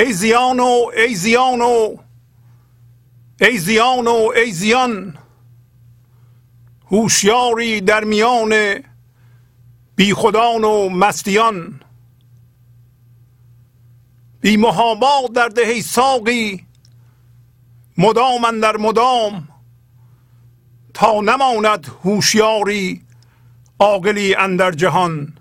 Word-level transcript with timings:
ای 0.00 0.12
زیان 0.12 0.60
و 0.60 0.90
ای 0.96 1.14
زیان 1.14 1.60
و 1.60 1.96
ای 3.40 3.58
زیان 3.58 4.06
و 4.06 4.32
ای 4.36 4.52
زیان 4.52 5.18
هوشیاری 6.90 7.80
در 7.80 8.04
میان 8.04 8.54
بی 9.96 10.14
خدان 10.14 10.64
و 10.64 10.88
مستیان 10.88 11.80
بی 14.40 14.56
محابا 14.56 15.28
در 15.34 15.48
ده 15.48 15.80
ساقی 15.80 16.66
مدام 17.98 18.60
در 18.60 18.76
مدام 18.76 19.48
تا 20.94 21.20
نماند 21.20 21.86
هوشیاری 22.04 23.02
عاقلی 23.80 24.34
اندر 24.34 24.70
جهان 24.70 25.34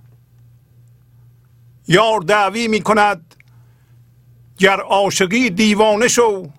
یار 1.87 2.19
دعوی 2.19 2.67
می 2.67 2.81
کند 2.81 3.28
گر 4.59 4.79
عاشقی 4.79 5.49
دیوانه 5.49 6.07
شو. 6.07 6.49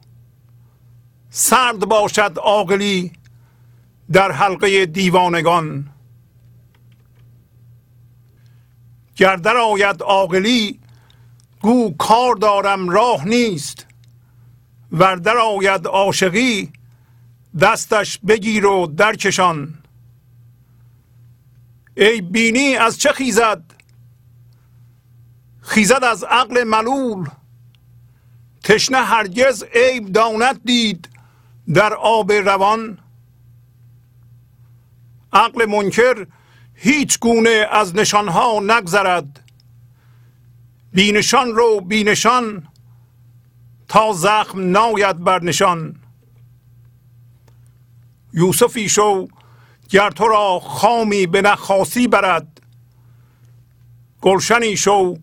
سرد 1.30 1.78
باشد 1.78 2.38
عاقلی 2.42 3.12
در 4.12 4.32
حلقه 4.32 4.86
دیوانگان. 4.86 5.88
گر 9.16 9.36
در 9.36 9.56
آید 9.56 10.02
عاقلی 10.02 10.80
گو 11.62 11.94
کار 11.98 12.34
دارم 12.34 12.88
راه 12.88 13.28
نیست. 13.28 13.86
ور 14.92 15.16
در 15.16 15.36
آید 15.36 15.86
عاشقی 15.86 16.72
دستش 17.60 18.18
بگیر 18.18 18.66
و 18.66 18.86
درکشان. 18.86 19.75
ای 21.96 22.20
بینی 22.20 22.76
از 22.76 22.98
چه 22.98 23.12
خیزد؟ 23.12 23.62
خیزد 25.60 26.04
از 26.04 26.25
عقل 26.25 26.64
ملول. 26.64 27.28
تشنه 28.65 28.98
هرگز 28.98 29.65
عیب 29.75 30.12
داند 30.12 30.60
دید 30.65 31.09
در 31.75 31.94
آب 31.94 32.32
روان. 32.32 32.98
عقل 35.32 35.66
منکر 35.66 36.26
هیچ 36.75 37.19
گونه 37.19 37.66
از 37.70 37.97
نشانها 37.97 38.60
نگذرد. 38.60 39.50
بینشان 40.93 41.49
رو 41.49 41.81
بینشان 41.81 42.69
تا 43.88 44.12
زخم 44.12 44.70
ناید 44.70 45.25
بر 45.25 45.43
نشان. 45.43 45.97
یوسفی 48.34 48.88
شو 48.88 49.28
گر 49.88 50.10
تو 50.10 50.28
را 50.28 50.60
خامی 50.60 51.26
به 51.26 51.43
نخاسی 51.43 52.09
برد. 52.09 52.60
گلشنی 54.20 54.76
شو 54.76 55.19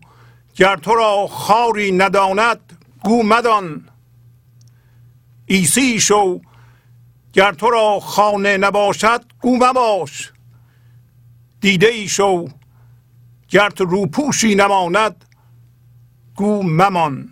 گر 0.54 0.76
تو 0.76 0.94
را 0.94 1.26
خاری 1.26 1.92
نداند 1.92 2.77
گو 3.04 3.22
مدان 3.22 3.88
ایسی 5.46 6.00
شو 6.00 6.40
گر 7.32 7.52
تو 7.52 7.70
را 7.70 8.00
خانه 8.00 8.56
نباشد 8.56 9.24
گو 9.40 9.56
مباش. 9.56 10.32
دیده 11.60 11.86
ای 11.86 12.08
شو 12.08 12.48
گر 13.48 13.70
تو 13.70 13.84
روپوشی 13.84 14.54
نماند 14.54 15.24
گو 16.36 16.62
ممان. 16.62 17.30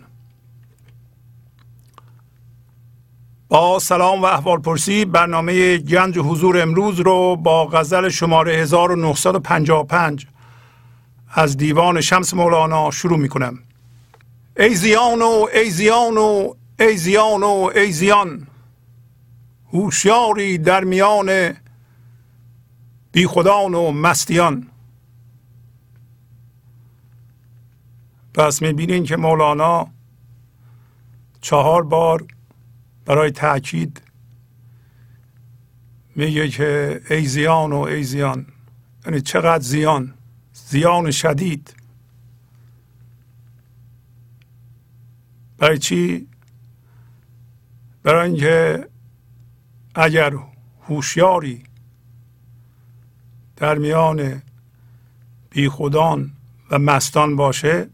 با 3.49 3.79
سلام 3.79 4.21
و 4.21 4.25
احوال 4.25 4.59
پرسی 4.59 5.05
برنامه 5.05 5.77
گنج 5.77 6.19
حضور 6.19 6.61
امروز 6.61 6.99
رو 6.99 7.35
با 7.35 7.65
غزل 7.65 8.09
شماره 8.09 8.55
1955 8.55 10.27
از 11.29 11.57
دیوان 11.57 12.01
شمس 12.01 12.33
مولانا 12.33 12.91
شروع 12.91 13.17
می 13.17 13.29
کنم 13.29 13.59
ای 14.59 14.75
زیان 14.75 15.21
و 15.21 15.47
ای 15.53 15.69
زیان 15.69 16.17
و 16.17 16.53
ای 16.79 16.97
زیان 16.97 17.43
و 17.43 17.71
ای 17.75 17.91
زیان 17.91 18.47
هوشیاری 19.73 20.57
در 20.57 20.83
میان 20.83 21.53
بی 23.11 23.27
خدان 23.27 23.73
و 23.73 23.91
مستیان 23.91 24.67
پس 28.33 28.61
می‌بینین 28.61 29.03
که 29.03 29.17
مولانا 29.17 29.87
چهار 31.41 31.83
بار 31.83 32.25
برای 33.05 33.31
تاکید 33.31 34.01
میگه 36.15 36.49
که 36.49 37.01
ای 37.09 37.25
زیان 37.25 37.73
و 37.73 37.79
ای 37.79 38.03
زیان 38.03 38.45
یعنی 39.05 39.21
چقدر 39.21 39.63
زیان؟ 39.63 40.13
زیان 40.53 41.11
شدید. 41.11 41.76
برای 45.57 45.77
چی؟ 45.77 46.27
برای 48.03 48.29
اینکه 48.29 48.87
اگر 49.95 50.33
هوشیاری 50.81 51.63
در 53.55 53.77
میان 53.77 54.41
بیخودان 55.49 56.31
و 56.71 56.79
مستان 56.79 57.35
باشه 57.35 57.89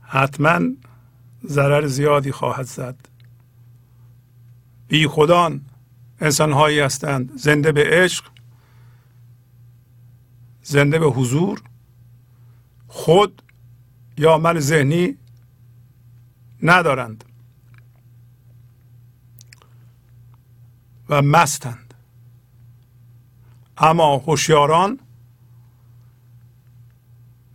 حتما 0.00 0.60
ضرر 1.46 1.86
زیادی 1.86 2.32
خواهد 2.32 2.66
زد. 2.66 2.96
بی 4.88 5.06
خودان 5.06 5.60
انسان 6.20 6.52
هایی 6.52 6.80
هستند. 6.80 7.36
زنده 7.36 7.72
به 7.72 7.84
عشق 7.86 8.24
زنده 10.62 10.98
به 10.98 11.06
حضور 11.06 11.62
خود 12.88 13.42
یا 14.18 14.34
عمل 14.34 14.60
ذهنی 14.60 15.18
ندارند. 16.62 17.24
و 21.08 21.22
مستند. 21.22 21.94
اما 23.78 24.16
هوشیاران 24.16 25.00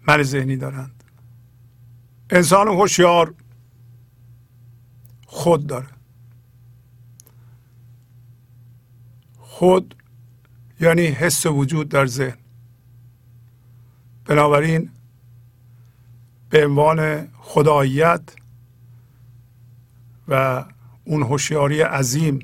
من 0.07 0.23
ذهنی 0.23 0.57
دارند. 0.57 1.03
انسان 2.29 2.67
هوشیار 2.67 3.33
خود 5.25 5.67
داره. 5.67 5.87
خود 9.37 9.95
یعنی 10.79 11.05
حس 11.05 11.45
وجود 11.45 11.89
در 11.89 12.05
ذهن. 12.05 12.37
بنابراین 14.25 14.91
به 16.49 16.65
عنوان 16.65 17.27
خداییت 17.37 18.21
و 20.27 20.65
اون 21.03 21.23
هوشیاری 21.23 21.81
عظیم 21.81 22.39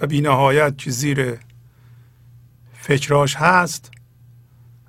و 0.00 0.06
بینهایت 0.06 0.78
که 0.78 0.90
زیر 0.90 1.38
فکراش 2.74 3.36
هست 3.36 3.90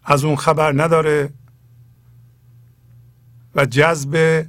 از 0.03 0.24
اون 0.24 0.35
خبر 0.35 0.83
نداره 0.83 1.30
و 3.56 3.65
جذب 3.65 4.45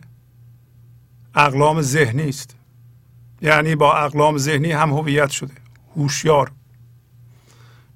اقلام 1.34 1.82
ذهنی 1.82 2.28
است. 2.28 2.56
یعنی 3.42 3.76
با 3.76 3.96
اقلام 3.96 4.38
ذهنی 4.38 4.72
هم 4.72 4.90
هویت 4.90 5.30
شده 5.30 5.54
هوشیار. 5.96 6.52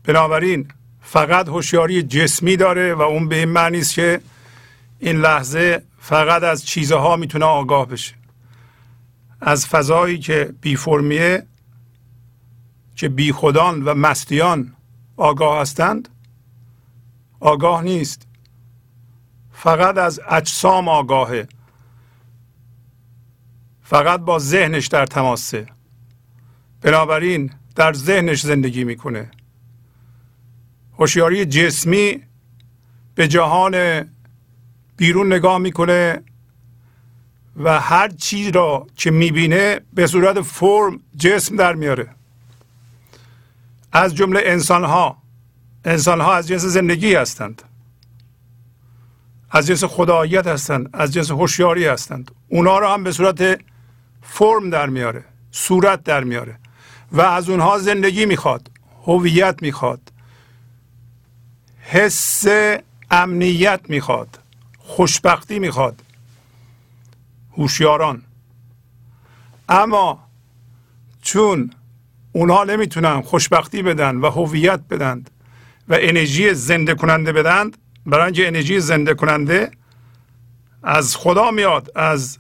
بنابراین 0.05 0.69
فقط 1.00 1.49
هوشیاری 1.49 2.02
جسمی 2.02 2.56
داره 2.56 2.94
و 2.94 3.02
اون 3.02 3.29
به 3.29 3.37
این 3.37 3.49
معنی 3.49 3.79
است 3.79 3.94
که 3.94 4.20
این 4.99 5.17
لحظه 5.17 5.83
فقط 5.99 6.43
از 6.43 6.65
چیزها 6.65 7.17
می‌تونه 7.17 7.45
آگاه 7.45 7.89
بشه. 7.89 8.15
از 9.41 9.67
فضایی 9.67 10.19
که 10.19 10.55
بی 10.61 10.77
فرمیه 10.77 11.47
که 12.97 13.09
بی 13.09 13.33
خودان 13.33 13.85
و 13.85 13.95
مستیان 13.95 14.75
آگاه 15.17 15.61
هستند 15.61 16.09
آگاه 17.41 17.83
نیست. 17.83 18.27
فقط 19.53 19.99
از 19.99 20.21
اجسام 20.29 20.89
آگاهه. 20.89 21.49
فقط 23.83 24.21
با 24.21 24.39
ذهنش 24.39 24.87
در 24.87 25.06
تماسه. 25.06 25.67
بنابراین 26.81 27.53
در 27.75 27.93
ذهنش 27.93 28.41
زندگی 28.43 28.85
می‌کنه. 28.85 29.31
هوشیاری 30.99 31.47
جسمی 31.47 32.23
به 33.15 33.29
جهان 33.29 34.05
بیرون 34.99 35.33
نگاه 35.33 35.59
می‌کنه 35.59 36.23
و 37.56 37.81
هر 37.81 38.09
چیز 38.09 38.49
را 38.49 38.87
که 38.97 39.11
می‌بینه 39.11 39.81
به 39.95 40.06
صورت 40.06 40.41
فرم 40.41 41.00
جسم 41.17 41.56
در 41.56 41.75
میاره. 41.75 42.09
از 43.93 44.15
جمله 44.15 44.41
انسان 44.45 44.85
ها 44.85 45.23
انسان 45.85 46.21
ها 46.21 46.35
از 46.35 46.49
جنس 46.49 46.65
زندگی 46.65 47.15
هستند. 47.15 47.62
از 49.50 49.67
جنس 49.67 49.85
خداییت 49.85 50.47
هستند. 50.47 50.91
از 50.93 51.12
جنس 51.12 51.31
هوشیاری 51.31 51.87
هستند. 51.87 52.31
اونا 52.49 52.79
رو 52.79 52.89
هم 52.89 53.05
به 53.05 53.12
صورت 53.12 53.61
فرم 54.23 54.71
در 54.71 54.87
میاره. 54.87 55.25
صورت 55.51 56.05
در 56.05 56.25
میاره. 56.25 56.59
و 57.12 57.21
از 57.21 57.49
اونها 57.49 57.79
زندگی 57.79 58.27
می‌خواد. 58.27 58.71
هویت 59.06 59.62
می‌خواد. 59.62 60.01
حس 61.81 62.47
امنیت 63.11 63.81
می‌خواد. 63.89 64.39
خوشبختی 64.88 65.58
می‌خواد. 65.58 66.02
هوشیاران. 67.56 68.23
اما 69.69 70.29
چون 71.23 71.70
اونها 72.32 72.64
نمی‌تونن 72.64 73.20
خوشبختی 73.20 73.82
بدن 73.82 74.17
و 74.17 74.31
هویت 74.31 74.81
بدن 74.90 75.25
و 75.88 75.96
انرژی 76.00 76.55
زنده 76.55 76.94
کننده 76.94 77.32
بدن 77.32 77.70
برای 78.06 78.25
اینکه 78.25 78.46
انرژی 78.46 78.81
زنده 78.81 79.14
کننده 79.14 79.70
از 80.82 81.17
خدا 81.17 81.50
میاد 81.50 81.93
از 81.94 82.38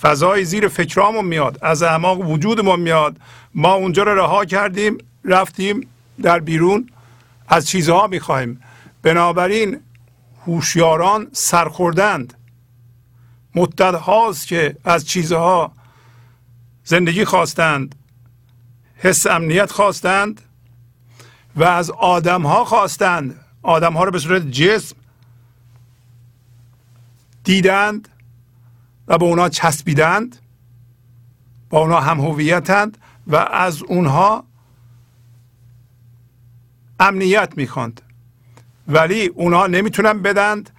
فضای 0.00 0.44
زیر 0.44 0.68
فکرامون 0.68 1.24
میاد 1.24 1.58
از 1.62 1.82
اعماق 1.82 2.30
وجودمون 2.30 2.80
میاد. 2.80 3.16
ما 3.54 3.72
اونجا 3.74 4.02
رو 4.02 4.14
رها 4.14 4.44
کردیم 4.44 4.98
رفتیم 5.24 5.88
در 6.22 6.40
بیرون 6.40 6.88
از 7.48 7.68
چیزها 7.68 8.06
می‌خواهیم. 8.06 8.60
بنابراین 9.02 9.80
هوشیاران 10.46 11.28
سرخوردند. 11.32 12.34
مدت 13.54 13.94
هاست 13.94 14.46
که 14.46 14.76
از 14.84 15.08
چیزها 15.08 15.72
زندگی 16.84 17.24
خواستند 17.24 17.94
حس 18.96 19.26
امنیت 19.26 19.70
خواستند 19.70 20.40
و 21.56 21.64
از 21.64 21.90
آدم 21.90 22.42
ها 22.42 22.64
خواستند. 22.64 23.40
آدم 23.62 23.92
ها 23.92 24.04
رو 24.04 24.10
به 24.10 24.18
صورت 24.18 24.42
جسم 24.50 24.96
دیدند 27.44 28.08
و 29.08 29.18
به 29.18 29.24
اونا 29.24 29.48
چسبیدند 29.48 30.38
با 31.70 31.78
اونا 31.78 32.00
هم 32.00 32.20
هویتند 32.20 32.98
و 33.26 33.36
از 33.36 33.82
اونها 33.82 34.44
امنیت 37.00 37.52
می‌خواند. 37.56 38.02
ولی 38.88 39.26
اونها 39.26 39.66
نمی‌تونن 39.66 40.22
بدند 40.22 40.70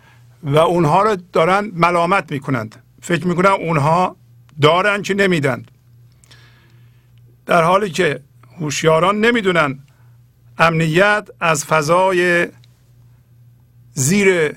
و 0.43 0.57
اونها 0.57 1.01
رو 1.01 1.15
دارن 1.33 1.71
ملامت 1.73 2.31
می‌کنند. 2.31 2.83
فکر 3.01 3.27
می‌کنن 3.27 3.49
اونها 3.49 4.15
دارن 4.61 5.01
که 5.01 5.13
نمیدند. 5.13 5.71
در 7.45 7.63
حالی 7.63 7.89
که 7.89 8.19
هوشیاران 8.59 9.19
نمی‌دونن 9.19 9.79
امنیت 10.57 11.29
از 11.39 11.65
فضای 11.65 12.47
زیر 13.93 14.55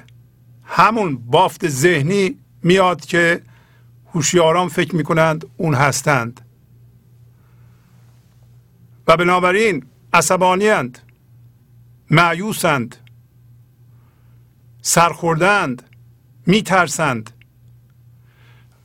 همون 0.65 1.17
بافت 1.17 1.69
ذهنی 1.69 2.37
میاد 2.63 3.01
که 3.01 3.43
هوشیاران 4.15 4.69
فکر 4.69 4.97
می‌کنند 4.97 5.47
اون 5.57 5.75
هستند. 5.75 6.41
و 9.07 9.17
بنابراین 9.17 9.85
عصبانیند 10.13 10.99
معیوسند 12.11 12.97
سرخوردند 14.83 15.83
میترسند. 16.47 17.31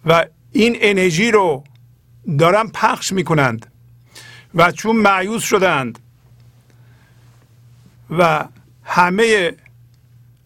و 0.06 0.26
این 0.52 0.78
انرژی 0.80 1.32
رو 1.32 1.64
دارن 2.40 2.68
پخش 2.68 3.14
می‌کنند 3.14 3.72
و 4.56 4.72
چون 4.72 4.96
معیوس 4.96 5.44
شدند 5.44 6.00
و 8.10 8.46
همه 8.84 9.54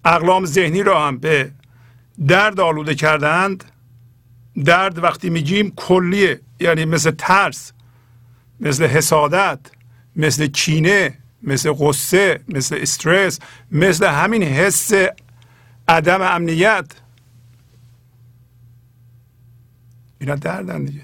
اقلام 0.05 0.45
ذهنی 0.45 0.83
را 0.83 1.07
هم 1.07 1.17
به 1.17 1.51
درد 2.27 2.59
آلوده 2.59 2.95
کردند 2.95 3.63
درد 4.65 5.03
وقتی 5.03 5.29
میگیم 5.29 5.73
کلیه 5.75 6.39
یعنی 6.59 6.85
مثل 6.85 7.11
ترس 7.11 7.71
مثل 8.59 8.85
حسادت 8.85 9.59
مثل 10.15 10.47
کینه 10.47 11.17
مثل 11.43 11.71
غصه 11.71 12.39
مثل 12.47 12.77
استرس 12.81 13.39
مثل 13.71 14.05
همین 14.07 14.43
حس 14.43 14.91
عدم 15.89 16.21
امنیت. 16.21 16.86
اینا 20.19 20.36
دردن 20.36 20.86
دیگه. 20.86 21.01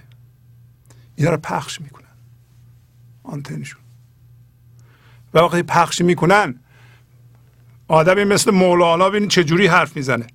اینا 1.16 1.32
رو 1.32 1.38
پخش 1.38 1.82
می‌کنن. 1.82 2.06
آنتنشون. 3.24 3.82
و 5.34 5.40
وقتی 5.40 5.64
پخش 5.64 6.02
می‌کنن 6.02 6.60
آدمی 7.88 8.24
مثل 8.24 8.52
مولانا 8.52 9.10
ببینید 9.10 9.30
چجوری 9.30 9.68
حرف 9.68 9.96
می‌زنه. 9.96 10.28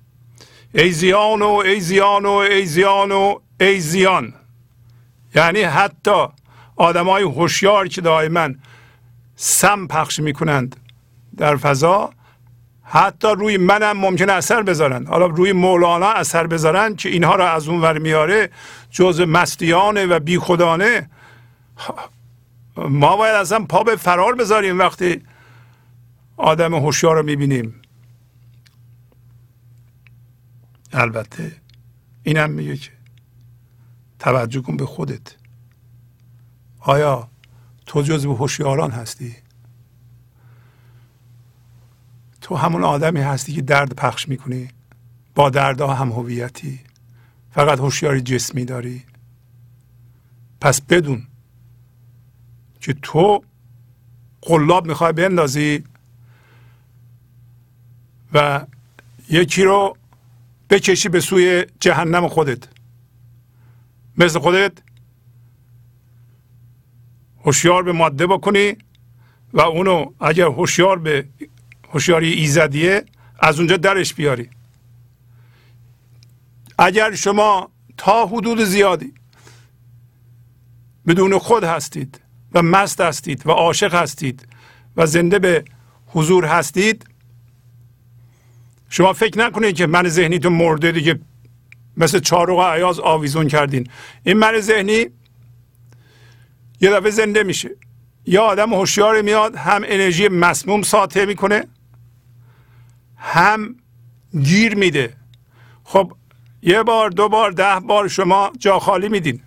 ای 0.73 0.91
زیان 0.91 1.41
و 1.41 1.49
ای 1.49 1.79
زیان 1.79 2.25
و 2.25 2.31
ای 2.31 2.65
زیان 2.65 3.11
و 3.11 3.39
ای 3.59 3.79
زیان. 3.79 4.33
یعنی 5.35 5.61
حتی 5.61 6.25
آدمای 6.75 7.23
هوشیار 7.23 7.87
که 7.87 8.01
دائما 8.01 8.49
سم 9.35 9.87
پخش 9.87 10.19
می‌کنند 10.19 10.75
در 11.37 11.55
فضا 11.55 12.13
حتی 12.93 13.27
روی 13.27 13.57
منم 13.57 13.97
ممکن 13.97 14.29
اثر 14.29 14.63
بذارن. 14.63 15.07
حالا 15.07 15.25
روی 15.25 15.51
مولانا 15.51 16.11
اثر 16.11 16.47
بذارن 16.47 16.95
که 16.95 17.09
اینها 17.09 17.35
را 17.35 17.51
از 17.51 17.67
اون 17.67 17.81
ور 17.81 17.97
میاره 17.97 18.49
جز 18.89 19.21
مستیانه 19.21 20.05
و 20.05 20.19
بی 20.19 20.37
خودانه 20.37 21.09
ما 22.77 23.17
باید 23.17 23.35
اصلا 23.35 23.65
پا 23.65 23.83
به 23.83 23.95
فرار 23.95 24.35
بذاریم 24.35 24.79
وقتی 24.79 25.21
آدم 26.37 26.75
هوشیار 26.75 27.15
رو 27.15 27.23
می‌بینیم. 27.23 27.81
البته 30.93 31.51
اینم 32.23 32.49
میگه 32.49 32.77
که 32.77 32.91
توجه 34.19 34.61
کن 34.61 34.77
به 34.77 34.85
خودت. 34.85 35.35
آیا 36.79 37.27
تو 37.85 38.01
جزو 38.01 38.35
هوشیاران 38.35 38.91
هستی؟ 38.91 39.35
تو 42.51 42.57
همون 42.57 42.83
آدمی 42.83 43.19
هستی 43.19 43.53
که 43.53 43.61
درد 43.61 43.95
پخش 43.95 44.27
می‌کنی. 44.27 44.69
با 45.35 45.49
دردها 45.49 45.93
هم 45.93 46.11
هویتی. 46.11 46.79
فقط 47.51 47.79
هوشیاری 47.79 48.21
جسمی 48.21 48.65
داری. 48.65 49.03
پس 50.61 50.81
بدون 50.81 51.27
که 52.79 52.93
تو 52.93 53.43
قلاب 54.41 54.87
می‌خوای 54.87 55.13
بندازی 55.13 55.83
و 58.33 58.65
یکی 59.29 59.63
رو 59.63 59.97
بکشی 60.69 61.09
به 61.09 61.19
سوی 61.19 61.65
جهنم 61.79 62.27
خودت. 62.27 62.67
مثل 64.17 64.39
خودت 64.39 64.73
هوشیار 67.45 67.83
به 67.83 67.91
ماده 67.91 68.27
بکنی 68.27 68.77
و 69.53 69.61
اونو 69.61 70.11
اگر 70.19 70.45
هوشیار 70.45 70.99
به 70.99 71.27
هوشیاری 71.93 72.31
ایزدیه 72.31 73.05
از 73.39 73.59
اونجا 73.59 73.77
درش 73.77 74.13
بیاری. 74.13 74.49
اگر 76.79 77.15
شما 77.15 77.71
تا 77.97 78.25
حدود 78.25 78.63
زیادی 78.63 79.13
بدون 81.07 81.37
خود 81.37 81.63
هستید 81.63 82.21
و 82.53 82.61
مست 82.61 83.01
هستید 83.01 83.47
و 83.47 83.51
عاشق 83.51 83.95
هستید 83.95 84.47
و 84.97 85.05
زنده 85.05 85.39
به 85.39 85.63
حضور 86.07 86.45
هستید 86.45 87.05
شما 88.89 89.13
فکر 89.13 89.39
نکنید 89.39 89.75
که 89.75 89.87
من 89.87 90.07
ذهنیتون 90.07 90.53
مرده 90.53 90.91
دیگه 90.91 91.19
مثل 91.97 92.19
چارق 92.19 92.59
عیاز 92.59 92.99
آویزون 92.99 93.47
کردین. 93.47 93.89
این 94.23 94.37
من 94.37 94.59
ذهنی 94.59 95.05
یه 96.81 96.89
دفعه 96.89 97.11
زنده 97.11 97.43
میشه. 97.43 97.69
یا 98.25 98.43
آدم 98.43 98.73
هوشیار 98.73 99.21
میاد 99.21 99.55
هم 99.55 99.81
انرژی 99.85 100.27
مسموم 100.27 100.81
ساطع 100.81 101.25
می‌کنه 101.25 101.67
هم 103.21 103.75
گیر 104.41 104.75
میده. 104.75 105.13
خب 105.83 106.13
یه 106.61 106.83
بار 106.83 107.09
دو 107.09 107.29
بار 107.29 107.51
ده 107.51 107.79
بار 107.79 108.07
شما 108.07 108.51
جا 108.59 108.79
خالی 108.79 109.09
میدین. 109.09 109.41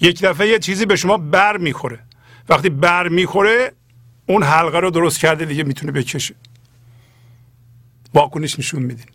یک 0.00 0.22
دفعه 0.22 0.48
یه 0.48 0.58
چیزی 0.58 0.86
به 0.86 0.96
شما 0.96 1.16
بر 1.16 1.56
می‌خوره. 1.56 1.98
وقتی 2.48 2.70
بر 2.70 3.08
می‌خوره 3.08 3.72
اون 4.26 4.42
حلقه 4.42 4.78
رو 4.78 4.90
درست 4.90 5.20
کرده 5.20 5.44
دیگه 5.44 5.64
می‌تونه 5.64 5.92
بکشه. 5.92 6.34
واکنش 8.14 8.58
نشون 8.58 8.82
میدین. 8.82 9.06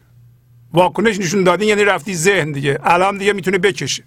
واکنش 0.73 1.19
نشون 1.19 1.43
دادین 1.43 1.67
یعنی 1.67 1.83
رفتی 1.83 2.15
ذهن 2.15 2.51
دیگه. 2.51 2.79
الان 2.83 3.17
دیگه 3.17 3.33
می‌تونه 3.33 3.57
بکشه. 3.57 4.03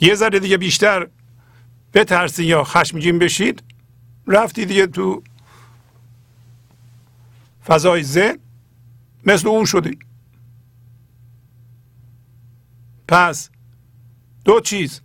یه 0.00 0.14
ذره 0.14 0.38
دیگه 0.38 0.56
بیشتر 0.56 1.08
بترسین 1.94 2.46
یا 2.46 2.64
خشمگین 2.64 3.18
بشید 3.18 3.62
رفتی 4.26 4.66
دیگه 4.66 4.86
تو 4.86 5.22
فضای 7.66 8.02
ذهن 8.02 8.38
مثل 9.26 9.48
اون 9.48 9.64
شدی 9.64 9.98
پس 13.08 13.50
دو 14.44 14.60
چیز. 14.60 15.00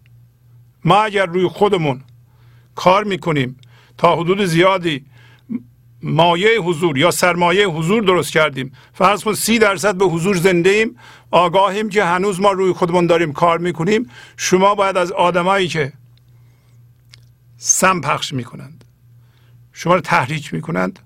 ما 0.85 1.03
اگر 1.03 1.25
روی 1.25 1.47
خودمون 1.47 2.03
کار 2.75 3.03
می‌کنیم 3.03 3.57
تا 3.97 4.15
حدود 4.15 4.45
زیادی 4.45 5.05
مایه 6.03 6.61
حضور 6.61 6.97
یا 6.97 7.11
سرمایه 7.11 7.67
حضور 7.67 8.03
درست 8.03 8.31
کردیم 8.31 8.71
فرض 8.93 9.23
کن 9.23 9.33
سی 9.33 9.59
درصد 9.59 9.95
به 9.95 10.05
حضور 10.05 10.37
زنده 10.37 10.69
ایم 10.69 10.95
آگاهیم 11.31 11.89
که 11.89 12.03
هنوز 12.03 12.39
ما 12.39 12.51
روی 12.51 12.73
خودمون 12.73 13.07
داریم 13.07 13.33
کار 13.33 13.57
می‌کنیم 13.57 14.09
شما 14.37 14.75
باید 14.75 14.97
از 14.97 15.11
آدمایی 15.11 15.67
که 15.67 15.93
سم 17.57 18.01
پخش 18.01 18.33
می‌کنند 18.33 18.85
شما 19.73 19.95
رو 19.95 20.01
تحریک 20.01 20.53
می‌کنند 20.53 20.99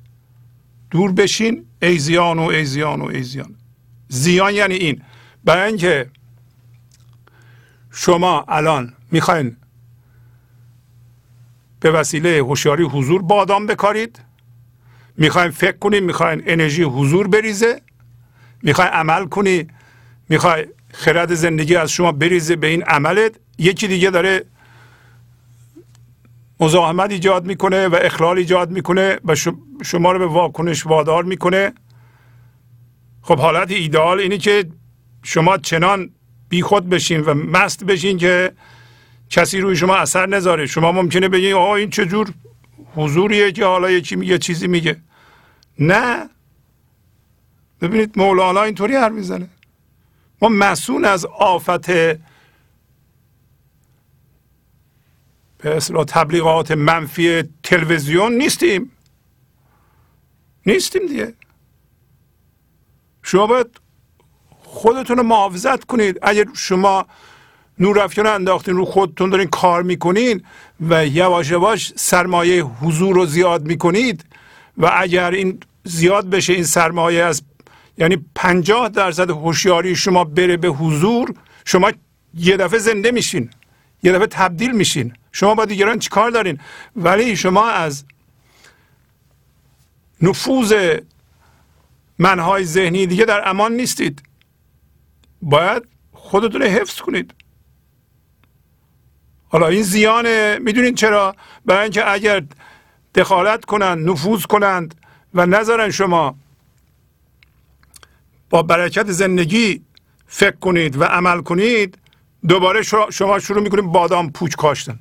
دور 0.93 1.11
بشین 1.11 1.65
ای 1.81 1.97
زیان 1.97 2.39
و 2.39 2.41
ای 2.41 2.65
زیان 2.65 3.01
و 3.01 3.05
ای 3.05 3.23
زیان. 3.23 3.55
زیان 4.07 4.53
یعنی 4.53 4.73
این. 4.73 5.01
برای 5.43 5.67
اینکه 5.67 6.09
شما 7.91 8.45
الان 8.47 8.93
می‌خواین 9.11 9.57
به 11.79 11.91
وسیله 11.91 12.37
هوشیاری 12.37 12.83
حضور 12.83 13.21
بادام 13.21 13.65
بکارید 13.65 14.19
می‌خواین 15.17 15.51
فکر 15.51 15.77
کنید 15.77 16.03
می‌خواین 16.03 16.43
انرژی 16.45 16.83
حضور 16.83 17.27
بریزه 17.27 17.81
می‌خواین 18.63 18.91
عمل 18.91 19.25
کنی 19.25 19.67
می‌خوای 20.29 20.67
خرد 20.93 21.33
زندگی 21.33 21.75
از 21.75 21.91
شما 21.91 22.11
بریزه 22.11 22.55
به 22.55 22.67
این 22.67 22.83
عملت 22.83 23.31
یکی 23.57 23.87
دیگه 23.87 24.09
داره 24.09 24.45
مزاحمت 26.59 27.11
ایجاد 27.11 27.45
می‌کنه 27.45 27.87
و 27.87 27.97
اخلال 28.01 28.37
ایجاد 28.37 28.71
می‌کنه 28.71 29.19
و 29.25 29.35
شما 29.83 30.11
رو 30.11 30.19
به 30.19 30.25
واکنش 30.25 30.85
وادار 30.85 31.23
می‌کنه. 31.23 31.73
خب 33.21 33.39
حالت 33.39 33.71
ایدال 33.71 34.19
اینه 34.19 34.37
که 34.37 34.65
شما 35.23 35.57
چنان 35.57 36.09
بیخود 36.49 36.89
بشین 36.89 37.19
و 37.19 37.33
مست 37.33 37.83
بشین 37.83 38.17
که 38.17 38.51
کسی 39.29 39.61
روی 39.61 39.75
شما 39.75 39.95
اثر 39.95 40.25
نذاره. 40.25 40.65
شما 40.65 40.91
ممکنه 40.91 41.29
بگین 41.29 41.53
آه 41.53 41.71
این 41.71 41.89
چجور 41.89 42.33
حضوریه 42.95 43.51
که 43.51 43.65
حالا 43.65 43.91
یکی 43.91 44.15
میگه 44.15 44.37
چیزی 44.37 44.67
میگه. 44.67 44.97
نه. 45.79 46.29
ببینید 47.81 48.17
مولانا 48.17 48.61
اینطوری 48.61 48.95
حرف 48.95 49.11
می‌زنه. 49.11 49.49
ما 50.41 50.49
مسئول 50.49 51.05
از 51.05 51.25
آفت 51.25 51.91
به 55.57 55.75
اصلا 55.75 56.03
تبلیغات 56.03 56.71
منفی 56.71 57.43
تلویزیون 57.63 58.33
نیستیم. 58.33 58.91
نیستیم 60.65 61.05
دیگه. 61.07 61.33
شما 63.23 63.47
باید 63.47 63.67
خودتون 64.63 65.17
رو 65.17 65.23
محافظت 65.23 65.83
کنید. 65.83 66.19
اگر 66.21 66.45
شما 66.53 67.05
نور 67.79 67.99
افکن 67.99 68.25
انداختین 68.25 68.75
رو 68.75 68.85
خودتون 68.85 69.29
دارین 69.29 69.47
کار 69.47 69.83
می‌کنین 69.83 70.43
و 70.89 71.07
یواش 71.07 71.51
یواش 71.51 71.93
سرمایه 71.95 72.63
حضور 72.63 73.15
رو 73.15 73.25
زیاد 73.25 73.65
می‌کنید 73.65 74.25
و 74.77 74.91
اگر 74.93 75.31
این 75.31 75.59
زیاد 75.83 76.29
بشه 76.29 76.53
این 76.53 76.63
سرمایه 76.63 77.23
از 77.23 77.41
یعنی 77.97 78.25
پنجاه 78.35 78.89
درصد 78.89 79.29
هوشیاری 79.29 79.95
شما 79.95 80.23
بره 80.23 80.57
به 80.57 80.67
حضور 80.67 81.33
شما 81.65 81.91
یه 82.37 82.57
دفعه 82.57 82.79
زنده 82.79 83.11
میشین. 83.11 83.49
یه 84.03 84.11
دفعه 84.11 84.27
تبدیل 84.27 84.71
میشین. 84.71 85.13
شما 85.31 85.55
با 85.55 85.65
دیگران 85.65 85.99
چیکار 85.99 86.29
دارین؟ 86.29 86.59
ولی 86.95 87.35
شما 87.35 87.67
از 87.69 88.05
نفوذ 90.23 90.97
منهای 92.19 92.63
ذهنی 92.65 93.07
دیگه 93.07 93.25
در 93.25 93.49
امان 93.49 93.71
نیستید. 93.73 94.23
باید 95.41 95.83
خودتون 96.13 96.63
حفظ 96.63 96.99
کنید. 97.01 97.33
حالا 99.47 99.67
این 99.67 99.83
زیانه 99.83 100.59
می‌دونید 100.61 100.95
چرا؟ 100.95 101.35
برای 101.65 101.81
اینکه 101.81 102.11
اگر 102.11 102.43
دخالت 103.15 103.65
کنند 103.65 104.09
نفوذ 104.09 104.43
کنند 104.43 104.95
و 105.33 105.45
نذارن 105.45 105.91
شما 105.91 106.35
با 108.49 108.63
برکت 108.63 109.11
زندگی 109.11 109.81
فکر 110.27 110.55
کنید 110.55 110.97
و 110.97 111.03
عمل 111.03 111.41
کنید 111.41 111.97
دوباره 112.47 112.81
شما 113.11 113.39
شروع 113.39 113.63
می‌کنید 113.63 113.85
بادام 113.85 114.31
پوچ 114.31 114.55
کاشتن. 114.55 114.99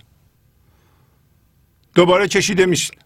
دوباره 1.95 2.29
کشیده 2.29 2.67
میشین. 2.67 3.02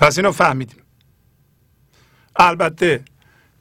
پس 0.00 0.18
اینو 0.18 0.32
فهمیدیم. 0.32 0.82
البته 2.36 3.04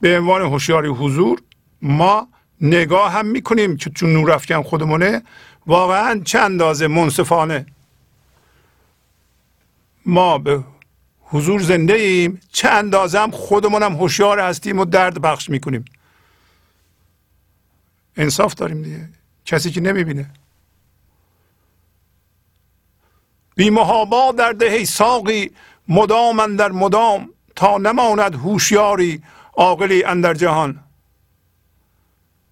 به 0.01 0.19
عنوان 0.19 0.41
هوشیاری 0.41 0.87
حضور 0.87 1.41
ما 1.81 2.27
نگاه 2.61 3.11
هم 3.11 3.25
می‌کنیم 3.25 3.77
که 3.77 3.89
چون 3.89 4.13
نور 4.13 4.31
افکن 4.31 4.63
خودمونه. 4.63 5.23
واقعا 5.67 6.21
چند 6.25 6.43
اندازه 6.43 6.87
منصفانه. 6.87 7.65
ما 10.05 10.37
به 10.37 10.63
حضور 11.21 11.61
زنده 11.61 11.93
ایم 11.93 12.41
چه 12.51 12.69
اندازه 12.69 13.19
هم 13.19 13.31
خودمون 13.31 13.83
هم 13.83 13.93
هوشیار 13.93 14.39
هستیم 14.39 14.79
و 14.79 14.85
درد 14.85 15.21
بخش 15.21 15.49
می‌کنیم. 15.49 15.85
انصاف 18.15 18.53
داریم 18.53 18.81
دیگه. 18.81 19.09
کسی 19.45 19.71
که 19.71 19.81
نمی‌بینه. 19.81 20.31
بی 23.55 23.69
محابا 23.69 24.31
در 24.31 24.51
دهی 24.51 24.85
ساقی 24.85 25.51
مدام 25.89 26.55
در 26.55 26.71
مدام 26.71 27.29
تا 27.55 27.77
نماند 27.77 28.35
هوشیاری 28.35 29.23
عاقلی 29.53 30.03
اندر 30.03 30.33
جهان. 30.33 30.79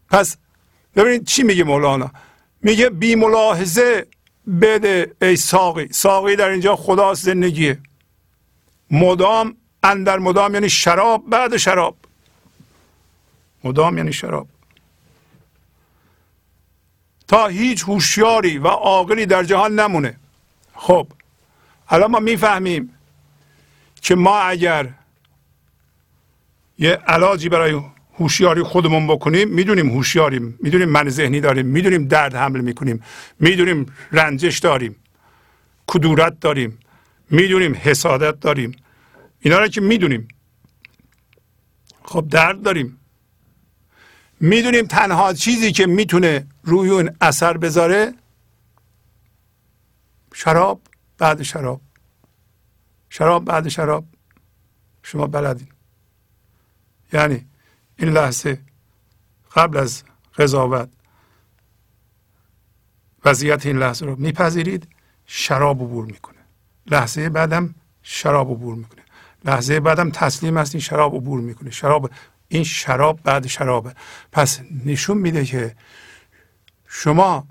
پس 0.10 0.38
ببینید 0.96 1.26
چی 1.26 1.44
میگه 1.44 1.64
مولانا؟ 1.64 2.12
میگه 2.62 2.90
بی 2.90 3.16
ملاحظه 3.16 4.08
بده 4.62 5.16
ای 5.22 5.36
ساقی. 5.36 5.88
ساقی 5.88 6.36
در 6.36 6.50
اینجا 6.50 6.76
خدا 6.76 7.14
زندگیه. 7.14 7.80
مدام 8.92 9.58
اندر 9.84 10.20
مدام 10.20 10.54
یعنی 10.54 10.70
شراب 10.70 11.30
بعد 11.30 11.58
شراب. 11.58 11.96
مدام 13.64 13.98
یعنی 13.98 14.14
شراب. 14.14 14.48
تا 17.28 17.48
هیچ 17.48 17.84
هوشیاری 17.84 18.58
و 18.58 18.68
عاقلی 18.68 19.26
در 19.26 19.44
جهان 19.44 19.80
نمونه. 19.80 20.18
خب 20.76 21.08
الان 21.90 22.12
ما 22.12 22.20
می‌فهمیم 22.20 22.97
که 24.08 24.16
ما 24.16 24.40
اگر 24.40 24.94
یه 26.78 26.92
علاجی 26.92 27.50
برای 27.50 27.82
هوشیاری 28.14 28.64
خودمون 28.64 29.08
بکنیم 29.08 29.50
می‌دونیم 29.50 29.90
هوشیاریم 29.90 30.60
می‌دونیم 30.64 30.90
من 30.90 31.10
ذهنی 31.10 31.42
داریم 31.42 31.66
می‌دونیم 31.66 32.08
درد 32.08 32.36
حمل 32.36 32.60
می‌کنیم 32.60 33.04
می‌دونیم 33.40 33.86
رنجش 34.12 34.60
داریم 34.60 34.96
کدورت 35.88 36.40
داریم 36.40 36.80
می‌دونیم 37.30 37.76
حسادت 37.76 38.40
داریم. 38.40 38.76
اینا 39.40 39.60
رو 39.60 39.68
که 39.68 39.82
می‌دونیم. 39.82 40.28
خب 42.04 42.28
درد 42.32 42.62
داریم. 42.62 43.00
می‌دونیم 44.40 44.86
تنها 44.86 45.34
چیزی 45.34 45.72
که 45.72 45.86
می‌تونه 45.86 46.48
روی 46.64 46.90
اون 46.90 47.10
اثر 47.22 47.58
بذاره 47.58 48.14
شراب 50.34 50.82
بعد 51.18 51.44
شراب. 51.44 51.82
شراب 53.18 53.46
بعد 53.46 53.68
شراب. 53.68 54.06
شما 55.04 55.28
بلدین. 55.28 55.68
یعنی 57.14 57.46
این 57.98 58.10
لحظه 58.10 58.60
قبل 59.56 59.78
از 59.78 60.04
قضاوت 60.38 60.90
وضعیت 63.26 63.66
این 63.66 63.78
لحظه 63.78 64.06
رو 64.06 64.16
میپذیرید 64.16 64.88
شراب 65.26 65.82
عبور 65.82 66.06
می‌کنه. 66.06 66.38
لحظه 66.86 67.30
بعدم 67.30 67.76
شراب 68.04 68.52
عبور 68.52 68.76
می‌کنه. 68.76 69.02
لحظه 69.46 69.80
بعدم 69.80 70.10
تسلیم 70.10 70.58
هست 70.58 70.76
این 70.76 70.82
شراب 70.82 71.16
عبور 71.16 71.40
می‌کنه. 71.40 71.72
شراب 71.72 72.12
این 72.48 72.64
شراب 72.64 73.20
بعد 73.24 73.48
شرابه. 73.48 73.96
پس 74.32 74.60
نشون 74.86 75.18
میده 75.18 75.46
که 75.46 75.76
شما 76.88 77.48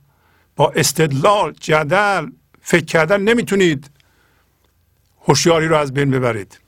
با 0.56 0.72
استدلال 0.76 1.52
جدل 1.52 2.26
فکر 2.60 2.84
کردن 2.84 3.20
نمی‌تونید 3.20 3.95
هوشیاری 5.28 5.68
رو 5.68 5.76
از 5.76 5.94
بین 5.94 6.10
ببرید. 6.10 6.60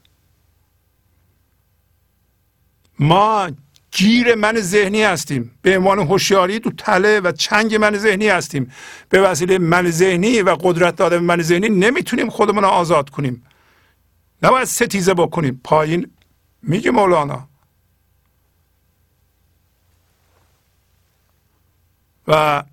ما 2.98 3.50
گیر 3.90 4.34
من 4.34 4.60
ذهنی 4.60 5.02
هستیم. 5.02 5.58
به 5.62 5.78
عنوان 5.78 5.98
هوشیاری 5.98 6.60
تو 6.60 6.70
تله 6.70 7.20
و 7.20 7.32
چنگ 7.32 7.74
من 7.74 7.98
ذهنی 7.98 8.28
هستیم. 8.28 8.72
به 9.08 9.20
وسیله 9.20 9.58
من 9.58 9.90
ذهنی 9.90 10.42
و 10.42 10.56
قدرت 10.60 10.96
داده 10.96 11.18
من 11.18 11.42
ذهنی 11.42 11.68
نمی‌تونیم 11.68 12.30
خودمون 12.30 12.62
رو 12.62 12.68
آزاد 12.68 13.10
کنیم. 13.10 13.44
نباید 14.42 14.64
ستیزه 14.64 15.14
بکنیم. 15.14 15.60
پایین 15.64 16.10
میگه 16.62 16.90
مولانا. 16.90 17.48
و 22.28 22.64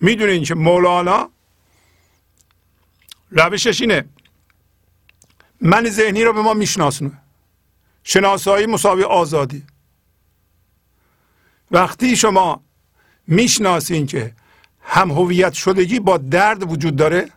می‌دونین 0.00 0.44
که 0.44 0.54
مولانا 0.54 1.30
روشش 3.30 3.80
اینه. 3.80 4.04
من 5.60 5.88
ذهنی 5.88 6.24
رو 6.24 6.32
به 6.32 6.42
ما 6.42 6.54
میشناسونه. 6.54 7.12
شناسایی 8.04 8.66
مساوی 8.66 9.02
آزادی. 9.02 9.62
وقتی 11.70 12.16
شما 12.16 12.62
می‌شناسین 13.26 14.06
که 14.06 14.32
هم 14.82 15.10
هویت 15.10 15.52
شدگی 15.52 16.00
با 16.00 16.16
درد 16.16 16.70
وجود 16.70 16.96
داره 16.96 17.30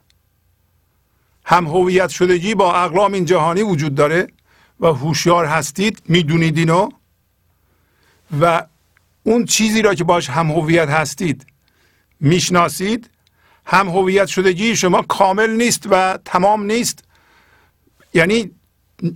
هم 1.45 1.67
هویت 1.67 2.09
شدگی 2.09 2.55
با 2.55 2.75
اقلام 2.75 3.13
این 3.13 3.25
جهانی 3.25 3.61
وجود 3.61 3.95
داره 3.95 4.27
و 4.79 4.87
هوشیار 4.87 5.45
هستید 5.45 6.01
می‌دونید 6.05 6.57
اینو 6.57 6.89
و 8.41 8.65
اون 9.23 9.45
چیزی 9.45 9.81
را 9.81 9.95
که 9.95 10.03
باش 10.03 10.29
هم 10.29 10.51
هویت 10.51 10.89
هستید 10.89 11.45
می‌شناسید 12.19 13.09
هم 13.65 13.89
هویت 13.89 14.27
شدگی 14.27 14.75
شما 14.75 15.01
کامل 15.01 15.49
نیست 15.49 15.87
و 15.89 16.19
تمام 16.25 16.63
نیست. 16.63 17.03
یعنی 18.13 18.51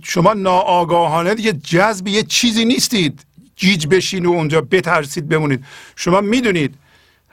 شما 0.02 0.34
ناآگاهانه 0.34 1.34
دیگه 1.34 1.52
جذب 1.52 2.08
یه 2.08 2.22
چیزی 2.22 2.64
نیستید. 2.64 3.24
گیج 3.56 3.86
بشین 3.86 4.26
و 4.26 4.30
اونجا 4.30 4.60
بترسید 4.60 5.28
بمونید. 5.28 5.64
شما 5.96 6.20
می‌دونید 6.20 6.74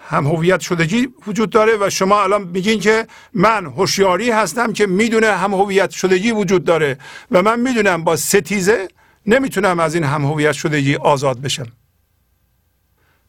هم 0.10 0.27
هویت 0.27 0.60
شدگی 0.60 1.07
وجود 1.27 1.50
داره 1.50 1.77
و 1.81 1.89
شما 1.89 2.24
الان 2.24 2.43
میگین 2.43 2.79
که 2.79 3.07
من 3.34 3.65
هوشیاری 3.65 4.31
هستم 4.31 4.74
که 4.74 4.88
می‌دونه 4.88 5.31
هم 5.31 5.53
هویت 5.53 5.89
شدگی 5.89 6.31
وجود 6.31 6.63
داره 6.63 6.98
و 7.31 7.41
من 7.41 7.60
می‌دونم 7.60 8.03
با 8.03 8.15
ستیزه 8.15 8.88
نمی‌تونم 9.25 9.79
از 9.79 9.95
این 9.95 10.03
هم 10.03 10.25
هویت 10.25 10.51
شدگی 10.51 10.95
آزاد 10.95 11.41
بشم. 11.41 11.67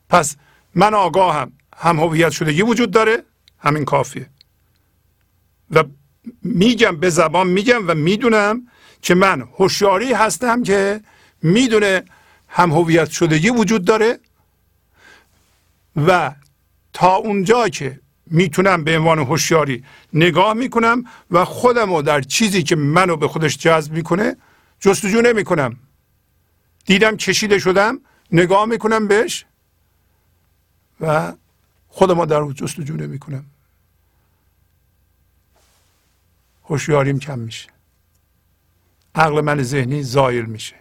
پس 0.08 0.36
من 0.74 0.94
آگاهم 0.94 1.52
هم 1.76 2.00
هویت 2.00 2.30
شدگی 2.30 2.62
وجود 2.62 2.90
داره 2.90 3.22
همین 3.58 3.84
کافیه. 3.84 4.26
و 5.70 5.84
میگم 6.42 6.96
به 6.96 7.10
زبان 7.10 7.46
میگم 7.46 7.88
و 7.88 7.94
می‌دونم 7.94 8.66
که 9.02 9.14
من 9.14 9.48
هوشیاری 9.58 10.12
هستم 10.12 10.62
که 10.62 11.00
می‌دونه 11.42 12.02
هم 12.48 12.70
هویت 12.70 13.10
شدگی 13.10 13.50
وجود 13.50 13.84
داره 13.84 14.18
و 15.96 16.34
تا 16.92 17.14
اونجا 17.14 17.68
که 17.68 18.00
می‌تونم 18.26 18.84
به 18.84 18.98
عنوان 18.98 19.18
هوشیاری 19.18 19.84
نگاه 20.12 20.54
می‌کنم 20.54 21.04
و 21.30 21.44
خودم 21.44 21.94
رو 21.94 22.02
در 22.02 22.20
چیزی 22.20 22.62
که 22.62 22.76
منو 22.76 23.16
به 23.16 23.28
خودش 23.28 23.58
جذب 23.58 23.92
می‌کنه 23.92 24.36
جستجو 24.80 25.22
نمی‌کنم. 25.22 25.76
دیدم 26.84 27.16
کشیده 27.16 27.58
شدم 27.58 28.00
نگاه 28.32 28.64
می‌کنم 28.64 29.08
بهش 29.08 29.44
و 31.00 31.32
خودم 31.88 32.20
رو 32.20 32.26
در 32.26 32.52
جستجو 32.52 32.96
نمی‌کنم. 32.96 33.44
هوشیاریم 36.66 37.18
کم 37.18 37.38
میشه. 37.38 37.68
عقل 39.14 39.40
من 39.40 39.62
ذهنی 39.62 40.02
زایل 40.02 40.44
میشه. 40.44 40.76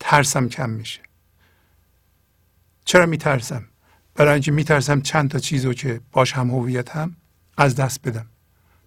ترسم 0.00 0.48
کم 0.48 0.70
میشه. 0.70 1.00
چرا 2.84 3.06
میترسم؟ 3.06 3.64
برای 4.14 4.32
اینکه 4.32 4.52
میترسم 4.52 5.00
چند 5.00 5.30
تا 5.30 5.38
چیزو 5.38 5.72
که 5.72 6.00
باش 6.12 6.32
هم 6.32 6.50
هویت 6.50 6.90
هم 6.90 7.16
از 7.56 7.76
دست 7.76 8.08
بدم. 8.08 8.26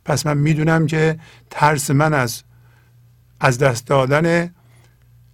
پس 0.06 0.26
من 0.26 0.38
می‌دونم 0.38 0.88
که 0.88 1.20
ترس 1.50 1.92
من 1.92 2.14
از 2.14 2.44
از 3.40 3.58
دست 3.58 3.88
دادن 3.88 4.54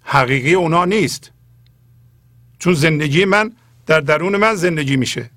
حقیقی 0.01 0.53
اونا 0.53 0.85
نیست. 0.85 1.31
چون 2.59 2.73
زندگی 2.73 3.25
من 3.25 3.51
در 3.85 3.99
درون 3.99 4.37
من 4.37 4.55
زندگی 4.55 4.97
میشه. 4.97 5.29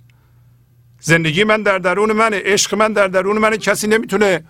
زندگی 1.01 1.45
من 1.45 1.62
در 1.62 1.79
درون 1.79 2.12
منه 2.12 2.43
عشق 2.45 2.75
من 2.75 2.93
در 2.93 3.09
درون 3.09 3.39
منه 3.39 3.59
کسی 3.59 3.87
نمی‌تونه 3.87 4.45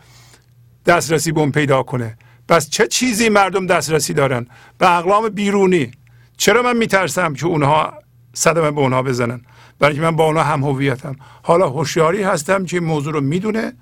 دسترسی 0.86 1.32
به 1.32 1.40
اون 1.40 1.52
پیدا 1.52 1.82
کنه. 1.82 2.16
پس 2.48 2.70
چه 2.70 2.86
چیزی 2.86 3.28
مردم 3.28 3.66
دسترسی 3.66 4.14
دارن؟ 4.14 4.46
به 4.78 4.96
اقلام 4.96 5.28
بیرونی. 5.28 5.90
چرا 6.36 6.62
من 6.62 6.76
میترسم 6.76 7.34
که 7.34 7.46
اونها 7.46 7.94
صدمه 8.34 8.70
به 8.70 8.80
اونها 8.80 9.02
بزنن؟ 9.02 9.40
برای 9.78 9.92
اینکه 9.92 10.10
من 10.10 10.16
با 10.16 10.24
اونها 10.24 10.42
هم 10.42 10.64
هویتم. 10.64 11.16
حالا 11.42 11.68
هوشیاری 11.68 12.22
هستم 12.22 12.64
که 12.64 12.76
این 12.76 12.86
موضوع 12.86 13.12
رو 13.12 13.20
می‌دونه 13.20 13.72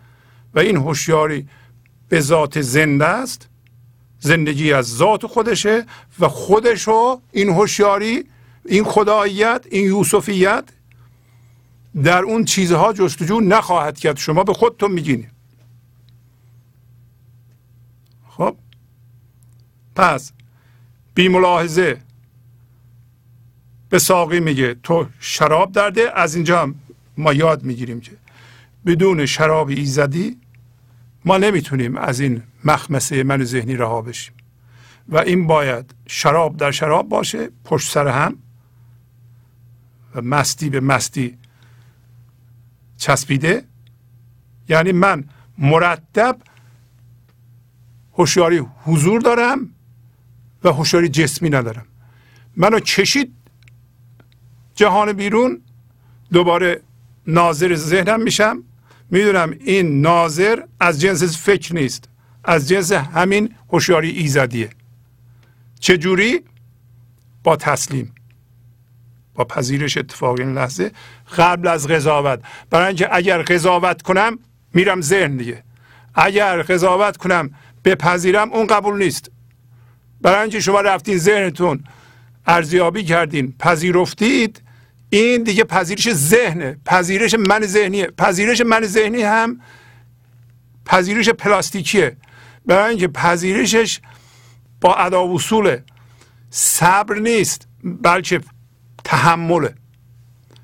و 0.54 0.58
این 0.58 0.76
هوشیاری 0.76 1.48
به 2.08 2.20
ذات 2.20 2.60
زنده 2.60 3.06
است. 3.06 3.48
زندگی 4.18 4.72
از 4.72 4.96
ذات 4.96 5.26
خودشه 5.26 5.86
و 6.20 6.28
خودشو 6.28 7.20
این 7.32 7.48
هوشیاری 7.48 8.24
این 8.66 8.84
خداییت 8.84 9.66
این 9.70 9.84
یوسفیت 9.84 10.64
در 12.04 12.22
اون 12.22 12.44
چیزها 12.44 12.92
جستجو 12.92 13.40
نخواهد 13.40 13.98
کرد. 13.98 14.16
شما 14.16 14.44
به 14.44 14.52
خودتون 14.52 14.92
میگین. 14.92 15.26
خب؟ 18.36 18.56
پس 19.96 20.32
بی 21.14 21.28
ملاحظه 21.28 22.00
به 23.88 23.98
ساقی 23.98 24.40
میگه 24.40 24.74
تو 24.74 25.06
شراب 25.20 25.72
درده 25.72 26.10
از 26.14 26.34
اینجا 26.34 26.74
ما 27.16 27.32
یاد 27.32 27.62
می‌گیریم 27.62 28.00
که 28.00 28.12
بدون 28.86 29.26
شراب 29.26 29.68
ایزدی 29.68 30.40
ما 31.24 31.38
نمی‌تونیم 31.38 31.96
از 31.96 32.20
این 32.20 32.42
مخمسه 32.64 33.22
من 33.22 33.44
ذهنی 33.44 33.76
رها 33.76 34.02
بشیم. 34.02 34.34
و 35.08 35.18
این 35.18 35.46
باید 35.46 35.94
شراب 36.06 36.56
در 36.56 36.70
شراب 36.70 37.08
باشه 37.08 37.50
پشت 37.64 37.92
سر 37.92 38.08
هم. 38.08 38.38
و 40.14 40.20
مستی 40.22 40.70
به 40.70 40.80
مستی 40.80 41.38
چسبیده. 42.96 43.64
یعنی 44.68 44.92
من 44.92 45.24
مرتب 45.58 46.36
هوشیاری 48.14 48.62
حضور 48.84 49.20
دارم 49.20 49.70
و 50.64 50.72
هوشیاری 50.72 51.08
جسمی 51.08 51.50
ندارم. 51.50 51.86
منو 52.56 52.80
چشید 52.80 53.32
جهان 54.74 55.12
بیرون 55.12 55.60
دوباره 56.32 56.80
ناظر 57.26 57.74
ذهنم 57.74 58.22
میشم. 58.22 58.62
می‌دونم 59.10 59.54
این 59.60 60.00
ناظر 60.00 60.62
از 60.80 61.00
جنس 61.00 61.38
فکر 61.38 61.74
نیست 61.74 62.08
از 62.44 62.68
جنس 62.68 62.92
همین 62.92 63.54
هوشیاری 63.72 64.10
ایزدیه. 64.10 64.70
چجوری؟ 65.80 66.40
با 67.42 67.56
تسلیم 67.56 68.14
با 69.34 69.44
پذیرش 69.44 69.96
اتفاق 69.98 70.40
این 70.40 70.54
لحظه. 70.54 70.92
قبل 71.36 71.68
از 71.68 71.88
قضاوت 71.88 72.40
برای 72.70 72.86
اینکه 72.86 73.08
اگر 73.12 73.42
قضاوت 73.42 74.02
کنم 74.02 74.38
میرم 74.74 75.00
ذهن 75.00 75.36
دیگه. 75.36 75.62
اگر 76.14 76.62
قضاوت 76.62 77.16
کنم 77.16 77.50
بپذیرم 77.84 78.52
اون 78.52 78.66
قبول 78.66 79.02
نیست. 79.02 79.30
برای 80.20 80.40
اینکه 80.40 80.60
شما 80.60 80.80
رفتین 80.80 81.18
ذهنتون 81.18 81.84
ارزیابی 82.46 83.04
کردین 83.04 83.54
پذیرفتید 83.58 84.62
این 85.10 85.42
دیگه 85.42 85.64
پذیرش 85.64 86.12
ذهنه. 86.12 86.76
پذیرش 86.86 87.34
من 87.34 87.66
ذهنیه. 87.66 88.06
پذیرش 88.06 88.60
من 88.60 88.84
ذهنی 88.84 89.22
هم 89.22 89.60
پذیرش 90.86 91.28
پلاستیکیه. 91.28 92.16
برای 92.66 92.90
اینکه 92.90 93.08
پذیرشش 93.08 94.00
با 94.80 94.94
ادا 94.94 95.28
وصول 95.28 95.78
صبر 96.50 97.18
نیست 97.18 97.68
بلکه 97.84 98.40
تحمله. 99.04 99.74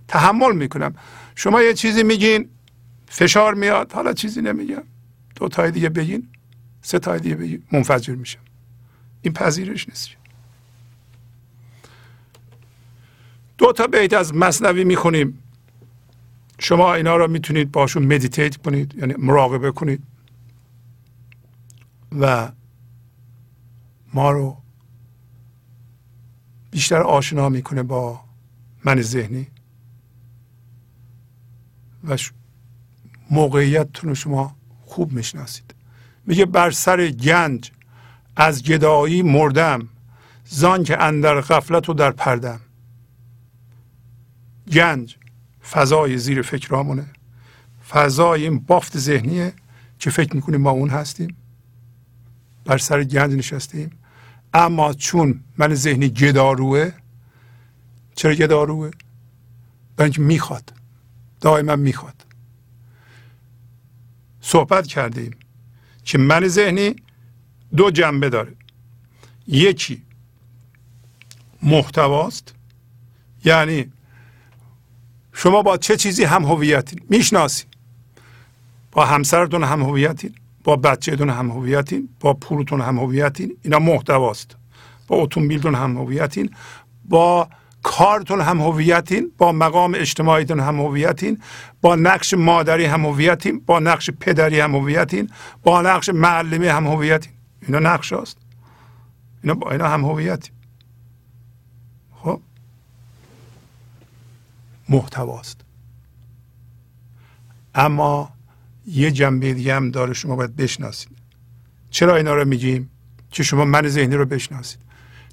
تحمل 0.08 0.56
می‌کنم. 0.56 0.94
شما 1.34 1.62
یه 1.62 1.74
چیزی 1.74 2.02
میگین 2.02 2.48
فشار 3.08 3.54
میاد 3.54 3.92
حالا 3.92 4.12
چیزی 4.12 4.42
نمیگم. 4.42 4.82
دو 5.36 5.48
تای 5.48 5.70
دیگه 5.70 5.88
بگین. 5.88 6.28
سه 6.82 6.98
تای 6.98 7.20
دیگه 7.20 7.60
منفجر 7.72 8.14
میشم 8.14 8.40
این 9.22 9.34
پذیرش 9.34 9.88
نیست. 9.88 10.08
دو 13.58 13.72
تا 13.72 13.86
بیت 13.86 14.12
از 14.12 14.34
مصنوی 14.34 14.84
می‌خونیم. 14.84 15.42
شما 16.58 16.94
اینا 16.94 17.16
رو 17.16 17.28
می‌تونید 17.28 17.72
باشون 17.72 18.02
مدیتیت 18.02 18.56
کنید 18.56 18.94
یعنی 18.94 19.14
مراقبه 19.18 19.72
کنید. 19.72 20.02
و 22.20 22.52
ما 24.14 24.30
رو 24.30 24.56
بیشتر 26.70 27.02
آشنا 27.02 27.48
می‌کنه 27.48 27.82
با 27.82 28.20
من 28.84 29.02
ذهنی. 29.02 29.46
و 32.04 32.16
موقعیتتون 33.30 34.08
رو 34.08 34.14
شما 34.14 34.56
خوب 34.86 35.12
می‌شناسید. 35.12 35.74
میگه 36.30 36.46
بر 36.46 36.70
سر 36.70 37.08
گنج 37.08 37.70
از 38.36 38.62
گدایی 38.62 39.22
مردم 39.22 39.88
زان 40.44 40.84
که 40.84 41.02
اندر 41.02 41.40
غفلت 41.40 41.88
و 41.88 41.94
در 41.94 42.10
پردم. 42.10 42.60
گنج 44.72 45.16
فضای 45.70 46.18
زیر 46.18 46.42
فکرامونه. 46.42 47.06
فضای 47.88 48.42
این 48.42 48.58
بافت 48.58 48.98
ذهنیه 48.98 49.52
که 49.98 50.10
فکر 50.10 50.36
می‌کنیم 50.36 50.60
ما 50.60 50.70
اون 50.70 50.90
هستیم. 50.90 51.36
بر 52.64 52.78
سر 52.78 53.04
گنج 53.04 53.32
نشستیم. 53.32 53.90
اما 54.54 54.92
چون 54.92 55.40
من 55.58 55.74
ذهنی 55.74 56.08
گداروه 56.08 56.90
چرا 58.14 58.34
گداروه؟ 58.34 58.90
برای 59.96 60.06
اینکه 60.06 60.22
می‌خواد. 60.22 60.72
دائما 61.40 61.76
می‌خواد. 61.76 62.24
صحبت 64.40 64.86
کردیم. 64.86 65.39
که 66.10 66.18
من 66.18 66.48
ذهنی 66.48 66.96
دو 67.76 67.90
جنبه 67.90 68.28
داره. 68.28 68.52
یکی 69.46 70.02
محتواست 71.62 72.54
یعنی 73.44 73.92
شما 75.32 75.62
با 75.62 75.76
چه 75.76 75.96
چیزی 75.96 76.24
هم 76.24 76.44
هویتین؟ 76.44 77.00
می‌شناسید 77.08 77.66
با 78.92 79.04
همسرتون 79.04 79.64
هم 79.64 79.82
هویتین 79.82 80.34
با 80.64 80.76
بچهتون 80.76 81.30
هم 81.30 81.50
هویتین 81.50 82.08
با 82.20 82.34
پولتون 82.34 82.80
هم 82.80 82.98
هویتین 82.98 83.56
اینا 83.62 83.78
محتواست. 83.78 84.56
با 85.06 85.16
اتومبیلتون 85.16 85.74
هم 85.74 85.96
هویتین 85.96 86.50
با 87.04 87.48
کارتون 87.82 88.40
هم 88.40 88.60
هویتین 88.60 89.32
با 89.38 89.52
مقام 89.52 89.94
اجتماعیتون 89.94 90.60
هم 90.60 90.80
هویتین 90.80 91.42
با 91.80 91.96
نقش 91.96 92.34
مادری 92.34 92.84
هم 92.84 93.06
هویتین 93.06 93.62
با 93.66 93.78
نقش 93.78 94.10
پدری 94.10 94.60
هم 94.60 94.76
هویتین 94.76 95.30
با 95.62 95.82
نقش 95.82 96.08
معلمی 96.08 96.66
هم 96.66 96.86
هویتین. 96.86 97.32
اینا 97.62 97.78
نقش 97.78 98.12
هست 98.12 98.36
اینا 99.42 99.54
با 99.54 99.70
اینا 99.70 99.88
هم 99.88 100.04
هویتین 100.04 100.54
خب؟ 102.14 102.40
محتواست. 104.88 105.60
اما 107.74 108.30
یه 108.86 109.10
جنبه 109.10 109.54
دیگه 109.54 109.74
هم 109.74 109.90
داره 109.90 110.12
شما 110.12 110.36
باید 110.36 110.56
بشناسید. 110.56 111.12
چرا 111.90 112.16
اینا 112.16 112.34
رو 112.34 112.48
میگیم؟ 112.48 112.90
که 113.30 113.42
شما 113.42 113.64
من 113.64 113.88
ذهنی 113.88 114.14
رو 114.16 114.24
بشناسید. 114.24 114.80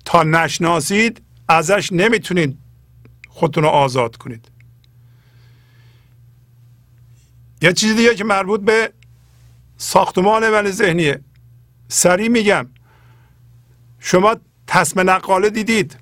تا 0.06 0.24
نشناسید 0.24 1.22
ازش 1.48 1.92
نمی‌تونید 1.92 2.58
خودتون 3.30 3.64
رو 3.64 3.70
آزاد 3.70 4.16
کنید. 4.16 4.52
یه 7.62 7.74
چیز 7.74 7.96
دیگه 7.96 8.16
که 8.16 8.24
مربوط 8.24 8.62
به 8.62 8.94
ساختمان 9.78 10.50
من 10.50 10.72
ذهنیه. 10.72 11.22
سریع 11.88 12.28
میگم. 12.28 12.68
شما 14.00 14.36
تصم 14.68 15.10
نقاله 15.10 15.50
دیدید. 15.50 15.98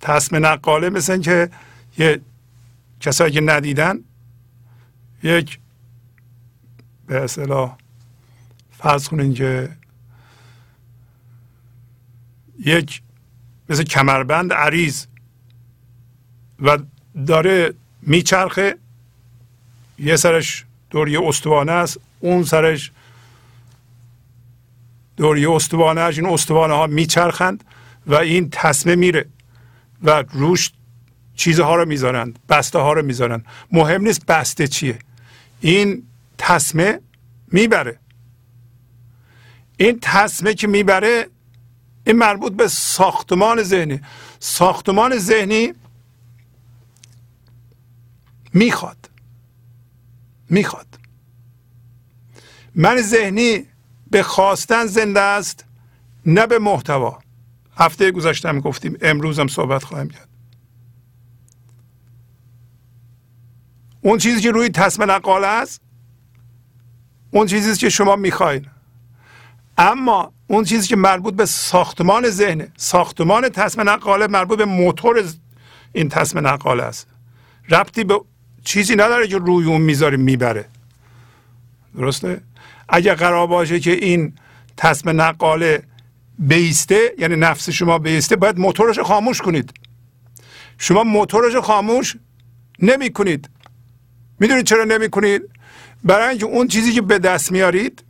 تصم 0.00 0.46
نقاله 0.46 0.90
مثل 0.90 1.20
که 1.20 1.50
یه 1.98 2.20
کسایی 3.00 3.32
که 3.32 3.40
ندیدن 3.40 4.04
یک 5.22 5.60
به 7.06 7.20
اصطلاح 7.24 7.76
فرض 8.70 9.08
کنین 9.08 9.34
که 9.34 9.76
یک 12.58 13.02
مثل 13.68 13.82
کمربند 13.82 14.52
عریض. 14.52 15.06
و 16.62 16.78
داره 17.26 17.74
میچرخه. 18.02 18.78
یه 19.98 20.16
سرش 20.16 20.64
دور 20.90 21.08
یه 21.08 21.20
استوانه 21.22 21.72
است 21.72 22.00
اون 22.20 22.44
سرش 22.44 22.92
دور 25.16 25.38
یه 25.38 25.50
استوانه 25.50 26.00
است. 26.00 26.18
این 26.18 26.26
استوانه 26.26 26.74
ها 26.74 26.86
میچرخند 26.86 27.64
و 28.06 28.14
این 28.14 28.48
تصمه 28.50 28.94
میره 28.94 29.26
و 30.02 30.24
روش 30.32 30.70
چیزها 31.36 31.76
رو 31.76 31.84
می‌ذارند 31.84 32.38
بسته 32.48 32.78
ها 32.78 32.92
رو 32.92 33.02
می‌ذارند 33.02 33.44
مهم 33.72 34.02
نیست 34.02 34.26
بسته 34.26 34.68
چیه. 34.68 34.98
این 35.60 36.02
تصمه 36.38 37.00
می‌بره. 37.52 37.98
این 39.76 39.98
تصمه 40.02 40.54
که 40.54 40.66
می‌بره 40.66 41.26
این 42.06 42.16
مربوط 42.16 42.52
به 42.52 42.68
ساختمان 42.68 43.62
ذهنی. 43.62 44.00
ساختمان 44.40 45.18
ذهنی 45.18 45.72
می‌خواد. 48.52 49.10
می‌خواد. 50.50 50.98
من 52.74 53.02
ذهنی 53.02 53.66
به 54.10 54.22
خواستن 54.22 54.86
زنده 54.86 55.20
است 55.20 55.64
نه 56.26 56.46
به 56.46 56.58
محتوا. 56.58 57.18
هفته 57.76 58.10
گذشته 58.10 58.48
هم 58.48 58.60
گفتیم 58.60 58.96
امروز 59.02 59.38
هم 59.38 59.48
صحبت 59.48 59.84
خواهیم 59.84 60.10
کرد. 60.10 60.28
اون 64.00 64.18
چیزی 64.18 64.40
که 64.40 64.50
روی 64.50 64.68
تصم 64.68 65.10
نقاله 65.10 65.46
است 65.46 65.80
اون 67.30 67.46
چیزی 67.46 67.74
که 67.76 67.88
شما 67.88 68.16
می‌خواین. 68.16 68.66
اما 69.78 70.32
اون 70.46 70.64
چیزی 70.64 70.88
که 70.88 70.96
مربوط 70.96 71.34
به 71.34 71.46
ساختمان 71.46 72.30
ذهن 72.30 72.68
ساختمان 72.76 73.48
تصم 73.48 73.88
نقاله 73.88 74.26
مربوط 74.26 74.58
به 74.58 74.64
موتور 74.64 75.24
این 75.92 76.08
تصم 76.08 76.46
نقاله 76.46 76.82
است. 76.82 77.06
ربطی 77.70 78.04
به 78.04 78.20
چیزی 78.64 78.94
نداره 78.94 79.28
که 79.28 79.38
روی 79.38 79.66
اون 79.66 79.80
می‌ذاره 79.80 80.16
می‌بره. 80.16 80.64
درسته؟ 81.96 82.40
اگر 82.88 83.14
قرار 83.14 83.46
باشه 83.46 83.80
که 83.80 83.92
این 83.92 84.32
تصم 84.76 85.20
نقاله 85.20 85.82
بیسته 86.38 87.12
یعنی 87.18 87.36
نفس 87.36 87.70
شما 87.70 87.98
بیسته 87.98 88.36
باید 88.36 88.58
موتورش 88.58 88.98
خاموش 88.98 89.40
کنید. 89.40 89.72
شما 90.78 91.04
موتورش 91.04 91.56
خاموش 91.56 92.16
نمی 92.78 93.12
کنید 93.12 93.50
می‌دونید 94.40 94.66
چرا 94.66 94.84
نمی 94.84 95.08
کنید 95.08 95.42
برای 96.04 96.28
اینکه 96.28 96.44
اون 96.46 96.68
چیزی 96.68 96.92
که 96.92 97.02
به 97.02 97.18
دست 97.18 97.52
میارید 97.52 98.05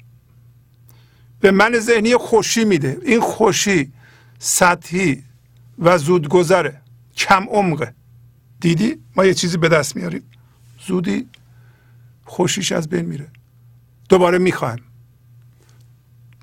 به 1.47 1.53
من 1.53 1.79
ذهنی 1.79 2.17
خوشی 2.17 2.65
میده. 2.65 2.99
این 3.03 3.21
خوشی 3.21 3.93
سطحی 4.39 5.23
و 5.79 5.99
زودگذره. 5.99 6.81
کم 7.17 7.47
عمقه. 7.51 7.95
دیدی؟ 8.61 8.97
ما 9.17 9.25
یه 9.25 9.35
چیزی 9.35 9.59
به 9.59 9.69
دست 9.69 9.97
میاریم. 9.97 10.23
زودی 10.87 11.29
خوشیش 12.25 12.73
از 12.73 12.89
بین 12.89 13.05
میره. 13.05 13.29
دوباره 14.09 14.39
می‌خوایم. 14.39 14.79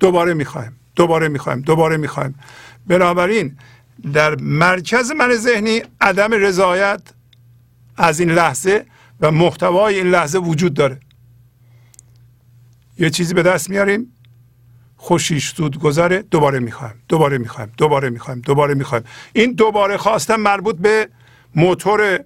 دوباره 0.00 0.34
می‌خوایم. 0.34 0.76
دوباره 0.96 1.28
می‌خوایم. 1.28 1.60
دوباره 1.60 1.96
می‌خوایم. 1.96 2.34
بنابراین 2.86 3.56
در 4.12 4.34
مرکز 4.34 5.10
من 5.10 5.34
ذهنی 5.34 5.82
عدم 6.00 6.32
رضایت 6.32 7.02
از 7.96 8.20
این 8.20 8.30
لحظه 8.30 8.86
و 9.20 9.30
محتوای 9.30 9.98
این 9.98 10.06
لحظه 10.06 10.38
وجود 10.38 10.74
داره. 10.74 11.00
یه 12.98 13.10
چیزی 13.10 13.34
به 13.34 13.42
دست 13.42 13.70
میاریم. 13.70 14.13
خوشیش 15.04 15.54
زود 15.54 15.78
گذره 15.78 16.22
دوباره 16.22 16.58
می‌خوایم 16.58 16.94
دوباره 17.08 17.38
می‌خوایم 17.38 17.72
دوباره 17.76 18.10
می‌خوایم 18.10 18.40
دوباره 18.40 18.74
می‌خوایم. 18.74 19.04
این 19.32 19.52
دوباره 19.52 19.96
خواستن 19.96 20.36
مربوط 20.36 20.76
به 20.76 21.08
موتور 21.54 22.20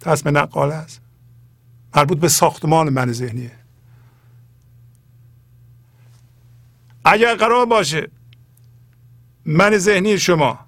تصم 0.00 0.38
نقاله 0.38 0.74
است. 0.74 1.00
مربوط 1.96 2.18
به 2.18 2.28
ساختمان 2.28 2.88
من 2.88 3.12
ذهنیه. 3.12 3.52
اگر 7.04 7.34
قرار 7.34 7.66
باشه 7.66 8.10
من 9.44 9.78
ذهنی 9.78 10.18
شما 10.18 10.58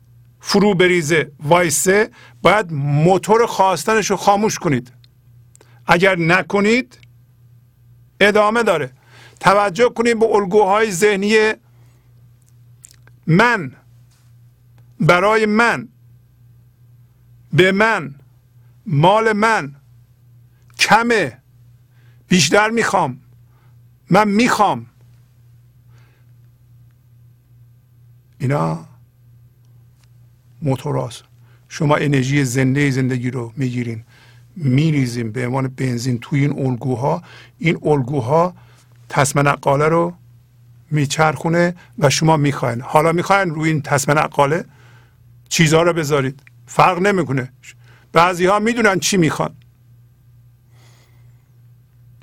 فرو 0.40 0.74
بریزه 0.74 1.32
وایسه 1.42 2.10
باید 2.42 2.72
موتور 2.72 3.46
خواستنش 3.46 4.10
رو 4.10 4.16
خاموش 4.16 4.58
کنید. 4.58 4.92
اگر 5.86 6.18
نکنید 6.18 6.98
ادامه 8.20 8.62
داره. 8.62 8.90
توجه 9.40 9.88
کنید 9.88 10.18
به 10.18 10.26
الگوهای 10.26 10.90
ذهنی 10.92 11.52
من. 13.26 13.72
برای 15.00 15.46
من. 15.46 15.88
به 17.52 17.72
من. 17.72 18.14
مال 18.86 19.32
من. 19.32 19.74
کمه. 20.78 21.38
بیشتر 22.28 22.70
می‌خوام. 22.70 23.20
من 24.10 24.28
می‌خوام. 24.28 24.86
اینا 28.38 28.86
موتوراست. 30.62 31.24
شما 31.68 31.96
انرژی 31.96 32.44
زنده 32.44 32.90
زندگی 32.90 33.30
رو 33.30 33.52
می‌گیرین. 33.56 34.04
میریزیم 34.56 35.32
به 35.32 35.46
عنوان 35.46 35.68
بنزین 35.68 36.18
توی 36.18 36.40
این 36.40 36.66
الگوها. 36.66 37.22
این 37.58 37.78
الگوها 37.82 38.54
تصم 39.08 39.48
نقاله 39.48 39.88
رو 39.88 40.14
میچرخونه 40.90 41.74
و 41.98 42.10
شما 42.10 42.36
می‌خواین. 42.36 42.80
حالا 42.80 43.12
می‌خواین 43.12 43.50
روی 43.50 43.70
این 43.70 43.82
تصمه 43.82 44.14
نقاله 44.14 44.64
چیزها 45.48 45.82
رو 45.82 45.92
بذارید. 45.92 46.42
فرق 46.66 46.98
نمی‌کنه. 46.98 47.52
بعضی 48.12 48.46
ها 48.46 48.58
می‌دونن 48.58 48.98
چی 48.98 49.16
می‌خوان. 49.16 49.54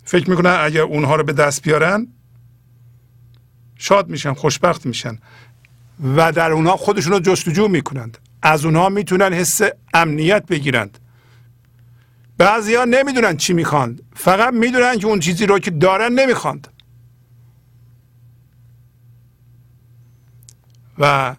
فکر 0.04 0.30
می‌کنن 0.30 0.58
اگر 0.60 0.82
اونها 0.82 1.16
رو 1.16 1.24
به 1.24 1.34
دست 1.34 1.62
بیارن 1.62 2.08
شاد 3.76 4.10
میشن 4.10 4.34
خوشبخت 4.34 4.86
میشن 4.86 5.18
و 6.16 6.32
در 6.32 6.52
اونها 6.52 6.78
خودشون 6.78 7.14
رو 7.14 7.20
جستجو 7.20 7.68
می‌کنند. 7.68 8.18
از 8.42 8.66
اونها 8.66 8.90
می‌تونن 8.90 9.34
حس 9.34 9.62
امنیت 9.94 10.46
بگیرند. 10.46 11.00
بعضی 12.38 12.76
ها 12.76 12.86
نمی‌دونن 12.86 13.38
چی 13.38 13.54
می‌خواند 13.54 14.02
فقط 14.16 14.54
می‌دونن 14.54 14.98
که 14.98 15.08
اون 15.08 15.20
چیزی 15.20 15.46
رو 15.46 15.60
که 15.60 15.72
دارن 15.72 16.14
نمی‌خواند 16.14 16.68
و 20.98 21.36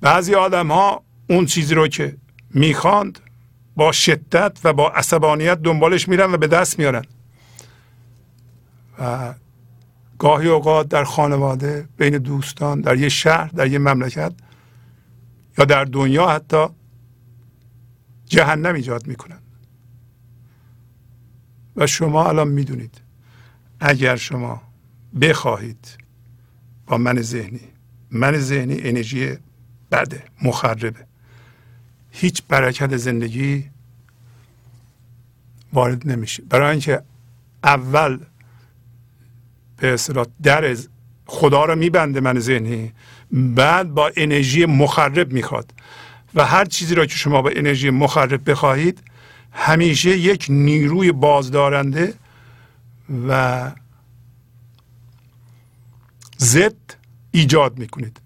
بعضی 0.00 0.34
آدم 0.34 0.66
ها 0.72 1.02
اون 1.30 1.46
چیزی 1.46 1.74
رو 1.74 1.88
که 1.88 2.16
می‌خواند 2.50 3.20
با 3.76 3.92
شدت 3.92 4.60
و 4.64 4.72
با 4.72 4.90
عصبانیت 4.90 5.62
دنبالش 5.62 6.08
میرن 6.08 6.32
و 6.32 6.36
به 6.36 6.46
دست 6.46 6.78
میارن. 6.78 7.04
و 8.98 9.34
گاهی 10.18 10.48
اوقات 10.48 10.88
در 10.88 11.04
خانواده 11.04 11.88
بین 11.96 12.18
دوستان 12.18 12.80
در 12.80 12.96
یه 12.96 13.08
شهر 13.08 13.48
در 13.48 13.66
یه 13.66 13.78
مملکت 13.78 14.32
یا 15.58 15.64
در 15.64 15.84
دنیا 15.84 16.28
حتی 16.28 16.66
جهنم 18.28 18.74
ایجاد 18.74 19.06
می‌کنن. 19.06 19.38
و 21.76 21.86
شما 21.86 22.28
الان 22.28 22.48
می‌دونید 22.48 23.00
اگر 23.80 24.16
شما 24.16 24.62
بخواهید 25.20 25.88
با 26.86 26.98
من 26.98 27.22
ذهنی 27.22 27.60
من 28.10 28.38
ذهنی 28.38 28.80
انرژی 28.80 29.36
بده 29.92 30.22
مخربه. 30.42 31.06
هیچ 32.10 32.42
برکت 32.48 32.96
زندگی 32.96 33.70
وارد 35.72 36.08
نمیشه. 36.08 36.42
برای 36.42 36.70
اینکه 36.70 37.02
اول 37.64 38.18
به 39.76 39.94
اصطلاح 39.94 40.26
در 40.42 40.76
خدا 41.26 41.64
رو 41.64 41.76
میبنده 41.76 42.20
من 42.20 42.38
ذهنی 42.38 42.92
بعد 43.32 43.94
با 43.94 44.12
انرژی 44.16 44.66
مخرب 44.66 45.32
می‌خواد. 45.32 45.72
و 46.34 46.44
هر 46.44 46.64
چیزی 46.64 46.94
را 46.94 47.06
که 47.06 47.14
شما 47.14 47.42
با 47.42 47.50
انرژی 47.50 47.90
مخرب 47.90 48.50
بخواهید 48.50 49.02
همیشه 49.52 50.18
یک 50.18 50.46
نیروی 50.50 51.12
بازدارنده 51.12 52.14
و 53.28 53.72
ضد 56.38 56.74
ایجاد 57.30 57.78
می‌کنید. 57.78 58.20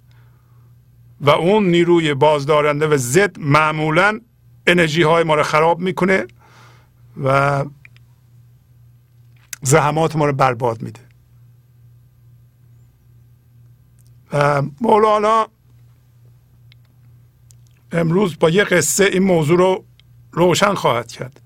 و 1.20 1.30
اون 1.30 1.66
نیروی 1.66 2.14
بازدارنده 2.14 2.86
و 2.86 2.96
ضد 2.96 3.38
معمولا 3.38 4.20
انرژی 4.66 5.02
های 5.02 5.24
ما 5.24 5.34
رو 5.34 5.42
خراب 5.42 5.80
می‌کنه 5.80 6.26
و 7.24 7.64
زحمات 9.62 10.16
ما 10.16 10.26
رو 10.26 10.32
برباد 10.32 10.82
میده. 10.82 11.00
و 14.32 14.62
مولانا 14.80 15.48
امروز 17.92 18.38
با 18.38 18.50
یه 18.50 18.64
قصه 18.64 19.04
این 19.04 19.22
موضوع 19.22 19.58
رو 19.58 19.84
روشن 20.32 20.74
خواهد 20.74 21.12
کرد. 21.12 21.40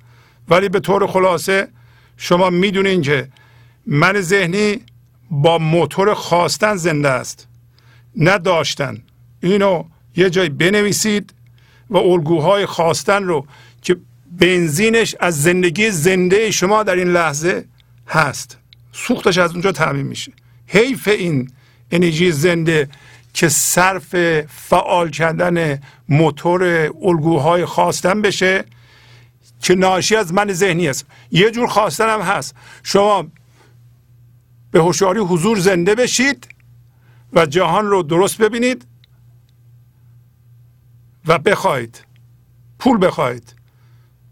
ولی 0.48 0.68
به 0.68 0.80
طور 0.80 1.06
خلاصه 1.06 1.68
شما 2.16 2.50
می‌دونین 2.50 3.02
که 3.02 3.28
من 3.87 4.20
ذهنی 4.20 4.80
با 5.30 5.59
موتور 5.59 6.14
خواستن 6.14 6.76
زنده 6.76 7.09
است 7.09 7.48
نه 8.16 8.38
داشتن. 8.38 9.02
اینو 9.42 9.85
یه 10.16 10.30
جای 10.30 10.48
بنویسید 10.48 11.35
و 11.90 11.96
الگوهای 11.96 12.66
خواستن 12.66 13.22
رو 13.22 13.46
که 13.82 13.96
بنزینش 14.38 15.14
از 15.20 15.42
زندگی 15.42 15.90
زنده 15.90 16.50
شما 16.50 16.82
در 16.82 16.94
این 16.94 17.09
لحظه 17.09 17.64
هست. 18.06 18.59
سوختش 18.92 19.38
از 19.38 19.50
اونجا 19.52 19.72
تعمین 19.72 20.06
میشه. 20.06 20.32
حیف 20.66 21.09
این 21.09 21.50
انرژی 21.90 22.32
زنده 22.32 22.88
که 23.37 23.49
صرف 23.49 24.14
فعال 24.46 25.11
کردن 25.11 25.81
موتور 26.09 26.62
الگوهای 27.03 27.64
خواستن 27.64 28.22
بشه 28.22 28.64
که 29.62 29.75
ناشی 29.75 30.16
از 30.16 30.35
من 30.35 30.53
ذهنی 30.53 30.88
است. 30.88 31.07
یه 31.31 31.51
جور 31.51 31.66
خواستن 31.66 32.09
هم 32.09 32.20
هست. 32.20 32.55
شما 32.83 33.27
به 34.70 34.81
هوشیاری 34.81 35.20
حضور 35.20 35.59
زنده 35.59 35.94
بشید 35.94 36.49
و 37.33 37.46
جهان 37.46 37.87
رو 37.87 38.03
درست 38.03 38.38
ببینید 38.38 38.87
و 41.27 41.38
بخواید. 41.38 42.05
پول 42.79 43.07
بخواید. 43.07 43.55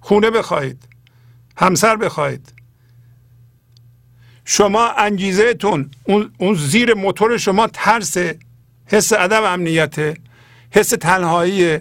خونه 0.00 0.30
بخواید. 0.30 0.88
همسر 1.56 1.96
بخواید. 1.96 2.52
شما 4.44 4.88
انگیزه 4.88 5.54
تون 5.54 5.90
اون 6.38 6.54
زیر 6.54 6.94
موتور 6.94 7.36
شما 7.36 7.66
ترس 7.66 8.16
حس 8.86 9.12
عدم 9.12 9.42
امنیت 9.42 10.16
حس 10.70 10.88
تنهایی 10.88 11.80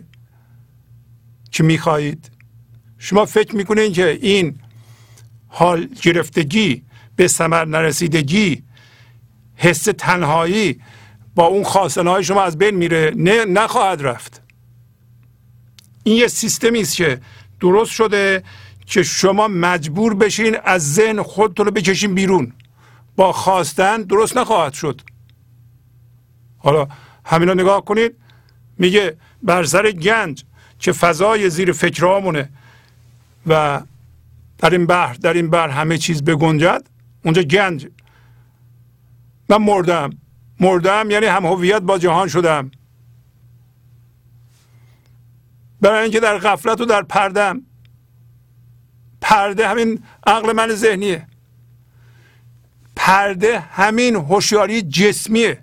که 1.51 1.63
می‌خواهید. 1.63 2.31
شما 2.97 3.25
فکر 3.25 3.55
می‌کنید 3.55 3.93
که 3.93 4.07
این 4.21 4.59
حال 5.47 5.87
گرفتگی 6.01 6.83
به 7.15 7.27
ثمر 7.27 7.65
نرسیدگی 7.65 8.63
حس 9.55 9.83
تنهایی 9.83 10.81
با 11.35 11.45
اون 11.45 11.63
خواستن 11.63 12.07
های 12.07 12.23
شما 12.23 12.41
از 12.41 12.57
بین 12.57 12.75
میره 12.75 13.13
نه 13.15 13.45
نخواهد 13.45 14.01
رفت. 14.01 14.41
این 16.03 16.17
یه 16.17 16.27
سیستمی 16.27 16.81
است 16.81 16.95
که 16.95 17.21
درست 17.59 17.91
شده 17.91 18.43
که 18.85 19.03
شما 19.03 19.47
مجبور 19.47 20.15
بشین 20.15 20.57
از 20.63 20.93
ذهن 20.93 21.21
خودتون 21.21 21.65
رو 21.65 21.71
بکشین 21.71 22.15
بیرون. 22.15 22.53
با 23.15 23.31
خواستن 23.31 24.01
درست 24.01 24.37
نخواهد 24.37 24.73
شد. 24.73 25.01
حالا 26.63 26.87
همینا 27.25 27.53
نگاه 27.53 27.85
کنید 27.85 28.15
میگه 28.77 29.17
بر 29.43 29.63
سر 29.63 29.91
گنج 29.91 30.43
که 30.79 30.91
فضای 30.91 31.49
زیر 31.49 31.71
فکرامونه 31.71 32.49
و 33.47 33.81
در 34.57 34.69
این 34.69 34.85
بحر 34.85 35.13
در 35.13 35.33
این 35.33 35.49
بحر 35.49 35.69
همه 35.69 35.97
چیز 35.97 36.23
بگنجد 36.23 36.89
اونجا 37.23 37.41
گنج. 37.41 37.87
من 39.49 39.57
مردم 39.57 40.09
مردم 40.59 41.11
یعنی 41.11 41.25
هم 41.25 41.45
هویت 41.45 41.81
با 41.81 41.97
جهان 41.97 42.27
شدم. 42.27 42.71
برای 45.81 46.03
اینکه 46.03 46.19
در 46.19 46.37
غفلت 46.37 46.81
و 46.81 46.85
در 46.85 47.01
پردم. 47.01 47.61
پرده 49.21 49.67
همین 49.67 50.03
عقل 50.27 50.51
من 50.51 50.69
ذهنیه. 50.75 51.27
پرده 52.95 53.59
همین 53.59 54.15
هوشیاری 54.15 54.81
جسمیه. 54.81 55.62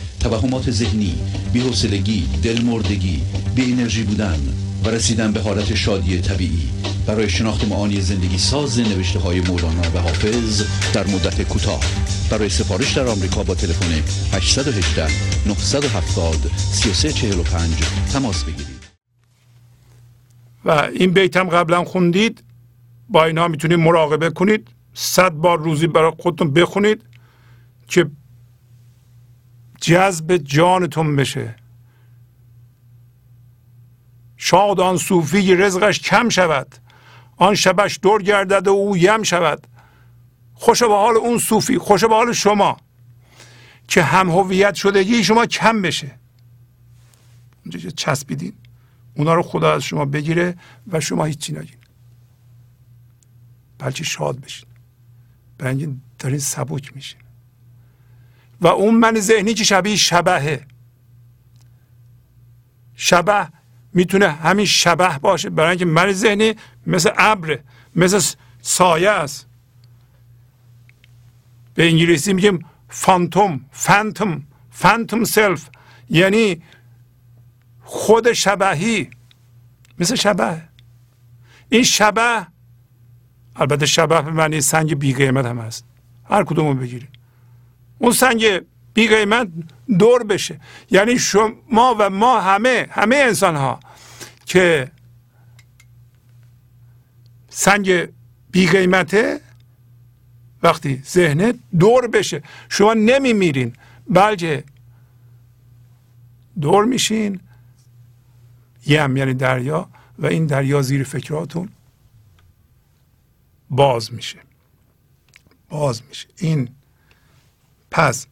توهمات 0.21 0.71
ذهنی 0.71 1.15
بی‌حوصلگی 1.53 2.29
دلمردگی 2.43 3.21
بی 3.55 3.71
انرژی 3.71 4.03
بودن 4.03 4.39
و 4.85 4.89
رسیدن 4.89 5.31
به 5.31 5.41
حالت 5.41 5.75
شادی 5.75 6.21
طبیعی. 6.21 6.69
برای 7.07 7.29
شناخت 7.29 7.67
معانی 7.67 8.01
زندگی 8.01 8.37
ساز 8.37 8.79
نوشته 8.79 9.19
های 9.19 9.41
مولانا 9.41 9.81
و 9.95 9.99
حافظ 9.99 10.63
در 10.93 11.07
مدت 11.07 11.41
کوتاه. 11.41 11.81
برای 12.31 12.49
سفارش 12.49 12.97
در 12.97 13.07
آمریکا 13.07 13.43
با 13.43 13.55
تلفن 13.55 13.91
818 14.33 15.07
970 15.47 16.51
3345 16.57 17.69
تماس 18.13 18.43
بگیرید. 18.43 18.81
و 20.65 20.71
این 20.71 21.11
بیت 21.11 21.37
هم 21.37 21.49
قبلا 21.49 21.83
خوندید. 21.83 22.43
با 23.09 23.25
اینها 23.25 23.47
می‌تونید 23.47 23.79
مراقبه 23.79 24.29
کنید. 24.29 24.67
صد 24.93 25.31
بار 25.31 25.59
روزی 25.59 25.87
برای 25.87 26.11
خودتون 26.19 26.53
بخونید 26.53 27.01
که 27.87 28.05
جذب 29.81 30.37
جانتون 30.37 31.15
بشه. 31.15 31.55
شاد 34.37 34.79
آن 34.79 34.97
صوفی 34.97 35.55
رزقش 35.55 35.99
کم 35.99 36.29
شود. 36.29 36.75
آن 37.37 37.55
شبش 37.55 37.99
دور 38.01 38.23
گردد 38.23 38.67
و 38.67 38.71
او 38.71 38.97
یم 38.97 39.23
شود. 39.23 39.67
خوش 40.53 40.83
به 40.83 40.95
حال 40.95 41.15
اون 41.15 41.37
صوفی 41.37 41.77
خوش 41.77 42.03
به 42.03 42.15
حال 42.15 42.33
شما. 42.33 42.77
که 43.87 44.03
هم 44.03 44.29
هویت 44.29 44.75
شدگی 44.75 45.23
شما 45.23 45.45
کم 45.45 45.81
بشه. 45.81 46.11
اونجا 47.65 47.79
که 47.79 47.91
چسبیدین؟ 47.91 48.53
اونا 49.15 49.33
رو 49.33 49.43
خدا 49.43 49.73
از 49.73 49.83
شما 49.83 50.05
بگیره 50.05 50.57
و 50.91 50.99
شما 50.99 51.25
هیچی 51.25 51.53
نگین. 51.53 51.77
بلکه 53.77 54.03
شاد 54.03 54.39
بشین. 54.39 54.69
برای 55.57 55.75
اینکه 55.75 56.01
دارین 56.19 56.39
سبک 56.39 56.95
میشین. 56.95 57.20
و 58.61 58.67
اون 58.67 58.95
من 58.95 59.19
ذهنی 59.19 59.53
که 59.53 59.63
شبیه 59.63 59.95
شبهه. 59.95 60.67
شبه 62.95 63.47
می‌تونه 63.93 64.29
همین 64.31 64.65
شبح 64.65 65.19
باشه 65.19 65.49
برای 65.49 65.69
اینکه 65.69 65.85
من 65.85 66.11
ذهنی 66.11 66.55
مثل 66.87 67.11
ابره 67.17 67.63
مثل 67.95 68.35
سایه 68.61 69.09
است. 69.09 69.47
به 71.73 71.87
انگلیسی 71.87 72.33
میگیم 72.33 72.65
phantom 72.89 73.65
phantom 73.71 74.43
phantom 74.71 75.23
self. 75.23 75.69
یعنی 76.09 76.61
خود 77.83 78.33
شبحی 78.33 79.09
مثل 79.99 80.15
شبح. 80.15 80.61
این 81.69 81.83
شبه 81.83 82.47
البته 83.55 83.85
شبه 83.85 84.21
به 84.21 84.31
معنی 84.31 84.61
سنگ 84.61 84.99
بی 84.99 85.13
قیمت 85.13 85.45
هم 85.45 85.59
هست. 85.59 85.85
هر 86.29 86.43
کدوم 86.43 86.79
بگیریم 86.79 87.10
اون 88.01 88.11
سنگ 88.11 88.61
بی 88.93 89.07
قیمت 89.07 89.47
دور 89.99 90.23
بشه. 90.23 90.59
یعنی 90.91 91.19
شما 91.19 91.95
و 91.99 92.09
ما 92.09 92.41
همه 92.41 92.87
همه 92.91 93.15
انسان 93.15 93.55
ها 93.55 93.79
که 94.45 94.91
سنگ 97.49 98.09
بی 98.51 98.67
قیمته 98.67 99.41
وقتی 100.63 101.03
ذهنت 101.05 101.55
دور 101.79 102.07
بشه. 102.07 102.43
شما 102.69 102.93
نمی 102.93 103.33
میرین 103.33 103.73
بلکه 104.09 104.63
دور 106.61 106.85
میشین. 106.85 107.39
یم 108.87 109.17
یعنی 109.17 109.33
دریا 109.33 109.89
و 110.19 110.25
این 110.25 110.45
دریا 110.45 110.81
زیر 110.81 111.03
فکراتون 111.03 111.69
باز 113.69 114.13
میشه. 114.13 114.39
باز 115.69 116.01
میشه. 116.09 116.27
این 116.37 116.69
پس 117.91 118.27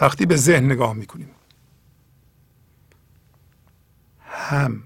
وقتی 0.00 0.26
به 0.26 0.36
ذهن 0.36 0.64
نگاه 0.64 0.92
می‌کنیم 0.92 1.30
هم 4.20 4.82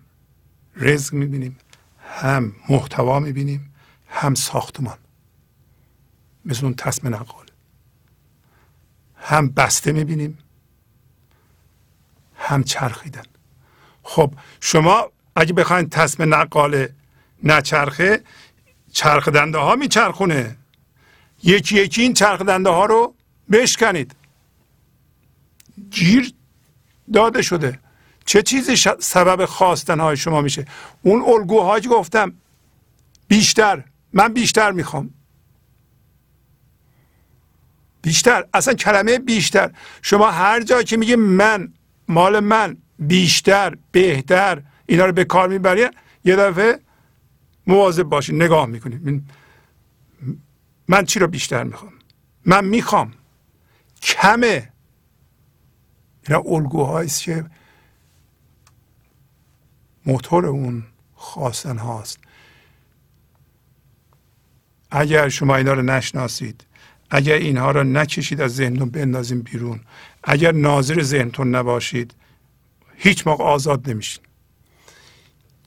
رزق 0.77 1.15
می‌بینیم 1.15 1.59
هم 1.99 2.53
محتوا 2.69 3.21
می‌بینیم 3.21 3.75
هم 4.09 4.35
ساختمان. 4.35 4.99
مثل 6.45 6.65
اون 6.65 6.75
تصم 6.75 7.15
نقال. 7.15 7.47
هم 9.17 9.49
بسته 9.49 9.93
می‌بینیم 9.93 10.39
هم 12.37 12.65
چرخیدن. 12.65 13.23
خب 14.03 14.35
شما 14.61 15.13
اگه 15.37 15.53
بخواید 15.53 15.89
تصم 15.89 16.35
نقاله 16.35 16.95
نچرخه 17.45 18.25
چرخ 18.93 19.29
دنده 19.29 19.59
ها 19.59 19.77
میچرخونه. 19.77 20.57
یکی 21.43 21.77
یکی 21.77 22.03
این 22.03 22.15
چرخ 22.15 22.43
دنده 22.43 22.71
ها 22.71 22.87
رو 22.87 23.15
بشکنید. 23.53 24.15
گیر 25.91 26.33
داده 27.13 27.43
شده. 27.43 27.79
چه 28.25 28.43
چیزی 28.43 28.77
سبب 29.01 29.45
خواستن 29.45 30.01
های 30.01 30.17
شما 30.17 30.41
میشه؟ 30.41 30.65
اون 31.03 31.23
الگوهایی 31.23 31.87
گفتم 31.87 32.33
بیشتر. 33.29 33.85
من 34.13 34.29
بیشتر 34.33 34.71
می‌خوام. 34.71 35.11
بیشتر. 38.03 38.45
اصلا 38.55 38.75
کلمه 38.75 39.19
بیشتر. 39.19 39.71
شما 40.03 40.31
هر 40.31 40.63
جا 40.63 40.83
که 40.83 40.97
میگه 40.97 41.17
من 41.17 41.73
مال 42.09 42.41
من 42.41 42.77
بیشتر 42.99 43.77
بهتر 43.93 44.63
اینا 44.87 45.07
رو 45.07 45.13
به 45.13 45.25
کار 45.25 45.49
می‌برید 45.49 45.91
یه 46.25 46.37
دفعه 46.37 46.81
مواظب 47.67 48.03
باشید 48.03 48.35
نگاه 48.35 48.67
می‌کنید 48.67 49.23
من 50.89 51.05
چی 51.05 51.19
رو 51.19 51.27
بیشتر 51.27 51.65
می‌خوام؟ 51.65 51.93
من 52.45 52.65
می‌خوام. 52.65 53.15
کمه. 54.03 54.73
اینا 56.29 56.43
الگوهایی 56.47 57.07
است 57.07 57.23
که 57.23 57.45
موتور 60.07 60.47
اون 60.47 60.85
خواستن 61.15 61.79
هاست. 61.79 62.19
اگر 64.91 65.29
شما 65.29 65.57
اینا 65.57 65.73
رو 65.73 65.83
نشناسید 65.83 66.67
اگر 67.11 67.35
اینها 67.35 67.71
رو 67.71 67.85
نکشید 67.85 68.41
از 68.41 68.55
ذهنتون 68.55 68.91
بندازیم 68.91 69.43
بیرون 69.43 69.81
اگر 70.25 70.53
ناظر 70.53 71.03
ذهنتون 71.03 71.55
نباشید 71.55 72.15
هیچ 72.97 73.27
موقع 73.27 73.45
آزاد 73.45 73.91
نمیشین. 73.91 74.25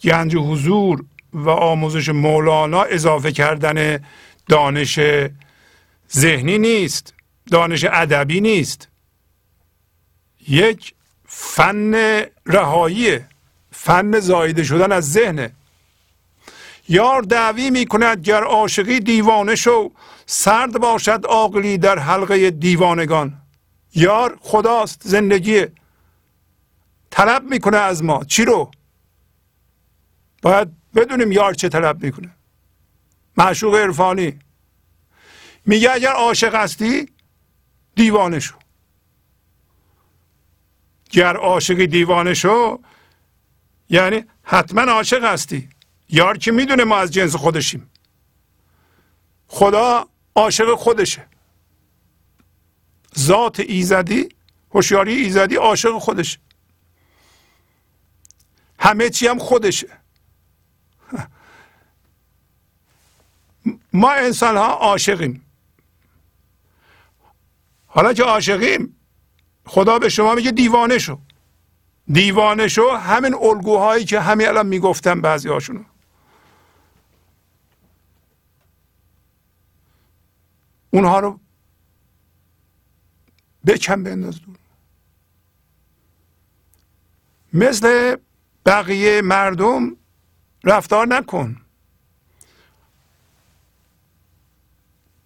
گنج 0.01 0.35
حضور 0.35 1.05
و 1.33 1.49
آموزش 1.49 2.09
مولانا 2.09 2.83
اضافه 2.83 3.31
کردن 3.31 3.99
دانش 4.47 4.99
ذهنی 6.13 6.57
نیست. 6.57 7.14
دانش 7.51 7.83
ادبی 7.83 8.41
نیست. 8.41 8.87
یک 10.47 10.93
فن 11.27 11.93
رهایی 12.45 13.19
فن 13.71 14.19
زایده 14.19 14.63
شدن 14.63 14.91
از 14.91 15.11
ذهنه. 15.11 15.51
یار 16.89 17.21
دعوی 17.21 17.69
می 17.69 17.85
کند 17.85 18.23
گر 18.23 18.43
عاشقی 18.43 18.99
دیوانه 18.99 19.55
شو. 19.55 19.91
سرد 20.25 20.79
باشد 20.79 21.25
عاقلی 21.25 21.77
در 21.77 21.99
حلقه 21.99 22.51
دیوانگان. 22.51 23.41
یار 23.95 24.37
خداست 24.41 25.01
زندگی 25.03 25.65
طلب 27.09 27.43
می‌کنه 27.43 27.77
از 27.77 28.03
ما. 28.03 28.23
چی 28.23 28.45
رو؟ 28.45 28.71
باید 30.41 30.67
بدونیم 30.95 31.31
یار 31.31 31.53
چه 31.53 31.69
طلب 31.69 32.03
می‌کنه. 32.03 32.29
معشوق 33.37 33.75
عرفانی. 33.75 34.39
میگه 35.65 35.91
اگر 35.91 36.11
عاشق 36.11 36.55
هستی 36.55 37.09
دیوانه 37.95 38.39
شو. 38.39 38.55
گر 41.09 41.37
عاشقی 41.37 41.87
دیوانه 41.87 42.33
شو 42.33 42.79
یعنی 43.89 44.25
حتما 44.43 44.81
عاشق 44.81 45.23
هستی. 45.23 45.69
یار 46.09 46.37
که 46.37 46.51
می‌دونه 46.51 46.83
ما 46.83 46.97
از 46.97 47.11
جنس 47.11 47.35
خودشیم. 47.35 47.91
خدا 49.47 50.09
عاشق 50.35 50.75
خودشه. 50.75 51.27
ذات 53.19 53.59
ایزدی 53.59 54.29
هوشیاری 54.71 55.13
ایزدی 55.13 55.55
عاشق 55.55 55.99
خودشه. 55.99 56.39
همه 58.79 59.09
چی 59.09 59.27
هم 59.27 59.39
خودشه. 59.39 59.87
ما 63.93 64.11
انسان 64.11 64.57
ها 64.57 64.65
عاشقیم. 64.65 65.44
حالا 67.95 68.13
که 68.13 68.23
عاشقیم 68.23 68.95
خدا 69.65 69.99
به 69.99 70.09
شما 70.09 70.35
میگه 70.35 70.51
دیوانه 70.51 70.97
شو. 70.97 71.19
دیوانه 72.07 72.67
شو 72.67 72.89
همین 72.89 73.33
الگوهایی 73.35 74.05
که 74.05 74.19
همین 74.19 74.47
الان 74.47 74.67
می‌گفتم 74.67 75.21
بعضی 75.21 75.49
هاشونو. 75.49 75.83
اونها 80.91 81.19
رو 81.19 81.39
بکن 83.67 84.03
بنداز 84.03 84.41
دور. 84.41 84.57
مثل 87.53 88.17
بقیه 88.65 89.21
مردم 89.21 89.97
رفتار 90.63 91.07
نکن. 91.07 91.64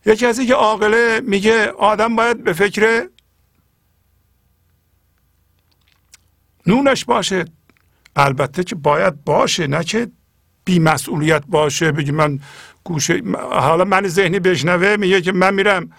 یه 0.06 0.16
کسی 0.16 0.46
که 0.46 0.54
عاقله 0.54 1.20
میگه 1.20 1.68
آدم 1.68 2.16
باید 2.16 2.44
به 2.44 2.54
فکر 2.54 3.10
نونش 6.68 7.06
باشه. 7.06 7.46
البته 8.16 8.64
که 8.64 8.76
باید 8.76 9.24
باشه 9.24 9.68
نه 9.68 9.84
که 9.84 10.12
بیمسئولیت 10.66 11.44
باشه 11.48 11.92
بگی 11.92 12.12
من 12.12 12.40
گوشه 12.84 13.22
حالا 13.52 13.84
من 13.84 14.08
ذهنی 14.08 14.40
بشنوه 14.40 14.96
میگه 14.96 15.22
که 15.22 15.32
من 15.32 15.54
میرم 15.54 15.92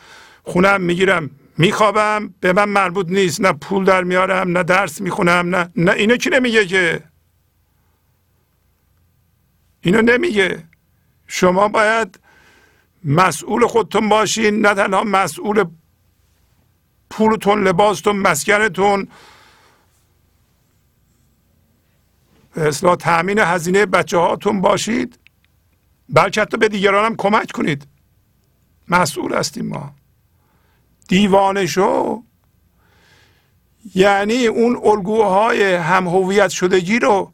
خونم 0.43 0.81
می‌گیرم 0.81 1.31
میخوابم 1.59 2.35
به 2.41 2.53
من 2.53 2.69
مربوط 2.69 3.07
نیست 3.09 3.41
نه 3.41 3.53
پول 3.53 3.85
در 3.85 4.05
میارم 4.05 4.59
نه 4.59 4.63
درس 4.63 5.01
می‌خونم 5.01 5.57
نه 5.57 5.71
نه 5.77 5.93
اینو 5.93 6.17
کی 6.17 6.31
نمیگه 6.31 6.67
که؟ 6.67 7.03
اینو 9.81 10.03
نمیگه. 10.03 10.65
شما 11.27 11.69
باید 11.69 12.19
مسئول 13.05 13.67
خودتون 13.67 14.09
باشین 14.09 14.67
نه 14.67 14.75
تنها 14.75 15.05
مسئول 15.05 15.65
پولتون 17.11 17.69
لباستون 17.69 18.17
مسکنتون. 18.17 19.09
اصلاح 22.57 22.97
تامین 22.97 23.39
هزینه 23.39 23.87
بچه 23.87 24.19
هاتون 24.19 24.61
باشید. 24.61 25.19
بلکه 26.09 26.41
حتی 26.41 26.57
به 26.57 26.69
دیگران 26.69 27.05
هم 27.05 27.17
کمک 27.17 27.51
کنید. 27.53 27.87
مسئول 28.89 29.35
هستیم 29.35 29.67
ما. 29.67 29.95
دیوانه 31.09 31.67
شو 31.67 32.23
یعنی 33.95 34.47
اون 34.47 34.81
الگوهای 34.85 35.75
هم 35.75 36.09
هویت 36.09 36.49
شدگی 36.49 36.99
رو 36.99 37.33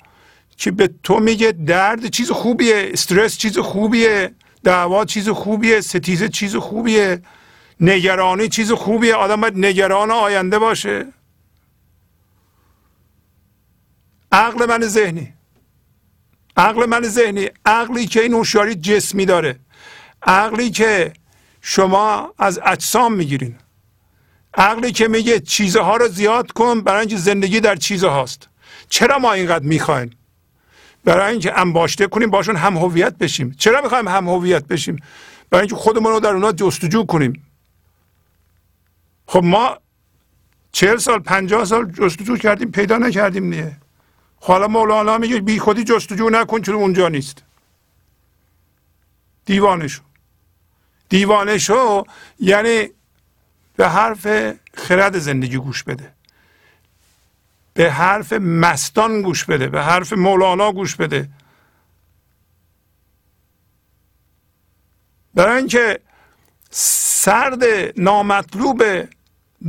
که 0.56 0.70
به 0.70 0.90
تو 1.02 1.20
میگه 1.20 1.52
درد 1.52 2.06
چیز 2.06 2.30
خوبیه 2.30 2.90
استرس 2.92 3.36
چیز 3.36 3.58
خوبیه. 3.58 4.34
دعوا 4.66 5.04
چیز 5.04 5.28
خوبیه 5.28 5.80
ستیزه 5.80 6.28
چیز 6.28 6.56
خوبیه 6.56 7.22
نگرانی 7.80 8.48
چیز 8.48 8.72
خوبیه. 8.72 9.14
آدم 9.14 9.40
باید 9.40 9.58
نگران 9.58 10.10
آینده 10.10 10.58
باشه. 10.58 11.06
عقل 14.32 14.66
من 14.66 14.86
ذهنی. 14.86 15.34
عقل 16.56 16.86
من 16.86 17.02
ذهنی. 17.02 17.48
عقلی 17.66 18.06
که 18.06 18.22
این 18.22 18.32
هوشیاری 18.32 18.74
جسمی 18.74 19.26
داره. 19.26 19.58
عقلی 20.22 20.70
که 20.70 21.12
شما 21.60 22.34
از 22.38 22.60
اجسام 22.64 23.12
می‌گیرین. 23.14 23.54
عقلی 24.54 24.92
که 24.92 25.08
میگه 25.08 25.40
چیزها 25.40 25.96
رو 25.96 26.08
زیاد 26.08 26.52
کن 26.52 26.80
برای 26.80 27.00
اینکه 27.00 27.16
زندگی 27.16 27.60
در 27.60 27.76
چیزهاست. 27.76 28.48
چرا 28.88 29.18
ما 29.18 29.32
اینقدر 29.32 29.64
می‌خوایم؟ 29.64 30.10
برای 31.06 31.32
اینکه 31.32 31.60
انباشته 31.60 32.06
کنیم 32.06 32.30
باشون 32.30 32.56
هم 32.56 32.76
هویت 32.76 33.18
بشیم. 33.18 33.54
چرا 33.58 33.80
می‌خوایم 33.80 34.08
هم 34.08 34.28
هویت 34.28 34.66
بشیم؟ 34.66 34.96
برای 35.50 35.62
اینکه 35.62 35.76
خودمون 35.76 36.12
رو 36.12 36.20
در 36.20 36.30
اونا 36.30 36.52
جستجو 36.52 37.04
کنیم. 37.04 37.46
خب 39.26 39.44
ما 39.44 39.78
چهل 40.72 40.96
سال 40.96 41.18
پنجاه 41.18 41.64
سال 41.64 41.90
جستجو 41.90 42.36
کردیم 42.36 42.70
پیدا 42.70 42.98
نکردیم 42.98 43.44
نیه 43.44 43.76
خب 44.40 44.52
حالا 44.52 44.68
مولانا 44.68 45.18
میگه 45.18 45.40
بی 45.40 45.58
خودی 45.58 45.84
جستجو 45.84 46.30
نکن 46.30 46.60
چون 46.60 46.74
اونجا 46.74 47.08
نیست. 47.08 47.42
دیوانه 49.44 49.88
شو 49.88 50.02
دیوانه 51.08 51.58
شو 51.58 52.04
یعنی 52.40 52.88
به 53.76 53.88
حرف 53.88 54.26
خرد 54.74 55.18
زندگی 55.18 55.56
گوش 55.56 55.82
بده. 55.82 56.15
به 57.76 57.92
حرف 57.92 58.32
مستان 58.32 59.22
گوش 59.22 59.44
بده 59.44 59.68
به 59.68 59.82
حرف 59.82 60.12
مولانا 60.12 60.72
گوش 60.72 60.96
بده. 60.96 61.28
برای 65.34 65.56
اینکه 65.56 66.00
سرد 66.70 67.62
نامطلوب 67.96 68.82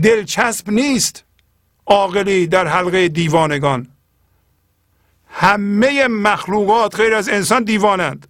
دلچسب 0.03 0.69
نیست 0.69 1.23
عاقلی 1.85 2.47
در 2.47 2.67
حلقه 2.67 3.07
دیوانگان. 3.07 3.87
همه 5.29 6.07
مخلوقات 6.07 6.95
غیر 6.95 7.13
از 7.13 7.29
انسان 7.29 7.63
دیوانند. 7.63 8.27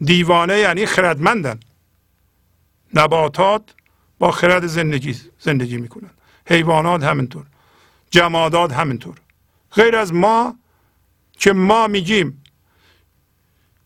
دیوانه 0.00 0.58
یعنی 0.58 0.86
خردمندن. 0.86 1.60
نباتات 2.94 3.74
با 4.18 4.30
خرد 4.30 4.66
زندگی 4.66 5.16
زندگی 5.38 5.76
می‌کنن. 5.76 6.10
حیوانات 6.46 7.02
همینطور. 7.02 7.46
جمادات 8.10 8.72
همینطور. 8.72 9.16
غیر 9.72 9.96
از 9.96 10.14
ما 10.14 10.58
که 11.32 11.52
ما 11.52 11.86
میگیم 11.86 12.44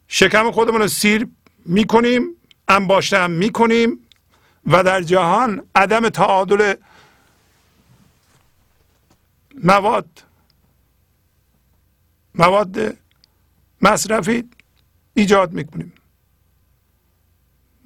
شکم 0.09 0.51
خودمون 0.51 0.81
رو 0.81 0.89
سیر 0.89 1.29
می‌کنیم 1.67 2.37
انباشته 2.69 3.19
هم 3.19 3.31
می‌کنیم 3.31 3.99
و 4.67 4.83
در 4.83 5.03
جهان 5.03 5.67
عدم 5.75 6.09
تعادل 6.09 6.75
مواد 9.65 10.23
مواد 12.35 12.99
مصرفی 13.83 14.51
ایجاد 15.15 15.53
می‌کنیم. 15.53 15.93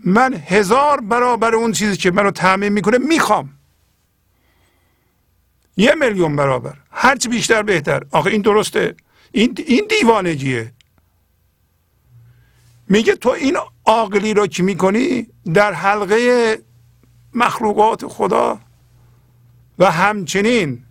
من 0.05 0.35
هزار 0.35 1.01
برابر 1.01 1.55
اون 1.55 1.73
چیزی 1.73 1.97
که 1.97 2.11
منو 2.11 2.31
تعمین 2.31 2.69
می‌کنه 2.69 2.99
می‌خوام. 2.99 3.58
یه 5.79 5.95
میلیون 5.95 6.37
برابر. 6.37 6.77
هرچی 6.91 7.29
بیشتر 7.29 7.63
بهتر. 7.63 8.03
آخه 8.11 8.31
این 8.31 8.43
درسته. 8.43 8.95
این 9.33 9.55
این 9.67 9.87
دیوانگیه. 10.01 10.73
میگه 12.89 13.15
تو 13.15 13.29
این 13.29 13.57
عاقلی 13.85 14.35
رو 14.35 14.47
که 14.47 14.63
می‌کنی؟ 14.63 15.27
در 15.55 15.73
حلقه 15.73 16.59
مخلوقات 17.35 18.07
خدا 18.07 18.61
و 19.79 19.91
همچنین 19.91 20.85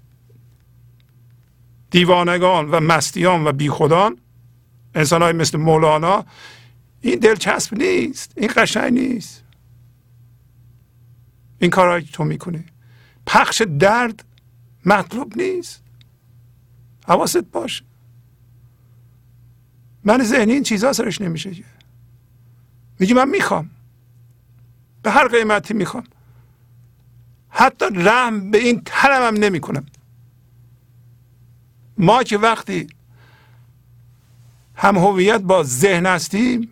دیوانگان 1.92 2.72
و 2.72 2.80
مستیان 2.80 3.48
و 3.48 3.52
بیخودان 3.52 4.18
انسان 4.96 5.22
های 5.22 5.34
مثل 5.34 5.58
مولانا 5.58 6.26
این 7.02 7.20
دلچسب 7.20 7.78
نیست. 7.78 8.34
این 8.38 8.50
قشنگ 8.56 8.94
نیست. 8.94 9.44
این 11.60 11.70
کارهایی 11.72 12.06
که 12.06 12.12
تو 12.12 12.24
می‌کنی. 12.24 12.66
پخش 13.26 13.62
درد 13.62 14.24
مطلوب 14.88 15.42
نیست. 15.42 15.84
حواست 17.08 17.38
باشه. 17.38 17.84
من 20.04 20.24
ذهنی 20.24 20.54
این 20.54 20.64
چیزها 20.64 20.94
سرش 20.94 21.22
نمیشه 21.22 21.52
میگه 23.00 23.16
من 23.16 23.30
می‌خوام. 23.30 23.70
به 25.04 25.12
هر 25.12 25.28
قیمتی 25.28 25.74
می‌خوام. 25.74 26.04
حتی 27.50 27.86
رحم 27.92 28.52
به 28.52 28.58
این 28.58 28.82
تنم 28.86 29.28
هم 29.28 29.44
نمی 29.44 29.60
کنم 29.60 29.86
ما 31.98 32.24
که 32.24 32.38
وقتی 32.38 32.88
هم 34.76 34.98
هویت 34.98 35.42
با 35.42 35.64
ذهن 35.64 36.06
هستیم 36.06 36.70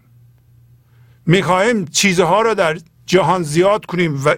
می‌خواهیم 1.25 1.85
چیزها 1.85 2.41
رو 2.41 2.55
در 2.55 2.79
جهان 3.05 3.43
زیاد 3.43 3.85
کنیم 3.85 4.25
و 4.25 4.35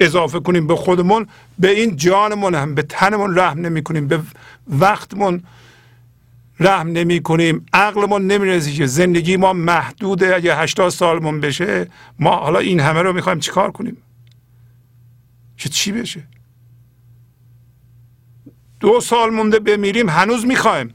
اضافه 0.00 0.40
کنیم 0.40 0.66
به 0.66 0.76
خودمون 0.76 1.26
به 1.58 1.70
این 1.70 1.96
جانمون 1.96 2.54
هم 2.54 2.74
به 2.74 2.82
تنمون 2.82 3.38
رحم 3.38 3.60
نمی 3.60 3.82
کنیم 3.82 4.08
به 4.08 4.20
وقتمون 4.68 5.42
رحم 6.60 6.88
نمی 6.88 7.22
کنیم 7.22 7.66
عقلمون 7.72 8.26
نمی‌رسه 8.26 8.72
که 8.72 8.86
زندگی 8.86 9.36
ما 9.36 9.52
محدوده 9.52 10.34
اگه 10.34 10.56
80 10.56 10.88
سالمون 10.88 11.40
بشه 11.40 11.90
ما 12.18 12.36
حالا 12.36 12.58
این 12.58 12.80
همه 12.80 13.02
رو 13.02 13.12
می‌خوایم 13.12 13.38
چیکار 13.38 13.70
کنیم؟ 13.70 13.96
که 15.56 15.68
چی 15.68 15.92
بشه؟ 15.92 16.22
دو 18.80 19.00
سال 19.00 19.30
مونده 19.30 19.58
بمیریم 19.58 20.08
هنوز 20.08 20.46
می‌خوایم. 20.46 20.94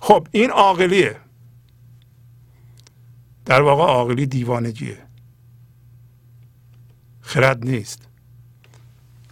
خب 0.00 0.28
این 0.32 0.50
عاقلیه. 0.50 1.16
در 3.44 3.62
واقع 3.62 3.82
عاقلی 3.82 4.26
دیوانگیه. 4.26 5.07
خرد 7.28 7.64
نیست. 7.64 8.02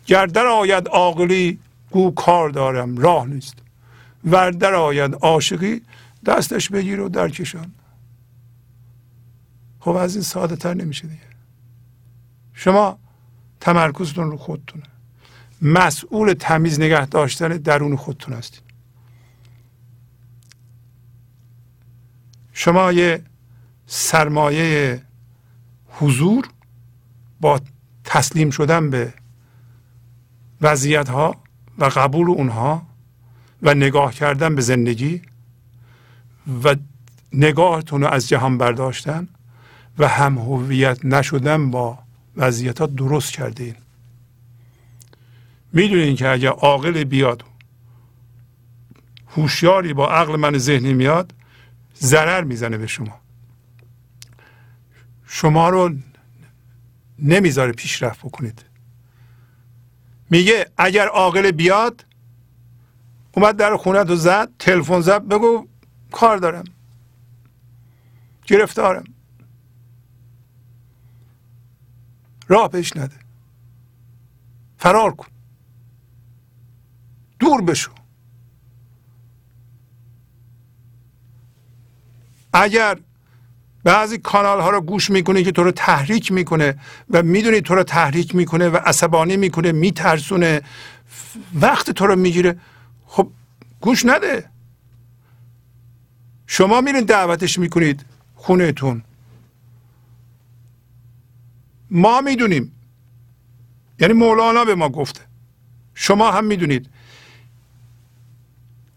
گردر 0.07 0.47
آید 0.47 0.89
عاقلی 0.89 1.59
گو 1.91 2.11
کار 2.11 2.51
دارم 2.51 2.99
راه 2.99 3.27
نیست. 3.27 3.55
ور 4.25 4.51
در 4.51 4.75
آید 4.75 5.15
عاشقی 5.15 5.83
دستش 6.27 6.69
بگیر 6.69 7.01
و 7.01 7.09
درکشان 7.09 7.73
خب 9.81 9.91
از 9.91 10.15
این 10.15 10.23
ساده 10.23 10.57
تر 10.57 10.75
نمیشه 10.75 11.09
دیگه. 11.09 11.21
شما 12.55 12.99
تمرکزتون 13.61 14.31
رو 14.31 14.37
خودتونه. 14.37 14.85
مسئول 15.63 16.33
تمیز 16.33 16.81
نگه 16.81 17.07
داشتن 17.07 17.49
درون 17.49 17.97
خودتون 17.97 18.35
هستید 18.35 18.63
شما 22.53 22.93
یه 22.93 23.23
سرمایه 23.87 25.03
حضور 25.89 26.49
با 27.41 27.61
تسلیم 28.07 28.51
شدن 28.51 28.91
به 28.91 29.15
وضعیت 30.61 31.09
ها 31.09 31.37
و 31.79 31.85
قبول 31.85 32.31
اونها 32.31 32.83
و 33.63 33.75
نگاه 33.75 34.15
کردن 34.15 34.55
به 34.55 34.63
زندگی 34.63 35.23
و 36.65 36.77
نگاهتون 37.33 38.01
رو 38.01 38.07
از 38.07 38.29
جهان 38.29 38.59
برداشتن 38.59 39.29
و 39.99 40.09
هم 40.09 40.39
هویت 40.39 41.05
نشدن 41.05 41.71
با 41.71 41.99
وضعیت 42.37 42.81
ها 42.81 42.87
درست 42.87 43.33
کردین. 43.33 43.75
می‌دونین 45.73 46.17
که 46.17 46.29
اگر 46.29 46.49
عاقل 46.49 47.05
بیاد 47.05 47.45
هوشیاری 49.37 49.93
با 49.93 50.09
عقل 50.09 50.37
من 50.37 50.59
ذهنی 50.59 50.95
میاد 50.95 51.35
ضرر 52.01 52.45
می‌زنه 52.45 52.79
به 52.79 52.87
شما. 52.87 53.21
شما 55.27 55.69
رو 55.69 55.95
نمی‌ذاره 57.19 57.73
پیشرفت 57.73 58.21
بکنید. 58.21 58.65
میگه 60.31 60.71
اگر 60.77 61.07
عاقل 61.09 61.51
بیاد 61.51 62.07
اومد 63.33 63.57
در 63.57 63.77
خونه 63.77 64.05
تو 64.05 64.17
زد 64.17 64.51
تلفن 64.59 65.01
زد 65.01 65.29
بگو 65.29 65.69
کار 66.13 66.37
دارم. 66.37 66.65
گرفتارم. 68.47 69.05
راه 72.49 72.69
پیش 72.69 72.97
نده. 72.97 73.17
فرار 74.79 75.15
کن. 75.15 75.29
دور 77.39 77.63
بشو. 77.63 77.91
اگر 82.53 83.01
بعضی 83.87 84.19
کانال 84.19 84.61
ها 84.61 84.71
رو 84.71 84.81
گوش 84.81 85.11
می‌کنی 85.11 85.45
که 85.45 85.53
تو 85.53 85.63
رو 85.63 85.71
تحریک 85.71 86.33
می‌کنه 86.33 86.79
و 87.11 87.23
می‌دونی 87.23 87.61
تو 87.61 87.75
رو 87.75 87.83
تحریک 87.83 88.35
می‌کنه 88.35 88.69
و 88.69 88.77
عصبانی 88.77 89.37
می‌کنه 89.37 89.73
میترسونه 89.73 90.63
وقت 91.55 91.91
تو 91.91 92.07
رو 92.07 92.17
می‌گیره. 92.17 92.59
خب 93.07 93.29
گوش 93.81 94.07
نده. 94.07 94.51
شما 96.47 96.81
میرین 96.81 97.05
دعوتش 97.05 97.59
می‌کنید 97.59 98.05
خونهتون. 98.35 99.03
ما 101.91 102.21
می‌دونیم. 102.21 102.73
یعنی 103.99 104.15
مولانا 104.15 104.65
به 104.65 104.75
ما 104.75 104.89
گفته. 104.89 105.21
شما 105.95 106.31
هم 106.31 106.45
می‌دونید. 106.45 106.91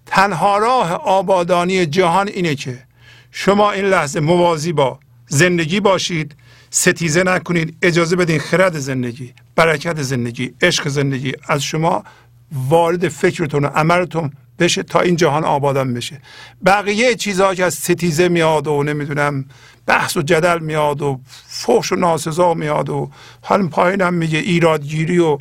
تنها 0.06 0.58
راه 0.58 0.92
آبادانی 0.94 1.86
جهان 1.86 2.28
اینه 2.28 2.56
که 2.56 2.89
شما 3.32 3.72
این 3.72 3.86
لحظه 3.86 4.20
موازی 4.20 4.74
با 4.74 5.00
زندگی 5.28 5.80
باشید. 5.80 6.36
ستیزه 6.70 7.24
نکنید. 7.24 7.78
اجازه 7.82 8.16
بدین 8.16 8.40
خرد 8.40 8.80
زندگی 8.80 9.34
برکت 9.56 10.02
زندگی 10.02 10.54
عشق 10.62 10.88
زندگی 10.88 11.34
از 11.48 11.64
شما 11.64 12.04
وارد 12.52 13.08
فکرتون 13.08 13.66
و 13.66 13.68
عملتون 13.68 14.32
بشه 14.60 14.84
تا 14.84 15.00
این 15.00 15.16
جهان 15.16 15.44
آبادان 15.44 15.94
بشه. 15.94 16.22
بقیه 16.66 17.16
چیزها 17.16 17.56
که 17.56 17.66
از 17.66 17.74
ستیزه 17.74 18.30
میاد 18.30 18.68
و 18.68 18.84
نمی‌دونم 18.84 19.46
بحث 19.86 20.18
و 20.18 20.22
جدل 20.22 20.60
میاد 20.60 21.02
و 21.02 21.20
فحش 21.48 21.92
و 21.92 21.96
ناسزا 21.96 22.54
میاد 22.54 22.90
و 22.90 23.12
حال 23.42 23.68
پایینم 23.68 24.14
میگه 24.14 24.40
ایرادگیری 24.40 25.20
و 25.20 25.38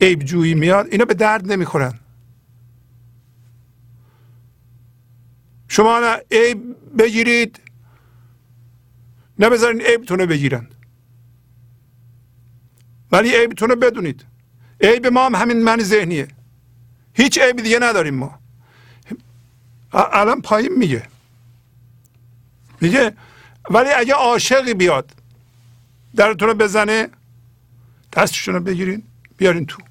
عیبجویی 0.00 0.54
میاد 0.54 0.86
اینا 0.90 1.04
به 1.04 1.14
درد 1.14 1.52
نمی‌خورن. 1.52 1.98
شما 5.72 6.00
نه 6.00 6.22
عیب 6.30 6.76
بگیرید. 6.98 7.60
نه 9.38 9.50
بذارین 9.50 9.80
عیبتون 9.82 10.18
رو 10.18 10.26
ولی 13.12 13.36
عیبتون 13.36 13.68
بدونید. 13.74 14.24
عیب 14.80 15.06
ما 15.06 15.26
هم 15.26 15.34
همین 15.34 15.62
من 15.62 15.82
ذهنیه. 15.82 16.28
هیچ 17.14 17.38
عیب 17.38 17.56
دیگه 17.62 17.78
نداریم 17.78 18.14
ما. 18.14 18.38
الان 19.92 20.42
پایین 20.42 20.78
میگه. 20.78 21.08
میگه 22.80 23.16
ولی 23.70 23.90
اگه 23.90 24.14
عاشقی 24.14 24.74
بیاد 24.74 25.10
درتون 26.14 26.48
رو 26.48 26.54
بزنه 26.54 27.08
دستشون 28.12 28.54
رو 28.54 28.60
بگیرین 28.60 29.02
بیارین 29.36 29.66
تو. 29.66 29.82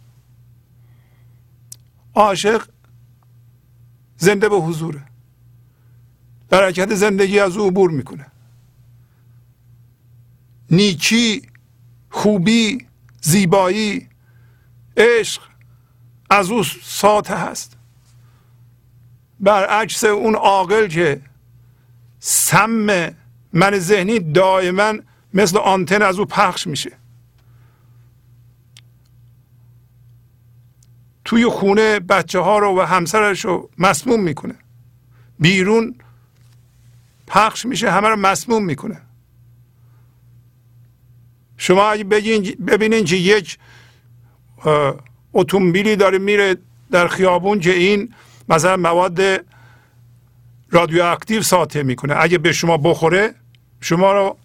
عاشق 2.16 2.68
زنده 4.18 4.50
به 4.50 4.56
حضوره. 4.56 5.11
برکت 6.52 6.96
زندگی 6.96 7.40
از 7.40 7.58
او 7.58 7.68
عبور 7.68 7.92
می‌کنه 7.92 8.26
نیکی 10.72 11.42
خوبی 12.10 12.88
زیبایی 13.22 14.08
عشق 14.98 15.42
از 16.30 16.52
او 16.52 16.64
ساته 16.84 17.36
هست 17.36 17.78
برعکس 19.40 20.04
اون 20.04 20.36
عاقل 20.36 20.88
که 20.88 21.22
سم 22.20 23.16
من 23.54 23.80
ذهنی 23.80 24.20
دائما 24.20 24.94
مثل 25.34 25.58
آنتن 25.58 26.02
از 26.02 26.20
او 26.20 26.26
پخش 26.26 26.68
میشه. 26.68 26.92
توی 31.26 31.46
خونه 31.46 32.00
بچه 32.00 32.40
ها 32.40 32.60
رو 32.60 32.80
و 32.80 32.82
همسرش 32.82 33.46
رو 33.46 33.70
مسموم 33.78 34.24
می‌کنه. 34.24 34.56
بیرون 35.40 35.96
پخش 37.32 37.66
میشه 37.66 37.92
همه 37.92 38.08
رو 38.08 38.16
مسموم 38.16 38.66
می‌کنه. 38.66 39.02
شما 41.58 41.92
اگه 41.92 42.04
ببینین 42.68 43.06
که 43.06 43.16
یک 43.16 43.58
اتومبیلی 45.34 45.96
داره 45.96 46.18
میره 46.18 46.56
در 46.92 47.08
خیابون 47.08 47.60
که 47.60 47.74
این 47.74 48.14
مثلا 48.50 48.78
مواد 48.78 49.22
رادیواکتیو 50.70 51.42
ساطع 51.42 51.82
می‌کنه. 51.82 52.16
اگه 52.18 52.38
به 52.38 52.52
شما 52.52 52.78
بخوره 52.78 53.36
شما 53.80 54.14
رو 54.14 54.38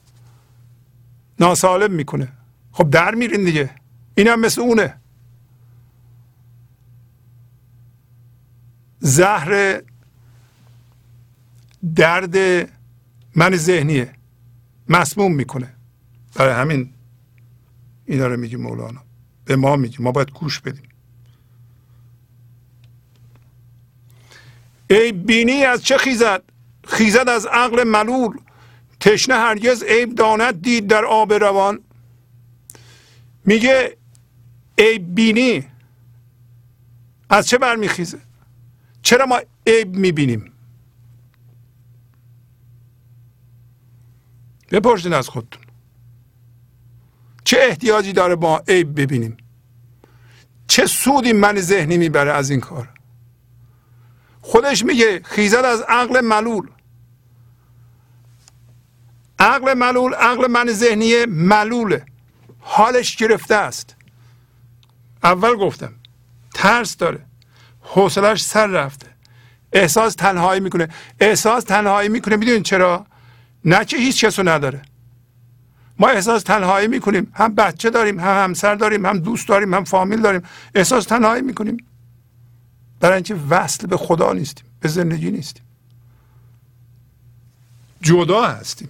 ناسالم 1.41 1.93
می‌کنه. 1.93 2.29
خب 2.73 2.91
در 2.91 3.15
میرین 3.15 3.45
دیگه. 3.45 3.71
این 4.15 4.29
هم 4.29 4.41
مثل 4.41 4.61
اونه. 4.61 4.95
زهر 9.01 9.83
درد 11.95 12.37
من 13.37 13.57
ذهنیه. 13.57 14.13
مسموم 14.89 15.35
می‌کنه. 15.35 15.75
برای 16.35 16.55
همین 16.55 16.93
اینا 18.07 18.27
رو 18.27 18.37
میگی 18.37 18.57
مولانا. 18.57 19.03
به 19.45 19.57
ما 19.57 19.77
میگی 19.77 19.97
ما 20.01 20.13
باید 20.13 20.31
گوش 20.31 20.61
بدیم. 20.61 20.89
ای 24.91 25.13
بینی 25.13 25.65
از 25.65 25.83
چه 25.83 25.97
خیزد؟ 25.99 26.43
خیزد 26.87 27.29
از 27.29 27.47
عقل 27.47 27.85
ملول. 27.85 28.39
تشنه 29.01 29.35
هرگز 29.35 29.83
عیب 29.83 30.15
داند 30.15 30.63
دید 30.63 30.87
در 30.87 31.05
آب 31.05 31.33
روان. 31.33 31.81
میگه 33.45 33.97
ای 34.79 34.99
بینی 34.99 35.67
از 37.31 37.49
چه 37.49 37.59
برمیخیزه؟ 37.59 38.19
چرا 39.03 39.27
ما 39.27 39.41
عیب 39.67 39.97
می‌بینیم؟ 39.97 40.53
بپرسین 44.71 45.13
از 45.13 45.29
خودتون. 45.29 45.63
چه 47.45 47.59
احتیاجی 47.61 48.13
داره 48.13 48.37
با 48.37 48.63
عیب 48.69 49.01
ببینیم؟ 49.01 49.37
چه 50.69 50.87
سودی 50.87 51.33
من 51.33 51.61
ذهنی 51.61 51.99
می‌بره 51.99 52.33
از 52.33 52.51
این 52.51 52.61
کار؟ 52.61 52.89
خودش 54.41 54.85
میگه 54.85 55.21
خیزد 55.25 55.65
از 55.65 55.81
عقل 55.81 56.21
ملول. 56.21 56.69
عقل 59.39 59.75
ملول 59.75 60.15
عقل 60.15 60.47
من 60.47 60.73
ذهنی 60.73 61.25
ملوله 61.27 62.07
حالش 62.61 63.17
گرفته 63.17 63.55
است. 63.55 63.97
اول 65.23 65.55
گفتم 65.55 65.95
ترس 66.55 66.97
داره. 66.97 67.27
حوصلش 67.81 68.43
سر 68.43 68.67
رفته. 68.67 69.07
احساس 69.73 70.15
تنهایی 70.15 70.61
می‌کنه. 70.61 70.89
احساس 71.21 71.65
تنهایی 71.65 72.09
می‌کنه. 72.09 72.37
می‌دونید 72.37 72.63
چرا؟ 72.63 73.07
نه 73.67 73.85
که 73.85 73.97
هیچ 73.97 74.25
کسو 74.25 74.43
نداره. 74.43 74.83
ما 75.99 76.09
احساس 76.09 76.43
تنهایی 76.43 76.89
می‌کنیم. 76.89 77.31
هم 77.35 77.55
بچه 77.55 77.91
داریم 77.91 78.21
هم 78.21 78.45
همسر 78.45 78.75
داریم 78.75 79.07
هم 79.07 79.19
دوست 79.19 79.49
داریم 79.49 79.75
هم 79.75 79.85
فامیل 79.85 80.21
داریم. 80.21 80.43
احساس 80.75 81.05
تنهایی 81.05 81.43
می‌کنیم. 81.43 81.77
برای 83.01 83.15
اینکه 83.15 83.35
وصل 83.35 83.87
به 83.87 83.97
خدا 83.97 84.33
نیستیم 84.33 84.65
به 84.81 84.89
زندگی 84.89 85.31
نیستیم. 85.31 85.63
جدا 88.01 88.47
هستیم 88.47 88.89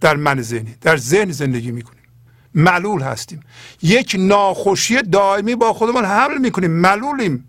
در 0.00 0.16
من 0.16 0.42
ذهنی 0.42 0.74
در 0.80 0.96
ذهن 0.96 1.32
زندگی 1.32 1.70
می‌کنیم. 1.70 2.02
ملول 2.54 3.02
هستیم. 3.02 3.40
یک 3.82 4.16
ناخوشی 4.18 5.02
دائمی 5.02 5.54
با 5.54 5.72
خودمان 5.72 6.04
حمل 6.04 6.38
می‌کنیم. 6.38 6.70
ملولیم 6.70 7.44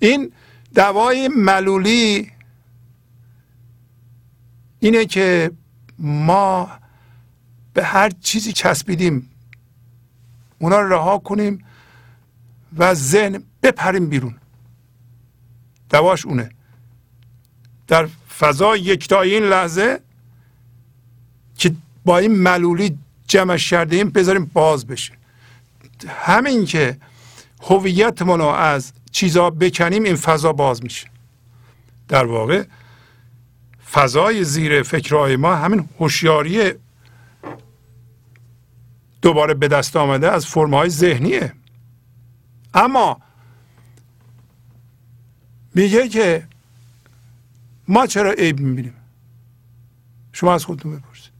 این 0.00 0.32
دوای 0.74 1.28
ملولی 1.28 2.30
اینه 4.80 5.04
که 5.04 5.50
ما 5.98 6.70
به 7.74 7.84
هر 7.84 8.10
چیزی 8.10 8.52
چسبیدیم 8.52 9.30
اونا 10.58 10.80
رو 10.80 10.92
رها 10.92 11.18
کنیم 11.18 11.64
و 12.76 12.94
ذهن 12.94 13.42
بپریم 13.62 14.06
بیرون. 14.06 14.34
دواش 15.90 16.26
اونه. 16.26 16.50
در 17.86 18.08
فضا 18.38 18.76
یکتایی 18.76 19.34
این 19.34 19.44
لحظه 19.44 20.00
که 21.56 21.74
با 22.04 22.18
این 22.18 22.32
ملولی 22.32 22.98
جمعش 23.28 23.70
کرده 23.70 23.96
ایم 23.96 24.10
بذاریم 24.10 24.44
باز 24.44 24.86
بشه. 24.86 25.12
همین 26.08 26.64
که 26.64 26.96
هویتمون 27.62 28.38
رو 28.38 28.46
از 28.46 28.92
چیزا 29.10 29.50
بکنیم 29.50 30.02
این 30.02 30.16
فضا 30.16 30.52
باز 30.52 30.82
میشه. 30.82 31.06
در 32.08 32.26
واقع 32.26 32.64
فضای 33.92 34.44
زیر 34.44 34.82
فکرهای 34.82 35.36
ما 35.36 35.56
همین 35.56 35.88
هوشیاری 35.98 36.72
دوباره 39.22 39.54
به 39.54 39.68
دست 39.68 39.96
آمده 39.96 40.30
از 40.30 40.46
فرمهای 40.46 40.88
ذهنیه. 40.88 41.52
اما 42.74 43.20
میگه 45.74 46.08
که 46.08 46.48
ما 47.88 48.06
چرا 48.06 48.30
عیب 48.30 48.60
می‌بینیم؟ 48.60 48.94
شما 50.32 50.54
از 50.54 50.64
خودتون 50.64 50.96
بپرسید. 50.96 51.32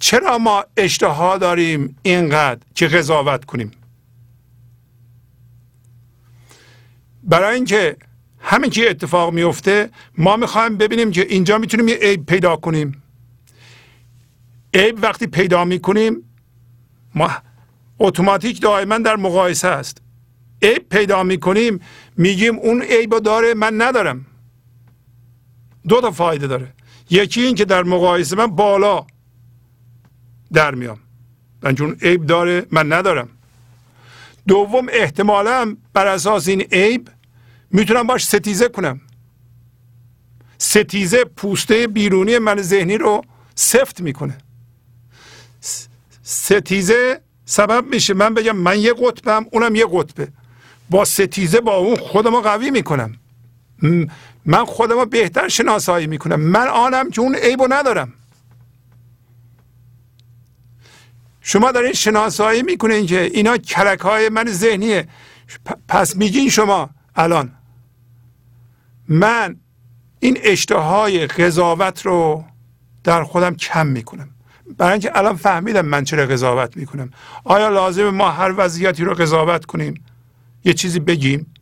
چرا 0.00 0.38
ما 0.38 0.64
اشتها 0.76 1.38
داریم 1.38 1.96
اینقدر 2.02 2.60
که 2.74 2.86
قضاوت 2.86 3.44
کنیم؟ 3.44 3.70
برای 7.22 7.54
اینکه 7.54 7.96
همین 8.46 8.70
که 8.70 8.90
اتفاق 8.90 9.32
میفته 9.32 9.90
ما 10.18 10.36
می‌خوایم 10.36 10.76
ببینیم 10.76 11.10
که 11.10 11.26
اینجا 11.28 11.58
می‌تونیم 11.58 11.88
یه 11.88 11.94
عیب 11.94 12.26
پیدا 12.26 12.56
کنیم. 12.56 13.02
عیب 14.74 14.98
وقتی 15.02 15.26
پیدا 15.26 15.64
می‌کنیم 15.64 16.30
ما 17.14 17.30
اتوماتیک 17.98 18.60
دائما 18.60 18.98
در 18.98 19.16
مقایسه 19.16 19.68
است. 19.68 20.02
عیب 20.62 20.88
پیدا 20.88 21.22
می‌کنیم 21.22 21.80
میگیم 22.16 22.58
اون 22.58 22.82
عیب 22.82 23.18
داره 23.18 23.54
من 23.54 23.82
ندارم. 23.82 24.26
دو 25.88 26.00
تا 26.00 26.10
فایده 26.10 26.46
داره. 26.46 26.74
یکی 27.10 27.42
این 27.42 27.54
که 27.54 27.64
در 27.64 27.82
مقایسه 27.82 28.36
من 28.36 28.46
بالا 28.46 29.06
در 30.52 30.74
میام. 30.74 30.98
من 31.62 31.74
چون 31.74 31.96
عیب 32.02 32.26
داره 32.26 32.66
من 32.70 32.92
ندارم. 32.92 33.28
دوم 34.48 34.86
احتمالا 34.88 35.76
بر 35.92 36.06
اساس 36.06 36.48
این 36.48 36.60
عیب 36.60 37.08
می‌تونم 37.70 38.06
باش 38.06 38.26
ستیزه 38.26 38.68
کنم. 38.68 39.00
ستیزه 40.58 41.24
پوسته 41.24 41.86
بیرونی 41.86 42.38
من 42.38 42.62
ذهنی 42.62 42.98
رو 42.98 43.22
سفت 43.54 44.00
می‌کنه. 44.00 44.38
ستیزه 46.22 47.20
سبب 47.44 47.84
میشه. 47.94 48.14
من 48.14 48.34
بگم 48.34 48.56
من 48.56 48.80
یه 48.80 48.94
قطبم 48.98 49.46
اونم 49.52 49.74
یه 49.74 49.86
قطبه. 49.90 50.28
با 50.90 51.04
ستیزه 51.04 51.60
با 51.60 51.76
اون 51.76 51.96
خودمو 51.96 52.40
قوی 52.40 52.70
می‌کنم. 52.70 53.16
من 54.46 54.64
خودمو 54.64 55.04
بهتر 55.04 55.48
شناسایی 55.48 56.06
می‌کنم. 56.06 56.40
من 56.40 56.68
آنم 56.68 57.10
که 57.10 57.20
اون 57.20 57.34
عیبو 57.34 57.66
ندارم. 57.70 58.12
شما 61.40 61.72
دارین 61.72 61.92
شناسایی 61.92 62.62
می‌کنین 62.62 63.06
که 63.06 63.20
اینا 63.20 63.56
کلک 63.56 64.00
های 64.00 64.28
من 64.28 64.44
ذهنیه. 64.52 65.08
پس 65.88 66.16
میگین 66.16 66.50
شما 66.50 66.90
الان. 67.16 67.52
من 69.08 69.56
این 70.20 70.38
اشتهای 70.42 71.26
قضاوت 71.26 72.06
رو 72.06 72.44
در 73.04 73.24
خودم 73.24 73.54
کم 73.54 73.86
می‌کنم. 73.86 74.30
برای 74.78 74.92
اینکه 74.92 75.18
الان 75.18 75.36
فهمیدم 75.36 75.86
من 75.86 76.04
چرا 76.04 76.26
قضاوت 76.26 76.76
می‌کنم. 76.76 77.10
آیا 77.44 77.68
لازم 77.68 78.08
ما 78.10 78.30
هر 78.30 78.54
وضعیتی 78.56 79.04
رو 79.04 79.14
قضاوت 79.14 79.64
کنیم؟ 79.64 80.04
یه 80.64 80.74
چیزی 80.74 81.00
بگیم. 81.00 81.54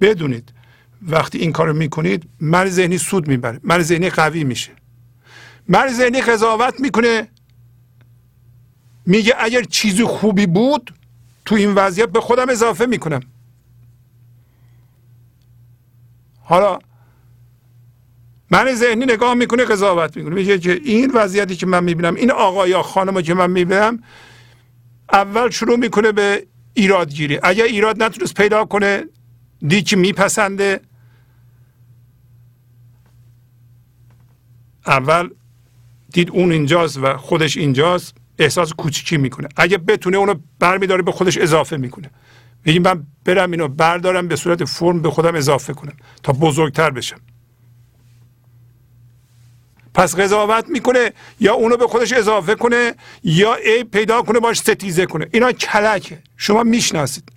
بدونید 0.00 0.52
وقتی 1.02 1.38
این 1.38 1.52
کارو 1.52 1.72
می‌کنید 1.72 2.28
من 2.40 2.68
ذهنی 2.68 2.98
سود 2.98 3.28
می‌بره. 3.28 3.60
من 3.62 3.82
ذهنی 3.82 4.10
قوی 4.10 4.44
میشه. 4.44 4.72
من 5.68 5.88
ذهنی 5.88 6.20
قضاوت 6.20 6.80
می‌کنه. 6.80 7.28
میگه 9.06 9.34
اگر 9.38 9.62
چیزی 9.62 10.04
خوبی 10.04 10.46
بود 10.46 10.94
تو 11.44 11.54
این 11.54 11.74
وضعیت 11.74 12.08
به 12.08 12.20
خودم 12.20 12.48
اضافه 12.48 12.86
می‌کنم. 12.86 13.20
حالا 16.48 16.78
من 18.50 18.74
ذهنی 18.74 19.04
نگاه 19.04 19.34
می‌کنه 19.34 19.64
قضاوت 19.64 20.16
می‌کنه. 20.16 20.34
میگه 20.34 20.58
که 20.58 20.80
این 20.84 21.10
وضعیتی 21.14 21.56
که 21.56 21.66
من 21.66 21.84
می‌بینم 21.84 22.14
این 22.14 22.30
آقا 22.30 22.68
یا 22.68 22.82
خانم 22.82 23.22
که 23.22 23.34
من 23.34 23.50
می‌بینم 23.50 24.02
اول 25.12 25.50
شروع 25.50 25.76
می‌کنه 25.76 26.12
به 26.12 26.46
ایراد 26.74 27.12
گیری 27.12 27.38
اگر 27.42 27.64
ایراد 27.64 28.02
نتونست 28.02 28.34
پیدا 28.34 28.64
کنه 28.64 29.04
دی 29.68 29.82
که 29.82 29.96
میپسنده. 29.96 30.80
اول 34.86 35.30
دید 36.12 36.30
اون 36.30 36.52
اینجاست 36.52 36.98
و 36.98 37.16
خودش 37.16 37.56
اینجاست 37.56 38.14
احساس 38.38 38.72
کوچیکی 38.72 39.16
می‌کنه. 39.16 39.48
اگه 39.56 39.78
بتونه 39.78 40.16
اونو 40.16 40.34
برمیداره 40.58 41.02
به 41.02 41.12
خودش 41.12 41.38
اضافه 41.38 41.76
می‌کنه. 41.76 42.10
میگه 42.64 42.80
من 42.80 43.06
برم 43.24 43.50
اینو 43.50 43.68
بردارم 43.68 44.28
به 44.28 44.36
صورت 44.36 44.64
فرم 44.64 45.02
به 45.02 45.10
خودم 45.10 45.34
اضافه 45.34 45.72
کنم 45.72 45.96
تا 46.22 46.32
بزرگتر 46.32 46.90
بشم. 46.90 47.20
پس 49.94 50.16
قضاوت 50.16 50.68
می‌کنه 50.68 51.12
یا 51.40 51.54
اونو 51.54 51.76
به 51.76 51.86
خودش 51.86 52.12
اضافه 52.12 52.54
کنه 52.54 52.94
یا 53.24 53.54
عیب 53.54 53.90
پیدا 53.90 54.22
کنه 54.22 54.40
باش 54.40 54.58
ستیزه 54.58 55.06
کنه. 55.06 55.26
اینا 55.32 55.52
کلکه. 55.52 56.18
شما 56.36 56.62
می‌شناسید. 56.62 57.32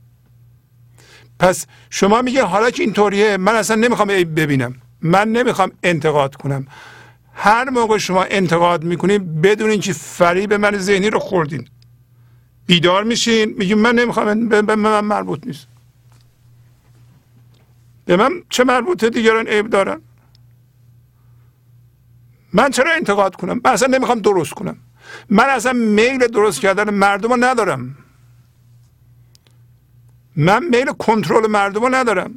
پس 1.40 1.66
شما 1.90 2.22
میگه 2.22 2.44
حالا 2.44 2.70
که 2.70 2.84
اینطوریه 2.84 3.38
من 3.38 3.56
اصلا 3.56 3.76
نمی‌خوام 3.76 4.12
عیب 4.12 4.40
ببینم. 4.40 4.76
من 5.02 5.32
نمی‌خوام 5.32 5.72
انتقاد 5.84 6.36
کنم. 6.36 6.68
هر 7.34 7.70
موقع 7.70 7.98
شما 7.98 8.24
انتقاد 8.24 8.84
می‌کنید 8.84 9.42
بدون 9.42 9.70
اینکه 9.70 9.94
فریب 9.94 10.54
من 10.54 10.78
ذهنی 10.78 11.10
رو 11.10 11.20
خوردین. 11.20 11.70
بیدار 12.66 13.04
میشین؟ 13.04 13.54
میگیم 13.58 13.78
من 13.78 13.96
نمی‌خوام 13.96 14.50
به 14.50 14.76
من 14.76 15.00
مربوط 15.00 15.48
نیست. 15.48 15.68
به 18.06 18.18
من 18.18 18.32
چه 18.50 18.64
مربوطه 18.64 19.10
دیگران 19.10 19.48
عیب 19.48 19.70
دارن؟ 19.70 20.02
من 22.54 22.70
چرا 22.70 22.92
انتقاد 22.92 23.36
کنم؟ 23.36 23.62
من 23.66 23.72
اصلا 23.72 23.88
نمی‌خوام 23.88 24.20
درست 24.20 24.54
کنم. 24.54 24.78
من 25.30 25.46
اصلا 25.46 25.74
میل 25.74 26.28
درست 26.28 26.62
کردن 26.62 26.90
مردم 26.90 27.30
رو 27.30 27.38
ندارم. 27.40 27.98
من 30.36 30.64
میل 30.64 30.86
کنترل 30.86 31.48
مردم 31.48 31.82
رو 31.82 31.96
ندارم. 31.96 32.36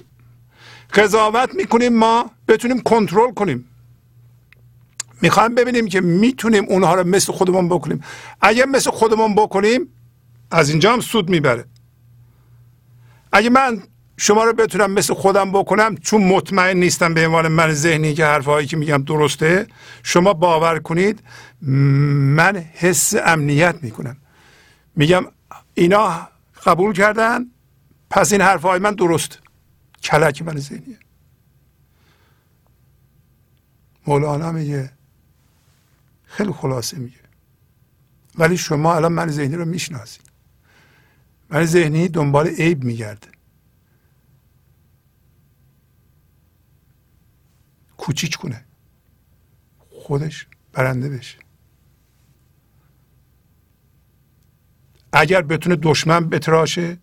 قضاوت 0.95 1.55
می‌کنیم 1.55 1.97
ما 1.97 2.31
بتونیم 2.49 2.81
کنترل 2.81 3.33
کنیم. 3.33 3.69
می‌خوایم 5.23 5.55
ببینیم 5.55 5.87
که 5.89 6.01
می‌تونیم 6.01 6.65
اونها 6.69 6.95
رو 6.95 7.05
مثل 7.05 7.33
خودمون 7.33 7.69
بکنیم. 7.69 8.05
اگه 8.41 8.67
مثل 8.67 8.91
خودمون 8.91 9.35
بکنیم 9.35 9.89
از 10.55 10.71
اینجا 10.71 10.93
هم 10.93 11.01
سود 11.01 11.31
می‌بره. 11.31 11.65
اگه 13.33 13.51
من 13.51 13.83
شما 14.17 14.45
رو 14.45 14.53
بتونم 14.53 14.91
مثل 14.91 15.15
خودم 15.15 15.53
بکنم 15.53 15.97
چون 15.97 16.25
مطمئن 16.25 16.77
نیستم 16.77 17.15
به 17.15 17.27
عنوان 17.27 17.49
من 17.49 17.73
ذهنی 17.73 18.15
که 18.15 18.25
حرفهایی 18.25 18.67
که 18.67 18.77
میگم 18.77 19.03
درسته 19.03 19.67
شما 20.03 20.33
باور 20.33 20.79
کنید 20.79 21.23
من 21.61 22.57
حس 22.57 23.15
امنیت 23.25 23.77
می‌کنم. 23.83 24.17
میگم 24.97 25.25
اینا 25.75 26.29
قبول 26.67 26.93
کردن 26.93 27.47
پس 28.11 28.33
این 28.33 28.41
حرفهای 28.41 28.79
من 28.79 28.95
درست. 28.95 29.39
کلک 30.03 30.43
من 30.43 30.59
ذهنیه. 30.59 30.99
مولانا 34.07 34.53
میگه 34.53 34.91
خیلی 36.25 36.53
خلاصه 36.53 36.99
میگه. 36.99 37.17
ولی 38.39 38.57
شما 38.57 38.95
الان 38.95 39.13
من 39.13 39.29
ذهنی 39.29 39.57
رو 39.57 39.65
می‌شناسید. 39.65 40.34
من 41.55 41.65
ذهنی 41.65 42.09
دنبال 42.09 42.47
عیب 42.47 42.85
میگرده. 42.85 43.29
کوچیک 47.97 48.37
کنه 48.37 48.65
خودش 49.79 50.47
برنده 50.73 51.09
بشه. 51.09 51.39
اگر 55.13 55.43
بتونه 55.43 55.77
دشمن 55.77 56.29
بتراشه 56.29 56.99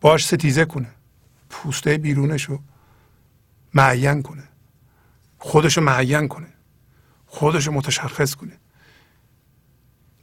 باش 0.00 0.26
ستیزه 0.26 0.64
کنه. 0.64 0.90
پوسته 1.50 1.98
بیرونش 1.98 2.44
رو 2.44 2.62
معین 3.74 4.22
کنه. 4.22 4.48
خودش 5.38 5.76
رو 5.76 5.82
معین 5.82 6.28
کنه. 6.28 6.52
خودش 7.26 7.66
رو 7.66 7.72
متشخص 7.72 8.34
کنه. 8.34 8.58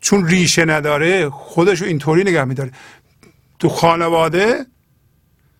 چون 0.02 0.26
ریشه 0.28 0.66
نداره 0.66 1.30
خودش 1.30 1.82
رو 1.82 1.88
اینطوری 1.88 2.24
نگه 2.24 2.44
میداره. 2.44 2.72
تو 3.60 3.70
خانواده 3.70 4.66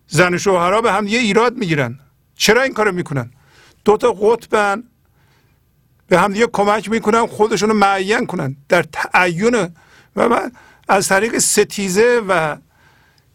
زن 0.06 0.34
و 0.34 0.38
شوهرها 0.38 0.80
به 0.80 0.92
هم 0.92 1.06
یه 1.06 1.18
ایراد 1.18 1.56
می‌گیرن. 1.56 1.98
چرا 2.36 2.62
این 2.62 2.72
کارو 2.72 2.92
می‌کنن؟ 2.92 3.30
دو 3.84 3.96
تا 3.96 4.12
قطبن 4.12 4.84
به 6.08 6.20
هم 6.20 6.32
دیگه 6.32 6.46
کمک 6.46 6.90
می‌کنن 6.90 7.26
خودشون 7.26 7.68
رو 7.68 7.74
معین 7.74 8.26
کنن. 8.26 8.56
در 8.68 8.82
تعین 8.82 9.68
و 10.16 10.28
من 10.28 10.52
از 10.88 11.08
طریق 11.08 11.38
ستیزه 11.38 12.22
و 12.28 12.56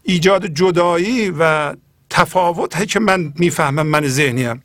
ایجاد 0.02 0.46
جدایی 0.46 1.30
و 1.38 1.74
تفاوت 2.10 2.88
که 2.88 3.00
من 3.00 3.32
می‌فهمم 3.36 3.86
من 3.86 4.06
ذهنیم. 4.06 4.62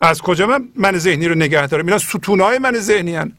از 0.00 0.22
کجا 0.22 0.46
من 0.46 0.68
من 0.76 0.98
ذهنی 0.98 1.28
رو 1.28 1.34
نگه 1.34 1.66
دارم؟ 1.66 1.86
اینا 1.86 1.98
ستونهای 1.98 2.58
من 2.58 2.78
ذهنی 2.78 3.16
هن. 3.16 3.32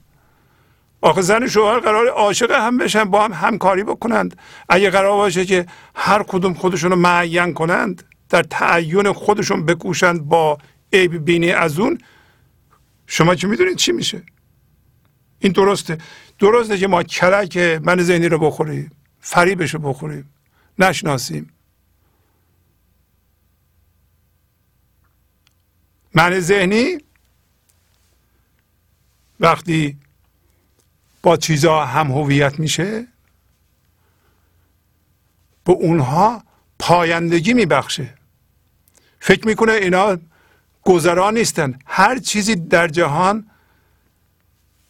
آخه 1.06 1.22
زن 1.22 1.48
شوهر 1.48 1.80
قرار 1.80 2.08
عاشق 2.08 2.52
هم 2.52 2.78
بشن 2.78 3.04
با 3.04 3.24
هم 3.24 3.34
همکاری 3.34 3.84
بکنند. 3.84 4.38
اگه 4.70 4.90
قرار 4.90 5.12
باشه 5.12 5.46
که 5.46 5.66
هر 5.96 6.24
کدوم 6.24 6.54
خودشون 6.54 6.92
رو 6.92 6.98
معین 6.98 7.54
کنند 7.54 8.04
در 8.30 8.44
تعین 8.44 9.12
خودشون 9.12 9.66
بکوشند 9.66 10.22
با 10.22 10.58
عیب 10.94 11.26
بینی 11.26 11.52
از 11.52 11.80
اون 11.80 11.98
شما 13.08 13.36
که 13.36 13.48
می‌دونید 13.48 13.76
چی 13.76 13.92
میشه؟ 13.92 14.24
این 15.40 15.52
درسته. 15.52 15.98
درسته 16.40 16.78
که 16.78 16.88
ما 16.88 17.04
کلک 17.04 17.58
من 17.58 18.02
ذهنی 18.04 18.30
رو 18.30 18.40
بخوریم 18.40 18.92
فریبش 19.20 19.74
رو 19.74 19.80
بخوریم 19.80 20.30
نشناسیم. 20.80 21.54
من 26.14 26.40
ذهنی 26.40 26.98
وقتی 29.40 30.05
با 31.26 31.38
چیزها 31.38 31.86
هم 31.86 32.12
هویت 32.12 32.60
میشه؟ 32.60 33.08
به 35.64 35.74
اونها 35.74 36.44
پایندگی 36.80 37.54
میبخشه. 37.54 38.14
فکر 39.20 39.48
می‌کنه 39.48 39.72
اینا 39.72 40.18
گذرا 40.84 41.32
نیستن. 41.32 41.80
هر 41.86 42.20
چیزی 42.20 42.56
در 42.56 42.88
جهان 42.88 43.52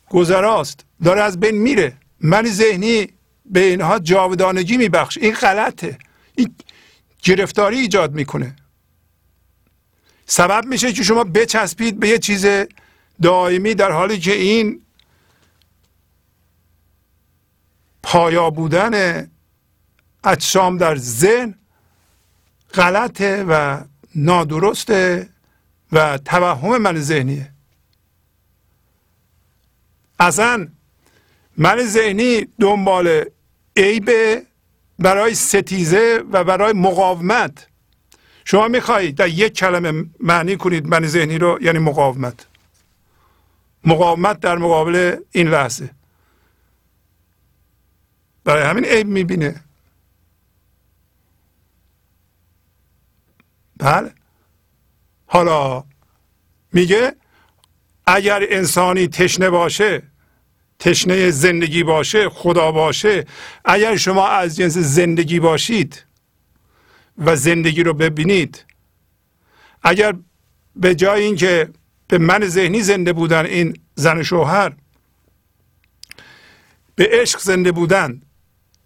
گذراست. 0.09 0.85
داره 1.03 1.21
از 1.21 1.39
بین 1.39 1.57
میره. 1.57 1.97
من 2.19 2.45
ذهنی 2.45 3.07
به 3.45 3.59
اینها 3.59 3.99
جاودانگی 3.99 4.77
میبخش. 4.77 5.17
این 5.17 5.33
غلطه. 5.33 5.97
این 6.35 6.55
گرفتاری 7.23 7.79
ایجاد 7.79 8.13
می‌کنه. 8.13 8.55
سبب 10.25 10.65
میشه 10.65 10.93
که 10.93 11.03
شما 11.03 11.23
بچسبید 11.23 11.99
به 11.99 12.07
یه 12.07 12.17
چیز 12.17 12.45
دائمی 13.21 13.73
در 13.75 13.91
حالی 13.91 14.19
که 14.19 14.33
این 14.33 14.84
پایا 18.05 18.49
بودن 18.49 19.27
اجسام 20.23 20.77
در 20.77 20.95
ذهن 20.95 21.55
غلطه 22.73 23.43
و 23.49 23.81
نادرسته 24.15 25.29
و 25.91 26.17
توهم 26.17 26.77
من 26.77 26.99
ذهنیه. 26.99 27.51
اصلا 30.19 30.67
من 31.57 31.83
ذهنی 31.85 32.47
دنبال 32.59 33.25
عیب 33.77 34.11
برای 34.99 35.35
ستیزه 35.35 36.23
و 36.31 36.43
برای 36.43 36.73
مقاومت. 36.73 37.67
شما 38.45 38.67
می‌خواهید 38.67 39.15
در 39.15 39.27
یک 39.27 39.53
کلمه 39.53 40.05
معنی 40.19 40.57
کنید 40.57 40.87
من 40.87 41.07
ذهنی 41.07 41.37
رو 41.37 41.59
یعنی 41.61 41.79
مقاومت. 41.79 42.45
مقاومت 43.85 44.39
در 44.39 44.57
مقابل 44.57 45.17
این 45.31 45.47
لحظه. 45.47 45.94
برای 48.45 48.63
همین 48.63 48.85
عیب 48.85 49.07
می‌بینه. 49.07 49.63
بله. 53.77 54.13
حالا 55.25 55.83
میگه 56.73 57.15
اگر 58.07 58.43
انسانی 58.49 59.07
تشنه 59.07 59.49
باشه 59.49 60.03
تشنه 60.79 61.31
زندگی 61.31 61.83
باشه 61.83 62.29
خدا 62.29 62.71
باشه 62.71 63.25
اگر 63.65 63.95
شما 63.95 64.27
از 64.27 64.55
جنس 64.55 64.77
زندگی 64.77 65.39
باشید 65.39 66.05
و 67.17 67.35
زندگی 67.35 67.83
رو 67.83 67.93
ببینید 67.93 68.65
اگر 69.83 70.13
به 70.75 70.95
جای 70.95 71.23
اینکه 71.23 71.69
به 72.07 72.17
من 72.17 72.47
ذهنی 72.47 72.81
زنده 72.81 73.13
بودن 73.13 73.45
این 73.45 73.79
زن 73.95 74.23
شوهر 74.23 74.75
به 76.95 77.09
عشق 77.11 77.39
زنده 77.39 77.71
بودن 77.71 78.21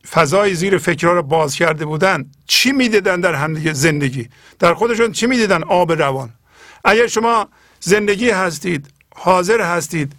فضای 0.07 0.55
زیر 0.55 0.77
فکرها 0.77 1.13
رو 1.13 1.23
باز 1.23 1.55
کرده 1.55 1.85
بودن 1.85 2.25
چی 2.47 2.71
می‌دیدن 2.71 3.21
در 3.21 3.33
همدیگه 3.33 3.73
زندگی؟ 3.73 4.29
در 4.59 4.73
خودشون 4.73 5.11
چی 5.11 5.27
می‌دیدن؟ 5.27 5.63
آب 5.63 5.91
روان. 5.91 6.29
اگر 6.83 7.07
شما 7.07 7.47
زندگی 7.79 8.29
هستید 8.29 8.87
حاضر 9.15 9.61
هستید 9.61 10.13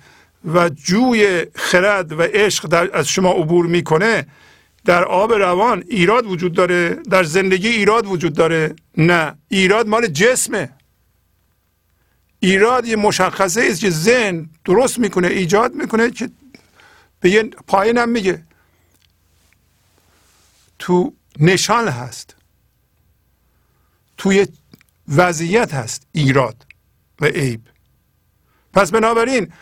و 0.44 0.68
جوی 0.68 1.46
خرد 1.54 2.12
و 2.12 2.22
عشق 2.22 2.66
در 2.66 2.96
از 2.96 3.08
شما 3.08 3.32
عبور 3.32 3.66
می‌کنه 3.66 4.26
در 4.84 5.04
آب 5.04 5.32
روان 5.32 5.84
ایراد 5.88 6.26
وجود 6.26 6.52
داره 6.52 6.94
در 6.94 7.22
زندگی 7.22 7.68
ایراد 7.68 8.06
وجود 8.06 8.32
داره. 8.32 8.74
نه 8.96 9.38
ایراد 9.48 9.88
مال 9.88 10.06
جسمه. 10.06 10.70
ایراد 12.40 12.86
یه 12.86 12.96
مشخصه 12.96 13.66
است 13.70 13.80
که 13.80 13.90
ذهن 13.90 14.50
درست 14.64 14.98
می‌کنه 14.98 15.28
ایجاد 15.28 15.74
می‌کنه 15.74 16.10
که 16.10 16.30
به 17.20 17.30
یه 17.30 17.42
پایینم 17.42 18.08
میگه. 18.08 18.42
تو 20.80 21.14
نشان 21.38 21.88
هست. 21.88 22.36
توی 24.16 24.46
وضعیت 25.08 25.74
هست 25.74 26.06
ایراد 26.12 26.66
و 27.20 27.24
عیب. 27.24 27.60
پس 28.72 28.90
بنابراین 28.90 29.52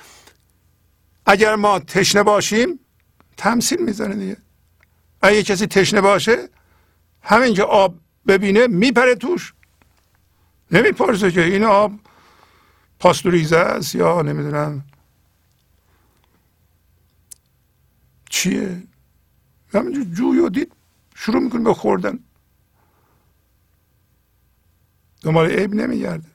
اگر 1.27 1.55
ما 1.57 1.79
تشنه 1.79 2.23
باشیم 2.23 2.81
تمثیل 3.37 3.83
می‌زنه 3.83 4.15
دیگه. 4.15 4.37
اگه 5.23 5.43
کسی 5.43 5.67
تشنه 5.67 6.01
باشه 6.01 6.49
همین 7.23 7.55
که 7.55 7.63
آب 7.63 8.01
ببینه 8.27 8.67
میپره 8.67 9.15
توش. 9.15 9.55
نمی‌پرسه 10.71 11.31
که 11.31 11.45
این 11.45 11.65
آب 11.65 11.93
پاستوریزه 12.99 13.57
است 13.57 13.95
یا 13.95 14.23
نمی‌دونم. 14.23 14.85
چیه؟ 18.31 18.83
همینجور 19.75 20.05
جوی 20.05 20.39
و 20.39 20.49
دید 20.49 20.73
شروع 21.21 21.43
می‌کنه 21.43 21.65
به 21.65 21.75
خوردن. 21.75 22.19
دنبال 25.21 25.51
عیب 25.51 25.75
نمیگرده. 25.75 26.29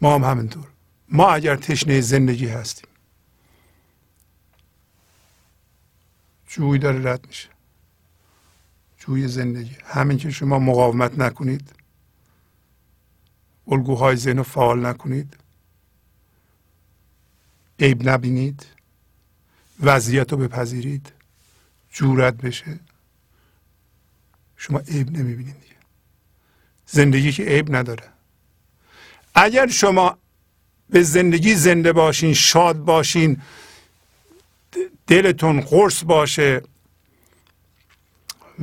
ما 0.00 0.14
هم 0.14 0.24
همینطور. 0.24 0.66
ما 1.08 1.32
اگر 1.32 1.56
تشنه 1.56 2.00
زندگی 2.00 2.48
هستیم. 2.48 2.88
جوی 6.48 6.78
داره 6.78 7.12
رد 7.12 7.26
میشه. 7.26 7.48
جوی 8.98 9.28
زندگی. 9.28 9.76
همین 9.84 10.18
که 10.18 10.30
شما 10.30 10.58
مقاومت 10.58 11.18
نکنید. 11.18 11.72
الگوهای 13.68 14.16
ذهن 14.16 14.42
فعال 14.42 14.86
نکنید. 14.86 15.36
عیب 17.80 18.08
نبینید. 18.08 18.66
وضعیت 19.80 20.32
رو 20.32 20.38
بپذیرید. 20.38 21.12
جورت 21.94 22.34
بشه. 22.34 22.80
شما 24.56 24.78
عیب 24.78 25.10
نمی‌بینید 25.10 25.60
دیگه. 25.60 25.76
زندگی 26.86 27.32
که 27.32 27.44
عیب 27.44 27.76
نداره. 27.76 28.02
اگر 29.34 29.66
شما 29.66 30.18
به 30.90 31.02
زندگی 31.02 31.54
زنده 31.54 31.92
باشین 31.92 32.34
شاد 32.34 32.76
باشین 32.76 33.42
دلتون 35.06 35.60
قرص 35.60 36.04
باشه 36.04 36.62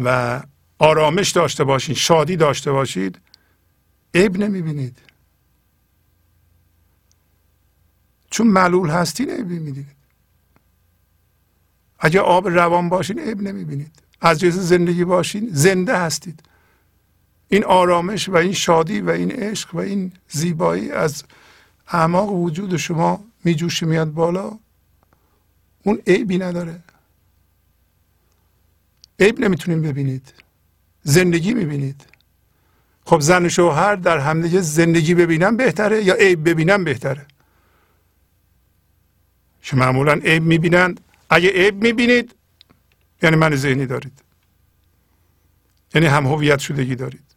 و 0.04 0.42
آرامش 0.80 1.32
داشته 1.32 1.64
باشین 1.64 1.96
شادی 1.96 2.36
داشته 2.36 2.72
باشید 2.72 3.20
عیب 4.14 4.38
نمی‌بینید. 4.38 4.98
چون 8.30 8.48
معلول 8.48 8.90
هستین 8.90 9.30
عیب 9.30 9.48
می‌بینید 9.48 10.01
اگه 12.02 12.20
آب 12.20 12.48
روان 12.48 12.90
باشین 12.90 13.20
عیب 13.20 13.42
نمی‌بینید. 13.42 13.92
از 14.22 14.40
جنس 14.40 14.54
زندگی 14.54 15.06
باشین 15.06 15.50
زنده 15.52 15.98
هستید. 15.98 16.44
این 17.50 17.64
آرامش 17.64 18.30
و 18.30 18.36
این 18.36 18.54
شادی 18.54 19.02
و 19.02 19.10
این 19.10 19.32
عشق 19.32 19.76
و 19.76 19.78
این 19.78 20.12
زیبایی 20.30 20.92
از 20.92 21.24
اعماق 21.88 22.32
وجود 22.32 22.78
شما 22.78 23.24
میجوشه 23.44 23.86
میاد 23.86 24.12
بالا. 24.12 24.60
اون 25.84 26.02
عیبی 26.08 26.38
نداره. 26.38 26.80
عیب 29.20 29.40
نمی‌تونیم 29.40 29.82
ببینید. 29.82 30.34
زندگی 31.04 31.54
می‌بینید. 31.54 32.06
خب 33.06 33.20
زن 33.20 33.46
و 33.46 33.50
شوهر 33.50 33.96
در 33.96 34.18
همدیگه 34.18 34.62
زندگی 34.62 35.14
ببینن 35.14 35.58
بهتره 35.58 36.04
یا 36.04 36.14
عیب 36.14 36.50
ببینن 36.50 36.84
بهتره؟ 36.84 37.26
که 39.62 39.76
معمولا 39.76 40.14
عیب 40.14 40.44
می‌بینند. 40.44 41.00
اگه 41.32 41.50
عیب 41.50 41.84
می‌بینید 41.84 42.36
یعنی 43.24 43.36
من 43.36 43.56
ذهنی 43.56 43.86
دارید. 43.86 44.24
یعنی 45.96 46.08
هم 46.08 46.28
هویت 46.28 46.60
شدگی 46.60 46.96
دارید. 46.96 47.36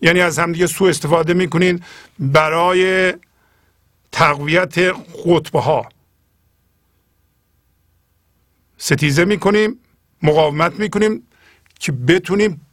یعنی 0.00 0.20
از 0.20 0.38
همدیگه 0.38 0.66
سوء 0.66 0.88
استفاده 0.88 1.34
می‌کنید 1.34 1.84
برای 2.18 3.14
تقویت 4.12 4.78
قطبه 5.24 5.60
ها 5.60 5.88
ستیزه 8.78 9.24
می‌کنیم 9.24 9.80
مقاومت 10.22 10.72
می‌کنیم 10.72 11.26
که 11.80 11.92
بتونیم 11.92 12.66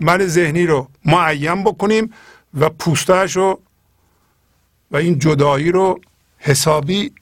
من 0.00 0.26
ذهنی 0.26 0.66
رو 0.66 0.90
معین 1.04 1.64
بکنیم 1.64 2.12
و 2.54 2.70
پوستش 2.70 3.36
رو 3.36 3.62
و 4.90 4.96
این 4.96 5.18
جدایی 5.18 5.72
رو 5.72 6.00
حسابی 6.38 7.12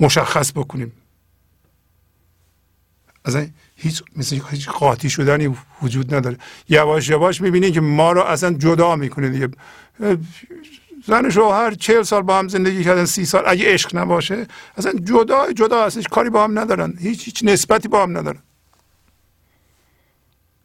مشخص 0.00 0.52
بکنیم. 0.52 0.92
از 3.24 3.46
هیچ 3.76 4.02
مثل 4.16 4.40
هیچ 4.50 4.68
قاطی 4.68 5.10
شدنی 5.10 5.56
وجود 5.82 6.14
نداره. 6.14 6.38
یواش 6.68 7.08
یواش 7.08 7.40
می‌بینید 7.40 7.74
که 7.74 7.80
ما 7.80 8.12
رو 8.12 8.22
اصلا 8.22 8.52
جدا 8.52 8.96
می‌کنه 8.96 9.28
دیگه. 9.28 9.48
زن 11.06 11.30
شوهر 11.30 11.74
چهل 11.74 12.02
سال 12.02 12.22
با 12.22 12.38
هم 12.38 12.48
زندگی 12.48 12.84
کردن 12.84 13.04
سی 13.04 13.24
سال. 13.24 13.44
اگه 13.46 13.72
عشق 13.72 13.96
نباشه 13.96 14.46
اصلا 14.76 14.92
جدا 14.92 15.52
جدا 15.52 15.86
هستش. 15.86 16.08
کاری 16.08 16.30
با 16.30 16.44
هم 16.44 16.58
ندارن. 16.58 16.94
هیچ 16.98 17.24
هیچ 17.24 17.44
نسبتی 17.44 17.88
با 17.88 18.02
هم 18.02 18.18
ندارن. 18.18 18.40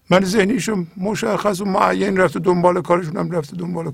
من 0.09 0.23
ذهنیشون 0.23 0.87
مشخص 0.97 1.61
و 1.61 1.65
معین 1.65 2.17
رفته 2.17 2.39
دنبال 2.39 2.81
کارشون 2.81 3.17
هم 3.17 3.31
رفته 3.31 3.57
دنبال 3.57 3.91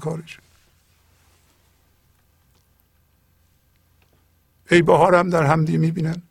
ای 4.71 4.81
بهار 4.81 5.15
هم 5.15 5.29
در 5.29 5.43
همدیگه 5.43 5.79
می‌بینن. 5.79 6.21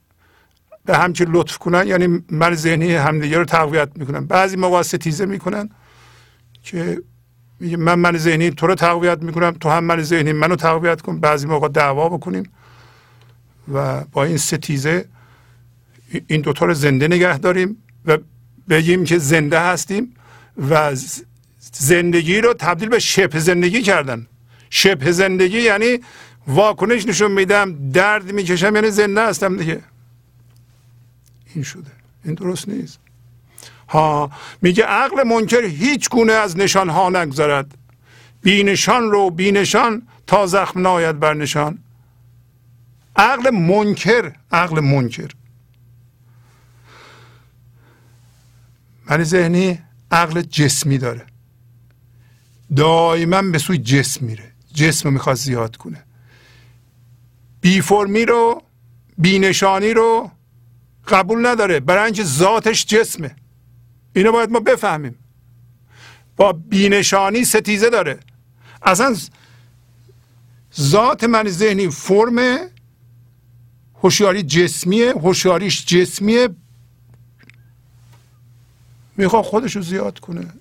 به 0.85 0.99
همچه 0.99 1.27
لطف 1.29 1.59
کنن 1.59 1.87
یعنی 1.87 2.23
من 2.31 2.55
ذهنی 2.55 2.95
همدیگه 2.95 3.39
رو 3.39 3.45
تقویت 3.45 3.89
می‌کنن. 3.95 4.27
بعضی 4.27 4.57
موقع 4.57 4.83
ستیزه 4.83 5.27
می‌کنن 5.27 5.71
که 6.63 7.03
میگه 7.61 7.77
من 7.77 7.95
من 7.95 8.19
ذهنی 8.19 8.51
تو 8.51 8.67
رو 8.67 8.75
تقویت 8.75 9.23
می‌کنم 9.23 9.51
تو 9.51 9.69
هم 9.69 9.85
من 9.85 10.03
ذهنی 10.03 10.33
منو 10.33 10.57
تقویت 10.57 11.01
کن. 11.01 11.21
بعضی 11.21 11.47
موقع 11.47 11.69
دعوا 11.69 12.09
بکنیم 12.09 12.51
و 13.75 14.05
با 14.13 14.25
این 14.25 14.37
ستیزه 14.37 15.05
این 16.27 16.41
دوتا 16.41 16.67
رو 16.67 16.75
زنده 16.75 17.09
نگه 17.09 17.39
داریم 17.39 17.77
و 18.07 18.19
بگیم 18.69 19.05
که 19.05 19.19
زنده 19.19 19.61
هستیم 19.61 20.15
و 20.71 20.95
زندگی 21.73 22.41
رو 22.41 22.55
تبدیل 22.55 22.89
به 22.89 22.99
شبه 22.99 23.39
زندگی 23.39 23.83
کردن. 23.83 24.27
شبه 24.71 25.13
زندگی 25.13 25.61
یعنی 25.61 25.99
واکنش 26.49 27.07
نشون 27.07 27.33
میدم 27.33 27.91
درد 27.91 28.33
می‌کشم 28.33 28.75
یعنی 28.75 28.91
زنده 28.91 29.27
هستم 29.27 29.57
دیگه. 29.57 29.83
این 31.55 31.65
شده. 31.65 31.91
این 32.25 32.35
درست 32.35 32.69
نیست. 32.69 32.99
ها 33.89 34.31
میگه 34.63 34.85
عقل 34.85 35.23
منکر 35.23 35.65
هیچ 35.65 36.11
گونه 36.11 36.33
از 36.33 36.57
نشان 36.57 36.89
ها 36.89 37.11
نگذارد 37.11 37.79
بینشان 38.43 39.11
رو 39.11 39.31
بینشان 39.31 40.03
تا 40.27 40.47
زخم 40.47 40.81
ناید 40.81 41.21
بر 41.21 41.35
نشان. 41.35 41.79
عقل 43.17 43.51
منکر 43.51 44.33
عقل 44.53 44.81
منکر. 44.81 45.31
من 49.11 49.25
ذهنی 49.25 49.79
عقل 50.11 50.43
جسمی 50.43 50.99
داره. 50.99 51.27
دائما 52.77 53.43
به 53.43 53.59
سوی 53.59 53.79
جسم 53.79 54.27
میره. 54.27 54.53
جسم 54.75 55.13
می‌خواد 55.13 55.37
زیاد 55.37 55.77
کنه. 55.77 56.08
بی 57.69 57.81
فرمی 57.81 58.25
رو 58.25 58.63
بی 59.19 59.39
نشانی 59.39 59.91
رو 59.91 60.31
قبول 61.09 61.47
نداره. 61.47 61.81
برای 61.81 62.05
اینکه 62.05 62.25
ذاتش 62.25 62.87
جسمه. 62.87 63.37
اینو 64.17 64.33
باید 64.33 64.51
ما 64.51 64.61
بفهمیم. 64.61 65.19
با 66.37 66.53
بینشانی 66.53 67.45
ستیزه 67.45 67.91
داره. 67.91 68.21
اصلا 68.83 69.17
ذات 70.81 71.25
من 71.25 71.49
ذهنی 71.49 71.89
فرم 71.89 72.59
هوشیاری 74.03 74.43
جسمیه 74.43 75.13
هوشیاریش 75.13 75.87
جسمیه. 75.87 76.49
می‌خواد 79.17 79.45
خودش 79.45 79.77
رو 79.77 79.83
زیاد 79.83 80.19
کنه. 80.19 80.53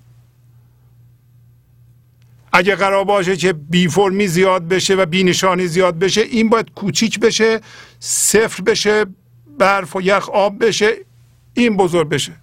اگه 2.57 2.75
قرار 2.75 3.03
باشه 3.03 3.35
که 3.35 3.53
بی 3.53 3.87
فرمی 3.87 4.27
زیاد 4.27 4.67
بشه 4.67 4.95
و 4.95 5.05
بی 5.05 5.23
نشانی 5.23 5.67
زیاد 5.67 5.99
بشه 5.99 6.21
این 6.21 6.49
باید 6.49 6.71
کوچیک 6.75 7.19
بشه 7.19 7.61
صفر 7.99 8.63
بشه 8.63 9.05
برف 9.57 9.95
و 9.95 10.01
یخ 10.01 10.29
آب 10.29 10.65
بشه 10.65 10.91
این 11.53 11.77
بزرگ 11.77 12.09
بشه. 12.09 12.33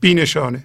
بی 0.00 0.14
نشانه. 0.14 0.64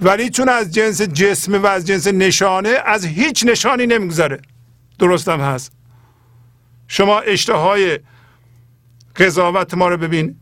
ولی 0.00 0.30
چون 0.30 0.48
از 0.48 0.74
جنس 0.74 1.02
جسم 1.02 1.62
و 1.62 1.66
از 1.66 1.86
جنس 1.86 2.06
نشانه 2.06 2.68
از 2.84 3.04
هیچ 3.04 3.44
نشانی 3.46 3.86
نمیگذره. 3.86 4.40
درستم 4.98 5.40
هست. 5.40 5.72
شما 6.88 7.20
اشتهای 7.20 7.98
قضاوت 9.16 9.74
ما 9.74 9.88
رو 9.88 9.96
ببین. 9.96 10.36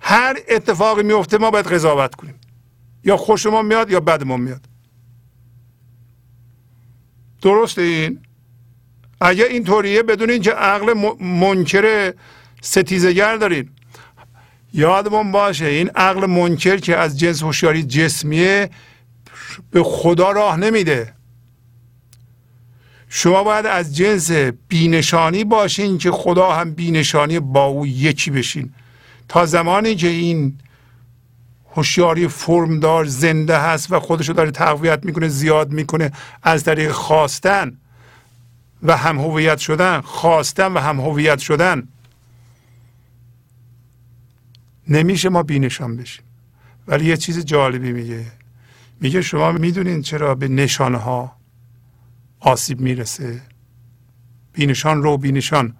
هر 0.00 0.36
اتفاقی 0.48 1.02
میفته 1.02 1.38
ما 1.38 1.50
باید 1.50 1.66
قضاوت 1.66 2.14
کنیم. 2.14 2.40
یا 3.04 3.16
خوش 3.16 3.46
ما 3.46 3.62
میاد 3.62 3.90
یا 3.90 4.00
بد 4.00 4.24
ما 4.24 4.36
میاد. 4.36 4.77
درست 7.42 7.78
این؟ 7.78 8.20
اگه 9.20 9.44
اینطوریه 9.44 10.02
بدونین 10.02 10.42
که 10.42 10.50
عقل 10.50 10.94
منکر 11.20 12.12
ستیزگر 12.60 13.36
دارین. 13.36 13.70
یادمون 14.72 15.32
باشه 15.32 15.64
این 15.64 15.88
عقل 15.88 16.26
منکر 16.26 16.76
که 16.76 16.96
از 16.96 17.18
جنس 17.18 17.42
هوشیاری 17.42 17.82
جسمیه 17.82 18.70
به 19.70 19.82
خدا 19.82 20.30
راه 20.30 20.56
نمیده. 20.56 21.14
شما 23.08 23.44
باید 23.44 23.66
از 23.66 23.96
جنس 23.96 24.30
بینشانی 24.68 25.44
باشین 25.44 25.98
که 25.98 26.10
خدا 26.10 26.52
هم 26.52 26.74
بینشانی 26.74 27.40
با 27.40 27.64
او 27.64 27.86
یکی 27.86 28.30
بشین. 28.30 28.72
تا 29.28 29.46
زمانی 29.46 29.94
که 29.94 30.08
این 30.08 30.58
هوشیاری 31.74 32.28
فرمدار 32.28 33.04
زنده 33.04 33.58
هست 33.58 33.92
و 33.92 34.00
خودشو 34.00 34.32
داره 34.32 34.50
تقویت 34.50 35.04
می‌کنه 35.04 35.28
زیاد 35.28 35.72
می‌کنه 35.72 36.12
از 36.42 36.64
طریق 36.64 36.90
خواستن 36.92 37.78
و 38.82 38.96
هم 38.96 39.18
هویت 39.18 39.58
شدن 39.58 40.00
خواستن 40.00 40.72
و 40.72 40.78
هم 40.78 41.00
هویت 41.00 41.38
شدن. 41.38 41.88
نمیشه 44.88 45.28
ما 45.28 45.42
بینشان 45.42 45.96
بشیم. 45.96 46.24
ولی 46.86 47.04
یه 47.04 47.16
چیز 47.16 47.44
جالبی 47.44 47.92
میگه. 47.92 48.26
میگه 49.00 49.22
شما 49.22 49.52
می‌دونین 49.52 50.02
چرا 50.02 50.34
به 50.34 50.48
نشانه 50.48 50.98
ها 50.98 51.36
آسیب 52.40 52.80
می‌رسه؟ 52.80 53.42
بینشان 54.52 55.02
رو 55.02 55.16
بینشان. 55.18 55.76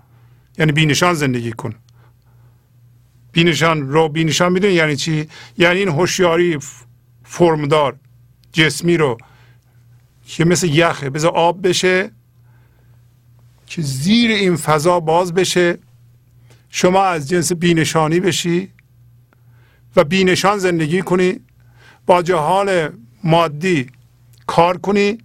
یعنی 0.58 0.72
بینشان 0.72 1.14
زندگی 1.14 1.52
کن. 1.52 1.74
بینشان 3.38 3.88
رو 3.88 4.08
بینشان 4.08 4.52
می‌دونی 4.52 4.72
یعنی 4.74 4.96
چی؟ 4.96 5.28
یعنی 5.58 5.78
این 5.78 5.88
هوشیاری 5.88 6.58
فرمدار 7.24 7.96
جسمی 8.52 8.96
رو 8.96 9.18
که 10.26 10.44
مثل 10.44 10.68
یخه 10.68 11.10
بذار 11.10 11.30
آب 11.30 11.68
بشه 11.68 12.10
که 13.66 13.82
زیر 13.82 14.30
این 14.30 14.56
فضا 14.56 15.00
باز 15.00 15.34
بشه. 15.34 15.78
شما 16.70 17.04
از 17.04 17.28
جنس 17.28 17.52
بینشانی 17.52 18.20
بشی 18.20 18.68
و 19.96 20.04
بینشان 20.04 20.58
زندگی 20.58 21.02
کنی 21.02 21.40
با 22.06 22.22
جهان 22.22 22.98
مادی 23.24 23.86
کار 24.46 24.78
کنی 24.78 25.18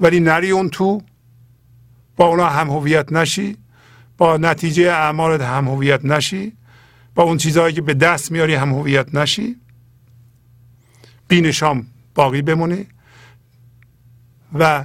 ولی 0.00 0.20
نری 0.20 0.50
اون 0.50 0.68
تو 0.68 1.02
با 2.16 2.26
اونا 2.26 2.46
هم 2.46 2.70
هویت 2.70 3.12
نشی 3.12 3.56
با 4.18 4.36
نتیجه 4.36 4.82
اعمالت 4.82 5.40
هم 5.40 5.68
هویت 5.68 6.04
نشی. 6.04 6.52
با 7.14 7.22
اون 7.22 7.36
چیزهایی 7.36 7.74
که 7.74 7.82
به 7.82 7.94
دست 7.94 8.32
میاری 8.32 8.54
هم 8.54 8.72
هویت 8.72 9.14
نشی. 9.14 9.56
بینشان 11.28 11.86
باقی 12.14 12.42
بمونی. 12.42 12.86
و 14.54 14.84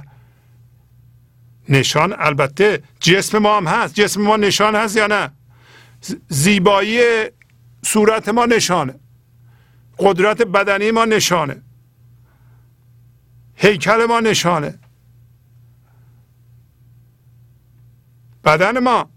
نشان 1.68 2.14
البته 2.18 2.82
جسم 3.00 3.38
ما 3.38 3.56
هم 3.56 3.66
هست. 3.66 3.94
جسم 3.94 4.22
ما 4.22 4.36
نشان 4.36 4.74
هست 4.76 4.96
یا 4.96 5.06
نه؟ 5.06 5.30
زیبایی 6.28 7.00
صورت 7.82 8.28
ما 8.28 8.46
نشانه. 8.46 8.94
قدرت 9.98 10.42
بدنی 10.42 10.90
ما 10.90 11.04
نشانه. 11.04 11.62
هیکل 13.54 14.04
ما 14.04 14.20
نشانه. 14.20 14.78
بدن 18.44 18.78
ما 18.78 19.10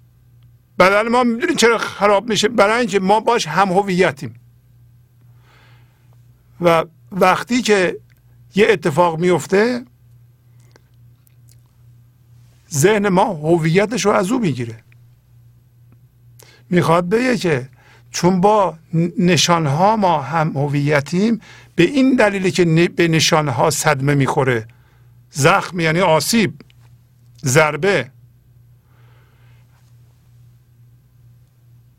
بدن 0.79 1.07
ما 1.07 1.23
می‌دونی 1.23 1.55
چرا 1.55 1.77
خراب 1.77 2.29
میشه؟ 2.29 2.47
برای 2.47 2.79
اینکه 2.79 2.99
ما 2.99 3.19
باش 3.19 3.47
هم 3.47 3.69
هویتیم. 3.69 4.39
و 6.61 6.85
وقتی 7.11 7.61
که 7.61 7.97
یه 8.55 8.67
اتفاق 8.69 9.19
میفته 9.19 9.85
ذهن 12.73 13.09
ما 13.09 13.23
هویتش 13.23 14.05
رو 14.05 14.11
از 14.11 14.31
او 14.31 14.39
می‌گیره. 14.39 14.83
می‌خواد 16.69 17.09
بگه 17.09 17.37
که 17.37 17.69
چون 18.11 18.41
با 18.41 18.77
نشانها 19.19 19.95
ما 19.95 20.21
هم 20.21 20.51
هویتیم 20.57 21.41
به 21.75 21.83
این 21.83 22.15
دلیلی 22.15 22.51
که 22.51 22.89
به 22.95 23.07
نشانها 23.07 23.69
صدمه 23.69 24.15
می‌خوره. 24.15 24.67
زخم 25.31 25.79
یعنی 25.79 25.99
آسیب 25.99 26.53
ضربه. 27.45 28.11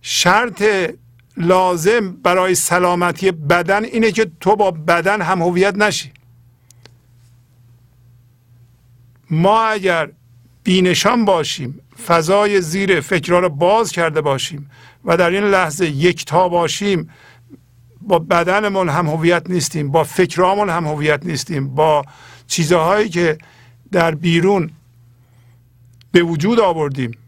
شرط 0.06 0.64
لازم 1.36 2.12
برای 2.12 2.54
سلامتی 2.54 3.30
بدن 3.30 3.84
اینه 3.84 4.12
که 4.12 4.30
تو 4.40 4.56
با 4.56 4.70
بدن 4.70 5.22
هم 5.22 5.42
هویت 5.42 5.76
نشی. 5.76 6.12
ما 9.30 9.62
اگر 9.64 10.10
بینشان 10.64 11.24
باشیم 11.24 11.80
فضای 12.06 12.60
زیر 12.60 13.00
فکرها 13.00 13.38
رو 13.38 13.48
باز 13.48 13.92
کرده 13.92 14.20
باشیم 14.20 14.70
و 15.04 15.16
در 15.16 15.30
این 15.30 15.44
لحظه 15.44 15.86
یکتا 15.86 16.48
باشیم 16.48 17.10
با 18.00 18.18
بدنمون 18.18 18.88
هم 18.88 19.06
هویت 19.06 19.50
نیستیم 19.50 19.90
با 19.90 20.04
فکرامون 20.04 20.70
هم 20.70 20.86
هویت 20.86 21.26
نیستیم 21.26 21.74
با 21.74 22.04
چیزهایی 22.46 23.08
که 23.08 23.38
در 23.92 24.14
بیرون 24.14 24.70
به 26.12 26.22
وجود 26.22 26.60
آوردیم 26.60 27.18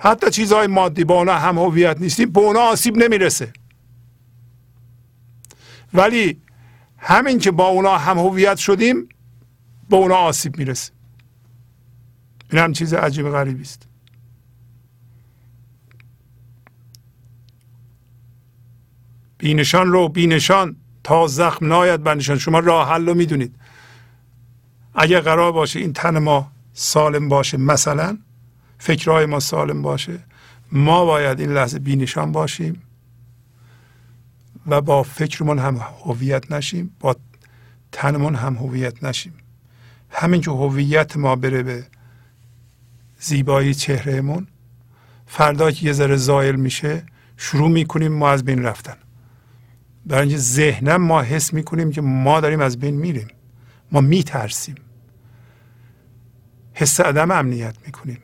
حتی 0.00 0.30
چیزهای 0.30 0.66
مادی 0.66 1.04
با 1.04 1.18
اونا 1.18 1.34
هم 1.34 1.58
هویت 1.58 2.00
نیستیم 2.00 2.30
به 2.30 2.40
اونا 2.40 2.60
آسیب 2.60 2.96
نمی‌رسه. 2.96 3.52
ولی 5.94 6.42
همین 6.98 7.38
که 7.38 7.50
با 7.50 7.66
اونا 7.66 7.98
هم 7.98 8.18
هویت 8.18 8.56
شدیم 8.56 9.08
به 9.90 9.96
اونا 9.96 10.14
آسیب 10.14 10.58
می‌رسه. 10.58 10.92
این 12.52 12.62
هم 12.62 12.72
چیز 12.72 12.94
عجیب 12.94 13.28
غریبی 13.28 13.62
است. 13.62 13.88
بینشان 19.38 19.92
رو 19.92 20.08
بینشان 20.08 20.76
تا 21.04 21.26
زخم 21.26 21.66
ناید 21.66 22.02
بندشان 22.02 22.38
شما 22.38 22.58
راه 22.58 22.88
حل 22.88 23.06
رو 23.06 23.14
می‌دونید. 23.14 23.56
اگر 24.94 25.20
قرار 25.20 25.52
باشه 25.52 25.80
این 25.80 25.92
تن 25.92 26.18
ما 26.18 26.52
سالم 26.72 27.28
باشه 27.28 27.56
مثلا 27.56 28.18
فکرهای 28.78 29.26
ما 29.26 29.40
سالم 29.40 29.82
باشه. 29.82 30.18
ما 30.72 31.04
باید 31.04 31.40
این 31.40 31.52
لحظه 31.52 31.78
بینشان 31.78 32.32
باشیم 32.32 32.82
و 34.66 34.80
با 34.80 35.02
فکرمون 35.02 35.58
هم 35.58 35.76
هویت 36.04 36.52
نشیم 36.52 36.96
با 37.00 37.16
تنمون 37.92 38.34
هم 38.34 38.56
هویت 38.56 39.04
نشیم. 39.04 39.32
همین 40.10 40.40
که 40.40 40.50
هویت 40.50 41.16
ما 41.16 41.36
بره 41.36 41.62
به 41.62 41.86
زیبایی 43.20 43.74
چهرهمون 43.74 44.46
فردا 45.26 45.70
که 45.70 45.86
یه 45.86 45.92
ذره 45.92 46.16
زایل 46.16 46.56
میشه 46.56 47.02
شروع 47.36 47.70
می‌کنیم 47.70 48.12
ما 48.12 48.30
از 48.30 48.44
بین 48.44 48.62
رفتن. 48.62 48.96
برای 50.06 50.22
اینکه 50.22 50.38
ذهنم 50.38 50.96
ما 50.96 51.22
حس 51.22 51.52
می‌کنیم 51.52 51.90
که 51.90 52.00
ما 52.00 52.40
داریم 52.40 52.60
از 52.60 52.78
بین 52.78 52.96
میریم. 52.96 53.28
ما 53.92 54.00
میترسیم. 54.00 54.74
حس 56.74 57.00
عدم 57.00 57.30
امنیت 57.30 57.74
می‌کنیم. 57.86 58.18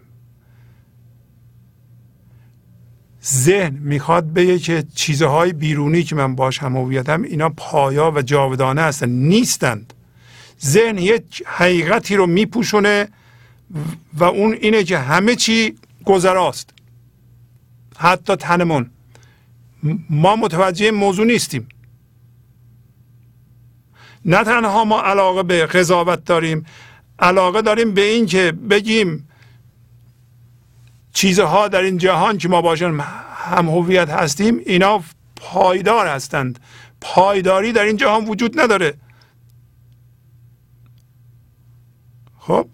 ذهن 3.27 3.79
می‌خواد 3.81 4.33
بگه 4.33 4.59
که 4.59 4.85
چیزهای 4.95 5.53
بیرونی 5.53 6.03
که 6.03 6.15
من 6.15 6.35
باش 6.35 6.59
هم 6.59 6.77
هویتم 6.77 7.23
اینا 7.23 7.49
پایا 7.49 8.11
و 8.11 8.23
جاودانه 8.23 8.83
هستن 8.83 9.09
نیستند. 9.09 9.95
ذهن 10.65 10.99
یه 10.99 11.25
حقیقتی 11.47 12.17
رو 12.17 12.27
میپوشونه 12.27 13.09
و 14.15 14.25
اون 14.25 14.53
اینه 14.53 14.85
که 14.85 14.99
همه 14.99 15.37
چی 15.37 15.75
گذراست. 16.05 16.71
حتی 17.97 18.37
تنمون. 18.37 18.91
ما 20.11 20.37
متوجه 20.37 20.91
موضوع 20.91 21.27
نیستیم. 21.27 21.69
نه 24.25 24.45
تنها 24.45 24.85
ما 24.85 25.03
علاقه 25.03 25.43
به 25.43 25.67
قضاوت 25.67 26.25
داریم 26.25 26.67
علاقه 27.19 27.63
داریم 27.63 27.95
به 27.95 28.01
این 28.01 28.27
که 28.27 28.53
بگیم 28.53 29.29
چیزها 31.15 31.69
در 31.69 31.83
این 31.83 31.99
جهان 31.99 32.39
که 32.39 32.49
ما 32.49 32.63
باشن 32.63 33.01
هم 33.35 33.69
هویت 33.69 34.11
هستیم 34.11 34.61
اینا 34.67 35.03
پایدار 35.37 36.07
هستند. 36.07 36.59
پایداری 37.01 37.73
در 37.73 37.83
این 37.83 37.97
جهان 37.97 38.25
وجود 38.25 38.61
نداره. 38.61 38.95
خب؟ 42.39 42.69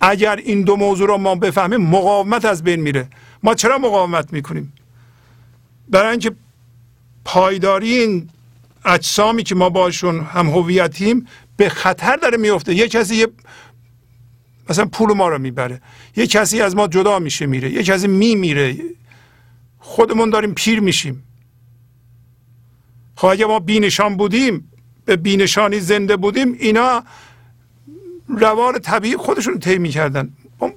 اگر 0.00 0.36
این 0.36 0.62
دو 0.62 0.76
موضوع 0.76 1.08
رو 1.08 1.18
ما 1.18 1.34
بفهمیم 1.34 1.80
مقاومت 1.80 2.44
از 2.44 2.64
بین 2.64 2.80
میره. 2.80 3.08
ما 3.42 3.54
چرا 3.54 3.78
مقاومت 3.78 4.32
می‌کنیم؟ 4.32 4.72
برای 5.88 6.10
اینکه 6.10 6.32
پایداری 7.24 7.98
این 7.98 8.28
اجسامی 8.84 9.42
که 9.42 9.54
ما 9.54 9.70
باشون 9.70 10.20
هم 10.20 10.48
هویتیم 10.48 11.26
به 11.56 11.68
خطر 11.68 12.16
داره 12.16 12.38
میفته 12.38 12.74
یه 12.74 12.88
کسی 12.88 13.16
یه 13.16 13.28
مثلا 14.70 14.84
پول 14.84 15.12
ما 15.12 15.28
رو 15.28 15.38
می‌بره. 15.38 15.80
یه 16.16 16.26
کسی 16.26 16.60
از 16.60 16.76
ما 16.76 16.88
جدا 16.88 17.18
میشه 17.18 17.46
میره. 17.46 17.70
یه 17.70 17.82
کسی 17.82 18.06
میمیره. 18.06 18.76
خودمون 19.78 20.30
داریم 20.30 20.54
پیر 20.54 20.80
میشیم. 20.80 21.22
خب 23.16 23.26
اگه 23.26 23.46
ما 23.46 23.58
بینشان 23.58 24.16
بودیم 24.16 24.72
به 25.04 25.16
بینشانی 25.16 25.80
زنده 25.80 26.16
بودیم 26.16 26.52
اینا 26.52 27.04
روان 28.28 28.78
طبیعی 28.78 29.16
خودشون 29.16 29.58
طی 29.58 29.78
می‌کردن. 29.78 30.32
ما, 30.60 30.70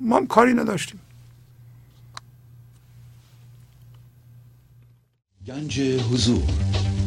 ما 0.00 0.16
هم 0.16 0.26
کاری 0.26 0.54
نداشتیم. 0.54 1.00
گنج 5.46 5.80
حضور. 5.80 6.42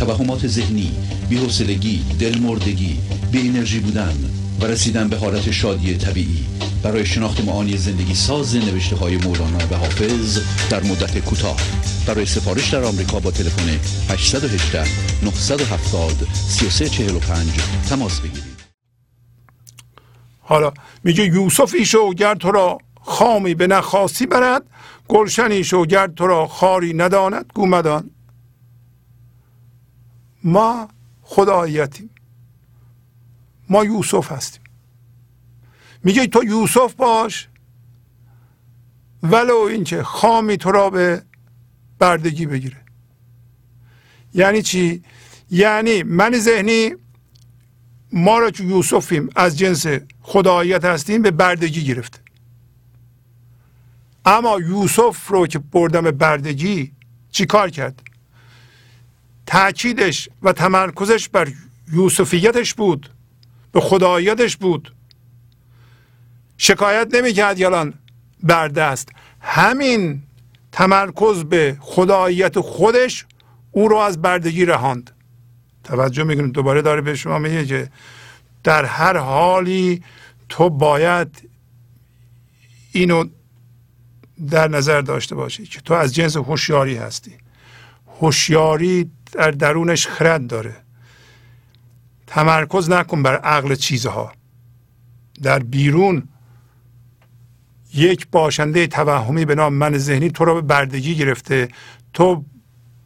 توهمات 0.00 0.46
ذهنی 0.46 0.92
بی‌حوصلگی 1.28 2.04
دلمردگی 2.20 2.98
بی 3.32 3.48
انرژی 3.48 3.80
بودن 3.80 4.14
و 4.60 4.64
رسیدن 4.64 5.08
به 5.08 5.16
حالت 5.16 5.50
شادی 5.50 5.94
طبیعی. 5.94 6.46
برای 6.82 7.06
شناخت 7.06 7.44
معانی 7.44 7.76
زندگی 7.76 8.14
ساز 8.14 8.56
نوشته 8.56 8.96
های 8.96 9.16
مولانا 9.16 9.58
و 9.70 9.74
حافظ 9.76 10.38
در 10.70 10.82
مدت 10.82 11.18
کوتاه. 11.18 11.56
برای 12.06 12.26
سفارش 12.26 12.70
در 12.70 12.84
آمریکا 12.84 13.20
با 13.20 13.30
تلفن 13.30 13.68
818 14.10 14.84
970 15.22 16.28
3345 16.34 17.48
تماس 17.88 18.20
بگیرید. 18.20 18.60
حالا 20.40 20.72
میگه 21.04 21.24
یوسف 21.24 21.74
ایشو 21.78 22.14
گر 22.14 22.34
تو 22.34 22.50
را 22.50 22.78
خامی 23.00 23.54
به 23.54 23.66
نخواستی 23.66 24.26
برد 24.26 24.62
گلشنی 25.08 25.64
شو 25.64 25.86
گر 25.86 26.06
تو 26.06 26.26
را 26.26 26.46
خاری 26.46 26.94
نداند 26.94 27.46
گومدان 27.54 28.10
ما 30.44 30.88
خدایتیم 31.22 32.10
ما 33.68 33.84
یوسف 33.84 34.32
هستیم. 34.32 34.62
میگه 36.04 36.26
تو 36.26 36.44
یوسف 36.44 36.94
باش 36.94 37.48
ولو 39.22 39.56
اینکه 39.56 40.02
خامی 40.02 40.56
تو 40.56 40.70
را 40.70 40.90
به 40.90 41.22
بردگی 41.98 42.46
بگیره. 42.46 42.76
یعنی 44.34 44.62
چی؟ 44.62 45.02
یعنی 45.50 46.02
من 46.02 46.38
ذهنی 46.38 46.94
ما 48.12 48.38
را 48.38 48.50
که 48.50 48.64
یوسفیم 48.64 49.28
از 49.36 49.58
جنس 49.58 49.86
خداییت 50.22 50.84
هستیم 50.84 51.22
به 51.22 51.30
بردگی 51.30 51.84
گرفته. 51.84 52.18
اما 54.24 54.60
یوسف 54.60 55.28
رو 55.28 55.46
که 55.46 55.58
بردم 55.58 56.10
بردگی 56.10 56.92
چی 57.30 57.46
کار 57.46 57.70
کرد؟ 57.70 58.02
تاکیدش 59.50 60.28
و 60.42 60.52
تمرکزش 60.52 61.28
بر 61.28 61.48
یوسفیتش 61.92 62.74
بود 62.74 63.10
به 63.72 63.80
خداییتش 63.80 64.56
بود. 64.56 64.94
شکایت 66.56 67.14
نمی‌کرد 67.14 67.58
یالان 67.58 67.94
است 68.76 69.08
همین 69.40 70.22
تمرکز 70.72 71.44
به 71.44 71.76
خداییت 71.80 72.60
خودش 72.60 73.26
او 73.70 73.88
رو 73.88 73.96
از 73.96 74.22
بردگی 74.22 74.64
رهاند. 74.64 75.10
توجه 75.84 76.24
می‌کنید 76.24 76.52
دوباره 76.52 76.82
داره 76.82 77.00
به 77.00 77.14
شما 77.14 77.38
میگه 77.38 77.66
که 77.66 77.90
در 78.64 78.84
هر 78.84 79.16
حالی 79.16 80.02
تو 80.48 80.70
باید 80.70 81.48
اینو 82.92 83.24
در 84.50 84.68
نظر 84.68 85.00
داشته 85.00 85.34
باشی 85.34 85.66
که 85.66 85.80
تو 85.80 85.94
از 85.94 86.14
جنس 86.14 86.36
هوشیاری 86.36 86.96
هستی. 86.96 87.32
هوشیاری 88.20 89.10
در 89.32 89.50
درونش 89.50 90.06
خرد 90.06 90.46
داره. 90.46 90.76
تمرکز 92.26 92.90
نکن 92.90 93.22
بر 93.22 93.36
عقل 93.36 93.74
چیزها. 93.74 94.32
در 95.42 95.58
بیرون 95.58 96.28
یک 97.94 98.26
باشنده 98.32 98.86
توهمی 98.86 99.44
به 99.44 99.54
نام 99.54 99.74
من 99.74 99.98
ذهنی 99.98 100.30
تو 100.30 100.44
رو 100.44 100.54
به 100.54 100.60
بردگی 100.60 101.14
گرفته. 101.14 101.68
تو 102.12 102.44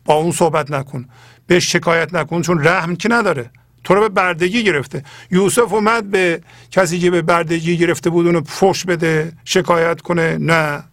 با 0.05 0.15
اون 0.15 0.33
صحبت 0.33 0.71
نکن. 0.71 1.09
به 1.47 1.61
شکایت 1.61 2.15
نکن 2.15 2.43
چون 2.43 2.65
رحم 2.65 2.97
که 2.97 3.09
نداره. 3.09 3.51
تو 3.85 3.95
رو 3.95 4.01
به 4.01 4.09
بردگی 4.09 4.65
گرفته. 4.65 5.05
یوسف 5.31 5.73
اومد 5.73 6.11
به 6.11 6.41
کسی 6.71 6.99
که 6.99 7.11
به 7.11 7.23
بردگی 7.23 7.77
گرفته 7.77 8.11
بود 8.11 8.27
اونو 8.27 8.41
فش 8.41 8.85
بده 8.85 9.33
شکایت 9.45 10.01
کنه. 10.01 10.39
نه. 10.39 10.85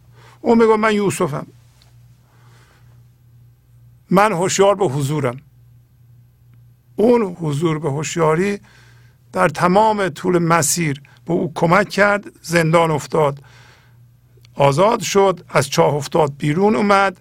اون 0.42 0.58
میگه 0.58 0.76
من 0.76 0.94
یوسفم. 0.94 1.48
من 4.12 4.32
هوشیار 4.32 4.76
به 4.76 4.86
حضورم. 4.86 5.38
اون 6.96 7.22
حضور 7.22 7.80
به 7.80 7.90
هوشیاری 7.90 8.60
در 9.34 9.50
تمام 9.50 10.10
طول 10.10 10.38
مسیر 10.38 11.02
به 11.26 11.34
او 11.34 11.52
کمک 11.56 11.90
کرد 11.90 12.26
زندان 12.42 12.92
افتاد. 12.92 13.40
آزاد 14.56 15.00
شد 15.02 15.46
از 15.50 15.70
چاه 15.70 15.94
افتاد 15.94 16.34
بیرون 16.38 16.76
اومد. 16.76 17.18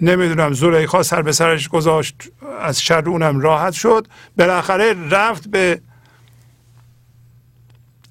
نمی‌دونم 0.00 0.52
زلیخا 0.52 1.02
سر 1.02 1.22
به 1.22 1.32
سرش 1.32 1.68
گذاشت 1.68 2.30
از 2.60 2.82
شر 2.82 3.08
اونم 3.08 3.40
راحت 3.40 3.72
شد. 3.72 4.08
بالاخره 4.38 5.08
رفت 5.10 5.48
به 5.48 5.80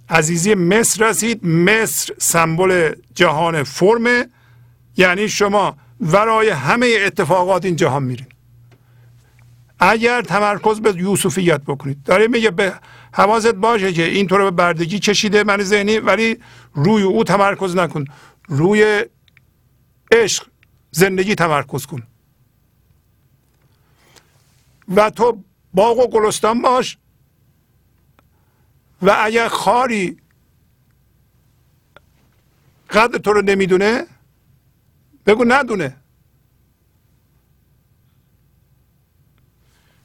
عزیزی 0.10 0.54
مصر 0.54 1.10
رسید. 1.10 1.46
مصر 1.46 2.14
سمبل 2.18 2.96
جهان 3.16 3.64
فرمه 3.64 4.28
یعنی 4.98 5.30
شما 5.30 5.78
ورای 6.02 6.50
همه 6.50 6.98
اتفاقات 7.06 7.66
این 7.66 7.76
جهان 7.76 8.04
میرین 8.04 8.28
اگر 9.80 10.22
تمرکز 10.22 10.82
به 10.82 10.94
یوسفیت 10.96 11.62
بکنید. 11.62 12.04
داره 12.04 12.28
میگه 12.28 12.52
به 12.52 12.74
حواست 13.14 13.54
باشه 13.54 13.94
که 13.94 14.04
اینطور 14.04 14.44
به 14.44 14.52
بردگی 14.52 15.00
کشیده 15.00 15.44
من 15.44 15.64
ذهنی 15.64 15.98
ولی 15.98 16.38
روی 16.74 17.04
او 17.04 17.24
تمرکز 17.24 17.76
نکن. 17.76 18.06
روی 18.48 19.06
عشق 20.12 20.48
زندگی 20.92 21.36
تمرکز 21.36 21.86
کن. 21.86 22.04
و 24.96 25.10
تو 25.10 25.44
باغ 25.74 26.00
و 26.00 26.08
گلستان 26.08 26.62
باش. 26.62 26.98
و 29.02 29.16
اگر 29.20 29.48
خاری 29.48 30.18
قدر 32.90 33.18
تو 33.18 33.34
رو 33.34 33.42
نمی‌دونه 33.42 34.06
بگو 35.26 35.46
ندونه. 35.48 35.96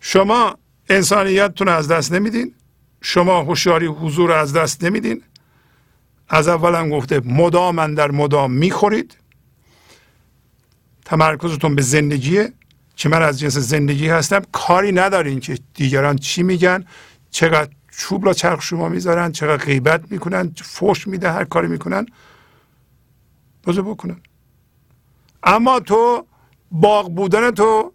شما 0.01 0.59
انسانیتتون 0.91 1.69
از 1.69 1.89
دست 1.89 2.13
نمیدین. 2.13 2.55
شما 3.01 3.41
هوشیاری 3.43 3.87
حضور 3.87 4.33
از 4.33 4.53
دست 4.53 4.85
نمیدین. 4.85 5.23
از 6.29 6.49
اولم 6.49 6.91
گفته 6.91 7.21
مدام 7.25 7.95
در 7.95 8.11
مدام 8.11 8.53
می‌خورید. 8.53 9.17
تمرکزتون 11.05 11.75
به 11.75 11.83
زندگیه. 11.83 12.53
که 12.97 13.09
من 13.09 13.23
از 13.23 13.39
جنس 13.39 13.57
زندگی 13.57 14.09
هستم 14.09 14.43
کاری 14.53 14.93
ندارین 14.93 15.41
که 15.41 15.59
دیگران 15.75 16.17
چی 16.17 16.43
میگن 16.43 16.85
چقدر 17.31 17.71
چوب 17.91 18.27
را 18.27 18.33
چرخ 18.33 18.63
شما 18.63 18.89
می‌ذارن 18.89 19.33
چقدر 19.33 19.65
غیبت 19.65 20.13
می‌کنن 20.13 20.53
فوش 20.63 21.07
میده 21.07 21.31
هر 21.31 21.45
کاری 21.45 21.69
می‌کنن. 21.69 22.07
بازو 23.63 23.83
بکنن. 23.83 24.21
اما 25.43 25.81
تو 25.81 26.27
باغ 26.71 27.15
بودن 27.15 27.51
تو 27.51 27.93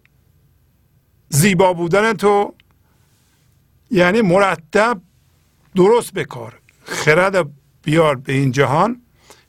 زیبا 1.28 1.72
بودن 1.72 2.12
تو 2.12 2.54
یعنی 3.90 4.20
مرتب 4.22 5.00
درست 5.74 6.12
بکار. 6.12 6.58
خرد 6.84 7.50
بیار 7.82 8.16
به 8.16 8.32
این 8.32 8.52
جهان 8.52 9.02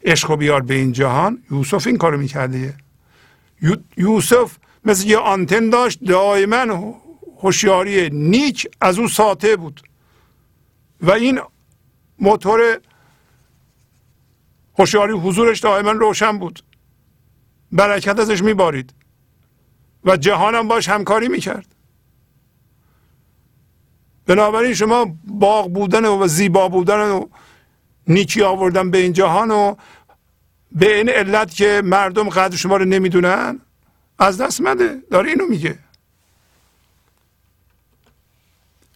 عشق 0.06 0.36
بیار 0.36 0.62
به 0.62 0.74
این 0.74 0.92
جهان. 0.92 1.44
یوسف 1.52 1.88
این 1.88 1.98
کارو 1.98 2.18
می‌کرده. 2.18 2.76
یوسف 3.98 4.58
مثل 4.86 5.08
یه 5.08 5.18
آنتن 5.18 5.70
داشت 5.70 6.04
دائما 6.04 6.96
هوشیاری 7.42 8.10
نیک 8.10 8.68
از 8.82 8.98
اون 8.98 9.08
ساته 9.08 9.56
بود. 9.56 9.82
و 11.02 11.12
این 11.12 11.42
موتور 12.20 12.80
هوشیاری 14.80 15.14
حضورش 15.14 15.60
دائما 15.60 15.92
روشن 15.92 16.38
بود. 16.40 16.64
برکت 17.74 18.20
ازش 18.20 18.44
میبارید. 18.44 18.94
و 20.06 20.18
جهانم 20.18 20.68
باش 20.68 20.90
همکاری 20.90 21.28
می‌کرد. 21.28 21.66
بنابراین 24.26 24.74
شما 24.74 25.18
باغ 25.28 25.74
بودن 25.74 26.06
و 26.06 26.28
زیبا 26.28 26.70
بودن 26.70 27.00
و 27.00 27.26
نیکی 28.08 28.42
آوردن 28.42 28.92
به 28.92 28.98
این 28.98 29.14
جهان 29.14 29.52
و 29.52 29.76
به 30.72 30.98
این 30.98 31.10
علت 31.10 31.56
که 31.56 31.82
مردم 31.86 32.30
قدر 32.30 32.56
شما 32.58 32.78
رو 32.78 32.86
نمی‌دونن 32.86 33.60
از 34.20 34.42
دست 34.42 34.62
مده. 34.62 35.02
داره 35.12 35.30
اینو 35.30 35.46
میگه. 35.46 35.80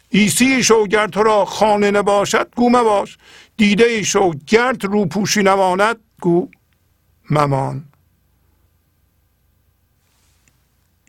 ایسی 0.09 0.63
شوگر 0.63 1.07
تو 1.07 1.23
را 1.23 1.45
خانه 1.45 1.91
نباشد 1.91 2.55
گو 2.55 2.69
مباش. 2.69 3.17
دیده 3.57 4.03
شوگرد 4.03 4.85
روپوشی 4.85 5.43
نماند 5.43 5.97
گو 6.21 6.49
ممان. 7.29 7.85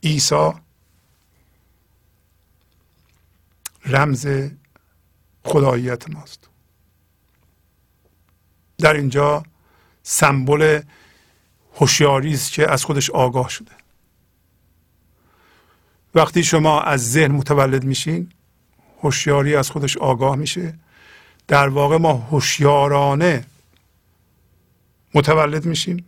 عیسی 0.02 0.52
رمز 3.84 4.28
خداییت 5.44 6.10
ماست. 6.10 6.48
در 8.78 8.94
اینجا 8.94 9.42
سمبل 10.02 10.80
هوشیاری 11.74 12.34
است 12.34 12.52
که 12.52 12.70
از 12.70 12.84
خودش 12.84 13.10
آگاه 13.10 13.48
شده. 13.48 13.70
وقتی 16.14 16.44
شما 16.44 16.80
از 16.80 17.12
ذهن 17.12 17.32
متولد 17.32 17.84
میشین 17.84 18.32
هوشیاری 19.02 19.56
از 19.56 19.70
خودش 19.70 19.96
آگاه 19.96 20.36
میشه. 20.36 20.74
در 21.48 21.68
واقع 21.68 21.96
ما 21.96 22.12
هوشیارانه 22.12 23.44
متولد 25.14 25.66
میشیم 25.66 26.06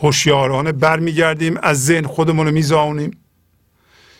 هوشیارانه 0.00 0.72
برمیگردیم 0.72 1.56
از 1.62 1.84
ذهن 1.84 2.06
خودمون 2.06 2.46
رو 2.46 2.52
میزانیم. 2.52 3.23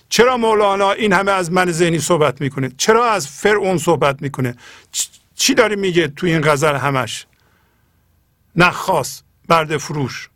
چرا 0.08 0.36
مولانا 0.36 0.92
این 0.92 1.12
همه 1.12 1.32
از 1.32 1.52
من 1.52 1.72
ذهنی 1.72 1.98
صحبت 1.98 2.40
می‌کنه؟ 2.40 2.70
چرا 2.76 3.10
از 3.10 3.28
فرعون 3.28 3.78
صحبت 3.78 4.22
می‌کنه؟ 4.22 4.56
چی 5.34 5.54
داری 5.54 5.76
میگه 5.76 6.08
تو 6.08 6.26
این 6.26 6.40
غزل 6.40 6.74
همش؟ 6.76 7.26
نخواست 8.56 9.24
برد 9.48 9.76
فروش 9.76 10.28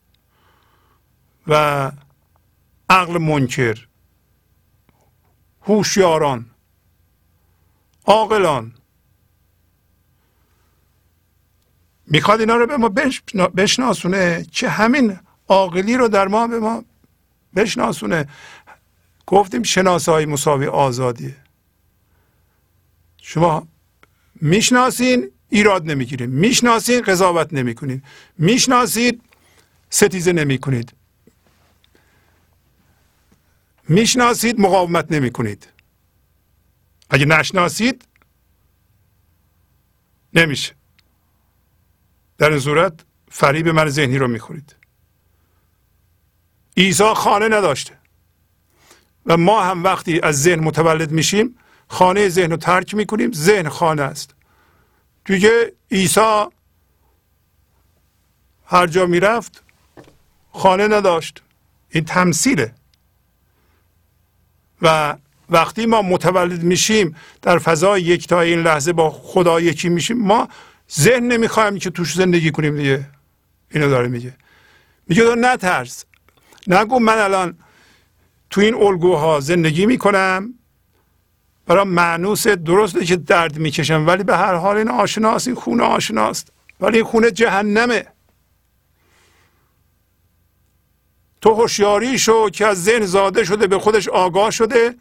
و 1.47 1.93
عقل 2.89 3.19
منکر 3.19 3.87
هوشیاران 5.63 6.51
عاقلان. 8.05 8.75
می‌خواد 12.07 12.41
اینا 12.41 12.57
رو 12.57 12.67
به 12.67 12.77
ما 12.77 12.89
بشناسونه؟ 13.49 14.47
که 14.53 14.69
همین 14.69 15.19
عاقلی 15.49 15.97
رو 15.97 16.09
در 16.09 16.29
ما 16.29 16.47
به 16.47 16.59
ما 16.59 16.85
بشناسونه؟ 17.57 18.29
گفتیم 19.29 19.63
شناسایی 19.63 20.27
مساوی 20.27 20.67
آزادیه. 20.67 21.37
شما 23.23 23.69
می‌شناسین 24.35 25.31
ایراد 25.49 25.91
نمی‌گیرید 25.91 26.31
می‌شناسین 26.31 27.01
قضاوت 27.01 27.53
نمی‌کنید 27.53 28.05
می‌شناسید 28.39 29.23
ستیزه 29.91 30.33
نمی‌کنید. 30.33 30.93
می‌شناسید 33.89 34.61
مقاومت 34.61 35.13
نمی‌کنید. 35.13 35.69
اگه 37.11 37.25
نشناسید 37.25 38.09
نمیشه. 40.35 40.75
در 42.39 42.51
این 42.51 42.61
صورت 42.61 43.05
فریب 43.31 43.69
من 43.69 43.89
ذهنی 43.89 44.19
رو 44.19 44.29
می‌خورید. 44.29 44.77
عیسی 46.77 47.15
خانه 47.15 47.49
نداشته. 47.49 47.98
و 49.29 49.37
ما 49.37 49.63
هم 49.63 49.85
وقتی 49.85 50.21
از 50.23 50.43
ذهن 50.43 50.61
متولد 50.61 51.11
میشیم 51.11 51.57
خانه 51.89 52.29
ذهن 52.29 52.51
رو 52.51 52.57
ترک 52.57 52.95
می‌کنیم 52.95 53.33
ذهن 53.33 53.69
خانه 53.69 54.03
است. 54.03 54.35
دیگه 55.25 55.73
عیسی 55.91 56.45
هر 58.67 58.87
جا 58.87 59.07
می‌رفت 59.07 59.63
خانه 60.53 60.89
نداشت. 60.89 61.43
این 61.91 62.05
تمثیله. 62.05 62.75
و 64.83 65.17
وقتی 65.51 65.87
ما 65.87 66.03
متولد 66.03 66.63
میشیم 66.63 67.17
در 67.43 67.59
فضای 67.59 68.03
یکتا 68.03 68.41
این 68.41 68.63
لحظه 68.63 68.93
با 68.93 69.11
خدا 69.11 69.61
یکی 69.61 69.89
میشیم 69.89 70.19
ما 70.19 70.49
ذهن 70.99 71.25
نمی‌خوایم 71.25 71.79
که 71.79 71.91
توش 71.91 72.15
زندگی 72.15 72.51
کنیم 72.51 72.77
دیگه. 72.77 73.11
اینو 73.71 73.89
داره 73.91 74.09
میگه. 74.09 74.37
میگه 75.07 75.25
تو 75.25 75.35
نترس. 75.35 76.05
نگو 76.67 76.99
من 76.99 77.19
الان 77.19 77.59
تو 78.51 78.61
این 78.61 78.75
الگوها 78.75 79.41
زندگی 79.41 79.87
می‌کنم. 79.87 80.55
برای 81.67 81.85
معنوس 81.85 82.47
درسته 82.47 83.05
که 83.05 83.17
درد 83.17 83.59
می‌کشم 83.59 84.07
ولی 84.07 84.25
به 84.25 84.37
هر 84.37 84.55
حال 84.55 84.77
این 84.77 84.91
آشناست 84.91 85.49
این 85.49 85.57
خونه 85.57 85.85
آشناست. 85.85 86.53
ولی 86.81 86.97
این 86.97 87.07
خونه 87.07 87.31
جهنمه. 87.31 88.07
تو 91.41 91.55
هوشیاری 91.55 92.19
شو 92.19 92.51
که 92.51 92.67
از 92.67 92.85
ذهن 92.85 93.07
زاده 93.07 93.45
شده 93.45 93.67
به 93.67 93.79
خودش 93.79 94.09
آگاه 94.09 94.51
شده 94.51 94.95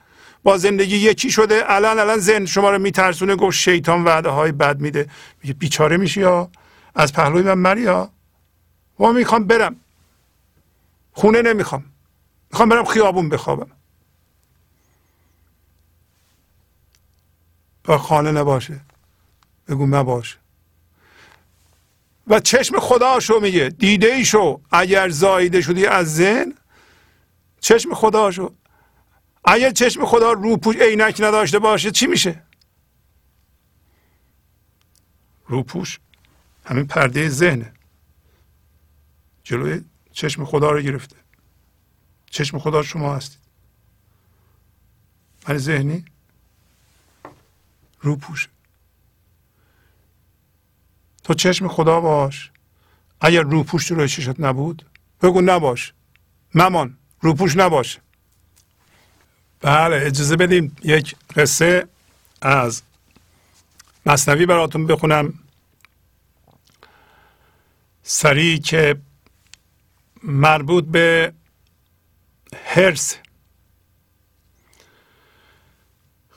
با 0.44 0.57
زندگی 0.57 0.95
یکی 0.98 1.32
شده 1.32 1.64
الان 1.68 1.99
الان 1.99 2.18
ذهن 2.18 2.45
شما 2.45 2.72
رو 2.72 2.80
میترسونه 2.80 3.36
گفت 3.36 3.57
شیطان 3.57 4.03
وعده 4.03 4.30
های 4.30 4.52
بد 4.52 4.80
میده. 4.80 5.10
میگه 5.44 5.53
بیچاره 5.53 5.98
میشی 5.98 6.19
یا؟ 6.19 6.49
از 6.95 7.14
پهلوی 7.14 7.41
من 7.41 7.53
مری 7.53 7.82
یا؟ 7.82 8.10
ما 8.99 9.11
می‌خوام 9.11 9.48
برم. 9.48 9.76
خونه 11.11 11.41
نمی‌خوام. 11.41 11.86
می‌خوام 12.52 12.69
برم 12.69 12.86
خیابون 12.86 13.30
بخوابم. 13.30 13.72
و 17.88 17.98
خانه 17.98 18.32
نباشه. 18.32 18.80
بگو 19.68 19.86
مباشه 19.86 20.38
و 22.28 22.40
چشم 22.40 22.80
خدا 22.80 23.19
شو 23.19 23.40
میگه. 23.40 23.69
دیده 23.69 24.07
ای 24.07 24.26
شو 24.26 24.61
اگر 24.72 25.10
زایده 25.10 25.61
شدی 25.61 25.86
از 25.86 26.15
ذهن 26.15 26.53
چشم 27.60 27.94
خدا 27.94 28.32
شو 28.32 28.53
اگر 29.45 29.72
چشم 29.72 30.06
خدا 30.06 30.32
روپوش 30.32 30.76
عینک 30.76 31.22
نداشته 31.22 31.60
باشه 31.60 31.91
چی 31.91 32.07
میشه؟ 32.07 32.44
روپوش 35.48 35.99
همین 36.65 36.88
پرده 36.88 37.30
ذهنه. 37.30 37.74
جلوی 39.44 39.86
چشم 40.11 40.45
خدا 40.45 40.72
رو 40.72 40.82
گرفته. 40.82 41.15
چشم 42.30 42.60
خدا 42.60 42.84
شما 42.84 43.16
هستید. 43.16 43.40
من 45.48 45.58
ذهنی؟ 45.58 46.06
روپوش 48.02 48.49
تو 51.24 51.34
چشم 51.34 51.68
خدا 51.68 52.02
باش. 52.02 52.52
اگر 53.22 53.41
روپوش 53.41 53.91
روی 53.91 54.08
چشت 54.08 54.40
نبود 54.40 54.86
بگو 55.22 55.41
نباش. 55.41 55.94
ممان 56.56 56.98
روپوش 57.22 57.56
نباش. 57.58 57.99
بله 59.62 60.06
اجازه 60.06 60.36
بدیم 60.36 60.76
یک 60.84 61.16
قصه 61.36 61.88
از 62.41 62.84
مصنوی 64.06 64.45
براتون 64.45 64.88
بخونم. 64.88 65.34
سریع 68.04 68.58
که 68.58 69.02
مربوط 70.24 70.86
به 70.86 71.34
هرس. 72.56 73.18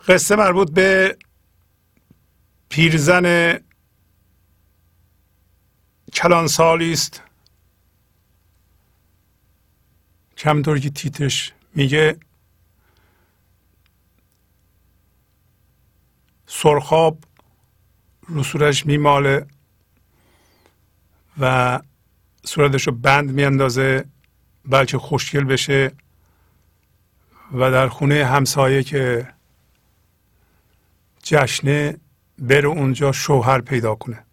قصه 0.09 0.37
مربوط 0.37 0.70
به 0.70 1.19
پیرزن 2.69 3.59
کلانسالی 6.12 6.93
است. 6.93 7.23
کمطور 10.37 10.78
که 10.78 10.91
تیترش 10.91 11.53
میگه 11.74 12.19
سرخاب 16.47 17.24
رو 18.23 18.43
صورتش 18.43 18.87
میماله 18.87 19.47
و 21.41 21.81
صورتش 22.45 22.87
رو 22.87 22.93
بند 22.93 23.31
میاندازه. 23.32 24.05
بلکه 24.65 24.99
خوشگل 24.99 25.45
بشه 25.45 25.93
و 27.53 27.70
در 27.70 27.89
خونه 27.89 28.24
همسایه 28.27 28.82
که 28.82 29.28
جشنه 31.23 31.97
بره 32.39 32.69
اونجا 32.69 33.12
شوهر 33.12 33.61
پیدا 33.61 33.95
کنه. 33.95 34.24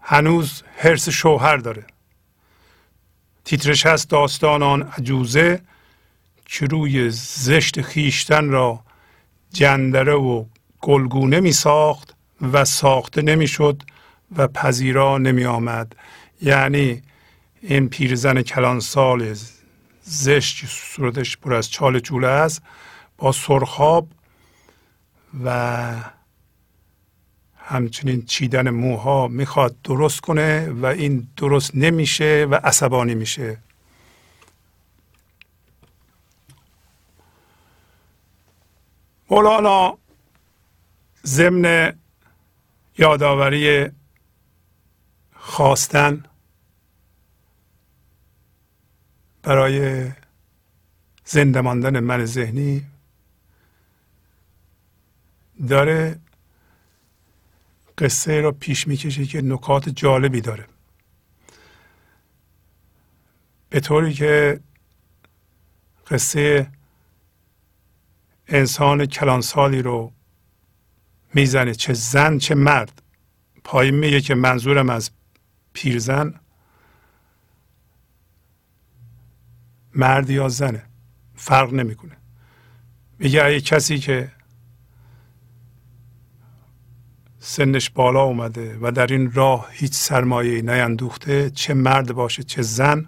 هنوز 0.00 0.62
حرس 0.76 1.08
شوهر 1.08 1.56
داره. 1.56 1.86
تیترش 3.44 3.86
هست 3.86 4.10
داستان 4.10 4.62
آن 4.62 4.82
عجوزه 4.82 5.60
که 6.44 6.66
روی 6.66 7.10
زشت 7.10 7.82
خیشتن 7.82 8.48
را 8.48 8.80
جندره 9.52 10.14
و 10.14 10.44
گلگونه 10.80 11.40
می 11.40 11.52
ساخت 11.52 12.14
و 12.52 12.64
ساخته 12.64 13.22
نمی 13.22 13.48
شد 13.48 13.82
و 14.36 14.48
پذیرا 14.48 15.18
نمی 15.18 15.44
آمد 15.44 15.96
یعنی 16.42 17.02
این 17.60 17.88
پیرزن 17.88 18.42
کلانسال 18.42 19.36
زشت 20.02 20.66
صورتش 20.66 21.36
پر 21.36 21.54
از 21.54 21.70
چال 21.70 21.98
جوله 21.98 22.26
است 22.26 22.62
با 23.18 23.32
سرخاب 23.32 24.08
و 25.44 25.94
همچنین 27.56 28.22
چیدن 28.22 28.70
موها 28.70 29.28
می‌خواد 29.28 29.76
درست 29.84 30.20
کنه 30.20 30.70
و 30.70 30.86
این 30.86 31.28
درست 31.36 31.74
نمیشه 31.74 32.46
و 32.50 32.54
عصبانی 32.54 33.14
میشه. 33.14 33.58
مولانا 39.30 39.98
ضمن 41.26 41.92
یادآوری 42.98 43.90
خواستن 45.46 46.24
برای 49.42 50.10
زنده 51.24 51.60
ماندن 51.60 52.00
من 52.00 52.24
ذهنی 52.24 52.86
داره 55.68 56.20
قصه 57.98 58.40
را 58.40 58.52
پیش 58.52 58.88
می‌کشه 58.88 59.26
که 59.26 59.42
نکات 59.42 59.88
جالبی 59.88 60.40
داره. 60.40 60.66
به 63.70 63.80
طوری 63.80 64.14
که 64.14 64.60
قصه 66.10 66.70
انسان 68.48 69.06
کلانسالی 69.06 69.82
رو 69.82 70.12
می‌زنه 71.34 71.74
چه 71.74 71.92
زن 71.92 72.38
چه 72.38 72.54
مرد. 72.54 73.02
پایین 73.64 73.94
میگه 73.94 74.20
که 74.20 74.34
منظورم 74.34 74.90
از 74.90 75.10
پیرزن 75.76 76.34
مرد 79.94 80.30
یا 80.30 80.48
زنه؟ 80.48 80.82
فرق 81.34 81.72
نمی‌کنه. 81.72 82.16
میگه 83.18 83.44
اگه 83.44 83.60
کسی 83.60 83.98
که 83.98 84.32
سنش 87.38 87.90
بالا 87.90 88.22
اومده 88.22 88.78
و 88.82 88.90
در 88.90 89.06
این 89.06 89.32
راه 89.32 89.68
هیچ 89.70 89.92
سرمایه 89.92 90.62
نیندوخته 90.62 91.50
چه 91.50 91.74
مرد 91.74 92.12
باشه 92.12 92.42
چه 92.42 92.62
زن 92.62 93.06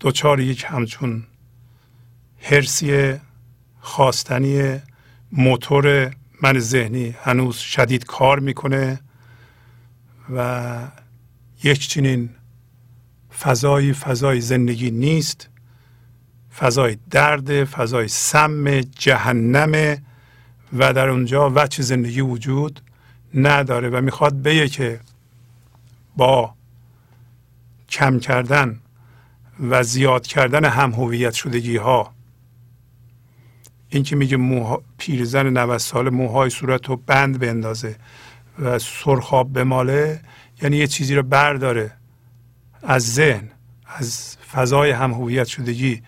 دوچار 0.00 0.40
یک 0.40 0.64
همچون 0.68 1.26
هرسی 2.40 3.20
خواستنی 3.80 4.80
موتور 5.32 6.14
من 6.42 6.58
ذهنی 6.58 7.14
هنوز 7.22 7.56
شدید 7.56 8.04
کار 8.04 8.40
می‌کنه 8.40 9.00
و 10.34 11.03
یک 11.64 11.88
چنین 11.88 12.30
فضای 13.40 13.92
فضای 13.92 14.40
زندگی 14.40 14.90
نیست. 14.90 15.48
فضای 16.58 16.96
درد 17.10 17.64
فضای 17.64 18.08
سم 18.08 18.80
جهنم 18.80 19.96
و 20.72 20.92
در 20.92 21.08
اونجا 21.08 21.52
وچه 21.54 21.82
زندگی 21.82 22.20
وجود 22.20 22.80
نداره 23.34 23.88
و 23.88 24.00
می‌خواد 24.00 24.42
بگه 24.42 24.68
که 24.68 25.00
با 26.16 26.54
کم 27.88 28.18
کردن 28.18 28.80
و 29.60 29.82
زیاد 29.82 30.26
کردن 30.26 30.64
هم 30.64 30.92
هویت 30.92 31.32
شدگی 31.32 31.76
ها 31.76 32.14
این 33.88 34.02
که 34.02 34.16
میگه 34.16 34.36
موها 34.36 34.82
پیرزن 34.98 35.46
90 35.46 35.78
سال 35.78 36.10
موهای 36.10 36.50
صورت 36.50 36.88
رو 36.88 36.96
بند 36.96 37.38
بندازه 37.38 37.96
و 38.58 38.78
سرخاب 38.78 39.52
بماله 39.52 40.20
یعنی 40.62 40.76
یه 40.76 40.86
چیزی 40.86 41.14
رو 41.14 41.22
برداره 41.22 41.92
از 42.82 43.14
ذهن 43.14 43.50
از 43.86 44.36
فضای 44.52 44.90
هم 44.90 45.12
هویت 45.12 45.46
شدگی. 45.46 46.02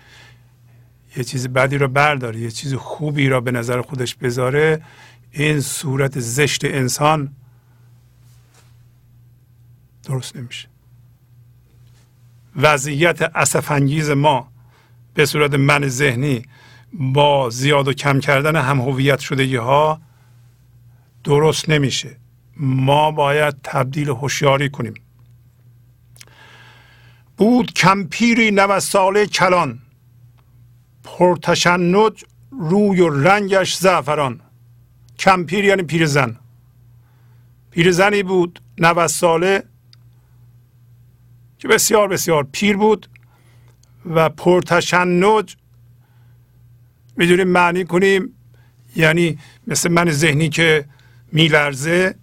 یه 1.17 1.25
چیز 1.25 1.49
بدی 1.49 1.79
رو 1.79 1.89
برداره 1.89 2.41
یه 2.41 2.51
چیز 2.51 2.75
خوبی 2.75 3.29
را 3.29 3.41
به 3.41 3.51
نظر 3.51 3.81
خودش 3.81 4.15
بذاره. 4.15 4.83
این 5.31 5.61
صورت 5.61 6.21
زشت 6.21 6.65
انسان 6.65 7.35
درست 10.05 10.37
نمیشه. 10.37 10.69
وضعیت 12.57 13.23
اسفانگیز 13.23 14.11
ما 14.11 14.53
به 15.15 15.27
صورت 15.27 15.55
من 15.55 15.89
ذهنی 15.89 16.43
با 16.93 17.51
زیاد 17.51 17.89
و 17.89 17.93
کم 17.93 18.21
کردن 18.21 18.57
هم 18.57 18.81
هویت 18.81 19.19
شدگی 19.19 19.57
ها 19.57 20.01
درست 21.25 21.69
نمیشه. 21.69 22.17
ما 22.57 23.11
باید 23.11 23.55
تبدیل 23.65 24.09
هوشیاری 24.09 24.69
کنیم. 24.69 24.95
بود 27.37 27.73
کمپیری 27.73 28.51
نو 28.51 28.81
ساله 28.81 29.27
کلان. 29.27 29.79
پرتشنج 31.05 32.25
روی 32.51 33.01
و 33.01 33.09
رنگش 33.09 33.77
زعفران. 33.77 34.41
کمپیر 35.19 35.65
یعنی 35.65 35.83
پیرزن 35.83 36.39
پیرزنی 37.71 38.23
بود 38.23 38.63
90 38.79 39.07
ساله. 39.07 39.63
که 41.59 41.69
بسیار 41.69 42.09
بسیار 42.09 42.45
پیر 42.53 42.77
بود 42.77 43.09
و 44.07 44.29
پرتشنج 44.29 45.57
می‌دونیم 47.17 47.49
معنی 47.49 47.85
کنیم 47.85 48.33
یعنی 48.97 49.39
مثل 49.67 49.93
من 49.93 50.11
ذهنی 50.11 50.49
که 50.49 50.89
میلرزه. 51.33 52.15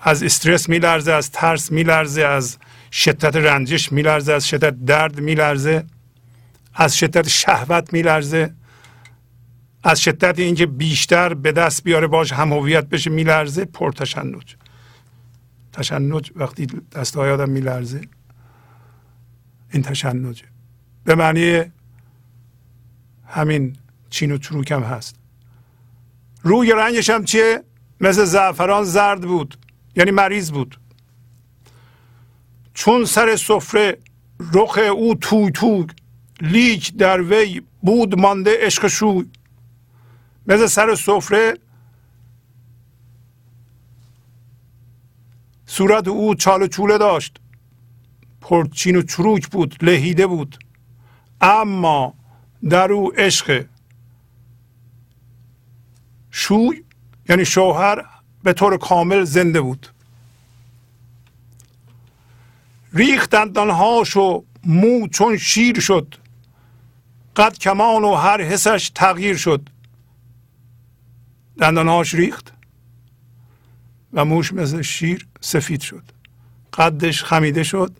از 0.00 0.22
استرس 0.22 0.68
میلرزه 0.68 1.12
از 1.12 1.30
ترس 1.30 1.72
میلرزه 1.72 2.22
از 2.22 2.58
شدت 2.92 3.36
رنجش 3.36 3.92
میلرزه 3.92 4.32
از 4.32 4.48
شدت 4.48 4.84
درد 4.84 5.20
میلرزه 5.20 5.84
از 6.74 6.96
شدت 6.96 7.28
شهوت 7.28 7.92
میلرزه 7.92 8.54
از 9.82 10.00
شدت 10.00 10.38
اینکه 10.38 10.66
بیشتر 10.66 11.34
به 11.34 11.52
دست 11.52 11.84
بیاره 11.84 12.06
باش 12.06 12.32
هم 12.32 12.52
هویت 12.52 12.86
بشه 12.88 13.10
میلرزه 13.10 13.64
پر 13.64 13.92
تشنج. 13.92 14.56
تشنج 15.72 16.32
وقتی 16.36 16.66
دستهای 16.92 17.30
آدم 17.30 17.50
میلرزه 17.50 18.00
این 19.72 19.82
تشنجه. 19.82 20.44
به 21.04 21.14
معنی 21.14 21.62
همین 23.26 23.76
چین 24.10 24.32
و 24.32 24.38
چروک 24.38 24.70
هم 24.70 24.82
هست. 24.82 25.16
روی 26.42 26.72
رنگش 26.72 27.10
هم 27.10 27.24
چیه؟ 27.24 27.62
مثل 28.00 28.24
زعفران 28.24 28.84
زرد 28.84 29.20
بود. 29.20 29.58
یعنی 29.96 30.10
مریض 30.10 30.50
بود. 30.50 30.80
چون 32.74 33.04
سر 33.04 33.36
سفره 33.36 33.98
رخ 34.52 34.78
او 34.78 35.14
توی 35.14 35.50
توی 35.50 35.86
لیک 36.40 36.96
در 36.96 37.22
وی 37.22 37.62
بود 37.82 38.18
مانده 38.18 38.56
عشق 38.60 38.86
شوی. 38.86 39.30
مثل 40.46 40.66
سر 40.66 40.94
سفره 40.94 41.58
صورت 45.66 46.08
او 46.08 46.34
چال 46.34 46.66
چوله 46.66 46.98
داشت. 46.98 47.40
پرچین 48.40 48.96
و 48.96 49.02
چروک 49.02 49.48
بود 49.48 49.84
لهیده 49.84 50.26
بود. 50.26 50.58
اما 51.40 52.14
در 52.70 52.92
او 52.92 53.12
عشق 53.16 53.64
شوی 56.30 56.84
یعنی 57.28 57.44
شوهر 57.44 58.04
طور 58.52 58.76
کامل 58.76 59.24
زنده 59.24 59.60
بود. 59.60 59.86
ریخت 62.92 63.30
دندانهاش 63.30 64.16
و 64.16 64.44
مو 64.64 65.08
چون 65.08 65.36
شیر 65.36 65.80
شد. 65.80 66.14
قد 67.36 67.58
کمان 67.58 68.04
و 68.04 68.14
هر 68.14 68.42
حسش 68.42 68.90
تغییر 68.94 69.36
شد. 69.36 69.68
دندانهاش 71.58 72.14
ریخت 72.14 72.52
و 74.12 74.24
موش 74.24 74.52
مثل 74.52 74.82
شیر 74.82 75.26
سفید 75.40 75.80
شد. 75.80 76.02
قدش 76.72 77.24
خمیده 77.24 77.62
شد 77.62 77.92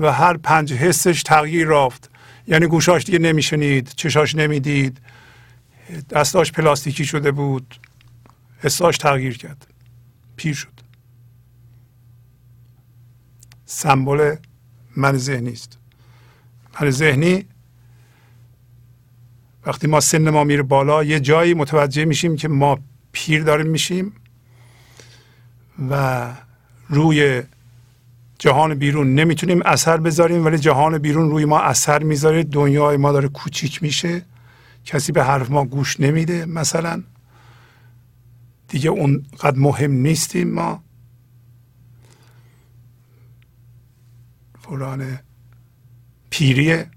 و 0.00 0.12
هر 0.12 0.36
پنج 0.36 0.72
حسش 0.72 1.22
تغییر 1.22 1.66
رافت 1.66 2.10
یعنی 2.48 2.66
گوشاش 2.66 3.04
دیگه 3.04 3.18
نمیشنید 3.18 3.92
چشاش 3.96 4.34
نمی‌دید. 4.34 5.00
دستاش 6.10 6.52
پلاستیکی 6.52 7.04
شده 7.04 7.30
بود. 7.30 7.74
حساش 8.58 8.98
تغییر 8.98 9.38
کرد. 9.38 9.66
پیر 10.36 10.54
شد. 10.54 10.72
سمبل 13.66 14.36
من 14.96 15.16
ذهنی 15.16 15.52
است. 15.52 15.78
من 16.80 16.90
ذهنی 16.90 17.44
وقتی 19.66 19.86
ما 19.86 20.00
سن 20.00 20.30
ما 20.30 20.44
میره 20.44 20.62
بالا 20.62 21.04
یه 21.04 21.20
جایی 21.20 21.54
متوجه 21.54 22.04
میشیم 22.04 22.36
که 22.36 22.48
ما 22.48 22.78
پیر 23.12 23.42
داریم 23.44 23.66
میشیم 23.66 24.12
و 25.90 26.32
روی 26.88 27.42
جهان 28.38 28.74
بیرون 28.74 29.14
نمی‌تونیم 29.14 29.62
اثر 29.64 29.96
بذاریم 29.96 30.44
ولی 30.44 30.58
جهان 30.58 30.98
بیرون 30.98 31.30
روی 31.30 31.44
ما 31.44 31.60
اثر 31.60 32.02
می‌ذاره. 32.02 32.42
دنیای 32.42 32.96
ما 32.96 33.12
داره 33.12 33.28
کوچیک 33.28 33.82
میشه. 33.82 34.22
کسی 34.84 35.12
به 35.12 35.24
حرف 35.24 35.50
ما 35.50 35.64
گوش 35.64 36.00
نمیده 36.00 36.46
مثلا. 36.46 37.02
دیگه 38.68 38.90
اونقدر 38.90 39.58
مهم 39.58 39.92
نیستیم 39.92 40.50
ما. 40.50 40.82
فلان 44.60 45.18
پیریه 46.30 46.90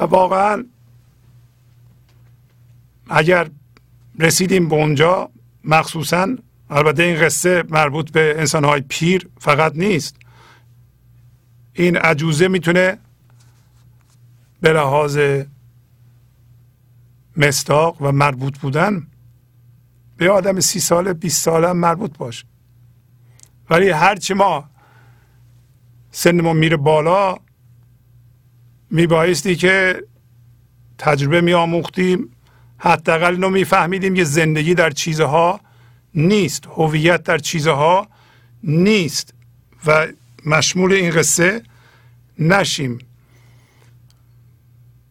و 0.00 0.04
واقعا 0.04 0.64
اگر 3.08 3.50
رسیدیم 4.18 4.68
به 4.68 4.74
اونجا 4.74 5.30
مخصوصا 5.64 6.36
البته 6.70 7.02
این 7.02 7.20
قصه 7.20 7.64
مربوط 7.68 8.10
به 8.10 8.34
انسانهای 8.38 8.80
پیر 8.80 9.28
فقط 9.40 9.72
نیست. 9.76 10.16
این 11.72 11.96
عجوزه 11.96 12.48
می‌تونه 12.48 12.98
به 14.60 14.72
لحاظ 14.72 15.18
مستاق 17.36 18.02
و 18.02 18.12
مربوط 18.12 18.58
بودن 18.58 19.06
به 20.16 20.30
آدم 20.30 20.60
سی 20.60 20.80
ساله 20.80 21.12
20 21.12 21.44
ساله 21.44 21.72
مربوط 21.72 22.18
باشه 22.18 22.44
ولی 23.70 23.90
هرچی 23.90 24.34
ما 24.34 24.70
سن 26.10 26.40
ما 26.40 26.52
میره 26.52 26.76
بالا 26.76 27.36
میبایستی 28.90 29.56
که 29.56 30.02
تجربه 30.98 31.40
میآموختیم 31.40 32.30
حداقل 32.78 33.32
اینو 33.32 33.50
میفهمیدیم 33.50 34.14
که 34.14 34.24
زندگی 34.24 34.74
در 34.74 34.90
چیزها 34.90 35.60
نیست 36.14 36.66
هویت 36.66 37.22
در 37.22 37.38
چیزها 37.38 38.08
نیست 38.62 39.34
و 39.86 40.06
مشمول 40.46 40.92
این 40.92 41.10
قصه 41.10 41.62
نشیم. 42.38 42.98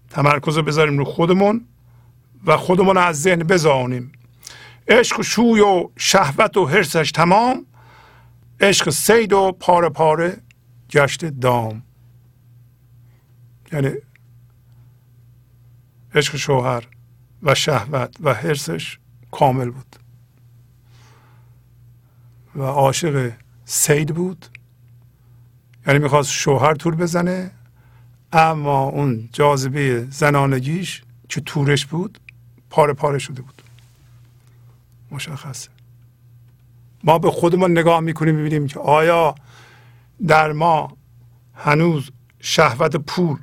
تمرکز 0.10 0.57
رو 0.57 0.64
بذاریم 0.64 0.97
رو 0.97 1.06
خودمون. 1.06 1.65
و 2.45 2.57
خودمون 2.57 2.97
از 2.97 3.22
ذهن 3.22 3.39
بزانیم. 3.39 4.11
عشق 4.88 5.22
شوی 5.22 5.59
و 5.59 5.89
شهوت 5.97 6.57
و 6.57 6.65
حرسش 6.65 7.11
تمام. 7.11 7.65
عشق 8.59 8.89
سید 8.89 9.34
و 9.34 9.51
پاره 9.51 9.89
پاره 9.89 10.38
گشت 10.89 11.26
دام. 11.26 11.84
یعنی 13.72 13.91
عشق 16.15 16.35
شوهر 16.35 16.88
و 17.43 17.55
شهوت 17.55 18.15
و 18.19 18.34
حرسش 18.34 18.99
کامل 19.31 19.69
بود. 19.69 19.95
و 22.55 22.61
عاشق 22.61 23.31
سید 23.65 24.15
بود. 24.15 24.45
یعنی 25.88 25.99
می‌خواست 25.99 26.31
شوهر 26.31 26.73
تور 26.73 26.95
بزنه 26.95 27.51
اما 28.34 28.84
اون 28.84 29.30
جاذبه 29.34 30.07
زنانگیش 30.09 31.03
که 31.30 31.41
تورش 31.41 31.85
بود 31.85 32.19
پاره 32.76 32.93
پاره 32.93 33.19
شده 33.19 33.41
بود. 33.41 33.61
مشخصه. 35.11 35.69
ما 37.03 37.19
به 37.19 37.31
خودمون 37.31 37.72
نگاه 37.72 37.99
می‌کنیم 37.99 38.35
می‌بینیم 38.35 38.68
که 38.68 38.80
آیا 38.80 39.35
در 40.27 40.52
ما 40.52 40.97
هنوز 41.53 42.11
شهوت 42.39 42.95
پول 42.95 43.38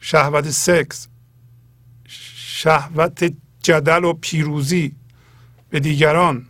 شهوت 0.00 0.50
سکس 0.50 1.08
شهوت 2.34 3.32
جدل 3.62 4.04
و 4.04 4.12
پیروزی 4.12 4.94
به 5.70 5.80
دیگران 5.80 6.46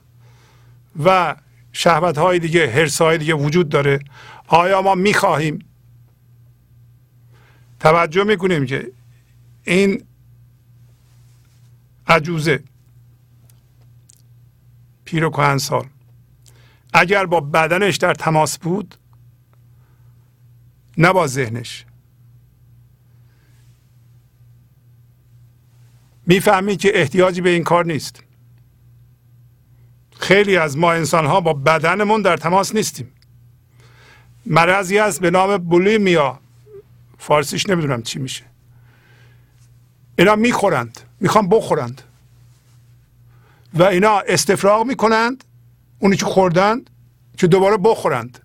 و 1.04 1.36
شهوت 1.72 2.18
های 2.18 2.38
دیگه 2.38 2.70
هرس 2.70 3.02
های 3.02 3.18
دیگه 3.18 3.34
وجود 3.34 3.68
داره 3.68 3.98
آیا 4.46 4.82
ما 4.82 4.94
می‌خواهیم 4.94 5.58
توجه 7.80 8.24
می‌کنیم 8.24 8.66
که 8.66 8.92
این 9.64 10.05
عجوزه. 12.08 12.64
پیر 15.04 15.24
و 15.24 15.30
کهن 15.30 15.58
سال. 15.58 15.86
اگر 16.92 17.26
با 17.26 17.40
بدنش 17.40 17.96
در 17.96 18.14
تماس 18.14 18.58
بود 18.58 18.94
نه 20.98 21.12
با 21.12 21.26
ذهنش. 21.26 21.86
می‌فهمی 26.26 26.76
که 26.76 27.00
احتیاجی 27.00 27.40
به 27.40 27.50
این 27.50 27.64
کار 27.64 27.86
نیست. 27.86 28.22
خیلی 30.18 30.56
از 30.56 30.76
ما 30.76 30.92
انسان 30.92 31.26
ها 31.26 31.40
با 31.40 31.52
بدنمون 31.52 32.22
در 32.22 32.36
تماس 32.36 32.74
نیستیم. 32.74 33.12
مرضی 34.46 34.98
هست 34.98 35.20
به 35.20 35.30
نام 35.30 35.56
بولیمیا. 35.56 36.40
فارسیش 37.18 37.68
نمی‌دونم 37.68 38.02
چی 38.02 38.18
میشه. 38.18 38.44
اینا 40.18 40.36
می‌خورند 40.36 41.00
می‌خوان 41.20 41.48
بخورند. 41.48 42.02
و 43.74 43.82
اینا 43.82 44.20
استفراغ 44.20 44.86
می‌کنند 44.86 45.44
اونی 45.98 46.16
که 46.16 46.26
خوردند 46.26 46.90
که 47.36 47.46
دوباره 47.46 47.76
بخورند. 47.76 48.38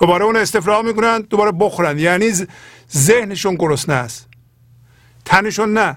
دوباره 0.00 0.24
اون 0.24 0.36
استفراغ 0.36 0.84
می‌کنند 0.84 1.28
دوباره 1.28 1.52
بخورند. 1.52 1.98
یعنی 1.98 2.32
ذهنشون 2.96 3.54
گرسنه 3.54 3.94
است. 3.94 4.28
تنشون 5.24 5.72
نه. 5.72 5.96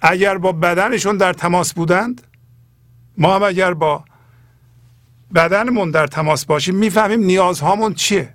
اگر 0.00 0.38
با 0.38 0.52
بدنشون 0.52 1.16
در 1.16 1.32
تماس 1.32 1.72
بودند 1.72 2.22
ما 3.18 3.34
هم 3.34 3.42
اگر 3.42 3.74
با 3.74 4.04
بدنمون 5.34 5.90
در 5.90 6.06
تماس 6.06 6.44
باشیم 6.44 6.74
می‌فهمیم 6.74 7.20
نیازهامون 7.20 7.94
چیه. 7.94 8.34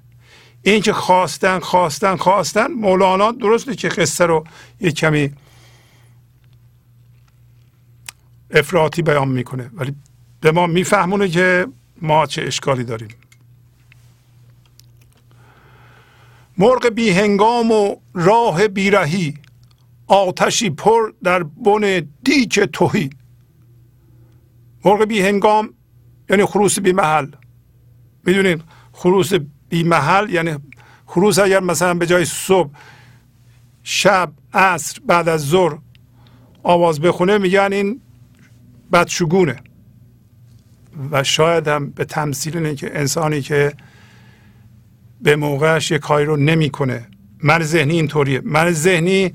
این 0.62 0.82
که 0.82 0.94
خواستن 0.94 1.60
خواستن 1.60 2.16
خواستن 2.16 2.68
مولانا 2.68 3.32
درسته 3.32 3.76
که 3.76 3.88
قصه 3.88 4.26
رو 4.26 4.44
یه 4.80 4.92
کمی 4.92 5.34
افراطی 8.52 9.02
بیان 9.02 9.28
می‌کنه. 9.28 9.70
ولی 9.74 9.96
به 10.42 10.52
ما 10.52 10.68
میفهمونه 10.68 11.28
که 11.28 11.68
ما 12.02 12.26
چه 12.26 12.42
اشکالی 12.42 12.84
داریم. 12.84 13.08
مرغ 16.58 16.90
بی 16.90 17.10
هنگام 17.10 17.72
و 17.72 17.96
راه 18.14 18.68
بیرهی 18.68 19.34
آتشی 20.08 20.70
پر 20.70 21.12
در 21.24 21.44
بن 21.44 22.08
دیک 22.24 22.60
توهی 22.60 23.10
مرغ 24.86 25.06
بی 25.06 25.22
هنگام 25.22 25.70
یعنی 26.30 26.46
خروس 26.46 26.80
بی 26.80 26.92
محل 26.92 27.28
می‌دونید 28.26 28.62
خروس 28.92 29.32
بی 29.70 29.84
محل 29.84 30.30
یعنی 30.30 30.56
خروس 31.06 31.40
اگر 31.40 31.60
مثلا 31.60 31.94
به 31.94 32.06
جای 32.06 32.26
صبح 32.26 32.70
شب 33.84 34.32
عصر 34.54 35.00
بعد 35.06 35.30
از 35.30 35.48
ظهر 35.48 35.78
آواز 36.64 37.02
بخونه 37.02 37.38
میگن 37.38 37.74
این 37.74 38.02
بدشگونه. 38.94 39.56
و 41.12 41.24
شاید 41.24 41.68
هم 41.68 41.90
به 41.90 42.06
تمثیل 42.06 42.57
اینه 42.57 42.76
که 42.76 42.99
انسانی 42.99 43.41
که 43.41 43.74
به 45.22 45.36
موقعش 45.36 45.91
یک 45.91 46.02
کاری 46.02 46.26
رو 46.26 46.38
نمی‌کنه. 46.38 47.07
من 47.44 47.64
ذهنی 47.64 47.94
اینطوریه. 47.94 48.41
من 48.45 48.72
ذهنی 48.72 49.34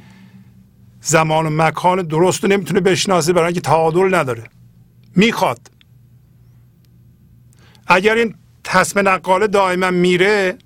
زمان 1.00 1.46
و 1.46 1.50
مکان 1.50 2.02
درست 2.02 2.44
رو 2.44 2.50
نمی‌تونه 2.50 2.80
بشناسه 2.80 3.32
برای 3.32 3.46
اینکه 3.46 3.60
تعادل 3.60 4.14
نداره. 4.14 4.44
می‌خواد. 5.16 5.70
اگر 7.86 8.14
این 8.14 8.34
تصم 8.64 9.08
نقاله 9.08 9.46
دائما 9.46 9.90
میره 9.90 10.58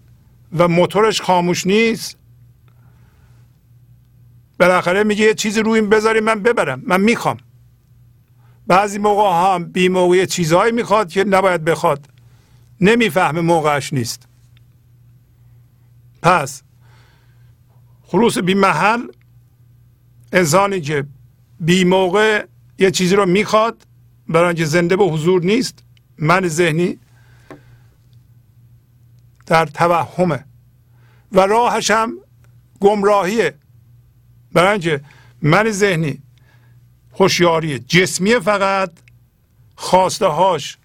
و 0.58 0.68
موتورش 0.68 1.22
خاموش 1.22 1.66
نیست 1.66 2.16
بالاخره 4.60 5.04
میگه 5.04 5.24
یه 5.24 5.34
چیزی 5.34 5.60
روی 5.60 5.80
این 5.80 5.88
بذاری 5.88 6.20
من 6.20 6.42
ببرم. 6.42 6.82
من 6.86 7.00
می‌خوام. 7.00 7.36
بعضی 8.66 8.98
موقع 8.98 9.54
هم 9.54 9.64
بی 9.64 9.88
موقع 9.88 10.24
چیزهایی 10.24 10.72
می‌خواد 10.72 11.08
که 11.08 11.24
نباید 11.24 11.64
بخواد. 11.64 12.08
نمی‌فهمه 12.80 13.40
موقعش 13.40 13.92
نیست. 13.92 14.28
پس 16.22 16.62
خلوص 18.02 18.38
بی 18.38 18.54
محل 18.54 19.08
انسانی 20.32 20.80
که 20.80 21.06
بی 21.60 21.84
موقع 21.84 22.46
یه 22.78 22.90
چیزی 22.90 23.16
رو 23.16 23.26
می‌خواد 23.26 23.86
برای 24.28 24.46
اینکه 24.46 24.64
زنده 24.64 24.96
به 24.96 25.04
حضور 25.04 25.42
نیست 25.42 25.78
من 26.18 26.48
ذهنی 26.48 26.98
در 29.46 29.66
توهمه. 29.66 30.44
و 31.32 31.40
راهش 31.40 31.90
هم 31.90 32.18
گمراهیه. 32.80 33.54
برای 34.52 34.72
اینکه 34.72 35.00
من 35.42 35.70
ذهنی 35.70 36.22
هوشیاری 37.18 37.78
جسمی 37.78 38.34
فقط 38.34 38.90
خواسته 39.76 40.26
هاش 40.26 40.78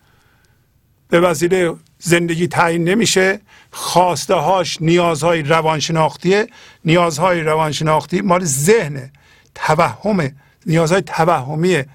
به 1.10 1.20
وسیله 1.20 1.76
زندگی 2.00 2.48
تعیین 2.48 2.84
نمیشه. 2.84 3.40
خواسته 3.72 4.34
هاش 4.34 4.82
نیازهای 4.82 5.42
روانشناختیه 5.42 6.48
نیازهای 6.86 7.42
روانشناختی 7.42 8.22
مال 8.22 8.44
ذهنه 8.44 9.12
توهمه 9.56 10.36
نیازهای 10.66 11.02
توهمیه 11.02 11.86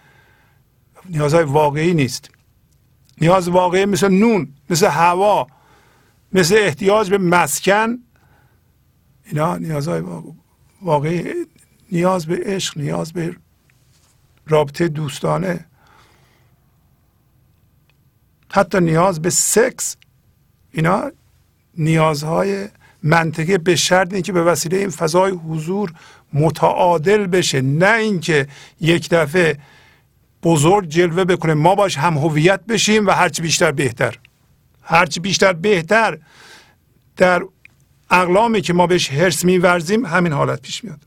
نیازهای 1.08 1.44
واقعی 1.44 1.94
نیست. 1.94 2.30
نیاز 3.20 3.48
واقعی 3.48 3.84
مثل 3.84 4.08
نون 4.08 4.54
مثل 4.70 4.86
هوا 4.86 5.46
مثل 6.32 6.54
احتیاج 6.58 7.10
به 7.10 7.18
مسکن. 7.18 7.98
اینا 9.26 9.56
نیازهای 9.56 10.02
واقعی 10.82 11.32
نیاز 11.92 12.26
به 12.26 12.40
عشق 12.44 12.78
نیاز 12.78 13.12
به 13.12 13.36
رابطه 14.46 14.88
دوستانه. 14.88 15.64
حتی 18.50 18.80
نیاز 18.80 19.22
به 19.22 19.30
سکس 19.30 19.96
اینا 20.72 21.10
نیازهای 21.78 22.68
منطقی 23.02 23.58
به 23.58 23.76
شرط 23.76 24.12
اینکه 24.12 24.32
به 24.32 24.42
وسیله 24.42 24.76
این 24.76 24.90
فضای 24.90 25.32
حضور 25.32 25.92
متعادل 26.32 27.26
بشه 27.26 27.60
نه 27.60 27.94
اینکه 27.94 28.48
یک 28.80 29.10
دفعه 29.10 29.58
بزرگ 30.42 30.88
جلوه 30.88 31.24
بکنه 31.24 31.54
ما 31.54 31.74
باش 31.74 31.98
هم 31.98 32.18
هویت 32.18 32.60
بشیم 32.66 33.06
و 33.06 33.10
هرچی 33.10 33.42
بیشتر 33.42 33.72
بهتر. 33.72 34.18
هرچی 34.82 35.20
بیشتر 35.20 35.52
بهتر 35.52 36.18
در 37.16 37.42
اقلامی 38.10 38.60
که 38.60 38.72
ما 38.72 38.86
بهش 38.86 39.10
حرس 39.10 39.44
میورزیم 39.44 40.06
همین 40.06 40.32
حالت 40.32 40.62
پیش 40.62 40.84
میاد. 40.84 41.00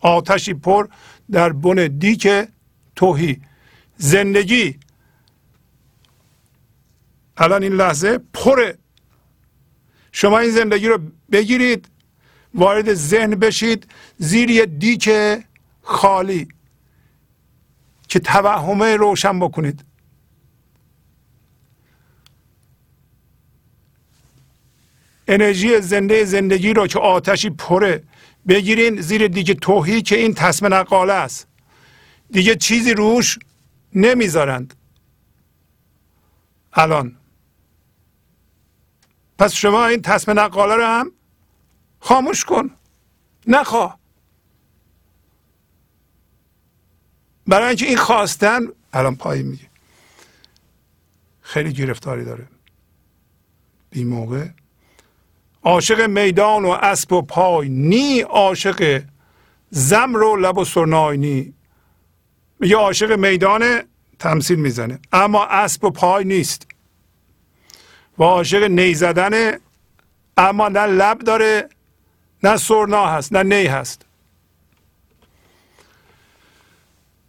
آتشی 0.00 0.54
پر 0.54 0.88
در 1.30 1.52
بن 1.52 1.86
دیک 1.98 2.28
توهی. 3.00 3.40
زندگی. 3.96 4.78
الان 7.36 7.62
این 7.62 7.72
لحظه 7.72 8.18
پره. 8.32 8.78
شما 10.12 10.38
این 10.38 10.50
زندگی 10.50 10.88
رو 10.88 10.98
بگیرید 11.32 11.88
وارد 12.54 12.94
ذهن 12.94 13.30
بشید 13.30 13.86
زیر 14.18 14.50
یه 14.50 14.66
دیک 14.66 15.10
خالی 15.82 16.48
که 18.08 18.18
توهمه 18.18 18.96
روشن 18.96 19.40
بکنید. 19.40 19.84
انرژی 25.28 25.80
زنده 25.80 26.24
زندگی 26.24 26.72
رو 26.72 26.86
که 26.86 26.98
آتشی 26.98 27.50
پره 27.50 28.02
بگیرین 28.48 29.00
زیر 29.00 29.28
دیگه 29.28 29.54
توهی 29.54 30.02
که 30.02 30.16
این 30.16 30.34
تصم 30.34 30.74
نقاله 30.74 31.12
است. 31.12 31.49
دیگه 32.32 32.56
چیزی 32.56 32.94
روش 32.94 33.38
نمی‌ذارند. 33.94 34.74
الان. 36.72 37.16
پس 39.38 39.52
شما 39.52 39.86
این 39.86 40.02
تصم 40.02 40.40
نقاله 40.40 40.74
رو 40.74 40.86
هم 40.86 41.12
خاموش 42.00 42.44
کن. 42.44 42.70
نخواه 43.46 43.98
برای 47.46 47.68
اینکه 47.68 47.86
این 47.86 47.96
خواستن 47.96 48.60
الان 48.92 49.16
پایی 49.16 49.42
میگه. 49.42 49.70
خیلی 51.42 51.72
گرفتاری 51.72 52.24
داره. 52.24 52.46
بی 53.90 54.04
موقع. 54.04 54.48
عاشق 55.62 56.00
میدان 56.00 56.64
و 56.64 56.68
اسب 56.68 57.12
و 57.12 57.22
پای 57.22 57.68
نی 57.68 58.20
عاشق 58.20 59.02
زمر 59.70 60.22
و 60.22 60.36
لب 60.36 60.58
و 60.58 60.64
سرنای 60.64 61.16
نی. 61.18 61.54
یه 62.60 62.76
عاشق 62.76 63.12
میدان 63.12 63.82
تمثیل 64.18 64.58
می‌زنه. 64.58 64.98
اما 65.12 65.46
اسب 65.46 65.84
و 65.84 65.90
پای 65.90 66.24
نیست. 66.24 66.66
و 68.18 68.22
عاشق 68.22 68.62
نی 68.62 68.94
زدن 68.94 69.58
اما 70.36 70.68
نه 70.68 70.86
لب 70.86 71.18
داره 71.18 71.68
نه 72.42 72.56
سرنا 72.56 73.06
هست 73.06 73.32
نه 73.32 73.42
نی 73.56 73.66
هست. 73.66 74.06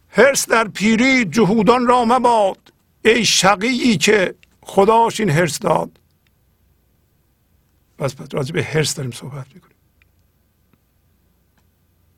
هرس 0.08 0.48
در 0.48 0.68
پیری 0.68 1.24
جهودان 1.24 1.86
را 1.86 2.04
مباد. 2.04 2.72
ای 3.04 3.24
شقیی 3.24 3.96
که 3.96 4.34
خداش 4.62 5.20
این 5.20 5.30
هرس 5.30 5.58
داد. 5.58 6.00
پس 7.98 8.14
راجع 8.32 8.54
به 8.54 8.62
هرس 8.62 8.94
داریم 8.94 9.10
صحبت 9.10 9.46
می‌کنیم. 9.54 9.76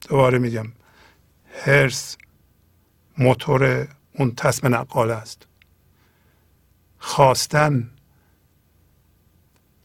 دوباره 0.09 0.39
میگم 0.39 0.67
هرس 1.65 2.17
موتور 3.19 3.89
اون 4.13 4.35
تصم 4.35 4.75
نقاله 4.75 5.15
است. 5.15 5.47
خواستن 6.99 7.91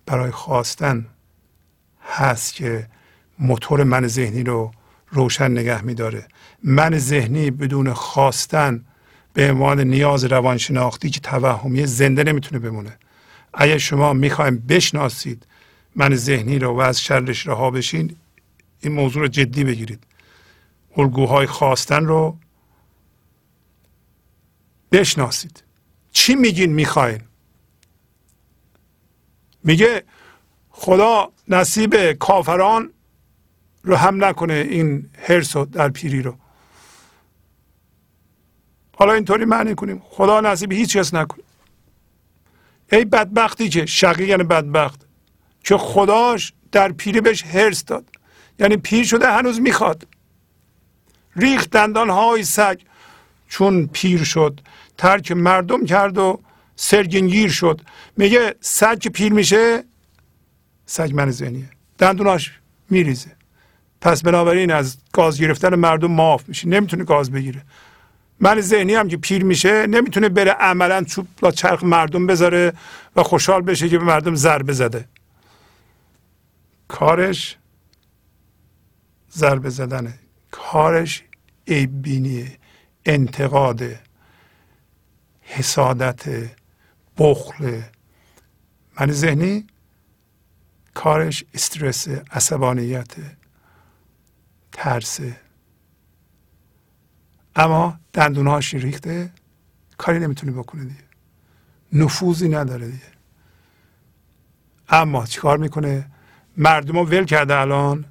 برای 0.06 0.32
خواستن 0.32 1.06
هست 2.02 2.54
که 2.54 2.88
موتور 3.40 3.84
من 3.84 4.08
ذهنی 4.08 4.44
رو 4.44 4.72
روشن 5.12 5.52
نگه 5.52 5.82
میداره. 5.82 6.28
من 6.64 6.98
ذهنی 6.98 7.52
بدون 7.52 7.94
خواستن 7.94 8.86
به 9.34 9.52
عنوان 9.52 9.80
نیاز 9.80 10.24
روانشناختی 10.24 11.10
که 11.10 11.20
توهمی 11.20 11.86
زنده 11.86 12.24
نمی‌تونه 12.24 12.60
بمونه. 12.60 12.98
اگر 13.54 13.78
شما 13.78 14.14
می‌خوایم 14.14 14.58
بشناسید 14.58 15.46
من 15.96 16.16
ذهنی 16.16 16.60
رو 16.60 16.78
و 16.78 16.80
از 16.80 17.02
شرش 17.02 17.48
رها 17.48 17.72
بشین 17.72 18.16
این 18.82 18.94
موضوع 18.94 19.22
رو 19.22 19.28
جدی 19.28 19.64
بگیرید. 19.64 20.04
الگوهای 20.98 21.48
خواستن 21.48 22.06
رو 22.06 22.38
بشناسید. 24.92 25.64
چی 26.12 26.36
میگین 26.36 26.74
می‌خواین؟ 26.74 27.22
میگه 29.64 30.04
خدا 30.70 31.32
نصیب 31.48 32.14
کافران 32.14 32.94
رو 33.84 33.96
هم 33.96 34.26
نکنه 34.26 34.54
این 34.54 35.10
هرس 35.18 35.58
در 35.58 35.90
پیری 35.90 36.22
رو. 36.22 36.38
حالا 38.96 39.14
اینطوری 39.14 39.46
معنی 39.46 39.76
کنیم. 39.76 40.02
خدا 40.06 40.42
نصیب 40.42 40.72
هیچ 40.72 40.98
کس 40.98 41.14
نکنه. 41.14 41.44
ای 42.92 43.06
بدبختی 43.06 43.70
که 43.70 43.86
شقی 43.86 44.26
یعنی 44.26 44.44
بدبخت 44.44 45.06
که 45.64 45.78
خداش 45.78 46.54
در 46.72 46.92
پیری 46.92 47.22
بهش 47.22 47.44
هرس 47.44 47.86
داد. 47.86 48.10
یعنی 48.60 48.78
پیر 48.78 49.06
شده 49.06 49.32
هنوز 49.32 49.62
می‌خواد. 49.62 50.08
ریخت 51.36 51.70
دندان 51.70 52.10
های 52.10 52.44
سگ. 52.44 52.82
چون 53.50 53.88
پیر 53.88 54.24
شد 54.24 54.62
ترک 54.98 55.32
مردم 55.32 55.86
کرد 55.86 56.18
و 56.18 56.40
سرگنگیر 56.76 57.50
شد. 57.50 57.82
میگه 58.18 58.56
سگ 58.62 59.08
پیر 59.08 59.34
میشه 59.34 59.84
سگ 60.86 61.12
من 61.14 61.32
ذهنیه. 61.32 61.70
دندوناش 61.98 62.60
میریزه. 62.90 63.32
پس 64.02 64.22
بنابراین 64.22 64.72
از 64.72 64.98
گاز 65.14 65.42
گرفتن 65.42 65.76
مردم 65.76 66.12
معاف 66.12 66.44
میشه. 66.48 66.68
نمی‌تونه 66.68 67.04
گاز 67.04 67.32
بگیره. 67.32 67.62
من 68.40 68.62
ذهنی 68.62 68.96
هم 68.96 69.08
که 69.08 69.18
پیر 69.18 69.44
میشه 69.44 69.88
نمی‌تونه 69.88 70.30
بره 70.30 70.52
عملا 70.52 71.04
چوب 71.04 71.28
لا 71.42 71.52
چرخ 71.52 71.84
مردم 71.84 72.28
بذاره 72.28 72.74
و 73.16 73.24
خوشحال 73.24 73.62
بشه 73.62 73.90
که 73.90 73.98
به 73.98 74.06
مردم 74.06 74.36
ضربه 74.36 74.74
زده. 74.74 75.06
کارش 76.88 77.58
ضربه 79.32 79.70
زدنه. 79.70 80.14
کارش 80.52 81.24
عیب 81.68 82.02
بینیه. 82.02 82.59
انتقاد 83.10 83.82
حسادت 85.42 86.50
بخل. 87.18 87.82
من 89.00 89.12
ذهنی 89.12 89.68
کارش 90.94 91.44
استرس 91.54 92.08
عصبانیت 92.08 93.14
میترسه 94.74 95.38
اما 97.56 98.00
دندونهاش 98.14 98.74
ریخته 98.74 99.32
کاری 99.98 100.20
نمی‌تونه 100.20 100.52
بکنه 100.52 100.84
دیگه. 100.84 101.04
نفوذی 101.94 102.50
نداره 102.50 102.86
دیگه. 102.86 103.12
اما 104.90 105.26
چیکار 105.26 105.58
می‌کنه؟ 105.58 106.12
مردم 106.58 106.98
رو 106.98 107.06
ول 107.06 107.26
کرده 107.26 107.56
الان. 107.56 108.06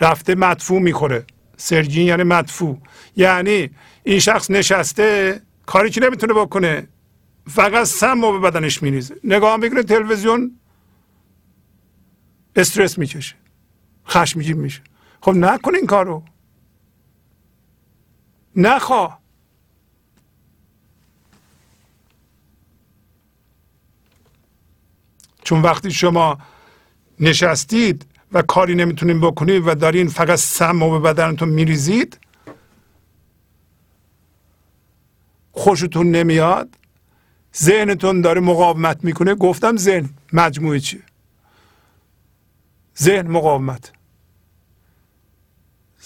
رفته 0.00 0.34
مدفوع 0.34 0.80
می‌خوره. 0.80 1.24
سرجین 1.56 2.06
یعنی 2.06 2.22
مدفوع. 2.22 2.78
یعنی 3.16 3.70
این 4.08 4.18
شخص 4.18 4.50
نشسته 4.50 5.40
کاری 5.66 5.90
که 5.90 6.00
نمی‌تونه 6.00 6.34
بکنه 6.34 6.88
فقط 7.48 7.86
سم 7.86 8.20
به 8.20 8.38
بدنش 8.38 8.82
میریزه. 8.82 9.16
نگاه 9.24 9.56
می‌کنه 9.56 9.82
تلویزیون 9.82 10.58
استرس 12.56 12.98
می‌کشه 12.98 13.34
خشمگین 14.06 14.56
میشه. 14.56 14.80
خب 15.20 15.30
نکن 15.30 15.74
این 15.74 15.86
کارو. 15.86 16.22
نخواه 18.56 19.20
چون 25.42 25.62
وقتی 25.62 25.90
شما 25.90 26.38
نشستید 27.20 28.06
و 28.32 28.42
کاری 28.42 28.74
نمی‌تونید 28.74 29.20
بکنید 29.20 29.62
و 29.66 29.74
دارین 29.74 30.08
فقط 30.08 30.38
سم 30.38 30.82
و 30.82 30.90
به 30.90 31.12
بدنتون 31.12 31.48
میریزید 31.48 32.18
خوشتون 35.58 36.10
نمیاد؟ 36.10 36.78
ذهنتون 37.56 38.20
داره 38.20 38.40
مقاومت 38.40 39.04
می‌کنه. 39.04 39.34
گفتم 39.34 39.76
ذهن 39.76 40.10
مجموعه 40.32 40.80
چیه؟ 40.80 41.02
ذهن 42.98 43.26
مقاومت. 43.26 43.92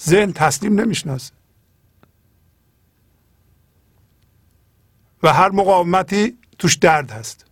ذهن 0.07 0.33
تسلیم 0.33 0.81
نمی‌شناسه. 0.81 1.33
و 5.23 5.33
هر 5.33 5.49
مقاومتی 5.49 6.39
توش 6.59 6.75
درد 6.77 7.11
هست. 7.11 7.47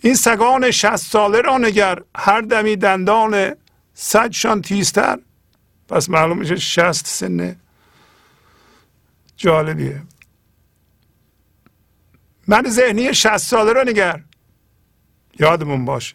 این 0.00 0.14
سگان 0.14 0.70
شست 0.70 1.10
ساله 1.10 1.40
را 1.40 1.58
نگر 1.58 2.02
هر 2.16 2.40
دمی 2.40 2.76
دندان 2.76 3.54
سجشان 3.94 4.62
تیزتر. 4.62 5.18
پس 5.88 6.10
معلوم 6.10 6.38
میشه 6.38 6.56
شست 6.56 7.06
سنه 7.06 7.56
جالبیه. 9.42 10.02
من 12.46 12.64
ذهنی 12.68 13.14
شست 13.14 13.36
ساله 13.36 13.72
را 13.72 13.82
نگر 13.82 14.22
یادمون 15.40 15.84
باشه. 15.84 16.14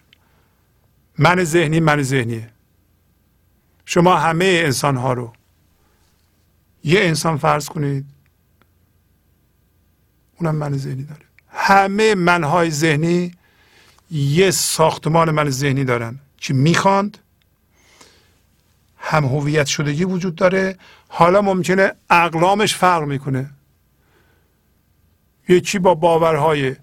من 1.17 1.43
ذهنی 1.43 1.79
من 1.79 2.01
ذهنیه. 2.01 2.49
شما 3.85 4.15
همه 4.15 4.45
انسان 4.65 4.97
ها 4.97 5.13
رو. 5.13 5.33
یه 6.83 6.99
انسان 6.99 7.37
فرض 7.37 7.69
کنید. 7.69 8.05
اونم 10.39 10.55
من 10.55 10.77
ذهنی 10.77 11.03
داره. 11.03 11.25
همه 11.49 12.15
منهای 12.15 12.71
ذهنی 12.71 13.31
یه 14.11 14.51
ساختمان 14.51 15.31
من 15.31 15.49
ذهنی 15.49 15.83
دارن. 15.83 16.19
که 16.37 16.53
می‌خواند؟ 16.53 17.17
هم 18.97 19.25
هویت 19.25 19.65
شدگی 19.65 20.03
وجود 20.03 20.35
داره. 20.35 20.77
حالا 21.07 21.41
ممکنه 21.41 21.91
اقلامش 22.09 22.75
فرق 22.75 23.03
می‌کنه 23.03 23.49
یکی 25.49 25.79
با 25.79 25.95
باورهای 25.95 26.75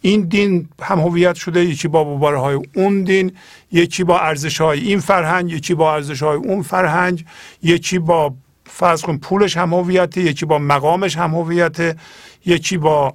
این 0.00 0.20
دین 0.20 0.68
هم 0.82 0.98
هویت 0.98 1.34
شده 1.34 1.64
یکی 1.64 1.88
با 1.88 2.04
باورهای 2.04 2.60
اون 2.74 3.04
دین 3.04 3.32
یکی 3.72 4.04
با 4.04 4.20
ارزش 4.20 4.60
های 4.60 4.80
این 4.80 5.00
فرهنگ 5.00 5.52
یکی 5.52 5.74
با 5.74 5.94
ارزش 5.94 6.22
های 6.22 6.36
اون 6.36 6.62
فرهنگ 6.62 7.24
یکی 7.62 7.98
با 7.98 8.34
فرض 8.66 9.02
کن 9.02 9.16
پولش 9.16 9.56
هم 9.56 9.74
هویته 9.74 10.20
یکی 10.20 10.46
با 10.46 10.58
مقامش 10.58 11.16
هم 11.16 11.34
هویته 11.34 11.96
یکی 12.46 12.78
با 12.78 13.14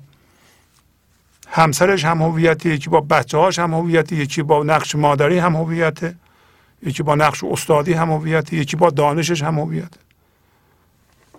همسرش 1.47 2.05
هم 2.05 2.21
هویته 2.21 2.69
یکی 2.69 2.89
با 2.89 3.01
بچه 3.01 3.37
هاش 3.37 3.59
هم 3.59 3.73
هویته 3.73 4.15
یکی 4.15 4.43
با 4.43 4.63
نقش 4.63 4.95
مادری 4.95 5.37
هم 5.37 5.55
هویته 5.55 6.15
یکی 6.83 7.03
با 7.03 7.15
نقش 7.15 7.43
استادی 7.43 7.93
هم 7.93 8.11
هویته 8.11 8.57
یکی 8.57 8.77
با 8.77 8.89
دانشش 8.89 9.43
هم 9.43 9.59
هویته 9.59 10.04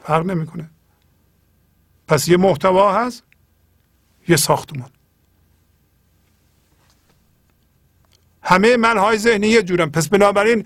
فرق 0.07 0.27
نمی‌کنه. 0.27 0.71
پس 2.09 2.29
یه 2.29 2.37
محتوا 2.37 2.95
هست 2.95 3.23
یه 4.29 4.37
ساختمان. 4.37 4.91
همه 8.43 8.77
منهای 8.77 9.19
ذهنی 9.19 9.49
یه 9.49 9.63
جورم 9.63 9.91
پس 9.91 10.09
بنابراین 10.09 10.65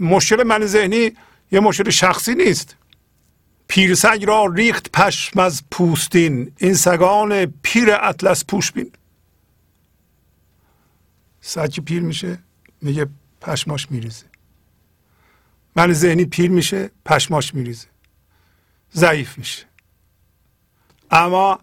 مشکل 0.00 0.42
من 0.42 0.66
ذهنی 0.66 1.12
یه 1.52 1.60
مشکل 1.60 1.90
شخصی 1.90 2.34
نیست. 2.34 2.76
پیرسگ 3.68 4.24
را 4.26 4.46
ریخت 4.46 4.90
پشم 4.92 5.40
از 5.40 5.62
پوستین. 5.70 6.52
این 6.56 6.74
سگان 6.74 7.46
پیر 7.46 7.88
اطلس 7.92 8.44
پوش 8.44 8.72
بین. 8.72 8.92
سگ 11.40 11.80
پیر 11.80 12.02
میشه 12.02 12.38
میگه 12.80 13.06
پشماش 13.40 13.90
میریزه. 13.90 14.26
من 15.76 15.92
ذهنی 15.92 16.24
پیر 16.24 16.50
میشه 16.50 16.90
پشماش 17.04 17.54
میریزه. 17.54 17.91
ضعیف 18.94 19.38
میشه. 19.38 19.66
اما 21.10 21.58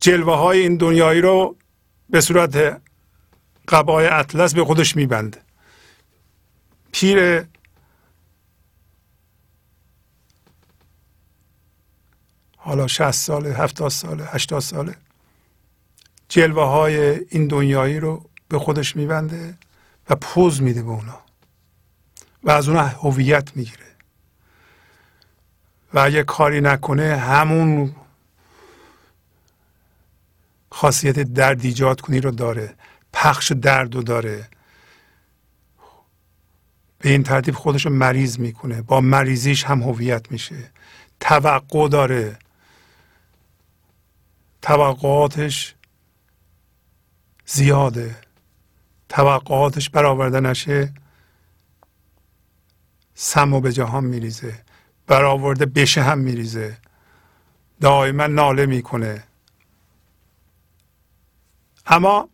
جلوه 0.00 0.36
های 0.36 0.60
این 0.60 0.76
دنیایی 0.76 1.20
رو 1.20 1.56
به 2.10 2.20
صورت 2.20 2.82
قبای 3.68 4.06
اطلس 4.06 4.54
به 4.54 4.64
خودش 4.64 4.96
میبنده. 4.96 5.42
پیر 6.92 7.46
حالا 12.56 12.86
60 12.86 13.10
ساله 13.10 13.54
70 13.54 13.90
ساله 13.90 14.24
80 14.24 14.60
ساله 14.60 14.96
جلوه 16.28 16.64
های 16.64 16.96
این 17.28 17.46
دنیایی 17.46 18.00
رو 18.00 18.30
به 18.48 18.58
خودش 18.58 18.96
میبنده 18.96 19.58
و 20.10 20.16
پوز 20.16 20.62
میده 20.62 20.82
به 20.82 20.90
اونا 20.90 21.20
و 22.42 22.50
از 22.50 22.68
اونا 22.68 22.82
هویت 22.82 23.56
می‌گیره. 23.56 23.93
و 25.94 25.98
اگه 25.98 26.22
کاری 26.22 26.60
نکنه 26.60 27.16
همون 27.16 27.96
خاصیت 30.70 31.18
درد 31.18 31.64
ایجاد 31.64 32.00
کنی 32.00 32.20
رو 32.20 32.30
داره 32.30 32.74
پخش 33.12 33.52
درد 33.52 33.94
رو 33.94 34.02
داره. 34.02 34.48
به 36.98 37.10
این 37.10 37.22
ترتیب 37.22 37.54
خودش 37.54 37.86
رو 37.86 37.92
مریض 37.92 38.38
می‌کنه 38.38 38.82
با 38.82 39.00
مریضیش 39.00 39.64
هم 39.64 39.82
هویت 39.82 40.32
میشه. 40.32 40.70
توقع 41.20 41.88
داره. 41.88 42.38
توقعاتش 44.62 45.74
زیاده. 47.46 48.16
توقعاتش 49.08 49.90
برآورده 49.90 50.40
نشه 50.40 50.92
سم 53.14 53.52
و 53.52 53.60
به 53.60 53.72
جهان 53.72 54.04
میریزه. 54.04 54.63
برآورده 55.06 55.66
بشه 55.66 56.02
هم 56.02 56.18
میریزه. 56.18 56.78
دائما 57.80 58.26
ناله 58.26 58.66
می‌کنه. 58.66 59.24
اما 61.86 62.28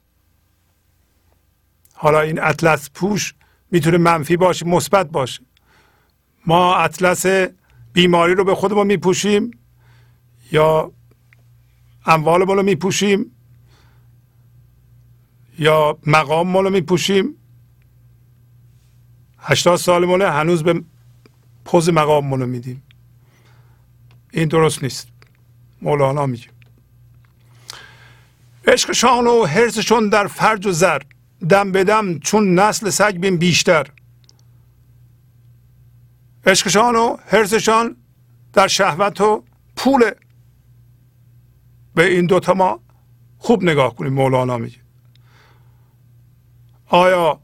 حالا 1.94 2.20
این 2.20 2.42
اطلس 2.42 2.90
پوش 2.94 3.34
می‌تونه 3.70 3.98
منفی 3.98 4.36
باشه 4.36 4.66
مثبت 4.66 5.10
باشه. 5.10 5.42
ما 6.46 6.76
اطلس 6.76 7.26
بیماری 7.92 8.34
رو 8.34 8.44
به 8.44 8.54
خودمون 8.54 8.86
میپوشیم 8.86 9.50
یا 10.52 10.92
اموالمون 12.06 12.56
رو 12.56 12.62
میپوشیم 12.62 13.36
یا 15.58 15.98
مقام 16.06 16.56
رو 16.56 16.70
میپوشیم. 16.70 17.36
هشتاد 19.38 19.76
سالمونه 19.76 20.30
هنوز 20.30 20.62
به 20.62 20.84
پوز 21.70 21.88
مقام 21.88 22.34
رو 22.34 22.46
میدیم. 22.46 22.82
این 24.32 24.48
درست 24.48 24.82
نیست. 24.82 25.08
مولانا 25.82 26.26
میگه. 26.26 26.46
عشقشان 28.66 29.26
و 29.26 29.46
حرسشون 29.46 30.08
در 30.08 30.26
فرج 30.26 30.66
و 30.66 30.72
زر. 30.72 31.02
دم 31.48 31.72
به 31.72 31.84
دم 31.84 32.18
چون 32.18 32.54
نسل 32.58 32.90
سگ 32.90 33.16
بین 33.16 33.36
بیشتر. 33.36 33.86
عشقشان 36.46 36.96
و 36.96 37.16
حرسشان 37.26 37.96
در 38.52 38.68
شهوت 38.68 39.20
و 39.20 39.44
پول 39.76 40.10
به 41.94 42.06
این 42.06 42.26
دوتا 42.26 42.54
ما 42.54 42.80
خوب 43.38 43.62
نگاه 43.62 43.94
کنیم 43.94 44.12
مولانا 44.12 44.58
میگه. 44.58 44.78
آیا 46.86 47.40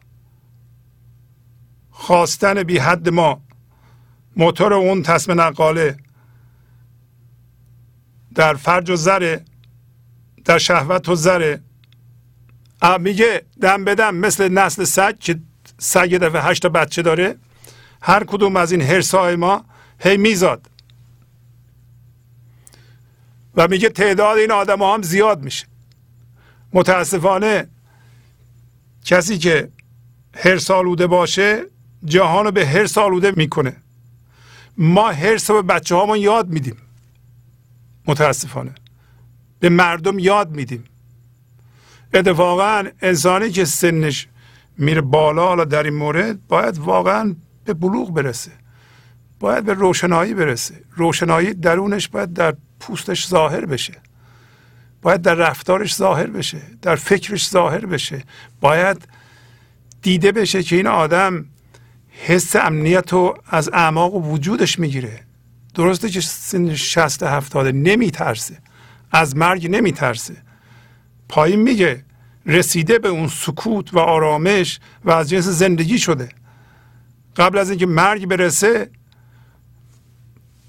خواستن 1.91 2.63
بی 2.63 2.79
حد 2.79 3.09
ما 3.09 3.46
موتور 4.37 4.75
اون 4.75 5.03
تصم 5.03 5.41
نقاله 5.41 5.97
در 8.35 8.55
فرج 8.55 8.91
و 8.91 8.97
زره 8.97 9.45
در 10.45 10.59
شهوت 10.59 11.09
و 11.09 11.15
زره. 11.15 11.61
میگه 13.01 13.43
دم 13.61 13.85
بدم 13.85 14.15
مثل 14.15 14.49
نسل 14.49 14.85
سگ 14.85 15.19
که 15.19 15.41
سگ 15.79 16.15
دفعه 16.15 16.43
هشت 16.43 16.67
بچه 16.67 17.03
داره. 17.03 17.37
هر 18.03 18.25
کدوم 18.25 18.57
از 18.57 18.73
این 18.73 18.83
هرسای 18.83 19.37
ما 19.37 19.65
هی 20.01 20.17
میزاد. 20.17 20.71
و 23.55 23.69
میگه 23.69 23.89
تعداد 23.89 24.39
این 24.39 24.51
آدم 24.51 24.83
هم 24.83 25.03
زیاد 25.03 25.45
میشه. 25.45 25.67
متاسفانه 26.73 27.69
کسی 29.05 29.39
که 29.39 29.69
هر 30.35 30.59
سالوده 30.59 31.07
باشه 31.07 31.63
جهان 32.05 32.45
رو 32.45 32.51
به 32.51 32.67
هر 32.67 32.87
سالوده 32.87 33.33
می‌کنه. 33.37 33.77
ما 34.79 35.11
هرس 35.11 35.51
به 35.51 35.63
بچه 35.63 35.95
هامون 35.95 36.19
یاد 36.19 36.49
میدیم. 36.49 36.77
متاسفانه. 38.07 38.75
به 39.61 39.69
مردم 39.69 40.19
یاد 40.19 40.51
میدیم. 40.51 40.85
اتفاقا 42.15 42.85
انسانی 43.03 43.51
که 43.51 43.65
سنش 43.65 44.29
میره 44.79 45.01
بالا 45.01 45.47
حالا 45.47 45.65
در 45.65 45.83
این 45.83 45.95
مورد 45.95 46.47
باید 46.47 46.79
واقعا 46.79 47.35
به 47.65 47.75
بلوغ 47.75 48.15
برسه. 48.15 48.51
باید 49.41 49.65
به 49.65 49.75
روشنایی 49.75 50.35
برسه. 50.35 50.75
روشنایی 50.97 51.55
درونش 51.55 52.09
باید 52.09 52.33
در 52.33 52.57
پوستش 52.81 53.29
ظاهر 53.29 53.67
بشه. 53.67 53.93
باید 55.03 55.23
در 55.23 55.35
رفتارش 55.35 55.95
ظاهر 55.97 56.27
بشه 56.27 56.63
در 56.83 56.97
فکرش 56.97 57.51
ظاهر 57.51 57.87
بشه. 57.87 58.25
باید 58.61 59.09
دیده 60.03 60.33
بشه 60.33 60.63
که 60.63 60.77
این 60.77 60.87
آدم 60.87 61.45
حس 62.25 62.57
امنیت 62.57 63.13
رو 63.13 63.39
از 63.47 63.69
اعماق 63.73 64.15
وجودش 64.15 64.79
می‌گیره. 64.79 65.21
درسته 65.75 66.09
که 66.09 66.21
سن 66.21 66.75
شست 66.75 67.23
هفتاده 67.23 67.73
نمیترسه. 67.73 68.59
از 69.13 69.37
مرگ 69.37 69.67
نمیترسه. 69.71 70.37
پایین 71.29 71.61
میگه 71.61 72.05
رسیده 72.47 72.99
به 72.99 73.09
اون 73.09 73.29
سکوت 73.29 73.95
و 73.95 73.99
آرامش 73.99 74.81
و 75.05 75.11
از 75.11 75.29
جنس 75.29 75.45
زندگی 75.45 75.99
شده. 75.99 76.29
قبل 77.37 77.59
از 77.59 77.71
اینکه 77.71 77.87
مرگ 77.87 78.27
برسه 78.27 78.91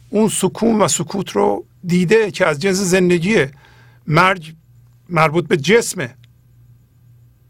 اون 0.09 0.29
سکون 0.29 0.81
و 0.81 0.87
سکوت 0.87 1.31
رو 1.31 1.65
دیده 1.85 2.31
که 2.31 2.45
از 2.45 2.59
جنس 2.59 2.75
زندگیه 2.75 3.51
مرگ 4.07 4.53
مربوط 5.09 5.47
به 5.47 5.57
جسمه. 5.57 6.15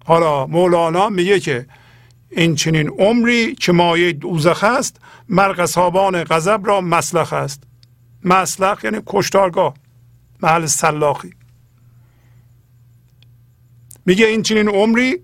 حالا 0.06 0.48
مولانا 0.48 1.10
میگه 1.10 1.40
که 1.40 1.66
این 2.30 2.56
چنین 2.56 2.90
عمری 2.90 3.56
که 3.56 3.72
مایه 3.72 4.14
دوزخ 4.14 4.64
است 4.64 5.00
مرقصابان 5.30 6.24
غضب 6.24 6.62
را 6.64 6.82
مسلخ 6.82 7.34
است. 7.34 7.64
مسلخ 8.24 8.84
یعنی 8.84 8.98
کشتارگاه 9.06 9.74
محل 10.42 10.66
سلاخی. 10.66 11.34
میگه 14.06 14.26
این 14.26 14.42
چنین 14.42 14.70
عمری 14.70 15.24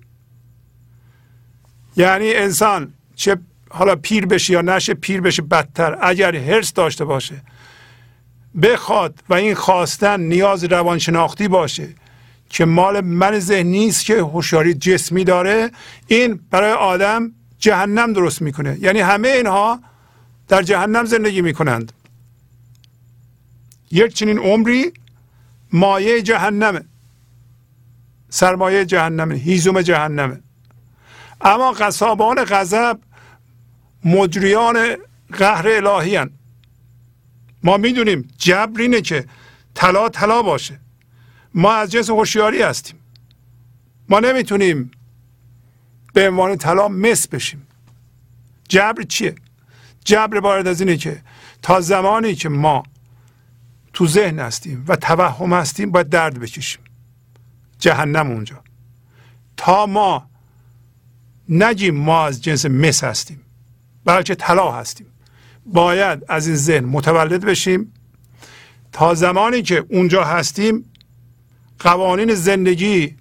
یعنی 1.95 2.33
انسان 2.33 2.93
چه 3.15 3.37
حالا 3.69 3.95
پیر 3.95 4.25
بشه 4.25 4.53
یا 4.53 4.61
نشه 4.61 4.93
پیر 4.93 5.21
بشه 5.21 5.41
بدتر. 5.41 5.97
اگر 6.01 6.35
هرس 6.35 6.73
داشته 6.73 7.05
باشه 7.05 7.41
بخواد 8.61 9.23
و 9.29 9.33
این 9.33 9.55
خواستن 9.55 10.19
نیاز 10.19 10.63
روانشناختی 10.63 11.47
باشه 11.47 11.89
که 12.53 12.65
مال 12.65 13.01
من 13.01 13.39
ذهنی 13.39 13.87
است 13.87 14.05
که 14.05 14.21
هوشیاری 14.21 14.73
جسمی 14.73 15.23
داره 15.23 15.71
این 16.07 16.39
برای 16.51 16.71
آدم 16.71 17.31
جهنم 17.59 18.13
درست 18.13 18.41
می‌کنه. 18.41 18.77
یعنی 18.79 18.99
همه 18.99 19.27
اینها 19.27 19.79
در 20.47 20.61
جهنم 20.61 21.05
زندگی 21.05 21.41
می‌کنند. 21.41 21.91
یک 23.91 24.13
چنین 24.13 24.39
عمری 24.39 24.93
مایه 25.71 26.21
جهنمه. 26.21 26.81
سرمایه 28.29 28.85
جهنمه 28.85 29.35
هیزم 29.35 29.81
جهنمه. 29.81 30.39
اما 31.41 31.71
قصابان 31.71 32.45
غضب 32.45 32.99
مجریان 34.05 34.95
قهر 35.31 35.67
الهی 35.67 36.15
هن. 36.15 36.29
ما 37.63 37.77
می‌دونیم 37.77 38.29
جبر 38.37 38.81
اینه 38.81 39.01
که 39.01 39.25
طلا 39.75 40.09
طلا 40.09 40.41
باشه. 40.41 40.82
ما 41.53 41.73
از 41.73 41.91
جنس 41.91 42.09
هوشیاری 42.09 42.61
هستیم. 42.61 42.99
ما 44.09 44.19
نمی‌تونیم 44.19 44.91
به 46.13 46.29
عنوان 46.29 46.55
طلا 46.55 46.87
مس 46.87 47.27
بشیم. 47.27 47.67
جبر 48.69 49.03
چیه؟ 49.03 49.35
جبر 50.05 50.39
بارد 50.39 50.67
از 50.67 50.81
اینه 50.81 50.97
که 50.97 51.21
تا 51.61 51.81
زمانی 51.81 52.35
که 52.35 52.49
ما 52.49 52.83
تو 53.93 54.07
ذهن 54.07 54.39
هستیم 54.39 54.85
و 54.87 54.95
توهم 54.95 55.53
هستیم 55.53 55.91
باید 55.91 56.09
درد 56.09 56.39
بکشیم. 56.39 56.81
جهنم 57.79 58.31
اونجا. 58.31 58.63
تا 59.57 59.85
ما 59.85 60.29
نگیم 61.49 61.95
ما 61.95 62.25
از 62.25 62.41
جنس 62.41 62.65
مس 62.65 63.03
هستیم 63.03 63.39
بلکه 64.05 64.35
طلا 64.35 64.71
هستیم. 64.71 65.07
باید 65.65 66.25
از 66.27 66.47
این 66.47 66.55
ذهن 66.55 66.85
متولد 66.85 67.45
بشیم. 67.45 67.93
تا 68.91 69.13
زمانی 69.13 69.61
که 69.61 69.85
اونجا 69.89 70.23
هستیم 70.23 70.85
قوانین 71.83 72.33
زندگی 72.33 73.15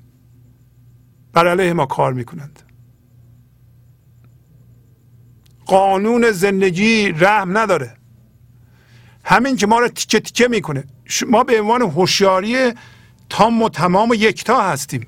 بر 1.33 1.49
علیه 1.49 1.73
ما 1.73 1.87
کار 1.87 2.13
می‌کنند. 2.13 2.63
قانون 5.67 6.31
زندگی 6.31 7.09
رحم 7.09 7.59
نداره. 7.59 7.97
همین 9.25 9.57
که 9.57 9.67
ما 9.67 9.79
رو 9.79 9.89
تیکه 9.89 10.21
تیکه 10.21 10.49
می‌کنه. 10.49 10.85
ما 11.29 11.45
به 11.45 11.61
عنوان 11.61 11.83
هوشیاری 11.83 12.73
تام 13.29 13.63
و 13.63 13.69
تمام 13.69 14.11
و 14.11 14.15
یکتا 14.15 14.63
هستیم. 14.63 15.07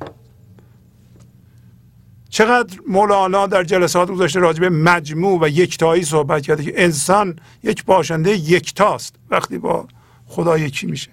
چقدر 2.28 2.78
مولانا 2.88 3.46
در 3.46 3.64
جلسات 3.64 4.10
گذاشته 4.10 4.40
راجع 4.40 4.60
به 4.60 4.68
مجموع 4.68 5.38
و 5.42 5.48
یکتایی 5.48 6.04
صحبت 6.04 6.42
کرده 6.42 6.64
که 6.64 6.72
انسان 6.76 7.38
یک 7.62 7.84
باشنده 7.84 8.30
یکتاست. 8.30 9.14
وقتی 9.30 9.58
با 9.58 9.88
خدا 10.26 10.58
یکی 10.58 10.86
میشه. 10.86 11.10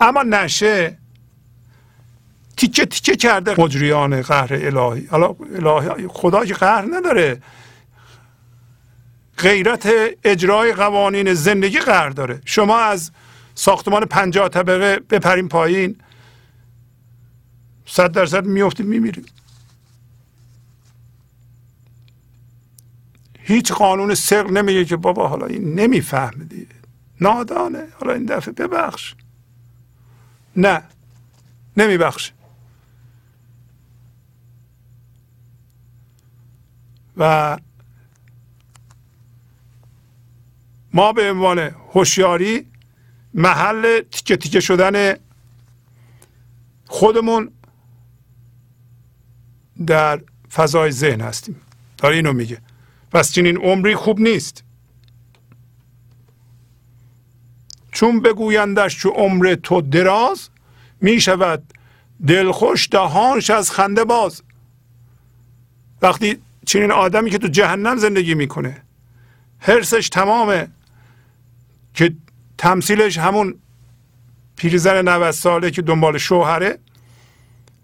اما 0.00 0.22
نشه 0.22 0.98
تیکه 2.58 2.86
تیکه 2.86 3.16
کرده. 3.16 3.60
مجریان 3.60 4.22
قهر 4.22 4.52
الهی. 4.52 5.06
حالا 5.06 5.34
الهی 5.56 6.08
خدا 6.08 6.44
که 6.44 6.54
قهر 6.54 6.84
نداره. 6.90 7.42
غیرت 9.38 9.88
اجرای 10.24 10.72
قوانین 10.72 11.34
زندگی 11.34 11.78
قهر 11.78 12.08
داره. 12.08 12.40
شما 12.44 12.78
از 12.78 13.10
ساختمان 13.54 14.04
پنجاه 14.04 14.48
طبقه 14.48 15.00
بپرین 15.10 15.48
پایین. 15.48 15.96
صد 17.86 18.12
درصد 18.12 18.44
میفتید 18.44 18.86
میمیرید. 18.86 19.32
هیچ 23.38 23.72
قانون 23.72 24.14
سر 24.14 24.46
نمیگه 24.46 24.84
که 24.84 24.96
بابا 24.96 25.28
حالا 25.28 25.46
این 25.46 25.74
نمی‌فهمه 25.74 26.44
دیگه 26.44 26.66
نادانه. 27.20 27.84
حالا 28.00 28.12
این 28.14 28.24
دفعه 28.24 28.54
ببخش. 28.54 29.14
نه. 30.56 30.82
نمیبخشه 31.76 32.37
و 37.18 37.58
ما 40.92 41.12
به 41.12 41.30
عنوان 41.30 41.58
هوشیاری 41.58 42.66
محل 43.34 44.00
تیکه 44.00 44.36
تیکه 44.36 44.60
شدن 44.60 45.16
خودمون 46.86 47.50
در 49.86 50.20
فضای 50.52 50.90
ذهن 50.90 51.20
هستیم. 51.20 51.60
داره 51.98 52.16
اینو 52.16 52.32
میگه. 52.32 52.58
پس 53.12 53.32
چنین 53.32 53.56
عمری 53.56 53.94
خوب 53.94 54.20
نیست. 54.20 54.64
چون 57.92 58.20
بگویندش 58.20 58.96
چو 58.98 59.08
عمر 59.08 59.54
تو 59.54 59.80
دراز 59.80 60.48
می 61.00 61.20
شود 61.20 61.74
دلخوش 62.26 62.88
دهانش 62.90 63.50
از 63.50 63.70
خنده 63.70 64.04
باز. 64.04 64.42
وقتی 66.02 66.38
چنین 66.68 66.92
آدمی 66.92 67.30
که 67.30 67.38
تو 67.38 67.48
جهنم 67.48 67.96
زندگی 67.96 68.34
می‌کنه. 68.34 68.82
حرسش 69.58 70.08
تمامه 70.08 70.68
که 71.94 72.14
تمثیلش 72.58 73.18
همون 73.18 73.54
پیرزن 74.56 75.08
90 75.08 75.30
ساله 75.30 75.70
که 75.70 75.82
دنبال 75.82 76.18
شوهره. 76.18 76.78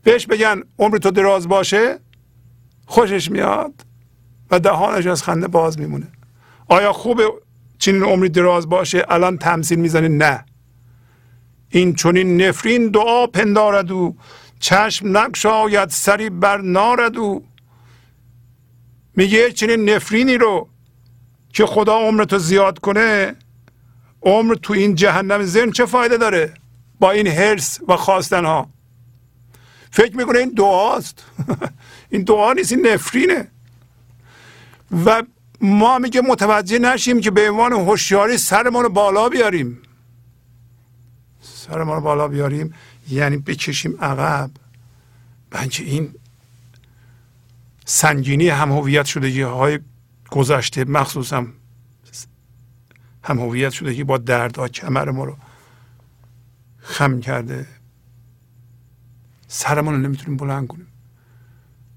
بهش 0.02 0.26
بگن 0.26 0.62
عمر 0.78 0.98
تو 0.98 1.10
دراز 1.10 1.48
باشه 1.48 1.98
خوشش 2.86 3.30
میاد 3.30 3.86
و 4.50 4.60
دهانش 4.60 5.06
از 5.06 5.22
خنده 5.22 5.48
باز 5.48 5.80
میمونه. 5.80 6.08
آیا 6.68 6.92
خوب 6.92 7.22
چنین 7.78 8.02
عمری 8.02 8.28
دراز 8.28 8.68
باشه؟ 8.68 9.04
الان 9.08 9.38
تمثیل 9.38 9.78
می‌زنه 9.78 10.08
نه. 10.08 10.44
این 11.70 11.94
چنین 11.94 12.42
نفرین 12.42 12.88
دعا 12.88 13.26
پندارد 13.26 13.90
و 13.90 14.16
چشم 14.60 15.18
نکشاید 15.18 15.88
سری 15.88 16.30
بر 16.30 16.60
نارد 16.60 17.16
و 17.16 17.42
میگه 19.16 19.52
چنین 19.52 19.90
نفرینی 19.90 20.38
رو 20.38 20.68
که 21.52 21.66
خدا 21.66 21.98
عمرتو 21.98 22.38
زیاد 22.38 22.78
کنه 22.78 23.34
عمر 24.22 24.54
تو 24.54 24.72
این 24.72 24.94
جهنم 24.94 25.42
ذهن 25.42 25.70
چه 25.70 25.86
فایده 25.86 26.16
داره 26.16 26.54
با 27.00 27.10
این 27.10 27.26
هرس 27.26 27.80
و 27.88 27.96
خواستن 27.96 28.44
ها 28.44 28.70
فکر 29.90 30.16
می‌کنه 30.16 30.38
این 30.38 30.48
دعاست. 30.48 31.24
این 32.10 32.22
دعا 32.22 32.52
نیست 32.52 32.72
این 32.72 32.86
نفرینه. 32.86 33.48
و 35.06 35.22
ما 35.60 35.98
میگه 35.98 36.20
متوجه 36.20 36.78
نشیم 36.78 37.20
که 37.20 37.30
به 37.30 37.50
عنوان 37.50 37.72
هوشیاری 37.72 38.38
سرمون 38.38 38.82
رو 38.82 38.88
بالا 38.88 39.28
بیاریم. 39.28 39.82
سرمون 41.42 41.94
رو 41.94 42.00
بالا 42.00 42.28
بیاریم 42.28 42.74
یعنی 43.10 43.36
بکشیم 43.36 43.96
عقب. 44.00 44.50
بنچه 45.50 45.84
این 45.84 46.14
سنگینی 47.84 48.48
هم 48.48 48.72
هویت 48.72 49.06
شدگی 49.06 49.42
های 49.42 49.78
گذشته 50.30 50.84
مخصوصا 50.84 51.46
هم 53.22 53.38
هویت 53.38 53.70
شدگی 53.70 54.04
با 54.04 54.18
دردها 54.18 54.68
کمر 54.68 55.10
ما 55.10 55.24
رو 55.24 55.36
خم 56.78 57.20
کرده. 57.20 57.66
سرمون 59.48 59.94
رو 59.94 60.00
نمی‌تونیم 60.00 60.36
بلند 60.36 60.66
کنیم. 60.66 60.86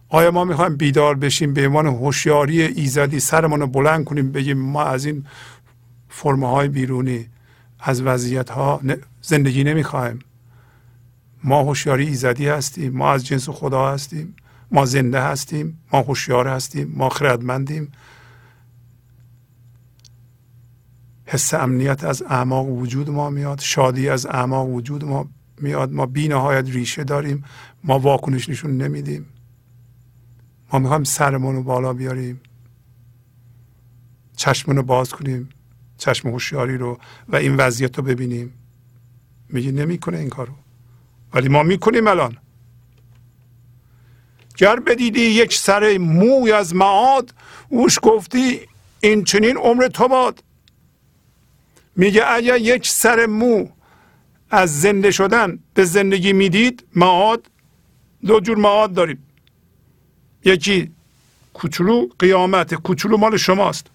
آیا 0.09 0.31
ما 0.31 0.43
می‌خوایم 0.43 0.75
بیدار 0.75 1.15
بشیم؟ 1.15 1.53
به 1.53 1.67
عنوان 1.67 1.87
هوشیاری 1.87 2.61
ایزدی 2.61 3.19
سرمون 3.19 3.59
رو 3.59 3.67
بلند 3.67 4.05
کنیم 4.05 4.31
بگیم 4.31 4.57
ما 4.57 4.83
از 4.83 5.05
این 5.05 5.25
فرمه 6.09 6.49
های 6.49 6.67
بیرونی 6.67 7.29
از 7.79 8.01
وضعیت 8.01 8.49
ها 8.49 8.81
زندگی 9.21 9.63
نمی‌خوایم. 9.63 10.19
ما 11.43 11.63
هوشیاری 11.63 12.07
ایزدی 12.07 12.47
هستیم 12.47 12.93
ما 12.93 13.11
از 13.11 13.25
جنس 13.25 13.49
خدا 13.49 13.91
هستیم. 13.91 14.35
ما 14.71 14.85
زنده 14.85 15.21
هستیم 15.21 15.81
ما 15.93 15.99
هوشیار 15.99 16.47
هستیم 16.47 16.93
ما 16.95 17.09
خردمندیم. 17.09 17.91
حس 21.25 21.53
امنیت 21.53 22.03
از 22.03 22.21
اعماق 22.21 22.69
وجود 22.69 23.09
ما 23.09 23.29
میاد 23.29 23.59
شادی 23.59 24.09
از 24.09 24.25
اعماق 24.25 24.69
وجود 24.69 25.05
ما 25.05 25.29
میاد. 25.57 25.91
ما 25.91 26.05
بی 26.05 26.27
نهایت 26.27 26.69
ریشه 26.69 27.03
داریم 27.03 27.43
ما 27.83 27.99
واکنش 27.99 28.49
نشون 28.49 28.77
نمیدیم. 28.77 29.25
ما 30.73 30.79
می‌خوایم 30.79 31.03
سرمون 31.03 31.55
رو 31.55 31.63
بالا 31.63 31.93
بیاریم 31.93 32.41
چشمون 34.35 34.77
رو 34.77 34.83
باز 34.83 35.09
کنیم 35.09 35.49
چشم 35.97 36.29
هوشیاری 36.29 36.77
رو 36.77 36.99
و 37.27 37.35
این 37.35 37.55
وضعیت 37.55 37.97
رو 37.97 38.03
ببینیم. 38.03 38.53
میگه 39.49 39.71
نمی‌کنه 39.71 40.17
این 40.17 40.29
کارو. 40.29 40.53
ولی 41.33 41.49
ما 41.49 41.63
می‌کنیم 41.63 42.07
الان. 42.07 42.37
گر 44.57 44.79
بدیدی 44.79 45.21
یک 45.21 45.53
سر 45.53 45.97
موی 45.97 46.51
از 46.51 46.75
معاد 46.75 47.33
اوش 47.69 47.99
گفتی 48.01 48.59
این 49.01 49.23
چنین 49.23 49.57
عمر 49.57 49.87
تو 49.87 50.07
باد. 50.07 50.43
میگه 51.95 52.23
اگر 52.27 52.57
یک 52.57 52.87
سر 52.87 53.25
مو 53.25 53.67
از 54.49 54.81
زنده 54.81 55.11
شدن 55.11 55.59
به 55.73 55.85
زندگی 55.85 56.33
می‌دید 56.33 56.83
معاد 56.95 57.47
دو 58.25 58.39
جور 58.39 58.57
معاد 58.57 58.93
داریم 58.93 59.27
یکی 60.45 60.91
کوچولو 61.53 62.07
قیامت 62.19 62.75
کوچولو 62.75 63.17
مال 63.17 63.37
شماست. 63.37 63.87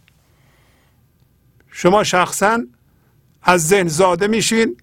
شما 1.70 2.04
شخصا 2.04 2.64
از 3.42 3.68
ذهن 3.68 3.88
زاده 3.88 4.26
میشین 4.26 4.76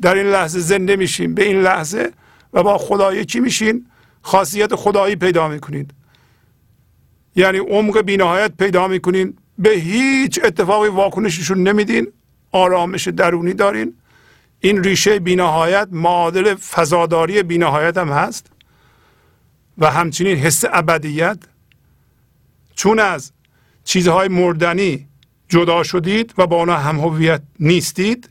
در 0.00 0.14
این 0.14 0.26
لحظه 0.26 0.60
زنده 0.60 0.96
میشین 0.96 1.34
به 1.34 1.44
این 1.44 1.62
لحظه 1.62 2.12
و 2.52 2.62
با 2.62 2.78
خدا 2.78 3.14
یکی 3.14 3.40
میشین؟ 3.40 3.86
خاصیت 4.26 4.74
خدایی 4.74 5.16
پیدا 5.16 5.48
می‌کنید. 5.48 5.94
یعنی 7.36 7.58
عمق 7.58 8.00
بینهایت 8.00 8.52
پیدا 8.58 8.88
می‌کنین 8.88 9.38
به 9.58 9.70
هیچ 9.70 10.40
اتفاقی 10.44 10.88
واکنششون 10.88 11.68
نمیدین. 11.68 12.12
آرامش 12.52 13.08
درونی 13.08 13.54
دارین. 13.54 13.94
این 14.60 14.84
ریشه 14.84 15.18
بینهایت 15.18 15.88
معادل 15.90 16.54
فضاداری 16.54 17.42
بینهایت 17.42 17.96
هم 17.96 18.08
هست. 18.08 18.46
و 19.78 19.90
همچنین 19.90 20.36
حس 20.36 20.64
ابدیت. 20.72 21.38
چون 22.74 22.98
از 22.98 23.32
چیزهای 23.84 24.28
مردنی 24.28 25.08
جدا 25.48 25.82
شدید 25.82 26.34
و 26.38 26.46
با 26.46 26.60
آنها 26.60 26.76
هم 26.76 27.00
هویت 27.00 27.42
نیستید 27.60 28.28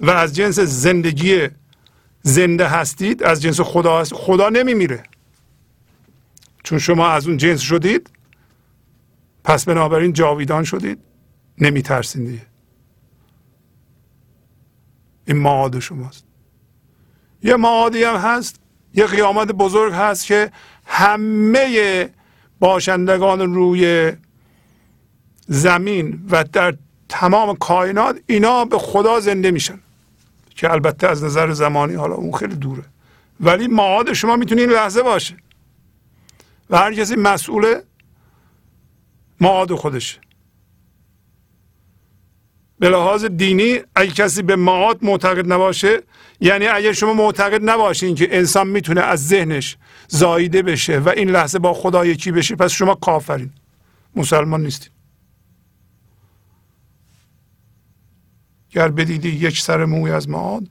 و 0.00 0.10
از 0.10 0.36
جنس 0.36 0.60
زندگی 0.60 1.48
زنده 2.22 2.68
هستید 2.68 3.22
از 3.22 3.42
جنس 3.42 3.60
خدا 3.60 4.00
هست 4.00 4.14
خدا 4.14 4.48
نمیمیره. 4.48 5.02
چون 6.64 6.78
شما 6.78 7.08
از 7.08 7.28
اون 7.28 7.36
جنس 7.36 7.60
شدید 7.60 8.10
پس 9.44 9.64
بنابراین 9.64 10.12
جاویدان 10.12 10.64
شدید 10.64 10.98
نمیترسید 11.58 12.26
دیگه 12.26 12.46
این 15.26 15.36
معاد 15.36 15.78
شماست. 15.78 16.24
یه 17.42 17.56
معادی 17.56 18.04
هم 18.04 18.16
هست 18.16 18.60
یه 18.94 19.06
قیامت 19.06 19.48
بزرگ 19.48 19.92
هست 19.92 20.26
که 20.26 20.52
همه 20.86 22.10
باشندگان 22.60 23.54
روی 23.54 24.12
زمین 25.46 26.26
و 26.30 26.44
در 26.44 26.76
تمام 27.08 27.56
کائنات 27.56 28.20
اینا 28.26 28.64
به 28.64 28.78
خدا 28.78 29.20
زنده 29.20 29.50
میشن. 29.50 29.80
که 30.60 30.72
البته 30.72 31.06
از 31.06 31.24
نظر 31.24 31.52
زمانی 31.52 31.94
حالا 31.94 32.14
اون 32.14 32.32
خیلی 32.32 32.54
دوره. 32.54 32.82
ولی 33.40 33.66
معاد 33.66 34.12
شما 34.12 34.36
می‌تونه 34.36 34.60
این 34.60 34.70
لحظه 34.70 35.02
باشه. 35.02 35.36
و 36.70 36.78
هر 36.78 36.94
کسی 36.94 37.16
مسئول 37.16 37.80
معاد 39.40 39.74
خودشه 39.74 40.20
به 42.78 42.88
لحاظ 42.88 43.24
دینی 43.24 43.80
اگه 43.94 44.10
کسی 44.10 44.42
به 44.42 44.56
معاد 44.56 44.98
معتقد 45.02 45.52
نباشه 45.52 46.02
یعنی 46.40 46.66
اگر 46.66 46.92
شما 46.92 47.14
معتقد 47.14 47.70
نباشین 47.70 48.14
که 48.14 48.36
انسان 48.36 48.66
می‌تونه 48.66 49.00
از 49.00 49.28
ذهنش 49.28 49.76
زاییده 50.08 50.62
بشه 50.62 50.98
و 50.98 51.08
این 51.08 51.30
لحظه 51.30 51.58
با 51.58 51.72
خدا 51.72 52.04
یکی 52.06 52.32
بشه 52.32 52.56
پس 52.56 52.70
شما 52.70 52.94
کافرین. 52.94 53.50
مسلمان 54.16 54.62
نیستین. 54.62 54.90
گر 58.70 58.88
بدیدی 58.88 59.28
یک 59.28 59.60
سر 59.60 59.84
موی 59.84 60.10
از 60.10 60.28
معاد 60.28 60.68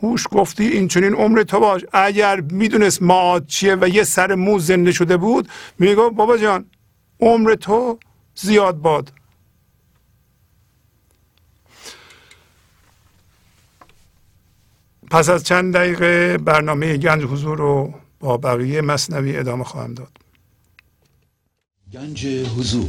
اوش 0.00 0.26
گفتی 0.30 0.66
این 0.66 0.88
چنین 0.88 1.14
عمر 1.14 1.42
تو 1.42 1.60
باش 1.60 1.84
اگر 1.92 2.40
می‌دونست 2.40 3.02
معاد 3.02 3.46
چیه 3.46 3.74
و 3.74 3.88
یه 3.88 4.04
سر 4.04 4.34
مو 4.34 4.58
زنده 4.58 4.92
شده 4.92 5.16
بود 5.16 5.48
میگو 5.78 6.10
بابا 6.10 6.36
جان 6.38 6.64
عمر 7.20 7.54
تو 7.54 7.98
زیاد 8.34 8.76
باد. 8.76 9.12
پس 15.10 15.28
از 15.28 15.44
چند 15.44 15.74
دقیقه 15.74 16.38
برنامه 16.38 16.96
گنج 16.96 17.24
حضور 17.24 17.58
رو 17.58 17.94
با 18.20 18.36
بقیه 18.36 18.80
مصنوی 18.80 19.36
ادامه 19.36 19.64
خواهم 19.64 19.94
داد. 19.94 20.12
گنج 21.92 22.26
حضور 22.26 22.88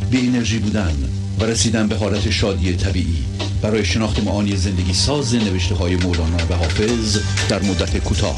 بی 0.11 0.27
انرژی 0.27 0.59
بودن 0.59 0.95
و 1.39 1.43
رسیدن 1.43 1.87
به 1.87 1.95
حالت 1.95 2.29
شادی 2.29 2.73
طبیعی 2.73 3.25
برای 3.61 3.85
شناخت 3.85 4.23
معانی 4.23 4.55
زندگی 4.55 4.93
ساز 4.93 5.35
نوشته 5.35 5.75
های 5.75 5.95
مولانا 5.95 6.37
و 6.49 6.53
حافظ 6.53 7.19
در 7.49 7.61
مدت 7.63 7.97
کوتاه. 7.97 8.35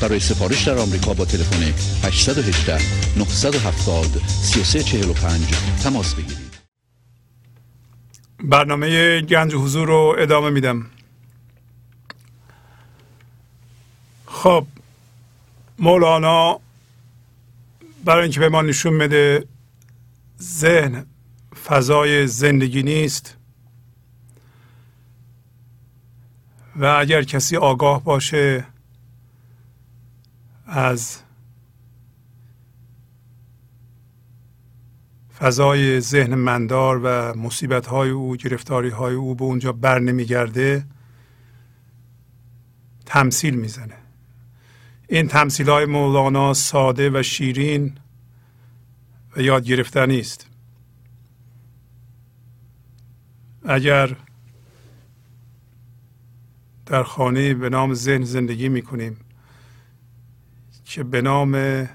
برای 0.00 0.20
سفارش 0.20 0.68
در 0.68 0.78
آمریکا 0.78 1.14
با 1.14 1.24
تلفن 1.24 1.62
818 2.04 2.78
970 3.16 4.06
3345 4.28 5.42
تماس 5.82 6.14
بگیرید. 6.14 6.56
برنامه 8.44 9.20
گنج 9.20 9.54
حضور 9.54 9.88
رو 9.88 10.16
ادامه 10.18 10.50
میدم. 10.50 10.86
خب 14.26 14.66
مولانا 15.78 16.60
برای 18.04 18.22
اینکه 18.22 18.40
به 18.40 18.48
ما 18.48 18.62
نشون 18.62 18.98
بده 18.98 19.44
ذهن 20.42 21.06
فضای 21.66 22.26
زندگی 22.26 22.82
نیست. 22.82 23.36
و 26.76 26.84
اگر 26.84 27.22
کسی 27.22 27.56
آگاه 27.56 28.04
باشه 28.04 28.64
از 30.66 31.18
فضای 35.38 36.00
ذهن 36.00 36.34
مندار 36.34 37.00
و 37.04 37.34
مصیبت 37.38 37.86
های 37.86 38.10
او 38.10 38.36
گرفتاری 38.36 38.88
های 38.88 39.14
او 39.14 39.34
به 39.34 39.44
اونجا 39.44 39.72
بر 39.72 39.98
نمیگرده 39.98 40.86
تمثیل 43.06 43.54
می‌زنه. 43.54 43.96
این 45.08 45.28
تمثیل 45.28 45.70
های 45.70 45.84
مولانا 45.84 46.54
ساده 46.54 47.10
و 47.10 47.22
شیرین 47.22 47.98
و 49.36 49.40
یاد 49.40 49.64
گرفتنی 49.64 50.20
است 50.20 50.55
اگر 53.68 54.16
در 56.86 57.02
خانه 57.02 57.54
به 57.54 57.68
نام 57.68 57.94
ذهن 57.94 58.24
زندگی 58.24 58.68
می 58.68 58.82
کنیم 58.82 59.16
که 60.84 61.04
به 61.04 61.22
نام 61.22 61.86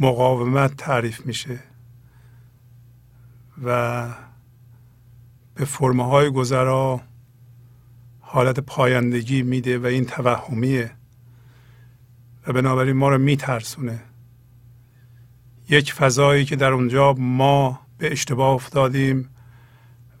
مقاومت 0.00 0.76
تعریف 0.76 1.26
میشه 1.26 1.60
و 3.64 4.08
به 5.54 5.64
فرمه 5.64 6.06
های 6.06 6.30
گذرا 6.30 7.00
حالت 8.20 8.60
پایندگی 8.60 9.42
میده 9.42 9.78
و 9.78 9.86
این 9.86 10.04
توهمیه 10.04 10.90
و 12.46 12.52
بنابراین 12.52 12.96
ما 12.96 13.08
رو 13.08 13.18
میترسونه. 13.18 14.02
یک 15.68 15.92
فضایی 15.92 16.44
که 16.44 16.56
در 16.56 16.72
اونجا 16.72 17.12
ما 17.12 17.80
به 17.98 18.12
اشتباه 18.12 18.54
افتادیم 18.54 19.31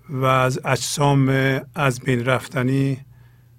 و 0.08 0.24
از 0.24 0.60
اجسام 0.64 1.28
از 1.74 2.00
بین 2.00 2.24
رفتنی 2.24 3.00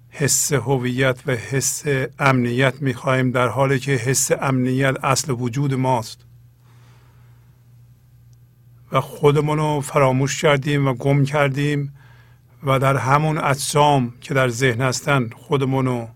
حس 0.08 0.52
هویت 0.52 1.22
و 1.26 1.32
حس 1.32 1.84
امنیت 2.18 2.82
می‌خواهیم 2.82 3.30
در 3.30 3.48
حالی 3.48 3.78
که 3.78 3.92
حس 3.92 4.30
امنیت 4.40 5.04
اصل 5.04 5.32
وجود 5.38 5.74
ماست. 5.74 6.24
و 8.92 9.00
خودمون 9.00 9.58
رو 9.58 9.80
فراموش 9.80 10.42
کردیم 10.42 10.88
و 10.88 10.94
گم 10.94 11.24
کردیم 11.24 11.94
و 12.62 12.78
در 12.78 12.96
همون 12.96 13.38
اجسام 13.38 14.14
که 14.20 14.34
در 14.34 14.48
ذهن 14.48 14.80
هستن 14.80 15.30
خودمون 15.36 15.86
رو 15.86 16.08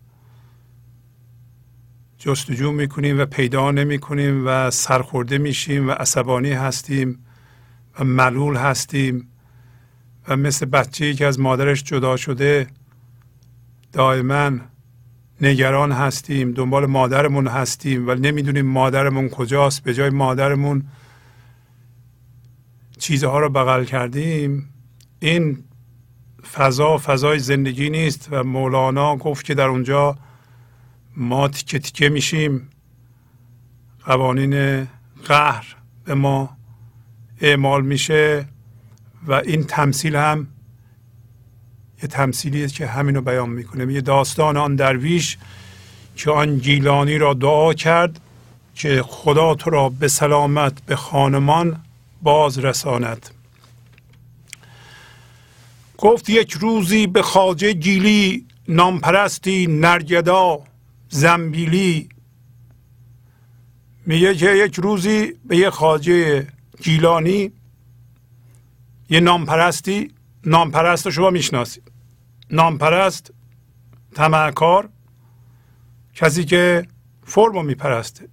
جستجو 2.19 2.73
می‌کنیم 2.73 3.21
و 3.21 3.25
پیدا 3.25 3.71
نمی‌کنیم 3.71 4.47
و 4.47 4.71
سرخورده 4.71 5.39
میشیم 5.39 5.89
و 5.89 5.91
عصبانی 5.91 6.53
هستیم 6.53 7.25
و 7.99 8.05
ملول 8.05 8.57
هستیم. 8.57 9.29
و 10.29 10.37
مثل 10.37 10.67
بچه 10.67 11.15
که 11.15 11.27
از 11.27 11.41
مادرش 11.41 11.83
جدا 11.85 12.17
شده 12.17 12.67
دائما 13.93 14.51
نگران 15.41 15.93
هستیم 15.93 16.53
دنبال 16.53 16.87
مادرمون 16.87 17.47
هستیم 17.47 18.09
و 18.09 18.15
نمی‌دونیم 18.15 18.67
مادرمون 18.67 19.29
کجاست 19.29 19.83
به 19.83 19.95
جای 19.95 20.11
مادرمون 20.11 20.85
چیزها 22.99 23.39
رو 23.39 23.49
بغل 23.49 23.85
کردیم. 23.85 24.69
این 25.21 25.65
فضا 26.53 26.99
فضای 26.99 27.39
زندگی 27.39 27.91
نیست 27.91 28.29
و 28.31 28.45
مولانا 28.45 29.17
گفت 29.17 29.45
که 29.45 29.55
در 29.55 29.67
اونجا 29.67 30.19
ما 31.17 31.49
تیکه 31.49 31.79
تیکه 31.79 32.09
میشیم. 32.09 32.71
قوانین 34.05 34.85
قهر 35.25 35.77
به 36.05 36.15
ما 36.15 36.57
اعمال 37.41 37.85
میشه. 37.85 38.49
و 39.27 39.33
این 39.33 39.65
تمثیل 39.65 40.17
هم 40.17 40.47
یه 42.03 42.09
تمثیلی 42.09 42.69
که 42.69 42.87
همین 42.87 43.15
رو 43.15 43.21
بیان 43.23 43.49
می‌کنه. 43.51 43.93
یه 43.93 44.01
داستان 44.01 44.57
آن 44.57 44.77
درویش 44.77 45.39
که 46.17 46.31
آن 46.31 46.59
گیلانی 46.59 47.19
را 47.19 47.35
دعا 47.35 47.75
کرد 47.75 48.21
که 48.75 49.03
خدا 49.03 49.55
تو 49.55 49.71
را 49.71 49.89
به 49.89 50.09
سلامت 50.09 50.83
به 50.87 50.97
خانمان 50.97 51.83
باز 52.23 52.59
رساند. 52.59 53.31
گفت 55.99 56.31
یک 56.31 56.53
روزی 56.53 57.07
به 57.07 57.23
خاجه 57.23 57.73
گیلی 57.73 58.47
نامپرستی 58.69 59.67
نرگدا 59.67 60.61
زنبیلی. 61.09 62.09
میگه 64.07 64.35
که 64.35 64.51
یک 64.51 64.75
روزی 64.75 65.33
به 65.45 65.57
یه 65.57 65.71
خاجه 65.71 66.47
گیلانی 66.83 67.53
یه 69.09 69.21
نامپرستی 69.21 70.15
نامپرست 70.45 71.07
رو 71.07 71.13
شما 71.13 71.31
می‌شناسید. 71.31 71.93
نامپرست 72.51 73.33
تمعکار 74.15 74.89
کسی 76.15 76.45
که 76.45 76.87
فرم 77.25 77.53
رو 77.53 77.63
میپرسته 77.63 78.29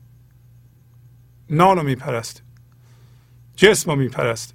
نان 1.50 1.78
رو 1.78 1.84
میپرسته 1.84 2.42
جسم 3.56 3.92
رو 3.92 3.98
میپرسته. 3.98 4.54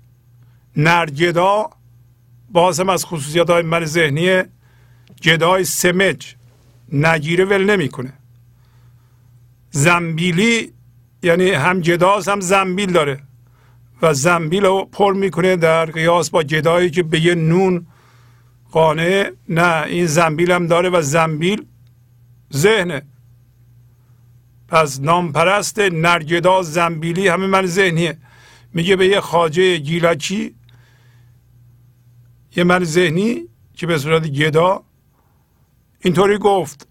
نرگدا 0.77 1.71
باز 2.51 2.81
هم 2.81 2.89
از 2.89 3.05
خصوصیات 3.05 3.51
های 3.51 3.63
من 3.63 3.85
ذهنی 3.85 4.43
جدای 5.21 5.65
سمج 5.65 6.35
نگیره 6.93 7.45
ول 7.45 7.65
نمی‌کنه. 7.65 8.13
زنبیلی 9.71 10.73
یعنی 11.23 11.51
هم 11.51 11.81
جداست 11.81 12.29
هم 12.29 12.41
زنبیل 12.41 12.93
داره. 12.93 13.23
و 14.03 14.15
زنبیل 14.15 14.65
رو 14.65 14.89
پر 14.93 15.13
می‌کنه 15.13 15.57
در 15.57 15.87
قیاس 15.87 16.31
با 16.31 16.43
جدایی 16.43 16.91
که 16.91 17.03
به 17.03 17.21
یه 17.21 17.35
نون 17.35 17.87
قانه 18.73 19.33
نه 19.49 19.83
این 19.87 20.07
زنبیل 20.07 20.53
هم 20.53 20.67
داره 20.67 20.91
و 20.91 21.03
زنبیل 21.03 21.67
ذهنه. 22.53 23.03
پس 24.69 25.01
نامپرست 25.01 25.79
نرگدا 25.79 26.63
زنبیلی 26.63 27.29
همه 27.29 27.47
من 27.47 27.67
ذهنیه. 27.67 28.19
میگه 28.75 28.97
به 28.97 29.07
یه 29.07 29.21
خاجه 29.21 29.77
گیلکی 29.77 30.55
یه 32.57 32.65
من 32.65 32.85
ذهنی 32.85 33.43
که 33.75 33.87
به 33.87 33.99
صورت 33.99 34.27
گدا. 34.27 34.83
اینطوری 36.01 36.39
گفت. 36.39 36.87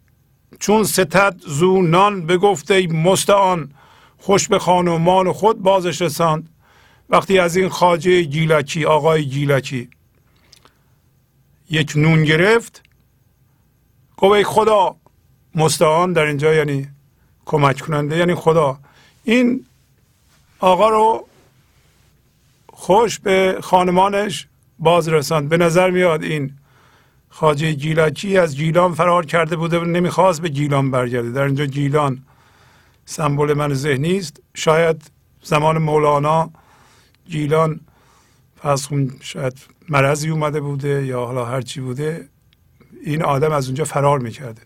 چون 0.59 0.83
ستد 0.83 1.35
زو 1.47 1.81
نان 1.81 2.25
بگفته 2.25 2.87
مستعان 2.87 3.71
خوش 4.17 4.47
به 4.47 4.59
خانمان 4.59 5.31
خود 5.31 5.61
بازش 5.61 6.01
رساند. 6.01 6.49
وقتی 7.09 7.39
از 7.39 7.55
این 7.55 7.69
خاجه 7.69 8.21
گیلکی 8.21 8.85
آقای 8.85 9.25
گیلکی 9.25 9.89
یک 11.69 11.93
نون 11.95 12.23
گرفت 12.23 12.83
گفت 14.17 14.43
خدا 14.43 14.95
مستعان 15.55 16.13
در 16.13 16.23
اینجا 16.23 16.53
یعنی 16.53 16.87
کمک 17.45 17.81
کننده 17.81 18.17
یعنی 18.17 18.35
خدا. 18.35 18.79
این 19.23 19.65
آقا 20.59 20.89
رو 20.89 21.27
خوش 22.73 23.19
به 23.19 23.57
خانمانش 23.61 24.47
باز 24.79 25.09
رساند 25.09 25.49
به 25.49 25.57
نظر 25.57 25.89
میاد 25.89 26.23
این 26.23 26.53
خاجه 27.29 27.71
گیلکی 27.71 28.37
از 28.37 28.55
گیلان 28.55 28.93
فرار 28.93 29.25
کرده 29.25 29.55
بوده 29.55 29.79
و 29.79 29.85
نمی‌خواست 29.85 30.41
به 30.41 30.49
گیلان 30.49 30.91
برگرده. 30.91 31.31
در 31.31 31.43
اینجا 31.43 31.65
گیلان 31.65 32.23
سمبل 33.05 33.53
من 33.53 33.73
ذهنی 33.73 34.17
است. 34.17 34.41
شاید 34.55 35.11
زمان 35.43 35.77
مولانا 35.77 36.51
گیلان 37.29 37.79
پس 38.57 38.87
شاید 39.21 39.53
مرضی 39.89 40.29
اومده 40.29 40.59
بوده 40.59 41.05
یا 41.05 41.25
حالا 41.25 41.45
هرچی 41.45 41.81
بوده 41.81 42.29
این 43.05 43.23
آدم 43.23 43.51
از 43.51 43.65
اونجا 43.65 43.83
فرار 43.83 44.19
می‌کرده. 44.19 44.61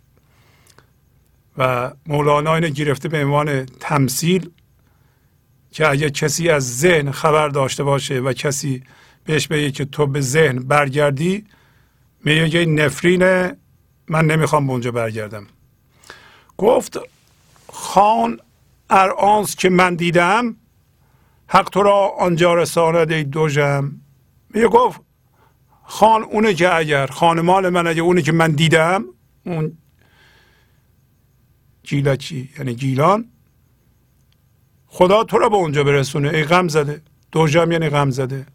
و 1.58 1.92
مولانا 2.08 2.56
اینو 2.56 2.68
گرفته 2.70 3.10
به 3.10 3.24
عنوان 3.26 3.66
تمثیل 3.66 4.50
که 5.72 5.90
اگر 5.90 6.10
کسی 6.10 6.50
از 6.50 6.80
ذهن 6.80 7.12
خبر 7.12 7.50
داشته 7.50 7.84
باشه 7.84 8.20
و 8.20 8.34
کسی 8.34 8.84
بهش 9.26 9.48
بگه 9.48 9.72
که 9.72 9.86
تو 9.86 10.08
به 10.08 10.22
ذهن 10.22 10.60
برگردی 10.60 11.46
میگه 12.26 12.66
نفرینه 12.66 13.58
من 14.08 14.26
نمی‌خوام 14.26 14.68
به 14.68 14.72
اونجا 14.72 14.92
برگردم. 14.92 15.48
گفت 16.58 17.00
خان 17.74 18.40
ارآنس 18.90 19.56
که 19.56 19.70
من 19.70 19.96
دیدم 19.96 20.56
حق 21.54 21.70
تو 21.70 21.84
را 21.84 22.08
آنجا 22.20 22.54
رساند 22.54 23.12
ای 23.12 23.24
دوژم 23.24 24.02
میگه 24.50 24.68
گفت 24.68 25.02
خان 25.84 26.24
اونه 26.24 26.54
که 26.54 26.76
اگر 26.76 27.08
خانمان 27.08 27.70
من 27.70 27.88
اگر 27.88 28.02
اونه 28.02 28.22
که 28.22 28.32
من 28.32 28.52
دیدم 28.52 29.06
اون 29.46 29.78
گیلچی 31.84 32.50
یعنی 32.58 32.76
گیلان. 32.76 33.30
خدا 34.88 35.24
تو 35.24 35.38
را 35.38 35.50
به 35.50 35.56
اونجا 35.56 35.84
برسونه. 35.84 36.30
ای 36.30 36.44
غم 36.44 36.68
زده. 36.68 37.02
دوژم 37.32 37.72
یعنی 37.72 37.90
غم 37.90 38.10
زده. 38.10 38.46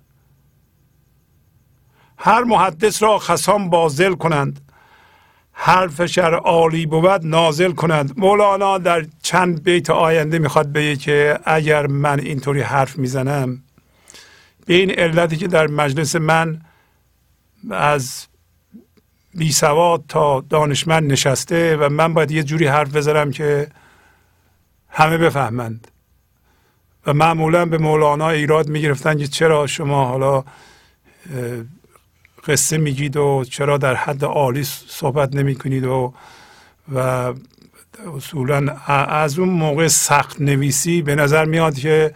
هر 2.19 2.45
محدث 2.45 3.03
را 3.03 3.19
خسان 3.19 3.71
بازل 3.71 4.15
کنند. 4.15 4.68
حرف 5.61 6.07
شر 6.07 6.35
عالی 6.35 6.87
بود 6.87 7.27
نازل 7.27 7.73
کنند 7.73 8.19
مولانا 8.19 8.79
در 8.79 9.07
چند 9.23 9.63
بیت 9.63 9.91
آینده 9.91 10.39
می‌خواد 10.39 10.73
بگه 10.73 10.97
که 10.97 11.39
اگر 11.45 11.87
من 11.87 12.21
اینطوری 12.21 12.61
حرف 12.61 12.99
می‌زنم 12.99 13.63
به 14.67 14.75
این 14.75 14.91
علتی 14.91 15.37
که 15.37 15.49
در 15.49 15.67
مجلس 15.67 16.17
من 16.17 16.61
از 17.71 18.27
بی 19.35 19.53
سواد 19.53 20.05
تا 20.09 20.45
دانشمند 20.51 21.13
نشسته 21.13 21.77
و 21.77 21.89
من 21.89 22.15
باید 22.15 22.31
یه 22.31 22.43
جوری 22.43 22.67
حرف 22.67 22.97
بزنم 22.97 23.31
که 23.31 23.69
همه 24.89 25.19
بفهمند. 25.19 25.89
و 27.07 27.15
معمولا 27.15 27.65
به 27.65 27.79
مولانا 27.79 28.31
ایراد 28.31 28.69
می‌گرفتن 28.69 29.19
که 29.19 29.27
چرا 29.27 29.67
شما 29.67 30.05
حالا 30.05 30.45
قصه 32.47 32.79
میگید 32.79 33.17
و 33.17 33.45
چرا 33.51 33.79
در 33.79 33.95
حد 33.95 34.25
عالی 34.25 34.65
صحبت 34.89 35.35
نمی 35.35 35.55
کنید 35.55 35.85
و 35.85 36.15
و 36.95 37.33
اصولا 38.17 38.77
از 39.09 39.39
اون 39.39 39.49
موقع 39.49 39.89
سخت 39.89 40.41
نویسی 40.41 41.03
به 41.03 41.15
نظر 41.15 41.45
میاد 41.45 41.75
که 41.75 42.15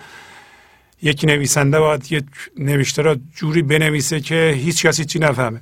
یک 1.02 1.24
نویسنده 1.24 1.80
باید 1.80 2.12
یک 2.12 2.24
نوشته 2.58 3.02
را 3.02 3.16
جوری 3.34 3.62
بنویسه 3.62 4.20
که 4.20 4.54
هیچ 4.56 4.86
کسی 4.86 5.04
چی 5.04 5.18
نفهمه. 5.18 5.60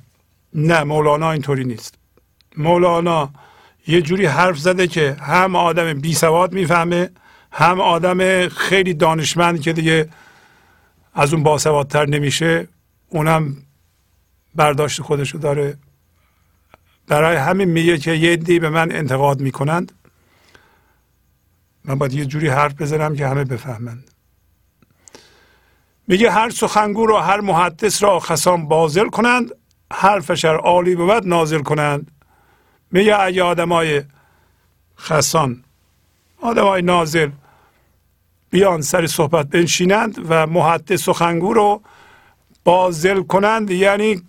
نه 0.53 0.83
مولانا 0.83 1.31
اینطوری 1.31 1.63
نیست. 1.63 1.95
مولانا 2.57 3.29
یه 3.87 4.01
جوری 4.01 4.25
حرف 4.25 4.57
زده 4.57 4.87
که 4.87 5.13
هم 5.13 5.55
آدم 5.55 5.93
بی 5.93 6.13
سواد 6.13 6.53
می‌فهمه 6.53 7.09
هم 7.51 7.81
آدم 7.81 8.47
خیلی 8.47 8.93
دانشمند 8.93 9.61
که 9.61 9.73
دیگه 9.73 10.09
از 11.13 11.33
اون 11.33 11.43
باسوادتر 11.43 12.05
نمیشه 12.05 12.67
اونم 13.09 13.57
برداشت 14.55 15.01
خودشو 15.01 15.37
داره. 15.37 15.77
برای 17.07 17.35
همین 17.35 17.69
میگه 17.69 17.97
که 17.97 18.11
یه 18.11 18.35
دی 18.35 18.59
به 18.59 18.69
من 18.69 18.91
انتقاد 18.91 19.41
می‌کنند. 19.41 19.91
من 21.85 21.95
باید 21.95 22.13
یه 22.13 22.25
جوری 22.25 22.47
حرف 22.47 22.81
بزنم 22.81 23.15
که 23.15 23.27
همه 23.27 23.43
بفهمند 23.43 24.11
میگه 26.07 26.31
هر 26.31 26.49
سخنگو 26.49 27.05
را 27.05 27.21
هر 27.21 27.39
محدث 27.39 28.03
را 28.03 28.19
خسان 28.19 28.67
بازل 28.67 29.07
کنند 29.07 29.51
هر 29.91 30.19
فشر 30.19 30.55
عالی 30.55 30.95
بود 30.95 31.27
نازل 31.27 31.61
کنند. 31.61 32.11
میگه 32.91 33.19
اگه 33.19 33.43
آدمای 33.43 34.03
خسان 34.99 35.63
آدمای 36.41 36.81
نازل 36.81 37.29
بیان 38.49 38.81
سر 38.81 39.07
صحبت 39.07 39.47
بنشینند 39.47 40.25
و 40.29 40.47
محدث 40.47 41.01
سخنگو 41.01 41.53
رو 41.53 41.81
بازل 42.63 43.21
کنند 43.21 43.71
یعنی 43.71 44.21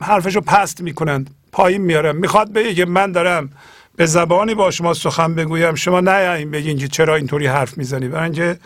حرفشو 0.00 0.40
پست 0.40 0.80
می‌کنند. 0.80 1.30
پایین 1.52 1.82
میارم. 1.82 2.16
می‌خواد 2.16 2.52
بگه 2.52 2.74
که 2.74 2.84
من 2.84 3.12
دارم 3.12 3.50
به 3.96 4.06
زبانی 4.06 4.54
با 4.54 4.70
شما 4.70 4.94
سخن 4.94 5.34
بگویم. 5.34 5.74
شما 5.74 6.00
نیایین 6.00 6.50
بگین 6.50 6.78
که 6.78 6.88
چرا 6.88 7.14
اینطوری 7.14 7.46
حرف 7.46 7.78
می‌زنی. 7.78 8.08
برای 8.08 8.24
اینکه 8.24 8.58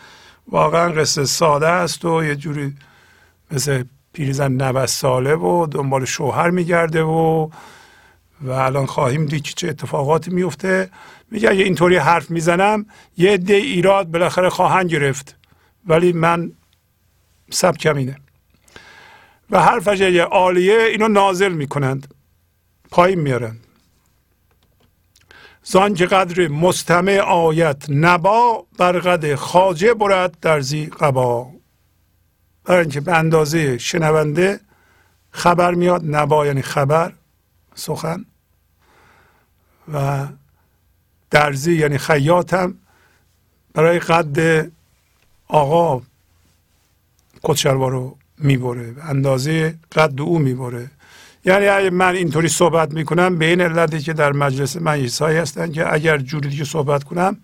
واقعا 0.49 0.93
قصه 0.93 1.25
ساده 1.25 1.69
است 1.69 2.05
و 2.05 2.25
یه 2.25 2.37
جوری 2.37 2.75
مثل 3.51 3.85
پیرزن 4.13 4.53
90 4.53 4.87
ساله 4.87 5.35
و 5.35 5.67
دنبال 5.71 6.05
شوهر 6.05 6.51
میگرده 6.51 7.03
و 7.03 7.51
و 8.43 8.51
الان 8.51 8.87
خواهیم 8.87 9.27
دید 9.27 9.43
که 9.43 9.53
چه 9.57 9.69
اتفاقاتی 9.69 10.31
میفته 10.31 10.91
میگه 11.31 11.51
اگه 11.51 11.65
اینطوری 11.65 11.97
حرف 11.97 12.31
می‌زنم 12.31 12.87
یه 13.17 13.37
ده 13.37 13.55
ایراد 13.55 14.07
بالاخره 14.07 14.49
خواهند 14.49 14.91
گرفت. 14.91 15.37
ولی 15.87 16.13
من 16.13 16.53
سبکم 17.51 17.97
اینه. 17.97 18.17
و 19.51 19.61
هر 19.61 19.81
فجر 19.81 20.21
عالیه 20.21 20.83
اینو 20.83 21.09
نازل 21.09 21.53
می‌کنند. 21.53 22.15
پایین 22.91 23.21
میارند 23.21 23.67
زان 25.63 25.95
که 25.95 26.07
قدر 26.07 26.49
مستمع 26.49 27.19
آیت 27.19 27.85
نبا 27.89 28.67
بر 28.79 28.93
قد 28.99 29.35
خاجه 29.35 29.95
برد 29.95 30.41
در 30.41 30.61
زی 30.61 30.87
قبا. 30.87 31.51
برای 32.65 32.81
اینکه 32.81 33.01
به 33.01 33.17
اندازه 33.17 33.79
شنونده 33.79 34.61
خبر 35.31 35.75
میاد 35.75 36.03
نبا 36.05 36.47
یعنی 36.47 36.63
خبر 36.63 37.13
سخن. 37.75 38.25
و 39.93 40.27
درزی 41.31 41.75
یعنی 41.75 41.99
خیاطم 41.99 42.75
برای 43.75 43.99
قد 43.99 44.67
آقا 45.49 46.03
کتشلوار 47.43 47.91
رو 47.91 48.17
می‌بره 48.43 48.95
اندازه 49.03 49.79
قد 49.93 50.21
او 50.21 50.39
می‌بره. 50.39 50.91
یعنی 51.45 51.67
اگه 51.67 51.91
من 51.91 52.15
اینطوری 52.15 52.49
صحبت 52.49 52.95
می‌کنم 52.95 53.39
به 53.39 53.45
این 53.45 53.61
علتی 53.61 54.01
که 54.01 54.13
در 54.13 54.33
مجلس 54.33 54.77
من 54.77 55.09
هایی 55.21 55.39
هستن 55.39 55.73
که 55.73 55.93
اگر 55.93 56.19
جوری 56.19 56.49
دیگه 56.49 56.65
صحبت 56.65 57.05
کنم 57.05 57.37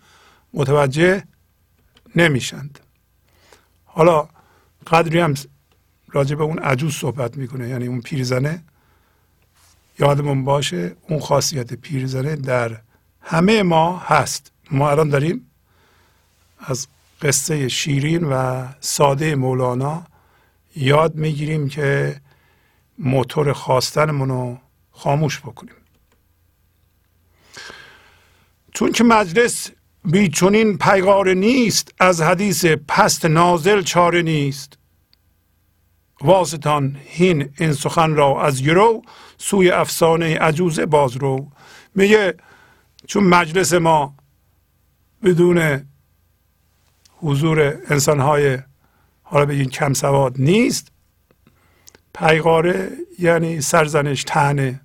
متوجه 0.53 1.23
نمیشند. 2.15 2.79
حالا 3.85 4.27
قدری 4.87 5.19
هم 5.19 5.33
راجع 6.11 6.35
به 6.35 6.43
اون 6.43 6.59
عجوز 6.59 6.93
صحبت 6.93 7.37
می‌کنه 7.37 7.69
یعنی 7.69 7.87
اون 7.87 8.01
پیرزنه. 8.01 8.63
یادمون 9.99 10.43
باشه 10.43 10.95
اون 11.09 11.19
خاصیت 11.19 11.73
پیرزنه 11.73 12.35
در 12.35 12.77
همه 13.21 13.63
ما 13.63 13.97
هست. 13.97 14.51
ما 14.71 14.91
الان 14.91 15.09
داریم 15.09 15.51
از 16.59 16.87
قصه 17.21 17.67
شیرین 17.67 18.23
و 18.23 18.67
ساده 18.79 19.35
مولانا 19.35 20.05
یاد 20.77 21.15
می‌گیریم 21.15 21.69
که 21.69 22.21
موتور 22.99 23.53
خواستنمون 23.53 24.29
رو 24.29 24.57
خاموش 24.91 25.39
بکنیم. 25.39 25.75
چون 28.73 28.91
که 28.91 29.03
مجلس 29.03 29.71
بیچونین 30.05 30.77
پیغار 30.77 31.33
نیست 31.33 31.93
از 31.99 32.21
حدیث 32.21 32.65
پست 32.65 33.25
نازل 33.25 33.81
چاره 33.81 34.21
نیست. 34.21 34.77
واسطان 36.21 36.97
هین 37.05 37.49
این 37.57 37.73
سخن 37.73 38.15
را 38.15 38.43
از 38.43 38.63
گرو 38.63 39.01
سوی 39.37 39.71
افسانه 39.71 40.37
عجوز 40.37 40.79
باز 40.79 41.17
رو. 41.17 41.51
میگه 41.95 42.33
چون 43.07 43.23
مجلس 43.23 43.73
ما 43.73 44.15
بدون 45.23 45.87
حضور 47.19 47.77
انسانهای 47.89 48.57
حالا 49.29 49.45
بگین 49.45 49.69
کم 49.69 49.93
سواد 49.93 50.35
نیست. 50.39 50.91
پیغاره 52.15 52.91
یعنی 53.19 53.61
سرزنش 53.61 54.23
تنه. 54.23 54.81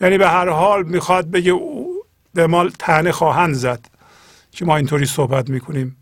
یعنی 0.00 0.18
به 0.18 0.28
هر 0.28 0.48
حال 0.48 0.82
می‌خواد 0.82 1.30
بگه 1.30 1.60
به 2.34 2.46
ما 2.46 2.68
تنه 2.68 3.12
خواهند 3.12 3.54
زد. 3.54 3.86
که 4.50 4.64
ما 4.64 4.76
اینطوری 4.76 5.06
صحبت 5.06 5.50
می‌کنیم. 5.50 5.96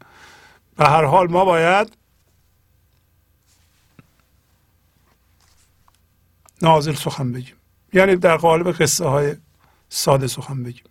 به 0.76 0.84
هر 0.84 1.04
حال 1.04 1.30
ما 1.30 1.44
باید 1.44 1.96
نازل 6.62 6.94
سخن 6.94 7.32
بگیم. 7.32 7.54
یعنی 7.92 8.16
در 8.16 8.36
قالب 8.36 8.72
قصه 8.72 9.04
های 9.04 9.36
ساده 9.88 10.26
سخن 10.26 10.62
بگیم. 10.62 10.84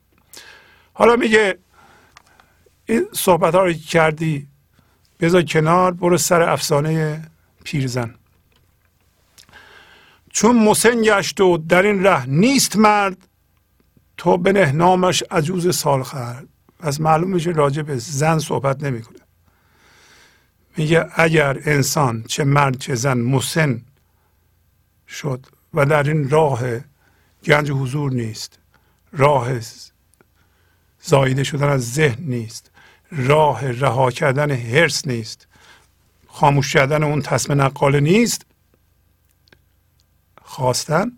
حالا 0.93 1.15
میگه 1.15 1.57
این 2.85 3.07
صحبت 3.13 3.55
ها 3.55 3.65
رو 3.65 3.73
کردی 3.73 4.47
بذار 5.19 5.41
کنار 5.41 5.91
برو 5.91 6.17
سر 6.17 6.41
افسانه 6.41 7.21
پیرزن. 7.63 8.15
چون 10.29 10.55
مسن 10.55 11.01
گشت 11.01 11.41
و 11.41 11.57
در 11.57 11.83
این 11.83 12.03
ره 12.03 12.25
نیست 12.25 12.75
مرد 12.75 13.27
تو 14.17 14.37
بنه 14.37 14.71
نامش 14.71 15.23
عجوز 15.31 15.77
سال 15.77 16.03
خرد. 16.03 16.47
از 16.79 17.01
معلوم 17.01 17.29
میشه 17.29 17.51
راجع 17.51 17.81
به 17.81 17.97
زن 17.97 18.39
صحبت 18.39 18.83
نمی‌کنه. 18.83 19.19
میگه 20.77 21.09
اگر 21.15 21.59
انسان 21.65 22.23
چه 22.23 22.43
مرد 22.43 22.77
چه 22.77 22.95
زن 22.95 23.17
مسن 23.17 23.81
شد 25.07 25.45
و 25.73 25.85
در 25.85 26.03
این 26.03 26.29
راه 26.29 26.61
گنج 27.43 27.71
حضور 27.71 28.11
نیست 28.11 28.59
راه 29.11 29.49
زایده 31.01 31.43
شدن 31.43 31.69
از 31.69 31.93
ذهن 31.93 32.23
نیست. 32.23 32.66
راه 33.11 33.71
رها 33.71 34.11
کردن 34.11 34.51
هرس 34.51 35.07
نیست. 35.07 35.47
خاموش 36.27 36.73
کردن 36.73 37.03
اون 37.03 37.21
تصم 37.21 37.61
نقاله 37.61 37.99
نیست. 37.99 38.45
خواستن 40.41 41.11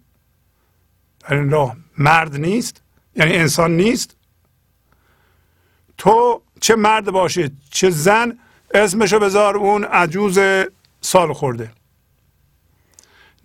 در 1.19 1.35
این 1.35 1.49
راه 1.49 1.77
مرد 1.97 2.35
نیست 2.35 2.81
یعنی 3.15 3.33
انسان 3.33 3.77
نیست. 3.77 4.15
تو 5.97 6.41
چه 6.61 6.75
مرد 6.75 7.11
باشه 7.11 7.51
چه 7.71 7.89
زن 7.89 8.39
اسمشو 8.73 9.19
بذار 9.19 9.57
اون 9.57 9.83
عجوز 9.83 10.39
سال 11.01 11.33
خورده. 11.33 11.71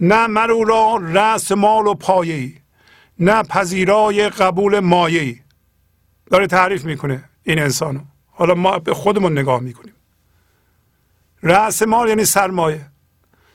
نه 0.01 0.27
مرو 0.27 0.65
را 0.65 0.97
رأس 1.13 1.53
مال 1.53 1.87
و 1.87 1.95
پایه 1.95 2.53
نه 3.19 3.43
پذیرای 3.43 4.29
قبول 4.29 4.81
مایه 4.81 5.41
داره 6.31 6.47
تعریف 6.47 6.85
می‌کنه 6.85 7.25
این 7.43 7.59
انسانو. 7.59 8.01
حالا 8.35 8.55
ما 8.55 8.79
به 8.79 8.95
خودمون 8.95 9.39
نگاه 9.39 9.61
می‌کنیم. 9.61 9.95
رأس 11.43 11.83
مال 11.83 12.09
یعنی 12.09 12.25
سرمایه. 12.25 12.87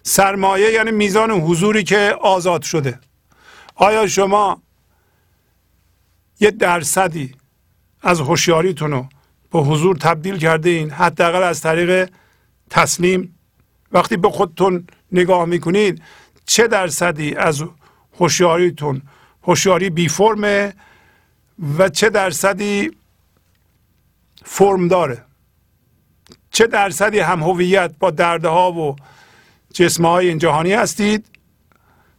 سرمایه 0.04 0.72
یعنی 0.72 0.92
میزان 0.92 1.32
حضوری 1.32 1.84
که 1.84 2.16
آزاد 2.22 2.62
شده. 2.62 3.00
آیا 3.76 4.08
شما 4.08 4.62
یه 6.40 6.52
درصدی 6.52 7.36
از 8.02 8.20
هوشیاریتون 8.20 8.92
رو 8.92 9.06
به 9.52 9.60
حضور 9.60 9.96
تبدیل 9.96 10.38
کرده 10.38 10.70
این 10.70 10.90
حداقل 10.90 11.44
از 11.44 11.62
طریق 11.62 12.10
تسلیم. 12.70 13.36
وقتی 13.92 14.18
به 14.18 14.30
خودتون 14.30 14.88
نگاه 15.12 15.46
می‌کنید 15.46 16.02
چه 16.46 16.68
درصدی 16.68 17.36
از 17.36 17.64
هوشیاریتون؟ 18.20 19.02
هوشیاری 19.44 19.90
بی 19.90 20.08
فرمه 20.08 20.74
و 21.78 21.90
چه 21.90 22.10
درصدی 22.10 22.92
فرم 24.52 24.88
داره. 24.88 25.24
چه 26.52 26.68
درصدی 26.68 27.20
هم 27.20 27.44
هویت 27.44 27.92
با 28.00 28.12
دردها 28.12 28.72
و 28.72 28.96
جسم 29.74 30.06
های 30.06 30.28
این 30.28 30.38
جهانی 30.38 30.74
هستید 30.74 31.26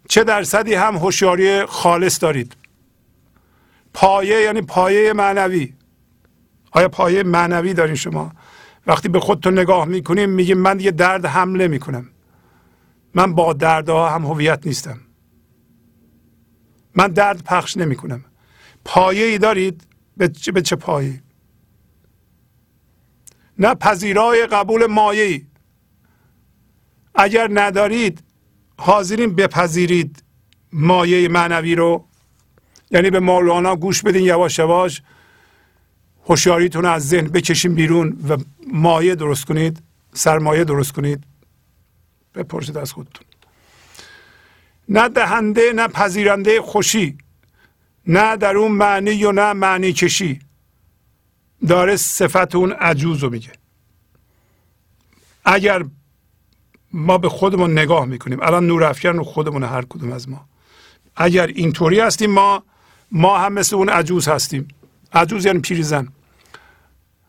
چه 0.09 0.25
درصدی 0.25 0.75
هم 0.75 0.97
هوشیاری 0.97 1.67
خالص 1.67 2.23
دارید. 2.23 2.57
پایه 3.95 4.41
یعنی 4.41 4.63
پایه 4.63 5.13
معنوی. 5.13 5.75
آیا 6.71 6.89
پایه 6.89 7.23
معنوی 7.23 7.75
دارین 7.75 7.95
شما؟ 7.95 8.33
وقتی 8.87 9.09
به 9.09 9.21
خودتون 9.21 9.59
نگاه 9.59 9.85
می‌کنیم 9.85 10.31
میگیم 10.31 10.59
من 10.59 10.77
دیگه 10.77 10.91
درد 10.91 11.27
حمله 11.27 11.69
می‌کنم. 11.69 12.09
من 13.15 13.35
با 13.35 13.53
دردها 13.53 14.11
هم 14.11 14.27
هویت 14.27 14.67
نیستم. 14.67 15.01
من 16.95 17.09
درد 17.09 17.45
پخش 17.45 17.77
نمی‌کنم. 17.77 18.25
پایه 18.85 19.25
ای 19.25 19.39
دارید؟ 19.39 19.87
به 20.17 20.29
چه, 20.29 20.53
به 20.53 20.63
چه 20.63 20.77
پایه 20.77 21.23
نه 23.61 23.75
پذیرای 23.75 24.47
قبول 24.47 24.87
مایه 24.87 25.43
اگر 27.15 27.49
ندارید 27.53 28.23
حاضرین 28.79 29.35
بپذیرید 29.35 30.23
مایه 30.73 31.29
معنوی 31.29 31.75
رو. 31.75 32.05
یعنی 32.91 33.11
به 33.11 33.21
مولانا 33.21 33.77
گوش 33.77 34.03
بدین 34.03 34.25
یواش 34.25 34.59
یواش. 34.59 35.03
هوشیاریتون 36.27 36.85
از 36.85 37.09
ذهن 37.09 37.27
بکشین 37.27 37.75
بیرون 37.75 38.19
و 38.29 38.37
مایه 38.73 39.15
درست 39.15 39.45
کنید 39.45 39.83
سرمایه 40.13 40.65
درست 40.65 40.93
کنید. 40.93 41.25
بپرسید 42.35 42.77
از 42.79 42.93
خودتون. 42.93 43.27
نه 44.89 45.09
دهنده 45.09 45.73
نه 45.75 45.89
پذیرنده 45.89 46.63
خوشی. 46.63 47.19
نه 48.07 48.37
در 48.37 48.57
اون 48.57 48.73
معنی 48.73 49.25
و 49.25 49.33
نه 49.33 49.53
معنی 49.53 49.93
کشی. 49.93 50.41
داره 51.69 51.97
صفت 51.97 52.55
اون 52.55 52.73
عجوز 52.73 53.19
رو 53.19 53.31
میگه. 53.31 53.53
اگر 55.45 55.85
ما 56.93 57.19
به 57.19 57.29
خودمون 57.29 57.73
نگاه 57.73 58.05
می‌کنیم 58.05 58.43
الان 58.43 58.67
نور 58.67 58.85
افکن 58.85 59.09
رو 59.09 59.25
خودمون 59.25 59.63
هر 59.63 59.83
کدوم 59.83 60.13
از 60.13 60.29
ما. 60.29 60.49
اگر 61.17 61.47
اینطوری 61.47 62.01
هستیم 62.01 62.31
ما 62.31 62.63
ما 63.13 63.39
هم 63.39 63.53
مثل 63.53 63.77
اون 63.77 63.89
عجوز 63.89 64.29
هستیم. 64.29 64.69
عجوز 65.13 65.47
یعنی 65.47 65.61
پیریزن. 65.61 66.09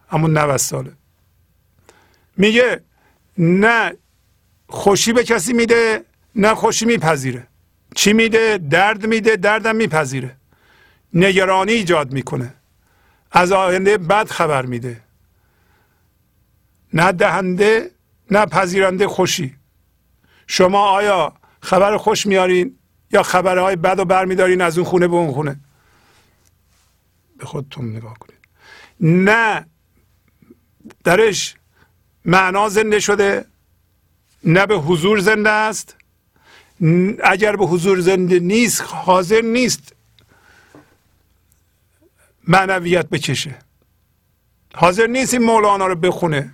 همون 0.10 0.38
90 0.38 0.58
ساله. 0.58 0.92
میگه 2.38 2.82
نه 3.38 3.94
خوشی 4.68 5.14
به 5.14 5.24
کسی 5.24 5.54
میده 5.54 6.06
نه 6.36 6.56
خوشی 6.56 6.86
میپذیره. 6.86 7.48
چی 7.96 8.14
میده؟ 8.14 8.58
درد 8.58 9.06
میده 9.06 9.36
دردم 9.36 9.76
میپذیره. 9.76 10.38
نگرانی 11.14 11.72
ایجاد 11.72 12.14
می‌کنه. 12.14 12.54
از 13.32 13.52
آینده 13.52 13.98
بد 13.98 14.28
خبر 14.30 14.66
میده. 14.66 15.02
نه 16.94 17.12
دهنده 17.12 17.92
نه 18.32 18.46
پذیرنده 18.46 19.08
خوشی. 19.08 19.56
شما 20.48 20.86
آیا 20.90 21.34
خبر 21.62 21.98
خوش 21.98 22.26
میارین 22.26 22.78
یا 23.12 23.24
خبرهای 23.24 23.76
بد 23.76 24.00
و 24.00 24.06
برمیدارین 24.06 24.62
از 24.62 24.78
اون 24.78 24.88
خونه 24.88 25.08
به 25.08 25.16
اون 25.16 25.32
خونه؟ 25.32 25.60
به 27.38 27.46
خودتون 27.46 27.96
نگاه 27.96 28.14
کنید. 28.20 28.40
نه 29.00 29.66
درش 31.04 31.56
معنا 32.26 32.70
زنده 32.70 33.00
شده 33.00 33.46
نه 34.44 34.66
به 34.66 34.76
حضور 34.76 35.20
زنده 35.20 35.50
است. 35.50 35.96
اگر 37.24 37.56
به 37.56 37.66
حضور 37.66 38.00
زنده 38.00 38.40
نیست 38.40 38.82
حاضر 38.82 39.42
نیست. 39.42 39.96
معنویت 42.52 43.10
بکشه. 43.10 43.56
حاضر 44.76 45.08
نیست 45.08 45.34
این 45.34 45.44
مولانا 45.44 45.88
رو 45.88 45.96
بخونه 45.96 46.54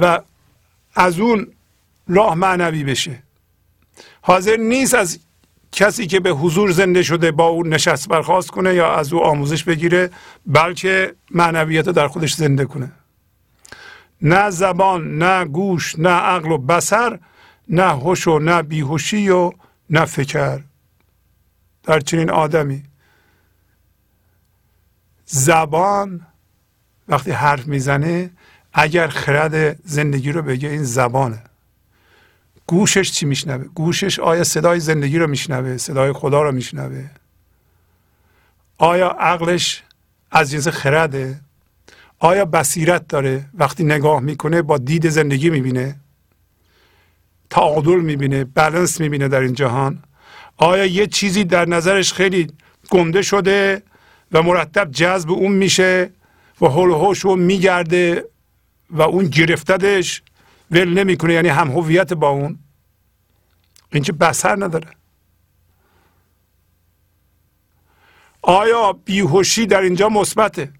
و 0.00 0.20
از 0.94 1.20
اون 1.20 1.46
راه 2.08 2.34
معنوی 2.34 2.84
بشه. 2.84 3.22
حاضر 4.22 4.56
نیست 4.56 4.94
از 4.94 5.18
کسی 5.72 6.06
که 6.06 6.20
به 6.20 6.30
حضور 6.30 6.70
زنده 6.70 7.02
شده 7.02 7.30
با 7.30 7.46
اون 7.46 7.68
نشست 7.68 8.08
برخواست 8.08 8.50
کنه 8.50 8.74
یا 8.74 8.94
از 8.94 9.12
او 9.12 9.24
آموزش 9.24 9.64
بگیره 9.64 10.10
بلکه 10.46 11.14
معنویت 11.30 11.86
رو 11.86 11.92
در 11.92 12.08
خودش 12.08 12.34
زنده 12.34 12.64
کنه. 12.64 12.92
نه 14.22 14.50
زبان 14.50 15.18
نه 15.18 15.44
گوش 15.44 15.98
نه 15.98 16.10
عقل 16.10 16.50
و 16.50 16.58
بسر 16.58 17.18
نه 17.68 17.90
هوش 17.90 18.28
و 18.28 18.38
نه 18.38 18.62
بیهوشی 18.62 19.28
و 19.28 19.52
نه 19.90 20.04
فکر. 20.04 20.60
در 21.82 22.00
چنین 22.00 22.30
آدمی 22.30 22.82
زبان 25.34 26.26
وقتی 27.08 27.30
حرف 27.30 27.66
می‌زنه 27.66 28.30
اگر 28.72 29.08
خرد 29.08 29.86
زندگی 29.86 30.32
رو 30.32 30.42
بگه 30.42 30.68
این 30.68 30.84
زبانه. 30.84 31.42
گوشش 32.66 33.12
چی 33.12 33.26
میشنوه؟ 33.26 33.64
گوشش 33.64 34.18
آیا 34.18 34.44
صدای 34.44 34.80
زندگی 34.80 35.18
رو 35.18 35.26
میشنوه؟ 35.26 35.76
صدای 35.76 36.12
خدا 36.12 36.42
رو 36.42 36.52
میشنوه؟ 36.52 37.10
آیا 38.78 39.08
عقلش 39.08 39.82
از 40.30 40.50
جنس 40.50 40.68
خرده؟ 40.68 41.40
آیا 42.18 42.44
بصیرت 42.44 43.08
داره 43.08 43.44
وقتی 43.54 43.84
نگاه 43.84 44.20
می‌کنه 44.20 44.62
با 44.62 44.78
دید 44.78 45.08
زندگی 45.08 45.50
می‌بینه؟ 45.50 45.96
تعادل 47.50 48.00
می‌بینه 48.00 48.44
بلنس 48.44 49.00
می‌بینه 49.00 49.28
در 49.28 49.40
این 49.40 49.54
جهان؟ 49.54 50.02
آیا 50.56 50.86
یه 50.86 51.06
چیزی 51.06 51.44
در 51.44 51.64
نظرش 51.64 52.12
خیلی 52.12 52.52
گنده 52.90 53.22
شده؟ 53.22 53.82
و 54.32 54.42
مرتب 54.42 54.90
جذب 54.90 55.30
اون 55.30 55.52
میشه 55.52 56.10
و 56.60 56.66
حل 56.66 57.14
و 57.24 57.36
میگرده 57.36 58.28
و 58.90 59.02
اون 59.02 59.26
گرفتدش 59.26 60.22
ول 60.70 60.88
نمی‌کنه 60.88 61.34
یعنی 61.34 61.48
هم 61.48 61.70
هویت 61.70 62.12
با 62.12 62.28
اون. 62.28 62.58
اینجا 63.92 64.14
بسر 64.20 64.64
نداره. 64.64 64.88
آیا 68.42 68.92
بیهوشی 68.92 69.66
در 69.66 69.80
اینجا 69.80 70.08
مثبته؟ 70.08 70.72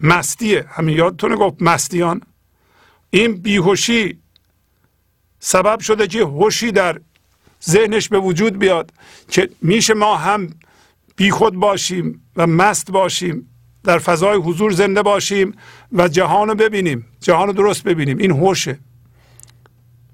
مستیه. 0.00 0.64
همین 0.68 0.96
یادتونه 0.96 1.36
گفت 1.36 1.62
مستیان. 1.62 2.22
این 3.10 3.34
بیهوشی 3.34 4.18
سبب 5.40 5.80
شده 5.80 6.06
که 6.06 6.24
هوشی 6.24 6.72
در 6.72 7.00
ذهنش 7.64 8.08
به 8.08 8.18
وجود 8.18 8.58
بیاد 8.58 8.92
که 9.28 9.50
میشه 9.62 9.94
ما 9.94 10.16
هم 10.16 10.50
بیخود 11.18 11.54
باشیم 11.54 12.22
و 12.36 12.46
مست 12.46 12.90
باشیم 12.90 13.50
در 13.84 13.98
فضای 13.98 14.38
حضور 14.38 14.70
زنده 14.70 15.02
باشیم 15.02 15.54
و 15.92 16.08
جهان 16.08 16.48
رو 16.48 16.54
ببینیم 16.54 17.06
جهان 17.20 17.46
رو 17.46 17.52
درست 17.52 17.84
ببینیم. 17.84 18.18
این 18.18 18.30
هوشه. 18.30 18.78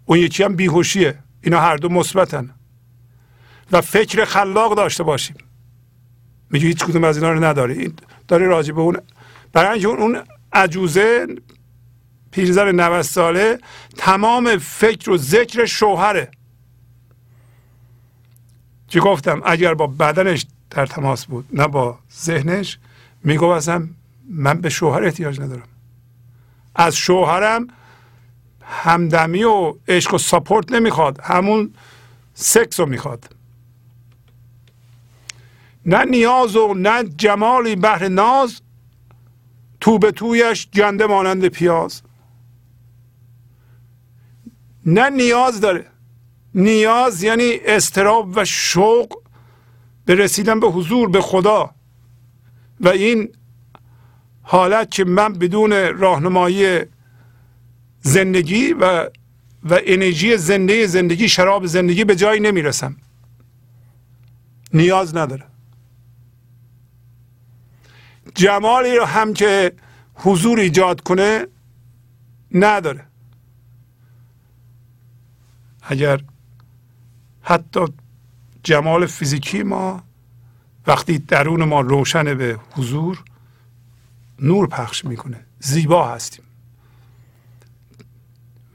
اون 0.05 0.19
یکی 0.19 0.43
هم 0.43 0.57
بیهوشیه. 0.57 1.19
اینا 1.43 1.61
هر 1.61 1.77
دو 1.77 1.89
مثبتن. 1.89 2.55
و 3.73 3.81
فکر 3.81 4.25
خلاق 4.25 4.77
داشته 4.77 5.03
باشیم. 5.03 5.37
میگه 6.51 6.67
هیچ 6.67 6.85
کدوم 6.85 7.05
از 7.05 7.17
اینا 7.17 7.33
رو 7.33 7.45
نداره 7.45 7.75
این 7.75 7.95
داره 8.29 8.47
راجع 8.47 8.75
به 8.75 8.81
اون 8.81 8.97
برای 9.53 9.87
اون 9.87 10.23
عجوزه 10.53 11.27
پیرزن 12.31 12.69
90 12.69 13.03
ساله 13.03 13.59
تمام 13.97 14.59
فکر 14.59 15.11
و 15.11 15.17
ذکر 15.17 15.65
شوهره. 15.65 16.31
چی 18.89 19.01
گفتم؟ 19.01 19.43
اگر 19.45 19.75
با 19.75 19.87
بدنش 19.87 20.47
در 20.71 20.87
تماس 20.87 21.27
بود. 21.27 21.49
نه 21.53 21.69
با 21.69 21.99
ذهنش. 22.13 22.79
میگو 23.25 23.47
اصلا 23.47 23.89
من 24.31 24.61
به 24.61 24.69
شوهر 24.69 25.05
احتیاج 25.05 25.41
ندارم. 25.41 25.69
از 26.75 26.97
شوهرم 26.97 27.69
همدمی 28.63 29.45
و 29.45 29.75
عشق 29.89 30.15
و 30.15 30.19
ساپورت 30.19 30.73
نمی‌خواد. 30.73 31.21
همون 31.23 31.75
سکس 32.35 32.81
رو 32.81 32.87
می‌خواد. 32.87 33.37
نه 35.87 36.05
نیاز 36.05 36.57
و 36.57 36.75
نه 36.75 37.05
جمالی 37.05 37.77
بهر 37.77 38.09
ناز. 38.09 38.61
تو 39.81 39.99
به 39.99 40.13
تویش 40.13 40.69
گنده 40.71 41.07
مانند 41.07 41.49
پیاز. 41.49 42.03
نه 44.87 45.11
نیاز 45.11 45.61
داره. 45.61 45.87
نیاز 46.55 47.23
یعنی 47.23 47.53
استراب 47.65 48.33
و 48.37 48.45
شوق 48.45 49.24
به 50.05 50.15
رسیدن 50.15 50.61
به 50.61 50.67
حضور 50.67 51.09
به 51.09 51.21
خدا. 51.21 51.75
و 52.81 52.89
این 52.89 53.29
حالت 54.43 54.91
که 54.91 55.05
من 55.05 55.33
بدون 55.33 55.73
راهنمایی 55.73 56.81
زندگی 58.01 58.73
و 58.73 59.11
و 59.71 59.81
انرژی 59.87 60.37
زنده 60.37 60.87
زندگی 60.87 61.29
شراب 61.29 61.67
زندگی 61.67 62.05
به 62.05 62.17
جایی 62.17 62.41
نمی‌رسم. 62.41 62.97
نیاز 64.75 65.17
نداره 65.17 65.45
جمالی 68.35 68.97
رو 68.97 69.05
هم 69.05 69.35
که 69.35 69.73
حضور 70.15 70.59
ایجاد 70.59 71.01
کنه 71.01 71.47
نداره. 72.53 73.07
اگر 75.83 76.21
حتی 77.43 77.81
جمال 78.65 79.07
فیزیکی 79.07 79.63
ما 79.63 80.03
وقتی 80.87 81.19
درون 81.19 81.65
ما 81.65 81.81
روشن 81.81 82.35
به 82.35 82.59
حضور 82.71 83.25
نور 84.39 84.67
پخش 84.67 85.05
می‌کنه. 85.05 85.41
زیبا 85.59 86.09
هستیم. 86.09 86.45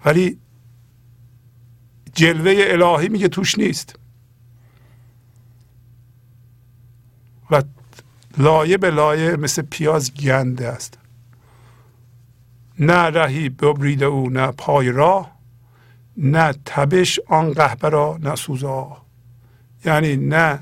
ولی 0.06 0.40
جلوه 2.14 2.54
الهی 2.58 3.10
میگه 3.10 3.28
توش 3.28 3.58
نیست. 3.58 3.96
و 7.52 7.64
لایه 8.38 8.78
به 8.78 8.92
لایه 8.92 9.36
مثل 9.36 9.62
پیاز 9.62 10.14
گنده 10.14 10.68
است. 10.68 10.98
نه 12.80 12.94
رهی 12.94 13.50
ببریده 13.50 14.06
او 14.06 14.30
نه 14.30 14.52
پای 14.52 14.92
راه 14.92 15.40
نه 16.18 16.54
تبش 16.66 17.20
آن 17.28 17.54
قهبه 17.54 17.90
را 17.90 18.20
نه 18.22 18.36
سوزا. 18.36 19.09
یعنی 19.86 20.16
نه 20.18 20.60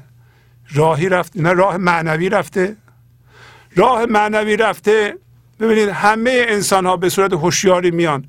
راهی 0.74 1.10
رفته 1.10 1.42
نه 1.42 1.54
راه 1.54 1.78
معنوی 1.78 2.30
رفته. 2.30 2.76
راه 3.76 4.06
معنوی 4.06 4.58
رفته 4.58 5.18
ببینید 5.60 5.90
همه 5.90 6.46
انسان 6.50 6.86
ها 6.86 6.98
به 6.98 7.10
صورت 7.10 7.34
هوشیاری 7.34 7.92
میان. 7.92 8.26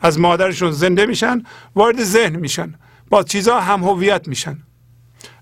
از 0.00 0.18
مادرشون 0.20 0.70
زنده 0.70 1.06
میشن 1.06 1.42
وارد 1.74 2.02
ذهن 2.02 2.36
میشن. 2.36 2.74
با 3.10 3.22
چیزها 3.22 3.60
هم 3.60 3.84
هویت 3.84 4.28
میشن. 4.28 4.58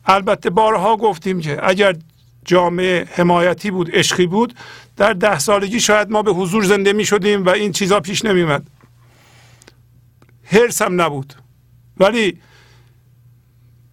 البته 0.06 0.50
بارها 0.50 0.96
گفتیم 0.96 1.40
که 1.40 1.58
اگر 1.62 1.96
جامعه 2.44 3.08
حمایتی 3.12 3.70
بود 3.70 3.96
عشقی 3.96 4.26
بود 4.26 4.54
در 4.96 5.12
ده 5.12 5.38
سالگی 5.38 5.80
شاید 5.80 6.10
ما 6.10 6.22
به 6.22 6.32
حضور 6.32 6.64
زنده 6.64 6.92
می 6.92 7.04
شدیم 7.04 7.46
و 7.46 7.48
این 7.48 7.72
چیزها 7.72 8.00
پیش 8.00 8.24
نمیمد 8.24 8.66
هرس 10.44 10.82
هم 10.82 11.00
نبود. 11.00 11.34
ولی 12.00 12.40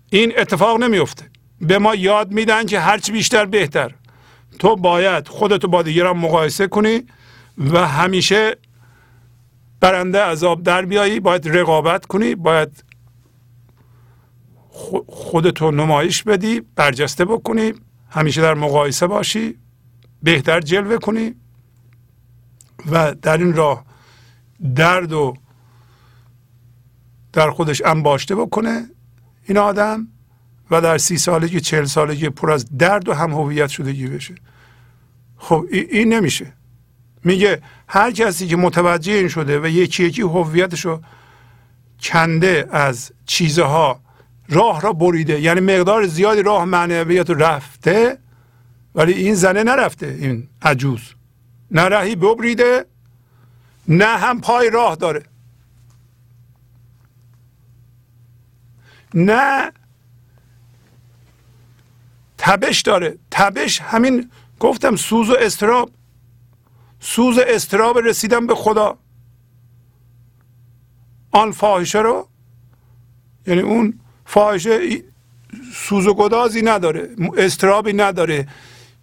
این 0.09 0.33
اتفاق 0.37 0.79
نمیفته. 0.79 1.25
به 1.61 1.77
ما 1.79 1.95
یاد 1.95 2.31
میدن 2.31 2.65
که 2.65 2.79
هرچی 2.79 3.11
بیشتر 3.11 3.45
بهتر. 3.45 3.95
تو 4.59 4.75
باید 4.75 5.27
خودتو 5.27 5.67
با 5.67 5.81
دیگران 5.81 6.17
مقایسه 6.17 6.67
کنی 6.67 7.03
و 7.57 7.87
همیشه 7.87 8.57
برنده 9.79 10.45
آب 10.45 10.63
در 10.63 10.85
بیایی 10.85 11.19
باید 11.19 11.57
رقابت 11.57 12.05
کنی 12.05 12.35
باید 12.35 12.83
خودتو 15.07 15.71
نمایش 15.71 16.23
بدی 16.23 16.61
برجسته 16.75 17.25
بکنی 17.25 17.73
همیشه 18.09 18.41
در 18.41 18.53
مقایسه 18.53 19.07
باشی 19.07 19.57
بهتر 20.23 20.61
جلوه 20.61 20.97
کنی 20.97 21.35
و 22.91 23.15
در 23.15 23.37
این 23.37 23.53
راه 23.53 23.85
درد 24.75 25.13
و 25.13 25.33
در 27.33 27.51
خودش 27.51 27.81
انباشته 27.85 28.35
بکنه. 28.35 28.89
این 29.47 29.57
آدم 29.57 30.07
و 30.71 30.81
در 30.81 30.97
سی 30.97 31.17
سالگی 31.17 31.59
چهل 31.59 31.85
سالگی 31.85 32.29
پر 32.29 32.51
از 32.51 32.77
درد 32.77 33.09
و 33.09 33.13
هم 33.13 33.31
هویت 33.31 33.67
شدگی 33.67 34.07
بشه. 34.07 34.35
خب 35.37 35.65
این 35.71 36.13
نمیشه. 36.13 36.53
میگه 37.23 37.61
هر 37.87 38.11
کسی 38.11 38.47
که 38.47 38.55
متوجه 38.55 39.13
این 39.13 39.27
شده 39.27 39.59
و 39.59 39.67
یکی 39.67 40.03
یکی 40.03 40.21
هویتش 40.21 40.85
رو 40.85 41.01
کنده 41.99 42.67
از 42.71 43.11
چیزها 43.25 43.99
راه 44.49 44.81
را 44.81 44.93
بریده 44.93 45.41
یعنی 45.41 45.59
مقدار 45.59 46.07
زیادی 46.07 46.43
راه 46.43 46.65
معنویت 46.65 47.29
رفته 47.29 48.17
ولی 48.95 49.13
این 49.13 49.33
زنه 49.33 49.63
نرفته 49.63 50.17
این 50.19 50.47
عجوز. 50.61 51.01
نه 51.71 51.81
رهی 51.81 52.15
ببریده 52.15 52.85
نه 53.87 54.05
هم 54.05 54.41
پای 54.41 54.69
راه 54.69 54.95
داره. 54.95 55.23
نه. 59.13 59.71
تبش 62.37 62.81
داره. 62.81 63.17
تبش 63.31 63.81
همین 63.81 64.31
گفتم 64.59 64.95
سوز 64.95 65.29
و 65.29 65.35
استراب. 65.39 65.91
سوز 66.99 67.37
استراب 67.37 67.97
رسیدم 67.97 68.47
به 68.47 68.55
خدا. 68.55 68.97
آن 71.31 71.51
فاحشه 71.51 71.99
رو 71.99 72.27
یعنی 73.47 73.61
اون 73.61 73.99
فاحشه 74.25 75.03
سوز 75.73 76.07
و 76.07 76.13
گدازی 76.13 76.61
نداره 76.61 77.09
استرابی 77.37 77.93
نداره 77.93 78.47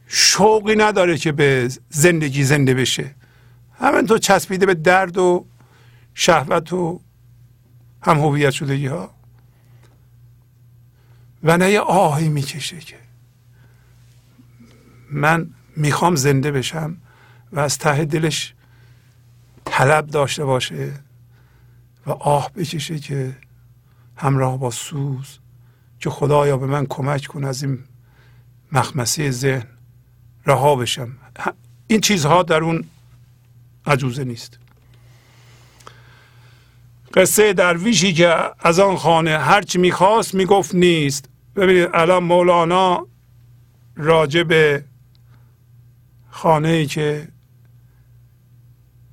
شوقی 0.06 0.76
نداره 0.76 1.18
که 1.18 1.32
به 1.32 1.68
زندگی 1.89 2.44
زنده 2.44 2.74
بشه. 2.74 3.14
همینطور 3.78 4.18
چسبیده 4.18 4.66
به 4.66 4.74
درد 4.74 5.18
و 5.18 5.47
شهوت 6.14 6.72
و 6.72 7.01
هم 8.02 8.18
هویت 8.18 8.51
شدگی 8.51 8.86
ها 8.86 9.14
و 11.45 11.57
نه 11.57 11.71
یه 11.71 11.81
آهی 11.81 12.29
می‌کشه 12.29 12.79
که. 12.79 12.97
من 15.11 15.51
می‌خوام 15.77 16.16
زنده 16.16 16.51
بشم 16.53 16.97
و 17.53 17.61
از 17.61 17.79
ته 17.79 18.05
دلش 18.05 18.55
طلب 19.65 20.07
داشته 20.07 20.45
باشه 20.45 20.93
و 22.07 22.11
آه 22.11 22.53
بکشه 22.53 22.99
که 22.99 23.37
همراه 24.16 24.59
با 24.59 24.71
سوز 24.71 25.39
که 26.01 26.11
خدایا 26.11 26.57
به 26.57 26.66
من 26.66 26.87
کمک 26.87 27.27
کن 27.27 27.45
از 27.45 27.62
این 27.62 27.79
مخمسه 28.73 29.31
ذهن 29.31 29.66
رها 30.47 30.77
بشم. 30.77 31.16
این 31.87 32.01
چیزها 32.01 32.43
در 32.43 32.61
اون 32.61 32.85
عجوزه 33.87 34.25
نیست. 34.25 34.59
قصه 37.15 37.53
درویشی 37.53 38.12
که 38.12 38.37
از 38.61 38.79
آن 38.79 38.97
خانه 38.97 39.39
هرچی 39.39 39.79
می‌خواست 39.79 40.35
می‌گفت 40.35 40.75
نیست. 40.75 41.29
ببینید 41.56 41.89
الان 41.94 42.24
مولانا 42.24 43.06
راجع 43.97 44.43
به 44.43 44.85
خانه 46.31 46.68
ای 46.68 46.86
که 46.86 47.28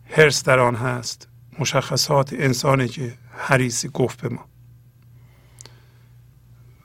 هرس 0.09 0.43
در 0.43 0.59
آن 0.59 0.75
هست 0.75 1.27
مشخصات 1.59 2.33
انسانی 2.33 2.87
که 2.87 3.13
حریسی 3.31 3.89
گفت 3.89 4.21
به 4.21 4.29
ما. 4.29 4.45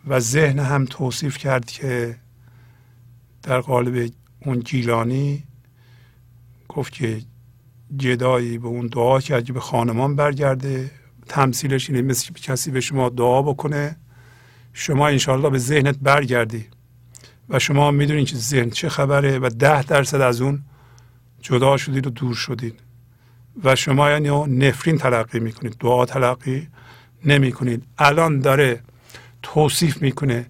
و 0.07 0.21
ذهن 0.21 0.59
هم 0.59 0.85
توصیف 0.85 1.39
کرد 1.39 1.65
که 1.65 2.17
در 3.43 3.61
قالب 3.61 4.13
اون 4.41 4.59
گیلانی 4.59 5.45
گفت 6.69 6.93
که 6.93 7.23
جدایی 7.97 8.59
به 8.59 8.67
اون 8.67 8.87
دعا 8.87 9.21
کرد 9.21 9.45
که 9.45 9.53
به 9.53 9.61
خانمان 9.61 10.17
برگرده 10.17 10.91
تمثیلش 11.29 11.91
اینه 11.91 12.03
مثل 12.03 12.33
کسی 12.33 12.71
به 12.71 12.81
شما 12.81 13.09
دعا 13.09 13.43
بکنه 13.43 13.97
شما 14.79 15.09
انشالله 15.09 15.51
به 15.51 15.59
ذهنت 15.59 15.97
برگردی 16.03 16.65
و 17.49 17.59
شما 17.59 17.91
می‌دونید 17.91 18.29
که 18.29 18.37
ذهن 18.37 18.71
چه 18.71 18.89
خبره 18.89 19.39
و 19.39 19.49
ده 19.49 19.83
درصد 19.83 20.21
از 20.21 20.41
اون 20.41 20.63
جدا 21.43 21.77
شدید 21.77 22.07
و 22.07 22.11
دور 22.11 22.35
شدید. 22.35 22.81
و 23.65 23.77
شما 23.77 24.11
یعنی 24.11 24.29
نفرین 24.47 24.99
تلقی 24.99 25.41
می‌کنید 25.41 25.77
دعا 25.81 26.07
تلقی 26.07 26.69
نمی 27.25 27.53
کنید 27.53 27.85
الان 27.99 28.41
داره 28.41 28.81
توصیف 29.43 30.03
می‌کنه 30.03 30.47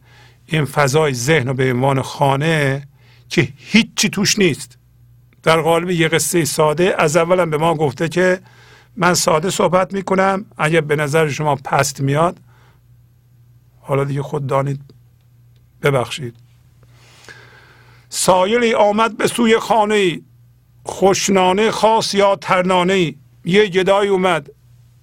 این 0.47 0.65
فضای 0.65 1.15
ذهن 1.15 1.49
رو 1.49 1.55
به 1.55 1.73
عنوان 1.73 2.03
خانه 2.03 2.89
که 3.29 3.49
هیچی 3.57 4.09
توش 4.09 4.39
نیست. 4.39 4.79
در 5.43 5.61
قالب 5.61 5.91
یه 5.91 6.09
قصه 6.09 6.45
ساده 6.45 6.95
از 6.99 7.17
اولم 7.17 7.51
به 7.51 7.57
ما 7.57 7.75
گفته 7.75 8.09
که 8.09 8.41
من 8.97 9.15
ساده 9.15 9.51
صحبت 9.51 9.95
می‌کنم 9.95 10.45
اگر 10.59 10.81
به 10.81 10.97
نظر 10.97 11.29
شما 11.29 11.55
پست 11.55 12.01
میاد 12.01 12.41
حالا 13.87 14.05
دیگه 14.05 14.23
خود 14.23 14.47
دانید. 14.47 14.81
ببخشید. 15.83 16.37
سایلی 18.09 18.75
آمد 18.75 19.17
به 19.17 19.27
سوی 19.27 19.59
خانه 19.59 20.21
خوشنانه 20.85 21.71
خاص 21.71 22.15
یا 22.15 22.37
ترنانه 22.37 23.15
یه 23.45 23.67
گدای 23.67 24.09
اومد 24.09 24.51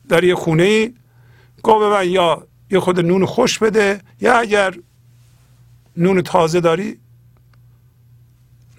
در 0.10 0.23
یه 0.23 0.35
خونه 0.35 0.93
گفت 1.64 1.80
به 1.80 1.89
من 1.89 2.10
یا 2.10 2.47
یه 2.69 2.80
خود 2.80 2.99
نون 2.99 3.26
خوش 3.26 3.60
بده 3.60 4.01
یا 4.22 4.39
اگر 4.39 4.76
نون 5.97 6.22
تازه 6.22 6.60
داری 6.60 6.99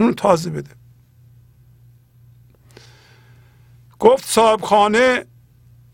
نون 0.01 0.15
تازه 0.15 0.51
بده. 0.51 0.71
گفت 3.99 4.25
صاحب 4.25 4.61
خانه 4.61 5.27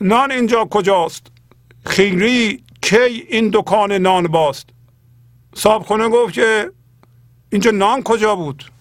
نان 0.01 0.32
اینجا 0.32 0.65
کجاست؟ 0.65 1.27
خیری 1.87 2.65
کی 2.82 2.97
این 2.97 3.51
دکان 3.52 3.93
نان 3.93 4.28
باست؟ 4.28 4.66
صاحب 5.55 5.82
خانه 5.82 6.09
گفت 6.09 6.35
که 6.35 6.73
اینجا 7.51 7.70
نان 7.70 8.02
کجا 8.02 8.36
بود؟ 8.36 8.73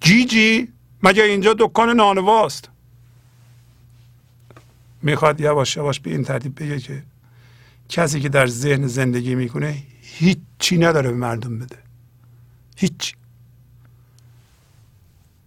جی 0.00 0.24
جی 0.24 0.68
مگه 1.02 1.22
اینجا 1.22 1.54
دکان 1.58 1.90
نانواست 1.90 2.68
می‌خواد 5.02 5.40
یواش 5.40 5.76
یواش 5.76 6.00
به 6.00 6.10
این 6.10 6.24
ترتیب 6.24 6.62
بگه 6.62 6.78
که 6.78 7.02
کسی 7.88 8.20
که 8.20 8.28
در 8.28 8.46
ذهن 8.46 8.86
زندگی 8.86 9.34
می‌کنه 9.34 9.82
هیچی 10.00 10.78
نداره 10.78 11.10
به 11.10 11.16
مردم 11.16 11.58
بده. 11.58 11.78
هیچ 12.76 13.14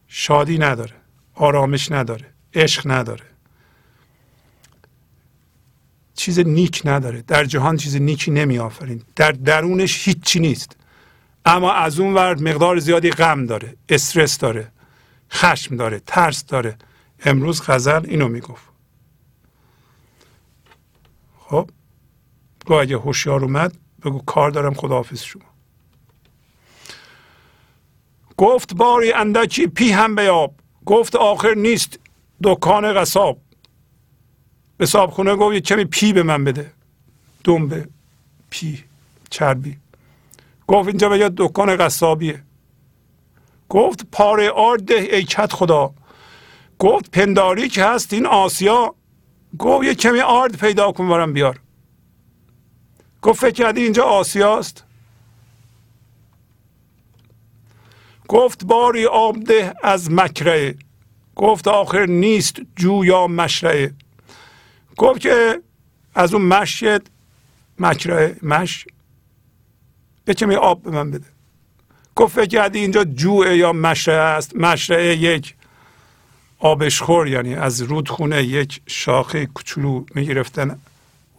شادی 0.07 0.57
نداره 0.57 0.95
آرامش 1.33 1.91
نداره 1.91 2.33
عشق 2.53 2.91
نداره. 2.91 3.25
چیز 6.17 6.39
نیک 6.39 6.81
نداره. 6.85 7.21
در 7.21 7.45
جهان 7.45 7.77
چیز 7.77 7.95
نیکی 7.95 8.31
نمی 8.31 8.59
آفرین 8.59 9.03
در 9.15 9.31
درونش 9.31 10.07
هیچی 10.07 10.39
نیست. 10.39 10.77
اما 11.45 11.73
از 11.73 11.99
اون 11.99 12.13
ورد 12.13 12.41
مقدار 12.41 12.79
زیادی 12.79 13.09
غم 13.09 13.45
داره 13.45 13.75
استرس 13.89 14.37
داره 14.37 14.71
خشم 15.31 15.75
داره 15.75 15.99
ترس 15.99 16.45
داره. 16.45 16.77
امروز 17.25 17.61
غزل 17.61 18.05
اینو 18.05 18.27
می‌گفت. 18.27 18.67
خب 21.39 21.69
گو 22.65 22.73
اگه 22.73 22.97
هوشیار 22.97 23.43
اومد 23.43 23.77
بگو 24.05 24.19
کار 24.19 24.51
دارم 24.51 24.73
خداحافظ 24.73 25.23
شما. 25.23 25.41
گفت 28.37 28.73
باری 28.73 29.13
اندکی 29.13 29.67
پی 29.67 29.91
هم 29.91 30.15
بیاب. 30.15 30.55
گفت 30.85 31.15
آخر 31.15 31.53
نیست 31.53 31.99
دکان 32.43 32.93
قصاب. 32.93 33.41
به 34.77 34.85
خونه 34.85 35.35
گفت 35.35 35.53
یه 35.53 35.61
کمی 35.61 35.85
پی 35.85 36.13
به 36.13 36.23
من 36.23 36.43
بده. 36.43 36.71
دنبه 37.43 37.87
پی 38.49 38.83
چربی. 39.29 39.77
گفت 40.67 40.87
اینجا 40.87 41.09
به 41.09 41.31
دکان 41.37 41.75
قصابیه. 41.75 42.43
گفت 43.69 44.05
پاره 44.11 44.49
آرد 44.49 44.91
ای 44.91 45.23
کت 45.23 45.53
خدا. 45.53 45.93
گفت 46.79 47.11
پنداری 47.11 47.69
که 47.69 47.83
هست 47.85 48.13
این 48.13 48.25
آسیا. 48.25 48.95
گفت 49.59 49.85
یه 49.85 49.95
کمی 49.95 50.19
آرد 50.19 50.57
پیدا 50.57 50.91
کن 50.91 51.09
برم 51.09 51.33
بیار. 51.33 51.59
گفت 53.21 53.41
فکر 53.41 53.51
کردی 53.51 53.83
اینجا 53.83 54.03
آسیاست؟ 54.03 54.83
گفت 58.27 58.65
باری 58.65 59.05
آب 59.05 59.43
ده 59.43 59.73
از 59.83 60.11
مکره. 60.11 60.75
گفت 61.35 61.67
آخر 61.67 62.05
نیست 62.05 62.55
جو 62.75 63.05
یا 63.05 63.27
مشرعه. 63.27 63.93
گفت 64.97 65.19
که 65.19 65.61
از 66.15 66.33
اون 66.33 66.45
مشید 66.45 67.09
مکره 67.79 68.35
مش 68.43 68.85
به 70.25 70.33
کمی 70.33 70.55
آب 70.55 70.83
به 70.83 70.91
من 70.91 71.11
بده. 71.11 71.25
گفت 72.15 72.35
فکر 72.35 72.45
کردی 72.45 72.79
اینجا 72.79 73.03
جوه 73.03 73.55
یا 73.55 73.73
مشرعه 73.73 74.17
است؟ 74.17 74.55
مشرعه 74.55 75.15
یک 75.15 75.55
آبشخور 76.59 77.27
یعنی 77.27 77.55
از 77.55 77.81
رودخونه 77.81 78.43
یک 78.43 78.81
شاخه 78.87 79.45
کوچولو 79.45 80.05
می‌گرفتن 80.15 80.79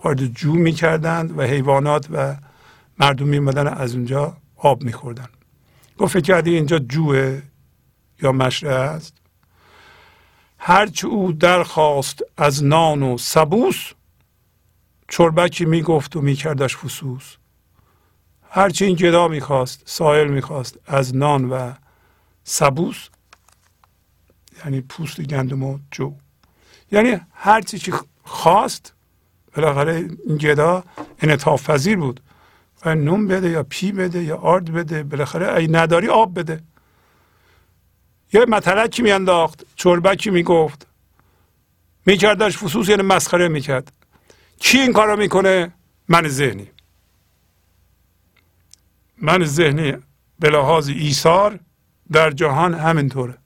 وارد 0.05 0.25
جو 0.35 0.53
می‌کردند 0.53 1.39
و 1.39 1.43
حیوانات 1.43 2.07
و 2.11 2.37
مردم 2.99 3.29
میمدن 3.29 3.67
از 3.67 3.95
اونجا 3.95 4.37
آب 4.57 4.83
میخوردن 4.83 5.29
گفت 5.99 6.13
فکر 6.13 6.23
کردی 6.23 6.55
اینجا 6.55 6.79
جوه 6.79 7.43
یا 8.23 8.33
مشرعه 8.33 8.75
است؟ 8.75 9.18
هرچه 10.59 11.09
او 11.09 11.33
درخواست 11.33 12.23
از 12.37 12.65
نان 12.65 13.03
و 13.03 13.19
سبوس 13.19 13.93
چربکی 15.09 15.65
می‌گفت 15.65 16.17
و 16.17 16.21
میکردش 16.21 16.77
فسوس. 16.77 17.37
هرچی 18.51 18.85
این 18.85 18.97
گدا 18.97 19.29
می‌خواست 19.29 19.83
سایل 19.85 20.29
می‌خواست 20.29 20.79
از 20.87 21.17
نان 21.17 21.45
و 21.45 21.73
سبوس 22.45 23.09
یعنی 24.65 24.81
پوست 24.81 25.21
گندم 25.21 25.63
و 25.63 25.79
جو. 25.91 26.15
یعنی 26.93 27.21
هرچی 27.33 27.79
که 27.79 27.93
خواست 28.25 28.93
بالاخره 29.57 30.09
این 30.27 30.37
گدا 30.37 30.85
انعطاف 31.19 31.71
پذیر 31.71 31.97
بود. 31.97 32.21
و 32.85 32.95
نون 32.95 33.29
بده 33.29 33.51
یا 33.51 33.63
پی 33.63 33.93
بده 33.93 34.25
یا 34.25 34.37
آرد 34.37 34.73
بده 34.73 35.03
بالاخره 35.03 35.55
ای 35.57 35.69
نداری 35.69 36.09
آب 36.09 36.39
بده. 36.39 36.63
یه 38.33 38.45
مطلقی 38.49 39.03
میانداخت؟ 39.03 39.67
چربکی 39.77 40.31
می‌گفت؟ 40.31 40.87
میکردش 42.07 42.59
فسوس 42.59 42.89
یعنی 42.89 43.03
مسخره 43.03 43.49
می‌کرد. 43.49 43.93
کی 44.59 44.79
این 44.79 44.93
کارو 44.93 45.17
می‌کنه؟ 45.17 45.75
من 46.09 46.29
ذهنی. 46.29 46.71
من 49.19 49.45
ذهنی 49.45 49.97
به 50.39 50.49
لحاظ 50.51 50.89
ایثار 50.89 51.61
در 52.13 52.31
جهان 52.31 52.75
همینطوره. 52.75 53.39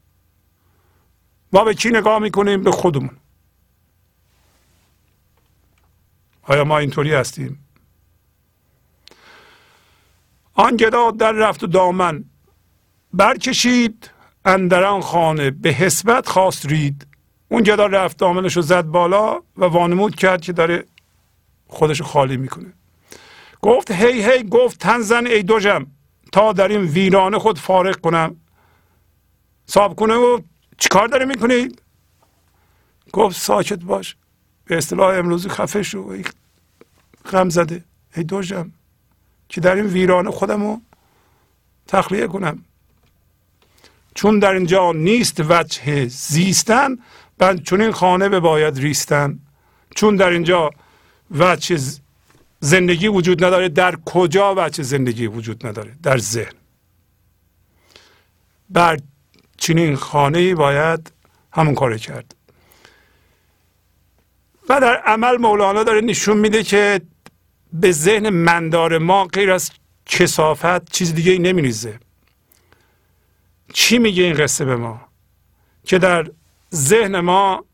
ما 1.53 1.65
به 1.65 1.75
کی 1.75 1.89
نگاه 1.89 2.19
می‌کنیم؟ 2.19 2.63
به 2.63 2.71
خودمون. 2.71 3.17
آیا 6.43 6.65
ما 6.65 6.79
اینطوری 6.79 7.15
هستیم؟ 7.15 7.67
آن 10.55 10.77
گدا 10.77 11.11
در 11.11 11.33
رفت 11.33 11.63
و 11.63 11.67
دامن 11.67 12.25
برکشید. 13.13 14.11
اندران 14.45 15.01
خانه 15.01 15.51
به 15.51 15.71
حسبت 15.71 16.29
خواست 16.29 16.67
رید. 16.67 17.07
اون 17.49 17.63
گدا 17.63 17.87
رفت 17.87 18.17
دامنش 18.17 18.57
رو 18.57 18.63
زد 18.63 18.83
بالا 18.83 19.41
و 19.57 19.65
وانمود 19.65 20.15
کرد 20.15 20.41
که 20.41 20.53
داره 20.53 20.85
خودش 21.67 22.03
خالی 22.03 22.37
می‌کنه. 22.37 22.73
گفت 23.63 23.91
هی 23.91 24.25
هی 24.25 24.49
گفت 24.49 24.79
تنزن 24.79 25.27
ای 25.27 25.43
دوژم 25.43 25.87
تا 26.33 26.53
در 26.53 26.69
این 26.69 26.81
ویرانه 26.81 27.39
خود 27.39 27.59
فارغ 27.59 27.97
کنم. 27.97 28.37
صاحب 29.67 29.95
کنه 29.95 30.15
و 30.15 30.41
چیکار 30.79 31.09
داره 31.09 31.25
می‌کنید 31.25 31.83
گفت 33.13 33.37
ساکت 33.37 33.79
باش. 33.79 34.17
به 34.65 34.77
اصطلاح 34.77 35.19
امروزی 35.19 35.49
خفه 35.49 35.83
شو 35.83 36.23
غم 37.33 37.49
زده. 37.49 37.85
ای 38.17 38.25
دوژم 38.25 38.73
که 39.49 39.61
در 39.61 39.75
این 39.75 39.87
ویرانه 39.87 40.31
خودمو 40.31 40.81
تخلیه 41.87 42.27
کنم؟ 42.27 42.65
چون 44.15 44.39
در 44.39 44.53
اینجا 44.53 44.93
نیست 44.93 45.41
وجه 45.49 46.07
زیستن 46.09 46.99
بند 47.39 47.63
چون 47.63 47.81
این 47.81 47.93
خانه 47.93 48.29
به 48.29 48.41
باید 48.41 48.79
ریستن. 48.79 49.39
چون 49.95 50.17
در 50.17 50.31
اینجا 50.31 50.71
وجه 51.31 51.79
زندگی 52.61 53.09
وجود 53.09 53.45
نداره 53.45 53.69
در 53.69 53.97
کجا 54.05 54.55
وجه 54.57 54.83
زندگی 54.83 55.27
وجود 55.27 55.67
نداره؟ 55.67 55.93
در 56.03 56.19
ذهن. 56.19 56.53
بر 58.71 58.99
چنین 59.57 59.97
خانه 59.97 60.55
باید 60.55 61.13
همون 61.53 61.75
کار 61.75 61.99
کرد. 61.99 62.35
و 64.69 64.81
در 64.81 64.97
عمل 64.97 65.37
مولانا 65.37 65.83
داره 65.83 66.01
نشون 66.01 66.37
میده 66.37 66.63
که 66.63 67.01
به 67.73 67.93
ذهن 67.93 68.31
مندار 68.31 68.99
ما 68.99 69.25
غیر 69.25 69.53
از 69.53 69.71
کسافت 70.07 70.93
چیز 70.93 71.15
دیگه 71.15 71.33
ای 71.33 71.39
نمیریزه. 71.39 71.99
چی 73.73 73.99
میگه 73.99 74.23
این 74.23 74.35
قصه 74.35 74.65
به 74.65 74.77
ما؟ 74.77 75.01
که 75.85 75.99
در 75.99 76.31
ذهن 76.75 77.21
ما 77.21 77.65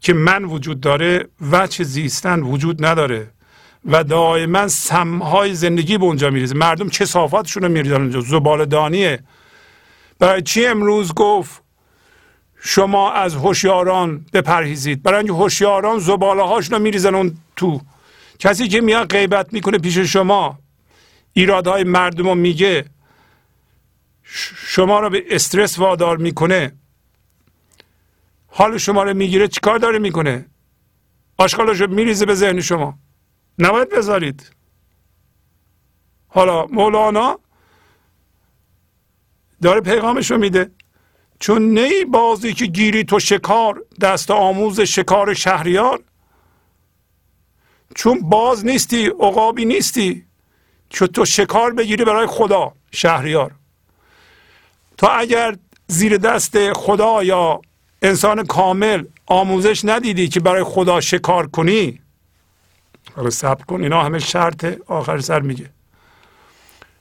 که 0.00 0.12
من 0.12 0.44
وجود 0.44 0.80
داره 0.80 1.28
وچه 1.50 1.84
زیستن 1.84 2.40
وجود 2.40 2.84
نداره 2.84 3.30
و 3.84 4.04
دائما 4.04 4.68
سمهای 4.68 5.54
زندگی 5.54 5.98
به 5.98 6.04
اونجا 6.04 6.30
میریزه. 6.30 6.54
مردم 6.54 6.88
چه 6.88 7.04
صافاتشون 7.04 7.62
رو 7.62 7.68
میریزن 7.68 7.96
اونجا؟ 7.96 8.20
زبال 8.20 8.64
دانیه. 8.64 9.22
برای 10.18 10.42
چی 10.42 10.66
امروز 10.66 11.14
گفت 11.14 11.62
شما 12.60 13.12
از 13.12 13.34
هوشیاران 13.34 14.26
بپرهیزید؟ 14.32 15.02
برای 15.02 15.18
اینکه 15.18 15.32
هوشیاران 15.32 15.98
زباله 15.98 16.42
هاشون 16.42 16.76
رو 16.76 16.82
میریزن 16.82 17.14
اون 17.14 17.36
تو. 17.56 17.80
کسی 18.38 18.68
که 18.68 18.80
میاد 18.80 19.08
غیبت 19.08 19.52
می‌کنه 19.52 19.78
پیش 19.78 19.98
شما. 19.98 20.58
ایرادهای 21.32 21.84
مردم 21.84 22.24
رو 22.24 22.34
میگه. 22.34 22.84
شما 24.34 25.00
رو 25.00 25.10
به 25.10 25.24
استرس 25.30 25.78
وادار 25.78 26.16
می‌کنه. 26.16 26.72
حال 28.46 28.78
شما 28.78 29.02
رو 29.02 29.14
می‌گیره 29.14 29.48
چیکار 29.48 29.78
داره 29.78 29.98
می‌کنه؟ 29.98 30.46
آشغالش 31.38 31.80
رو 31.80 31.90
میریزه 31.90 32.26
به 32.26 32.34
ذهن 32.34 32.60
شما. 32.60 32.98
نباید 33.58 33.90
بذارید. 33.90 34.50
حالا 36.28 36.66
مولانا 36.66 37.38
داره 39.62 39.80
پیغامش 39.80 40.30
رو 40.30 40.38
میده. 40.38 40.70
چون 41.40 41.78
نی 41.78 42.04
بازی 42.04 42.52
که 42.52 42.66
گیری 42.66 43.04
تو 43.04 43.18
شکار 43.18 43.84
دست 44.00 44.30
آموز 44.30 44.80
شکار 44.80 45.34
شهریار. 45.34 46.02
چون 47.94 48.20
باز 48.20 48.66
نیستی 48.66 49.06
عقابی 49.06 49.64
نیستی. 49.64 50.26
که 50.90 51.06
تو 51.06 51.24
شکار 51.24 51.72
بگیری 51.72 52.04
برای 52.04 52.26
خدا 52.26 52.72
شهریار. 52.90 53.54
تو 55.02 55.08
اگر 55.10 55.56
زیر 55.86 56.16
دست 56.16 56.72
خدا 56.72 57.22
یا 57.22 57.60
انسان 58.02 58.46
کامل 58.46 59.04
آموزش 59.26 59.84
ندیدی 59.84 60.28
که 60.28 60.40
برای 60.40 60.64
خدا 60.64 61.00
شکار 61.00 61.46
کنی 61.46 62.00
حالا 63.16 63.30
سب 63.30 63.64
کن 63.64 63.82
اینا 63.82 64.02
همه 64.02 64.18
شرط 64.18 64.64
آخر 64.86 65.18
سر 65.18 65.40
میگه. 65.40 65.70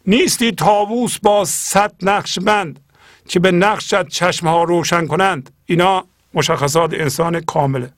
نیستی 0.07 0.52
تاووس 0.52 1.19
با 1.19 1.45
صد 1.45 1.94
نقش 2.02 2.40
بند 2.40 2.80
که 3.28 3.40
به 3.40 3.52
نقشت 3.52 4.07
چشم 4.07 4.48
ها 4.48 4.64
روشن 4.64 5.07
کنند. 5.07 5.49
اینا 5.65 6.06
مشخصات 6.34 6.94
انسان 6.94 7.41
کامله. 7.41 7.94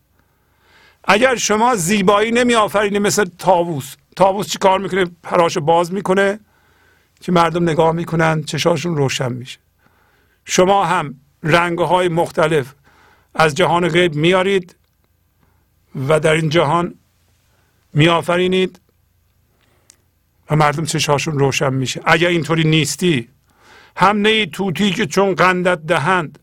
اگر 1.04 1.36
شما 1.36 1.76
زیبایی 1.76 2.32
نمی 2.32 2.56
آفرینی 2.56 3.00
مثل 3.00 3.26
تاووس 3.40 3.96
تاووس 4.16 4.48
چی 4.48 4.58
کار 4.58 4.80
می‌کنه؟ 4.80 5.06
پراشو 5.24 5.62
باز 5.62 5.94
می‌کنه 5.94 6.40
که 7.22 7.32
مردم 7.32 7.64
نگاه 7.64 7.92
می‌کنن 7.92 8.44
چشاشون 8.44 8.96
روشن 8.96 9.34
میشه. 9.34 9.60
شما 10.46 10.86
هم 10.86 11.16
رنگ 11.44 11.80
های 11.80 12.08
مختلف 12.08 12.74
از 13.36 13.56
جهان 13.56 13.88
غیب 13.88 14.16
میارید 14.16 14.76
و 16.08 16.20
در 16.20 16.34
این 16.34 16.50
جهان 16.50 16.96
میآفرینید 17.94 18.80
و 20.50 20.56
مردم 20.56 20.86
چشاشون 20.86 21.40
روشن 21.40 21.74
میشه. 21.74 22.02
اگر 22.06 22.28
اینطوری 22.28 22.64
نیستی 22.64 23.30
هم 23.98 24.22
نه 24.22 24.46
توتی 24.46 24.92
که 24.92 25.06
چون 25.06 25.36
قندت 25.36 25.86
دهند 25.86 26.40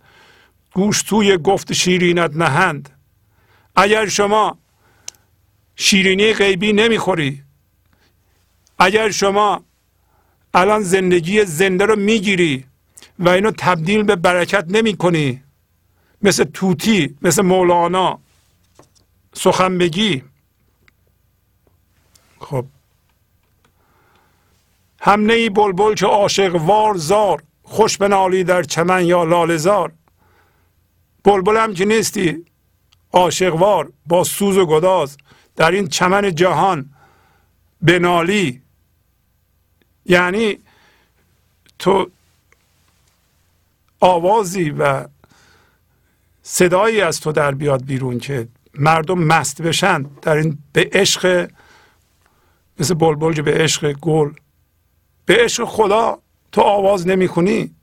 گوش 0.72 1.02
توی 1.02 1.36
گفت 1.36 1.72
شیرینت 1.72 2.36
نهند. 2.36 2.88
اگر 3.76 4.08
شما 4.08 4.58
شیرینی 5.76 6.32
غیبی 6.32 6.72
نمی‌خوری 6.72 7.42
اگر 8.78 9.10
شما 9.10 9.64
الان 10.54 10.82
زندگی 10.82 11.44
زنده 11.44 11.86
رو 11.86 11.96
می‌گیری 11.96 12.64
و 13.20 13.28
اینو 13.28 13.50
تبدیل 13.58 14.02
به 14.02 14.16
برکت 14.16 14.64
نمی 14.68 14.96
کنی. 14.96 15.42
مثل 16.22 16.44
توتی 16.44 17.16
مثل 17.22 17.42
مولانا 17.42 18.18
سخن 19.32 19.78
بگی 19.78 20.24
خب. 22.40 22.64
هم 25.00 25.30
نی 25.30 25.48
بلبل 25.48 25.94
که 25.94 26.06
عاشق 26.06 26.54
وار 26.54 26.94
زار 26.96 27.42
خوش 27.62 27.98
بنالی 27.98 28.44
در 28.44 28.62
چمن 28.62 29.04
یا 29.04 29.24
لالزار 29.24 29.92
بلبل 31.24 31.56
هم 31.56 31.74
که 31.74 31.84
نیستی 31.84 32.44
عاشق 33.12 33.54
وار 33.54 33.92
با 34.06 34.24
سوز 34.24 34.56
و 34.56 34.66
گداز 34.66 35.16
در 35.56 35.70
این 35.70 35.88
چمن 35.88 36.34
جهان 36.34 36.90
بنالی. 37.82 38.62
یعنی 40.06 40.58
تو 41.78 42.10
آوازی 44.00 44.70
و 44.70 45.06
صدایی 46.42 47.00
از 47.00 47.20
تو 47.20 47.32
در 47.32 47.54
بیاد 47.54 47.84
بیرون 47.84 48.18
که 48.18 48.48
مردم 48.74 49.18
مست 49.18 49.62
بشن 49.62 50.02
در 50.02 50.36
این 50.36 50.58
به 50.72 50.90
عشق 50.92 51.50
مثل 52.78 52.94
بلبل 52.94 53.42
به 53.42 53.54
عشق 53.54 53.92
گل 53.92 54.32
به 55.26 55.36
عشق 55.36 55.64
خدا 55.64 56.18
تو 56.52 56.60
آواز 56.60 57.06
نمی 57.06 57.28
کنی 57.28 57.74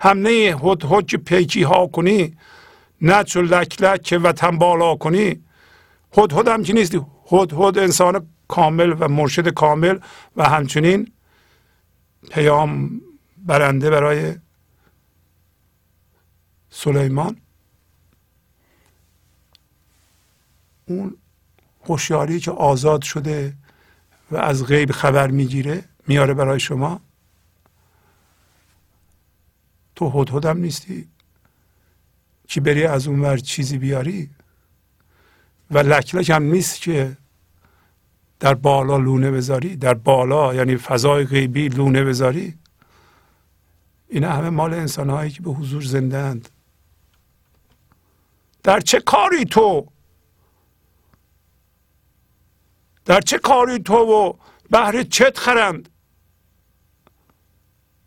همه 0.00 0.30
هد 0.62 0.84
هد 0.84 1.16
پیکی 1.16 1.62
ها 1.62 1.86
کنی 1.86 2.36
نه 3.02 3.24
چو 3.24 3.42
لک 3.42 3.82
لک 3.82 4.02
که 4.02 4.18
وطن 4.18 4.58
بالا 4.58 4.96
کنی. 4.96 5.42
هد 6.18 6.32
هد 6.32 6.48
هم 6.48 6.62
که 6.62 6.72
نیستی. 6.72 7.00
هد 7.32 7.52
هد 7.52 7.78
انسان 7.78 8.26
کامل 8.48 8.94
و 8.98 9.08
مرشد 9.08 9.48
کامل 9.48 9.98
و 10.36 10.48
همچنین 10.48 11.12
پیام 12.30 13.00
برنده 13.38 13.90
برای 13.90 14.34
سلیمان 16.70 17.36
اون 20.86 21.16
هوشیاری 21.84 22.40
که 22.40 22.50
آزاد 22.50 23.02
شده 23.02 23.54
و 24.30 24.36
از 24.36 24.66
غیب 24.66 24.92
خبر 24.92 25.30
می‌گیره 25.30 25.84
میاره 26.06 26.34
برای 26.34 26.60
شما. 26.60 27.00
تو 29.96 30.10
هدهدم 30.10 30.58
نیستی. 30.58 31.08
که 32.48 32.60
بری 32.60 32.84
از 32.84 33.06
اون 33.06 33.20
ور 33.20 33.36
چیزی 33.36 33.78
بیاری؟ 33.78 34.30
و 35.70 35.78
لکلک 35.78 36.30
هم 36.30 36.42
نیست 36.42 36.80
که 36.80 37.16
در 38.40 38.54
بالا 38.54 38.96
لونه 38.96 39.30
بذاری 39.30 39.76
در 39.76 39.94
بالا 39.94 40.54
یعنی 40.54 40.76
فضای 40.76 41.24
غیبی 41.24 41.68
لونه 41.68 42.04
بذاری. 42.04 42.58
این 44.08 44.24
همه 44.24 44.50
مال 44.50 44.74
انسان 44.74 45.10
هایی 45.10 45.30
که 45.30 45.42
به 45.42 45.50
حضور 45.50 45.82
زنده 45.82 46.18
اند 46.18 46.48
در 48.62 48.80
چه 48.80 49.00
کاری 49.00 49.44
تو؟ 49.44 49.86
در 53.04 53.20
چه 53.20 53.38
کاری 53.38 53.78
تو 53.78 53.94
و 53.94 54.32
بهر 54.70 55.02
چت 55.02 55.38
خرند؟ 55.38 55.88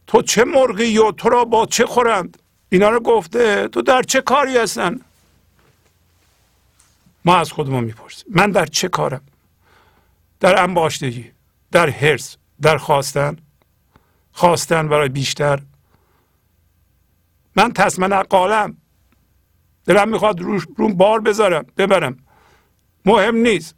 تو 0.07 0.21
چه 0.21 0.43
مرغی 0.43 0.97
و 0.97 1.11
تو 1.11 1.29
را 1.29 1.45
با 1.45 1.65
چه 1.65 1.85
خورند؟ 1.85 2.37
اینا 2.69 2.89
رو 2.89 2.99
گفته 2.99 3.67
تو 3.67 3.81
در 3.81 4.01
چه 4.01 4.21
کاری 4.21 4.57
هستن؟ 4.57 4.99
ما 7.25 7.35
از 7.37 7.51
خودمون 7.51 7.83
می‌پرسیم. 7.83 8.25
من 8.29 8.51
در 8.51 8.65
چه 8.65 8.87
کارم؟ 8.87 9.21
در 10.39 10.63
انباشتگی 10.63 11.31
در 11.71 11.89
هرس 11.89 12.37
در 12.61 12.77
خواستن. 12.77 13.37
خواستن 14.31 14.87
برای 14.89 15.09
بیشتر. 15.09 15.61
من 17.55 17.73
تصمن 17.73 18.23
قالم 18.23 18.77
دلم 19.85 20.09
می‌خواد 20.09 20.41
رو 20.77 20.93
بار 20.93 21.19
بذارم 21.19 21.65
ببرم. 21.77 22.17
مهم 23.05 23.35
نیست. 23.35 23.75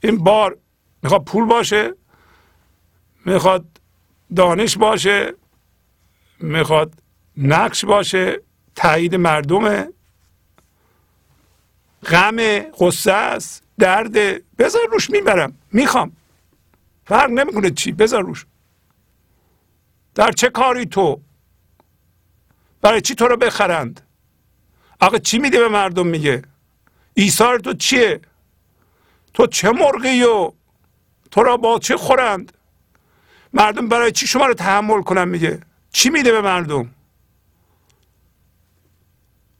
این 0.00 0.18
بار 0.18 0.58
می‌خواد 1.02 1.24
پول 1.24 1.44
باشه 1.44 1.94
می‌خواد 3.24 3.64
دانش 4.36 4.76
باشه 4.76 5.34
می‌خواد 6.40 7.02
نقش 7.36 7.84
باشه 7.84 8.40
تایید 8.74 9.14
مردمه. 9.14 9.88
غم 12.06 12.36
غصه 12.58 13.12
است 13.12 13.62
درد. 13.78 14.12
بذار 14.58 14.82
روش 14.92 15.10
می‌برم. 15.10 15.58
می‌خوام. 15.72 16.12
فرق 17.06 17.30
نمی‌کنه 17.30 17.70
چی. 17.70 17.92
بذار 17.92 18.22
روش. 18.22 18.46
در 20.14 20.32
چه 20.32 20.50
کاری 20.50 20.86
تو؟ 20.86 21.20
برای 22.80 23.00
چی 23.00 23.14
تو 23.14 23.28
رو 23.28 23.36
بخرند؟ 23.36 24.00
آقا 25.04 25.18
چی 25.18 25.38
میده 25.38 25.58
به 25.58 25.68
مردم 25.68 26.06
میگه؟ 26.06 26.42
ایثار 27.14 27.58
تو 27.58 27.74
چیه؟ 27.74 28.20
تو 29.34 29.46
چه 29.46 29.70
مرغی 29.70 30.22
و 30.22 30.52
تو 31.30 31.42
را 31.42 31.56
با 31.56 31.78
چه 31.78 31.96
خورند؟ 31.96 32.52
مردم 33.52 33.88
برای 33.88 34.12
چی 34.12 34.26
شما 34.26 34.46
رو 34.46 34.54
تحمل 34.54 35.02
کنن 35.02 35.28
میگه؟ 35.28 35.60
چی 35.92 36.10
میده 36.10 36.32
به 36.32 36.40
مردم؟ 36.40 36.90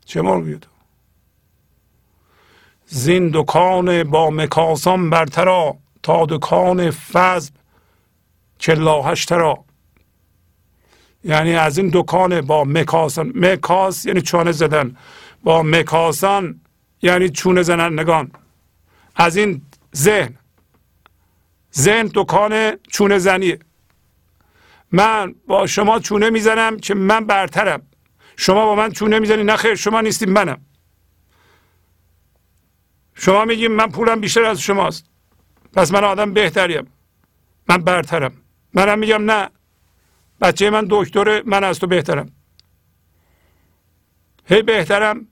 چه 0.04 0.22
مرغی 0.22 0.58
تو؟ 0.58 0.70
زین 2.86 3.30
دکان 3.34 4.02
با 4.04 4.30
مکاسان 4.30 5.10
برترا 5.10 5.76
تا 6.02 6.26
دکان 6.26 6.90
فضل 6.90 7.50
که 8.58 8.74
لاهشترا 8.74 9.64
یعنی 11.24 11.54
از 11.54 11.78
این 11.78 11.90
دکان 11.92 12.40
با 12.40 12.64
مکاسان 12.64 13.32
مکاس 13.34 14.06
یعنی 14.06 14.22
چانه 14.22 14.52
زدن. 14.52 14.96
با 15.44 15.62
مکاسان 15.62 16.60
یعنی 17.02 17.28
چونه 17.28 17.62
زنندگان. 17.62 18.32
از 19.16 19.36
این 19.36 19.62
ذهن. 19.96 20.38
ذهن 21.74 22.10
دکان 22.14 22.76
چونه 22.90 23.18
زنی. 23.18 23.56
من 24.92 25.34
با 25.46 25.66
شما 25.66 25.98
چونه 25.98 26.30
می‌زنم 26.30 26.76
که 26.76 26.94
من 26.94 27.26
برترم. 27.26 27.82
شما 28.36 28.66
با 28.66 28.74
من 28.74 28.92
چونه 28.92 29.18
می‌زنی. 29.18 29.44
نه 29.44 29.56
خیر 29.56 29.74
شما 29.74 30.00
نیستیم 30.00 30.30
منم. 30.30 30.60
شما 33.14 33.44
میگیم 33.44 33.72
من 33.72 33.90
پولم 33.90 34.20
بیشتر 34.20 34.44
از 34.44 34.60
شماست. 34.60 35.10
پس 35.72 35.92
من 35.92 36.04
آدم 36.04 36.32
بهتریم. 36.32 36.92
من 37.68 37.76
برترم. 37.76 38.32
منم 38.74 38.98
میگم 38.98 39.30
نه. 39.30 39.50
بچه 40.40 40.70
من 40.70 40.86
دکتره 40.90 41.42
من 41.46 41.64
از 41.64 41.78
تو 41.78 41.86
بهترم. 41.86 42.32
هی 44.44 44.62
بهترم. 44.62 45.26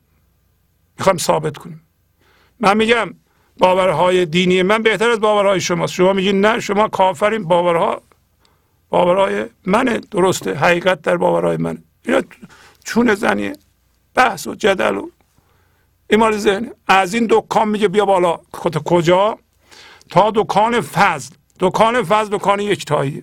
می‌خوام 1.03 1.17
ثابت 1.17 1.57
کنیم 1.57 1.81
من 2.61 2.77
میگم 2.77 3.15
باورهای 3.59 4.27
دینی 4.27 4.63
من 4.63 4.83
بهتر 4.83 5.11
از 5.11 5.21
باورهای 5.21 5.61
شماست. 5.61 5.93
شما 5.93 6.13
میگین 6.13 6.41
نه 6.41 6.61
شما 6.61 6.89
کافرین 6.89 7.45
باورها 7.45 8.03
باورهای 8.89 9.47
منه. 9.67 9.99
درسته 9.99 10.55
حقیقت 10.55 11.03
در 11.03 11.17
باورهای 11.17 11.57
منه. 11.57 11.83
اینا 12.07 12.23
چون 12.85 13.15
زنیه. 13.15 13.53
بحث 14.15 14.47
و 14.47 14.55
جدل 14.55 14.97
و 14.97 15.11
این 16.11 16.31
ذهن 16.31 16.71
از 16.87 17.15
این 17.15 17.27
دکان 17.31 17.69
میگه 17.69 17.89
بیا 17.89 18.05
بالا. 18.05 18.41
کجا؟ 18.85 19.39
تا 20.11 20.33
دکان 20.35 20.81
فضل. 20.81 21.35
دکان 21.61 22.03
فضل 22.03 22.37
دکان 22.37 22.61
یکتایی 22.61 23.23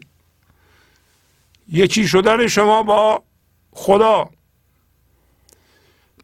یکی 1.72 2.07
شدن 2.07 2.47
شما 2.47 2.84
با 2.84 3.23
خدا. 3.72 4.30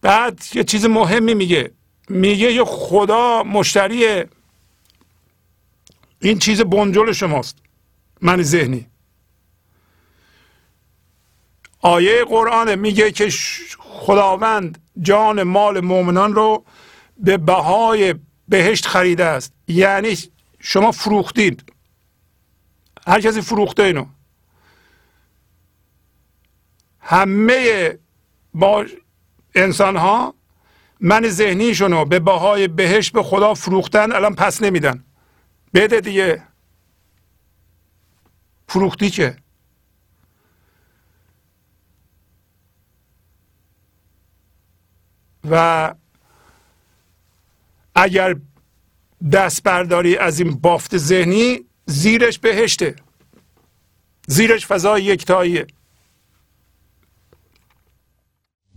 بعد 0.06 0.40
یه 0.54 0.64
چیز 0.64 0.86
مهمی 0.86 1.34
میگه. 1.34 1.72
میگه 2.10 2.54
یه 2.54 2.64
خدا 2.64 3.44
مشتری 3.44 4.24
این 6.20 6.40
چیز 6.40 6.62
بنجل 6.62 7.12
شماست. 7.12 7.58
من 8.22 8.42
ذهنی. 8.44 8.88
آیه 11.82 12.24
قرآن 12.24 12.76
میگه 12.76 13.12
که 13.12 13.30
خداوند 13.80 14.84
جان 15.02 15.44
مال 15.44 15.80
مؤمنان 15.80 16.36
رو 16.36 16.66
به 17.18 17.38
بهای 17.38 18.16
بهشت 18.48 18.86
خریده 18.88 19.26
است. 19.26 19.54
یعنی 19.68 20.18
شما 20.60 20.92
فروختید. 20.92 21.74
هر 23.08 23.22
کسی 23.22 23.42
فروخته 23.42 23.84
اینو. 23.84 24.06
همه 27.00 27.98
با 28.54 28.86
انسان 29.56 29.96
ها 29.96 30.34
من 31.00 31.28
ذهنیشون 31.28 31.92
رو 31.92 32.06
به 32.06 32.20
بهای 32.20 32.68
بهشت 32.68 33.14
به 33.14 33.24
خدا 33.24 33.54
فروختن 33.54 34.12
الان 34.12 34.36
پس 34.36 34.62
نمیدن. 34.62 35.04
بده 35.74 36.02
دیگه. 36.02 36.44
فروختی 38.68 39.10
که 39.10 39.38
و 45.50 45.94
اگر 47.96 48.36
دست 49.32 49.64
برداری 49.64 50.18
از 50.18 50.40
این 50.40 50.56
بافت 50.56 50.98
ذهنی 50.98 51.66
زیرش 51.86 52.40
بهشته. 52.40 52.96
زیرش 54.28 54.68
فضای 54.68 55.04
یکتاییه. 55.04 55.68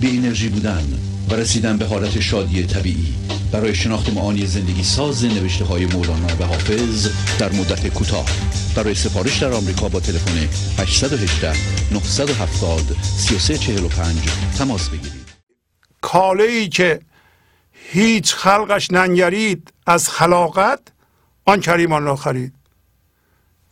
بی 0.00 0.18
انرژی 0.18 0.48
بودن 0.48 0.84
و 1.30 1.34
رسیدن 1.34 1.76
به 1.76 1.86
حالت 1.86 2.20
شادی 2.20 2.66
طبیعی. 2.66 3.14
برای 3.52 3.74
شناخت 3.74 4.12
معانی 4.12 4.46
زندگی 4.46 4.82
ساز 4.82 5.24
نوشته 5.24 5.64
های 5.64 5.86
مولانا 5.86 6.36
و 6.40 6.44
حافظ 6.44 7.08
در 7.38 7.52
مدت 7.52 7.88
کوتاه. 7.88 8.26
برای 8.76 8.94
سفارش 8.94 9.42
در 9.42 9.52
آمریکا 9.52 9.88
با 9.88 10.00
تلفن 10.00 10.48
818 10.78 11.52
970 11.92 12.96
3345 13.02 14.16
تماس 14.58 14.88
بگیرید. 14.88 15.26
کاله 16.00 16.44
ای 16.44 16.68
که 16.68 17.00
هیچ 17.72 18.34
خلقش 18.34 18.90
ننگرید 18.90 19.72
از 19.86 20.08
خلاقت 20.08 20.80
آن 21.44 21.60
کریمان 21.60 22.04
را 22.04 22.16
خرید. 22.16 22.52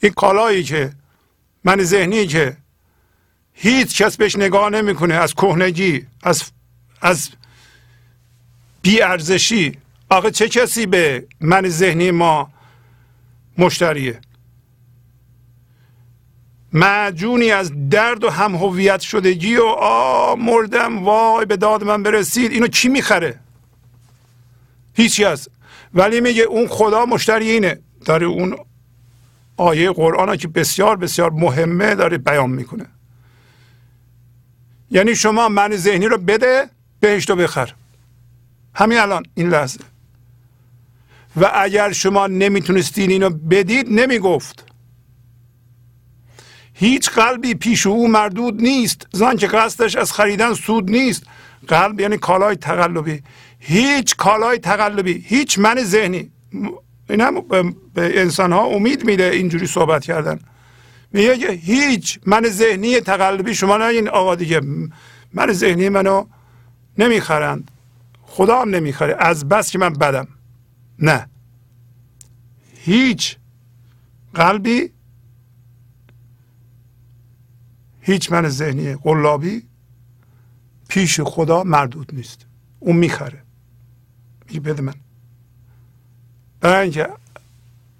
این 0.02 0.12
کالایی 0.12 0.62
که 0.64 0.92
من 1.64 1.82
ذهنی 1.82 2.26
که 2.26 2.56
هیچ 3.54 4.02
کس 4.02 4.16
بهش 4.16 4.36
نگاه 4.36 4.70
نمی‌کنه. 4.70 5.14
از 5.14 5.34
کهنگی 5.34 6.06
از 6.22 6.42
از 7.00 7.30
بیارزشی. 8.82 9.78
آقا 10.08 10.30
چه 10.30 10.48
کسی 10.48 10.86
به 10.86 11.26
من 11.40 11.68
ذهنی 11.68 12.10
ما 12.10 12.50
مشتریه؟ 13.58 14.20
معجونی 16.72 17.50
از 17.50 17.88
درد 17.90 18.24
و 18.24 18.30
هم 18.30 18.54
هویت 18.54 19.00
شدگی 19.00 19.56
و 19.56 19.64
آ 19.64 20.34
مردم 20.34 21.04
وای 21.04 21.46
به 21.46 21.56
داد 21.56 21.84
من 21.84 22.02
برسید. 22.02 22.52
اینو 22.52 22.66
کی 22.66 22.88
می‌خره؟ 22.88 23.40
هیچی 24.94 25.24
هست 25.24 25.50
ولی 25.94 26.20
میگه 26.20 26.42
اون 26.42 26.66
خدا 26.68 27.06
مشتری 27.06 27.50
اینه. 27.50 27.78
داره 28.04 28.26
اون 28.26 28.56
آیه 29.56 29.90
قرآن 29.90 30.36
که 30.36 30.48
بسیار 30.48 30.96
بسیار 30.96 31.30
مهمه 31.30 31.94
داره 31.94 32.18
بیان 32.18 32.50
می‌کنه. 32.50 32.86
یعنی 34.94 35.14
شما 35.14 35.48
من 35.48 35.76
ذهنی 35.76 36.06
رو 36.06 36.18
بده 36.18 36.70
بهشت 37.00 37.30
رو 37.30 37.36
بخر. 37.36 37.72
همین 38.74 38.98
الان 38.98 39.22
این 39.34 39.48
لحظه. 39.48 39.80
و 41.36 41.50
اگر 41.54 41.92
شما 41.92 42.26
نمی‌تونستین 42.26 43.10
اینو 43.10 43.30
بدید 43.30 43.86
نمی‌گفت. 43.90 44.64
هیچ 46.74 47.10
قلبی 47.10 47.54
پیش 47.54 47.86
او 47.86 48.08
مردود 48.08 48.62
نیست. 48.62 49.06
زان 49.12 49.36
که 49.36 49.46
قصدش 49.46 49.96
از 49.96 50.12
خریدن 50.12 50.54
سود 50.54 50.90
نیست. 50.90 51.22
قلب 51.68 52.00
یعنی 52.00 52.18
کالای 52.18 52.56
تقلبی. 52.56 53.22
هیچ 53.58 54.16
کالای 54.16 54.58
تقلبی 54.58 55.24
هیچ 55.26 55.58
من 55.58 55.82
ذهنی. 55.84 56.30
این 57.10 57.20
هم 57.20 57.40
به 57.94 58.20
انسان 58.20 58.52
ها 58.52 58.64
امید 58.64 59.04
میده 59.04 59.30
اینجوری 59.30 59.66
صحبت 59.66 60.04
کردن. 60.04 60.40
میگه 61.14 61.52
هیچ 61.52 62.20
من 62.26 62.48
ذهنی 62.48 63.00
تقلبی 63.00 63.54
شما 63.54 63.76
نه 63.76 63.84
این 63.84 64.08
آقا 64.08 64.34
دیگه. 64.34 64.60
من 65.32 65.52
ذهنی 65.52 65.88
منو 65.88 66.26
نمی‌خرند. 66.98 67.70
خدا 68.22 68.60
هم 68.60 68.68
نمی‌خره. 68.68 69.16
از 69.18 69.48
بس 69.48 69.70
که 69.70 69.78
من 69.78 69.92
بدم. 69.92 70.28
نه. 70.98 71.28
هیچ 72.74 73.36
قلبی 74.34 74.90
هیچ 78.00 78.32
من 78.32 78.48
ذهنی 78.48 78.94
قلابی 78.94 79.62
پیش 80.88 81.20
خدا 81.20 81.64
مردود 81.64 82.14
نیست. 82.14 82.46
اون 82.80 82.96
می‌خره. 82.96 83.42
میگه 84.46 84.60
بده 84.60 84.82
من. 84.82 84.94
برای 86.60 86.82
اینکه 86.82 87.08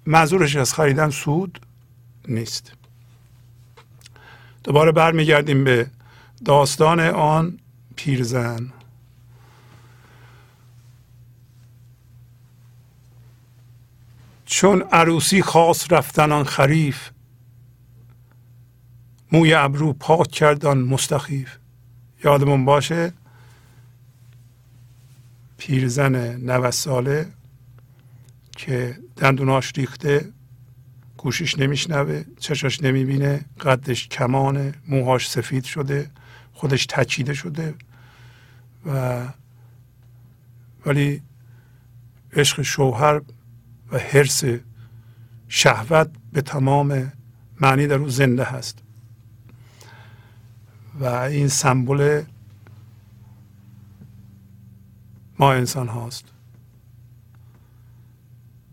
منظورش 0.05 0.55
از 0.55 0.73
خریدن 0.73 1.09
سود 1.09 1.59
نیست. 2.27 2.71
دوباره 4.65 4.91
برمیگردیم 4.91 5.63
به 5.63 5.87
داستان 6.45 6.99
آن 6.99 7.59
پیرزن. 7.95 8.73
چون 14.45 14.81
عروسی 14.81 15.41
خاص 15.41 15.91
رفتن 15.91 16.31
آن 16.31 16.43
خریف 16.43 17.09
موی 19.31 19.53
ابرو 19.53 19.93
پاک 19.93 20.27
کردن 20.27 20.77
مستخیف. 20.77 21.57
یادمون 22.23 22.65
باشه 22.65 23.13
پیرزن 25.57 26.35
90 26.35 26.69
ساله 26.69 27.31
که 28.57 28.99
دندوناش 29.17 29.71
ریخته 29.75 30.31
گوشش 31.25 31.59
نمیشنوه 31.59 32.23
چشاش 32.39 32.81
نمی‌بینه 32.81 33.45
قدش 33.61 34.07
کمانه 34.07 34.73
موهاش 34.87 35.29
سفید 35.29 35.63
شده 35.63 36.11
خودش 36.53 36.85
تچیده 36.85 37.33
شده 37.33 37.75
و 38.85 39.23
ولی 40.85 41.21
عشق 42.33 42.61
شوهر 42.61 43.21
و 43.91 43.97
حرس 43.99 44.43
شهوت 45.47 46.09
به 46.33 46.41
تمام 46.41 47.11
معنی 47.61 47.87
در 47.87 47.95
او 47.95 48.09
زنده 48.09 48.43
هست. 48.43 48.79
و 50.99 51.05
این 51.05 51.47
سمبل 51.47 52.23
ما 55.39 55.53
انسان 55.53 55.87
هاست. 55.87 56.25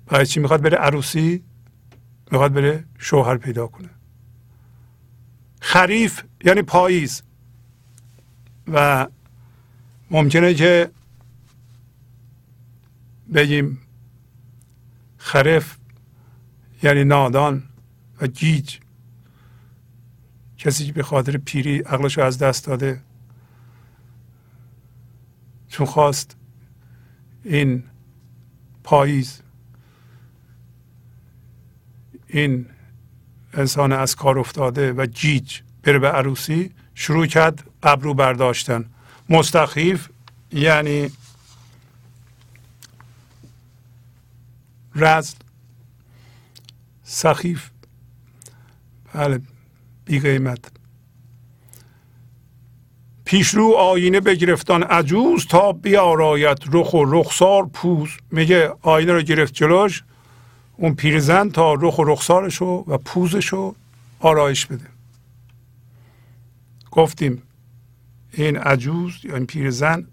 برای 0.06 0.26
چی 0.26 0.40
می‌خواد 0.40 0.62
بره 0.62 0.76
عروسی؟ 0.76 1.44
می‌خواد 2.32 2.52
بره 2.52 2.84
شوهر 2.98 3.36
پیدا 3.36 3.66
کنه. 3.66 3.90
خریف 5.60 6.22
یعنی 6.44 6.62
پاییز. 6.62 7.22
و 8.68 9.06
ممکنه 10.10 10.54
که 10.54 10.90
بگیم 13.34 13.78
خرف 15.16 15.78
یعنی 16.82 17.04
نادان 17.04 17.62
و 18.20 18.26
گیج. 18.26 18.78
کسی 20.58 20.86
که 20.86 20.92
به 20.92 21.02
خاطر 21.02 21.36
پیری 21.36 21.78
عقلش 21.78 22.18
از 22.18 22.38
دست 22.38 22.66
داده. 22.66 23.02
چون 25.68 25.86
خواست 25.86 26.36
این 27.44 27.82
پاییز 28.84 29.41
این 32.32 32.66
انسان 33.54 33.92
از 33.92 34.16
کار 34.16 34.38
افتاده 34.38 34.92
و 34.92 35.06
جیج 35.06 35.60
بره 35.82 35.98
به 35.98 36.08
عروسی 36.08 36.70
شروع 36.94 37.26
کرد 37.26 37.70
ابرو 37.82 38.14
برداشتن. 38.14 38.84
مستخیف 39.28 40.08
یعنی 40.52 41.10
رزل 44.94 45.36
سخیف. 47.02 47.70
بله 49.14 49.40
بی 50.04 50.20
قیمت 50.20 50.70
پیشرو 53.24 53.72
آینه 53.72 54.20
بگرفتان 54.20 54.82
عجوز 54.82 55.46
تا 55.46 55.72
بیارایت 55.72 56.58
رخ 56.72 56.94
و 56.94 57.04
رخسار 57.04 57.66
پوز. 57.66 58.10
میگه 58.30 58.72
آینه 58.82 59.12
رو 59.12 59.22
گرفت 59.22 59.54
جلوش 59.54 60.04
اون 60.76 60.94
پیرزن 60.94 61.48
تا 61.48 61.74
رخ 61.74 61.98
و 61.98 62.04
رخسارش 62.04 62.62
و 62.62 62.98
پوزش 63.04 63.54
آرایش 64.20 64.66
بده. 64.66 64.86
گفتیم 66.90 67.42
این 68.32 68.56
عجوز 68.56 69.24
یا 69.24 69.36
این 69.36 69.46
پیرزن 69.46 70.06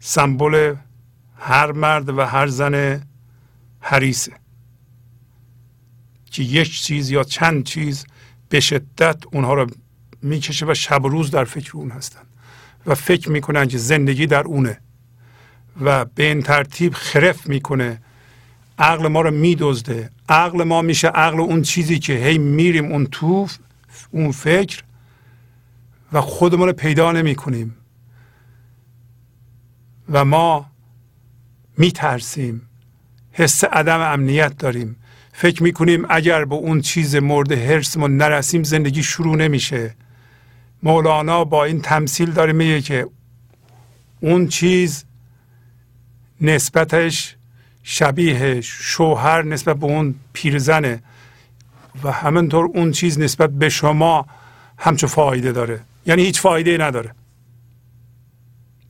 سمبل 0.00 0.74
هر 1.36 1.72
مرد 1.72 2.08
و 2.08 2.20
هر 2.20 2.46
زن 2.46 3.02
حریسه 3.80 4.32
که 6.30 6.42
یک 6.42 6.80
چیز 6.82 7.10
یا 7.10 7.24
چند 7.24 7.64
چیز 7.64 8.06
به 8.48 8.60
شدت 8.60 9.22
اونها 9.32 9.54
رو 9.54 9.66
می‌کشه 10.22 10.66
و 10.66 10.74
شب 10.74 11.04
و 11.04 11.08
روز 11.08 11.30
در 11.30 11.44
فکر 11.44 11.76
اون 11.76 11.90
هستن 11.90 12.22
و 12.86 12.94
فکر 12.94 13.30
می‌کنن 13.30 13.68
که 13.68 13.78
زندگی 13.78 14.26
در 14.26 14.42
اونه 14.42 14.80
و 15.80 16.04
به 16.04 16.22
این 16.22 16.42
ترتیب 16.42 16.94
خرف 16.94 17.46
می‌کنه 17.46 18.02
عقل 18.78 19.08
ما 19.08 19.20
رو 19.20 19.30
میدزده. 19.30 20.10
عقل 20.28 20.64
ما 20.64 20.82
میشه 20.82 21.08
عقل 21.08 21.40
اون 21.40 21.62
چیزی 21.62 21.98
که 21.98 22.12
هی 22.12 22.38
میریم 22.38 22.92
اون 22.92 23.06
تو 23.06 23.48
اون 24.10 24.32
فکر 24.32 24.82
و 26.12 26.20
خودمون 26.20 26.68
رو 26.68 26.72
پیدا 26.72 27.12
نمی 27.12 27.34
کنیم 27.34 27.76
و 30.08 30.24
ما 30.24 30.66
میترسیم. 31.78 32.62
حس 33.32 33.64
عدم 33.64 34.00
امنیت 34.00 34.58
داریم. 34.58 34.96
فکر 35.32 35.62
می‌کنیم 35.62 36.06
اگر 36.08 36.44
به 36.44 36.54
اون 36.54 36.80
چیز 36.80 37.16
مورد 37.16 37.52
حرسمون 37.52 38.16
نرسیم 38.16 38.62
زندگی 38.62 39.02
شروع 39.02 39.36
نمیشه. 39.36 39.94
مولانا 40.82 41.44
با 41.44 41.64
این 41.64 41.80
تمثیل 41.80 42.30
داره 42.30 42.52
میگه 42.52 42.80
که 42.80 43.06
اون 44.20 44.48
چیز 44.48 45.04
نسبتش 46.40 47.35
شبیه 47.88 48.60
شوهر 48.60 49.42
نسبت 49.42 49.76
به 49.76 49.86
اون 49.86 50.14
پیرزنه 50.32 51.02
و 52.02 52.12
همینطور 52.12 52.64
اون 52.64 52.92
چیز 52.92 53.18
نسبت 53.18 53.50
به 53.50 53.68
شما 53.68 54.26
همچون 54.78 55.08
فایده 55.08 55.52
داره. 55.52 55.80
یعنی 56.06 56.22
هیچ 56.22 56.40
فایده 56.40 56.78
نداره. 56.78 57.14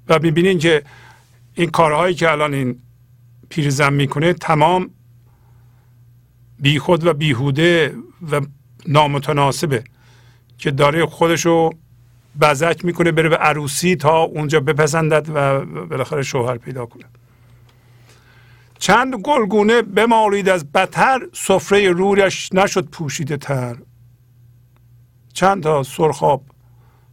و 0.09 0.18
می‌بینین 0.23 0.59
که 0.59 0.82
این 1.55 1.70
کارهایی 1.70 2.14
که 2.14 2.31
الان 2.31 2.55
این 2.55 2.78
پیرزن 3.48 3.93
می‌کنه 3.93 4.32
تمام 4.32 4.90
بیخود 6.59 7.06
و 7.06 7.14
بیهوده 7.14 7.94
و 8.31 8.40
نامتناسبه 8.86 9.85
که 10.59 10.70
داره 10.70 11.06
خودشو 11.06 11.70
بزک 12.40 12.85
می‌کنه 12.85 13.12
بره 13.12 13.28
به 13.28 13.36
عروسی 13.36 13.97
تا 13.97 14.18
اونجا 14.18 14.60
بپسندد 14.60 15.27
و 15.35 15.64
بالاخره 15.86 16.23
شوهر 16.23 16.59
پیدا 16.59 16.86
کنه. 16.86 17.05
چند 18.78 19.15
گلگونه 19.15 19.82
بمالید 19.82 20.48
از 20.48 20.73
بتر 20.73 21.20
سفره 21.32 21.90
رویش 21.90 22.53
نشد 22.53 22.89
پوشیده 22.89 23.36
تر. 23.36 23.77
چند 25.32 25.62
تا 25.62 25.82
سرخاب 25.82 26.44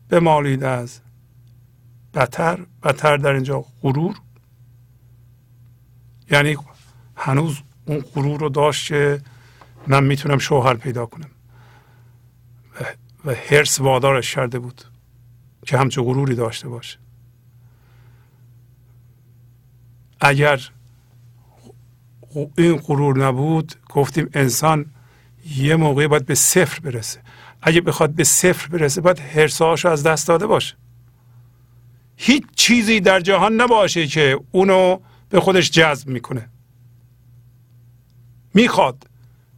بمالید 0.10 0.64
از 0.64 1.00
بتر 2.14 2.66
بتر 2.84 3.18
در 3.18 3.34
اینجا 3.34 3.66
غرور. 3.82 4.16
یعنی 6.32 6.58
هنوز 7.16 7.62
اون 7.86 8.00
غرور 8.00 8.40
رو 8.40 8.50
داشت 8.50 8.88
که 8.88 9.22
من 9.88 10.04
می‌تونم 10.04 10.38
شوهر 10.38 10.74
پیدا 10.74 11.06
کنم. 11.06 11.30
و, 13.26 13.36
هرس 13.50 13.80
وادارش 13.80 14.36
کرده 14.36 14.60
بود 14.60 14.82
که 15.66 15.78
همچه 15.78 16.02
غروری 16.02 16.36
داشته 16.36 16.70
باشه. 16.70 17.00
اگر 20.22 20.70
این 22.58 22.78
غرور 22.78 23.26
نبود 23.28 23.76
گفتیم 23.90 24.30
انسان 24.34 24.86
یه 25.58 25.76
موقعی 25.76 26.08
باید 26.08 26.26
به 26.26 26.36
صفر 26.36 26.80
برسه. 26.80 27.22
اگه 27.62 27.82
بخواد 27.82 28.10
به 28.10 28.24
صفر 28.24 28.68
برسه 28.68 29.02
باید 29.02 29.20
هرسهاشو 29.20 29.90
از 29.90 30.04
دست 30.04 30.28
داده 30.28 30.48
باشه. 30.48 30.76
هیچ 32.18 32.44
چیزی 32.56 33.00
در 33.00 33.20
جهان 33.20 33.62
نباشه 33.62 34.08
که 34.08 34.40
اونو 34.52 35.00
به 35.30 35.40
خودش 35.40 35.72
جذب 35.72 36.08
می‌کنه. 36.08 36.50
می‌خواد 38.54 39.08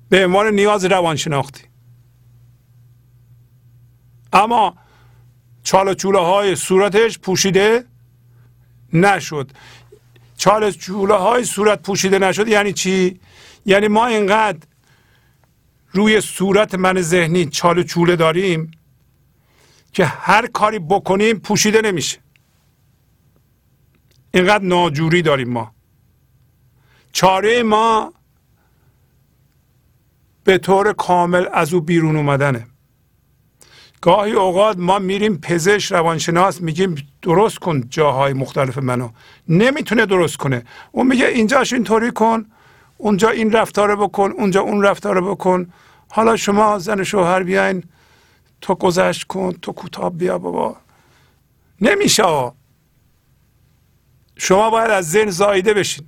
به 0.09 0.25
عنوان 0.25 0.47
نیاز 0.47 0.85
روانشناختی. 0.85 1.63
اما 4.33 4.75
چال 5.63 5.93
چوله 5.93 6.19
های 6.19 6.55
صورتش 6.55 7.19
پوشیده 7.19 7.85
نشد. 8.93 9.51
چال 10.37 10.71
چوله 10.71 11.13
های 11.13 11.45
صورت 11.45 11.81
پوشیده 11.81 12.19
نشد 12.19 12.47
یعنی 12.47 12.73
چی؟ 12.73 13.19
یعنی 13.65 13.87
ما 13.87 14.05
اینقدر 14.05 14.59
روی 15.91 16.21
صورت 16.21 16.75
من 16.75 17.01
ذهنی 17.01 17.45
چال 17.45 17.83
چوله 17.83 18.15
داریم 18.15 18.71
که 19.91 20.05
هر 20.05 20.47
کاری 20.47 20.79
بکنیم 20.79 21.39
پوشیده 21.39 21.81
نمیشه. 21.81 22.19
اینقدر 24.33 24.63
ناجوری 24.63 25.21
داریم 25.21 25.49
ما. 25.49 25.75
چاره 27.11 27.63
ما 27.63 28.13
به 30.43 30.57
طور 30.57 30.93
کامل 30.93 31.45
از 31.53 31.73
او 31.73 31.81
بیرون 31.81 32.15
اومدنه. 32.15 32.67
گاهی 34.05 34.31
اوقات 34.31 34.77
ما 34.77 34.99
میریم 34.99 35.37
پزشک 35.37 35.91
روانشناس 35.91 36.61
میگیم 36.61 36.95
درست 37.21 37.59
کن 37.59 37.83
جاهای 37.89 38.33
مختلف 38.33 38.77
منو. 38.77 39.09
نمی‌تونه 39.49 40.05
درست 40.05 40.37
کنه. 40.37 40.63
اون 40.91 41.07
میگه 41.07 41.27
اینجاش 41.27 41.73
اینطوری 41.73 42.11
کن 42.11 42.45
اونجا 42.97 43.29
این 43.29 43.51
رفتار 43.51 43.95
بکن 43.95 44.31
اونجا 44.31 44.61
اون 44.61 44.83
رفتار 44.83 45.21
بکن. 45.21 45.73
حالا 46.11 46.35
شما 46.35 46.79
زن 46.79 47.03
شوهر 47.03 47.43
بیاین 47.43 47.83
تو 48.61 48.75
گذشت 48.75 49.23
کن 49.23 49.51
تو 49.51 49.71
کوتاب 49.71 50.17
بیا 50.17 50.37
بابا. 50.37 50.75
نمیشه 51.81 52.51
شما 54.37 54.69
باید 54.69 54.91
از 54.91 55.11
ذهن 55.11 55.29
زایده 55.29 55.73
بشین. 55.73 56.05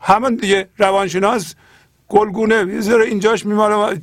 همون 0.00 0.34
دیگه 0.34 0.68
روانشناس 0.78 1.54
گلگونه 2.12 2.56
یه 2.74 2.96
اینجاش 2.96 3.46
میماله. 3.46 4.00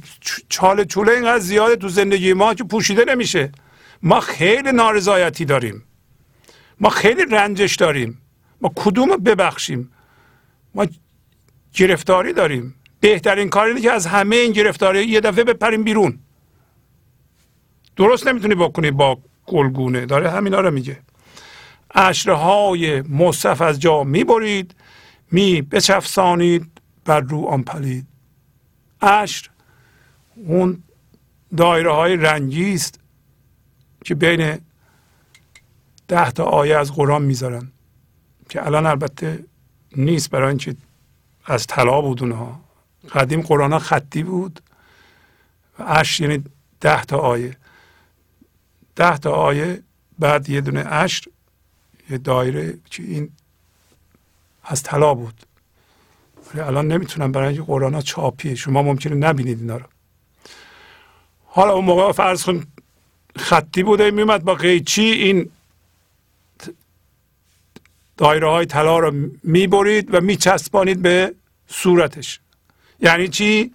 چاله 0.50 0.86
چوله 0.86 1.12
اینقدر 1.12 1.40
زیاده 1.40 1.76
تو 1.76 1.90
زندگی 1.90 2.34
ما 2.34 2.54
که 2.54 2.64
پوشیده 2.64 3.06
نمیشه. 3.06 3.52
ما 4.02 4.20
خیلی 4.20 4.72
نارضایتی 4.72 5.46
داریم. 5.46 5.84
ما 6.80 6.90
خیلی 6.90 7.26
رنجش 7.26 7.76
داریم. 7.76 8.22
ما 8.62 8.72
کدوم 8.76 9.10
ببخشیم؟ 9.10 9.92
ما 10.76 10.86
گرفتاری 11.74 12.34
داریم. 12.34 12.76
بهترین 13.00 13.50
کار 13.50 13.80
که 13.80 13.92
از 13.92 14.06
همه 14.06 14.36
این 14.36 14.52
گرفتاری 14.52 15.06
یه 15.06 15.20
دفعه 15.20 15.44
بپریم 15.44 15.84
بیرون. 15.84 16.20
درست 17.96 18.28
نمی‌تونی 18.28 18.56
بکنی 18.56 18.92
با 18.92 19.18
گلگونه. 19.46 20.06
داره 20.06 20.30
همینا 20.30 20.60
رو 20.60 20.72
میگه. 20.72 21.00
اشرهای 21.96 23.02
مصف 23.02 23.62
از 23.62 23.80
جا 23.80 24.04
می‌برید 24.04 24.76
می 25.32 25.62
بچفسانید 25.62 26.79
بر 27.10 27.20
رو 27.20 27.46
آن 27.46 27.64
پلید. 27.64 28.08
اشر 29.02 29.50
اون 30.36 30.84
دایره 31.58 31.94
های 31.94 32.16
رنگی 32.16 32.74
است 32.74 33.00
که 34.06 34.16
بین 34.16 34.60
ده 36.08 36.32
تا 36.32 36.44
آیه 36.44 36.78
از 36.78 36.92
قرآن 36.92 37.22
می‌ذارن 37.22 37.72
که 38.50 38.66
الان 38.66 38.86
البته 38.86 39.46
نیست 39.96 40.30
برای 40.30 40.48
اینکه 40.48 40.76
از 41.46 41.68
طلا 41.68 42.02
بود 42.02 42.24
اونها. 42.24 42.62
قدیم 43.12 43.42
قرآن 43.42 43.80
خطی 43.80 44.24
بود 44.24 44.62
و 45.80 45.84
اشر 45.88 46.24
یعنی 46.24 46.44
ده 46.82 47.04
تا 47.04 47.18
آیه. 47.18 47.58
ده 48.96 49.18
تا 49.18 49.32
آیه 49.32 49.84
بعد 50.20 50.50
یه 50.50 50.62
دونه 50.62 50.84
اشر 50.86 51.28
یه 52.10 52.18
دایره 52.18 52.78
که 52.90 53.04
این 53.04 53.32
از 54.64 54.84
طلا 54.84 55.14
بود. 55.14 55.46
الان 56.56 56.88
نمی‌تونم 56.88 57.32
برای 57.32 57.48
اینکه 57.48 57.64
قرآن 57.64 57.94
ها 57.94 58.02
چاپیه 58.02 58.56
شما 58.56 58.82
ممکنه 58.82 59.16
نبینید 59.16 59.60
اینا 59.60 59.78
رو. 59.78 59.86
حالا 61.46 61.74
اون 61.74 61.86
موقع 61.86 62.12
فرض 62.12 62.44
کن 62.44 62.64
خطی 63.36 63.84
بوده 63.84 64.12
میومد 64.12 64.44
با 64.44 64.54
قیچی 64.54 65.02
این 65.02 65.50
دایره 68.18 68.50
های 68.50 68.66
طلا 68.66 69.00
رو 69.00 69.30
می‌برید 69.44 70.14
و 70.14 70.22
میچسبانید 70.22 71.02
به 71.02 71.36
صورتش. 71.68 72.40
یعنی 73.00 73.28
چی؟ 73.28 73.72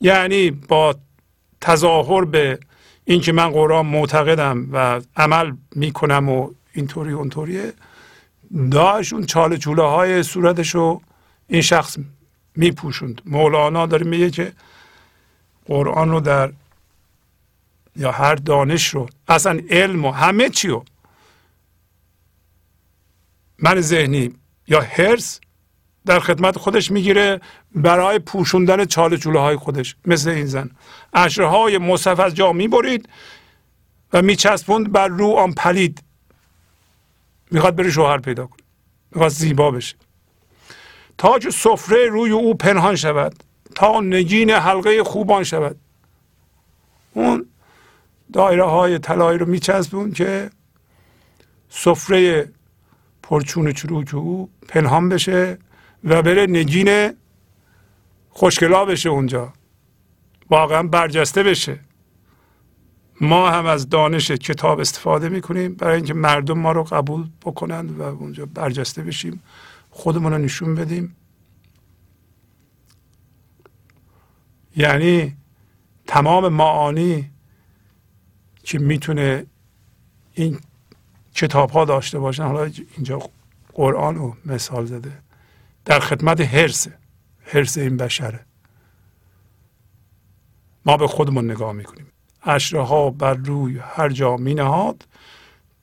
یعنی 0.00 0.50
با 0.50 0.96
تظاهر 1.60 2.24
به 2.24 2.58
اینکه 3.04 3.32
من 3.32 3.50
قرآن 3.50 3.86
معتقدم 3.86 4.68
و 4.72 5.00
عمل 5.16 5.52
می‌کنم 5.74 6.28
و 6.28 6.50
اینطوری 6.72 7.12
اونطوریه 7.12 7.72
داشت 8.70 9.12
اون 9.12 9.26
چاله 9.26 9.56
چوله 9.56 9.82
های 9.82 10.22
صورتش 10.22 10.74
رو 10.74 11.02
این 11.48 11.62
شخص 11.62 11.96
میپوشوند. 12.56 13.22
مولانا 13.26 13.86
داره 13.86 14.06
میگه 14.06 14.30
که 14.30 14.52
قرآن 15.66 16.10
رو 16.10 16.20
در 16.20 16.52
یا 17.96 18.12
هر 18.12 18.34
دانش 18.34 18.88
رو 18.88 19.08
اصلا 19.28 19.60
علم 19.70 20.04
و 20.04 20.10
همه 20.10 20.48
چی 20.48 20.68
رو 20.68 20.84
من 23.58 23.80
ذهنی 23.80 24.34
یا 24.68 24.80
هرس 24.80 25.40
در 26.06 26.20
خدمت 26.20 26.58
خودش 26.58 26.90
می‌گیره 26.90 27.40
برای 27.74 28.18
پوشوندن 28.18 28.84
چاله 28.84 29.16
چوله 29.16 29.40
های 29.40 29.56
خودش 29.56 29.96
مثل 30.04 30.30
این 30.30 30.46
زن. 30.46 30.70
اشرهای 31.12 31.78
مصف 31.78 32.20
از 32.20 32.34
جا 32.34 32.52
می‌برید 32.52 33.08
و 34.12 34.22
میچسبوند 34.22 34.92
بر 34.92 35.08
رو 35.08 35.30
آن 35.30 35.52
پلید. 35.52 36.02
می‌خواد 37.50 37.76
بره 37.76 37.90
شوهر 37.90 38.18
پیدا 38.18 38.46
کنه. 38.46 38.62
می‌خواد 39.10 39.30
زیبا 39.30 39.70
بشه. 39.70 39.96
تاج 41.18 41.48
سفره 41.48 42.06
روی 42.06 42.30
او 42.30 42.54
پنهان 42.54 42.96
شود. 42.96 43.44
تا 43.74 44.00
نگین 44.00 44.50
حلقه 44.50 45.04
خوبان 45.04 45.44
شود. 45.44 45.76
اون 47.12 47.46
دایره 48.32 48.64
های 48.64 48.98
طلایی 48.98 49.38
رو 49.38 49.46
میچسبون 49.46 50.12
که 50.12 50.50
سفره 51.68 52.52
پرچون 53.22 53.72
چروک 53.72 54.14
او 54.14 54.50
پنهان 54.68 55.08
بشه 55.08 55.58
و 56.04 56.22
بره 56.22 56.46
نگین 56.46 57.12
خوشگلا 58.30 58.84
بشه 58.84 59.08
اونجا. 59.08 59.52
واقعا 60.50 60.82
برجسته 60.82 61.42
بشه. 61.42 61.78
ما 63.20 63.50
هم 63.50 63.66
از 63.66 63.88
دانش 63.88 64.30
کتاب 64.30 64.80
استفاده 64.80 65.28
می‌کنیم 65.28 65.74
برای 65.74 65.96
اینکه 65.96 66.14
مردم 66.14 66.58
ما 66.58 66.72
رو 66.72 66.84
قبول 66.84 67.24
بکنند 67.42 68.00
و 68.00 68.02
اونجا 68.02 68.46
برجسته 68.46 69.02
بشیم. 69.02 69.42
خودمون 69.96 70.32
رو 70.32 70.38
نشون 70.38 70.74
بدیم. 70.74 71.16
یعنی 74.76 75.36
تمام 76.06 76.48
معانی 76.48 77.30
که 78.62 78.78
می‌تونه 78.78 79.46
این 80.32 80.60
کتاب 81.34 81.70
ها 81.70 81.84
داشته 81.84 82.18
باشن 82.18 82.44
حالا 82.44 82.70
اینجا 82.96 83.30
قرآن 83.72 84.14
رو 84.14 84.36
مثال 84.46 84.86
زده 84.86 85.18
در 85.84 86.00
خدمت 86.00 86.40
حرس 86.40 86.88
حرس 87.40 87.78
این 87.78 87.96
بشره. 87.96 88.46
ما 90.86 90.96
به 90.96 91.06
خودمون 91.06 91.50
نگاه 91.50 91.72
می‌کنیم. 91.72 92.06
اشره 92.42 92.82
ها 92.82 93.10
بر 93.10 93.34
روی 93.34 93.78
هر 93.78 94.08
جا 94.08 94.36
می 94.36 94.54
نهاد 94.54 95.08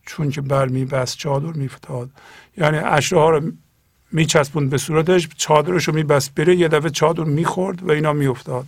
چون 0.05 0.29
که 0.29 0.41
بر 0.41 0.67
می 0.67 0.85
بست 0.85 1.17
چادر 1.17 1.51
می 1.51 1.67
فتاد 1.67 2.09
یعنی 2.57 2.77
اشره 2.77 3.19
ها 3.19 3.29
رو 3.29 3.51
می 4.13 4.25
چسبوند 4.25 4.69
به 4.69 4.77
صورتش 4.77 5.29
چادرش 5.37 5.87
رو 5.87 5.93
می 5.93 6.03
بست 6.03 6.35
بره 6.35 6.55
یه 6.55 6.67
دفعه 6.67 6.89
چادر 6.89 7.23
می 7.23 7.45
خورد 7.45 7.83
و 7.83 7.91
اینا 7.91 8.13
می 8.13 8.27
افتاد 8.27 8.65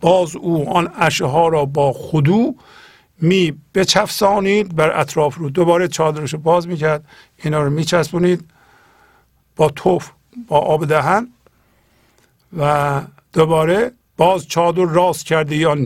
باز 0.00 0.36
او 0.36 0.70
آن 0.76 0.92
اشره 0.98 1.28
ها 1.28 1.48
را 1.48 1.64
با 1.64 1.92
خودو 1.92 2.54
می 3.20 3.58
بچفسانید 3.74 4.76
بر 4.76 5.00
اطراف 5.00 5.34
رو. 5.34 5.50
دوباره 5.50 5.88
چادرش 5.88 6.32
رو 6.32 6.38
باز 6.38 6.68
می‌کرد 6.68 7.04
اینا 7.44 7.62
رو 7.62 7.70
میچسبونید 7.70 8.50
با 9.56 9.68
توف 9.68 10.10
با 10.48 10.58
آب 10.58 10.84
دهن 10.84 11.28
و 12.58 13.02
دوباره 13.32 13.92
باز 14.16 14.48
چادر 14.48 14.84
راست 14.84 15.26
کرده 15.26 15.56
یا 15.56 15.76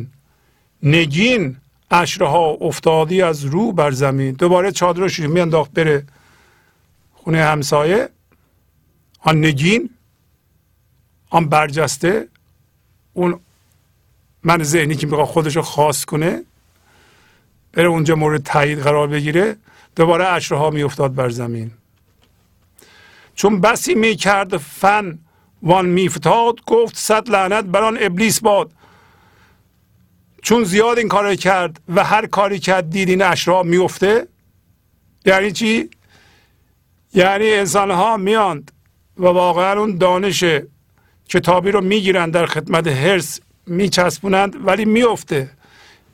نگین 0.82 1.56
اشره 1.90 2.28
ها 2.28 2.46
افتادی 2.60 3.22
از 3.22 3.44
رو 3.44 3.72
بر 3.72 3.90
زمین. 3.90 4.32
دوباره 4.34 4.72
چادرش 4.72 5.18
میانداخت 5.18 5.72
بره 5.72 6.04
خونه 7.24 7.44
همسایه 7.44 8.08
آن 9.20 9.44
نگین 9.44 9.90
آن 11.30 11.48
برجسته 11.48 12.28
اون 13.12 13.40
من 14.42 14.62
ذهنی 14.62 14.94
که 14.94 15.06
می‌خواد 15.06 15.26
خودش 15.26 15.56
رو 15.56 15.62
خاص 15.62 16.04
کنه 16.04 16.42
بره 17.72 17.88
اونجا 17.88 18.16
مورد 18.16 18.42
تایید 18.42 18.78
قرار 18.78 19.06
بگیره 19.06 19.56
دوباره 19.96 20.26
اشره 20.26 20.58
ها 20.58 20.70
میافتاد 20.70 21.14
بر 21.14 21.28
زمین. 21.28 21.70
چون 23.34 23.60
بسی 23.60 23.94
می‌کرد 23.94 24.56
فن 24.56 25.18
وان 25.62 25.86
میفتاد 25.86 26.64
گفت 26.66 26.96
صد 26.96 27.30
لعنت 27.30 27.64
بر 27.64 27.82
آن 27.82 27.98
ابلیس 28.00 28.40
باد. 28.40 28.72
چون 30.42 30.64
زیاد 30.64 30.98
این 30.98 31.08
کار 31.08 31.34
کرد 31.34 31.80
و 31.88 32.04
هر 32.04 32.26
کاری 32.26 32.58
کرد 32.58 32.90
دید 32.90 33.08
این 33.08 33.22
اشرا 33.22 33.62
میفته 33.62 34.28
یعنی 35.26 35.52
چی؟ 35.52 35.90
یعنی 37.14 37.50
انسان 37.50 37.90
ها 37.90 38.16
میاند 38.16 38.72
و 39.18 39.26
واقعا 39.26 39.80
اون 39.80 39.96
دانش 39.96 40.44
کتابی 41.28 41.70
رو 41.70 41.80
می‌گیرند 41.80 42.32
در 42.32 42.46
خدمت 42.46 42.86
هرس 42.86 43.40
میچسبونند 43.66 44.66
ولی 44.66 44.84
میفته 44.84 45.50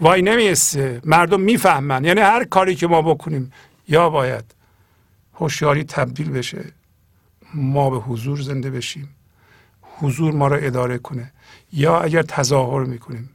وای 0.01 0.23
نمیسته 0.23 1.01
مردم 1.05 1.41
می‌فهمن. 1.41 2.05
یعنی 2.05 2.21
هر 2.21 2.45
کاری 2.45 2.75
که 2.75 2.87
ما 2.87 3.03
بکنیم 3.03 3.53
یا 3.89 4.11
باید 4.11 4.45
هوشیاری 5.35 5.85
تبدیل 5.85 6.31
بشه. 6.31 6.65
ما 7.55 7.91
به 7.91 7.97
حضور 7.97 8.41
زنده 8.41 8.71
بشیم. 8.71 9.15
حضور 9.99 10.35
ما 10.35 10.49
را 10.49 10.57
اداره 10.57 10.99
کنه. 10.99 11.33
یا 11.73 12.01
اگر 12.01 12.23
تظاهر 12.23 12.85
می‌کنیم 12.85 13.31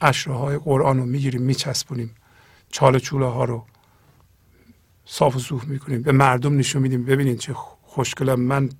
اشره 0.00 0.34
های 0.34 0.58
قرآن 0.58 0.98
رو 0.98 1.04
می‌گیریم 1.04 1.42
میچسبونیم. 1.42 2.14
چاله 2.70 3.00
چوله 3.00 3.26
ها 3.26 3.44
رو 3.44 3.64
صاف 5.12 5.36
و 5.36 5.38
صوف 5.38 5.64
می‌کنیم. 5.64 6.02
به 6.02 6.12
مردم 6.12 6.56
نشون 6.56 6.82
میدیم. 6.82 7.04
ببینید 7.04 7.38
چه 7.38 7.54
خوشگلم. 7.82 8.40
من 8.40 8.70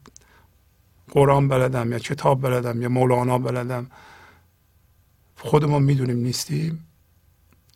قرآن 1.11 1.49
بلدم 1.49 1.93
یا 1.93 1.99
کتاب 1.99 2.43
بلدم 2.43 2.83
یا 2.83 2.89
مولانا 2.89 3.39
بلدم. 3.39 3.87
خودمون 5.37 5.83
می‌دونیم 5.83 6.17
نیستیم. 6.17 6.87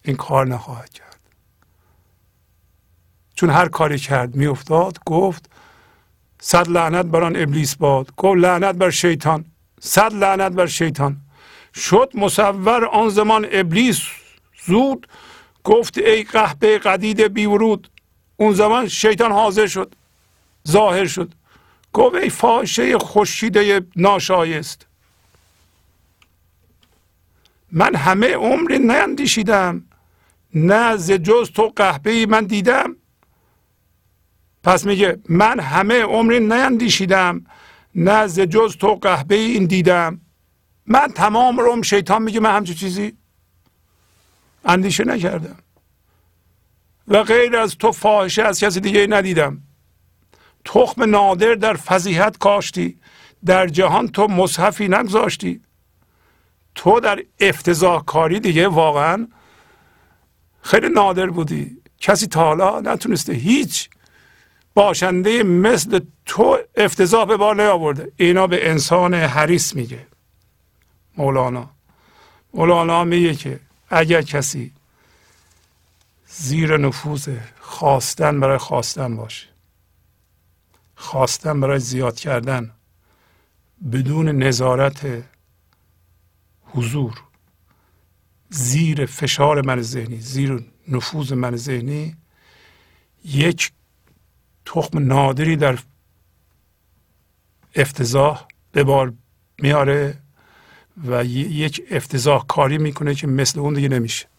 این 0.05 0.17
کار 0.17 0.47
نخواهد 0.47 0.91
کرد. 0.91 1.21
چون 3.35 3.51
هر 3.51 3.69
کاری 3.69 3.99
کرد 3.99 4.37
میافتاد 4.37 4.99
گفت 5.07 5.51
صد 6.41 6.69
لعنت 6.69 7.07
بر 7.07 7.23
آن 7.23 7.37
ابلیس 7.37 7.75
باد. 7.75 8.15
گفت 8.17 8.39
لعنت 8.39 8.75
بر 8.75 8.91
شیطان. 8.91 9.45
صد 9.81 10.15
لعنت 10.15 10.53
بر 10.53 10.67
شیطان. 10.67 11.21
شد 11.75 12.13
مصور 12.15 12.85
آن 12.85 13.09
زمان 13.09 13.47
ابلیس. 13.53 14.01
زود 14.67 15.07
گفت 15.65 15.99
ای 15.99 16.23
قهبه 16.23 16.79
قدید 16.79 17.21
بیورود 17.21 17.91
اون 18.37 18.53
زمان 18.53 18.89
شیطان 18.89 19.33
حاضر 19.33 19.67
شد. 19.67 19.95
ظاهر 20.69 21.07
شد. 21.07 21.35
گفت 21.93 22.15
ای 22.15 22.31
فاشه 22.31 22.99
خورشیده 22.99 23.87
ناشایست. 23.97 24.87
من 27.73 27.95
همه 27.95 28.35
عمری 28.35 28.79
نیندیشیدم. 28.79 29.85
نه 30.55 30.97
ز 30.97 31.11
جز 31.11 31.51
تو 31.51 31.73
قهبه 31.77 32.27
من 32.27 32.45
دیدم. 32.45 32.97
پس 34.63 34.87
میگه 34.87 35.19
من 35.29 35.61
همه 35.61 36.03
عمری 36.03 36.41
نیندیشیدم. 36.41 37.47
نه 37.95 38.27
ز 38.27 38.41
جز 38.41 38.77
تو 38.77 38.95
قهبه 38.95 39.35
این 39.35 39.67
دیدم. 39.67 40.21
من 40.87 41.09
تمام 41.09 41.59
روم 41.59 41.83
شیطان 41.83 42.23
میگه 42.23 42.41
من 42.41 42.57
همچه 42.57 42.75
چیزی 42.75 43.17
اندیشه 44.65 45.05
نکردم. 45.05 45.57
و 47.09 47.23
غیر 47.23 47.57
از 47.57 47.79
تو 47.79 47.93
فاحشه 47.93 48.43
از 48.43 48.61
کسی 48.61 48.81
دیگه 48.81 49.07
ندیدم. 49.07 49.63
تخم 50.65 51.03
نادر 51.11 51.55
در 51.55 51.75
فضیحت 51.75 52.39
کاشتی 52.39 52.99
در 53.45 53.67
جهان 53.67 54.09
تو 54.09 54.27
مصحفی 54.27 54.89
نگذاشتی. 54.89 55.61
تو 56.75 57.01
در 57.01 57.23
افتضاح 57.41 58.05
کاری 58.05 58.41
دیگه 58.41 58.69
واقعا 58.69 59.29
خیلی 60.63 60.89
نادر 60.89 61.27
بودی. 61.27 61.77
کسی 62.01 62.27
تا 62.27 62.45
حالا 62.45 62.81
نتونسته 62.81 63.33
هیچ 63.33 63.91
باشنده 64.75 65.43
مثل 65.43 66.01
تو 66.27 66.59
افتضاح 66.77 67.25
به 67.25 67.37
بار 67.37 67.57
نیاورده. 67.57 68.13
اینا 68.17 68.47
به 68.47 68.71
انسان 68.71 69.15
حریص 69.15 69.75
میگه. 69.75 70.07
مولانا. 71.17 71.71
مولانا 72.55 73.05
میگه 73.05 73.35
که 73.35 73.61
اگر 73.91 74.23
کسی 74.23 74.73
زیر 76.37 76.77
نفوذ 76.77 77.29
خواستن 77.61 78.41
برای 78.41 78.59
خواستن 78.59 79.17
باشه. 79.17 79.47
خواستن 80.97 81.61
برای 81.61 81.79
زیاد 81.79 82.17
کردن. 82.17 82.71
بدون 83.93 84.29
نظارت 84.29 85.25
حضور. 86.65 87.23
زیر 88.49 89.07
فشار 89.07 89.67
من 89.67 89.83
ذهنی 89.83 90.21
زیر 90.21 90.65
نفوذ 90.89 91.33
من 91.33 91.57
ذهنی 91.57 92.17
یک 93.25 93.73
تخم 94.65 94.99
نادری 94.99 95.57
در 95.57 95.79
افتضاح 97.75 98.47
به 98.73 98.85
بار 98.85 99.13
میاره 99.59 100.19
و 101.05 101.25
یک 101.25 101.87
افتضاح 101.91 102.45
کاری 102.47 102.79
می‌کنه 102.79 103.15
که 103.15 103.27
مثل 103.27 103.61
اون 103.61 103.75
دیگه 103.75 103.89
نمیشه. 103.89 104.34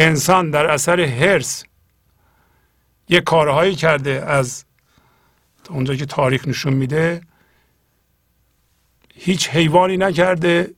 انسان 0.00 0.50
در 0.50 0.66
اثر 0.66 1.00
هرس 1.00 1.64
یه 3.08 3.20
کارهایی 3.20 3.74
کرده 3.74 4.24
از 4.26 4.64
اونجا 5.70 5.94
که 5.94 6.06
تاریخ 6.06 6.48
نشون 6.48 6.72
میده 6.72 7.20
هیچ 9.14 9.48
حیوانی 9.48 9.96
نکرده 9.96 10.74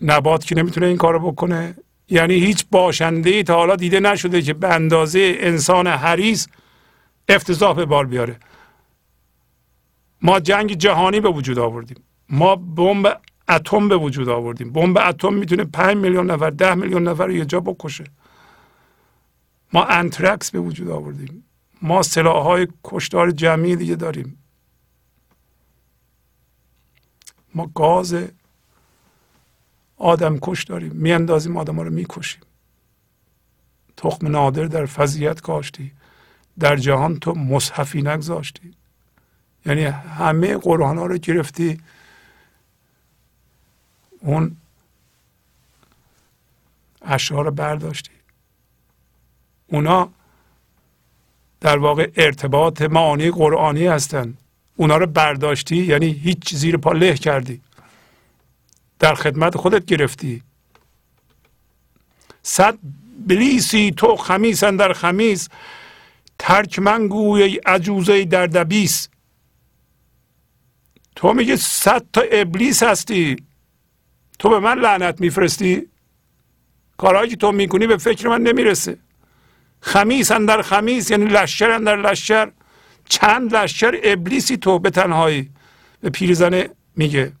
نبات 0.00 0.46
که 0.46 0.54
نمی‌تونه 0.54 0.86
این 0.86 0.96
کارو 0.96 1.32
بکنه. 1.32 1.74
یعنی 2.08 2.34
هیچ 2.34 2.66
باشنده 2.70 3.30
ای 3.30 3.42
تا 3.42 3.54
حالا 3.54 3.76
دیده 3.76 4.00
نشده 4.00 4.42
که 4.42 4.54
به 4.54 4.68
اندازه 4.74 5.36
انسان 5.40 5.86
حریص 5.86 6.46
افتضاح 7.28 7.76
به 7.76 7.84
بار 7.84 8.06
بیاره. 8.06 8.36
ما 10.22 10.40
جنگ 10.40 10.72
جهانی 10.72 11.20
به 11.20 11.28
وجود 11.28 11.58
آوردیم. 11.58 12.02
ما 12.28 12.56
بمب 12.56 13.20
اتم 13.54 13.88
به 13.88 13.96
وجود 13.96 14.28
آوردیم. 14.28 14.72
بمب 14.72 14.98
اتم 14.98 15.34
می‌تونه 15.34 15.64
5 15.64 15.96
میلیون 15.96 16.30
نفر 16.30 16.50
ده 16.50 16.74
میلیون 16.74 17.08
نفر 17.08 17.26
رو 17.26 17.32
یه 17.32 17.44
جا 17.44 17.60
بکشه. 17.60 18.04
ما 19.72 19.84
انترکس 19.84 20.50
به 20.50 20.58
وجود 20.58 20.88
آوردیم. 20.90 21.44
ما 21.82 22.02
سلاح 22.02 22.44
های 22.44 22.68
کشتار 22.84 23.30
جمعی 23.30 23.76
دیگه 23.76 23.94
داریم. 23.94 24.38
ما 27.54 27.70
گاز 27.74 28.16
آدم 29.96 30.38
کش 30.42 30.64
داریم. 30.64 30.92
میاندازیم 30.92 31.56
آدم 31.56 31.76
ها 31.76 31.82
رو 31.82 31.90
می‌کشیم. 31.90 32.42
تخم 33.96 34.28
نادر 34.28 34.64
در 34.64 34.86
فضیت 34.86 35.40
کاشتی. 35.40 35.92
در 36.58 36.76
جهان 36.76 37.18
تو 37.18 37.32
مصحفی 37.34 38.02
نگذاشتی. 38.02 38.74
یعنی 39.66 39.82
همه 39.84 40.56
قرآن 40.56 40.98
ها 40.98 41.06
رو 41.06 41.18
گرفتی. 41.18 41.80
اون 44.22 44.56
اشعار 47.02 47.44
رو 47.44 47.50
برداشتی. 47.50 48.10
اونا 49.66 50.10
در 51.60 51.78
واقع 51.78 52.10
ارتباط 52.16 52.82
معانی 52.82 53.30
قرآنی 53.30 53.86
هستند 53.86 54.38
اونا 54.76 54.96
رو 54.96 55.06
برداشتی 55.06 55.76
یعنی 55.76 56.06
هیچ 56.06 56.54
زیر 56.54 56.76
پا 56.76 56.92
له 56.92 57.14
کردی. 57.14 57.60
در 58.98 59.14
خدمت 59.14 59.56
خودت 59.56 59.84
گرفتی. 59.84 60.42
صد 62.42 62.78
بلیسی 63.26 63.90
تو 63.96 64.16
خمیس 64.16 64.64
در 64.64 64.92
خمیس 64.92 65.48
ترک 66.38 66.78
من 66.78 67.08
گوی 67.08 67.56
عجوزه 67.56 68.24
در 68.24 68.46
دبیس 68.46 69.08
تو 71.16 71.32
میگه 71.32 71.56
صد 71.56 72.04
تا 72.12 72.20
ابلیس 72.32 72.82
هستی. 72.82 73.36
تو 74.42 74.48
به 74.48 74.58
من 74.58 74.78
لعنت 74.78 75.20
میفرستی؟ 75.20 75.88
کارهایی 76.96 77.30
که 77.30 77.36
تو 77.36 77.52
می‌کنی 77.52 77.86
به 77.86 77.96
فکر 77.96 78.28
من 78.28 78.42
نمی‌رسه. 78.42 78.98
خمیس 79.80 80.32
در 80.32 80.62
خمیس 80.62 81.10
یعنی 81.10 81.24
لشکر 81.24 81.78
در 81.78 81.96
لشکر. 81.96 82.52
چند 83.08 83.54
لشکر 83.54 84.00
ابلیسی 84.02 84.56
تو 84.56 84.78
به 84.78 84.90
تنهایی 84.90 85.50
به 86.00 86.10
پیرزنه 86.10 86.70
میگه. 86.96 87.32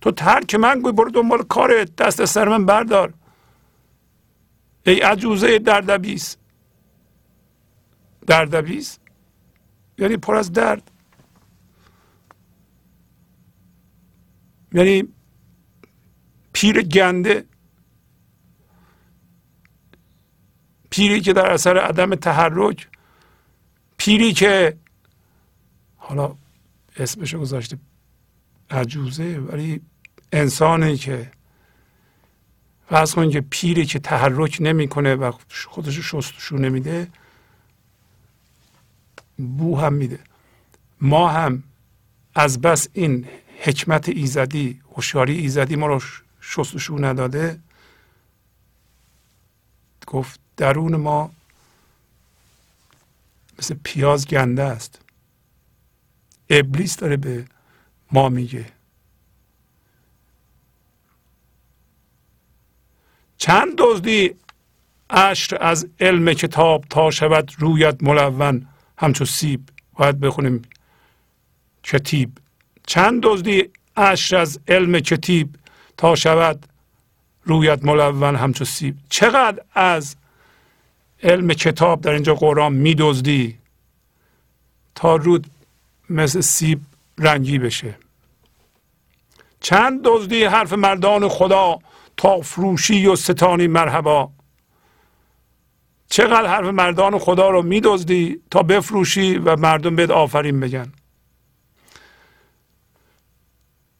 تو 0.00 0.10
ترک 0.10 0.54
من 0.54 0.80
گوی 0.80 0.92
برو 0.92 1.10
دنبال 1.10 1.42
کارت 1.42 1.96
دست 1.96 2.24
سر 2.24 2.48
من 2.48 2.66
بردار. 2.66 3.14
ای 4.86 5.00
عجوزه 5.00 5.58
دردبیس. 5.58 6.36
دردبیس؟ 8.26 8.98
یعنی 9.98 10.16
پر 10.16 10.36
از 10.36 10.52
درد. 10.52 10.90
یعنی 14.72 15.13
پیر 16.54 16.82
گنده 16.82 17.44
پیری 20.90 21.20
که 21.20 21.32
در 21.32 21.50
اثر 21.50 21.78
عدم 21.78 22.14
تحرک 22.14 22.88
پیری 23.96 24.32
که 24.32 24.76
حالا 25.96 26.36
اسمشو 26.96 27.38
گذاشته 27.38 27.78
عجوزه 28.70 29.38
ولی 29.38 29.80
انسانی 30.32 30.96
که 30.96 31.30
فرض 32.88 33.14
کنید 33.14 33.30
که 33.32 33.40
پیری 33.40 33.86
که 33.86 33.98
تحرک 33.98 34.58
نمی‌کنه 34.60 35.14
و 35.14 35.32
خودش 35.68 35.98
شستشو 35.98 36.56
نمیده 36.56 37.08
بو 39.36 39.78
هم 39.78 39.92
میده 39.92 40.18
ما 41.00 41.28
هم 41.28 41.62
از 42.34 42.60
بس 42.60 42.88
این 42.92 43.26
حکمت 43.58 44.08
ایزدی 44.08 44.80
هوشیاری 44.96 45.38
ایزدی 45.38 45.76
ما 45.76 45.86
رو 45.86 46.00
شستشو 46.46 47.04
نداده. 47.04 47.60
گفت 50.06 50.40
درون 50.56 50.96
ما 50.96 51.30
مثل 53.58 53.76
پیاز 53.84 54.26
گنده 54.26 54.62
است. 54.62 55.00
ابلیس 56.50 56.96
داره 56.96 57.16
به 57.16 57.44
ما 58.12 58.28
میگه. 58.28 58.66
چند 63.38 63.74
دزدی 63.78 64.34
عشر 65.10 65.58
از 65.60 65.88
علم 66.00 66.32
کتاب 66.32 66.84
تا 66.90 67.10
شود 67.10 67.52
رویت 67.58 68.02
ملون؟ 68.02 68.68
همچو 68.98 69.24
سیب. 69.24 69.68
باید 69.92 70.20
بخونیم. 70.20 70.62
کتیب. 71.82 72.38
چند 72.86 73.22
دزدی 73.22 73.70
عشر 73.96 74.36
از 74.36 74.60
علم 74.68 75.00
کتیب 75.00 75.56
تا 75.96 76.14
شود 76.14 76.66
رویت 77.44 77.84
ملون 77.84 78.36
همچو 78.36 78.64
سیب. 78.64 78.96
چقدر 79.08 79.62
از 79.74 80.16
علم 81.22 81.48
کتاب 81.48 82.00
در 82.00 82.10
اینجا 82.10 82.34
قرآن 82.34 82.72
میدزدی 82.72 83.58
تا 84.94 85.16
رود 85.16 85.46
مثل 86.10 86.40
سیب 86.40 86.80
رنگی 87.18 87.58
بشه. 87.58 87.96
چند 89.60 90.00
دزدی 90.04 90.44
حرف 90.44 90.72
مردان 90.72 91.28
خدا 91.28 91.78
تا 92.16 92.40
فروشی 92.40 93.06
و 93.06 93.16
ستانی 93.16 93.66
مرحبا. 93.66 94.30
چقدر 96.08 96.46
حرف 96.46 96.66
مردان 96.66 97.18
خدا 97.18 97.50
رو 97.50 97.62
میدزدی 97.62 98.40
تا 98.50 98.62
بفروشی 98.62 99.38
و 99.38 99.56
مردم 99.56 99.96
بهت 99.96 100.10
آفرین 100.10 100.60
بگن. 100.60 100.92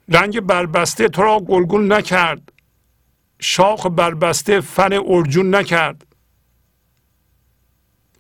رنگ 0.09 0.41
بربسته 0.41 1.09
تو 1.09 1.23
را 1.23 1.41
گلگون 1.41 1.93
نکرد. 1.93 2.53
شاخ 3.39 3.87
بربسته 3.87 4.61
فن 4.61 4.93
ارجون 5.07 5.55
نکرد. 5.55 6.07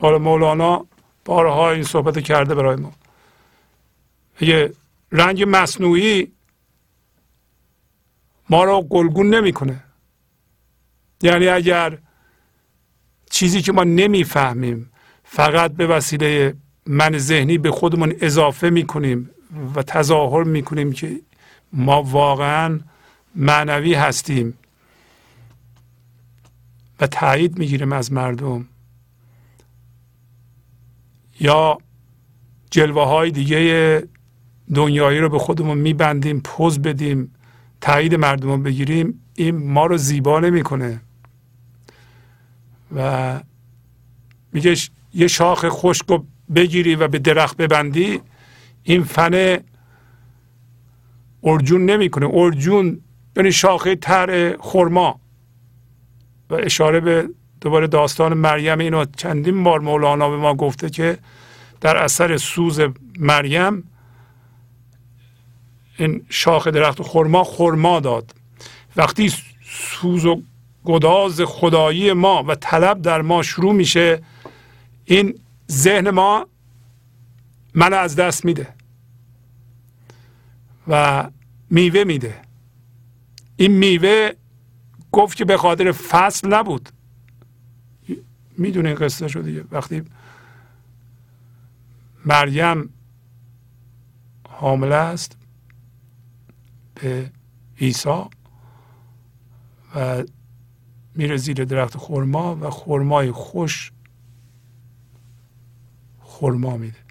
حالا 0.01 0.19
مولانا 0.19 0.87
بارها 1.25 1.71
این 1.71 1.83
صحبت 1.83 2.21
کرده 2.21 2.55
برای 2.55 2.77
ما. 2.77 2.93
یه 4.41 4.73
رنگ 5.13 5.45
مصنوعی 5.47 6.33
ما 8.51 8.65
را 8.65 8.83
گلگون 8.83 9.35
نمی‌کنه. 9.35 9.85
یعنی 11.23 11.49
اگر 11.49 11.99
چیزی 13.31 13.63
که 13.63 13.73
ما 13.73 13.85
نمی‌فهمیم 13.85 14.91
فقط 15.25 15.73
به 15.73 15.87
وسیله 15.87 16.55
من 16.87 17.19
ذهنی 17.19 17.59
به 17.59 17.71
خودمون 17.71 18.15
اضافه 18.21 18.71
می‌کنیم 18.71 19.31
و 19.75 19.83
تظاهر 19.83 20.45
می‌کنیم 20.45 20.93
که 20.93 21.21
ما 21.75 22.03
واقعا 22.03 22.81
معنوی 23.35 23.94
هستیم 23.94 24.59
و 27.01 27.07
تایید 27.07 27.59
می‌گیریم 27.59 27.93
از 27.93 28.12
مردم. 28.12 28.69
یا 31.41 31.78
جلوه 32.70 33.03
های 33.07 33.31
دیگه 33.31 34.03
دنیایی 34.75 35.19
رو 35.19 35.28
به 35.28 35.39
خودمون 35.39 35.78
میبندیم 35.78 36.41
پوز 36.41 36.83
بدیم 36.83 37.35
تایید 37.81 38.15
مردم 38.15 38.49
رو 38.49 38.59
بگیریم 38.59 39.20
این 39.35 39.57
ما 39.73 39.86
رو 39.86 39.97
زیبا 39.97 40.41
نمی‌کنه. 40.41 41.01
و 42.97 43.41
میگه 44.53 44.77
یه 45.15 45.27
شاخ 45.27 45.69
خشک 45.69 46.05
رو 46.09 46.27
بگیری 46.55 46.94
و 46.94 47.09
به 47.09 47.19
درخت 47.19 47.57
ببندی 47.57 48.20
این 48.83 49.05
فن 49.05 49.59
ارجون 51.45 51.85
نمی‌کنه. 51.85 52.29
ارجون 52.33 53.01
یعنی 53.37 53.53
شاخه 53.53 53.97
تر 53.97 54.57
خرما. 54.57 55.21
و 56.51 56.55
اشاره 56.55 57.01
به 57.01 57.29
دوباره 57.61 57.87
داستان 57.87 58.35
مریم 58.35 58.79
اینو 58.79 59.05
چندین 59.17 59.65
بار 59.65 59.81
مولانا 59.81 60.31
به 60.31 60.37
ما 60.37 60.55
گفته 60.55 60.91
که 60.91 61.19
در 61.81 61.97
اثر 61.97 62.37
سوز 62.37 62.81
مریم 63.19 63.91
این 65.99 66.27
شاخ 66.29 66.69
درخت 66.69 67.03
خرما 67.03 67.45
خرما 67.45 68.01
داد. 68.01 68.35
وقتی 68.97 69.33
سوز 69.65 70.25
و 70.25 70.43
گداز 70.85 71.41
خدایی 71.41 72.13
ما 72.13 72.45
و 72.49 72.55
طلب 72.55 73.03
در 73.03 73.23
ما 73.23 73.43
شروع 73.43 73.73
میشه 73.73 74.23
این 75.05 75.41
ذهن 75.71 76.11
ما 76.11 76.47
من 77.75 77.93
از 77.93 78.17
دست 78.17 78.45
میده. 78.45 78.69
و 80.89 81.25
میوه 81.75 82.05
میده. 82.05 82.43
این 83.57 83.73
میوه 83.73 84.31
گفت 85.12 85.36
که 85.36 85.44
به 85.44 85.57
خاطر 85.57 85.93
فصل 85.93 86.55
نبود. 86.55 86.89
می‌دونه 88.59 88.94
قصه 88.94 89.28
شو 89.28 89.43
وقتی 89.70 90.03
مریم 92.25 92.91
حامله 94.49 94.94
است 94.94 95.36
به 96.94 97.31
عیسی 97.81 98.09
و 98.09 98.28
میره 101.15 101.36
زیر 101.36 101.65
درخت 101.65 101.97
خرما 101.97 102.57
و 102.57 102.70
خرمای 102.70 103.33
خوش 103.33 103.93
خرما 106.20 106.77
میده. 106.77 107.03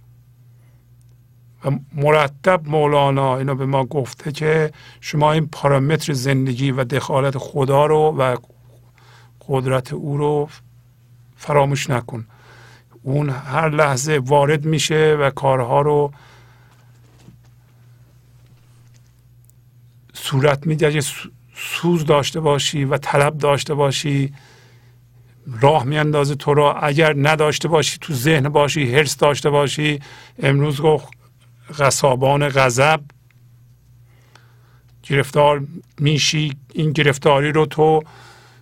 و 1.65 1.71
مرتب 1.93 2.61
مولانا 2.67 3.37
اینو 3.37 3.55
به 3.55 3.65
ما 3.65 3.85
گفته 3.85 4.31
که 4.31 4.71
شما 5.01 5.31
این 5.31 5.47
پارامتر 5.47 6.13
زندگی 6.13 6.71
و 6.71 6.83
دخالت 6.83 7.37
خدا 7.37 7.85
رو 7.85 8.15
و 8.17 8.35
قدرت 9.47 9.93
او 9.93 10.17
رو 10.17 10.49
فراموش 11.35 11.89
نکن. 11.89 12.27
اون 13.03 13.29
هر 13.29 13.69
لحظه 13.69 14.21
وارد 14.25 14.65
میشه 14.65 15.17
و 15.19 15.29
کارها 15.29 15.81
رو 15.81 16.13
صورت 20.13 20.67
میده. 20.67 20.87
اگه 20.87 21.01
سوز 21.55 22.05
داشته 22.05 22.39
باشی 22.39 22.85
و 22.85 22.97
طلب 22.97 23.37
داشته 23.37 23.73
باشی 23.73 24.33
راه 25.61 25.83
میاندازه 25.83 26.35
تو 26.35 26.53
رو 26.53 26.75
اگر 26.81 27.13
نداشته 27.17 27.67
باشی 27.67 27.97
تو 28.01 28.13
ذهن 28.13 28.49
باشی 28.49 28.95
حرس 28.95 29.17
داشته 29.17 29.49
باشی. 29.49 29.99
امروز 30.43 30.81
گفت 30.81 31.22
غصابان 31.79 32.49
غضب. 32.49 32.99
گرفتار 35.03 35.63
میشی 35.99 36.57
این 36.73 36.91
گرفتاری 36.91 37.51
رو 37.51 37.65
تو 37.65 38.03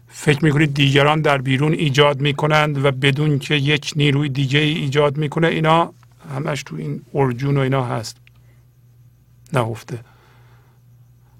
فکر 0.08 0.46
می‌کنید 0.46 0.74
دیگران 0.74 1.22
در 1.22 1.38
بیرون 1.38 1.74
ایجاد 1.74 2.22
می‌کنند 2.22 2.86
و 2.86 2.92
بدون 2.92 3.40
که 3.40 3.56
یک 3.56 3.94
نیروی 3.96 4.30
دیگه 4.30 4.60
ای 4.60 4.74
ایجاد 4.74 5.18
می‌کنه 5.18 5.48
اینا 5.48 5.94
همش 6.36 6.64
تو 6.64 6.76
این 6.76 7.02
ارجون 7.14 7.58
و 7.58 7.60
اینا 7.60 7.86
هست. 7.86 8.18
نهفته. 9.54 10.00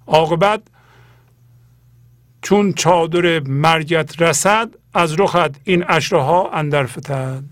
عاقبت 0.08 0.62
چون 2.42 2.74
چادر 2.74 3.40
مرگت 3.40 4.22
رسد 4.22 4.70
از 4.94 5.20
رخت 5.20 5.60
این 5.64 5.86
اشره 5.88 6.22
ها 6.22 6.52
اندر 6.52 6.86
فتد. 6.86 7.44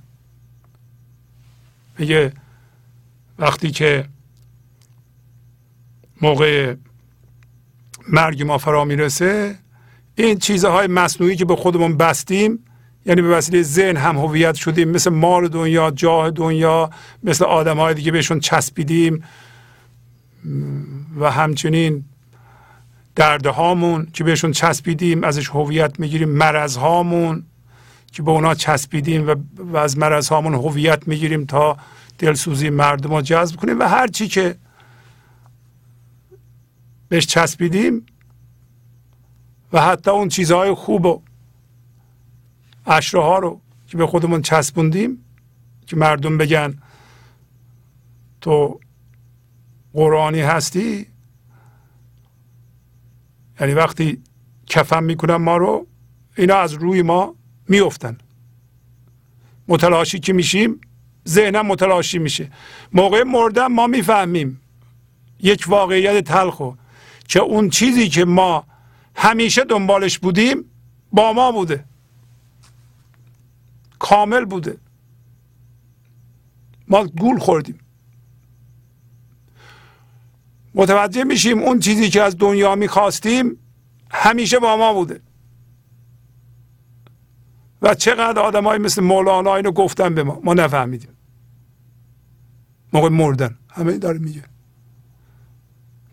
میگه 1.97 2.33
وقتی 3.39 3.71
که 3.71 4.05
موقع 6.21 6.75
مرگ 8.09 8.43
ما 8.43 8.57
فرا 8.57 8.85
می‌رسه 8.85 9.55
این 10.15 10.37
چیزهای 10.39 10.87
مصنوعی 10.87 11.35
که 11.35 11.45
به 11.45 11.55
خودمون 11.55 11.97
بستیم 11.97 12.59
یعنی 13.05 13.21
به 13.21 13.29
وسیله 13.29 13.61
ذهن 13.61 13.97
هم 13.97 14.17
هویت 14.17 14.55
شدیم 14.55 14.89
مثل 14.89 15.09
مال 15.09 15.47
دنیا 15.47 15.91
جاه 15.91 16.31
دنیا 16.31 16.89
مثل 17.23 17.45
آدم 17.45 17.77
های 17.77 17.93
دیگه 17.93 18.11
بهشون 18.11 18.39
چسبیدیم 18.39 19.23
و 21.19 21.31
همچنین 21.31 22.03
درد 23.15 23.45
هامون 23.45 24.07
که 24.13 24.23
بهشون 24.23 24.51
چسبیدیم 24.51 25.23
ازش 25.23 25.49
هویت 25.49 25.99
می‌گیریم 25.99 26.29
مرض 26.29 26.77
هامون 26.77 27.43
که 28.11 28.23
به 28.23 28.31
اونا 28.31 28.55
چسبیدیم 28.55 29.27
و, 29.27 29.77
از 29.77 29.97
مرض 29.97 30.29
هامون 30.29 30.53
هویت 30.53 31.07
می‌گیریم 31.07 31.45
تا 31.45 31.77
دلسوزی 32.19 32.69
مردم 32.69 33.13
رو 33.13 33.21
جذب 33.21 33.55
کنیم 33.55 33.79
و 33.79 33.83
هر 33.83 34.07
چی 34.07 34.27
که 34.27 34.55
بهش 37.09 37.25
چسبیدیم 37.25 38.05
و 39.73 39.81
حتی 39.81 40.11
اون 40.11 40.29
چیزهای 40.29 40.73
خوب 40.73 41.05
و 41.05 41.21
اشره 42.85 43.21
ها 43.21 43.39
رو 43.39 43.61
که 43.87 43.97
به 43.97 44.07
خودمون 44.07 44.41
چسبوندیم 44.41 45.25
که 45.87 45.95
مردم 45.95 46.37
بگن 46.37 46.77
تو 48.41 48.79
قرآنی 49.93 50.41
هستی 50.41 51.07
یعنی 53.59 53.73
وقتی 53.73 54.23
کفن 54.67 55.03
می‌کنن 55.03 55.35
ما 55.35 55.57
رو 55.57 55.87
اینا 56.37 56.55
از 56.55 56.73
روی 56.73 57.01
ما 57.01 57.35
میفتن 57.67 58.17
متلاشی 59.67 60.19
که 60.19 60.33
میشیم 60.33 60.81
ذهنم 61.29 61.65
متلاشی 61.65 62.19
میشه. 62.19 62.51
موقع 62.93 63.23
مردن 63.23 63.67
ما 63.67 63.87
می‌فهمیم. 63.87 64.61
یک 65.39 65.65
واقعیت 65.67 66.23
تلخو 66.23 66.71
که 67.27 67.39
اون 67.39 67.69
چیزی 67.69 68.09
که 68.09 68.25
ما 68.25 68.63
همیشه 69.15 69.63
دنبالش 69.63 70.19
بودیم 70.19 70.65
با 71.11 71.33
ما 71.33 71.51
بوده. 71.51 71.85
کامل 73.99 74.45
بوده. 74.45 74.77
ما 76.87 77.05
گول 77.05 77.39
خوردیم. 77.39 77.79
متوجه 80.75 81.23
میشیم 81.23 81.59
اون 81.59 81.79
چیزی 81.79 82.09
که 82.09 82.21
از 82.21 82.37
دنیا 82.37 82.75
می‌خواستیم 82.75 83.57
همیشه 84.11 84.59
با 84.59 84.77
ما 84.77 84.93
بوده. 84.93 85.21
و 87.81 87.95
چقدر 87.95 88.39
آدم 88.39 88.63
های 88.63 88.77
مثل 88.77 89.03
مولانا 89.03 89.55
اینو 89.55 89.71
گفتن 89.71 90.15
به 90.15 90.23
ما. 90.23 90.39
ما 90.43 90.53
نفهمیدیم. 90.53 91.09
موقع 92.93 93.09
مردن. 93.09 93.57
همه 93.69 93.97
داره 93.97 94.19
میگه. 94.19 94.43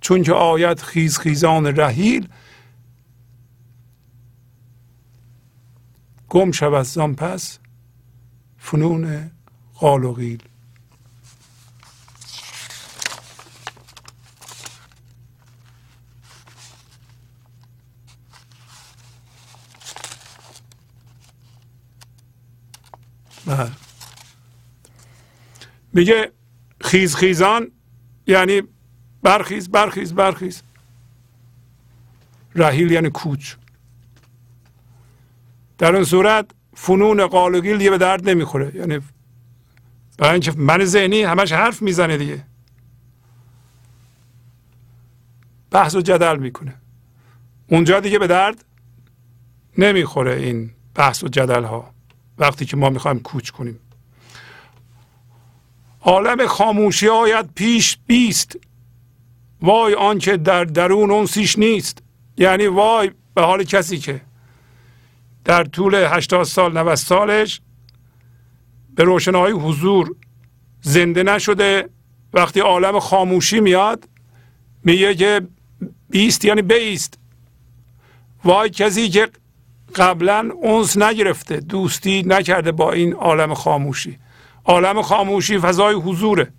چون 0.00 0.22
که 0.22 0.32
آیت 0.32 0.82
خیز 0.82 1.18
خیزان 1.18 1.66
رحیل 1.66 2.28
گم 6.28 6.52
شود 6.52 6.82
زان 6.82 7.14
پس 7.14 7.58
فنون 8.58 9.30
قال 9.74 10.04
و 10.04 10.12
غیل 10.12 10.42
بله. 23.46 23.70
میگه 25.92 26.32
خیز 26.86 27.16
خیزان 27.16 27.70
یعنی 28.26 28.62
برخیز 29.22 29.70
برخیز 29.70 30.14
برخیز. 30.14 30.62
رحیل 32.54 32.90
یعنی 32.90 33.10
کوچ. 33.10 33.54
در 35.78 35.94
اون 35.94 36.04
صورت 36.04 36.50
فنون 36.74 37.26
قالگیل 37.26 37.78
دیگه 37.78 37.90
به 37.90 37.98
درد 37.98 38.28
نمی‌خوره. 38.28 38.72
یعنی 38.74 39.00
برای 40.18 40.32
اینکه 40.32 40.52
من 40.52 40.84
ذهنی 40.84 41.22
همش 41.22 41.52
حرف 41.52 41.82
می‌زنه 41.82 42.16
دیگه. 42.16 42.44
بحث 45.70 45.94
و 45.94 46.00
جدل 46.00 46.36
می‌کنه. 46.36 46.74
اونجا 47.66 48.00
دیگه 48.00 48.18
به 48.18 48.26
درد 48.26 48.64
نمی‌خوره 49.78 50.36
این 50.36 50.70
بحث 50.94 51.24
و 51.24 51.28
جدل 51.28 51.64
ها 51.64 51.94
وقتی 52.38 52.64
که 52.64 52.76
ما 52.76 52.90
می‌خوایم 52.90 53.20
کوچ 53.20 53.50
کنیم. 53.50 53.80
عالم 56.06 56.46
خاموشی 56.46 57.08
آید 57.08 57.54
پیش 57.54 57.98
بیست. 58.06 58.58
وای 59.62 59.94
آنکه 59.94 60.36
در 60.36 60.64
درون 60.64 61.10
اونسیش 61.10 61.58
نیست. 61.58 62.02
یعنی 62.36 62.66
وای 62.66 63.10
به 63.34 63.42
حال 63.42 63.64
کسی 63.64 63.98
که 63.98 64.20
در 65.44 65.64
طول 65.64 65.94
80 65.94 66.44
سال 66.44 66.78
90 66.78 66.94
سالش 66.94 67.60
به 68.94 69.04
روشنایی 69.04 69.54
حضور 69.54 70.16
زنده 70.80 71.22
نشده. 71.22 71.88
وقتی 72.32 72.60
عالم 72.60 72.98
خاموشی 72.98 73.60
میاد 73.60 74.08
میگه 74.84 75.14
که 75.14 75.40
بیست 76.10 76.44
یعنی 76.44 76.62
بیست. 76.62 77.18
وای 78.44 78.70
کسی 78.70 79.08
که 79.08 79.28
قبلا 79.94 80.50
اونس 80.62 80.96
نگرفته 80.96 81.60
دوستی 81.60 82.22
نکرده 82.26 82.72
با 82.72 82.92
این 82.92 83.12
عالم 83.12 83.54
خاموشی. 83.54 84.18
عالم 84.66 85.02
خاموشی 85.02 85.58
فضای 85.58 85.94
حضوره. 85.94 86.52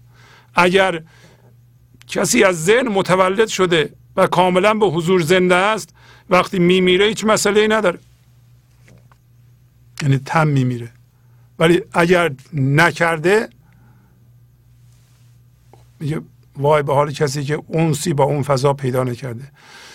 اگر 0.55 1.01
کسی 2.07 2.43
از 2.43 2.65
ذهن 2.65 2.87
متولد 2.87 3.47
شده 3.47 3.93
و 4.15 4.27
کاملا 4.27 4.73
به 4.73 4.85
حضور 4.85 5.21
زنده 5.21 5.55
است 5.55 5.89
وقتی 6.29 6.59
میمیره 6.59 7.05
هیچ 7.05 7.25
مسئله 7.25 7.61
ای 7.61 7.67
نداره. 7.67 7.99
یعنی 10.01 10.17
تم 10.17 10.47
میمیره. 10.47 10.89
ولی 11.59 11.81
اگر 11.93 12.31
نکرده 12.53 13.49
میگه 15.99 16.21
وای 16.57 16.83
به 16.83 16.93
حال 16.93 17.11
کسی 17.11 17.43
که 17.43 17.61
اونسی 17.67 18.13
با 18.13 18.23
اون 18.23 18.43
فضا 18.43 18.73
پیدا 18.73 19.03
نکرده. 19.03 19.51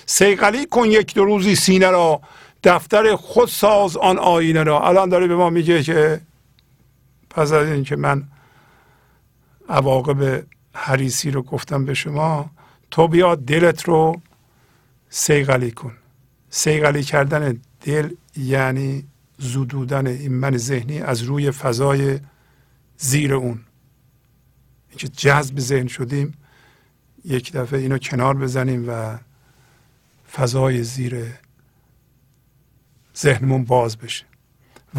سیقلی 0.07 0.67
کن 0.67 0.87
یک 0.87 1.15
دو 1.15 1.25
روزی 1.25 1.55
سینه 1.55 1.91
را 1.91 2.21
دفتر 2.65 3.17
خود 3.17 3.49
ساز 3.49 3.97
آن 3.97 4.19
آینه 4.19 4.63
را. 4.63 4.89
الان 4.89 5.09
داره 5.09 5.27
به 5.27 5.37
ما 5.37 5.51
میگه 5.51 5.83
که 5.83 6.21
پس 7.33 7.53
از 7.53 7.69
اینکه 7.69 7.97
من 7.97 8.29
عواقب 9.69 10.47
حریسی 10.75 11.31
رو 11.31 11.43
گفتم 11.43 11.85
به 11.85 11.95
شما 11.95 12.51
تو 12.91 13.09
بیا 13.09 13.35
دلت 13.35 13.85
رو 13.85 14.21
سیغلی 15.09 15.71
کن. 15.71 15.93
سیغلی 16.51 17.03
کردن 17.03 17.61
دل 17.81 18.15
یعنی 18.37 19.05
زدودن 19.39 20.07
این 20.07 20.35
من 20.35 20.57
ذهنی 20.57 21.01
از 21.01 21.23
روی 21.23 21.51
فضای 21.51 22.21
زیر 22.97 23.35
اون. 23.35 23.61
اینکه 24.89 25.09
جذب 25.09 25.61
ذهن 25.61 25.87
شدیم 25.87 26.35
یک 27.25 27.53
دفعه 27.53 27.79
اینو 27.79 27.99
کنار 27.99 28.37
بزنیم 28.37 28.89
و 28.89 29.19
فضای 30.33 30.83
زیر 30.83 31.25
ذهنمون 33.17 33.65
باز 33.65 33.97
بشه. 33.97 34.25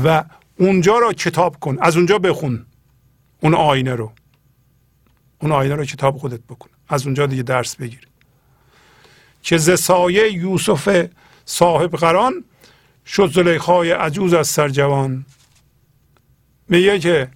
و 0.03 0.23
اونجا 0.65 0.97
رو 0.99 1.13
کتاب 1.13 1.59
کن. 1.59 1.77
از 1.81 1.97
اونجا 1.97 2.19
بخون. 2.19 2.65
اون 3.39 3.53
آینه 3.55 3.95
رو. 3.95 4.11
اون 5.41 5.51
آینه 5.51 5.75
رو 5.75 5.85
کتاب 5.85 6.17
خودت 6.17 6.39
بکن. 6.39 6.69
از 6.87 7.05
اونجا 7.05 7.25
دیگه 7.25 7.43
درس 7.43 7.75
بگیر. 7.75 8.07
که 9.41 9.57
زسایه 9.57 10.33
یوسف 10.33 11.07
صاحب 11.45 11.95
قران 11.95 12.43
شد 13.05 13.31
زلیخای 13.31 13.91
عجوز 13.91 14.33
از 14.33 14.47
سرجوان 14.47 15.25
میگه 16.69 16.99
که 16.99 17.31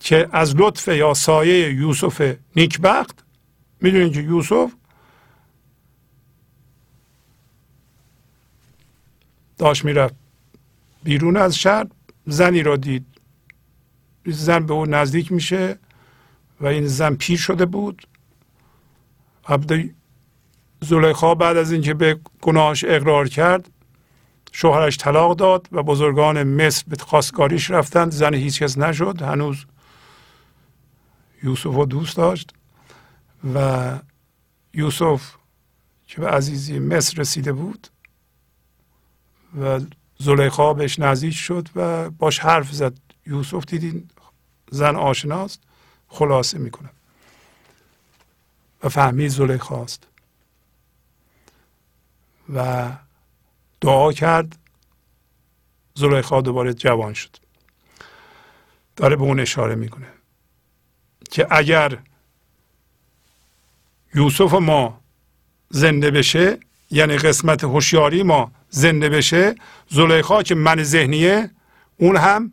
که 0.00 0.28
از 0.32 0.56
لطف 0.56 0.88
یا 0.88 1.14
سایه 1.14 1.72
یوسف 1.72 2.36
نیکبخت. 2.56 3.24
می‌دونید 3.80 4.12
که 4.12 4.20
یوسف 4.20 4.72
داشت 9.58 9.84
می‌رفت 9.84 10.14
بیرون 11.02 11.36
از 11.36 11.56
شهر. 11.56 11.86
زنی 12.26 12.62
را 12.62 12.76
دید. 12.76 13.06
زن 14.26 14.66
به 14.66 14.74
او 14.74 14.86
نزدیک 14.86 15.32
میشه 15.32 15.78
و 16.60 16.66
این 16.66 16.86
زن 16.86 17.14
پیر 17.14 17.38
شده 17.38 17.66
بود. 17.66 18.06
عبد 19.48 19.90
زلیخا 20.80 21.34
بعد 21.34 21.56
از 21.56 21.72
اینکه 21.72 21.94
به 21.94 22.20
گناهش 22.40 22.84
اقرار 22.88 23.28
کرد 23.28 23.70
شوهرش 24.52 24.96
طلاق 24.96 25.36
داد 25.36 25.68
و 25.72 25.82
بزرگان 25.82 26.42
مصر 26.42 26.84
به 26.88 26.96
خواستگاریش 26.96 27.70
رفتند. 27.70 28.12
زن 28.12 28.34
هیچ 28.34 28.62
کس 28.62 28.78
نشد 28.78 29.22
هنوز 29.22 29.66
یوسف 31.42 31.64
رو 31.64 31.86
دوست 31.86 32.16
داشت 32.16 32.52
و 33.54 33.98
یوسف 34.74 35.34
که 36.06 36.20
به 36.20 36.28
عزیزی 36.28 36.78
مصر 36.78 37.20
رسیده 37.20 37.52
بود 37.52 37.88
و 39.60 39.80
زلیخا 40.18 40.74
بهش 40.74 40.98
نزدیک 40.98 41.34
شد 41.34 41.68
و 41.76 42.10
باش 42.10 42.38
حرف 42.38 42.72
زد. 42.72 42.92
یوسف 43.26 43.64
دیدین 43.64 44.10
زن 44.70 44.96
آشناست؟ 44.96 45.60
خلاصه 46.08 46.58
می‌کنه 46.58 46.90
و 48.82 48.88
فهمید 48.88 49.30
زلیخاست. 49.30 50.06
و 52.54 52.90
دعا 53.80 54.12
کرد. 54.12 54.58
زلیخا 55.94 56.40
دوباره 56.40 56.74
جوان 56.74 57.14
شد. 57.14 57.36
داره 58.96 59.16
به 59.16 59.22
اون 59.22 59.40
اشاره 59.40 59.74
می‌کنه 59.74 60.06
که 61.30 61.46
اگر 61.50 61.98
یوسف 64.14 64.54
ما 64.54 65.00
زنده 65.68 66.10
بشه 66.10 66.58
یعنی 66.90 67.16
قسمت 67.16 67.64
هوشیاری 67.64 68.22
ما 68.22 68.52
زنده 68.76 69.08
بشه. 69.08 69.54
زلیخا 69.88 70.42
که 70.42 70.54
من 70.54 70.82
ذهنیه 70.82 71.50
اون 71.96 72.16
هم 72.16 72.52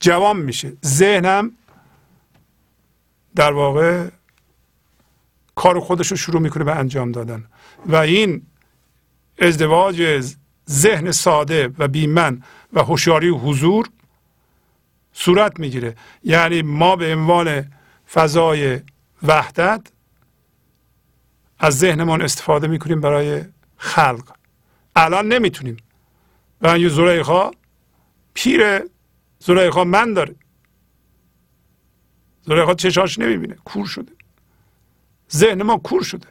جوان 0.00 0.36
میشه. 0.36 0.72
ذهنم 0.84 1.52
در 3.34 3.52
واقع 3.52 4.08
کار 5.54 5.80
خودش 5.80 6.10
رو 6.10 6.16
شروع 6.16 6.42
می‌کنه 6.42 6.64
به 6.64 6.76
انجام 6.76 7.12
دادن. 7.12 7.44
و 7.86 7.96
این 7.96 8.42
ازدواج 9.38 10.24
ذهن 10.70 11.12
ساده 11.12 11.70
و 11.78 11.88
بیمن 11.88 12.42
و 12.72 12.82
هوشیاری 12.82 13.28
حضور 13.28 13.88
صورت 15.12 15.60
می‌گیره. 15.60 15.96
یعنی 16.24 16.62
ما 16.62 16.96
به 16.96 17.14
عنوان 17.14 17.72
فضای 18.12 18.80
وحدت 19.22 19.86
از 21.58 21.78
ذهنمان 21.78 22.22
استفاده 22.22 22.66
می‌کنیم 22.66 23.00
برای 23.00 23.42
خلق. 23.76 24.43
الان 24.96 25.28
نمی‌تونیم. 25.28 25.76
یه 26.62 26.88
زلیخا 26.88 27.50
پیر 28.34 28.80
زلیخا 29.38 29.84
من 29.84 30.14
داره. 30.14 30.34
زلیخا 32.42 32.74
چشاش 32.74 33.18
نمی‌بینه 33.18 33.56
کور 33.64 33.86
شده. 33.86 34.12
ذهن 35.32 35.62
ما 35.62 35.76
کور 35.76 36.02
شده. 36.02 36.26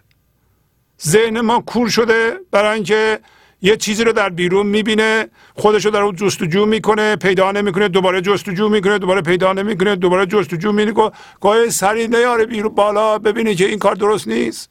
ذهن 1.01 1.42
ما 1.42 1.59
کور 1.59 1.90
شده 1.90 2.40
برای 2.51 2.74
اینکه 2.74 3.19
یه 3.61 3.77
چیزی 3.77 4.03
رو 4.03 4.14
در 4.14 4.30
بیرون 4.30 4.67
می‌بینه 4.67 5.27
خودش 5.56 5.85
رو 5.85 5.92
در 5.92 6.01
اون 6.01 6.16
جستجو 6.16 6.66
می‌کنه 6.66 7.16
پیدا 7.16 7.51
نمی‌کنه 7.51 7.88
دوباره 7.88 8.22
جستجو 8.22 8.69
می‌کنه 8.69 9.00
دوباره 9.00 9.22
پیدا 9.22 9.53
نمی‌کنه 9.53 9.95
دوباره 9.95 10.25
جستجو 10.25 10.72
می‌کنه. 10.72 11.11
گاهی 11.42 11.69
سری 11.69 12.08
نیاره 12.08 12.45
بیرون 12.45 12.75
بالا 12.75 13.19
ببینه 13.19 13.56
که 13.56 13.66
این 13.66 13.80
کار 13.80 13.95
درست 13.95 14.27
نیست. 14.27 14.69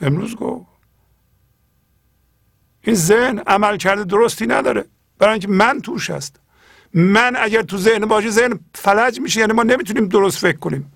امروز 0.00 0.36
گفت. 0.36 0.71
این 2.84 2.96
ذهن 2.96 3.38
عمل 3.38 3.76
کرده 3.76 4.04
درستی 4.04 4.46
نداره. 4.46 4.84
برای 5.18 5.32
اینکه 5.32 5.48
من 5.48 5.80
توش 5.80 6.10
هست 6.10 6.40
من 6.94 7.36
اگر 7.36 7.62
تو 7.62 7.78
ذهن 7.78 8.06
باشه 8.06 8.30
ذهن 8.30 8.60
فلج 8.74 9.20
میشه. 9.20 9.40
یعنی 9.40 9.52
ما 9.52 9.62
نمی‌تونیم 9.62 10.08
درست 10.08 10.38
فکر 10.38 10.58
کنیم. 10.58 10.92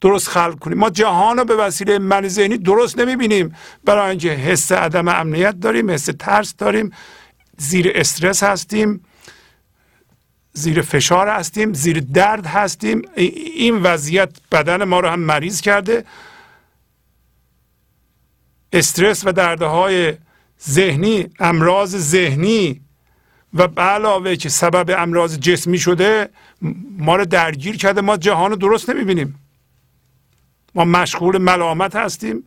درست 0.00 0.28
خلق 0.28 0.58
کنیم. 0.58 0.78
ما 0.78 0.90
جهان 0.90 1.38
رو 1.38 1.44
به 1.44 1.56
وسیله 1.56 1.98
من 1.98 2.28
ذهنی 2.28 2.58
درست 2.58 2.98
نمی‌بینیم. 2.98 3.56
برای 3.84 4.10
اینکه 4.10 4.28
حس 4.28 4.72
عدم 4.72 5.08
امنیت 5.08 5.60
داریم 5.60 5.90
حس 5.90 6.08
ترس 6.18 6.56
داریم. 6.56 6.92
زیر 7.56 7.92
استرس 7.94 8.42
هستیم. 8.42 9.04
زیر 10.52 10.82
فشار 10.82 11.28
هستیم. 11.28 11.72
زیر 11.72 12.00
درد 12.00 12.46
هستیم. 12.46 13.02
این 13.14 13.76
وضعیت 13.76 14.30
بدن 14.52 14.84
ما 14.84 15.00
رو 15.00 15.08
هم 15.08 15.20
مریض 15.20 15.60
کرده. 15.60 16.04
استرس 18.72 19.26
و 19.26 19.32
دردهای 19.32 20.14
ذهنی 20.62 21.30
امراض 21.38 21.96
ذهنی. 21.96 22.80
و 23.54 23.68
به 23.68 23.82
علاوه 23.82 24.36
که 24.36 24.48
سبب 24.48 24.94
امراض 24.98 25.38
جسمی 25.38 25.78
شده 25.78 26.28
ما 26.98 27.16
رو 27.16 27.24
درگیر 27.24 27.76
کرده. 27.76 28.00
ما 28.00 28.16
جهان 28.16 28.50
رو 28.50 28.56
درست 28.56 28.90
نمی‌بینیم. 28.90 29.40
ما 30.74 30.84
مشغول 30.84 31.38
ملامت 31.38 31.96
هستیم. 31.96 32.44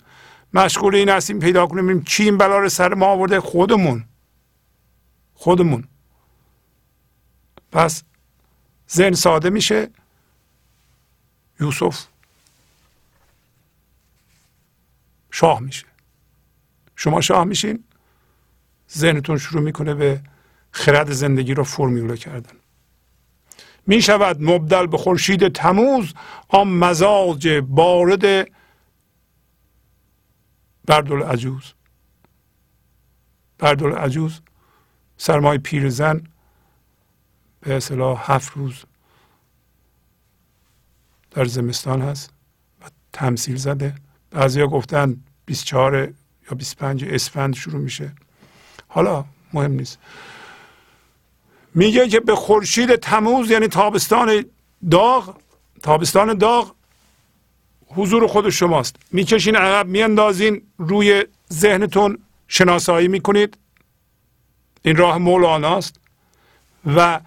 مشغول 0.53 0.95
این 0.95 1.09
هستیم 1.09 1.39
پیدا 1.39 1.67
کنیم. 1.67 2.03
چی 2.03 2.23
این 2.23 2.37
بلا 2.37 2.59
رو 2.59 2.69
سر 2.69 2.93
ما 2.93 3.05
آورده. 3.05 3.39
خودمون. 3.39 4.05
خودمون. 5.33 5.83
پس 7.71 8.03
ذهن 8.91 9.13
ساده 9.13 9.49
میشه. 9.49 9.89
یوسف 11.59 12.05
شاه 15.31 15.59
میشه. 15.59 15.85
شما 16.95 17.21
شاه 17.21 17.43
میشین. 17.43 17.83
ذهنتون 18.97 19.37
شروع 19.37 19.61
می‌کنه 19.63 19.93
به 19.93 20.21
خرد 20.71 21.11
زندگی 21.11 21.53
رو 21.53 21.63
فرمیوله 21.63 22.17
کردن. 22.17 22.53
می 23.87 24.01
شود 24.01 24.41
مبدل 24.41 24.87
به 24.87 24.97
خورشید 24.97 25.47
تموز 25.47 26.13
آن 26.47 26.67
مزاج 26.67 27.49
بارد 27.49 28.47
بردل 30.85 31.23
عجوز 31.23 31.73
بردل 33.57 33.93
عجوز 33.93 34.41
سرمای 35.17 35.57
پیرزن 35.57 36.23
به 37.59 37.75
اصطلاح 37.75 38.31
هفت 38.31 38.51
روز 38.57 38.83
در 41.31 41.45
زمستان 41.45 42.01
هست 42.01 42.33
و 42.81 42.85
تمثیل 43.13 43.55
زده. 43.55 43.95
بعضیا 44.31 44.67
گفتن 44.67 45.23
24 45.45 45.95
یا 46.51 46.57
25 46.57 47.05
اسفند 47.05 47.55
شروع 47.55 47.81
میشه. 47.81 48.13
حالا 48.93 49.25
مهم 49.53 49.71
نیست. 49.71 49.99
میگه 51.75 52.07
که 52.07 52.19
به 52.19 52.35
خورشید 52.35 52.95
تموز 52.95 53.51
یعنی 53.51 53.67
تابستان 53.67 54.45
داغ 54.91 55.35
تابستان 55.83 56.37
داغ 56.37 56.75
حضور 57.87 58.27
خود 58.27 58.49
شماست. 58.49 58.95
می‌کشین 59.11 59.55
عقب 59.55 59.87
میاندازین 59.87 60.61
روی 60.77 61.23
ذهنتون 61.53 62.17
شناسایی 62.47 63.07
می‌کنید. 63.07 63.57
این 64.81 64.95
راه 64.95 65.17
مولاناست 65.17 65.99
و 66.95 67.19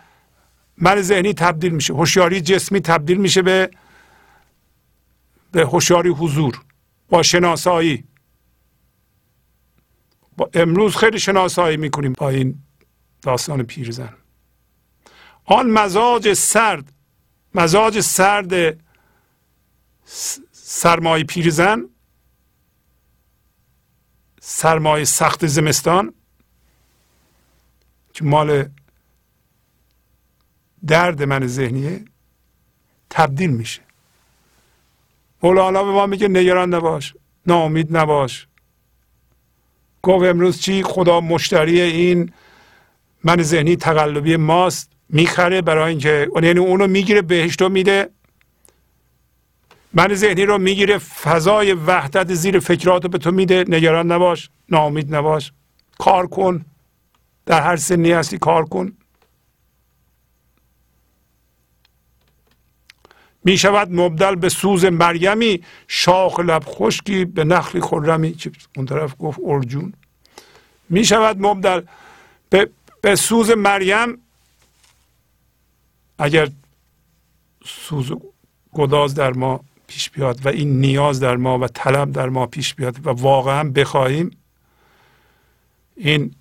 من 0.78 1.02
ذهنی 1.02 1.34
تبدیل 1.34 1.72
میشه 1.72 1.94
هوشیاری 1.94 2.40
جسمی 2.40 2.80
تبدیل 2.80 3.16
میشه 3.16 3.42
به 3.42 3.70
به 5.52 5.66
هوشیاری 5.66 6.08
حضور 6.08 6.60
با 7.08 7.22
شناسایی. 7.22 8.04
با 10.36 10.50
امروز 10.54 10.96
خیلی 10.96 11.18
شناسایی 11.18 11.76
می‌کنیم 11.76 12.12
با 12.12 12.28
این 12.28 12.62
داستان 13.22 13.62
پیرزن. 13.62 14.16
آن 15.44 15.70
مزاج 15.70 16.32
سرد 16.32 16.92
مزاج 17.54 18.00
سرد 18.00 18.80
سرمایه 20.52 21.24
پیرزن 21.24 21.88
سرمایه 24.40 25.04
سخت 25.04 25.46
زمستان 25.46 26.14
که 28.14 28.24
مال 28.24 28.68
درد 30.86 31.22
من 31.22 31.46
ذهنیه 31.46 32.04
تبدیل 33.10 33.50
میشه. 33.50 33.82
مولانا 35.42 35.84
به 35.84 35.90
ما 35.90 36.06
میگه 36.06 36.28
نگران 36.28 36.74
نباش 36.74 37.14
ناامید 37.46 37.96
نباش. 37.96 38.48
گفت 40.04 40.24
امروز 40.24 40.60
چی؟ 40.60 40.82
خدا 40.82 41.20
مشتری 41.20 41.80
این 41.80 42.32
من 43.24 43.42
ذهنی 43.42 43.76
تقلبی 43.76 44.36
ماست 44.36 44.90
می‌خره 45.08 45.62
برای 45.62 45.90
اینکه 45.90 46.28
یعنی 46.42 46.58
اونو 46.58 46.86
می‌گیره 46.86 47.22
بهشت 47.22 47.62
رو 47.62 47.68
میده. 47.68 48.08
من 49.92 50.14
ذهنی 50.14 50.44
رو 50.44 50.58
می‌گیره 50.58 50.98
فضای 50.98 51.72
وحدت 51.72 52.34
زیر 52.34 52.58
فکرات 52.58 53.02
رو 53.02 53.08
به 53.08 53.18
تو 53.18 53.30
میده. 53.30 53.64
نگران 53.68 54.12
نباش 54.12 54.50
ناامید 54.68 55.14
نباش. 55.14 55.52
کار 55.98 56.26
کن. 56.26 56.64
در 57.46 57.60
هر 57.60 57.76
سنی 57.76 58.12
هستی 58.12 58.38
کار 58.38 58.64
کن. 58.64 58.92
می 63.44 63.58
شود 63.58 63.92
مبدل 63.92 64.34
به 64.34 64.48
سوز 64.48 64.84
مریمی 64.84 65.62
شاخ 65.88 66.40
لب 66.40 66.62
خشکی 66.66 67.24
به 67.24 67.44
نخلی 67.44 67.80
خرمی. 67.80 68.36
اون 68.76 68.86
طرف 68.86 69.14
گفت 69.18 69.40
ارجون. 69.44 69.92
می 70.88 71.04
شود 71.04 71.40
مبدل 71.40 71.82
به, 72.50 72.70
به 73.00 73.16
سوز 73.16 73.50
مریم. 73.50 74.18
اگر 76.18 76.48
سوز 77.64 78.12
گداز 78.72 79.14
در 79.14 79.32
ما 79.32 79.60
پیش 79.86 80.10
بیاد 80.10 80.46
و 80.46 80.48
این 80.48 80.80
نیاز 80.80 81.20
در 81.20 81.36
ما 81.36 81.58
و 81.58 81.68
طلب 81.68 82.12
در 82.12 82.28
ما 82.28 82.46
پیش 82.46 82.74
بیاد 82.74 83.06
و 83.06 83.10
واقعا 83.10 83.70
بخواهیم 83.70 84.36
این 85.96 86.34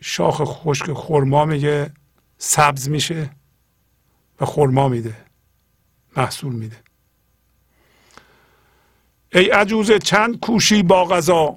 شاخ 0.00 0.40
خشک 0.44 0.92
خرما 0.92 1.44
میگه 1.44 1.90
سبز 2.38 2.88
میشه 2.88 3.30
و 4.40 4.44
خرما 4.44 4.88
میده. 4.88 5.27
محصول 6.18 6.52
میده. 6.52 6.76
ای 9.32 9.50
عجوز 9.50 9.92
چند 9.92 10.40
کوشی 10.40 10.82
با 10.82 11.04
غذا؟ 11.04 11.56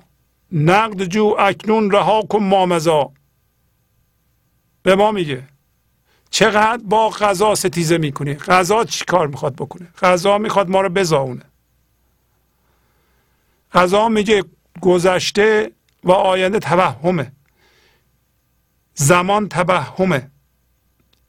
نقد 0.52 1.04
جو 1.04 1.36
اکنون 1.40 1.92
رها 1.92 2.22
کن 2.22 2.44
مامزا 2.44 3.12
به 4.84 4.96
ما 4.96 5.12
میگه. 5.12 5.48
چقدر 6.30 6.84
با 6.84 7.10
غذا 7.10 7.56
ستیزه 7.56 7.98
می‌کنی؟ 7.98 8.34
غذا 8.34 8.84
چی 8.84 9.06
کار 9.06 9.28
می‌خواد 9.28 9.56
بکنه؟ 9.56 9.88
غذا 10.02 10.38
می‌خواد 10.38 10.70
ما 10.70 10.82
رو 10.82 10.90
بزاونه. 10.90 11.46
غذا 13.74 14.10
میگه 14.10 14.44
گذشته 14.82 15.72
و 16.04 16.12
آینده 16.12 16.60
توهمه. 16.60 17.32
زمان 18.94 19.50
توهمه. 19.50 20.32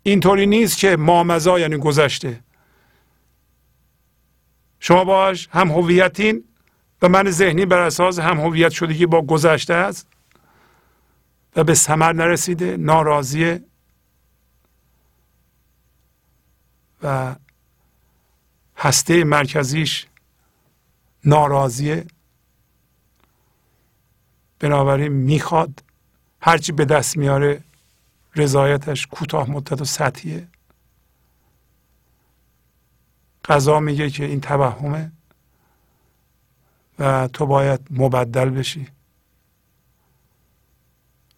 اینطوری 0.02 0.46
نیست 0.46 0.78
که 0.78 0.96
مامزا 0.96 1.58
یعنی 1.58 1.76
گذشته. 1.76 2.40
شما 4.84 5.04
باش 5.04 5.48
هم 5.52 5.70
هویتین. 5.70 6.44
و 7.02 7.08
من 7.08 7.30
ذهنی 7.30 7.66
بر 7.66 7.78
اساس 7.78 8.18
هم 8.18 8.40
هویت 8.40 8.70
شدگی 8.70 9.06
با 9.06 9.22
گذشته 9.22 9.74
است. 9.74 10.06
و 11.56 11.64
به 11.64 11.74
ثمر 11.74 12.12
نرسیده 12.12 12.76
ناراضیه. 12.76 13.64
و 17.02 17.34
هسته 18.76 19.24
مرکزیش 19.24 20.06
ناراضیه. 21.24 22.06
بنابراین 24.58 25.12
می‌خواد 25.12 25.82
هرچی 26.40 26.72
به 26.72 26.84
دست 26.84 27.16
میاره 27.16 27.62
رضایتش 28.36 29.06
کوتاه 29.06 29.50
مدت 29.50 29.80
و 29.80 29.84
سطحیه. 29.84 30.48
قضا 33.44 33.80
میگه 33.80 34.10
که 34.10 34.24
این 34.24 34.40
توهمه 34.40 35.12
و 36.98 37.28
تو 37.28 37.46
باید 37.46 37.80
مبدل 37.90 38.50
بشی. 38.50 38.88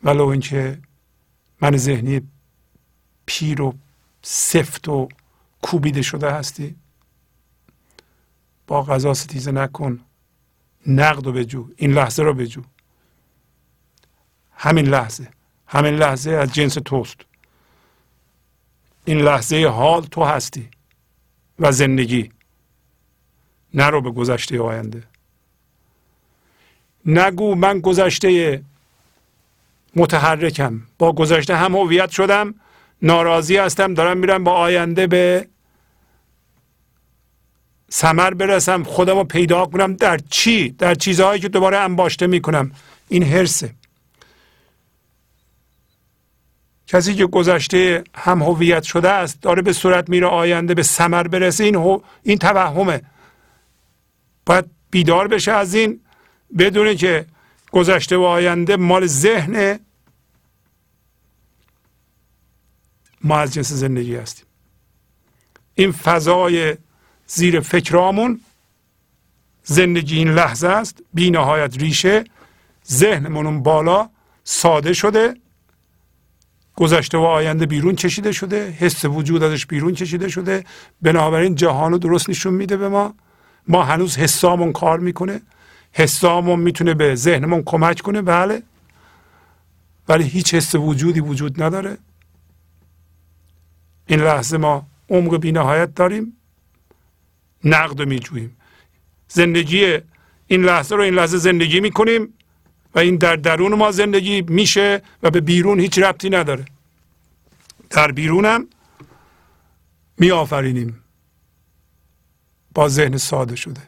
ولو 0.02 0.26
اینکه 0.26 0.78
من 1.60 1.76
ذهنی 1.76 2.28
پیر 3.26 3.62
و 3.62 3.74
سفت 4.23 4.89
و 4.89 5.08
کوبیده 5.62 6.02
شده 6.02 6.31
هستی. 6.31 6.76
با 8.66 8.83
غذا 8.83 9.15
ستیزه 9.15 9.52
نکن. 9.52 10.00
نقد 10.86 11.26
رو 11.26 11.33
بجو. 11.33 11.68
این 11.76 11.92
لحظه 11.92 12.23
رو 12.23 12.34
بجو. 12.34 12.62
همین 14.52 14.86
لحظه. 14.86 15.31
همین 15.66 15.94
لحظه 15.94 16.31
از 16.31 16.52
جنس 16.52 16.74
توست. 16.74 17.16
این 19.05 19.18
لحظه 19.18 19.66
حال 19.66 20.02
تو 20.02 20.24
هستی. 20.24 20.70
و 21.58 21.73
زندگی. 21.73 22.31
نرو 23.74 24.00
به 24.00 24.10
گذشته 24.10 24.60
آینده. 24.60 25.02
نگو 27.07 27.55
من 27.55 27.81
گذشته 27.81 28.62
متحرکم. 29.97 30.81
با 30.99 31.12
گذشته 31.12 31.57
هم 31.57 31.76
هویت 31.76 32.10
شدم 32.10 32.55
ناراضی 33.02 33.57
هستم 33.57 33.94
دارم 33.94 34.16
میرم 34.16 34.44
با 34.44 34.52
آینده 34.52 35.07
به 35.07 35.49
سمر 37.89 38.34
برسم 38.34 38.83
خودم 38.83 39.18
رو 39.18 39.24
پیدا 39.24 39.66
کنم. 39.66 39.94
در 39.94 40.18
چی؟ 40.31 40.68
در 40.68 40.94
چیزهایی 40.94 41.41
که 41.41 41.49
دوباره 41.49 41.78
انباشته 41.78 42.26
می‌کنم. 42.26 42.73
این 43.08 43.23
هرسه 43.23 43.74
کسی 46.87 47.15
که 47.15 47.27
گذشته 47.27 48.05
هم 48.15 48.43
هویت 48.43 48.83
شده 48.83 49.11
است 49.11 49.43
داره 49.43 49.63
به 49.63 49.73
صورت 49.73 50.09
میره 50.09 50.27
آینده 50.27 50.75
به 50.75 50.83
سمر 50.83 51.29
برسه 51.29 51.65
این 51.65 52.01
این 52.23 52.39
توهمه. 52.39 53.03
باید 54.47 54.65
بیدار 54.91 55.29
بشه 55.29 55.53
از 55.53 55.75
این 55.75 56.01
بدونه 56.59 56.95
که 56.95 57.27
گذشته 57.73 58.17
و 58.17 58.23
آینده 58.23 58.77
مال 58.77 59.07
ذهن 59.07 59.81
ما 63.21 63.39
از 63.39 63.55
جنس 63.55 63.73
زندگی 63.73 64.17
هستیم. 64.17 64.47
این 65.75 65.93
فضای 65.93 66.77
زیر 67.27 67.61
فکرامون 67.61 68.41
زندگی 69.65 70.19
این 70.19 70.31
لحظه 70.31 70.69
است 70.69 71.03
بی 71.15 71.31
نهایت 71.31 71.79
ریشه 71.79 72.25
ذهنمون 72.91 73.63
بالا 73.63 74.11
ساده 74.45 74.93
شده. 74.93 75.35
گذشته 76.77 77.19
و 77.19 77.20
آینده 77.20 77.67
بیرون 77.67 77.94
کشیده 77.94 78.33
شده 78.33 78.70
حس 78.70 79.05
وجود 79.05 79.43
ازش 79.43 79.67
بیرون 79.67 79.94
کشیده 79.94 80.28
شده. 80.28 80.65
بنابراین 81.03 81.55
جهان 81.55 81.93
رو 81.93 81.99
درست 81.99 82.31
نشون 82.31 82.55
میده 82.55 82.77
به 82.77 82.89
ما. 82.89 83.15
ما 83.69 83.85
هنوز 83.85 84.17
حسامون 84.17 84.73
کار 84.73 84.99
می‌کنه. 84.99 85.41
حسامون 85.93 86.61
می‌تونه 86.61 86.94
به 86.94 87.15
ذهنمون 87.15 87.62
کمک 87.67 88.01
کنه 88.01 88.23
بله. 88.23 88.62
ولی 90.09 90.25
هیچ 90.25 90.55
حس 90.55 90.75
وجودی 90.75 91.20
وجود 91.20 91.62
نداره. 91.62 91.99
این 94.07 94.20
لحظه 94.20 94.57
ما 94.57 94.86
عمق 95.11 95.36
بینهایت 95.36 95.94
داریم. 95.94 96.36
نقد 97.65 98.03
میجوییم. 98.03 98.57
زندگی 99.28 99.99
این 100.47 100.65
لحظه 100.65 100.97
رو 100.97 101.03
این 101.03 101.15
لحظه 101.15 101.39
زندگی 101.39 101.81
می‌کنیم. 101.81 102.35
و 102.95 102.99
این 102.99 103.17
در 103.17 103.37
درون 103.37 103.75
ما 103.75 103.91
زندگی 103.91 104.43
میشه 104.43 105.03
و 105.23 105.31
به 105.31 105.41
بیرون 105.41 105.81
هیچ 105.81 105.99
ربطی 105.99 106.31
نداره. 106.31 106.65
در 107.91 108.13
بیرونم 108.13 108.67
میآفرینیم. 110.19 111.01
با 112.75 112.89
ذهن 112.89 113.17
ساده 113.17 113.57
شده. 113.57 113.81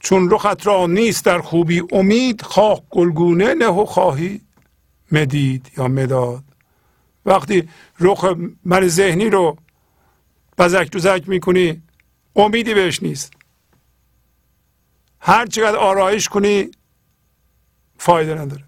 چون 0.00 0.30
رخت 0.30 0.66
را 0.66 0.86
نیست 0.86 1.24
در 1.24 1.38
خوبی 1.38 1.82
امید 1.92 2.42
خواه 2.42 2.82
گلگونه 2.90 3.54
نه 3.54 3.66
و 3.66 3.84
خواهی 3.84 4.40
مدید 5.12 5.70
یا 5.76 5.88
مداد. 5.88 6.44
وقتی 7.26 7.68
رخ 8.00 8.24
من 8.64 8.88
ذهنی 8.88 9.30
رو 9.30 9.56
بزک 10.58 10.90
دوزک 10.90 11.28
می‌کنی 11.28 11.82
امیدی 12.36 12.74
بهش 12.74 13.02
نیست. 13.02 13.32
هر 15.20 15.46
چقدر 15.46 15.76
آرایش 15.76 16.28
کنی 16.28 16.70
فایده 17.98 18.34
نداره. 18.34 18.64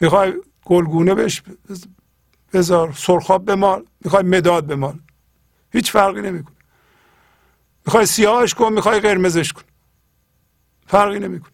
می‌خوای 0.00 0.34
گلگونه 0.64 1.14
بهش 1.14 1.42
بذار 2.52 2.92
سرخاب 2.92 3.44
بمال. 3.44 3.86
می‌خوای 4.04 4.22
مداد 4.22 4.66
بمال. 4.66 5.00
هیچ 5.72 5.90
فرقی 5.90 6.20
نمی‌کنه. 6.20 6.56
می‌خوای 7.86 8.06
سیاهش 8.06 8.54
کن 8.54 8.72
می‌خوای 8.72 9.00
قرمزش 9.00 9.52
کن. 9.52 9.62
فرقی 10.86 11.18
نمی‌کنه. 11.18 11.52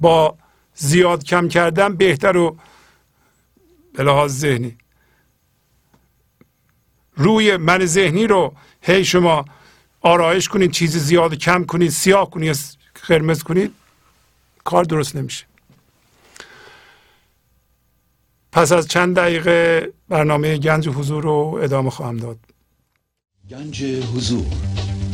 با 0.00 0.38
زیاد 0.74 1.24
کم 1.24 1.48
کردن 1.48 1.96
بهتر 1.96 2.36
و 2.36 2.58
به 3.94 4.02
لحاظ 4.02 4.38
ذهنی. 4.38 4.78
روی 7.16 7.56
من 7.56 7.86
ذهنی 7.86 8.26
رو 8.26 8.54
هی 8.82 9.04
شما 9.04 9.44
آرایش 10.00 10.48
کنید 10.48 10.70
چیز 10.70 10.96
زیاد 10.96 11.34
کم 11.34 11.64
کنید 11.64 11.90
سیاه 11.90 12.30
کنید 12.30 12.56
قرمز 13.08 13.42
کنید 13.42 13.74
کار 14.64 14.84
درست 14.84 15.16
نمیشه. 15.16 15.44
پس 18.52 18.72
از 18.72 18.88
چند 18.88 19.16
دقیقه 19.16 19.92
برنامه 20.08 20.58
گنج 20.58 20.88
حضور 20.88 21.22
رو 21.22 21.58
ادامه 21.62 21.90
خواهم 21.90 22.16
داد. 22.16 22.38
گنج 23.50 23.84
حضور. 23.84 24.46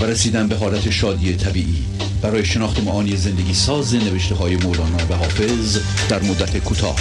و 0.00 0.04
رسیدن 0.04 0.48
به 0.48 0.56
حالت 0.56 0.90
شادی 0.90 1.36
طبیعی. 1.36 1.86
برای 2.22 2.44
شناخت 2.44 2.80
معانی 2.80 3.16
زندگی 3.16 3.54
ساز 3.54 3.94
نوشته 3.94 4.34
های 4.34 4.56
مولانا 4.56 5.06
و 5.10 5.14
حافظ 5.14 5.78
در 6.08 6.22
مدت 6.22 6.58
کوتاه. 6.58 6.96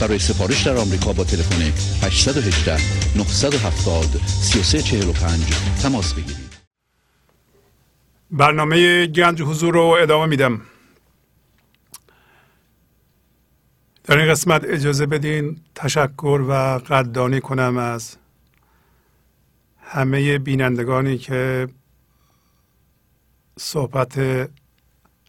برای 0.00 0.18
سفارش 0.18 0.62
در 0.62 0.76
آمریکا 0.76 1.12
با 1.12 1.24
تلفن 1.24 1.62
818 2.02 2.76
970 3.16 4.20
3345 4.26 5.40
تماس 5.82 6.14
بگیرید. 6.14 6.52
برنامه 8.30 9.06
گنج 9.06 9.42
حضور 9.42 9.74
رو 9.74 9.96
ادامه 10.02 10.26
میدم. 10.26 10.60
در 14.04 14.18
این 14.18 14.30
قسمت 14.30 14.64
اجازه 14.64 15.06
بدین 15.06 15.56
تشکر 15.74 16.44
و 16.48 16.52
قدردانی 16.78 17.40
کنم 17.40 17.76
از 17.76 18.16
همه 19.80 20.38
بینندگانی 20.38 21.18
که 21.18 21.68
صحبت 23.58 24.20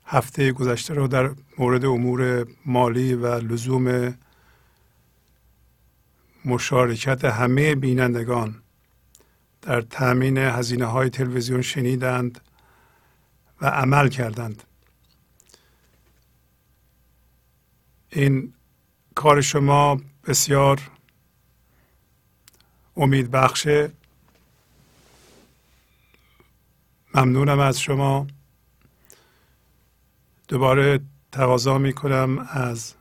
هفته 0.06 0.52
گذشته 0.52 0.94
رو 0.94 1.08
در 1.08 1.32
مورد 1.58 1.86
امور 1.86 2.48
مالی 2.66 3.14
و 3.14 3.28
لزوم 3.28 4.18
مشارکت 6.46 7.26
همه 7.26 7.76
بینندگان 7.76 8.62
در 9.62 9.82
تأمین 9.82 10.38
هزینه 10.38 10.86
های 10.86 11.10
تلویزیون 11.10 11.62
شنیدند 11.62 12.42
و 13.62 13.66
عمل 13.66 14.10
کردند. 14.10 14.64
این 18.10 18.54
کار 19.16 19.42
شما 19.42 20.02
بسیار 20.28 20.92
امید 22.98 23.32
بخشه. 23.32 23.92
ممنونم 27.16 27.60
از 27.60 27.80
شما. 27.80 28.28
دوباره 30.48 31.00
تقاضا 31.32 31.78
می 31.78 31.94
کنم 31.94 32.48
از 32.52 32.94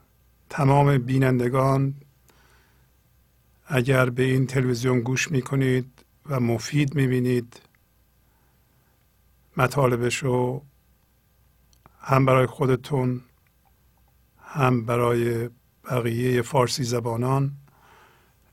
تمام 0.50 0.98
بینندگان. 0.98 1.94
اگر 3.66 4.10
به 4.10 4.22
این 4.22 4.46
تلویزیون 4.46 5.00
گوش 5.00 5.30
می 5.30 5.42
کنید 5.42 6.04
و 6.26 6.40
مفید 6.40 6.94
می 6.94 7.06
بینید 7.06 7.60
مطالبش 9.56 10.16
رو 10.16 10.62
هم 12.00 12.24
برای 12.24 12.46
خودتون 12.46 13.20
هم 14.38 14.84
برای 14.86 15.50
بقیه 15.90 16.42
فارسی 16.42 16.84
زبانان 16.84 17.52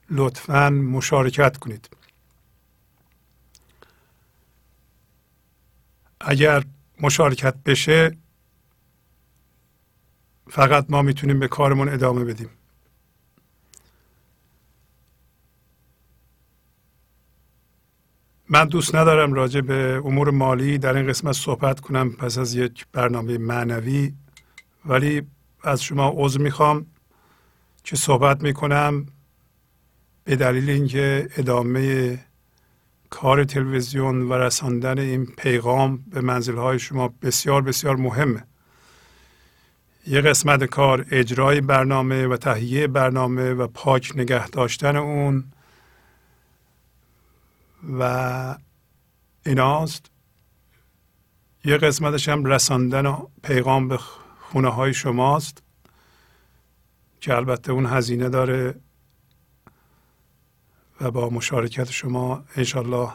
لطفا 0.09 0.69
مشارکت 0.69 1.57
کنید. 1.57 1.89
اگر 6.21 6.63
مشارکت 7.01 7.55
بشه 7.65 8.17
فقط 10.49 10.85
ما 10.89 11.01
می‌تونیم 11.01 11.39
به 11.39 11.47
کارمون 11.47 11.89
ادامه 11.89 12.23
بدیم. 12.23 12.49
من 18.49 18.65
دوست 18.67 18.95
ندارم 18.95 19.33
راجع 19.33 19.61
به 19.61 20.01
امور 20.05 20.31
مالی 20.31 20.77
در 20.77 20.95
این 20.95 21.07
قسمت 21.07 21.33
صحبت 21.33 21.79
کنم 21.79 22.11
پس 22.11 22.37
از 22.37 22.55
یک 22.55 22.85
برنامه 22.91 23.37
معنوی 23.37 24.13
ولی 24.85 25.21
از 25.63 25.83
شما 25.83 26.13
عضو 26.15 26.41
می‌خوام 26.41 26.85
که 27.83 27.95
صحبت 27.95 28.43
می‌کنم 28.43 29.05
به 30.23 30.35
دلیل 30.35 30.69
اینکه 30.69 31.29
ادامه 31.37 32.19
کار 33.09 33.43
تلویزیون 33.43 34.21
و 34.21 34.33
رساندن 34.33 34.99
این 34.99 35.25
پیغام 35.25 35.97
به 35.97 36.21
منزل 36.21 36.57
های 36.57 36.79
شما 36.79 37.13
بسیار 37.21 37.61
بسیار 37.61 37.95
مهمه. 37.95 38.43
یه 40.07 40.21
قسمت 40.21 40.63
کار 40.63 41.05
اجرای 41.11 41.61
برنامه 41.61 42.27
و 42.27 42.37
تهیه 42.37 42.87
برنامه 42.87 43.53
و 43.53 43.67
پاک 43.67 44.11
نگه 44.15 44.47
داشتن 44.47 44.95
اون 44.95 45.43
و 47.99 48.55
ایناست. 49.45 50.11
یه 51.65 51.77
قسمتش 51.77 52.29
هم 52.29 52.45
رساندن 52.45 53.17
پیغام 53.43 53.87
به 53.87 53.99
خونه 54.39 54.69
های 54.69 54.93
شماست 54.93 55.63
که 57.21 57.35
البته 57.35 57.71
اون 57.71 57.85
هزینه 57.85 58.29
داره. 58.29 58.75
و 61.01 61.11
با 61.11 61.29
مشارکت 61.29 61.91
شما 61.91 62.43
انشالله 62.55 63.09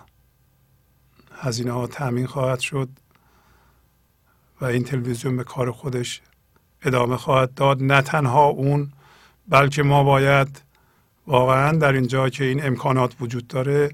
هزینه 1.33 1.73
ها 1.73 1.87
تأمین 1.87 2.27
خواهد 2.27 2.61
شد 2.61 2.89
و 4.61 4.65
این 4.65 4.85
تلویزیون 4.85 5.37
به 5.37 5.45
کار 5.45 5.71
خودش 5.71 6.23
ادامه 6.83 7.17
خواهد 7.17 7.55
داد. 7.55 7.83
نه 7.83 8.03
تنها 8.03 8.45
اون 8.45 8.93
بلکه 9.49 9.83
ما 9.83 10.05
باید 10.05 10.63
واقعا 11.27 11.79
در 11.79 11.93
اینجا 11.93 12.29
که 12.29 12.45
این 12.45 12.67
امکانات 12.67 13.15
وجود 13.21 13.47
داره 13.47 13.91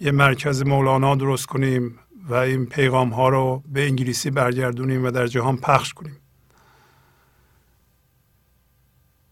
یه 0.00 0.10
مرکز 0.10 0.62
مولانا 0.62 1.14
درست 1.14 1.46
کنیم 1.46 1.98
و 2.28 2.34
این 2.34 2.66
پیغام 2.66 3.08
ها 3.08 3.28
رو 3.28 3.62
به 3.68 3.86
انگلیسی 3.86 4.30
برگردونیم 4.30 5.04
و 5.04 5.10
در 5.10 5.26
جهان 5.26 5.56
پخش 5.56 5.92
کنیم. 5.92 6.16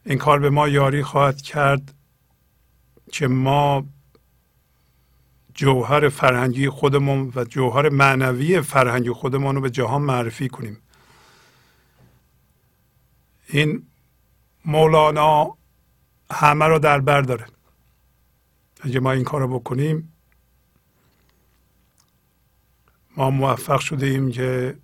این 0.06 0.18
کار 0.18 0.38
به 0.38 0.50
ما 0.50 0.68
یاری 0.68 1.02
خواهد 1.02 1.42
کرد. 1.42 1.94
که 3.12 3.28
ما 3.28 3.86
جوهر 5.54 6.08
فرهنگی 6.08 6.68
خودمون 6.68 7.32
و 7.34 7.44
جوهر 7.44 7.88
معنوی 7.88 8.60
فرهنگی 8.60 9.10
خودمون 9.10 9.54
رو 9.54 9.60
به 9.60 9.70
جهان 9.70 10.02
معرفی 10.02 10.48
کنیم. 10.48 10.78
این 13.46 13.86
مولانا 14.64 15.56
همه 16.30 16.64
رو 16.64 16.78
در 16.78 17.00
بر 17.00 17.20
داره. 17.20 17.46
اگه 18.80 19.00
ما 19.00 19.12
این 19.12 19.24
کار 19.24 19.40
رو 19.40 19.58
بکنیم 19.58 20.12
ما 23.16 23.30
موفق 23.30 23.80
شده 23.80 24.06
ایم 24.06 24.30
که 24.30 24.78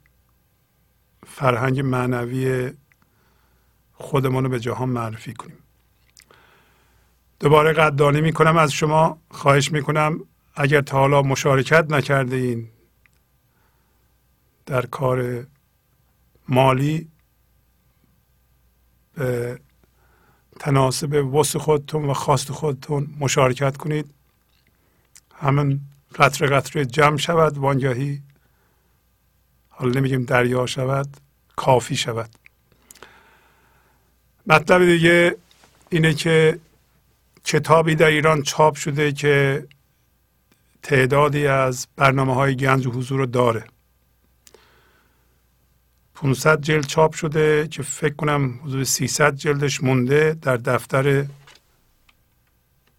فرهنگ 1.27 1.81
معنوی 1.81 2.73
خودمون 3.93 4.45
رو 4.45 4.51
به 4.51 4.61
جهان 4.61 4.89
معرفی 4.89 5.35
کنیم. 5.35 5.64
دوباره 7.45 7.73
قدردانی 7.73 8.21
می‌کنم 8.21 8.57
از 8.57 8.73
شما 8.73 9.19
خواهش 9.31 9.73
می‌کنم 9.73 10.21
اگر 10.55 10.81
تا 10.81 10.99
حالا 10.99 11.23
مشارکت 11.23 11.91
نکرده 11.91 12.37
این 12.37 12.69
در 14.67 14.87
کار 14.87 15.47
مالی 16.49 17.09
به 19.15 19.59
تناسب 20.61 21.35
وس 21.35 21.57
خودتون 21.57 22.05
و 22.05 22.13
خواست 22.15 22.53
خودتون 22.53 23.15
مشارکت 23.21 23.77
کنید. 23.77 24.15
همین 25.35 25.81
قطره 26.15 26.49
قطره 26.49 26.85
جمع 26.85 27.17
شود 27.17 27.59
وانگاهی 27.59 28.23
حالا 29.69 30.01
نمیگیم 30.01 30.25
دریا 30.25 30.67
شود 30.67 31.17
کافی 31.57 31.97
شود. 31.97 32.31
مطلب 34.47 34.85
دیگه 34.85 35.37
اینه 35.91 36.15
که 36.15 36.61
کتابی 37.45 37.95
در 37.95 38.07
ایران 38.07 38.43
چاپ 38.43 38.75
شده 38.75 39.13
که 39.13 39.67
تعدادی 40.83 41.47
از 41.47 41.87
برنامه 41.97 42.35
های 42.35 42.57
گنج 42.57 42.87
و 42.87 42.91
حضور 42.91 43.19
رو 43.19 43.27
داره. 43.27 43.65
500 46.15 46.61
جلد 46.61 46.87
چاپ 46.87 47.15
شده 47.15 47.69
که 47.69 47.83
فکر 47.83 48.15
کنم 48.15 48.61
حدود 48.63 48.85
300 48.85 49.35
جلدش 49.35 49.83
مونده 49.83 50.37
در 50.43 50.57
دفتر 50.57 51.27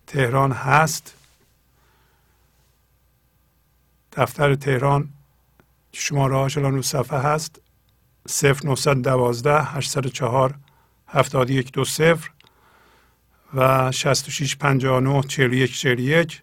تهران 0.08 0.52
هست. 0.52 1.14
دفتر 4.14 4.56
تهران 4.56 5.10
شماره 5.92 6.36
هاش 6.36 6.58
الان 6.58 6.74
رو 6.74 6.82
صفحه 6.82 7.20
هست. 7.20 7.62
0912 8.26 9.62
804 9.64 10.56
7120 11.08 12.35
و 13.56 13.92
6659 13.92 15.22
4141 15.28 16.42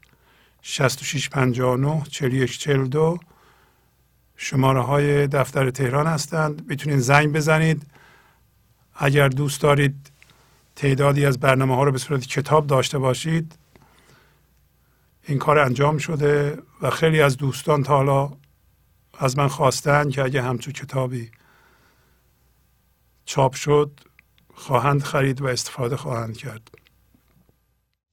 6659 0.62 2.02
4142 2.10 3.18
شماره 4.36 4.80
های 4.80 5.26
دفتر 5.26 5.70
تهران 5.70 6.06
هستند. 6.06 6.68
می‌تونید 6.68 6.98
زنگ 6.98 7.32
بزنید. 7.32 7.86
اگر 8.94 9.28
دوست 9.28 9.60
دارید 9.60 10.10
تعدادی 10.76 11.26
از 11.26 11.40
برنامه 11.40 11.76
ها 11.76 11.84
رو 11.84 11.92
به 11.92 11.98
صورت 11.98 12.26
کتاب 12.26 12.66
داشته 12.66 12.98
باشید 12.98 13.58
این 15.26 15.38
کار 15.38 15.58
انجام 15.58 15.98
شده 15.98 16.58
و 16.82 16.90
خیلی 16.90 17.22
از 17.22 17.36
دوستان 17.36 17.82
تا 17.82 17.96
حالا 17.96 18.30
از 19.18 19.38
من 19.38 19.48
خواستن 19.48 20.10
که 20.10 20.22
اگه 20.22 20.42
همچون 20.42 20.72
کتابی 20.72 21.30
چاپ 23.24 23.54
شد 23.54 24.00
خواهند 24.54 25.02
خرید 25.02 25.40
و 25.40 25.46
استفاده 25.46 25.96
خواهند 25.96 26.36
کرد. 26.36 26.81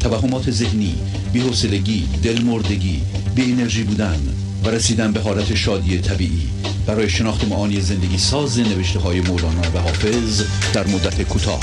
توهمات 0.00 0.50
ذهنی 0.50 0.94
بی‌حوصلگی 1.32 2.08
دلمردگی 2.22 3.02
بی 3.34 3.52
انرژی 3.52 3.82
بودن 3.82 4.20
و 4.64 4.68
رسیدن 4.68 5.12
به 5.12 5.20
حالت 5.20 5.54
شادی 5.54 5.98
طبیعی. 5.98 6.48
برای 6.86 7.08
شناخت 7.08 7.48
معانی 7.48 7.80
زندگی 7.80 8.18
ساز 8.18 8.58
نوشته 8.58 8.98
های 8.98 9.20
مولانا 9.20 9.70
و 9.74 9.78
حافظ 9.78 10.42
در 10.74 10.86
مدت 10.86 11.22
کوتاه. 11.22 11.60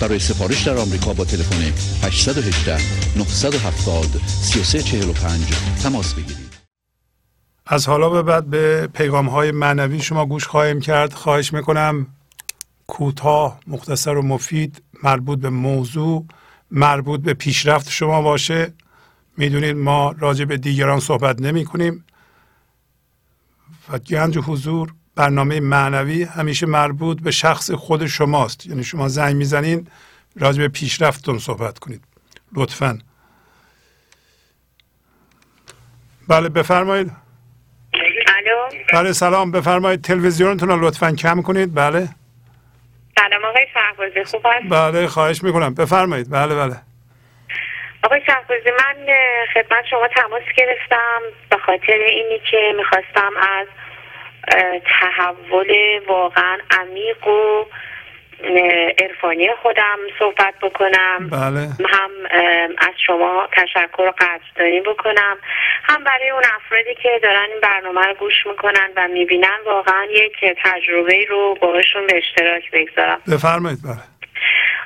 برای 0.00 0.18
سفارش 0.18 0.62
در 0.62 0.76
آمریکا 0.76 1.12
با 1.12 1.24
تلفن 1.24 1.72
818 2.02 2.78
970 3.16 4.06
3345 4.26 5.40
تماس 5.82 6.14
بگیرید. 6.14 6.50
از 7.66 7.86
حالا 7.86 8.10
به 8.10 8.22
بعد 8.22 8.50
به 8.50 8.88
پیغام 8.94 9.28
های 9.28 9.50
معنوی 9.50 10.00
شما 10.00 10.26
گوش 10.26 10.46
خواهیم 10.46 10.80
کرد. 10.80 11.12
خواهش 11.12 11.52
می‌کنم 11.52 12.06
کوتاه 12.86 13.60
مختصر 13.66 14.16
و 14.16 14.22
مفید 14.22 14.82
مربوط 15.02 15.38
به 15.38 15.50
موضوع 15.50 16.26
مربوط 16.70 17.20
به 17.20 17.34
پیشرفت 17.34 17.90
شما 17.90 18.22
باشه. 18.22 18.72
می‌دونید 19.36 19.76
ما 19.76 20.14
راجع 20.18 20.44
به 20.44 20.56
دیگران 20.56 21.00
صحبت 21.00 21.40
نمی 21.40 21.64
کنیم 21.64 22.04
و 23.88 23.98
گنج 23.98 24.38
حضور 24.38 24.94
برنامه 25.14 25.60
معنوی 25.60 26.22
همیشه 26.22 26.66
مربوط 26.66 27.20
به 27.22 27.30
شخص 27.30 27.70
خود 27.70 28.06
شماست. 28.06 28.66
یعنی 28.66 28.84
شما 28.84 29.08
زنگ 29.08 29.36
می‌زنین 29.36 29.88
راجع 30.36 30.58
به 30.62 30.68
پیشرفتتون 30.68 31.38
صحبت 31.38 31.78
کنید. 31.78 32.04
لطفا. 32.52 32.98
بله 36.28 36.48
بفرمایید. 36.48 37.12
بله 38.92 39.12
سلام. 39.12 39.50
بفرمایید. 39.50 40.02
تلویزیونتون 40.02 40.68
رو 40.68 40.88
لطفا 40.88 41.12
کم 41.12 41.42
کنید. 41.42 41.74
بله. 41.74 42.08
سلام 43.20 43.44
آقای 43.44 43.66
شهبازی 43.74 44.24
خوب 44.24 44.46
هست 44.46 44.64
بله 44.70 45.06
خواهش 45.06 45.42
می‌کنم. 45.42 45.74
بفرمایید. 45.74 46.30
بله 46.30 46.54
بله. 46.54 46.76
آقای 48.04 48.20
شهبازی 48.26 48.70
من 48.70 49.06
خدمت 49.54 49.86
شما 49.90 50.08
تماس 50.08 50.42
گرفتم 50.56 51.20
به 51.50 51.56
خاطر 51.56 51.92
اینی 51.92 52.38
که 52.50 52.74
می‌خواستم 52.76 53.32
از 53.58 53.66
تحول 55.00 56.00
واقعا 56.08 56.58
عمیق 56.70 57.26
و 57.26 57.64
عرفانی 58.98 59.48
خودم 59.62 59.98
صحبت 60.18 60.54
بکنم. 60.62 61.30
بله. 61.30 61.68
هم 61.88 62.10
از 62.78 62.94
شما 63.06 63.48
تشکر 63.52 64.02
و 64.02 64.12
قدردانی 64.18 64.80
بکنم. 64.80 65.38
هم 65.82 66.04
برای 66.04 66.30
اون 66.30 66.42
افرادی 66.56 66.94
که 66.94 67.20
دارن 67.22 67.46
این 67.50 67.60
برنامه 67.62 68.06
رو 68.06 68.14
گوش 68.14 68.46
می‌کنن 68.46 68.90
و 68.96 69.08
می‌بینن 69.08 69.58
واقعا 69.64 70.04
یک 70.04 70.44
تجربه 70.64 71.24
رو 71.28 71.54
باهاشون 71.60 72.06
به 72.06 72.16
اشتراک 72.16 72.70
بگذارم. 72.70 73.20
بفرمایید 73.32 73.78
بله. 73.84 74.02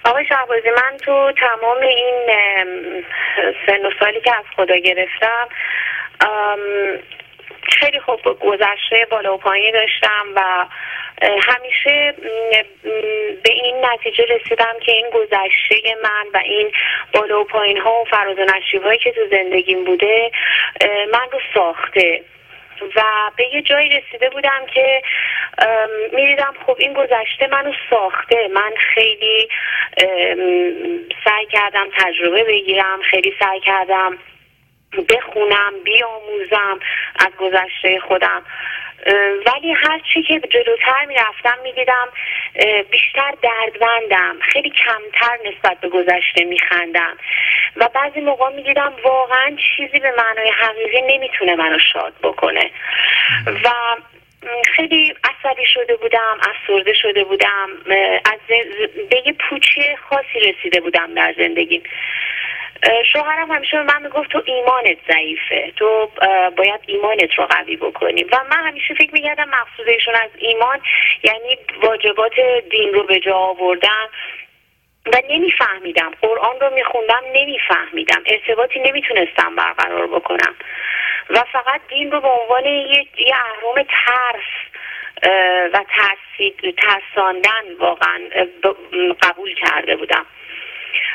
آقای 0.04 0.26
شهبازی 0.26 0.70
من 0.70 0.96
تو 0.96 1.32
تمام 1.32 1.80
این 1.80 2.30
سن 3.66 3.86
و 3.86 3.90
سالی 4.00 4.20
که 4.20 4.36
از 4.36 4.44
خدا 4.56 4.76
گرفتم 4.76 5.48
خیلی 7.80 8.00
خوب 8.00 8.20
گذشته 8.40 9.06
بالا 9.10 9.34
و 9.34 9.38
پایین 9.38 9.72
داشتم 9.72 10.26
و 10.36 10.66
همیشه 11.22 12.14
به 13.42 13.52
این 13.52 13.84
نتیجه 13.84 14.24
رسیدم 14.24 14.74
که 14.86 14.92
این 14.92 15.10
گذشته 15.10 15.96
من 16.02 16.26
و 16.34 16.42
این 16.44 16.72
بالا 17.12 17.40
و 17.40 17.44
پایین 17.44 17.78
ها 17.78 18.02
و 18.02 18.04
فراز 18.04 18.38
و 18.38 18.44
نشیب 18.56 18.94
که 18.94 19.12
تو 19.12 19.20
زندگیم 19.30 19.84
بوده 19.84 20.30
من 21.12 21.30
رو 21.32 21.40
ساخته. 21.54 22.22
و 22.96 23.02
به 23.36 23.44
یه 23.54 23.62
جایی 23.62 23.88
رسیده 23.88 24.30
بودم 24.30 24.66
که 24.74 25.02
می‌دیدم 26.12 26.54
خب 26.66 26.76
این 26.78 26.92
گذشته 26.92 27.46
منو 27.46 27.72
ساخته. 27.90 28.48
من 28.54 28.72
خیلی 28.94 29.48
سعی 31.24 31.46
کردم 31.52 31.86
تجربه 31.96 32.44
بگیرم 32.44 33.02
خیلی 33.02 33.34
سعی 33.40 33.60
کردم 33.60 34.18
بخونم 35.08 35.72
بیاموزم 35.84 36.80
از 37.18 37.32
گذشته 37.38 38.00
خودم. 38.00 38.42
ولی 39.46 39.72
هر 39.72 40.00
چی 40.14 40.22
که 40.22 40.40
جلوتر 40.40 41.04
می‌رفتم 41.08 41.58
می‌دیدم 41.62 42.08
بیشتر 42.90 43.34
دردمندم. 43.42 44.38
خیلی 44.40 44.70
کمتر 44.70 45.38
نسبت 45.44 45.80
به 45.80 45.88
گذشته 45.88 46.44
میخندم. 46.44 47.16
و 47.76 47.88
بعضی 47.94 48.20
موقع 48.20 48.50
می‌دیدم 48.50 48.92
واقعا 49.04 49.56
چیزی 49.76 49.98
به 50.00 50.12
معنای 50.18 50.50
حقیقی 50.50 51.02
نمی‌تونه 51.02 51.54
منو 51.54 51.78
شاد 51.78 52.14
بکنه. 52.22 52.70
و 53.64 53.70
خیلی 54.76 55.14
عصبی 55.24 55.66
شده 55.66 55.96
بودم 55.96 56.38
افسرده 56.42 56.92
شده 56.94 57.24
بودم 57.24 57.68
از 58.24 58.38
به 59.10 59.22
یه 59.26 59.32
پوچی 59.32 59.96
خاصی 60.08 60.40
رسیده 60.40 60.80
بودم 60.80 61.14
در 61.14 61.34
زندگیم. 61.38 61.82
شوهرم 63.12 63.50
همیشه 63.50 63.76
به 63.76 63.82
من 63.82 64.02
می‌گفت 64.02 64.30
تو 64.30 64.42
ایمانت 64.44 64.98
ضعیفه. 65.12 65.72
تو 65.76 66.10
باید 66.56 66.80
ایمانت 66.86 67.34
رو 67.34 67.46
قوی 67.46 67.76
بکنی. 67.76 68.24
و 68.24 68.36
من 68.50 68.66
همیشه 68.66 68.94
فکر 68.94 69.12
می‌کردم 69.12 69.48
مقصودشون 69.48 70.14
از 70.14 70.30
ایمان 70.38 70.80
یعنی 71.22 71.58
واجبات 71.82 72.32
دین 72.70 72.94
رو 72.94 73.02
به 73.02 73.20
جا 73.20 73.36
آوردن. 73.36 74.08
و 75.06 75.22
نمیفهمیدم. 75.30 76.12
قرآن 76.22 76.60
رو 76.60 76.74
میخوندم 76.74 77.22
نمیفهمیدم. 77.32 78.22
ارتباطی 78.26 78.80
نمی‌تونستم 78.80 79.56
برقرار 79.56 80.06
بکنم. 80.06 80.54
و 81.30 81.44
فقط 81.52 81.80
دین 81.88 82.12
رو 82.12 82.20
به 82.20 82.28
عنوان 82.28 82.64
یه, 82.64 83.06
یه 83.18 83.34
اهرام 83.36 83.82
ترس 83.82 84.44
و 85.72 85.84
ترساندن 86.76 87.74
واقعا 87.78 88.20
قبول 89.22 89.54
کرده 89.54 89.96
بودم. 89.96 90.26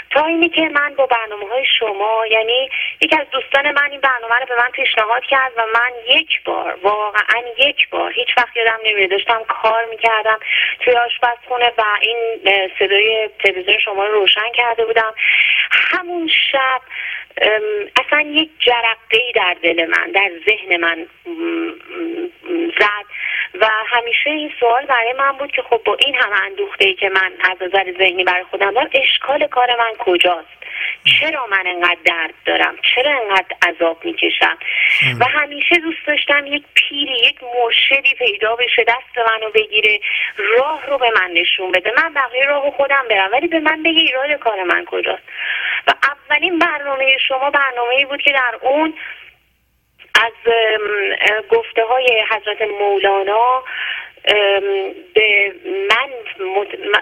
تا 0.10 0.26
اینی 0.26 0.50
که 0.50 0.70
من 0.70 0.96
با 0.96 1.06
برنامه 1.06 1.48
های 1.50 1.66
شما 1.80 2.26
یعنی 2.32 2.70
یکی 3.02 3.16
از 3.20 3.28
دوستان 3.32 3.72
من 3.72 3.92
این 3.92 4.02
برنامه 4.02 4.36
رو 4.40 4.46
به 4.46 4.56
من 4.56 4.70
پیشنهاد 4.74 5.24
کرد 5.24 5.52
و 5.58 5.62
من 5.62 6.16
یک 6.16 6.44
بار 6.44 6.80
واقعا 6.84 7.42
یک 7.58 7.90
بار 7.90 8.12
هیچ 8.12 8.28
وقت 8.38 8.58
یادم 8.58 8.80
نمیاد 8.86 9.10
داشتم 9.10 9.44
کار 9.48 9.86
می‌کردم 9.86 10.40
توی 10.80 10.94
آشپزخونه 10.94 11.72
و 11.78 11.84
این 12.02 12.40
صدای 12.80 13.30
تلویزیون 13.44 13.80
شما 13.80 14.06
رو 14.06 14.20
روشن 14.20 14.52
کرده 14.54 14.86
بودم. 14.86 15.14
همون 15.72 16.30
شب 16.52 16.82
اصلا 17.96 18.22
یک 18.22 18.50
جرقه 18.60 19.32
در 19.36 19.56
دل 19.64 19.86
من 19.86 20.12
در 20.12 20.32
ذهن 20.46 20.78
من 20.78 21.06
زد. 22.80 23.06
و 23.54 23.70
همیشه 23.88 24.30
این 24.30 24.52
سوال 24.60 24.86
برای 24.86 25.14
من 25.14 25.32
بود 25.32 25.52
که 25.52 25.62
خب 25.62 25.82
با 25.86 25.98
این 26.06 26.16
همه 26.16 26.42
اندوخته 26.42 26.86
ای 26.86 26.94
که 26.94 27.10
من 27.10 27.32
از 27.52 27.58
نظر 27.62 27.94
ذهنی 27.98 28.24
برای 28.24 28.44
خودم 28.44 28.72
دارم 28.72 28.90
اشکال 28.94 29.48
کار 29.48 29.68
من 29.80 29.94
کجاست؟ 30.00 30.60
چرا 31.20 31.48
من 31.48 31.64
انقدر 31.68 31.98
درد 32.06 32.34
دارم؟ 32.46 32.76
چرا 32.96 33.12
انقدر 33.22 33.56
عذاب 33.70 34.06
می‌کشم؟ 34.06 34.58
و 35.20 35.26
همیشه 35.26 35.76
دوست 35.76 36.08
داشتم 36.08 36.46
یک 36.46 36.64
پیری 36.74 37.12
یک 37.12 37.40
مرشدی 37.44 38.14
پیدا 38.14 38.56
بشه 38.56 38.84
دست 38.84 39.28
منو 39.28 39.52
بگیره 39.52 40.00
راه 40.38 40.86
رو 40.88 40.98
به 40.98 41.12
من 41.16 41.32
نشون 41.32 41.72
بده. 41.72 41.92
من 41.98 42.14
بقیه 42.14 42.46
راه 42.46 42.72
خودم 42.72 43.06
برم 43.10 43.30
ولی 43.32 43.48
به 43.48 43.60
من 43.60 43.84
بگه 43.84 44.00
ایراد 44.00 44.32
کار 44.32 44.64
من 44.64 44.86
کجاست؟ 44.86 45.24
و 45.88 45.94
اولین 46.04 46.60
برنامه 46.60 47.18
شما 47.28 47.50
برنامه 47.50 48.06
بود 48.06 48.22
که 48.22 48.32
در 48.32 48.58
اون 48.62 48.94
از 50.26 50.54
گفته 51.50 51.84
های 51.84 52.24
حضرت 52.30 52.62
مولانا 52.62 53.64
به 55.14 55.54
من 55.66 56.10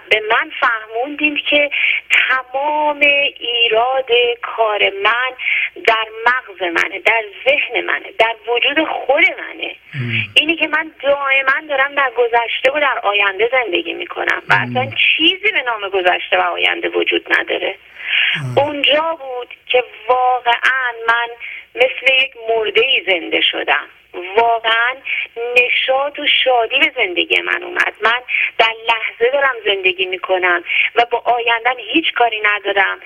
به 0.09 0.21
من 0.29 0.51
فهموندیم 0.59 1.35
که 1.49 1.69
تمام 2.11 2.99
ایراد 3.39 4.09
کار 4.41 4.91
من 5.03 5.31
در 5.87 6.05
مغز 6.25 6.61
منه 6.61 6.99
در 6.99 7.23
ذهن 7.45 7.85
منه 7.85 8.11
در 8.19 8.35
وجود 8.47 8.87
خود 8.87 9.23
منه. 9.39 9.75
اینی 10.33 10.55
که 10.55 10.67
من 10.67 10.91
دائما 11.03 11.67
دارم 11.69 11.95
در 11.95 12.11
گذشته 12.17 12.71
و 12.71 12.79
در 12.79 12.99
آینده 13.03 13.49
زندگی 13.51 13.93
می‌کنم. 13.93 14.41
و 14.49 14.53
اصلا 14.53 14.91
چیزی 15.17 15.51
به 15.51 15.61
نام 15.61 15.89
گذشته 15.89 16.37
و 16.37 16.41
آینده 16.41 16.89
وجود 16.89 17.39
نداره. 17.39 17.75
اونجا 18.57 19.17
بود 19.19 19.47
که 19.67 19.83
واقعا 20.09 20.91
من 21.07 21.27
مثل 21.77 22.13
یک 22.13 22.33
مرده 22.49 22.81
ای 22.81 23.03
زنده 23.07 23.41
شدم. 23.41 23.87
واقعا 24.37 24.95
نشاط 25.57 26.19
و 26.19 26.27
شادی 26.43 26.79
به 26.79 26.91
زندگی 26.95 27.41
من 27.41 27.63
اومد. 27.63 27.93
من 28.01 28.21
در 28.57 28.73
لحظه 28.87 29.31
دارم 29.33 29.55
زندگی 29.65 30.05
می‌کنم 30.05 30.63
و 30.95 31.05
با 31.11 31.17
آیندن 31.25 31.79
هیچ 31.93 32.13
کاری 32.13 32.41
ندارم. 32.41 32.99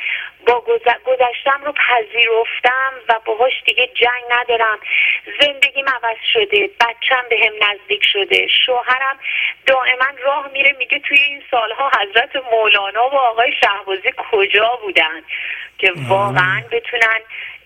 با 0.48 0.61
گذشتم 1.06 1.61
رو 1.66 1.72
پذیرفتم 1.72 2.93
و 3.09 3.19
باهاش 3.25 3.53
دیگه 3.66 3.88
جنگ 3.88 4.24
ندارم. 4.30 4.80
زندگیم 5.41 5.85
عوض 5.85 6.17
شده 6.33 6.69
بچم 6.80 7.24
به 7.30 7.35
هم 7.45 7.53
نزدیک 7.69 8.03
شده. 8.14 8.48
شوهرم 8.66 9.19
دائما 9.67 10.06
راه 10.24 10.50
میره 10.53 10.75
میگه 10.80 11.00
توی 11.00 11.17
این 11.27 11.43
سالها 11.51 11.91
حضرت 12.01 12.35
مولانا 12.51 13.09
و 13.09 13.16
آقای 13.16 13.51
شهبازی 13.64 14.14
کجا 14.32 14.80
بودن؟ 14.82 15.24
که 15.77 15.93
واقعا 16.09 16.64
بتونن 16.72 17.19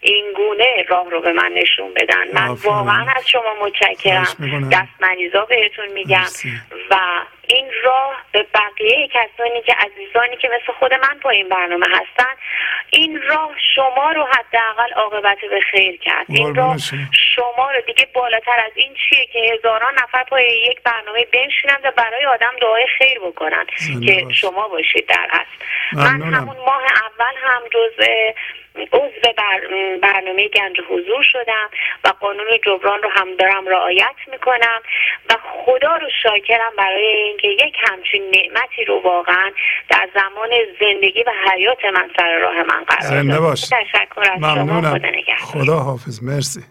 این 0.05 0.33
گونه 0.35 0.85
راه 0.87 1.09
رو 1.09 1.21
به 1.21 1.33
من 1.33 1.51
نشون 1.51 1.93
بدن. 1.93 2.31
من 2.33 2.47
واقعا 2.47 3.05
از 3.15 3.29
شما 3.29 3.55
متشکرم. 3.61 4.69
دست 4.71 5.01
مریضا 5.01 5.45
بهتون 5.45 5.87
میگم. 5.87 6.25
و 6.89 6.95
این 7.47 7.65
راه 7.83 8.23
به 8.31 8.45
بقیه 8.53 9.07
کسانی 9.07 9.61
که 9.61 9.73
عزیزانی 9.73 10.37
که 10.37 10.47
مثل 10.47 10.73
خود 10.79 10.93
من 10.93 11.19
با 11.21 11.29
این 11.29 11.49
برنامه 11.49 11.85
هستن 11.89 12.33
این 12.89 13.21
راه 13.21 13.51
شما 13.75 14.11
رو 14.11 14.23
حداقل 14.23 14.93
عاقبت 14.93 15.37
به 15.49 15.59
خیر 15.71 15.97
کرد. 15.97 16.25
این 16.29 16.55
راه 16.55 16.77
شما. 17.11 17.71
رو 17.71 17.81
دیگه 17.81 18.07
بالاتر 18.13 18.63
از 18.65 18.71
این 18.75 18.93
چیه 18.93 19.25
که 19.25 19.39
هزاران 19.39 19.93
نفر 20.03 20.23
پای 20.23 20.43
یک 20.71 20.81
برنامه 20.81 21.25
بنشینند 21.33 21.79
و 21.83 21.91
برای 21.91 22.25
آدم 22.25 22.51
دعای 22.61 22.87
خیر 22.97 23.19
بکنن 23.19 23.65
که 24.05 24.27
شما 24.33 24.67
باشید 24.67 25.05
در 25.05 25.27
اصل 25.29 25.65
من 25.93 26.21
همون 26.21 26.57
ماه 26.57 26.83
اول 26.83 27.35
هم 27.43 27.61
جز 27.71 28.05
عضو 28.93 29.33
بر 29.37 29.59
برنامه 30.01 30.47
گنج 30.47 30.77
حضور 30.89 31.23
شدم 31.23 31.69
و 32.03 32.07
قانون 32.07 32.47
جبران 32.65 33.01
رو 33.03 33.09
هم 33.15 33.35
دارم 33.35 33.67
رعایت 33.67 34.15
می‌کنم 34.31 34.79
و 35.29 35.33
خدا 35.65 35.95
رو 35.95 36.07
شاکرم 36.23 36.71
برای 36.77 37.07
اینکه 37.07 37.47
یک 37.47 37.75
همچین 37.89 38.23
نعمتی 38.23 38.85
رو 38.87 39.01
واقعا 39.03 39.51
در 39.89 40.09
زمان 40.13 40.49
زندگی 40.81 41.23
و 41.23 41.31
حیات 41.51 41.85
من 41.93 42.09
سر 42.17 42.39
راه 42.39 42.55
من 42.63 42.83
قرار 42.83 43.01
زنده 43.01 43.39
باش. 43.39 43.61
تشکر 43.61 44.21
از 44.33 44.39
ممنونم. 44.39 44.99
خدا, 44.99 45.35
خدا 45.39 45.79
حافظ. 45.79 46.23
مرسی. 46.23 46.63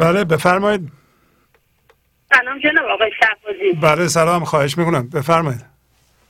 بله 0.00 0.24
بفرمایید. 0.24 0.80
سلام 2.34 2.58
جناب 2.58 2.84
آقای 2.90 3.10
شهبازی 3.22 3.72
بله 3.72 4.08
سلام. 4.08 4.44
خواهش 4.44 4.78
می‌کنم. 4.78 5.10
بفرمایید. 5.14 5.73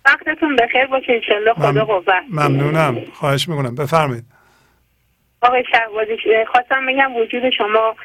وقتتون 0.04 0.56
بخیر 0.56 0.86
باشه 0.86 1.12
انشالله 1.12 1.54
خدا 1.54 1.84
قوت. 1.84 2.04
ممنونم. 2.30 3.00
خواهش 3.12 3.48
می‌کنم. 3.48 3.74
بفرمایید. 3.74 4.24
آقای 5.42 5.64
شهبازی 5.72 6.16
خواستم 6.52 6.86
بگم 6.86 7.16
وجود 7.16 7.50
شما 7.58 7.96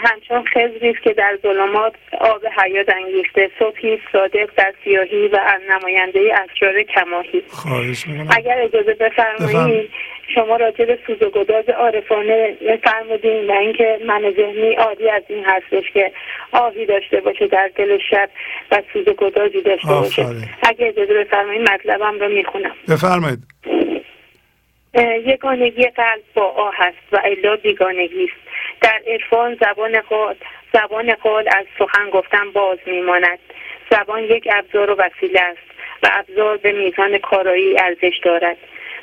همچون 0.00 0.44
خزری 0.44 0.94
که 1.04 1.12
در 1.12 1.38
ظلمات 1.42 1.94
آب 2.20 2.46
حیات 2.46 2.88
انگیخته 2.88 3.50
صبحی 3.58 4.00
صادق 4.12 4.50
در 4.56 4.72
سیاهی 4.84 5.28
و 5.28 5.38
نماینده 5.70 6.20
اسرار 6.34 6.82
کماهی. 6.82 7.42
خواهش 7.48 8.04
اگر 8.36 8.58
اجازه 8.58 8.94
بفرمایید 8.94 9.90
شما 10.34 10.56
راجع 10.56 10.84
به 10.84 10.98
سوز 11.06 11.22
و 11.22 11.30
گداز 11.30 11.68
عارفانه 11.68 12.56
فرمودین 12.84 13.50
و 13.50 13.52
اینکه 13.52 13.98
من 14.06 14.32
ذهنی 14.36 14.74
عادی 14.74 15.08
از 15.08 15.22
این 15.28 15.44
هستش 15.44 15.90
که 15.94 16.12
آهی 16.52 16.86
داشته 16.86 17.20
باشه 17.20 17.46
در 17.46 17.70
دل 17.76 17.98
شب 18.10 18.30
و 18.70 18.82
سوز 18.92 19.08
و 19.08 19.12
گدازی 19.12 19.60
داشته 19.60 19.88
باشه. 19.88 20.26
اگر 20.62 20.86
اجازه 20.86 21.14
بفرمایید 21.14 21.70
مطلبم 21.70 22.20
رو 22.20 22.28
می‌خونم. 22.28 22.74
بفرمایید. 22.88 23.38
یگانگی 25.26 25.82
قلب 25.82 26.22
با 26.34 26.42
آه 26.42 26.74
است 26.80 27.12
و 27.12 27.20
الا 27.24 27.56
بیگانگی 27.56 28.24
است. 28.24 28.49
در 28.80 29.00
عرفان 29.06 29.58
زبان 29.60 30.00
قول 30.00 30.34
زبان 30.74 31.14
قول 31.14 31.48
از 31.56 31.66
سخن 31.78 32.10
گفتن 32.10 32.50
باز 32.50 32.78
میماند. 32.86 33.38
زبان 33.90 34.24
یک 34.24 34.48
ابزار 34.52 34.90
و 34.90 34.94
وسیله 34.94 35.40
است 35.40 35.70
و 36.02 36.08
ابزار 36.12 36.56
به 36.56 36.72
میزان 36.72 37.18
کارایی 37.18 37.78
ارزش 37.78 38.20
دارد. 38.22 38.56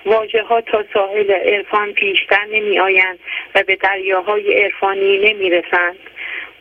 واجه 0.05 0.43
ها 0.43 0.61
تا 0.61 0.83
ساحل 0.93 1.31
عرفان 1.31 1.93
پیشتر 1.93 2.45
نمی 2.51 2.79
آیند 2.79 3.19
و 3.55 3.63
به 3.67 3.75
دریاهای 3.75 4.63
عرفانی 4.63 5.17
نمی 5.17 5.49
رسند. 5.49 5.97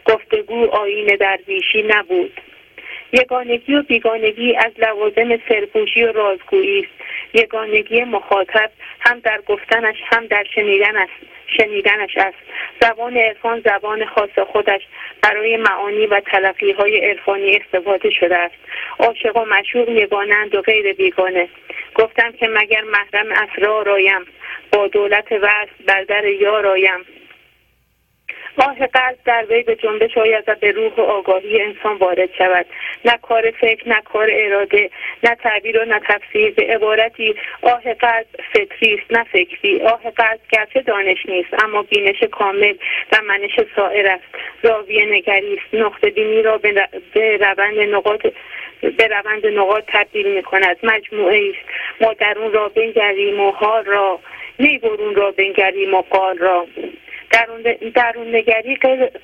گفتگو 0.05 0.67
آین 0.67 1.17
درویشی 1.17 1.83
نبود. 1.83 2.41
یگانگی 3.13 3.75
و 3.75 3.83
بیگانگی 3.83 4.57
از 4.57 4.73
لوازم 4.79 5.39
سرپوشی 5.49 6.05
و 6.05 6.13
رازگویی 6.13 6.81
است. 6.81 6.93
یگانگی 7.35 8.05
مخاطب 8.05 8.71
هم 9.01 9.21
در 9.21 9.41
گفتنش 9.47 9.97
هم 10.05 10.27
در 10.27 10.45
شنیدن 10.55 10.97
است. 10.97 11.36
شنیدنش 11.47 12.17
است. 12.17 12.37
زبان 12.81 13.17
عرفان 13.17 13.61
زبان 13.61 14.07
خاص 14.07 14.39
خودش 14.53 14.83
برای 15.23 15.57
معانی 15.57 16.07
و 16.07 16.21
تلقی 16.21 16.73
های 16.73 16.99
عرفانی 16.99 17.57
استفاده 17.57 18.11
شده 18.11 18.37
است. 18.37 18.55
عاشق 18.99 19.37
و 19.37 19.45
مشهور 19.45 19.89
یگانند 19.89 20.55
و 20.55 20.63
غیر 20.63 20.93
بیگانه. 20.93 21.49
گفتم 21.95 22.33
که 22.33 22.49
مگر 22.49 22.83
محرم 22.83 23.33
اسرار 23.33 23.89
آیم 23.89 24.27
با 24.73 24.87
دولت 24.87 25.33
وصل 25.33 25.85
بر 25.87 26.05
در 26.05 26.25
یار 26.25 26.67
آیم. 26.67 27.05
آه 28.59 28.87
قلب 28.87 29.17
در 29.25 29.45
وی 29.51 29.63
به 29.63 29.77
جنبش 29.77 30.19
آید 30.19 30.45
و 30.47 30.55
به 30.61 30.71
روح 30.71 30.93
و 30.97 31.01
آگاهی 31.01 31.63
انسان 31.63 31.97
وارد 31.97 32.29
شود. 32.39 32.67
نه 33.05 33.19
کار 33.23 33.51
فکر 33.51 33.89
نه 33.89 34.01
کار 34.01 34.29
اراده 34.33 34.91
نه 35.25 35.35
تعبیر 35.35 35.83
و 35.83 35.85
نه 35.85 36.01
تفسیر. 36.09 36.55
به 36.55 36.63
عبارتی 36.75 37.35
آه 37.63 37.95
قلب 37.95 38.27
فطری 38.53 38.95
است 38.95 39.13
نه 39.13 39.25
فکری. 39.25 39.83
آه 39.83 40.11
قلب 40.17 40.41
گرچه 40.53 40.81
دانش 40.81 41.27
نیست 41.27 41.65
اما 41.65 41.83
بینش 41.83 42.23
کامل 42.23 42.75
و 43.13 43.17
منش 43.29 43.61
سائر 43.77 44.07
است. 44.07 44.25
زاویه 44.63 45.07
نگری 45.07 45.55
است. 45.55 45.75
نقطه 45.75 46.11
بینی 46.11 46.43
را 46.43 46.59
به 46.59 46.89
روند 47.37 47.79
نقاط 47.79 48.27
به 48.81 49.09
روند 49.09 49.47
نقاط 49.47 49.85
تبدیل 49.87 50.35
می 50.35 50.43
کند. 50.43 50.77
مجموعه 50.83 51.51
است. 51.51 51.69
ما 52.01 52.13
درون 52.13 52.53
را 52.53 52.69
بنگریم 52.69 53.41
و 53.41 53.51
حال 53.51 53.85
را 53.85 54.21
نی 54.59 54.79
برون 54.79 55.15
را 55.15 55.31
بنگریم 55.31 55.95
و 55.95 56.03
قال 56.03 56.39
را. 56.39 56.67
درون 57.95 58.35
نگری 58.35 58.77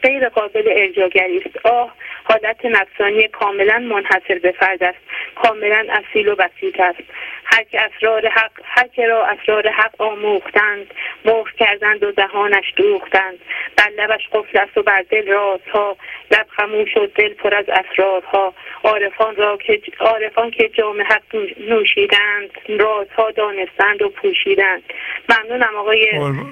غیر 0.02 0.28
قابل 0.28 0.72
ارجاگری 0.76 1.38
است. 1.38 1.66
آه 1.66 1.94
حالت 2.24 2.64
نفسانی 2.64 3.28
کاملا 3.28 3.78
منحصر 3.78 4.38
به 4.42 4.52
فرد 4.52 4.82
است. 4.82 4.98
کاملا 5.34 5.86
اصیل 5.90 6.28
و 6.28 6.36
بسیط 6.36 6.80
است. 6.80 7.02
هر 7.44 7.62
که 7.62 7.80
اسرار 7.80 8.28
حق 8.28 8.50
هر 8.64 8.88
که 8.88 9.06
را 9.06 9.26
اسرار 9.26 9.68
حق 9.68 10.02
آموختند 10.02 10.94
مهر 11.24 11.52
کردند 11.58 12.02
و 12.02 12.12
دهانش 12.12 12.72
دوختند. 12.76 13.38
بر 13.76 13.88
لبش 13.98 14.28
قفل 14.32 14.58
است 14.58 14.78
و 14.78 14.82
بر 14.82 15.04
دل 15.10 15.28
رازها 15.28 15.96
لب 16.30 16.46
خموش 16.48 16.96
و 16.96 17.06
دل 17.06 17.34
پر 17.34 17.54
از 17.54 17.68
اسرارها. 17.68 18.54
عارفان 18.84 19.36
را 19.36 19.56
که 19.56 19.80
عارفان 20.00 20.50
که 20.50 20.68
جام 20.68 21.02
حق 21.02 21.36
نوشیدند 21.68 22.50
رازها 22.68 23.30
دانستند 23.30 24.02
و 24.02 24.08
پوشیدند. 24.08 24.82
ممنونم 25.28 25.76
آقای 25.76 26.06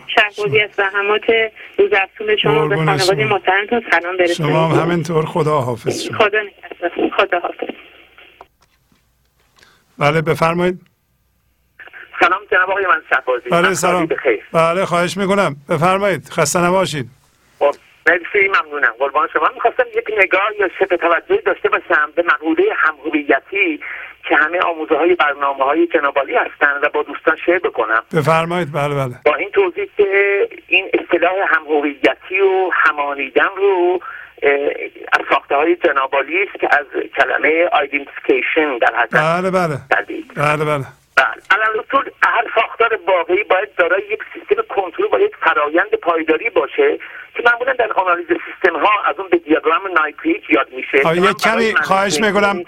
شهبازی 0.06 0.60
از 0.60 0.70
زحمات 0.70 1.30
روز 1.78 1.90
شما 2.42 2.66
به 2.68 2.76
خانواده 2.76 3.24
محترمتون 3.24 3.82
سلام 3.90 4.16
برسونید 4.16 4.52
شما 4.52 4.68
هم 4.68 4.80
همینطور. 4.80 5.26
خدا 5.26 5.60
حافظ 5.60 6.02
شما. 6.02 6.18
خدا 6.18 6.38
خدا 7.16 7.38
حافظ. 7.40 7.74
بله 9.98 10.20
بفرمایید. 10.20 10.80
سلام 12.20 12.40
جناب 12.52 12.70
آقای 12.70 12.86
من 12.86 13.02
شهبازی. 13.10 13.50
بله 13.50 13.74
سلام. 13.74 14.08
بله 14.52 14.84
خواهش 14.84 15.16
می‌کنم. 15.16 15.56
بفرمایید. 15.68 16.28
خسته 16.28 16.64
نباشید. 16.64 17.06
خب 17.58 17.74
مرسی 18.06 18.48
ممنونم. 18.48 18.92
قربان 18.98 19.28
شما. 19.32 19.50
می‌خواستم 19.54 19.84
یک 19.96 20.10
نگاه 20.18 20.42
یا 20.60 20.68
شبه 20.78 20.96
توجهی 20.96 21.42
داشته 21.46 21.68
باشم 21.68 22.10
به 22.16 22.22
مقوله 22.22 22.62
همهویتی 22.76 23.80
که 24.30 24.36
همه 24.36 24.58
آموزه 24.58 24.94
های 24.96 25.14
برنامه 25.14 25.64
های 25.64 25.86
جنابالی 25.86 26.34
هستند 26.34 26.84
و 26.84 26.88
با 26.88 27.02
دوستان 27.02 27.36
شیر 27.44 27.58
بکنم. 27.58 28.02
بفرمایید 28.16 28.72
بله 28.72 28.94
بله. 28.94 29.14
با 29.26 29.34
این 29.34 29.50
توضیح 29.50 29.88
که 29.96 30.48
این 30.68 30.90
اصطلاح 30.94 31.32
همهویتی 31.46 32.40
و 32.40 32.70
همانیدن 32.72 33.48
رو 33.56 34.00
از 35.12 35.20
ساخته 35.30 35.54
های 35.56 35.76
جنابالی 35.76 36.42
است 36.42 36.60
که 36.60 36.68
از 36.72 36.86
کلمه 37.16 37.68
آیدنتیفیکیشن 37.72 38.78
در 38.78 38.94
حضرت 38.96 39.22
بله 39.22 39.50
بله. 39.50 39.78
بله 40.36 40.64
بله. 40.64 40.99
بله. 41.20 41.82
هر 42.22 42.44
ساختار 42.54 42.98
واقعی 43.06 43.44
باید 43.44 43.74
دارای 43.78 44.02
یک 44.12 44.20
سیستم 44.34 44.62
کنترل 44.68 45.08
با 45.08 45.18
یک 45.18 45.32
فرایند 45.44 45.90
پایداری 46.02 46.50
باشه 46.50 46.98
که 47.34 47.42
معمولا 47.44 47.72
در 47.72 47.92
آنالیز 47.92 48.26
سیستم 48.26 48.76
ها 48.76 48.90
از 49.06 49.14
اون 49.18 49.28
به 49.28 49.36
دیاگرام 49.38 49.80
نایکویک 49.94 50.50
یاد 50.50 50.68
میشه. 50.72 50.98
یک 51.30 51.36
کمی 51.42 51.74
خواهش 51.76 52.20
می‌کنم. 52.20 52.64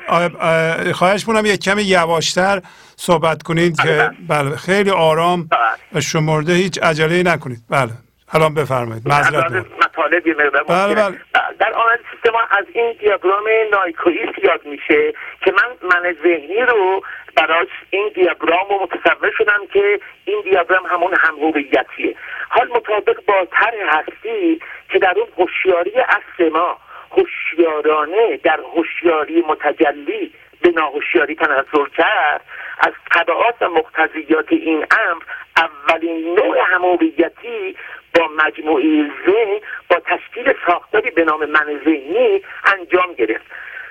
خواهش 0.92 1.28
می‌کنم 1.28 1.46
یک 1.46 1.60
کمی 1.60 1.82
یواشتر 1.82 2.60
صحبت 2.96 3.42
کنید 3.42 3.80
که 3.80 4.10
بله, 4.28 4.42
بله. 4.42 4.56
خیلی 4.56 4.90
آرام 4.90 5.48
بله. 5.48 5.60
و 5.94 6.00
شمرده 6.00 6.52
هیچ 6.52 6.78
عجله 6.82 7.22
نکنید. 7.22 7.58
بله. 7.70 7.90
الان 8.34 8.54
بفرمایید. 8.54 9.08
معذرت 9.08 9.52
مطالب 9.52 10.26
یه 10.26 10.34
بله 10.34 10.94
بله. 10.94 11.20
در 11.58 11.72
آنالیز 11.72 12.06
سیستم 12.12 12.32
ها 12.32 12.40
از 12.58 12.64
این 12.74 12.94
دیاگرام 13.00 13.44
نایکویک 13.72 14.44
یاد 14.44 14.60
میشه 14.64 15.12
که 15.44 15.52
من 15.52 15.88
من 15.88 16.14
ذهنی 16.22 16.60
رو 16.68 17.02
براش 17.36 17.68
این 17.90 18.10
دیاگرام 18.14 18.68
رو 18.68 18.82
متصور 18.82 19.30
شدم 19.38 19.66
که 19.72 20.00
این 20.24 20.40
دیاگرام 20.44 20.86
همون 20.86 21.14
هم 21.14 21.34
هویتیه 21.34 22.16
حال 22.48 22.68
مطابق 22.68 23.24
با 23.26 23.46
طرح 23.50 23.98
هستی 23.98 24.60
که 24.88 24.98
در 24.98 25.14
اون 25.18 25.28
هوشیاری 25.38 25.92
اصل 26.00 26.48
ما 26.48 26.78
هوشیارانه 27.10 28.36
در 28.36 28.60
هوشیاری 28.76 29.44
متجلی 29.48 30.32
به 30.60 30.70
ناهوشیاری 30.70 31.34
تنظر 31.34 31.88
کرد 31.96 32.40
از 32.78 32.92
طبعات 33.14 33.54
و 33.60 33.68
مقتضیات 33.68 34.52
این 34.52 34.86
امر 35.08 35.22
اولین 35.56 36.34
نوع 36.34 36.58
همویتی 36.66 37.76
با 38.14 38.28
مجموعه 38.44 39.10
ذهن 39.26 39.60
با 39.90 39.96
تشکیل 40.06 40.54
ساختاری 40.66 41.10
به 41.10 41.24
نام 41.24 41.44
من 41.44 41.80
ذهنی 41.84 42.42
انجام 42.64 43.12
گرفت. 43.14 43.46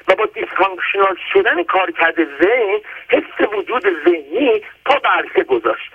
و 0.07 0.15
با 0.15 0.25
دیسفانکشنال 0.25 1.15
شدن 1.33 1.63
کارکرد 1.63 2.15
ذهن 2.15 2.79
حس 3.09 3.47
وجود 3.53 3.83
ذهنی 4.05 4.61
پا 4.85 4.99
برسه 4.99 5.43
گذاشت. 5.43 5.91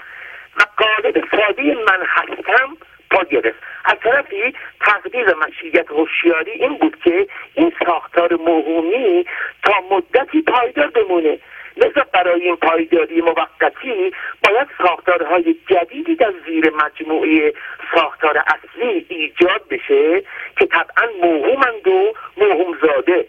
و 0.56 0.62
قالب 0.76 1.24
ساده 1.30 1.62
من 1.62 2.06
هستم 2.06 2.76
پا 3.10 3.24
گرفت. 3.24 3.58
از 3.84 3.98
طرفی 4.02 4.54
تقدیر 4.80 5.34
مشیت 5.34 5.90
هوشیاری 5.90 6.50
این 6.50 6.78
بود 6.78 6.96
که 7.04 7.26
این 7.54 7.72
ساخت 7.86 8.06
ساختار 8.16 8.34
موهومی 8.34 9.24
تا 9.62 9.72
مدتی 9.90 10.42
پایدار 10.42 10.86
بمونه. 10.86 11.38
لذا 11.76 12.06
برای 12.12 12.42
این 12.42 12.56
پایداری 12.56 13.20
موقتی 13.20 14.12
باید 14.44 14.68
ساختارهای 14.78 15.56
جدیدی 15.70 16.16
در 16.16 16.32
زیر 16.46 16.70
مجموعه 16.70 17.54
ساختار 17.94 18.38
اصلی 18.38 19.06
ایجاد 19.08 19.68
بشه 19.70 20.22
که 20.58 20.66
طبعا 20.66 21.08
موهومند 21.22 21.88
و 21.88 22.12
موهوم 22.36 22.78
زاده 22.82 23.26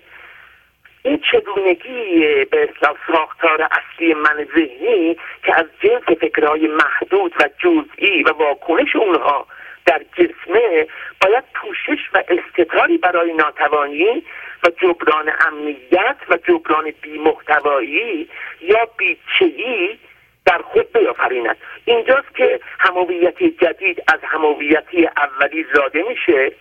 این 1.07 1.21
چگونگی 1.31 2.45
به 2.45 2.69
ساختار 3.07 3.69
اصلی 3.71 4.13
من 4.13 4.47
ذهنی 4.55 5.17
که 5.43 5.59
از 5.59 5.65
جنس 5.83 6.17
فکرهای 6.19 6.67
محدود 6.67 7.33
و 7.39 7.49
جزئی 7.57 8.23
و 8.23 8.29
واکنش 8.29 8.95
اونها 8.95 9.47
در 9.85 10.01
جسمه 10.13 10.87
باید 11.21 11.43
پوشش 11.53 11.99
و 12.13 12.23
استطاری 12.27 12.97
برای 12.97 13.33
ناتوانی 13.33 14.23
و 14.63 14.69
جبران 14.81 15.31
امنیت 15.47 16.17
و 16.29 16.37
جبران 16.47 16.93
بیمحتوایی 17.01 18.29
یا 18.61 18.87
بیچهی 18.97 19.99
در 20.45 20.57
خود 20.57 20.93
بیافریند. 20.93 21.57
اینجاست 21.85 22.35
که 22.35 22.59
همویتی 22.79 23.51
جدید 23.51 24.03
از 24.13 24.19
همویتی 24.23 25.09
اولی 25.17 25.65
زاده 25.73 26.03
میشه. 26.09 26.51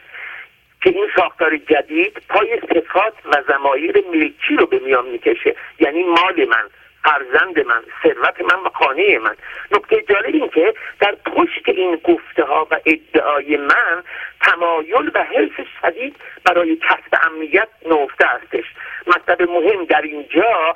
که 0.86 0.92
این 0.92 1.06
ساختار 1.16 1.56
جدید 1.56 2.22
پای 2.28 2.60
صفات 2.60 3.14
و 3.24 3.42
زمایر 3.48 4.04
ملکی 4.12 4.56
رو 4.58 4.66
به 4.66 4.78
میان 4.78 5.08
می‌کشه. 5.08 5.54
یعنی 5.78 6.02
مال 6.02 6.44
من 6.44 6.68
فرزند 7.04 7.66
من 7.66 7.82
ثروت 8.02 8.40
من 8.40 8.60
و 8.64 8.68
خانه 8.74 9.18
من. 9.18 9.36
نکته 9.70 10.02
جالب 10.02 10.34
این 10.34 10.48
که 10.48 10.74
در 11.00 11.14
پشت 11.14 11.68
این 11.68 11.96
گفته 12.04 12.44
ها 12.44 12.66
و 12.70 12.80
ادعای 12.86 13.56
من 13.56 14.02
تمایل 14.40 15.10
و 15.14 15.22
حرس 15.22 15.66
شدید 15.82 16.16
برای 16.44 16.76
کسب 16.76 17.30
امنیت 17.30 17.68
نفته 17.86 18.26
هستش. 18.26 18.64
مطلب 19.06 19.42
مهم 19.42 19.84
در 19.84 20.02
اینجا 20.02 20.74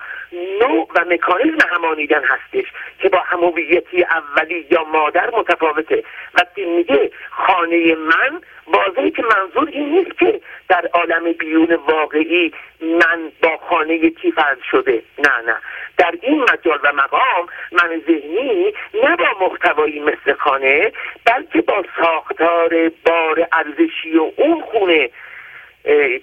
نوع 0.60 0.88
و 0.94 1.04
مکانیزم 1.08 1.68
همانیدن 1.70 2.24
هستش 2.24 2.72
که 2.98 3.08
با 3.08 3.20
همویتی 3.20 4.04
اولی 4.04 4.66
یا 4.70 4.84
مادر 4.84 5.30
متفاوته. 5.30 6.04
وقتی 6.34 6.64
میگه 6.64 7.10
خانه 7.30 7.94
من 7.94 8.40
واضحه 8.72 9.10
که 9.10 9.22
منظور 9.22 9.68
این 9.68 9.88
نیست 9.88 10.18
که 10.18 10.40
در 10.68 10.86
عالم 10.92 11.32
بیرون 11.32 11.74
واقعی 11.74 12.52
من 12.80 13.32
با 13.42 13.56
خانه 13.56 14.10
کی 14.10 14.32
فرض 14.32 14.58
شده. 14.70 15.02
نه 15.18 15.42
نه. 15.46 15.56
در 15.98 16.14
این 16.22 16.40
مجال 16.42 16.78
و 16.82 16.92
مقام 16.92 17.46
من 17.72 18.02
ذهنی 18.06 18.72
نه 18.94 19.16
با 19.16 19.46
محتوایی 19.48 20.00
مثل 20.00 20.32
خانه 20.38 20.92
بلکه 21.24 21.60
با 21.60 21.84
ساختار 22.02 22.90
بار 23.06 23.48
ارزشی 23.52 24.16
و 24.16 24.30
اون 24.36 24.60
خونه 24.60 25.10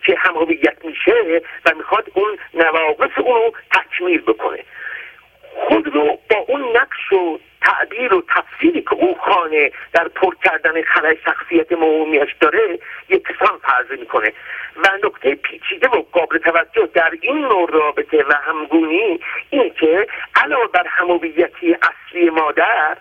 که 0.05 0.15
هم 0.17 0.33
میشه 0.83 1.41
و 1.65 1.71
می‌خواد 1.77 2.11
اون 2.13 2.37
نواقص 2.53 3.17
اونو 3.17 3.51
تکمیل 3.71 4.21
بکنه. 4.21 4.63
خود 5.67 5.95
رو 5.95 6.19
با 6.29 6.37
اون 6.47 6.77
نقش 6.77 7.13
و 7.13 7.39
تعبیر 7.67 8.13
و 8.13 8.23
تفسیری 8.35 8.81
که 8.81 8.93
اون 8.93 9.15
خانه 9.25 9.71
در 9.93 10.07
پر 10.07 10.35
کردن 10.43 10.81
خلای 10.81 11.17
شخصیت 11.25 11.71
مومیش 11.71 12.35
داره 12.39 12.79
یکسان 13.09 13.59
فرض 13.63 13.99
می‌کنه. 13.99 14.33
و 14.77 14.89
نکته 15.03 15.35
پیچیده 15.35 15.87
و 15.87 16.03
قابل 16.11 16.37
توجه 16.37 16.89
در 16.93 17.11
این 17.21 17.37
نوع 17.37 17.71
رابطه 17.71 18.25
و 18.29 18.33
همگونی 18.33 19.19
این 19.49 19.73
که 19.79 20.07
علاوه 20.35 20.67
بر 20.73 20.87
همویتی 20.87 21.75
اصلی 21.75 22.29
مادر 22.29 22.97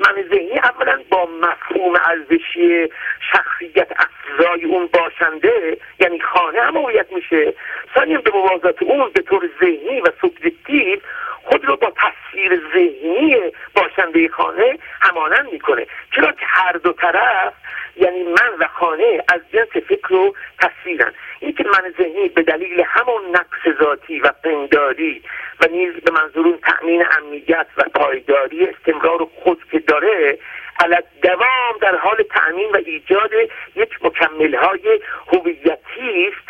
من 0.00 0.22
ذهنی 0.22 0.58
اولا 0.58 1.00
با 1.10 1.28
مفهوم 1.42 1.94
ارزشی 2.04 2.88
شخصیت 3.32 3.88
افزای 3.96 4.64
اون 4.64 4.88
باشنده 4.92 5.76
یعنی 6.00 6.20
خانه 6.20 6.60
هم 6.60 6.76
هویت 6.76 7.12
میشه. 7.12 7.54
ثانیا 7.94 8.20
به 8.20 8.30
موازات 8.30 8.82
اون 8.82 9.10
به 9.14 9.22
طور 9.22 9.50
ذهنی 9.60 10.00
و 10.00 10.06
سوبژکتیو 10.20 10.98
خود 11.42 11.64
رو 11.64 11.76
با 11.76 11.92
تصویر 11.96 12.60
ذهنی 12.74 13.36
باشنده 13.74 14.28
خانه 14.28 14.78
همانند 15.00 15.52
می‌کنه. 15.52 15.86
چرا 16.14 16.32
که 16.32 16.46
هر 16.46 16.72
دو 16.72 16.92
طرف 16.92 17.52
یعنی 17.96 18.22
من 18.22 18.50
و 18.58 18.66
خانه 18.66 19.24
از 19.34 19.40
جنس 19.52 19.68
فکر 19.68 20.14
و 20.14 20.34
تصویرن. 20.58 21.12
این 21.40 21.52
که 21.52 21.64
من 21.64 21.94
ذهنی 21.98 22.28
به 22.28 22.42
دلیل 22.42 22.82
همون 22.86 23.22
نقص 23.32 23.78
ذاتی 23.82 24.20
و 24.20 24.32
پنداری 24.44 25.22
و 25.60 25.66
نیز 25.70 25.94
به 25.94 26.10
منظور 26.10 26.58
تأمین 26.62 27.04
امنیت 27.18 27.66
و 27.76 27.82
پایداری 27.94 28.66
استمرار 28.66 29.26
خود 29.34 29.64
که 29.70 29.78
داره 29.78 30.38
علت 30.80 31.04
دوام 31.22 31.78
در 31.80 31.96
حال 31.96 32.22
تأمین 32.22 32.70
و 32.72 32.76
ایجاد 32.76 33.30
یک 33.76 34.04
مکمل 34.04 34.54
های 34.54 35.00
هویتی 35.32 36.28
است 36.28 36.48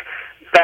و 0.53 0.59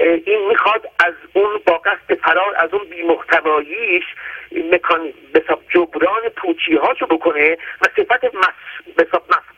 این 0.00 0.48
می‌خواد 0.48 0.86
از 1.06 1.14
اون 1.32 1.60
با 1.66 1.78
قصد 1.78 2.14
فرار 2.14 2.54
از 2.56 2.74
اون 2.74 2.84
بیمحتواییش 2.84 4.04
مکان 4.72 5.12
جبران 5.68 6.28
پوچی 6.36 6.76
هاشو 6.76 7.06
بکنه 7.06 7.58
و 7.82 7.84
صفت 7.96 8.24
مس... 8.24 8.54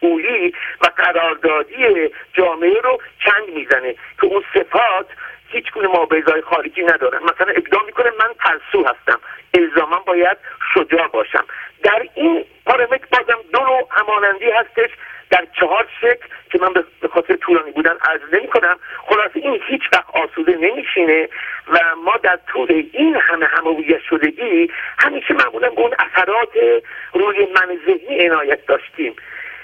مسئولی 0.02 0.54
و 0.80 0.86
قراردادی 0.96 2.10
جامعه 2.32 2.80
رو 2.84 2.98
چنگ 3.24 3.54
می‌زنه 3.54 3.92
که 3.92 4.26
اون 4.26 4.44
صفات 4.54 5.06
هیچ 5.48 5.72
گونه 5.72 5.88
مابعضای 5.88 6.40
خارجی 6.40 6.82
ندارن. 6.82 7.22
مثلا 7.22 7.52
اقدام 7.56 7.86
می‌کنه 7.86 8.10
من 8.18 8.34
ترسو 8.44 8.84
هستم. 8.84 9.20
الزاما 9.54 9.98
باید 9.98 10.36
شجاع 10.74 11.08
باشم. 11.08 11.44
در 11.82 12.02
این 12.14 12.44
پارامتر 12.66 13.06
بازم 13.12 13.38
دو 13.52 13.60
نوع 13.60 13.88
همانندی 13.90 14.50
هستش. 14.50 14.90
در 15.30 15.46
چهار 15.60 15.88
شکل 16.00 16.26
که 16.52 16.58
من 16.60 16.72
به 17.00 17.08
خاطر 17.08 17.36
طولانی 17.36 17.70
بودن 17.70 17.96
عرض 18.04 18.20
نمی 18.32 18.48
کنم 18.48 18.78
خلاصه 18.98 19.30
این 19.34 19.60
هیچ 19.66 19.82
وقت 19.92 20.10
آسوده 20.10 20.56
نمیشینه 20.56 21.28
و 21.68 21.78
ما 22.04 22.16
در 22.22 22.38
طول 22.52 22.88
این 22.92 23.16
همه 23.16 23.46
همویت 23.46 24.00
شدگی 24.10 24.70
همیشه 24.98 25.34
معمولا 25.34 25.70
به 25.70 25.80
اون 25.80 25.94
اثرات 25.98 26.48
روی 27.12 27.38
من 27.54 27.78
ذهنی 27.86 28.26
عنایت 28.26 28.66
داشتیم. 28.66 29.16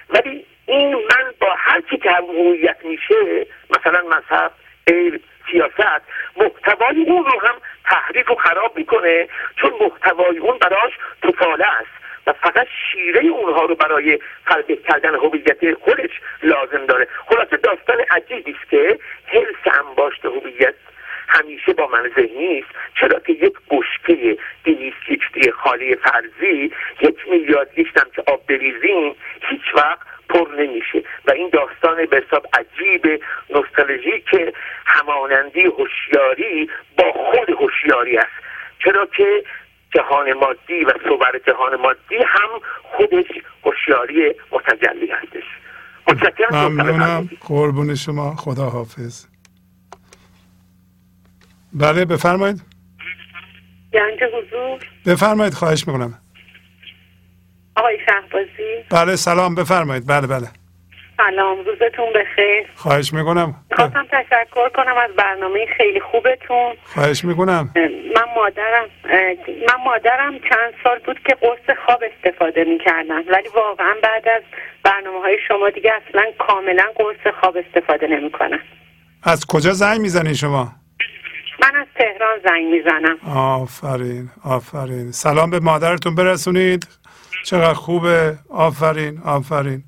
ولی 0.08 0.47
این 0.66 0.94
من 0.94 1.34
با 1.41 1.55
هر 1.58 1.81
چی 1.91 1.97
که 1.97 2.10
هویت 2.10 2.76
میشه 2.84 3.47
مثلا 3.78 4.02
مذهب 4.08 4.52
علم 4.86 5.20
سیاست 5.50 6.02
محتوای 6.36 7.02
اون 7.07 7.24
رو 7.24 7.41
هم 7.41 7.55
تحریف 7.84 8.31
و 8.31 8.34
خراب 8.34 8.78
می‌کنه 8.78 9.28
چون 9.57 9.73
محتوای 9.81 10.39
اون 10.39 10.58
براش 10.58 10.92
توفاله 11.23 11.66
است 11.66 12.05
و 12.26 12.33
فقط 12.33 12.66
شیره 12.92 13.20
اونها 13.20 13.65
رو 13.65 13.74
برای 13.74 14.18
فربه 14.47 14.76
کردن 14.76 15.15
هویت 15.15 15.74
خودش 15.74 16.10
لازم 16.42 16.86
داره. 16.86 17.08
خلاصه 17.26 17.57
داستان 17.57 17.97
عجیبی 18.10 18.57
است 18.60 18.70
که 18.70 18.99
حرس 19.26 19.78
انباشت 19.78 20.24
هویت 20.24 20.74
همیشه 21.28 21.73
با 21.73 21.86
من 21.86 22.11
ذهنی 22.17 22.59
است. 22.59 22.75
چرا 23.01 23.20
که 23.20 23.33
یک 23.33 23.55
بشکه 23.70 24.39
دویست 24.65 24.97
لیتری 25.09 25.51
خالی 25.51 25.97
فرضی 25.97 26.73
یک 27.01 27.17
میلیارد 27.31 27.69
لیترم 27.77 28.07
که 28.17 28.23
آب 28.27 28.47
بریزیم 28.47 29.15
هیچ 29.51 29.75
وقت 29.75 29.99
پر 30.28 30.49
نمیشه. 30.59 31.03
و 31.27 31.33
این 31.33 31.51
داستان 31.53 32.07
به 32.07 32.25
حساب 32.27 32.47
عجیب 32.53 33.23
نوستالژی 33.51 34.25
که 34.31 34.53
همانندی 34.86 35.61
هوشیاری 35.61 36.70
با 36.99 37.12
خود 37.12 37.51
هوشیاری 37.51 38.19
است. 38.19 38.33
چرا 38.85 39.07
که 39.17 39.44
جهان 39.94 40.33
مادی 40.33 40.85
و 40.85 40.93
صور 41.09 41.41
جهان 41.47 41.77
مادی 41.77 42.17
هم 42.27 42.49
خودش 42.83 43.27
هوشیاری 43.65 44.35
متجلی 44.53 45.07
هستش. 45.07 45.44
ممنونم. 46.51 47.28
قربون 47.41 47.94
شما. 47.94 48.35
خدا 48.35 48.65
حافظ 48.65 49.34
بله 51.75 52.05
بفرمایید. 52.05 52.62
گنج 53.93 54.19
حضور. 54.23 54.81
بفرمایید 55.07 55.55
خواهش 55.55 55.89
می‌کنم. 55.89 56.19
آقای 57.77 57.99
شهبازی. 58.07 58.85
بله 58.91 59.17
سلام 59.17 59.55
بفرمایید. 59.55 60.07
بله 60.07 60.27
بله. 60.27 60.49
سلام 61.17 61.59
روزتون 61.59 62.09
بخیر. 62.15 62.67
خواهش 62.75 63.12
می‌کنم. 63.12 63.55
خواستم 63.77 64.07
تشکر 64.12 64.69
کنم 64.69 64.97
از 64.97 65.11
برنامه 65.17 65.67
خیلی 65.77 66.01
خوبتون. 66.01 66.75
خواهش 66.85 67.25
می‌کنم. 67.25 67.70
من 68.15 68.25
مادرم 68.36 68.86
من 69.69 69.85
مادرم 69.85 70.33
چند 70.33 70.75
سال 70.85 70.99
بود 71.07 71.19
که 71.27 71.35
قرص 71.35 71.78
خواب 71.86 72.03
استفاده 72.15 72.65
می‌کردن 72.65 73.23
ولی 73.28 73.49
واقعا 73.55 73.94
بعد 74.03 74.28
از 74.28 74.43
برنامه 74.85 75.20
های 75.20 75.39
شما 75.49 75.70
دیگه 75.70 75.93
اصلا 75.93 76.25
کاملا 76.39 76.85
قرص 76.94 77.35
خواب 77.41 77.57
استفاده 77.57 78.07
نمی‌کنن 78.07 78.61
از 79.23 79.47
کجا 79.47 79.73
زنگ 79.73 80.01
می‌زنی 80.01 80.35
شما؟ 80.35 80.73
من 81.65 81.76
از 81.81 81.86
تهران 81.94 82.39
زنگ 82.44 82.65
می‌زنم. 82.65 83.18
آفرین 83.36 84.31
آفرین. 84.44 85.12
سلام 85.12 85.51
به 85.51 85.60
مادرتون 85.60 86.15
برسونید. 86.15 86.89
چقدر 87.44 87.75
خوبه. 87.75 88.34
آفرین 88.51 89.20
آفرین. 89.26 89.83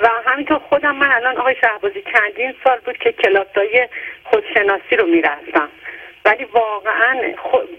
و 0.00 0.08
همینطور 0.26 0.58
خودم 0.58 0.96
من 0.96 1.12
الان 1.12 1.36
آقای 1.36 1.54
شهبازی 1.60 2.02
چندین 2.12 2.54
سال 2.64 2.78
بود 2.84 2.96
که 2.98 3.12
کلاسای 3.12 3.88
خودشناسی 4.24 4.96
رو 4.98 5.06
می‌رفتم. 5.06 5.68
ولی 6.24 6.44
واقعا 6.44 7.14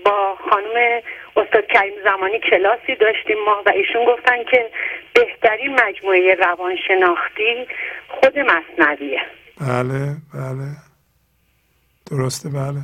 با 0.05 0.37
خانم 0.49 1.01
استاد 1.35 1.65
کریم 1.73 1.93
زمانی 2.03 2.39
کلاسی 2.39 2.95
داشتیم 2.95 3.37
ما 3.45 3.63
و 3.65 3.69
ایشون 3.69 4.05
گفتن 4.05 4.43
که 4.43 4.69
بهترین 5.13 5.73
مجموعه 5.73 6.35
روانشناختی 6.35 7.67
خود 8.07 8.39
مصنویه. 8.39 9.21
بله 9.61 10.15
بله. 10.33 10.90
درسته 12.11 12.49
بله. 12.49 12.81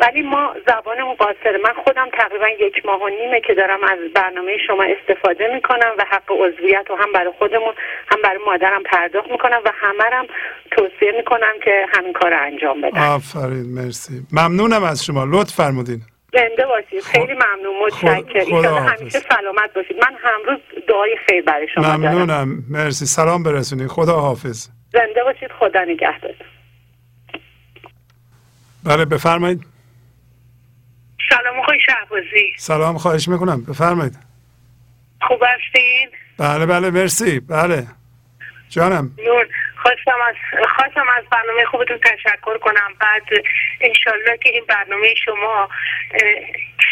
ولی 0.00 0.22
ما 0.22 0.54
زبانمون 0.68 1.14
قاصره 1.14 1.58
من 1.64 1.74
خودم 1.84 2.08
تقریبا 2.18 2.48
یک 2.60 2.86
ماه 2.86 3.02
و 3.02 3.08
نیمه 3.08 3.40
که 3.40 3.54
دارم 3.54 3.84
از 3.84 3.98
برنامه 4.14 4.52
شما 4.66 4.84
استفاده 4.84 5.54
می‌کنم 5.54 5.92
و 5.98 6.04
حق 6.10 6.30
عضویت 6.30 6.84
رو 6.88 6.96
هم 6.96 7.12
برای 7.14 7.32
خودمون 7.38 7.74
هم 8.08 8.22
برای 8.24 8.38
مادرم 8.46 8.82
پرداخت 8.82 9.30
می‌کنم 9.30 9.60
و 9.64 9.72
همرم 9.74 10.26
توصیه 10.70 11.12
می‌کنم 11.16 11.54
که 11.64 11.86
همین 11.94 12.12
کار 12.12 12.30
رو 12.30 12.42
انجام 12.42 12.80
بدم. 12.80 13.00
آفرین 13.00 13.66
مرسی. 13.74 14.14
ممنونم 14.32 14.84
از 14.84 15.04
شما. 15.04 15.24
لطف 15.24 15.54
فرمودین. 15.54 16.00
زنده 16.32 16.66
باشید. 16.66 17.02
خیلی 17.02 17.34
ممنون. 17.34 17.74
متشکرم. 17.86 18.74
همیشه 18.74 19.18
سلامت 19.18 19.74
باشید. 19.74 19.96
من 19.96 20.16
همروز 20.20 20.60
دعای 20.88 21.16
خیر 21.26 21.42
برای 21.42 21.68
شما 21.74 21.96
ممنونم. 21.96 22.48
مرسی. 22.70 23.06
سلام 23.06 23.42
برسونید 23.42 23.86
خدا 23.86 24.12
حافظ. 24.12 24.68
زنده 24.92 25.24
باشید. 25.24 25.50
خدا 25.60 25.84
نگهدار. 25.84 26.34
بله 28.88 29.04
بفرمایید. 29.04 29.66
سلام 31.30 31.58
آقای 31.58 31.78
شهبازی. 31.80 32.52
سلام 32.56 32.98
خواهش 32.98 33.28
می‌کنم. 33.28 33.64
بفرمایید. 33.64 34.18
خوب 35.20 35.42
هستین؟ 35.42 36.10
بله 36.38 36.66
بله 36.66 36.90
مرسی. 36.90 37.40
بله. 37.40 37.86
جانم. 38.68 39.10
نور 39.26 39.46
خواستم 39.82 40.18
از 40.28 40.34
خواستم 40.76 41.06
از 41.18 41.24
برنامه 41.32 41.64
خوبتون 41.70 41.98
تشکر 41.98 42.58
کنم. 42.58 42.90
بعد 43.00 43.22
انشالله 43.80 44.38
که 44.42 44.48
این 44.48 44.64
برنامه 44.68 45.14
شما 45.24 45.68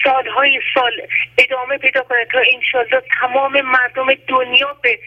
سالهای 0.04 0.60
سال 0.74 0.92
ادامه 1.38 1.78
پیدا 1.78 2.02
کنه 2.02 2.24
تا 2.32 2.38
انشالله 2.54 3.02
تمام 3.20 3.60
مردم 3.60 4.06
دنیا 4.28 4.76
به 4.82 4.98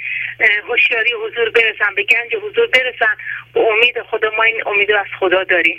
هوشیاری 0.67 1.11
حضور 1.25 1.49
برسن 1.49 1.95
به 1.95 2.03
گنج 2.03 2.35
حضور 2.43 2.67
برسن. 2.67 3.15
به 3.53 3.59
امید 3.59 4.01
خدا 4.01 4.31
ما 4.37 4.43
این 4.43 4.61
امید 4.65 4.91
از 4.91 5.05
خدا 5.19 5.43
داریم. 5.43 5.77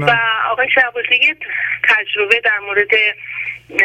و 0.00 0.16
آقای 0.50 0.68
شعبازی 0.74 1.34
تجربه 1.88 2.40
در 2.40 2.58
مورد 2.58 2.90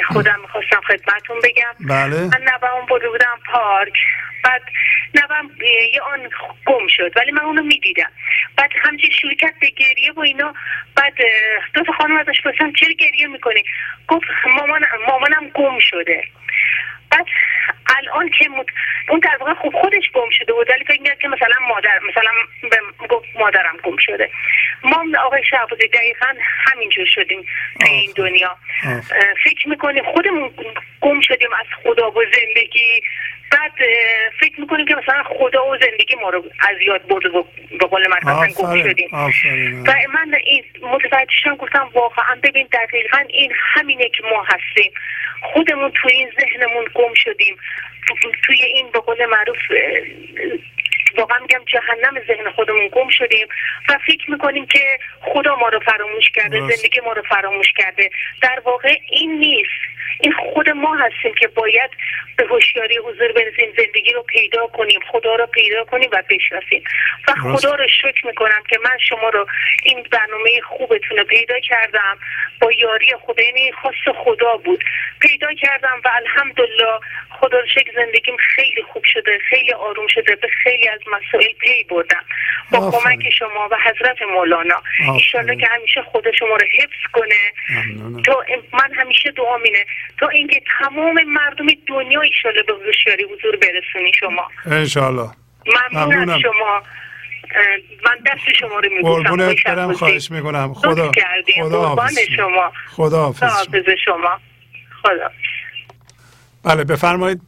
خودم 0.08 0.40
می‌خواستم 0.42 0.82
خدمتون 0.88 1.40
بگم. 1.44 1.76
بله. 1.90 2.22
من 2.22 2.42
نبهم 2.54 2.86
برده 2.90 3.10
بودم 3.10 3.40
پارک. 3.52 3.94
بعد 4.44 4.62
نوام 5.16 5.52
یه 5.94 6.02
آن 6.02 6.30
گم 6.66 6.88
شد 6.88 7.12
ولی 7.16 7.32
من 7.32 7.42
اونو 7.42 7.64
می‌دیدم. 7.64 8.12
بعد 8.58 8.72
همچین 8.84 9.10
شروع 9.12 9.34
کرد 9.34 9.60
به 9.60 9.68
گریه 9.70 10.12
و 10.12 10.20
اینا 10.20 10.54
بعد 10.96 11.14
دو 11.74 11.84
تا 11.84 11.94
خانم 11.94 12.18
ازش 12.18 12.42
پرسیدم 12.44 12.74
چرا 12.74 12.92
گریه 12.92 13.28
می‌کنی؟ 13.28 13.64
گفت 14.08 14.28
مامان 14.46 14.86
مامانم 15.08 15.50
گم 15.54 15.80
شده. 15.80 16.24
بعد 17.12 17.26
الان 17.98 18.30
که 18.30 18.50
مد... 18.50 18.66
اون 19.10 19.20
در 19.20 19.38
واقع 19.40 19.54
خوب 19.54 19.74
خودش 19.82 20.12
گم 20.14 20.30
شده 20.30 20.54
بود 20.54 20.70
ولی 20.70 20.84
فکر 20.84 21.16
که 21.16 21.28
مثلا 21.28 21.56
مادر 21.68 22.00
مثلا 22.10 22.32
گفت 23.10 23.26
مادرم 23.36 23.78
گم 23.84 23.98
شده. 24.00 24.30
ما 24.84 25.06
آقای 25.20 25.44
شعبازی 25.50 25.88
دقیقا 25.88 26.28
همینجور 26.68 27.06
شدیم 27.06 27.46
توی 27.80 27.90
این 27.90 28.12
دنیا. 28.16 28.58
فکر 29.44 29.70
می‌کنیم 29.70 30.04
خودمون 30.14 30.52
گم 31.02 31.22
شدیم 31.22 31.54
از 31.54 31.66
خدا 31.84 32.12
و 32.12 32.24
زندگی. 32.34 33.02
بعد 33.52 33.72
فکر 34.40 34.62
می‌کنیم 34.62 34.86
که 34.86 34.96
مثلا 34.96 35.24
خدا 35.24 35.66
و 35.66 35.78
زندگی 35.78 36.16
ما 36.22 36.30
رو 36.30 36.44
از 36.60 36.82
یاد 36.82 37.08
برد 37.08 37.26
و 37.26 37.46
به 37.80 37.86
قول 37.86 38.08
من 38.08 38.18
مثلا 38.24 38.48
گم 38.68 38.84
شدیم. 38.84 39.10
و 39.88 39.94
من 40.14 40.34
این 40.44 40.64
شدم 41.30 41.56
گفتم 41.56 41.90
واقعا 41.94 42.36
ببین 42.44 42.68
دقیقا 42.74 43.24
این 43.28 43.54
همینه 43.56 44.10
که 44.10 44.24
ما 44.24 44.44
هستیم. 44.44 44.92
خودمون 45.42 45.92
توی 45.92 46.12
این 46.12 46.30
ذهنمون 46.40 46.86
گم 46.94 47.14
شدیم. 47.14 47.58
توی 48.44 48.64
این 48.64 48.92
به 48.92 49.00
قول 49.00 49.26
معروف 49.26 49.58
واقعا 51.18 51.40
میگم 51.40 51.62
جهنم 51.66 52.20
ذهن 52.28 52.50
خودمون 52.52 52.88
گم 52.88 53.10
شدیم 53.10 53.48
و 53.90 53.98
فکر 54.08 54.32
می‌کنیم 54.32 54.66
که 54.66 55.00
خدا 55.22 55.56
ما 55.56 55.70
رو 55.70 55.80
فراموش 55.80 56.30
کرده 56.30 56.60
زندگی 56.60 57.00
ما 57.06 57.14
رو 57.14 57.22
فراموش 57.30 57.74
کرده. 57.78 58.10
در 58.42 58.62
واقع 58.66 58.96
این 59.10 59.40
نیست. 59.40 59.97
این 60.20 60.34
خود 60.34 60.70
ما 60.70 60.96
هستیم 60.96 61.34
که 61.34 61.48
باید 61.48 61.92
به 62.36 62.46
هوشیاری 62.46 62.98
حضور 62.98 63.32
برسیم 63.32 63.74
زندگی 63.78 64.12
رو 64.14 64.24
پیدا 64.24 64.68
کنیم 64.68 65.00
خدا 65.12 65.36
رو 65.36 65.46
پیدا 65.46 65.84
کنیم 65.84 66.10
و 66.14 66.24
بشناسیم. 66.30 66.84
و 67.28 67.34
خدا 67.34 67.76
رو 67.76 67.88
شکر 67.88 68.28
می‌کنم 68.28 68.64
که 68.70 68.80
من 68.84 68.98
شما 69.10 69.30
رو 69.30 69.48
این 69.84 70.04
برنامه 70.12 70.62
خوبتون 70.62 71.18
رو 71.18 71.24
پیدا 71.24 71.60
کردم. 71.60 72.18
با 72.62 72.72
یاری 72.72 73.14
خدا 73.22 73.44
یعنی 73.44 73.72
خواست 73.72 74.18
خدا 74.24 74.58
بود. 74.58 74.84
پیدا 75.20 75.54
کردم 75.54 76.02
و 76.06 76.10
الحمدلله 76.16 77.00
خدا 77.40 77.60
رو 77.60 77.68
شکر 77.68 77.92
زندگیم 77.96 78.38
خیلی 78.56 78.84
خوب 78.94 79.04
شده 79.04 79.40
خیلی 79.50 79.74
آروم 79.74 80.08
شده 80.08 80.36
به 80.36 80.48
خیلی 80.64 80.88
از 80.88 81.00
مسائل 81.08 81.54
پی 81.60 81.84
بردم. 81.84 82.24
با 82.72 82.92
کمک 82.92 83.30
شما 83.30 83.68
و 83.72 83.78
حضرت 83.86 84.22
مولانا. 84.22 84.82
ایشالله 85.14 85.56
که 85.56 85.68
همیشه 85.68 86.02
خدا 86.02 86.32
شما 86.32 86.56
رو 86.56 86.68
حفظ 86.80 87.12
کنه. 87.14 87.54
تو 88.26 88.44
من 88.74 88.94
همیشه 88.94 89.32
دعا 89.32 89.58
مینه. 89.58 89.86
تا 90.20 90.28
اینکه 90.28 90.62
تمام 90.80 91.24
مردم 91.24 91.66
دنیا 91.88 92.22
ایشالله 92.22 92.64
به 92.64 92.74
هوشیاری 92.74 93.24
حضور 93.24 93.56
برسونی 93.56 94.12
شما. 94.20 94.52
انشالله. 94.66 95.30
ممنون 95.94 96.30
از 96.30 96.40
شما. 96.40 96.84
من 98.06 98.18
دست 98.26 98.58
شما 98.60 98.80
رو 98.80 98.90
میبوسم 98.94 99.24
قربونت 99.24 99.64
برم 99.64 99.94
خواهش 99.94 100.32
می‌کنم. 100.32 100.74
خدا 100.74 101.12
خدا 101.62 101.82
حافظ 101.82 102.20
شما. 102.36 102.72
خدا 102.96 103.18
حافظ 103.18 103.90
شما. 104.06 104.40
خدا 105.04 105.32
بله 106.68 106.84
بفرمایید. 106.84 107.42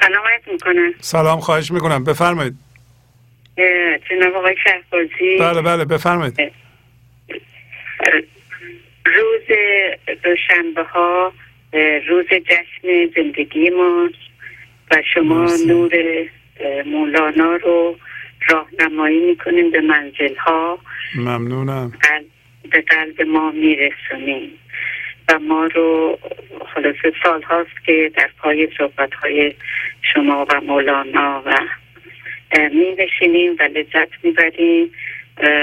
سلام 0.00 0.22
می‌کنم. 0.52 0.92
سلام 1.00 1.40
خواهش 1.40 1.70
می‌کنم. 1.70 2.04
بفرمایید. 2.04 2.54
جناب 4.10 4.34
آقای 4.34 4.56
شهبازی. 4.64 5.38
بله 5.40 5.62
بله 5.62 5.84
بفرمایید. 5.84 6.52
روز 9.06 9.42
دوشنبه 10.22 10.82
ها 10.82 11.32
روز 12.08 12.26
جشن 12.26 13.06
زندگی 13.16 13.70
ماست 13.70 14.14
و 14.90 15.02
شما 15.14 15.48
نور 15.66 15.92
مولانا 16.86 17.56
رو 17.56 17.98
راهنمایی 18.48 19.18
می‌کنیم 19.18 19.70
به 19.70 19.80
منزل 19.80 20.36
ها 20.36 20.78
ممنونم 21.14 21.92
به 22.70 22.80
قلب 22.80 23.22
ما 23.22 23.50
میرسونیم. 23.50 24.50
و 25.28 25.38
ما 25.38 25.66
رو 25.66 26.18
خلاص 26.74 26.96
سال 27.22 27.42
هاست 27.42 27.84
که 27.86 28.12
در 28.16 28.30
پای 28.38 28.68
صحبت 28.78 29.14
های 29.14 29.54
شما 30.14 30.46
و 30.50 30.60
مولانا 30.60 31.42
و 31.46 31.58
می 32.72 32.94
نشینیم 32.98 33.56
و 33.58 33.62
لذت 33.62 34.08
می‌بریم. 34.22 34.90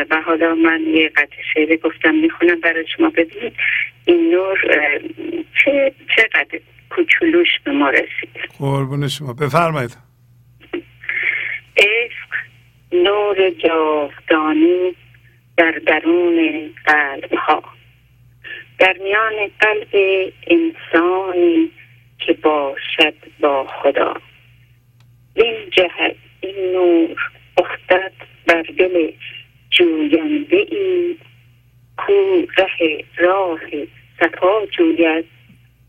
و 0.10 0.22
حالا 0.26 0.56
من 0.56 0.82
یه 0.88 1.10
قطع 1.10 1.36
شعر 1.54 1.76
گفتم 1.76 2.16
می‌خونم 2.16 2.60
برای 2.60 2.86
شما 2.98 3.10
ببینید. 3.10 3.54
این 4.06 4.32
نور 4.32 4.60
چه 5.64 5.94
چقدر 6.16 6.60
کوچولوش 6.90 7.48
به 7.64 7.72
ما 7.72 7.90
رسید. 7.90 8.30
قربون 8.60 9.08
شما. 9.08 9.34
بفرمایید. 9.34 9.98
عشق 11.78 12.30
نور 12.92 13.50
جاودانی 13.50 14.96
در 15.58 15.72
درون 15.72 16.70
قلب 16.86 17.34
ها 17.34 17.64
در 18.80 18.98
میان 19.04 19.52
قلب 19.60 19.90
انسانی 20.48 21.72
که 22.20 22.34
باشد 22.34 23.14
با 23.40 23.68
خدا. 23.68 24.14
این 25.36 25.70
جهت 25.72 26.16
این 26.42 26.72
نور 26.72 27.32
افتد 27.58 28.12
بر 28.48 28.62
دل 28.62 29.12
جوینده 29.70 30.66
ای. 30.72 31.18
کو 31.98 32.14
ره 32.58 33.04
راه 33.18 33.60
صفا 34.20 34.66
جوید 34.66 35.26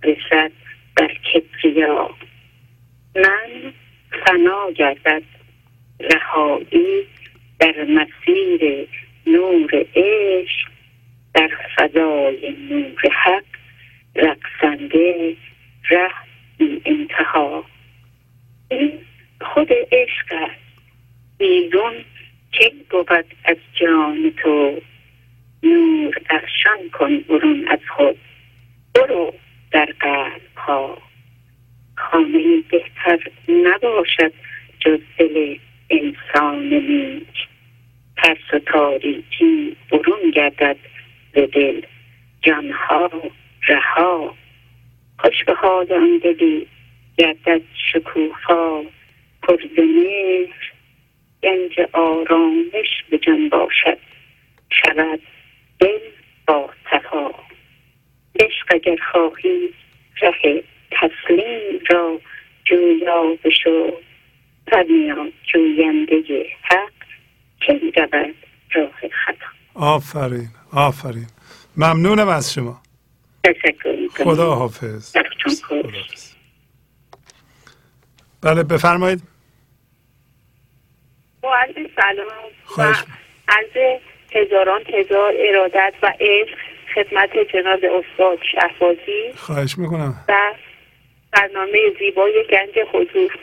رسد 0.02 0.52
بر 0.96 1.14
کبریا. 1.14 2.10
من 3.16 3.72
فنا 4.26 4.70
گردد 4.70 5.22
رهایی 6.00 7.06
در 7.58 7.84
مسیر 7.84 8.88
نور 9.26 9.86
عشق. 9.96 10.73
در 11.34 11.50
فضای 11.76 12.56
نور 12.70 13.00
حق 13.12 13.44
رقصنده 14.16 15.36
ره 15.90 16.10
بی 16.58 16.82
انتها. 16.84 17.64
این 18.68 18.98
خود 19.40 19.68
عشق 19.92 20.32
است. 20.32 20.60
بیرون 21.38 21.94
که 22.52 22.72
بود 22.90 23.24
از 23.44 23.56
جان 23.74 24.32
تو؟ 24.42 24.80
نور 25.62 26.14
افشان 26.30 26.90
کن 26.92 27.18
برون 27.18 27.68
از 27.68 27.80
خود. 27.96 28.16
برو 28.94 29.34
در 29.70 29.94
قلب 30.00 30.56
ها 30.56 30.98
خانه 31.96 32.62
بهتر 32.70 33.18
نباشد 33.48 34.32
جز 34.80 35.00
دل 35.18 35.56
انسان 35.90 36.68
نیک. 36.68 37.48
ترس 38.16 38.52
و 38.52 38.58
تاریکی 38.58 39.76
برون 39.90 40.30
گردد 40.30 40.76
به 41.34 41.46
دل 41.46 41.80
جانها 42.42 43.10
رها. 43.68 44.34
خوش 45.18 45.44
به 45.44 45.54
حال 45.54 45.92
آن 45.92 46.18
دلی 46.18 46.66
گردد 47.18 47.62
شکوفا. 47.92 48.82
پرزمهر 49.42 50.48
گنج 51.42 51.80
آرامش 51.92 53.04
به 53.10 53.18
جان 53.18 53.48
باشد. 53.48 53.98
شود 54.70 55.20
دل 55.80 55.98
با 56.46 56.70
صفا 56.90 57.30
عشق 58.40 58.66
اگر 58.68 58.96
خواهی 59.12 59.68
ره 60.22 60.62
تسلیم 60.90 61.80
را 61.90 62.20
جویا 62.64 63.38
بشو. 63.44 64.00
پرنیا 64.66 65.28
جوینده 65.52 66.46
حق 66.62 66.92
کی 67.60 67.92
رود 67.96 68.34
راه 68.74 69.08
خطا؟ 69.10 69.63
آفرین 69.74 70.48
آفرین. 70.72 71.26
ممنونم 71.76 72.28
از 72.28 72.54
شما. 72.54 72.82
خدا 74.16 74.54
حافظ. 74.54 75.16
بله 78.42 78.62
بفرمایید. 78.62 79.22
معلم 81.42 81.88
سلام 81.96 82.26
خواهش 82.64 82.96
عرض 83.48 84.00
هزاران 84.32 84.80
هزار 84.94 85.32
ارادت 85.38 85.94
و 86.02 86.12
عشق 86.20 86.58
خدمت 86.94 87.30
جناب 87.52 87.80
استاد 87.84 88.38
شهبازی 88.52 89.32
خواهش 89.36 89.78
می‌کنم. 89.78 90.24
و 90.28 90.54
برنامه 91.32 91.78
زیبای 91.98 92.46
گنج 92.50 92.86
حضور. 92.92 93.38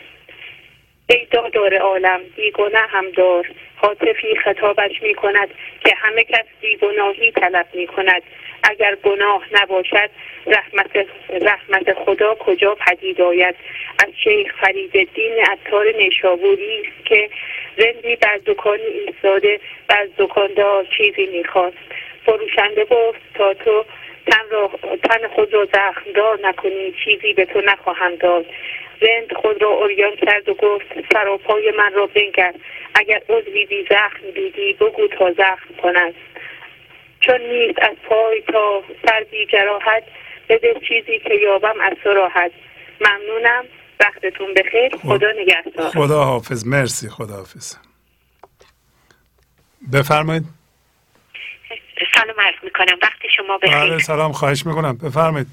ای 1.09 1.27
دادار 1.31 1.77
عالم 1.77 2.19
بیگناه 2.35 2.87
هم 2.89 3.05
دار 3.17 3.51
حاطفی 3.81 4.35
خطابش 4.35 5.01
می 5.01 5.13
کند 5.13 5.49
که 5.85 5.95
همه 5.95 6.23
کس 6.23 6.45
بیگناهی 6.61 7.31
طلب 7.31 7.67
می 7.73 7.87
کند 7.87 8.21
اگر 8.63 8.95
گناه 8.95 9.43
نباشد 9.51 10.09
رحمت, 10.47 11.07
رحمت 11.41 11.93
خدا 11.93 12.35
کجا 12.35 12.75
پدید 12.75 13.21
آید؟ 13.21 13.55
از 13.99 14.09
شیخ 14.23 14.55
فرید 14.61 14.97
الدین 14.97 15.45
عطار 15.51 15.85
نیشابوری 15.97 16.89
که 17.05 17.29
رندی 17.77 18.15
بر 18.15 18.39
دکان 18.45 18.79
ایستاده 19.05 19.59
و 19.89 19.93
از 19.97 20.09
دکاندار 20.17 20.85
چیزی 20.97 21.25
می‌خواست. 21.25 21.77
فروشنده 22.25 22.85
گفت 22.85 23.19
تا 23.35 23.53
تو 23.53 23.85
تن, 24.27 24.49
را، 24.51 24.71
تن 25.03 25.27
خود 25.35 25.53
را 25.53 25.65
زخمدار 25.65 26.39
نکنی 26.43 26.93
چیزی 27.05 27.33
به 27.33 27.45
تو 27.45 27.61
نخواهم 27.61 28.15
داد. 28.15 28.45
رند 29.01 29.33
خود 29.41 29.61
را 29.61 29.69
اوریان 29.69 30.15
کرد 30.15 30.49
و 30.49 30.53
گفت 30.53 30.85
سراپای 31.13 31.73
من 31.77 31.93
را 31.93 32.07
بنگر. 32.07 32.53
اگر 32.95 33.21
عضوی 33.29 33.65
بی 33.65 33.87
زخم 33.89 34.31
دیدی 34.35 34.73
بگو 34.73 35.07
تا 35.07 35.31
زخم 35.31 35.73
کند 35.81 36.13
چون 37.19 37.41
نیست 37.41 37.79
از 37.81 37.95
پای 38.09 38.41
تا 38.41 38.83
سر 39.05 39.25
بی 39.31 39.45
جراحت 39.45 40.03
بده 40.49 40.73
چیزی 40.73 41.19
که 41.19 41.33
یابم 41.33 41.81
از 41.81 41.93
تو 42.03 42.09
راحت. 42.09 42.51
ممنونم. 43.01 43.65
وقتتون 43.99 44.53
بخیر. 44.53 44.97
خدا 44.97 45.31
نگهدار. 45.31 45.89
خدا 45.89 46.23
حافظ 46.23 46.67
مرسی 46.67 47.09
خدا 47.09 47.33
حافظ 47.33 47.75
بفرمایید. 49.93 50.60
سلام 52.13 52.41
عرض 52.41 52.63
می‌کنم. 52.63 52.97
وقت 53.01 53.27
شما 53.37 53.57
بخیر. 53.57 53.77
بله 53.77 53.99
سلام. 53.99 54.31
خواهش 54.31 54.65
می‌کنم. 54.65 54.97
بفرمایید. 54.97 55.47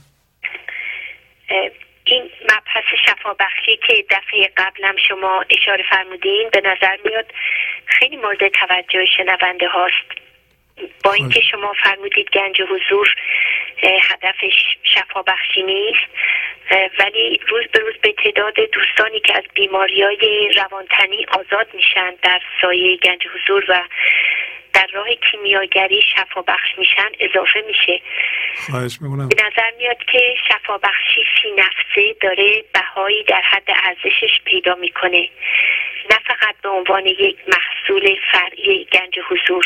این 2.04 2.30
مبحث 2.42 2.84
شفابخشی 3.06 3.76
که 3.76 4.04
دفعه 4.10 4.50
قبلم 4.56 4.96
شما 5.08 5.44
اشاره 5.50 5.84
فرمودین 5.90 6.48
به 6.52 6.60
نظر 6.60 6.96
میاد 7.04 7.26
خیلی 7.86 8.16
مورد 8.16 8.48
توجه 8.48 9.04
شنونده 9.16 9.68
هاست. 9.68 10.08
با 11.04 11.12
اینکه 11.12 11.40
شما 11.40 11.72
فرمودید 11.82 12.30
گنج 12.30 12.62
حضور 12.62 13.14
هدفش 13.82 14.76
شفابخشی 14.82 15.62
نیست 15.62 16.06
ولی 16.98 17.40
روز 17.48 17.64
به 17.72 17.78
روز 17.78 17.94
به 18.02 18.12
تعداد 18.12 18.54
دوستانی 18.72 19.20
که 19.20 19.36
از 19.36 19.44
بیماری 19.54 20.02
های 20.02 20.52
روانتنی 20.56 21.26
آزاد 21.26 21.74
میشن 21.74 22.14
در 22.22 22.40
سایه 22.60 22.96
گنج 22.96 23.26
حضور 23.34 23.64
و 23.68 23.82
در 24.78 24.86
راه 24.92 25.06
کیمیاگری 25.14 26.02
شفا 26.02 26.42
بخش 26.42 26.78
میشن 26.78 27.10
اضافه 27.20 27.64
میشه. 27.66 28.00
خواهش 28.70 28.98
می‌کنم. 29.00 29.28
به 29.28 29.42
نظر 29.42 29.70
میاد 29.78 30.04
که 30.12 30.34
شفا 30.48 30.78
بخشی 30.78 31.24
فی 31.42 31.50
نفسه 31.50 32.16
داره 32.20 32.64
بهایی 32.74 33.22
در 33.24 33.40
حد 33.40 33.68
ارزشش 33.68 34.40
پیدا 34.44 34.74
می‌کنه. 34.74 35.28
نه 36.10 36.18
فقط 36.26 36.54
به 36.62 36.68
عنوان 36.68 37.06
یک 37.06 37.36
محصول 37.48 38.16
فرعی 38.32 38.84
گنج 38.92 39.18
حضور. 39.28 39.64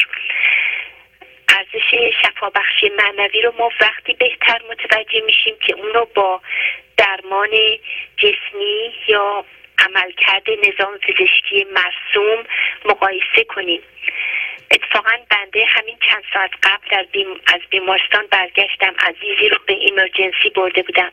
ارزش 1.49 2.15
شفابخشی 2.23 2.89
معنوی 2.89 3.43
رو 3.43 3.55
ما 3.59 3.71
وقتی 3.81 4.13
بهتر 4.13 4.61
متوجه 4.71 5.21
میشیم 5.27 5.55
که 5.67 5.75
اون 5.75 5.95
رو 5.95 6.09
با 6.15 6.41
درمان 6.97 7.51
جسمی 8.17 8.93
یا 9.09 9.45
عملکرد 9.79 10.47
نظام 10.51 10.99
پزشکی 10.99 11.65
مرسوم 11.65 12.45
مقایسه 12.85 13.45
کنیم. 13.49 13.83
اتفاقا 14.73 15.17
بنده 15.31 15.65
همین 15.65 15.97
چند 16.11 16.25
ساعت 16.35 16.51
قبل 16.63 16.99
از, 17.01 17.07
بیم 17.13 17.27
از 17.47 17.61
بیمارستان 17.71 18.27
برگشتم. 18.31 18.95
عزیزی 18.99 19.49
رو 19.49 19.59
به 19.67 19.73
ایمرجنسی 19.73 20.51
برده 20.55 20.83
بودم. 20.83 21.13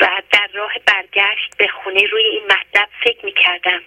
و 0.00 0.22
در 0.32 0.48
راه 0.52 0.72
برگشت 0.86 1.56
به 1.58 1.68
خونه 1.68 2.06
روی 2.06 2.24
این 2.24 2.42
مطلب 2.44 2.88
فکر 3.04 3.24
می‌کردم. 3.24 3.82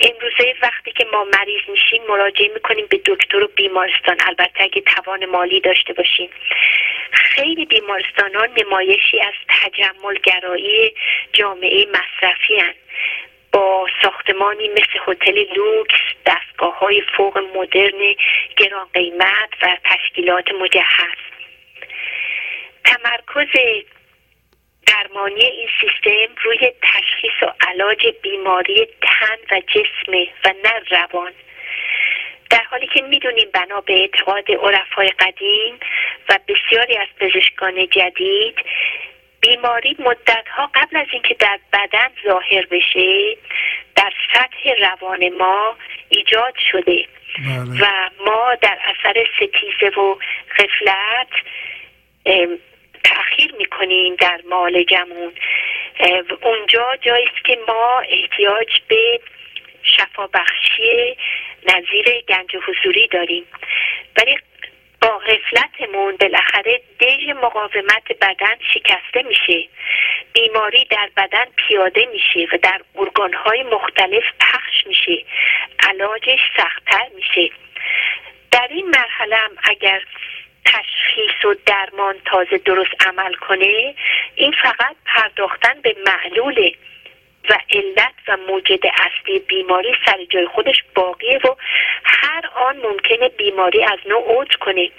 امروزه 0.00 0.54
وقتی 0.62 0.92
که 0.92 1.06
ما 1.12 1.24
مریض 1.24 1.68
میشیم 1.68 2.02
مراجعه 2.08 2.50
می‌کنیم 2.54 2.86
به 2.86 3.00
دکتر 3.06 3.42
و 3.42 3.46
بیمارستان. 3.46 4.16
البته 4.26 4.62
اگه 4.62 4.80
توان 4.80 5.26
مالی 5.26 5.60
داشته 5.60 5.92
باشیم. 5.92 6.30
خیلی 7.12 7.64
بیمارستان 7.66 8.48
نمایشی 8.56 9.20
از 9.20 9.34
تجمل 9.48 10.14
گرایی 10.22 10.94
جامعه 11.32 11.86
مصرفی 11.86 12.58
هن. 12.60 12.74
با 13.54 13.86
ساختمانی 14.02 14.68
مثل 14.68 14.98
هتل 15.06 15.44
لوکس 15.56 16.00
دستگاه 16.26 16.78
های 16.78 17.02
فوق 17.16 17.38
مدرن 17.38 18.14
گران 18.56 18.86
قیمت 18.94 19.50
و 19.62 19.76
تشکیلات 19.84 20.52
مجهز. 20.52 21.18
تمرکز 22.84 23.60
درمانی 24.86 25.44
این 25.44 25.68
سیستم 25.80 26.34
روی 26.42 26.72
تشخیص 26.82 27.42
و 27.42 27.52
علاج 27.60 28.06
بیماری 28.22 28.86
تن 29.02 29.56
و 29.56 29.60
جسم 29.60 30.12
و 30.44 30.54
نه 30.64 30.72
روان. 30.90 31.32
در 32.50 32.62
حالی 32.70 32.86
که 32.86 33.02
می‌دونیم 33.02 33.50
بنا 33.54 33.80
به 33.80 33.92
اعتقاد 33.92 34.50
عرفای 34.50 35.08
قدیم 35.08 35.80
و 36.28 36.38
بسیاری 36.48 36.96
از 36.96 37.08
پزشکان 37.20 37.88
جدید 37.88 38.58
بیماری 39.44 39.96
مدتها 39.98 40.70
قبل 40.74 40.96
از 40.96 41.06
اینکه 41.12 41.34
در 41.34 41.58
بدن 41.72 42.08
ظاهر 42.26 42.66
بشه 42.70 43.36
در 43.96 44.12
سطح 44.34 44.70
روان 44.80 45.28
ما 45.28 45.76
ایجاد 46.08 46.54
شده. 46.72 47.06
بله. 47.38 47.80
و 47.80 48.10
ما 48.26 48.54
در 48.54 48.78
اثر 48.84 49.26
ستیزه 49.36 50.00
و 50.00 50.16
غفلت 50.58 51.28
تأخیر 53.04 53.54
می‌کنیم 53.58 54.14
در 54.14 54.40
معالجمون 54.50 55.32
اونجا 56.42 56.96
جاییست 57.00 57.44
که 57.44 57.58
ما 57.68 58.02
احتیاج 58.08 58.68
به 58.88 59.20
شفابخشی 59.82 61.16
نظیر 61.68 62.20
گنج 62.28 62.56
حضوری 62.56 63.06
داریم. 63.06 63.44
ولی 64.16 64.38
با 65.00 65.18
غفلتمون 65.18 66.16
بالاخره 66.16 66.80
دژ 67.00 67.28
مقاومت 67.42 68.12
بدن 68.20 68.56
شکسته 68.74 69.22
میشه. 69.22 69.68
بیماری 70.32 70.84
در 70.84 71.10
بدن 71.16 71.44
پیاده 71.56 72.06
میشه 72.06 72.46
و 72.52 72.58
در 72.62 72.80
ارگانهای 72.96 73.62
مختلف 73.62 74.24
پخش 74.40 74.86
میشه. 74.86 75.24
علاجش 75.88 76.40
سختتر 76.56 77.08
میشه. 77.14 77.50
در 78.50 78.68
این 78.70 78.86
مرحله 78.90 79.36
هم 79.36 79.50
اگر 79.64 80.02
تشخیص 80.64 81.44
و 81.44 81.54
درمان 81.66 82.14
تازه 82.24 82.58
درست 82.58 83.06
عمل 83.06 83.34
کنه 83.34 83.94
این 84.34 84.54
فقط 84.62 84.96
پرداختن 85.06 85.80
به 85.82 85.96
معلوله. 86.06 86.72
و 87.50 87.58
علت 87.70 88.14
و 88.28 88.36
موجد 88.48 88.86
اصلی 88.86 89.38
بیماری 89.38 89.94
سر 90.06 90.24
جای 90.24 90.46
خودش 90.46 90.84
باقیه 90.94 91.38
و 91.38 91.54
هر 92.04 92.42
آن 92.54 92.76
ممکنه 92.76 93.28
بیماری 93.28 93.84
از 93.84 93.98
نو 94.06 94.22
عود 94.22 94.56
کنه. 94.56 94.90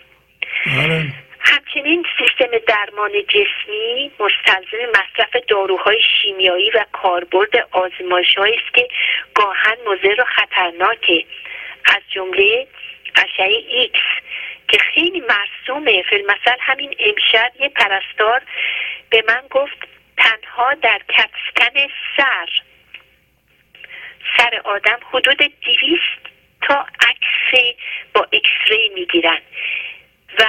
بله. 0.65 1.05
همچنین 1.39 2.05
سیستم 2.17 2.57
درمان 2.67 3.11
جسمی 3.27 4.11
مستلزم 4.19 4.89
مصرف 4.89 5.43
داروهای 5.47 5.99
شیمیایی 6.21 6.69
و 6.69 6.85
کاربرد 6.91 7.67
آزمایشاتی 7.71 8.37
است 8.37 8.73
که 8.73 8.87
گاهاً 9.35 9.77
مضر 9.85 10.21
و 10.21 10.25
خطرناکه. 10.25 11.25
از 11.85 12.01
جمله 12.09 12.67
اشعه 13.15 13.63
ایکس 13.69 13.99
که 14.67 14.77
خیلی 14.77 15.19
مرسومه. 15.29 16.03
مثل 16.11 16.57
همین 16.59 16.95
امشب 16.99 17.51
یه 17.59 17.69
پرستار 17.69 18.41
به 19.09 19.23
من 19.27 19.43
گفت 19.51 19.94
تنها 20.17 20.73
در 20.73 20.99
CAT 20.99 21.37
scan 21.37 21.87
سر. 22.17 22.49
سر 24.37 24.61
آدم 24.63 24.99
حدود 25.11 25.37
دیویست 25.37 26.21
تا 26.61 26.85
عکس 27.09 27.75
با 28.13 28.27
اکسری 28.33 28.89
می‌گیرن. 28.95 29.41
و 30.39 30.45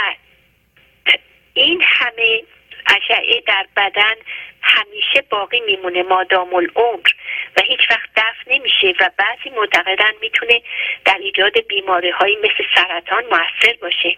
این 1.55 1.83
همه 1.87 2.43
اشعه 2.87 3.43
در 3.47 3.67
بدن 3.77 4.15
همیشه 4.63 5.23
باقی 5.31 5.61
میمونه 5.61 6.03
مادام 6.03 6.55
العمر. 6.55 7.09
و 7.57 7.63
هیچ 7.63 7.81
وقت 7.91 8.09
دفع 8.17 8.55
نمیشه 8.55 8.95
و 9.01 9.11
بعضی 9.17 9.51
معتقدن 9.57 10.13
می‌تونه 10.21 10.63
در 11.05 11.19
ایجاد 11.21 11.67
بیماری 11.69 12.11
های 12.11 12.37
مثل 12.37 12.65
سرطان 12.75 13.25
موثر 13.25 13.77
باشه. 13.81 14.17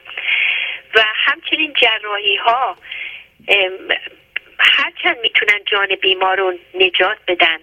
و 0.94 1.04
همچنین 1.14 1.72
جراحی 1.72 2.36
ها 2.36 2.76
هرچند 4.58 5.16
می‌تونن 5.22 5.60
جان 5.66 5.88
بیمار 5.94 6.36
رو 6.36 6.54
نجات 6.74 7.18
بدن 7.28 7.58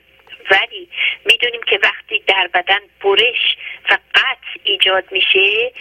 ولی 0.51 0.89
می‌دونیم 1.25 1.61
که 1.67 1.79
وقتی 1.83 2.23
در 2.27 2.49
بدن 2.53 2.79
برش 3.03 3.57
و 3.89 3.97
قطع 4.15 4.59
ایجاد 4.63 5.03
میشه 5.11 5.71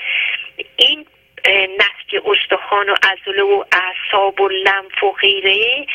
این 0.76 1.06
نسج 1.48 2.22
استخوان 2.24 2.88
و 2.88 2.94
عضله 3.02 3.42
و 3.42 3.64
اعصاب 3.72 4.40
و 4.40 4.48
لنف 4.48 5.02
و 5.02 5.12
غیره 5.12 5.86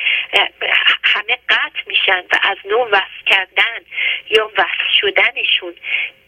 همه 1.03 1.37
قطع 1.49 1.79
میشن 1.87 2.19
و 2.19 2.39
از 2.41 2.57
نوع 2.65 2.87
وصل 2.87 3.23
کردن 3.25 3.79
یا 4.29 4.51
وصل 4.57 4.89
شدنشون 5.01 5.73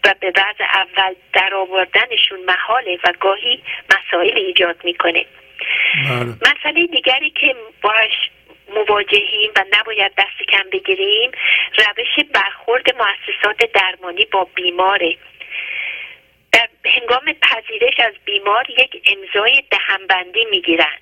و 0.04 0.14
به 0.20 0.30
بعد 0.30 0.56
اول 0.62 1.14
در 1.32 1.54
آوردنشون 1.54 2.44
محاله 2.46 2.98
و 3.04 3.12
گاهی 3.20 3.62
مسائل 3.90 4.36
ایجاد 4.36 4.84
می‌کنه 4.84 5.26
بله. 6.08 6.52
مسئله 6.52 6.86
دیگری 6.86 7.30
که 7.30 7.56
باش 7.82 8.30
مواجهیم 8.74 9.50
و 9.56 9.64
نباید 9.72 10.12
دست 10.18 10.50
کم 10.50 10.70
بگیریم 10.72 11.30
روش 11.76 12.24
برخورد 12.34 12.94
مؤسسات 12.94 13.72
درمانی 13.72 14.24
با 14.24 14.48
بیماره. 14.54 15.16
در 16.52 16.68
هنگام 16.84 17.32
پذیرش 17.42 18.00
از 18.00 18.14
بیمار 18.24 18.70
یک 18.70 19.02
امضای 19.06 19.62
دهنبندی 19.70 20.44
می‌گیرند. 20.50 21.00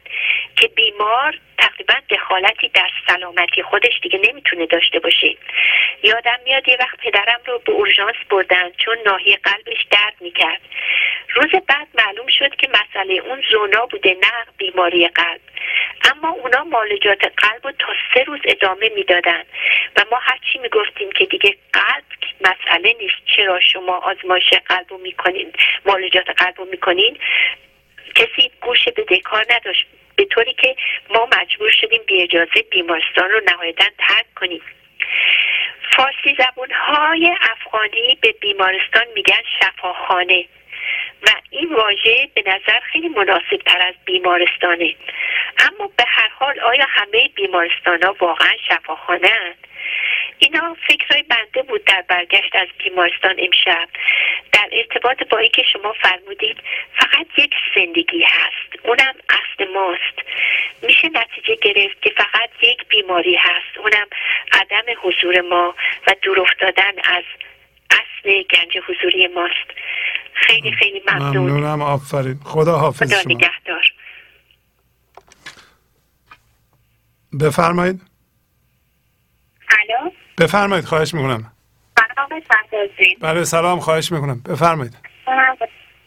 که 0.56 0.68
بیمار 0.68 1.38
تقریبا 1.58 1.94
دخالتی 2.10 2.68
در 2.68 2.90
سلامتی 3.06 3.62
خودش 3.62 4.00
دیگه 4.02 4.20
نمی‌تونه 4.28 4.66
داشته 4.66 4.98
باشه. 4.98 5.36
یادم 6.02 6.38
میاد 6.44 6.68
یه 6.68 6.76
وقت 6.80 6.98
پدرم 6.98 7.40
رو 7.46 7.58
به 7.58 7.72
اورژانس 7.72 8.16
بردن 8.30 8.70
چون 8.78 8.96
ناحیه 9.06 9.36
قلبش 9.36 9.86
درد 9.90 10.14
می‌کرد. 10.20 10.60
روز 11.34 11.50
بعد 11.68 11.88
معلوم 11.94 12.26
شد 12.38 12.56
که 12.56 12.68
مسئله 12.68 13.14
اون 13.14 13.42
زونا 13.50 13.86
بوده 13.86 14.16
نه 14.22 14.32
بیماری 14.58 15.08
قلب. 15.08 15.40
اما 16.12 16.28
اونا 16.28 16.64
مالجات 16.64 17.24
قلب 17.36 17.60
رو 17.64 17.72
تا 17.78 17.92
سه 18.14 18.22
روز 18.22 18.40
ادامه 18.44 18.90
می‌دادن 18.94 19.44
و 19.96 20.04
ما 20.10 20.18
هرچی 20.18 20.58
می‌گفتیم 20.58 21.12
که 21.12 21.24
دیگه 21.24 21.56
قلب 21.72 22.04
مسئله 22.40 22.96
نیست 23.00 23.16
چرا 23.36 23.60
شما 23.60 23.96
آزمایش 23.96 24.50
قلب 24.66 24.86
رو 24.88 24.98
می‌کنین 24.98 25.52
مالجات 25.86 26.30
قلب 26.30 26.54
رو 26.58 26.64
می‌کنین؟ 26.64 27.18
کسی 28.14 28.50
گوش 28.60 28.88
به 28.88 29.02
دکار 29.02 29.46
نداشت. 29.50 29.86
به 30.20 30.26
طوری 30.26 30.52
که 30.54 30.76
ما 31.10 31.28
مجبور 31.40 31.70
شدیم 31.70 32.00
بی 32.06 32.22
اجازه 32.22 32.62
بیمارستان 32.70 33.30
رو 33.30 33.40
نهایتا 33.46 33.84
ترک 33.98 34.26
کنیم 34.36 34.62
فارسی 35.96 36.36
زبون 36.38 36.70
های 36.70 37.36
افغانی 37.40 38.18
به 38.20 38.32
بیمارستان 38.32 39.04
میگن 39.14 39.42
شفاخانه 39.60 40.44
و 41.22 41.28
این 41.50 41.74
واژه 41.74 42.28
به 42.34 42.42
نظر 42.46 42.80
خیلی 42.80 43.08
مناسب 43.08 43.56
تر 43.66 43.86
از 43.88 43.94
بیمارستانه 44.04 44.94
اما 45.58 45.90
به 45.96 46.04
هر 46.08 46.28
حال 46.28 46.60
آیا 46.60 46.86
همه 46.88 47.28
بیمارستان 47.34 48.02
ها 48.02 48.16
واقعا 48.20 48.52
شفاخانه 48.68 49.28
هست؟ 49.28 49.64
اینا 50.42 50.76
فکرهای 50.88 51.22
بنده 51.22 51.62
بود 51.62 51.84
در 51.84 52.04
برگشت 52.08 52.56
از 52.56 52.68
بیمارستان 52.84 53.34
امشب. 53.38 53.88
در 54.52 54.68
ارتباط 54.72 55.28
با 55.28 55.42
که 55.42 55.62
شما 55.72 55.94
فرمودید 56.02 56.56
فقط 56.94 57.26
یک 57.38 57.54
زندگی 57.74 58.22
هست 58.22 58.84
اونم 58.86 59.14
اصل 59.28 59.72
ماست. 59.74 60.28
میشه 60.82 61.08
نتیجه 61.08 61.54
گرفت 61.62 62.02
که 62.02 62.12
فقط 62.16 62.50
یک 62.62 62.88
بیماری 62.88 63.36
هست 63.36 63.78
اونم 63.78 64.06
عدم 64.52 64.84
حضور 65.02 65.40
ما 65.40 65.74
و 66.06 66.14
دور 66.22 66.40
افتادن 66.40 66.92
از 67.04 67.24
اصل 67.90 68.42
گنج 68.42 68.78
حضوری 68.88 69.26
ماست. 69.26 69.70
خیلی 70.32 70.72
خیلی 70.72 71.02
ممنون. 71.08 71.36
ممنونم. 71.36 71.82
آفرین. 71.82 72.40
خدا 72.44 72.78
حافظ 72.78 73.14
خدا 73.14 73.34
نگهدار. 73.34 73.92
بفرمایید. 77.40 78.00
الو؟ 79.70 80.10
بفرمایید 80.40 80.84
خواهش 80.84 81.14
می‌کنم. 81.14 81.52
سلام 81.98 82.42
بله 83.20 83.44
سلام 83.44 83.78
خواهش 83.80 84.12
می‌کنم. 84.12 84.42
بفرمایید. 84.50 84.92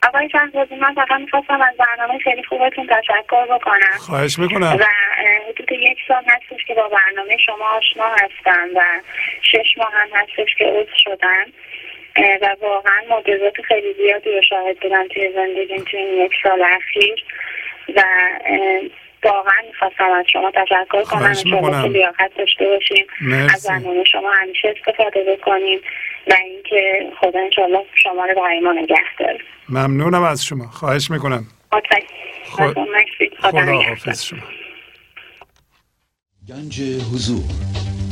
آقای 0.08 0.30
فهدازی 0.30 0.76
من 0.76 0.94
فقط 0.95 1.20
می‌خواستم 1.20 1.62
از 1.62 1.76
برنامه 1.78 2.20
خیلی 2.20 2.44
خوبتون 2.44 2.88
تشکر 2.88 3.45
بکنم. 3.45 3.98
خواهش 4.00 4.40
می‌کنم. 4.40 4.78
و 4.80 4.86
حدود 5.50 5.72
یک 5.72 5.98
سال 6.08 6.24
هستش 6.28 6.66
که 6.68 6.74
با 6.74 6.90
برنامه 6.90 7.38
شما 7.45 7.66
آشنا 7.66 8.10
هستم 8.10 8.68
و 8.76 8.82
شش 9.42 9.78
ماه 9.78 9.92
هم 9.94 10.08
هستش 10.14 10.56
که 10.58 10.66
عضو 10.66 10.95
شدن 10.95 11.45
و 12.42 12.56
واقعا 12.62 13.02
معجزات 13.10 13.62
خیلی 13.68 13.94
زیادی 13.94 14.32
رو 14.32 14.42
شاهد 14.42 14.80
بودم 14.80 15.08
توی 15.08 15.34
زندگیم 15.36 15.84
توی 15.84 16.00
این 16.00 16.26
یک 16.26 16.32
سال 16.44 16.62
اخیر. 16.62 17.24
و 17.95 18.03
واقعا 19.26 19.61
می‌خواستم 19.68 20.03
از 20.19 20.26
شما 20.34 20.52
تشکر 20.52 21.03
کنم. 21.03 21.34
شما 21.34 21.85
لیاقت 21.85 22.32
داشته 22.38 22.66
باشیم. 22.66 23.06
از 23.53 23.68
برنامه 23.69 24.03
شما 24.03 24.32
همیشه 24.42 24.76
استفاده 24.77 25.24
بکنیم 25.34 25.80
و 26.27 26.34
اینکه 26.45 27.11
خدا 27.19 27.40
انشاءالله 27.40 27.85
شما 28.03 28.26
رو 28.26 28.35
برای 28.35 28.60
ما 28.60 28.72
نگه 28.72 29.18
داره 29.19 29.40
ممنونم 29.69 30.24
از 30.24 30.45
شما. 30.45 30.68
خواهش 30.68 31.11
می‌کنم. 31.11 31.45
خدا 33.42 33.82
حافظ 33.90 34.26
شما. 34.26 34.40
گنج 36.50 36.82
حضور. 36.82 37.83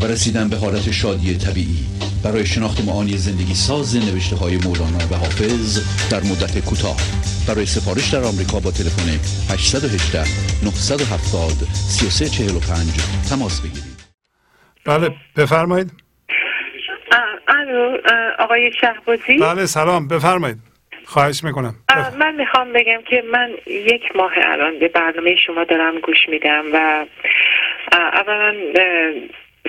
و 0.00 0.06
رسیدن 0.06 0.48
به 0.48 0.56
حالت 0.56 0.90
شادی 0.90 1.38
طبیعی. 1.46 1.86
برای 2.24 2.46
شناخت 2.46 2.78
معانی 2.88 3.16
زندگی 3.16 3.54
ساز 3.54 3.96
نوشته 3.96 4.36
های 4.36 4.56
مولانا 4.64 5.02
و 5.10 5.14
حافظ 5.24 5.70
در 6.12 6.22
مدت 6.30 6.54
کوتاه. 6.68 6.96
برای 7.48 7.66
سفارش 7.66 8.06
در 8.14 8.24
آمریکا 8.30 8.60
با 8.60 8.70
تلفن 8.70 9.08
818 9.52 10.18
970 10.64 11.68
3345 11.72 13.30
تماس 13.30 13.60
بگیرید. 13.60 13.98
بله 14.86 15.08
بفرمایید. 15.36 15.90
الو 17.48 17.96
آقای 18.38 18.72
شهبازی؟ 18.80 19.36
بله 19.38 19.66
سلام 19.66 20.08
بفرمایید. 20.08 20.58
خواهش 21.04 21.44
می‌کنم. 21.44 21.74
من 22.18 22.34
می‌خوام 22.34 22.72
بگم 22.72 23.02
که 23.10 23.22
من 23.32 23.50
یک 23.66 24.02
ماه 24.16 24.32
الان 24.36 24.78
به 24.78 24.88
برنامه 24.88 25.36
شما 25.46 25.64
دارم 25.64 26.00
گوش 26.00 26.28
میدم 26.28 26.64
و 26.74 27.06
اولا 27.92 28.54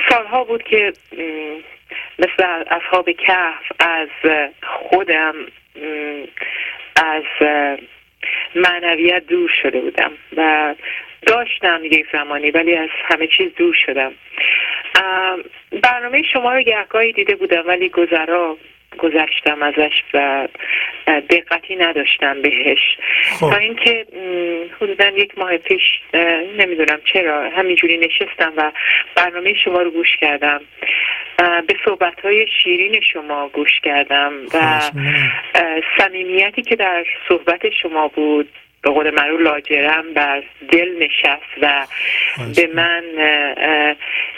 سالها 0.09 0.43
بود 0.43 0.63
که 0.63 0.93
مثل 2.19 2.43
اصحاب 2.67 3.11
کهف 3.11 3.71
از 3.79 4.09
خودم 4.63 5.35
از 6.95 7.23
معنویت 8.55 9.27
دور 9.27 9.49
شده 9.61 9.81
بودم 9.81 10.11
و 10.37 10.75
داشتم 11.21 11.79
یک 11.83 12.05
زمانی 12.13 12.51
ولی 12.51 12.75
از 12.75 12.89
همه 13.03 13.27
چیز 13.27 13.55
دور 13.55 13.73
شدم. 13.85 14.11
برنامه 15.83 16.23
شما 16.33 16.53
رو 16.53 16.61
گهگاهی 16.61 17.11
دیده 17.11 17.35
بودم 17.35 17.63
ولی 17.67 17.89
گذرا 17.89 18.57
گذشتم 19.01 19.63
ازش 19.63 20.03
و 20.13 20.47
دقتی 21.29 21.75
نداشتم 21.75 22.41
بهش. 22.41 22.97
خب. 23.39 23.49
تا 23.49 23.57
اینکه 23.57 24.05
حدودا 24.81 25.07
یک 25.07 25.37
ماه 25.37 25.57
پیش 25.57 25.81
نمی‌دونم 26.57 26.99
چرا 27.13 27.49
همینجوری 27.49 27.97
نشستم 27.97 28.53
و 28.57 28.71
برنامه 29.15 29.53
شما 29.53 29.81
رو 29.81 29.91
گوش 29.91 30.17
کردم. 30.17 30.61
به 31.67 31.75
صحبت 31.85 32.21
های 32.21 32.47
شیرین 32.63 33.01
شما 33.01 33.49
گوش 33.49 33.79
کردم 33.83 34.33
و 34.53 34.81
صمیمیتی 35.97 36.61
که 36.61 36.75
در 36.75 37.05
صحبت 37.27 37.69
شما 37.69 38.07
بود 38.07 38.49
به 38.81 38.89
قول 38.89 39.09
مرو 39.15 39.37
لاجرم 39.37 40.13
بر 40.13 40.43
دل 40.71 41.03
نشست 41.03 41.57
و 41.61 41.85
به 42.55 42.69
من 42.73 43.03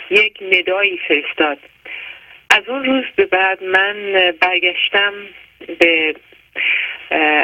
یک 0.10 0.38
ندایی 0.42 1.00
فرستاد. 1.08 1.58
از 2.52 2.70
اون 2.70 2.86
روز 2.86 3.04
به 3.16 3.26
بعد 3.26 3.64
من 3.64 3.96
برگشتم 4.42 5.14
به 5.80 6.16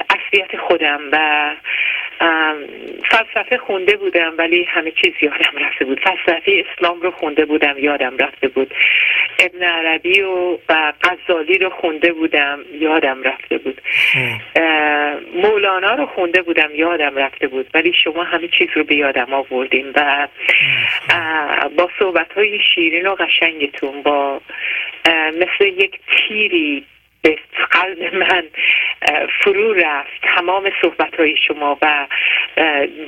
اصلیت 0.09 0.57
خودم 0.57 0.99
و 1.11 1.55
فلسفه 3.11 3.57
خونده 3.57 3.97
بودم 3.97 4.33
ولی 4.37 4.63
همه 4.63 4.91
چیز 4.91 5.13
یادم 5.21 5.57
رفته 5.65 5.85
بود. 5.85 5.99
فلسفه 5.99 6.65
اسلام 6.65 7.01
رو 7.01 7.11
خونده 7.11 7.45
بودم 7.45 7.75
یادم 7.77 8.17
رفته 8.17 8.47
بود. 8.47 8.73
ابن 9.39 9.63
عربی 9.63 10.21
و, 10.21 10.57
و 10.69 10.93
غزالی 11.03 11.57
رو 11.57 11.69
خونده 11.69 12.13
بودم 12.13 12.59
یادم 12.73 13.23
رفته 13.23 13.57
بود. 13.57 13.81
مولانا 15.35 15.93
رو 15.93 16.05
خونده 16.05 16.41
بودم 16.41 16.69
یادم 16.75 17.15
رفته 17.15 17.47
بود. 17.47 17.69
ولی 17.73 17.93
شما 17.93 18.23
همه 18.23 18.47
چیز 18.47 18.69
رو 18.75 18.83
به 18.83 18.95
یادم 18.95 19.33
آوردیم 19.33 19.93
و 19.95 20.27
با 21.77 21.89
صحبت 21.99 22.33
های 22.33 22.59
شیرین 22.75 23.07
و 23.07 23.15
قشنگتون 23.15 24.01
با 24.01 24.41
مثل 25.33 25.65
یک 25.65 25.99
تیری 26.17 26.85
به 27.27 27.37
قلب 27.71 28.15
من 28.15 28.43
فرو 29.43 29.73
رفت. 29.73 30.09
تمام 30.21 30.71
صحبت 30.81 31.15
های 31.19 31.35
شما 31.47 31.77
و 31.81 32.07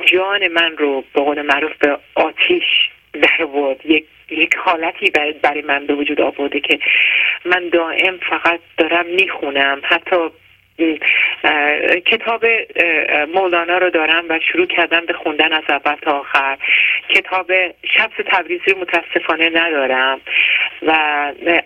جان 0.06 0.48
من 0.48 0.78
رو 0.78 1.04
به 1.14 1.22
قول 1.22 1.42
معروف 1.42 1.72
به 1.78 1.98
آتیش 2.16 2.90
در 3.14 3.46
بود 3.46 3.86
یک 3.86 4.06
یک 4.30 4.56
حالتی 4.56 5.10
برای 5.44 5.62
من 5.62 5.86
به 5.86 5.94
وجود 5.94 6.22
آورده 6.22 6.60
که 6.60 6.80
من 7.46 7.70
دائم 7.70 8.18
فقط 8.30 8.60
دارم 8.78 9.06
می‌خونم. 9.06 9.82
حتی 9.84 10.16
کتاب 12.06 12.46
مولانا 13.34 13.78
رو 13.78 13.90
دارم 13.90 14.26
و 14.30 14.40
شروع 14.52 14.66
کردم 14.66 15.06
به 15.06 15.14
خوندن 15.14 15.54
از 15.54 15.64
اول 15.70 15.96
تا 15.96 16.12
آخر. 16.12 16.58
کتاب 17.10 17.52
شمس 17.98 18.12
تبریزی 18.26 18.72
رو 18.72 18.80
متاسفانه 18.80 19.50
ندارم 19.50 20.22
و 20.82 20.92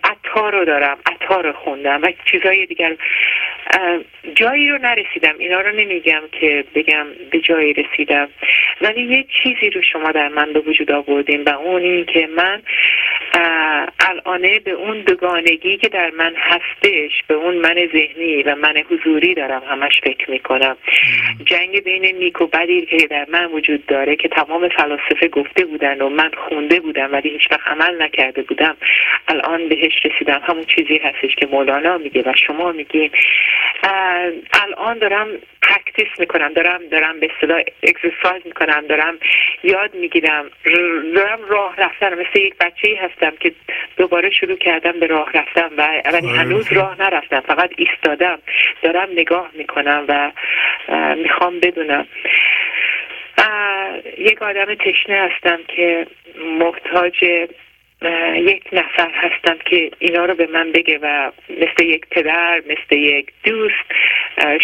عطار 0.04 0.52
رو 0.52 0.64
دارم 0.64 0.98
عطار 1.06 1.46
رو 1.46 1.52
خوندم 1.52 2.02
و 2.02 2.12
چیزهای 2.30 2.66
دیگر 2.66 2.96
جایی 4.34 4.68
رو 4.68 4.78
نرسیدم. 4.78 5.34
اینا 5.38 5.60
رو 5.60 5.72
نمیگم 5.72 6.22
که 6.32 6.64
بگم 6.74 7.06
به 7.30 7.40
جایی 7.40 7.72
رسیدم. 7.72 8.28
ولی 8.80 9.02
یه 9.02 9.24
چیزی 9.42 9.70
رو 9.70 9.82
شما 9.82 10.12
در 10.12 10.28
من 10.28 10.52
به 10.52 10.60
وجود 10.60 10.90
آوردیم 10.90 11.44
و 11.44 11.48
اون 11.48 11.82
این 11.82 12.04
که 12.04 12.28
من 12.36 12.62
الانه 14.00 14.58
به 14.58 14.70
اون 14.70 15.00
دگانگی 15.00 15.76
که 15.76 15.88
در 15.88 16.10
من 16.10 16.34
هستش 16.36 17.22
به 17.28 17.34
اون 17.34 17.54
من 17.54 17.74
ذهنی 17.92 18.42
و 18.42 18.54
من 18.54 18.76
حضوری 19.04 19.34
دارم 19.34 19.62
همش 19.68 20.00
فکر 20.00 20.30
می‌کنم. 20.30 20.76
جنگ 21.44 21.84
بین 21.84 22.16
نیک 22.16 22.40
و 22.40 22.46
بدی 22.46 22.86
که 22.86 23.06
در 23.06 23.26
من 23.28 23.44
وجود 23.44 23.86
داره 23.86 24.16
که 24.16 24.28
تمام 24.28 24.68
فلاسفه 24.68 25.28
گفته 25.28 25.64
بودن 25.64 26.00
و 26.00 26.08
من 26.08 26.30
خونده 26.48 26.80
بودم 26.80 27.12
ولی 27.12 27.28
هیچ 27.28 27.48
وقت 27.50 27.66
عمل 27.66 28.02
نکرده 28.02 28.42
بودم 28.42 28.76
الان 29.28 29.68
بهش 29.68 29.92
رسیدم. 30.04 30.40
همون 30.44 30.64
چیزی 30.64 30.98
هستش 30.98 31.34
که 31.36 31.46
مولانا 31.46 31.98
میگه 31.98 32.22
و 32.22 32.32
شما 32.46 32.72
میگین. 32.72 33.10
الان 34.62 34.98
دارم 34.98 35.28
practice 35.62 36.08
می‌کنم 36.18 36.52
دارم 36.52 36.80
دارم 36.90 37.20
به 37.20 37.30
اصطلاح 37.34 37.62
exercise 37.82 38.42
می‌کنم 38.44 38.86
دارم 38.88 39.18
یاد 39.62 39.94
می‌گیرم. 39.94 40.50
دارم 41.14 41.38
راه 41.48 41.76
رفتن 41.78 42.14
مثل 42.14 42.40
یک 42.40 42.54
بچه 42.60 42.88
هستم 43.00 43.32
که 43.40 43.52
دوباره 43.96 44.30
شروع 44.30 44.56
کردم 44.56 44.92
به 45.00 45.06
راه 45.06 45.30
رفتن 45.34 45.68
و 45.78 46.02
ولی 46.12 46.28
هنوز 46.28 46.72
راه 46.72 47.02
نرفتم 47.02 47.40
فقط 47.40 47.70
ایستادم. 47.76 48.38
دارم 48.94 49.12
نگاه 49.12 49.50
می‌کنم 49.54 50.04
و 50.08 50.32
می‌خوام 51.16 51.60
بدونم. 51.60 52.06
یک 54.18 54.42
آدم 54.42 54.74
تشنه 54.74 55.28
هستم 55.30 55.58
که 55.76 56.06
محتاج 56.60 57.24
یک 58.34 58.62
نفر 58.72 59.10
هستم 59.14 59.56
که 59.70 59.90
اینا 59.98 60.24
رو 60.24 60.34
به 60.34 60.46
من 60.46 60.72
بگه 60.72 60.98
و 61.02 61.30
مثل 61.50 61.84
یک 61.84 62.06
پدر 62.10 62.62
مثل 62.66 62.96
یک 62.96 63.26
دوست 63.44 63.84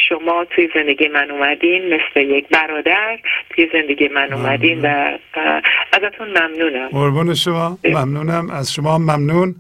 شما 0.09 0.45
توی 0.45 0.69
زندگی 0.75 1.09
من 1.09 1.31
اومدین 1.31 1.95
مثل 1.95 2.21
یک 2.21 2.49
برادر 2.49 3.19
توی 3.51 3.71
زندگی 3.73 4.09
من 4.09 4.33
اومدین 4.33 4.81
و 4.81 5.19
ازتون 5.93 6.29
ممنونم. 6.29 6.89
قربون 6.89 7.35
شما. 7.35 7.79
ممنونم. 7.85 8.51
از 8.51 8.73
شما 8.73 8.99
ممنون. 8.99 9.55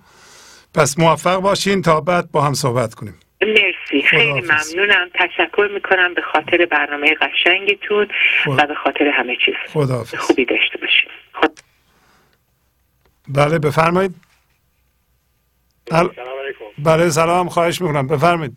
پس 0.74 0.99
موفق 0.99 1.40
باشین 1.40 1.82
تا 1.82 2.00
بعد 2.00 2.24
با 2.32 2.40
هم 2.40 2.52
صحبت 2.52 2.94
کنیم. 2.94 3.15
مرسی. 3.43 4.02
خیلی 4.02 4.41
ممنونم. 4.41 5.10
تشکر 5.15 5.70
می‌کنم 5.75 6.15
به 6.15 6.23
خاطر 6.23 6.67
برنامه 6.67 7.15
قشنگتون 7.15 8.09
و 8.47 8.67
به 8.67 8.75
خاطر 8.75 9.07
همه 9.07 9.36
چیز. 9.36 9.55
خداحافظ. 9.69 10.15
خوبی 10.15 10.44
داشته 10.44 10.78
باشین. 10.78 11.10
خود. 11.33 11.60
بله 13.28 13.59
بفرمایید. 13.59 14.15
سلام 15.91 16.10
علیکم. 16.17 16.65
بله 16.78 17.10
سلام. 17.10 17.49
خواهش 17.49 17.81
می‌کنم. 17.81 18.07
بفرمایید. 18.07 18.52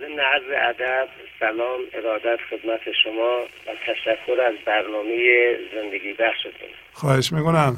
ضمن 0.00 0.20
عرض 0.20 0.42
ادب 0.68 1.08
سلام 1.40 1.80
ارادت 1.92 2.38
خدمت 2.50 2.80
شما 3.04 3.40
و 3.66 3.70
تشکر 3.86 4.40
از 4.40 4.54
برنامه 4.66 5.56
زندگی 5.74 6.12
بخشتون. 6.12 6.68
خواهش 6.92 7.32
می‌کنم. 7.32 7.76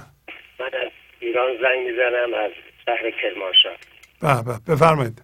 من 0.60 0.66
از 0.66 0.90
ایران 1.20 1.56
زنگ 1.60 1.86
می‌زنم 1.86 2.34
از 2.34 2.50
شهر 2.86 3.10
کرمانشاه. 3.10 3.76
به 4.24 4.42
به. 4.42 4.74
بفرمایید. 4.74 5.22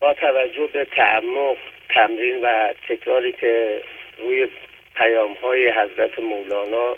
با 0.00 0.14
توجه 0.14 0.66
به 0.72 0.84
تعمق 0.96 1.56
تمرین 1.94 2.40
و 2.44 2.74
تکراری 2.88 3.32
که 3.32 3.82
روی 4.18 4.48
پیام 4.94 5.34
های 5.42 5.70
حضرت 5.70 6.18
مولانا 6.18 6.96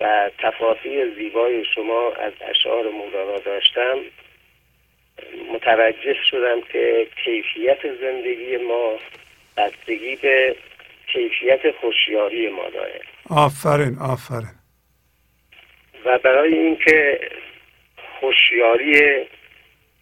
و 0.00 0.30
تفاصیل 0.38 1.14
زیبای 1.14 1.64
شما 1.74 2.12
از 2.12 2.32
اشعار 2.40 2.84
مولانا 2.90 3.38
داشتم 3.38 3.96
متوجه 5.54 6.14
شدم 6.30 6.60
که 6.72 7.06
کیفیت 7.24 7.78
زندگی 8.00 8.56
ما 8.56 8.98
بستگی 9.56 10.16
به 10.16 10.56
کیفیت 11.12 11.70
خوشیاری 11.80 12.48
ما 12.48 12.68
داره. 12.70 13.00
آفرین 13.30 13.98
آفرین. 13.98 14.54
و 16.04 16.18
برای 16.18 16.54
اینکه 16.54 17.20
خوشیاری 18.20 19.26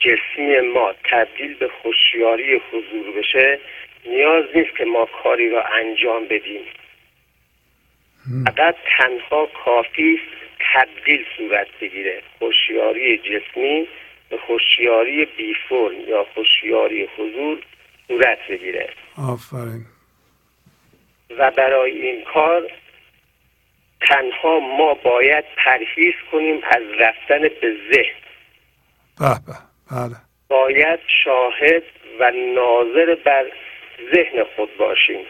جسمی 0.03 0.61
ما 0.61 0.93
تبدیل 1.05 1.55
به 1.55 1.71
خوشیاری 1.83 2.61
حضور 2.73 3.13
بشه 3.19 3.59
نیاز 4.07 4.45
نیست 4.55 4.77
که 4.77 4.85
ما 4.85 5.09
کاری 5.23 5.51
را 5.51 5.65
انجام 5.65 6.25
بدیم. 6.25 6.63
فقط 8.47 8.75
تنها 8.99 9.49
کافی 9.65 10.21
تبدیل 10.75 11.25
صورت 11.37 11.67
بگیره. 11.81 12.23
خوشیاری 12.39 13.19
جسمی 13.19 13.89
به 14.29 14.39
خوشیاری 14.39 15.25
بی 15.25 15.55
فرم 15.69 16.01
یا 16.09 16.27
خوشیاری 16.35 17.09
حضور 17.17 17.59
صورت 18.09 18.39
بگیره. 18.51 18.91
آفرین. 19.19 19.87
و 21.39 21.51
برای 21.51 22.09
این 22.09 22.25
کار 22.25 22.63
تنها 24.01 24.61
ما 24.61 24.95
باید 24.95 25.45
پرهیز 25.57 26.15
کنیم 26.33 26.61
از 26.65 26.83
رفتن 26.99 27.41
به 27.41 27.77
ذهن. 27.93 28.23
به 29.19 29.41
به. 29.47 29.72
بله. 29.91 30.17
باید 30.49 31.01
شاهد 31.25 31.83
و 32.19 32.31
ناظر 32.31 33.15
بر 33.15 33.47
ذهن 34.15 34.45
خود 34.57 34.77
باشیم 34.77 35.27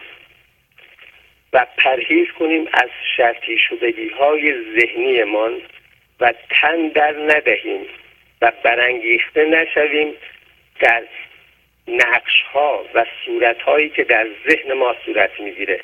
و 1.53 1.65
پرهیز 1.77 2.27
کنیم 2.39 2.67
از 2.73 2.89
شرطی 3.17 3.57
شدگی 3.69 4.09
های 4.09 4.53
ذهنیمان 4.79 5.61
و 6.19 6.33
تن 6.49 6.87
در 6.87 7.15
ندهیم 7.27 7.81
و 8.41 8.51
برانگیخته 8.63 9.45
نشویم 9.45 10.13
در 10.79 11.03
نقش 11.87 12.41
ها 12.53 12.85
و 12.93 13.05
صورت 13.25 13.61
هایی 13.61 13.89
که 13.89 14.03
در 14.03 14.27
ذهن 14.49 14.73
ما 14.73 14.95
صورت 15.05 15.39
می‌گیره. 15.39 15.79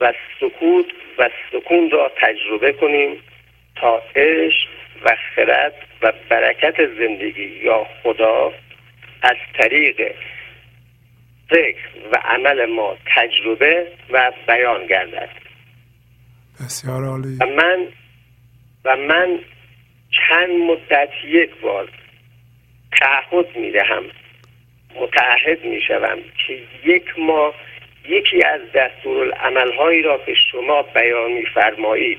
و 0.00 0.12
سکوت 0.40 0.86
و 1.18 1.30
سکون 1.52 1.90
را 1.90 2.12
تجربه 2.16 2.72
کنیم 2.72 3.22
تا 3.76 4.02
عشق 4.16 4.68
و 5.04 5.16
خرد 5.34 5.74
و 6.02 6.12
برکت 6.30 6.74
زندگی 6.98 7.60
یا 7.64 7.86
خدا 8.02 8.52
از 9.22 9.36
طریق 9.58 10.14
فکر 11.50 11.88
و 12.12 12.16
عمل 12.24 12.66
ما 12.66 12.96
تجربه 13.16 13.86
و 14.10 14.32
بیان 14.48 14.86
گردد. 14.86 15.28
بسیار 16.60 17.04
عالی. 17.04 17.36
و 17.40 17.46
من 17.46 17.86
و 18.84 18.96
من 18.96 19.38
چند 20.10 20.50
مدت 20.50 21.10
یک 21.24 21.50
بار 21.60 21.88
تعهد 23.00 23.56
می 23.56 23.70
دهم 23.70 24.04
متعهد 25.00 25.64
می 25.64 25.80
شوم 25.88 26.18
که 26.46 26.62
یک 26.84 27.18
ماه 27.18 27.54
یکی 28.08 28.44
از 28.44 28.60
دستورالعمل 28.74 29.72
هایی 29.72 30.02
را 30.02 30.18
که 30.26 30.34
شما 30.52 30.82
بیان 30.82 31.32
می 31.32 31.46
فرمایید 31.54 32.18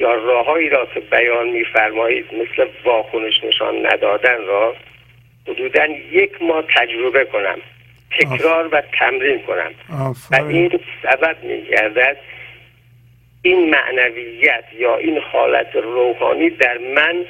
یا 0.00 0.14
راههایی 0.14 0.68
را 0.68 0.86
که 0.94 1.00
بیان 1.00 1.48
می 1.48 1.64
فرمایید 1.64 2.26
مثل 2.34 2.68
واکنش 2.84 3.44
نشان 3.44 3.86
ندادن 3.86 4.44
را 4.46 4.74
حدودا 5.48 5.86
یک 6.10 6.42
ماه 6.42 6.64
تجربه 6.76 7.24
کنم 7.24 7.58
تکرار 8.18 8.68
و 8.72 8.82
تمرین 8.98 9.42
کنم. 9.42 9.70
و 10.30 10.44
این 10.48 10.80
سبب 11.02 11.36
می 11.42 11.62
گردد 11.62 12.16
این 13.42 13.70
معنویت 13.70 14.64
یا 14.78 14.96
این 14.96 15.18
حالت 15.18 15.76
روحانی 15.76 16.50
در 16.50 16.78
من 16.78 17.24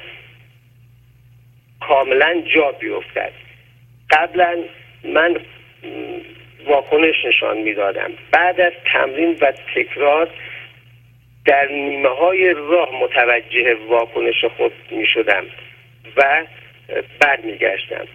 کاملا 1.81 2.43
جا 2.55 2.73
بیفتد. 2.73 3.33
قبلا 4.11 4.63
من 5.05 5.37
واکنش 6.67 7.25
نشان 7.25 7.59
می‌دادم. 7.59 8.11
بعد 8.33 8.61
از 8.61 8.73
تمرین 8.93 9.39
و 9.41 9.53
تکرار 9.75 10.29
در 11.47 11.69
نیمه 11.71 12.09
های 12.09 12.55
راه 12.55 12.89
متوجه 13.03 13.77
واکنش 13.89 14.45
خود 14.57 14.73
می 14.91 15.07
شدم 15.07 15.45
و 16.17 16.45
بر 17.21 17.41
می 17.45 17.59
گشتم 17.59 18.07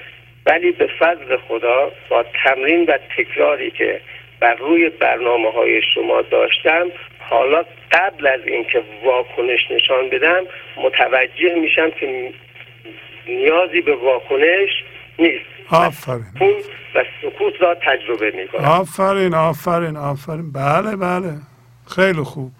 ولی 0.45 0.71
به 0.71 0.89
فضل 0.99 1.37
خدا 1.37 1.91
با 2.09 2.25
تمرین 2.43 2.85
و 2.85 2.97
تکراری 3.17 3.71
که 3.71 4.01
بر 4.39 4.55
روی 4.55 4.89
برنامه 4.89 5.51
های 5.51 5.81
شما 5.93 6.21
داشتم 6.21 6.87
حالا 7.19 7.63
قبل 7.91 8.27
از 8.27 8.39
اینکه 8.45 8.83
واکنش 9.05 9.71
نشان 9.71 10.09
بدم 10.09 10.43
متوجه 10.77 11.55
میشم 11.55 11.89
که 11.89 12.33
نیازی 13.27 13.81
به 13.81 13.95
واکنش 13.95 14.83
نیست. 15.19 15.45
آفرین. 15.71 16.23
و 16.95 17.03
سکوت 17.21 17.61
را 17.61 17.75
تجربه 17.75 18.31
می‌کنم. 18.31 18.63
آفرین 18.63 19.33
آفرین 19.33 19.97
آفرین. 19.97 20.51
بله 20.51 20.95
بله. 20.95 21.33
خیلی 21.95 22.23
خوب. 22.23 22.51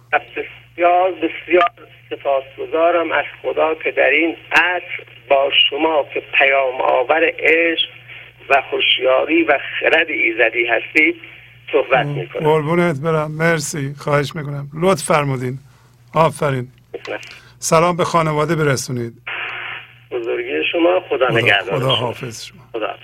بسیار 0.82 1.12
بسیار 1.12 1.72
سپاسگزارم 2.10 3.12
از 3.12 3.26
خدا 3.42 3.76
که 3.84 3.92
در 3.92 4.10
این 4.10 4.36
عصر 4.52 5.04
با 5.30 5.52
شما 5.70 6.06
که 6.14 6.24
پیام 6.34 6.82
آور 6.82 7.22
عشق 7.40 7.90
و 8.50 8.62
خوشیاری 8.70 9.44
و 9.44 9.60
خرد 9.80 10.10
ایزدی 10.10 10.66
هستید 10.66 11.16
صحبت 11.72 12.06
می‌کنم. 12.06 12.44
قربونت 12.44 13.02
برم. 13.02 13.32
مرسی. 13.32 13.94
خواهش 14.00 14.36
می‌کنم. 14.36 14.70
لطف 14.82 15.04
فرمودین. 15.04 15.60
آفرین. 16.16 16.68
سلام 17.60 17.98
به 17.98 18.04
خانواده 18.04 18.56
برسونید. 18.56 19.14
بزرگی 20.12 20.64
شما. 20.72 21.02
خدا, 21.10 21.28
نگهدار 21.30 21.80
خدا 21.80 21.90
حافظ 21.90 22.46
شما. 22.46 22.62
خدا 22.74 22.88
حافظ 22.88 23.02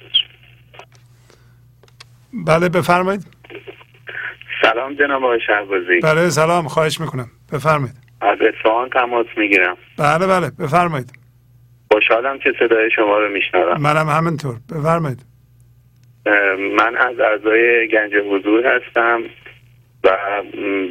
بله 2.33 2.69
بفرمایید. 2.69 3.25
سلام 4.61 4.93
جناب 4.95 5.23
آقای 5.23 5.39
شهبازی. 5.47 5.99
بله 6.03 6.29
سلام. 6.29 6.67
خواهش 6.67 6.99
می‌کنم. 7.01 7.31
بفرمایید. 7.53 7.95
از 8.21 8.37
اصفهان 8.41 8.89
تماس 8.89 9.25
می‌گیرم. 9.37 9.77
بله 9.97 10.27
بله 10.27 10.51
بفرمایید. 10.59 11.11
خوشحالم 11.91 12.39
که 12.39 12.53
صدای 12.59 12.91
شما 12.95 13.19
رو 13.19 13.29
میشنوم. 13.29 13.81
منم 13.81 14.09
همینطور. 14.09 14.55
بفرمایید. 14.75 15.19
من 16.77 16.97
از 16.97 17.19
اعضای 17.19 17.87
گنج 17.87 18.11
حضور 18.31 18.75
هستم 18.75 19.21
و 20.03 20.17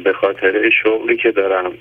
به 0.03 0.13
خاطر 0.13 0.69
شغلی 0.83 1.17
که 1.17 1.31
دارم 1.31 1.71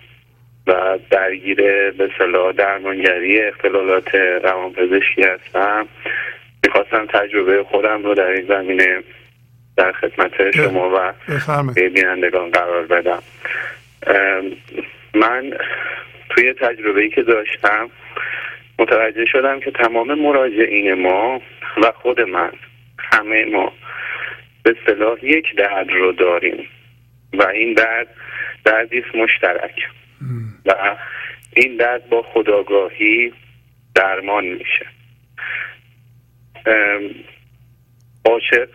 و 0.66 0.98
درگیر 1.10 1.56
به 1.90 2.10
صلاح 2.18 2.52
درمانگری 2.52 3.40
اختلالات 3.40 4.14
روانپزشکی 4.44 5.22
هستم 5.22 5.88
می‌خواستم 6.64 7.06
تجربه 7.06 7.64
خودم 7.64 8.02
رو 8.02 8.14
در 8.14 8.26
این 8.26 8.46
زمینه 8.46 9.02
در 9.76 9.92
خدمت 9.92 10.50
شما 10.50 10.90
و 10.94 11.12
بینندگان 11.74 12.50
قرار 12.50 12.86
بدم. 12.86 13.22
من 15.14 15.58
توی 16.30 16.52
تجربه 16.52 17.08
که 17.08 17.22
داشتم 17.22 17.90
متوجه 18.78 19.24
شدم 19.26 19.60
که 19.60 19.70
تمام 19.70 20.14
مراجعین 20.14 20.94
ما 20.94 21.40
و 21.82 21.92
خود 21.92 22.20
من 22.20 22.52
همه 23.12 23.44
ما 23.44 23.72
به 24.62 24.76
صلاح 24.86 25.24
یک 25.24 25.56
درد 25.56 25.90
رو 25.90 26.12
داریم 26.12 26.68
و 27.32 27.46
این 27.46 27.74
درد 27.74 28.08
دردی 28.64 29.04
مشترک 29.14 29.88
و 30.66 30.96
این 31.56 31.76
درد 31.76 32.08
با 32.08 32.22
خداگاهی 32.22 33.32
درمان 33.94 34.44
میشه. 34.44 34.86
عاشق 38.24 38.68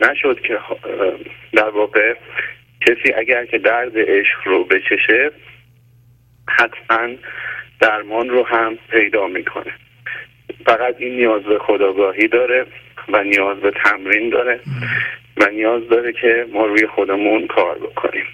نشد 0.00 0.40
که 0.40 0.58
در 1.52 1.68
واقع 1.68 2.14
کسی 2.86 3.12
اگر 3.16 3.44
که 3.44 3.58
درد 3.58 3.92
عشق 3.96 4.38
رو 4.44 4.64
بچشه 4.64 5.30
حتما 6.48 7.08
درمان 7.80 8.28
رو 8.28 8.46
هم 8.46 8.78
پیدا 8.90 9.26
می‌کنه. 9.26 9.72
فقط 10.66 10.96
این 10.98 11.16
نیاز 11.16 11.42
به 11.42 11.58
خداگاهی 11.58 12.28
داره 12.28 12.66
و 13.08 13.22
نیاز 13.22 13.58
به 13.58 13.72
تمرین 13.84 14.30
داره 14.30 14.60
و 15.36 15.46
نیاز 15.50 15.88
داره 15.88 16.12
که 16.12 16.46
ما 16.52 16.66
روی 16.66 16.86
خودمون 16.86 17.46
کار 17.46 17.78
بکنیم. 17.78 18.24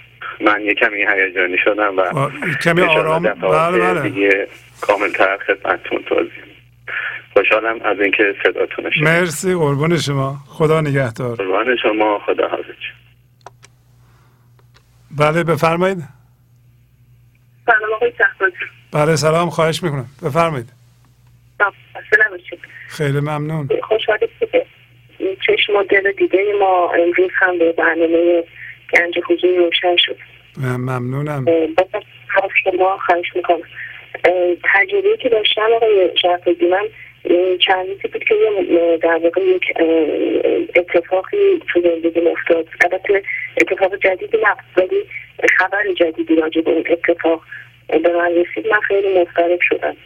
من 0.41 0.61
یه 0.63 0.75
کمی 0.75 0.99
هیجانی 0.99 1.59
شدم 1.65 1.97
و 1.97 2.31
کمی 2.65 2.83
آرام. 2.83 3.23
بله 3.23 3.79
بله. 3.79 4.01
دیگه 4.01 4.49
کاملتر 4.81 5.37
خدمتتون 5.47 6.03
توضیح 6.03 6.45
خوشحالم 7.33 7.81
از 7.85 8.01
اینکه 8.01 8.35
صداتون 8.43 8.91
شد 8.91 9.03
مرسی 9.03 9.55
قربان 9.55 9.99
شما. 9.99 10.37
خدا 10.49 10.81
نگهدار. 10.81 11.37
قربان 11.37 11.77
شما. 11.83 12.19
خدا 12.19 12.49
حافظ. 12.49 12.75
بله 15.19 15.45
بفرمایید. 15.45 15.99
سلام 17.67 17.93
آقای 17.95 18.13
بله 18.93 19.17
سلام 19.17 19.51
خواهش 19.51 19.83
می‌کنم. 19.83 20.07
بفرمایید. 20.23 20.73
خیلی 22.89 23.21
ممنون. 23.21 23.69
خوشحالی 23.83 24.29
که 24.41 24.67
چشم 25.19 25.77
و 25.77 25.83
دل 25.83 26.13
دیگه 26.13 26.39
ما 26.61 26.93
امروز 26.93 27.31
هم 27.35 27.59
به 27.59 27.73
برنامه 27.73 28.45
گنج 28.93 29.15
حضور 29.29 29.57
روشن 29.57 29.97
شد. 29.99 30.17
ممنونم. 30.57 31.45
شما 32.65 32.99
خواهش 33.07 33.27
می‌کنم. 33.37 33.59
تجربه 34.75 35.17
که 35.23 35.29
داشتم 35.29 35.73
آقای 35.77 36.11
شرفزی 36.23 36.67
من 36.67 36.89
چند 37.61 37.89
روزی 37.89 38.09
بود 38.09 38.25
که 38.25 38.35
در 39.03 39.19
واقع 39.19 39.41
یک 39.41 39.63
اتفاقی 40.77 41.63
تو 41.73 41.81
زندگی 41.81 42.21
افتاد. 42.21 42.69
البته 42.81 43.23
اتفاق 43.61 43.97
جدیدی 43.97 44.39
نبود 44.43 44.65
ولی 44.77 45.05
خبر 45.59 45.83
جدیدی 45.97 46.37
راجع 46.37 46.61
به 46.61 46.71
اون 46.71 46.85
اتفاق 46.91 47.43
به 47.89 48.13
من 48.17 48.31
رسید. 48.33 48.67
من 48.67 48.81
خیلی 48.81 49.21
مضطرب 49.21 49.59
شدم. 49.63 49.97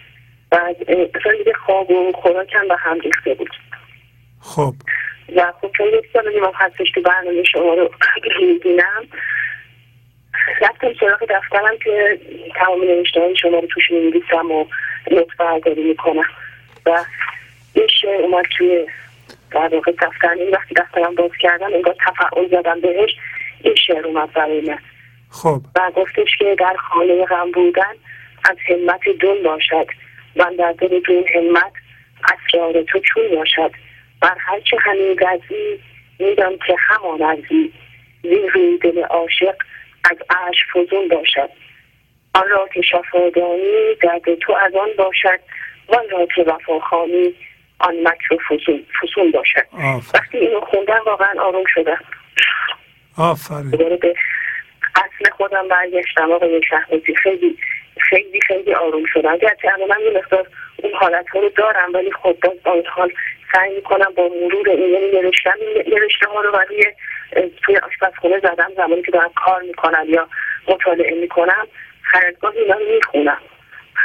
بعد 0.50 0.76
اصلا 0.90 1.32
دیگه 1.38 1.52
خواب 1.52 1.90
و 1.90 2.12
خوراکم 2.12 2.68
به 2.68 2.76
هم 2.78 3.00
ریخته 3.00 3.34
بود. 3.34 3.50
خب. 4.40 4.74
و 5.36 5.52
خب 5.60 5.70
چون 5.76 5.86
یک 5.86 6.04
سال 6.12 6.34
نیمم 6.34 6.52
هستش 6.54 6.92
که 6.94 7.00
برنامه 7.00 7.42
شما 7.42 7.74
رو 7.74 7.90
می‌بینم 8.40 9.08
رفتم 10.60 10.94
سراغ 11.00 11.22
دفترم 11.28 11.78
که 11.84 12.18
تمام 12.56 12.82
نوشته 12.82 13.20
های 13.20 13.36
شما 13.36 13.58
رو 13.58 13.66
توش 13.66 13.90
می‌نویسم 13.90 14.50
و 14.50 14.64
برداری 15.38 15.82
می‌کنم. 15.82 16.24
و 16.88 17.04
این 17.74 17.86
شعر 17.86 18.22
اومد 18.22 18.44
توی 18.58 18.86
در 19.50 19.68
واقع 19.74 19.92
دفتر. 19.92 20.30
این 20.30 20.50
وقتی 20.50 20.74
دفترم 20.74 21.14
باز 21.14 21.30
کردم 21.40 21.74
انگار 21.74 21.94
تفعول 22.06 22.48
زدم 22.48 22.80
بهش 22.80 23.10
این 23.62 23.74
شعر 23.74 24.06
اومد 24.06 24.32
برای 24.32 24.60
من. 24.60 24.78
خب. 25.30 25.60
و 25.76 25.90
گفتش 25.90 26.36
که 26.38 26.56
در 26.58 26.76
خانه 26.76 27.24
غم 27.24 27.50
بودن 27.50 27.94
از 28.44 28.56
همت 28.68 29.08
دون 29.20 29.42
باشد. 29.42 29.86
من 30.36 30.56
در 30.56 30.72
دل 30.72 31.00
دون 31.00 31.24
همت 31.34 31.72
اسرار 32.24 32.82
تو 32.82 32.98
چون 32.98 33.22
باشد. 33.34 33.70
بر 34.20 34.36
هرچه 34.38 34.76
همین 34.80 35.14
گزی 35.14 35.80
میدم 36.18 36.56
که 36.66 36.76
همان 36.78 37.22
ارزی. 37.22 37.72
زیر 38.22 38.50
روی 38.54 38.78
دل 38.78 39.02
عاشق 39.02 39.56
از 40.10 40.16
عرش 40.30 40.56
فزون 40.72 41.08
باشد. 41.08 41.50
آن 42.34 42.48
را 42.48 42.68
که 42.74 42.82
شفادانی 42.82 43.94
درد 44.02 44.34
تو 44.34 44.52
از 44.52 44.74
آن 44.74 44.88
باشد. 44.98 45.40
و 45.88 45.94
آن 45.94 46.08
را 46.10 46.26
که 46.34 46.42
وفاخانی 46.42 47.34
آن 47.80 47.94
مکر 48.02 48.36
فزون, 48.48 48.86
فزون 49.02 49.30
باشد 49.30 49.66
وقتی 50.14 50.38
اینو 50.38 50.60
خوندم 50.60 51.02
واقعا 51.06 51.42
آروم 51.42 51.64
شدم. 51.74 52.00
آفرین. 53.18 53.70
به 53.70 54.14
اصل 54.94 55.30
خودم 55.36 55.68
برگشتم. 55.68 56.32
آقای 56.32 56.60
شهبازی 56.70 57.14
خیلی 57.14 57.58
خیلی 58.00 58.40
خیلی 58.46 58.74
آروم 58.74 59.04
شدم. 59.12 59.36
گرچه 59.36 59.68
من 59.88 60.00
یه 60.00 60.18
مقدار 60.18 60.46
اون 60.76 60.92
حالت 60.94 61.28
ها 61.28 61.40
رو 61.40 61.48
دارم 61.48 61.92
ولی 61.94 62.12
خب 62.12 62.36
باز 62.42 62.62
با 62.64 62.72
این 62.72 62.86
حال 62.86 63.12
سعی 63.52 63.74
می‌کنم 63.74 64.12
با 64.16 64.28
مرور 64.28 64.68
این 64.68 64.92
یعنی 64.92 65.22
نوشتم 65.22 65.54
نوشته 65.86 66.26
ها 66.28 66.40
رو 66.40 66.52
برای 66.52 66.84
توی 67.62 67.76
آشپزخونه 67.76 68.38
زدم. 68.38 68.70
زمانی 68.76 69.02
که 69.02 69.10
دارم 69.12 69.30
کار 69.36 69.62
می‌کنم 69.62 70.04
یا 70.08 70.28
مطالعه 70.68 71.20
می‌کنم 71.20 71.66
هرگاه 72.02 72.52
اینا 72.56 72.74
رو 72.74 72.94
می‌خونم. 72.94 73.38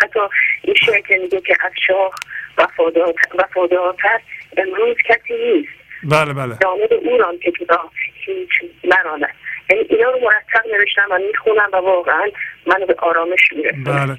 حتی 0.01 0.19
این 0.61 0.75
شعر 0.75 0.99
که 0.99 1.17
میگه 1.17 1.41
که 1.41 1.57
از 1.65 1.71
شاه 1.87 2.11
وفادارتر 2.57 4.19
امروز 4.57 4.97
کسی 5.05 5.33
نیست. 5.33 5.83
بله 6.03 6.33
بله. 6.33 6.57
جانب 6.61 7.07
اونان 7.11 7.37
که 7.37 7.51
جدا 7.51 7.79
هیچ 8.25 8.49
نراند 8.83 9.29
یعنی 9.69 9.83
اینا 9.89 10.09
رو 10.09 10.19
مرتب 10.19 10.67
نوشتم 10.77 11.07
و 11.11 11.19
می‌خونم 11.27 11.69
و 11.73 11.75
واقعا 11.75 12.27
منو 12.67 12.85
به 12.85 12.95
آرامش 12.97 13.39
میرسونم 13.55 14.17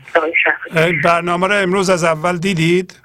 بله. 0.74 0.92
برنامه 1.04 1.46
رو 1.46 1.54
امروز 1.54 1.90
از 1.90 2.04
اول 2.04 2.38
دیدید؟ 2.38 3.00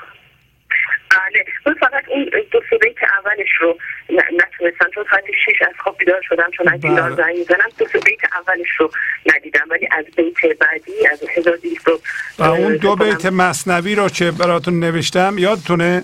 بله. 1.09 1.45
من 1.65 1.73
فقط 1.73 2.03
اون 2.09 2.29
دو 2.51 2.61
سه 2.69 2.77
بیت 2.77 2.97
اولش 3.19 3.49
رو 3.59 3.77
نتونستم 4.09 4.89
چون 4.95 5.05
ساعت 5.11 5.23
شیش 5.45 5.61
از 5.61 5.73
خواب 5.83 5.97
بیدار 5.97 6.21
شدم 6.29 6.51
چون 6.57 6.67
از 6.67 6.81
دیدار 6.81 7.15
زنگ 7.15 7.37
می‌زنم 7.37 7.69
دو 7.77 7.85
سه 7.93 7.99
بیت 7.99 8.19
اولش 8.33 8.67
رو 8.79 8.91
ندیدم. 9.35 9.65
ولی 9.69 9.87
از 9.91 10.05
بیت 10.05 10.57
بعدی 10.59 11.07
از 11.11 11.23
هزار 11.37 11.55
دیست 11.55 11.87
رو 11.87 12.01
و 12.39 12.43
اون 12.43 12.75
دو 12.75 12.95
بیت 12.95 13.25
مصنوی 13.25 13.95
رو 13.95 14.09
که 14.09 14.31
براتون 14.31 14.79
نوشتم 14.79 15.35
یادتونه؟ 15.37 16.03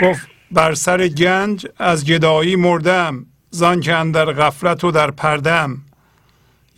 گفت 0.00 0.28
بر 0.50 0.74
سر 0.74 1.08
گنج 1.08 1.66
از 1.78 2.06
گدایی 2.06 2.56
مردم 2.56 3.26
زان 3.50 3.80
که 3.80 3.94
اندر 3.94 4.24
غفلت 4.24 4.84
و 4.84 4.90
در 4.90 5.10
پردم. 5.10 5.78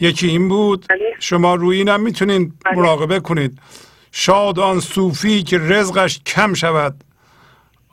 یکی 0.01 0.29
این 0.29 0.49
بود. 0.49 0.87
بله. 0.89 1.15
شما 1.19 1.55
روی 1.55 1.77
اینم 1.77 2.01
می‌تونید 2.01 2.53
مراقبه 2.73 3.21
کنید. 3.21 3.59
شاد 4.19 4.59
آن 4.59 4.81
صوفی 4.81 5.43
که 5.43 5.59
رزقش 5.59 6.21
کم 6.27 6.55
شود 6.55 6.95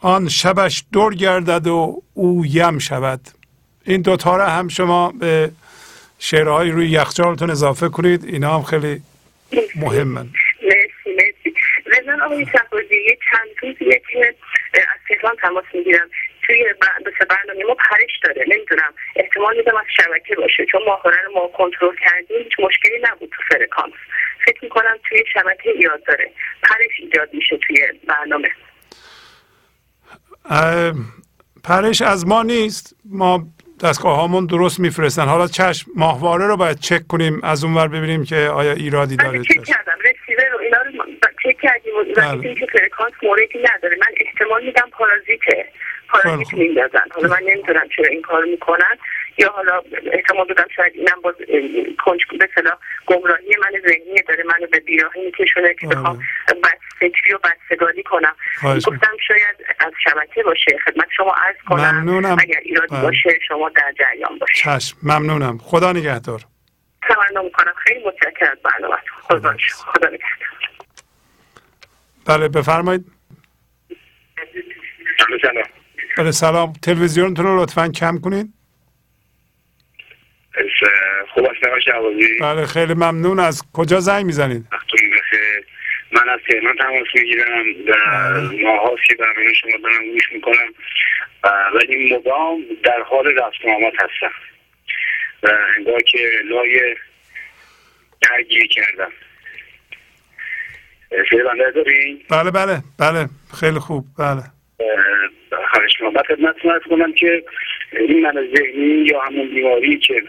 آن 0.01 0.29
شبش 0.29 0.83
دور 0.93 1.15
گردد 1.15 1.67
و 1.67 2.01
او 2.13 2.45
یم 2.45 2.79
شود. 2.79 3.19
این 3.85 4.01
دوتا 4.01 4.37
را 4.37 4.45
هم 4.45 4.67
شما 4.67 5.11
به 5.11 5.51
شعرهای 6.19 6.71
روی 6.71 6.89
یخچالتون 6.89 7.49
اضافه 7.49 7.89
کنید. 7.89 8.25
اینا 8.25 8.55
هم 8.55 8.63
خیلی 8.63 9.01
مهمن. 9.75 10.27
مرسی 10.63 11.09
مرسی. 11.17 11.53
زندان 11.95 12.21
آقای 12.21 12.39
یه 12.39 12.45
چند 13.31 13.49
روزیه 13.61 14.01
که 14.11 14.35
از 14.75 14.99
تهران 15.09 15.35
تماس 15.41 15.65
می‌گیرم. 15.73 16.07
توی 16.45 16.65
ب- 16.81 17.25
برنامه 17.29 17.63
ما 17.67 17.75
پرش 17.89 18.19
داره. 18.23 18.45
نمی‌دونم. 18.47 18.93
احتمال 19.15 19.57
میدم 19.57 19.75
از 19.77 19.85
شبکه 19.97 20.35
باشه. 20.35 20.65
چون 20.71 20.81
ماهواره 20.87 21.17
ما 21.35 21.47
کنترل 21.47 21.95
کردیم 22.05 22.37
هیچ 22.43 22.53
مشکلی 22.59 22.99
نبود 23.03 23.29
تو 23.29 23.41
فرکانس 23.57 23.93
فکر 24.45 24.59
می‌کنم 24.63 24.97
توی 25.09 25.23
شبکه 25.33 25.69
ایراد 25.69 26.03
داره. 26.07 26.31
پرش 26.63 26.99
ایجاد 26.99 27.29
میشه 27.33 27.57
توی 27.57 27.77
برنامه. 28.07 28.49
پرش 31.63 32.01
از 32.01 32.27
ما 32.27 32.43
نیست. 32.43 32.95
ما 33.05 33.47
دستگاه 33.83 34.15
هامون 34.15 34.45
درست 34.45 34.79
میفرستن. 34.79 35.25
حالا 35.25 35.47
چشم 35.47 35.91
ماهواره 35.95 36.47
رو 36.47 36.57
باید 36.57 36.79
چک 36.79 37.07
کنیم 37.07 37.39
از 37.43 37.63
اونور 37.63 37.87
ببینیم 37.87 38.25
که 38.25 38.35
آیا 38.35 38.73
ایرادی 38.73 39.15
داره 39.15 39.43
چک 39.43 39.63
کردم. 39.63 39.97
رسیور 39.99 40.49
رو 40.53 40.59
اینا 40.59 40.77
رو 40.77 40.91
چک 41.43 41.57
کردیم 41.61 41.93
و 41.95 42.03
بله. 42.03 42.27
وقتی 42.27 42.55
که 42.55 42.65
فرکانس 42.65 43.13
موردی 43.23 43.59
نداره. 43.73 43.97
من 43.99 44.13
احتمال 44.17 44.65
میدم 44.65 44.89
پارازیته. 44.91 45.65
پارازیت. 46.09 46.53
میندازن. 46.53 47.05
حالا 47.15 47.27
من 47.27 47.43
نمی‌دونم 47.47 47.87
چرا 47.95 48.05
این 48.05 48.21
کار 48.21 48.43
می‌کنن. 48.43 48.97
یا 49.37 49.51
حالا 49.51 49.81
احتمال 50.11 50.45
بدم 50.45 50.67
شاید 50.75 50.91
اینم 50.95 51.21
باز 51.21 51.35
کنج 52.05 52.19
به 52.39 52.49
صلاح 52.55 52.77
گمراهی 53.05 53.55
من 53.61 53.79
ذهنی 53.89 54.21
داره 54.27 54.43
منو 54.43 54.67
به 54.71 54.79
بیراهی 54.79 55.25
میکشونه 55.25 55.73
که 55.73 55.87
بله. 55.87 55.95
بخوام 55.95 56.17
بس 56.63 56.79
فکری 56.99 57.33
و 57.33 57.39
بستگانی 57.43 58.03
کنم. 58.03 58.35
گفتم 58.63 59.17
شاید 59.27 59.55
از 59.79 59.91
شبکه 60.03 60.43
باشه 60.43 60.77
خدمت 60.85 61.07
شما 61.17 61.35
عرض 61.45 61.55
کنم. 61.69 61.97
ممنونم. 61.97 62.37
اگر 62.39 62.59
ایرادی 62.61 62.95
بله. 62.95 63.01
باشه 63.01 63.39
شما 63.47 63.69
در 63.69 63.93
جریان 63.99 64.39
باشید. 64.39 64.63
چشم. 64.63 64.97
ممنونم. 65.03 65.57
خدا 65.57 65.91
نگهدار. 65.91 66.41
تمنا 67.01 67.41
می‌کنم. 67.41 67.73
خیلی 67.77 68.03
متشکرم 68.05 68.51
از 68.51 68.57
برنامهتون 68.63 69.17
خدا 69.21 69.57
شما. 69.57 69.91
خدا 69.93 70.07
نگهدار. 70.07 70.59
بله 72.25 72.47
بفرمایید. 72.47 73.11
سلام 75.41 75.63
بله 76.17 76.31
سلام. 76.31 76.73
تلویزیونتون 76.73 77.45
رو 77.45 77.61
لطفا 77.63 77.87
کم 77.87 78.17
کنید. 78.17 78.53
خوب 81.33 81.45
است 81.45 81.59
بله 82.41 82.65
خیلی 82.65 82.93
ممنون. 82.93 83.39
از 83.39 83.63
کجا 83.73 83.99
زنگ 83.99 84.25
می‌زنید؟ 84.25 84.65
بخیر. 84.69 85.65
من 86.11 86.29
از 86.29 86.39
تهران 86.49 86.75
تماس 86.75 87.07
می‌گیرم 87.15 87.65
و 87.87 87.93
ماه 88.61 88.89
هاست 88.89 89.03
که 89.07 89.15
برنامه 89.15 89.53
شما 89.53 89.71
دارم 89.83 90.11
گوش 90.11 90.31
می‌کنم. 90.31 90.73
و 91.43 91.49
ولی 91.73 92.15
مدام 92.15 92.61
در 92.83 93.01
حال 93.05 93.25
رفت 93.25 93.65
آمد 93.65 93.93
هستم. 93.93 94.35
و 95.43 95.49
انگار 95.77 96.01
که 96.01 96.29
لای 96.45 96.95
درگیری 98.21 98.67
کردم. 98.67 99.11
بله 102.29 102.51
بله 102.51 102.77
بله. 102.99 103.29
خیلی 103.59 103.79
خوب 103.79 104.05
بله. 104.19 104.43
خواهش 105.71 106.01
می‌کنم. 106.01 106.23
خدمتتون 106.23 106.79
کنم 106.89 107.13
که 107.13 107.43
این 107.91 108.21
من 108.21 108.33
ذهنی 108.57 109.05
یا 109.05 109.21
همون 109.21 109.49
بیماری 109.49 109.99
که 109.99 110.23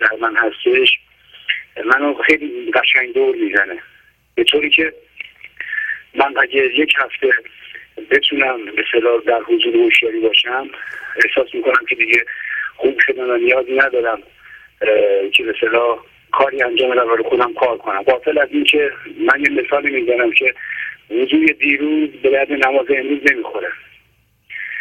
در 0.00 0.16
من 0.20 0.36
هستش 0.36 0.98
منو 1.84 2.14
خیلی 2.14 2.70
قشنگ 2.70 3.14
دور 3.14 3.36
می‌زنه. 3.36 3.78
به 4.34 4.44
طوری 4.44 4.70
که 4.70 4.92
من 6.14 6.34
اگه 6.42 6.74
یک 6.74 6.92
هفته 6.98 7.30
بتونم 8.10 8.64
به 8.64 8.84
صلاح 8.92 9.20
در 9.26 9.40
حضور 9.40 9.76
هوشیاری 9.76 10.20
باشم 10.20 10.70
احساس 11.24 11.54
می‌کنم 11.54 11.86
که 11.88 11.94
دیگه 11.94 12.24
خوب 12.76 13.00
شدن 13.06 13.30
و 13.30 13.36
نیازی 13.36 13.72
ندارم 13.72 14.22
که 15.32 15.44
به 15.44 15.54
صلاح 15.60 15.98
کاری 16.32 16.62
انجام 16.62 16.90
بدم 16.90 17.08
و 17.08 17.22
خودم 17.22 17.54
کار 17.54 17.78
کنم. 17.78 18.02
قافل 18.02 18.38
از 18.38 18.48
اینکه 18.50 18.90
من 19.18 19.40
یه 19.40 19.50
مثالی 19.50 20.00
می‌زنم 20.00 20.32
که 20.32 20.54
وضوی 21.10 21.46
دیروز 21.46 22.10
به 22.22 22.30
درد 22.30 22.52
نماز 22.52 22.86
امروز 22.90 23.32
نمی‌خوره. 23.32 23.68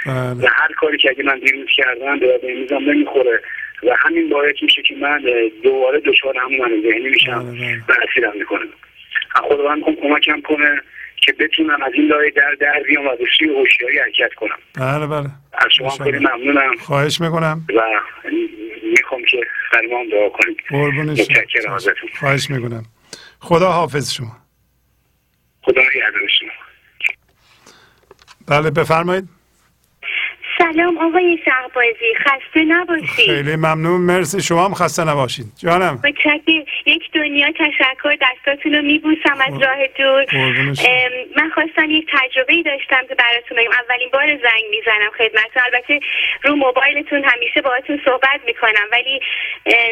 بله. 0.05 0.13
و 0.13 0.47
هر 0.51 0.73
کاری 0.77 0.97
که 0.97 1.09
اگه 1.09 1.23
من 1.23 1.39
دیروز 1.39 1.67
کردم 1.77 2.19
به 2.19 2.27
درد 2.27 2.39
امروزم 2.43 2.91
نمی‌خوره. 2.91 3.41
و 3.83 3.95
همین 3.99 4.29
باعث 4.29 4.55
میشه 4.61 4.81
که 4.81 4.95
من 4.95 5.21
دوباره 5.63 5.99
دچار 5.99 6.37
همون 6.37 6.61
من 6.61 6.81
ذهنی 6.81 7.09
میشم 7.09 7.51
بله، 7.51 7.77
و 7.89 7.93
اسیرم 8.09 8.37
می‌کنم 8.37 8.67
خداوند 9.33 9.83
کن 9.83 9.95
کمکم 9.95 10.41
کنه 10.41 10.81
که 11.21 11.33
بتونم 11.33 11.83
از 11.83 11.93
این 11.93 12.07
لایه 12.07 12.31
در 12.31 12.55
در 12.59 12.83
بیام 12.87 13.07
و 13.07 13.09
به 13.09 13.25
سوی 13.39 13.49
هوشیاری 13.49 13.99
حرکت 13.99 14.33
کنم. 14.33 14.57
بله 14.73 15.07
بله. 15.07 15.29
از 15.53 15.67
شما 15.77 15.89
خیلی. 15.89 16.19
ممنونم. 16.19 16.75
خواهش 16.79 17.21
می‌کنم. 17.21 17.61
و 17.75 17.81
می‌خوام 18.83 19.21
که 19.25 19.41
هم 19.73 20.09
دعا 20.09 20.29
کنید. 20.29 20.57
متشکرم 21.09 21.73
ازتون. 21.73 22.09
خواهش 22.19 22.49
می‌کنم. 22.49 22.83
خدا 23.39 23.71
حافظ 23.71 24.13
شما. 24.13 24.37
خدا 25.61 25.81
نگهدار 25.81 26.27
شما. 26.39 26.49
بله 28.47 28.71
بفرمایید. 28.71 29.29
سلام 30.57 30.97
آقای 30.97 31.39
شهبازی 31.45 32.13
خسته 32.17 32.63
نباشید 32.63 33.25
خیلی 33.25 33.55
ممنون 33.55 34.01
مرسی. 34.01 34.41
شما 34.41 34.65
هم 34.65 34.73
خسته 34.73 35.03
نباشید 35.03 35.45
جانم. 35.63 35.99
متشکر 36.03 36.63
یک 36.85 37.11
دنیا 37.13 37.47
تشکر 37.51 38.15
دستاتون 38.21 38.75
رو 38.75 38.81
میبوسم 38.81 39.37
از 39.47 39.61
راه 39.61 39.87
دور. 39.97 40.25
من 41.37 41.49
خواستم 41.49 41.91
یک 41.91 42.05
تجربه 42.11 42.53
ای 42.53 42.63
داشتم 42.63 43.01
که 43.09 43.15
براتون 43.15 43.57
بگم. 43.57 43.71
اولین 43.71 44.09
بار 44.13 44.25
زنگ 44.25 44.63
می‌زنم 44.69 45.11
خدمتتون. 45.17 45.63
البته 45.73 45.99
رو 46.43 46.55
موبایلتون 46.55 47.23
همیشه 47.23 47.61
باهاتون 47.61 48.01
صحبت 48.05 48.41
می‌کنم 48.45 48.87
ولی 48.91 49.19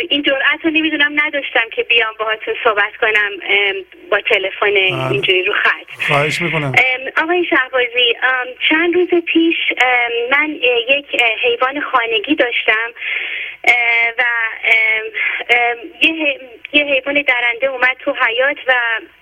این 0.09 0.23
جرأت 0.23 0.59
رو 0.63 0.69
نمی‌دونم 0.69 1.11
نداشتم 1.25 1.69
که 1.75 1.83
بیام 1.83 2.13
باهاتون 2.19 2.53
صحبت 2.63 2.95
کنم 3.01 3.31
با 4.11 4.19
تلفن 4.21 4.65
بله. 4.65 5.11
اینجوری 5.11 5.43
رو 5.43 5.53
خط. 5.53 6.07
خواهش 6.07 6.41
می‌کنم. 6.41 6.73
آقای 7.23 7.45
شهبازی 7.49 8.15
چند 8.69 8.95
روز 8.95 9.09
پیش 9.25 9.55
ام، 9.81 10.11
من 10.55 10.97
یک 10.97 11.21
حیوان 11.41 11.81
خانگی 11.81 12.35
داشتم. 12.35 12.93
و 14.17 14.23
یه 16.01 16.11
حی- 16.11 16.39
یه 16.73 16.83
حیوان 16.85 17.21
درنده 17.21 17.67
اومد 17.67 17.97
تو 17.99 18.13
حیات 18.13 18.57
و 18.67 18.73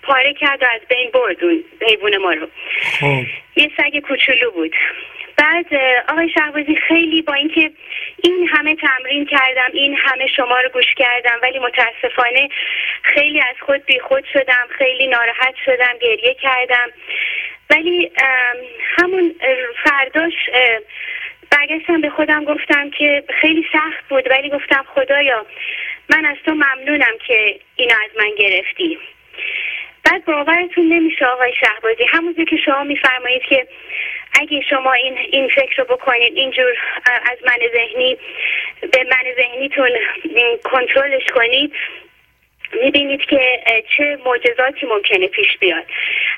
پاره 0.03 0.33
کرد 0.33 0.63
و 0.63 0.65
از 0.65 0.81
بین 0.89 1.11
برد 1.11 1.43
اون 1.43 1.63
حیوان 1.87 2.17
ما 2.17 2.31
رو. 2.31 2.47
خب. 2.99 3.23
یه 3.55 3.71
سگ 3.77 3.99
کوچولو 3.99 4.51
بود. 4.51 4.75
بعد 5.37 5.65
آقای 6.09 6.29
شهبازی 6.29 6.75
خیلی 6.75 7.21
با 7.21 7.33
اینکه 7.33 7.71
این 8.23 8.47
همه 8.51 8.75
تمرین 8.75 9.25
کردم 9.25 9.69
این 9.73 9.95
همه 9.95 10.27
شما 10.27 10.59
رو 10.61 10.69
گوش 10.69 10.93
کردم 10.97 11.39
ولی 11.41 11.59
متاسفانه 11.59 12.49
خیلی 13.01 13.39
از 13.39 13.55
خود 13.65 13.85
بیخود 13.85 14.25
شدم 14.33 14.67
خیلی 14.77 15.07
ناراحت 15.07 15.55
شدم 15.65 15.97
گریه 16.01 16.33
کردم. 16.33 16.89
ولی 17.69 18.11
همون 18.97 19.35
فرداش 19.83 20.33
برگشتم 21.53 22.01
به 22.01 22.09
خودم 22.09 22.45
گفتم 22.45 22.89
که 22.89 23.23
خیلی 23.41 23.65
سخت 23.73 24.09
بود 24.09 24.31
ولی 24.31 24.49
گفتم 24.49 24.85
خدایا 24.95 25.45
من 26.09 26.25
از 26.25 26.37
تو 26.45 26.51
ممنونم 26.51 27.17
که 27.27 27.59
اینو 27.75 27.95
از 28.05 28.11
من 28.17 28.31
گرفتی. 28.37 28.97
بعد 30.03 30.25
باورتون 30.25 30.93
نمیشه 30.93 31.25
آقای 31.25 31.53
شهبازی 31.59 32.03
همونجور 32.09 32.45
که 32.45 32.57
شما 32.57 32.83
میفرمایید 32.83 33.41
که 33.41 33.67
اگه 34.41 34.61
شما 34.69 34.93
این 34.93 35.17
این 35.17 35.49
فکر 35.55 35.81
رو 35.81 35.95
بکنید 35.95 36.37
اینجور 36.37 36.73
از 37.05 37.37
من 37.45 37.67
ذهنی 37.73 38.17
به 38.81 39.03
من 39.03 39.33
ذهنیتون 39.35 39.89
کنترلش 40.63 41.25
کنید 41.33 41.73
می‌بینید 42.81 43.25
که 43.25 43.63
چه 43.97 44.17
معجزاتی 44.25 44.85
ممکنه 44.85 45.27
پیش 45.27 45.57
بیاد. 45.57 45.83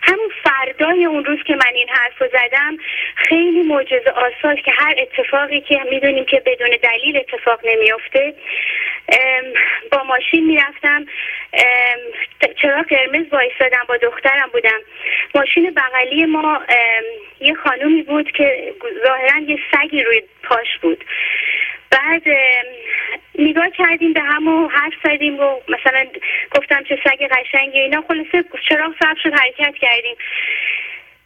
همون 0.03 0.31
فردای 0.43 1.05
اون 1.05 1.25
روز 1.25 1.39
که 1.43 1.55
من 1.55 1.75
این 1.75 1.89
حرف 1.89 2.21
رو 2.21 2.27
زدم 2.27 2.77
خیلی 3.15 3.63
معجزه 3.63 4.09
آساس 4.09 4.57
که 4.65 4.71
هر 4.71 4.95
اتفاقی 4.97 5.61
که 5.61 5.79
می‌دونیم 5.91 6.25
که 6.25 6.41
بدون 6.45 6.69
دلیل 6.83 7.17
اتفاق 7.17 7.59
نمیافته 7.65 8.33
با 9.91 10.03
ماشین 10.03 10.45
می‌رفتم. 10.45 11.05
چرا 12.61 12.81
قرمز 12.81 13.33
وایستادم 13.33 13.85
با 13.87 13.97
دخترم 13.97 14.49
بودم. 14.53 14.79
ماشین 15.35 15.73
بغلی 15.73 16.25
ما 16.25 16.61
یه 17.39 17.53
خانومی 17.53 18.01
بود 18.01 18.31
که 18.31 18.73
ظاهرا 19.05 19.39
یه 19.47 19.59
سگی 19.71 20.03
روی 20.03 20.21
پاش 20.43 20.77
بود. 20.81 21.03
بعد 21.91 22.23
نگاه 23.39 23.69
کردیم 23.69 24.13
به 24.13 24.21
هم 24.21 24.47
و 24.47 24.67
حرف 24.67 24.93
زدیم 25.03 25.39
و 25.39 25.59
مثلا 25.67 26.05
گفتم 26.55 26.83
چه 26.83 26.99
سگ 27.03 27.27
قشنگی 27.31 27.79
اینا. 27.79 28.03
خلاصه 28.07 28.43
چراغ 28.69 28.95
سبز 29.03 29.17
شد 29.23 29.33
حرکت 29.33 29.75
کردیم. 29.81 30.15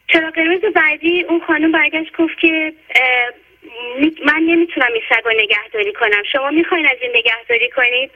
چرا 0.08 0.30
قرمز 0.30 0.60
بعدی 0.60 1.22
اون 1.22 1.40
خانم 1.46 1.72
برگشت 1.72 2.16
گفت 2.16 2.38
که 2.38 2.72
من 4.24 4.40
نمی‌تونم 4.40 4.92
این 4.92 5.02
سگ 5.08 5.28
نگهداری 5.36 5.92
کنم. 5.92 6.22
شما 6.32 6.50
می‌خواین 6.50 6.86
از 6.86 6.96
این 7.00 7.10
نگهداری 7.14 7.68
کنید؟ 7.68 8.10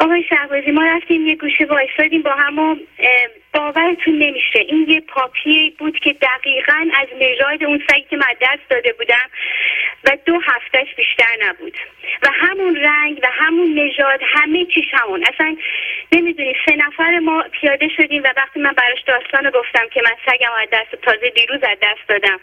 آقای 0.00 0.22
شهبازی 0.22 0.70
ما 0.70 0.86
رفتیم 0.86 1.26
یه 1.26 1.34
گوشه 1.34 1.64
وایستادیم 1.64 2.22
با 2.22 2.30
هم 2.30 2.80
باورتون 3.52 4.18
نمیشه. 4.18 4.58
این 4.58 4.86
یه 4.88 5.00
پاپی 5.00 5.70
بود 5.78 5.98
که 5.98 6.12
دقیقا 6.12 6.86
از 6.94 7.08
نژاد 7.20 7.64
اون 7.64 7.82
سگی 7.90 8.06
که 8.10 8.16
من 8.16 8.34
دست 8.40 8.70
داده 8.70 8.92
بودم 8.92 9.30
و 10.04 10.16
دو 10.24 10.40
هفتهش 10.46 10.94
بیشتر 10.94 11.36
نبود. 11.42 11.76
و 12.22 12.28
همون 12.32 12.76
رنگ 12.76 13.20
و 13.22 13.26
همون 13.32 13.78
نژاد 13.78 14.20
همه 14.22 14.64
چیش 14.64 14.86
همون. 14.92 15.24
اصلا 15.34 15.56
نمی‌دونی 16.12 16.54
سه 16.66 16.76
نفر 16.76 17.18
ما 17.18 17.44
پیاده 17.52 17.88
شدیم 17.96 18.22
و 18.22 18.32
وقتی 18.36 18.60
من 18.60 18.72
براش 18.72 19.02
داستان 19.06 19.50
گفتم 19.50 19.88
که 19.88 20.02
من 20.04 20.14
سگم 20.26 20.50
از 20.62 20.68
دست 20.72 21.02
تازه 21.02 21.30
دیروز 21.30 21.62
از 21.62 21.78
دست 21.82 22.08
دادم. 22.08 22.40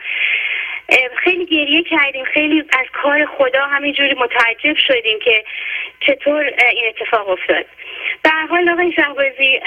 خیلی 1.16 1.46
گریه 1.46 1.84
کردیم 1.84 2.26
خیلی 2.26 2.60
از 2.60 2.86
کار 2.94 3.26
خدا 3.26 3.66
همینجوری 3.66 4.14
متعجب 4.14 4.78
شدیم 4.88 5.20
که 5.20 5.44
چطور 6.00 6.44
این 6.70 6.84
اتفاق 6.88 7.30
افتاد. 7.30 7.66
به 8.24 8.30
حال 8.50 8.70
آقای 8.70 8.94
شهبازی 8.94 9.60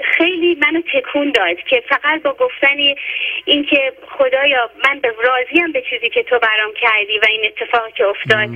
خیلی 0.00 0.54
منو 0.54 0.80
تکون 0.92 1.30
داد 1.30 1.56
که 1.56 1.82
فقط 1.88 2.22
با 2.22 2.32
گفتنی 2.32 2.96
اینکه 3.44 3.92
خدایا 4.18 4.70
من 4.84 5.00
به 5.00 5.14
راضیم 5.24 5.72
به 5.72 5.82
چیزی 5.90 6.10
که 6.10 6.22
تو 6.22 6.38
برام 6.38 6.74
کردی 6.80 7.18
و 7.18 7.24
این 7.28 7.40
اتفاق 7.44 7.92
که 7.94 8.04
افتاد. 8.06 8.48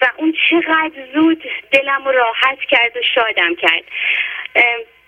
و 0.00 0.10
اون 0.16 0.34
چقدر 0.50 1.06
زود 1.14 1.44
دلم 1.70 2.08
راحت 2.08 2.58
کرد 2.70 2.96
و 2.96 3.02
شادم 3.14 3.54
کرد. 3.54 3.84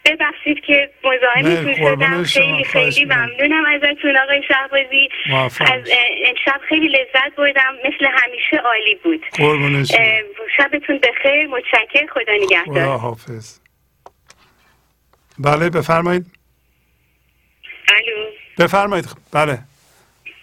ببخشید 0.09 0.61
که 0.65 0.91
مزاحمتون 1.05 1.75
شدم 1.77 2.25
خیلی 2.25 2.65
خیلی 2.65 3.05
ممنونم 3.05 3.65
ازتون 3.65 4.17
آقای 4.17 4.43
شهبازی. 4.49 5.09
از 5.61 5.91
امشب 6.27 6.61
خیلی 6.69 6.89
لذت 6.89 7.37
بردم. 7.37 7.75
مثل 7.85 8.07
همیشه 8.13 8.57
عالی 8.57 8.95
بود. 8.95 9.25
شبتون 10.57 10.99
بخیر. 10.99 11.47
متشکر 11.47 12.07
خدا 12.15 12.33
نگهدار. 12.41 12.99
حافظ 12.99 13.59
بله 15.39 15.71
بفرمایید. 15.71 16.27
الو. 17.97 18.25
بفرمایید. 18.59 19.05
بله. 19.33 19.59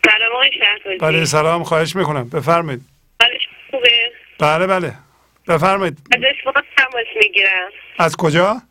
سلام 0.06 0.32
آقای 0.34 0.52
شهبازی. 0.60 0.98
بله 0.98 1.26
سلام. 1.26 1.64
خواهش 1.64 1.95
می‌کنم. 1.95 2.30
بفرمایید. 2.30 2.82
بله 3.19 3.40
خوبه؟ 3.72 4.11
بله 4.40 4.68
بله. 4.68 4.94
بفرمایید. 5.48 5.98
از 6.16 6.22
اصفهان 6.24 6.64
تماس 6.77 7.06
می‌گیرم. 7.22 7.69
از 8.00 8.18
کجا؟ 8.18 8.61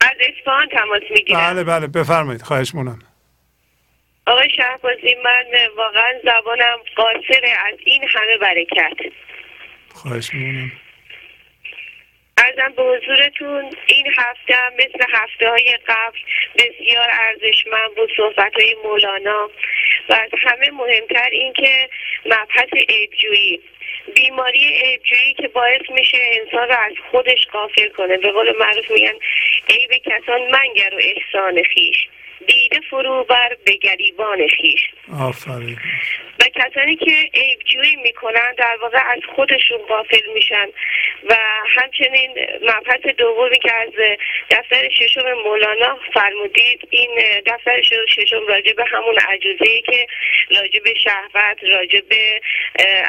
از 0.00 0.16
اصفهان 0.20 0.68
تماس 0.68 1.02
می‌گیرم. 1.10 1.40
بله 1.40 1.64
بله 1.64 1.86
بفرمایید. 1.86 2.42
خواهش 2.42 2.74
مونم 2.74 2.98
آقای 4.26 4.50
شهبازی 4.56 5.16
من 5.24 5.44
واقعا 5.76 6.12
زبانم 6.24 6.78
قاصره. 6.96 7.50
از 7.66 7.78
این 7.84 8.02
همه 8.08 8.38
برکت. 8.38 9.12
خواهش 9.94 10.34
میمونم 10.34 10.72
ارزم 12.38 12.74
به 12.76 12.82
حضورتون. 12.82 13.72
این 13.86 14.06
هفته 14.16 14.54
هم 14.54 14.72
مثل 14.74 15.04
هفته 15.12 15.48
های 15.48 15.78
قبل 15.88 16.18
بسیار 16.54 17.08
ارزشمند 17.12 17.94
بود 17.96 18.10
صحبت 18.16 18.52
های 18.54 18.76
مولانا. 18.84 19.50
و 20.08 20.12
از 20.12 20.30
همه 20.42 20.70
مهمتر 20.70 21.28
اینکه 21.32 21.88
مبحث 22.26 22.72
عیبجویی. 22.88 23.60
بیماری 24.14 24.82
عیبجویی 24.84 25.34
که 25.34 25.48
باعث 25.48 25.90
میشه 25.90 26.18
انسان 26.32 26.68
رو 26.68 26.76
از 26.78 26.92
خودش 27.10 27.46
قافل 27.52 27.88
کنه. 27.88 28.16
به 28.16 28.32
قول 28.32 28.52
معروف 28.58 28.90
میگن 28.90 29.14
عیب 29.68 29.90
کسان 29.90 30.40
منگر 30.40 30.94
و 30.94 30.98
احسان 31.00 31.62
خیش. 31.62 32.08
دیده 32.46 32.80
فرو 32.90 33.24
بر 33.24 33.56
به 33.64 33.72
گریبان 33.72 34.48
خیش. 34.48 34.90
آفرین. 35.20 35.78
و 36.40 36.44
کسانی 36.54 36.96
که 36.96 37.30
عیبجویی 37.34 37.96
می‌کنن 37.96 38.54
در 38.58 38.76
واقع 38.82 38.98
از 38.98 39.20
خودشون 39.36 39.78
غافل 39.78 40.32
میشن. 40.34 40.66
و 41.30 41.36
همچنین 41.76 42.30
مبحث 42.62 43.14
دومی 43.18 43.58
که 43.58 43.74
از 43.74 43.92
دفتر 44.50 44.88
ششم 44.88 45.32
مولانا 45.44 45.98
فرمودید 46.14 46.88
این 46.90 47.10
دفتر 47.46 47.82
ششم 47.82 48.46
راجع 48.48 48.72
به 48.72 48.84
همون 48.84 49.18
عجوزه 49.18 49.80
که 49.80 50.06
راجع 50.50 50.80
به 50.80 50.94
شهوت 50.94 51.64
راجع 51.72 52.00
به 52.08 52.40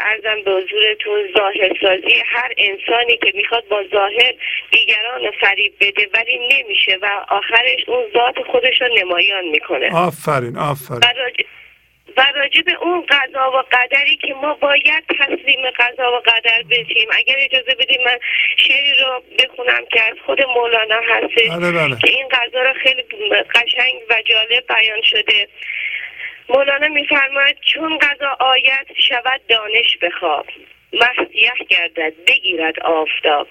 ارزم 0.06 0.42
به 0.46 0.52
حضورتون 0.52 1.34
ظاهر 1.38 1.74
سازی 1.82 2.24
هر 2.26 2.54
انسانی 2.58 3.18
که 3.18 3.32
می‌خواد 3.36 3.68
با 3.68 3.84
ظاهر 3.92 4.34
دیگران 4.72 5.32
فریب 5.32 5.74
بده 5.80 6.10
ولی 6.14 6.38
نمیشه. 6.38 6.98
و 7.02 7.10
آخرش 7.30 7.80
اون 7.88 8.06
ذات 8.14 8.42
خودش 8.52 8.82
رو 8.82 8.88
نمایان 8.88 9.19
می‌کنه. 9.52 9.96
آفرین 9.96 10.58
آفرین. 10.58 11.00
و 12.18 12.26
راجع 12.36 12.62
به 12.62 12.74
اون 12.74 13.06
قضا 13.10 13.52
و 13.52 13.64
قدری 13.72 14.18
که 14.18 14.34
ما 14.34 14.54
باید 14.54 15.04
تسلیم 15.20 15.70
قضا 15.80 16.12
و 16.12 16.20
قدر 16.26 16.64
بشیم 16.70 17.08
اگر 17.18 17.36
اجازه 17.38 17.76
بدیم 17.80 18.02
من 18.06 18.18
شعری 18.58 18.94
رو 19.04 19.24
بخونم 19.40 19.86
که 19.92 20.02
از 20.02 20.18
خود 20.26 20.42
مولانا 20.42 21.02
هستش 21.10 21.50
بله 21.50 21.72
بله. 21.72 21.98
که 22.02 22.10
این 22.10 22.28
قضا 22.28 22.62
رو 22.62 22.74
خیلی 22.74 23.04
قشنگ 23.56 23.96
و 24.10 24.22
جالب 24.26 24.64
بیان 24.70 25.02
شده. 25.04 25.48
مولانا 26.50 26.88
میفرماید 26.88 27.58
چون 27.62 27.98
قضا 27.98 28.38
آید 28.40 28.88
شود 29.10 29.42
دانش 29.48 29.98
بخواب. 30.02 30.46
محضیه 30.94 31.52
گردد 31.70 32.14
بگیرد 32.28 32.80
آفتاب. 32.80 33.48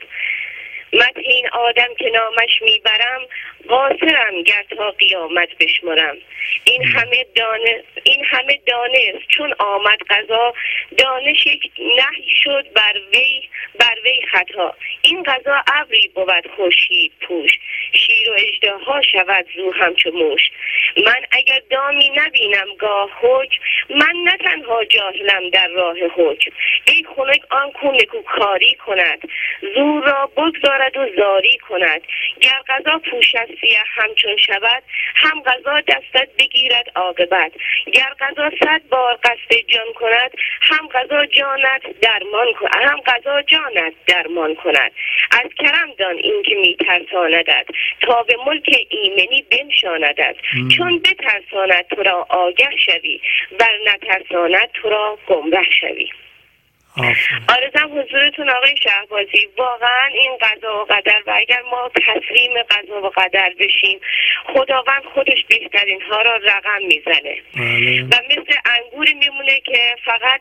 مد 0.92 1.18
این 1.18 1.48
آدم 1.48 1.94
که 1.98 2.10
نامش 2.10 2.62
می‌برم 2.62 3.20
قاصرم 3.68 4.42
گر 4.42 4.64
تا 4.76 4.90
قیامت 4.90 5.48
بشمرم. 5.60 6.16
این 6.64 6.84
همه 6.84 7.26
دانه 7.34 7.84
این 8.02 8.24
همه 8.24 8.60
دانست 8.66 9.28
چون 9.28 9.54
آمد 9.58 9.98
قضا 10.10 10.54
دانش 10.98 11.46
یک 11.46 11.70
نهی 11.78 12.28
شد 12.44 12.66
بر 12.74 12.92
وی 13.12 13.48
بر 13.80 13.94
وی 14.04 14.22
خطا. 14.32 14.74
این 15.02 15.22
قضا 15.22 15.62
ابری 15.74 16.08
بود 16.08 16.50
خورشید 16.56 17.12
پوش. 17.20 17.50
شیر 17.92 18.30
و 18.30 18.34
اژدها 18.36 19.02
شود 19.12 19.46
زو 19.56 19.72
همچو 19.72 20.10
موش. 20.10 20.50
من 21.06 21.20
اگر 21.30 21.62
دامی 21.70 22.10
نبینم 22.16 22.74
گاه 22.78 23.10
حکم 23.20 23.56
من 23.90 24.14
نه 24.24 24.36
تنها 24.36 24.84
جاهلم 24.84 25.50
در 25.50 25.68
راه 25.68 25.96
حکم. 26.16 26.50
ای 26.86 27.04
خنک 27.16 27.40
آن 27.50 27.72
کو 27.72 27.92
کاری 28.26 28.74
کند. 28.74 29.28
زور 29.74 30.04
را 30.04 30.30
بگذارد 30.78 30.96
و 30.96 31.16
زاری 31.16 31.58
کند. 31.58 32.02
گر 32.40 32.60
قضا 32.68 32.98
پوشد 33.10 33.48
سیه 33.60 33.82
همچون 33.86 34.36
شود 34.36 34.82
هم 35.14 35.40
قضا 35.40 35.80
دستت 35.80 36.28
بگیرد 36.38 36.92
عاقبت. 36.94 37.52
گر 37.92 38.12
قضا 38.20 38.50
صد 38.64 38.82
بار 38.90 39.18
قصد 39.24 39.56
جان 39.66 39.92
کند 39.94 40.30
هم 40.60 40.86
قضا 40.86 41.26
جانت 41.26 41.82
درمان 42.00 42.52
کند 42.52 42.74
هم 42.74 43.00
قضا 43.06 43.42
جانت 43.42 43.92
درمان 44.06 44.54
کند. 44.54 44.92
از 45.30 45.50
کرم 45.58 45.92
دان 45.98 46.14
اینکه 46.16 46.54
میترساندد 46.54 47.66
تا 48.00 48.22
به 48.22 48.36
ملک 48.46 48.86
ایمنی 48.88 49.42
بنشاندد 49.42 50.36
چون 50.76 50.98
بترساند 50.98 51.86
تو 51.86 52.02
را 52.02 52.26
آگه 52.30 52.70
شوی 52.86 53.20
ور 53.60 53.94
نترساند 53.94 54.70
تو 54.74 54.88
را 54.88 55.18
گمره 55.26 55.70
شوی. 55.80 56.08
آرزم 57.48 58.00
حضورتون 58.00 58.50
آقای 58.50 58.74
شهبازی 58.82 59.48
واقعا 59.58 60.06
این 60.06 60.38
قضا 60.40 60.82
و 60.82 60.84
قدر 60.84 61.22
و 61.26 61.32
اگر 61.36 61.62
ما 61.70 61.90
تسلیم 62.06 62.62
قضا 62.70 63.02
و 63.02 63.10
قدر 63.16 63.52
بشیم 63.58 64.00
خداوند 64.46 65.02
خودش 65.14 65.44
بهترین 65.48 66.02
ها 66.02 66.22
را 66.22 66.36
رقم 66.36 66.82
می‌زنه. 66.82 67.36
بله. 67.56 68.02
و 68.02 68.14
مثل 68.30 68.54
انگوری 68.76 69.14
میمونه 69.14 69.60
که 69.60 69.96
فقط 70.04 70.40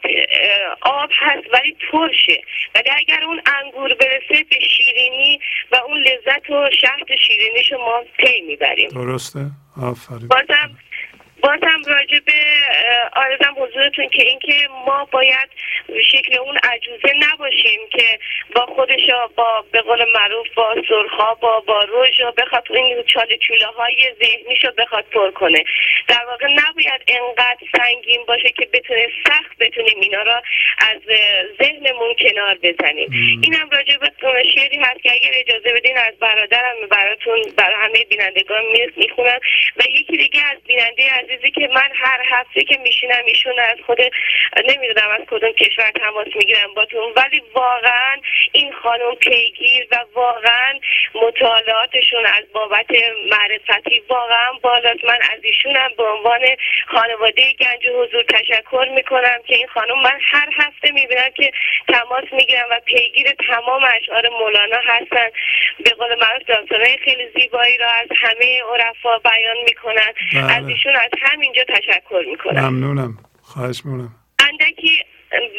آب 0.82 1.10
هست 1.14 1.54
ولی 1.54 1.78
ترشه. 1.92 2.42
ولی 2.76 2.90
اگر 2.98 3.24
اون 3.24 3.42
انگور 3.64 3.94
برسه 3.94 4.44
به 4.50 4.60
شیرینی 4.78 5.40
و 5.72 5.76
اون 5.76 5.98
لذت 5.98 6.50
و 6.50 6.70
شهد 6.82 7.16
شیرینیش 7.28 7.72
ما 7.72 8.04
پی 8.18 8.42
می‌بریم. 8.42 8.90
درسته. 8.90 9.40
آفرین. 9.84 10.28
بازم 10.28 10.78
بازم 11.42 11.82
راجع 11.88 12.20
به 12.26 12.34
آرزم 13.14 13.56
حضورتون 13.58 14.10
که 14.10 14.24
اینکه 14.24 14.54
ما 14.86 15.06
باید 15.12 15.50
شکل 16.12 16.38
اون 16.38 16.58
عجوزه 16.64 17.14
نباشیم 17.20 17.80
که 17.92 18.20
با 18.56 18.66
خودش 18.66 19.10
با 19.36 19.66
به 19.72 19.82
قول 19.82 20.06
معروف 20.16 20.48
با 20.56 20.76
سرخا 20.90 21.34
با 21.34 21.60
با 21.60 21.84
روژ 21.84 22.22
بخواد 22.38 22.64
این 22.70 23.04
چاله 23.04 23.38
چوله 23.38 23.66
های 23.66 24.16
ذهنیشو 24.24 24.72
بخواد 24.78 25.06
پر 25.06 25.32
کنه. 25.32 25.64
در 26.08 26.26
واقع 26.28 26.48
نباید 26.48 27.02
انقدر 27.08 27.68
سنگین 27.78 28.26
باشه 28.28 28.50
که 28.50 28.70
بتونه 28.74 29.08
سخت 29.28 29.58
بتونیم 29.60 30.00
اینا 30.02 30.22
را 30.22 30.42
از 30.78 31.02
ذهنمون 31.62 32.16
کنار 32.20 32.58
بزنیم. 32.64 33.10
اینم 33.44 33.70
راجع 33.70 33.98
به 33.98 34.12
شعری 34.56 34.78
هست 34.78 35.04
که 35.04 35.12
اگر 35.12 35.32
اجازه 35.34 35.74
بدین 35.74 35.98
از 35.98 36.20
برادرم 36.20 36.76
براتون 36.92 37.42
برای 37.58 37.76
همه 37.76 38.04
بینندگان 38.04 38.64
می‌خونم. 38.98 39.40
و 39.78 39.84
یکی 39.90 40.18
دیگه 40.18 40.42
از 40.52 40.58
بیننده 40.68 41.04
عزیزی 41.28 41.52
که 41.52 41.68
من 41.68 41.90
هر 41.96 42.22
هفته 42.30 42.64
که 42.64 42.78
میشینم 42.78 43.24
ایشون 43.26 43.60
از 43.60 43.78
خود 43.86 43.98
نمی‌دونم 44.66 45.10
از 45.10 45.22
کدوم 45.28 45.52
کشور 45.52 45.92
تماس 45.92 46.28
می‌گیرم 46.36 46.74
باتون 46.74 47.14
ولی 47.16 47.44
واقعا 47.54 48.18
این 48.52 48.74
خانم 48.74 49.16
پیگیر 49.16 49.88
و 49.92 49.96
واقعا 50.14 50.80
مطالعاتشون 51.16 52.26
از 52.26 52.44
بابت 52.54 52.86
معرفتی 53.30 54.04
واقعا 54.10 54.54
بالاست 54.62 55.06
من 55.06 55.20
از 55.34 55.40
ایشونم 55.44 55.90
به 55.98 56.04
عنوان 56.04 56.42
خانواده 56.88 57.54
گنج 57.54 57.88
و 57.88 58.04
حضور 58.04 58.24
تشکر 58.24 58.88
می‌کنم 58.96 59.40
که 59.48 59.56
این 59.56 59.68
خانم 59.68 60.00
من 60.04 60.20
هر 60.22 60.50
هفته 60.58 60.92
می‌بینم 60.92 61.30
که 61.36 61.52
تماس 61.88 62.24
می‌گیرم 62.32 62.68
و 62.72 62.80
پیگیر 62.86 63.28
تمام 63.48 63.84
اشعار 63.84 64.30
مولانا 64.30 64.80
هستن. 64.86 65.30
به 65.84 65.90
قول 65.90 66.16
معروف 66.22 66.44
داستانهای 66.48 66.98
خیلی 66.98 67.30
زیبایی 67.36 67.78
را 67.78 67.88
از 67.88 68.08
همه 68.22 68.62
عرفا 68.72 69.18
بیان 69.18 69.58
می‌کنن. 69.66 70.14
بله. 70.34 70.58
از 70.58 70.70
ایشون 70.70 70.96
از 70.96 71.10
همینجا 71.22 71.64
تشکر 71.64 72.24
می‌کنم. 72.30 72.66
ممنونم. 72.66 73.18
خواهش 73.42 73.82
می‌کنم. 73.86 74.16
اندکی 74.40 75.04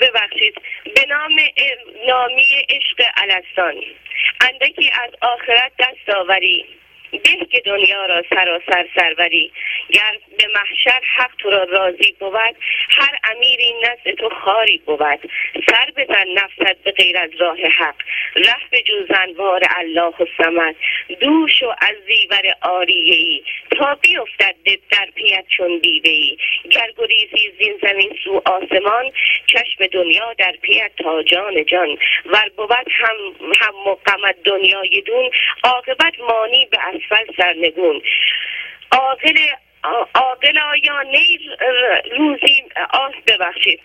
ببخشید. 0.00 0.54
به 0.84 1.06
نام 1.08 1.30
نامی 2.08 2.46
عشق 2.68 3.04
الستان 3.16 3.74
اندکی 4.40 4.90
از 5.04 5.10
آخرت 5.22 5.72
دست 5.78 6.16
آوری. 6.16 6.66
به 7.10 7.46
که 7.50 7.60
دنیا 7.60 8.06
را 8.06 8.22
سراسر 8.30 8.86
سروری 8.96 9.52
گر 9.92 10.18
به 10.38 10.44
محشر 10.54 11.00
حق 11.16 11.30
تو 11.38 11.50
را 11.50 11.62
راضی 11.62 12.16
بود 12.20 12.56
هر 12.90 13.18
امیری 13.36 13.74
نزد 13.82 14.16
تو 14.18 14.28
خاری 14.28 14.78
بود. 14.86 15.30
سر 15.68 15.92
بزن 15.96 16.26
نفست 16.34 16.84
به 16.84 16.90
غیر 16.90 17.18
از 17.18 17.30
راه 17.38 17.58
حق 17.78 17.94
ره 18.36 18.56
به 18.70 18.82
جز 18.82 19.06
انوار 19.14 19.60
الله 19.76 20.14
و 20.20 20.26
سمد 20.38 20.74
دوش 21.20 21.62
و 21.62 21.66
از 21.66 21.94
زیور 22.06 22.54
آریه 22.62 23.14
ای 23.14 23.42
تا 23.78 23.94
بیفتد 23.94 24.80
در 24.90 25.08
پیت 25.14 25.44
چون 25.48 25.78
دیده 25.78 26.10
ای 26.10 26.38
گر 26.70 26.90
گریزی 26.96 27.52
زین 27.58 27.78
زمین 27.82 28.16
سو 28.24 28.42
آسمان 28.44 29.12
چشم 29.46 29.86
دنیا 29.86 30.32
در 30.38 30.52
پیت 30.62 30.90
تا 30.96 31.22
جان 31.22 31.64
جان. 31.64 31.88
ور 32.26 32.50
بود 32.56 32.70
هم 32.72 33.16
هم 33.60 33.74
مقامت 33.86 34.36
دنیای 34.44 35.00
دون 35.00 35.30
عاقبت 35.64 36.20
مانی 36.28 36.66
به 36.66 36.78
اسفل 37.02 37.32
سرنگون. 37.36 38.02
عاقل 38.92 39.38
عاقل 40.14 40.58
آیا 40.58 41.02
نیر 41.02 41.40
روزی 42.18 42.64
آس 42.90 43.14
ببخشید. 43.26 43.80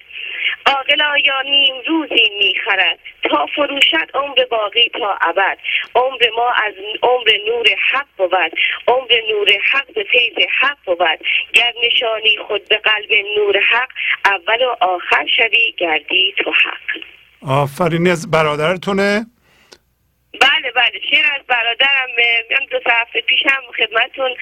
عاقل 0.66 1.01
آیا 1.01 1.42
نیم 1.42 1.75
روزی 1.88 2.30
می‌خرد؟ 2.40 3.00
تا 3.24 3.45
فروشد 3.56 4.09
عمر 4.14 4.45
باقی 4.51 4.90
تا 4.90 5.17
ابد. 5.22 5.58
عمر 5.95 6.30
ما 6.38 6.51
از 6.51 6.74
عمر 7.03 7.38
نور 7.48 7.66
حق 7.92 8.08
بود. 8.17 8.59
عمر 8.88 9.22
نور 9.30 9.48
حق 9.72 9.93
به 9.93 10.03
فیض 10.03 10.48
حق 10.59 10.77
بود. 10.85 11.00
گر 11.53 11.74
نشانی 11.83 12.38
خود 12.48 12.67
به 12.69 12.77
قلب 12.77 13.11
نور 13.38 13.59
حق 13.59 13.90
اول 14.25 14.66
و 14.66 14.75
آخر 14.80 15.25
شوی 15.38 15.74
گردی 15.77 16.33
تو 16.38 16.51
حق. 16.51 17.03
آفرین 17.48 18.08
از 18.08 18.32
برادرتونه. 18.32 19.25
بله 20.41 20.71
بله. 20.71 20.99
شعر 21.11 21.25
از 21.35 21.45
برادرم 21.47 22.09
من 22.51 22.65
دو 22.71 22.79
هفته 22.91 23.21
پیشم 23.21 23.61
خدمتون 23.77 24.35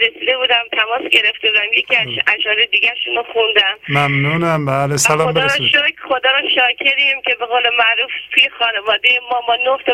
رسیده 0.00 0.36
بودم 0.36 0.64
تماس 0.72 1.10
گرفته 1.12 1.48
بودم. 1.50 1.72
یکی 1.76 1.96
از 1.96 2.08
اشعار 2.26 2.64
دیگه 2.64 2.92
رو 3.16 3.22
خوندم. 3.32 3.76
ممنونم. 3.88 4.66
بله 4.66 4.96
سلام 4.96 5.32
خدا 5.32 5.42
رو 5.42 5.48
شکر 5.48 6.02
خدا 6.08 6.30
رو 6.30 6.48
شاکریم 6.48 7.22
که 7.24 7.34
به 7.34 7.46
قول 7.46 7.62
معروف 7.78 8.10
توی 8.34 8.48
خانواده 8.58 9.08
ما 9.30 9.40
ما 9.48 9.56
نفت 9.56 9.92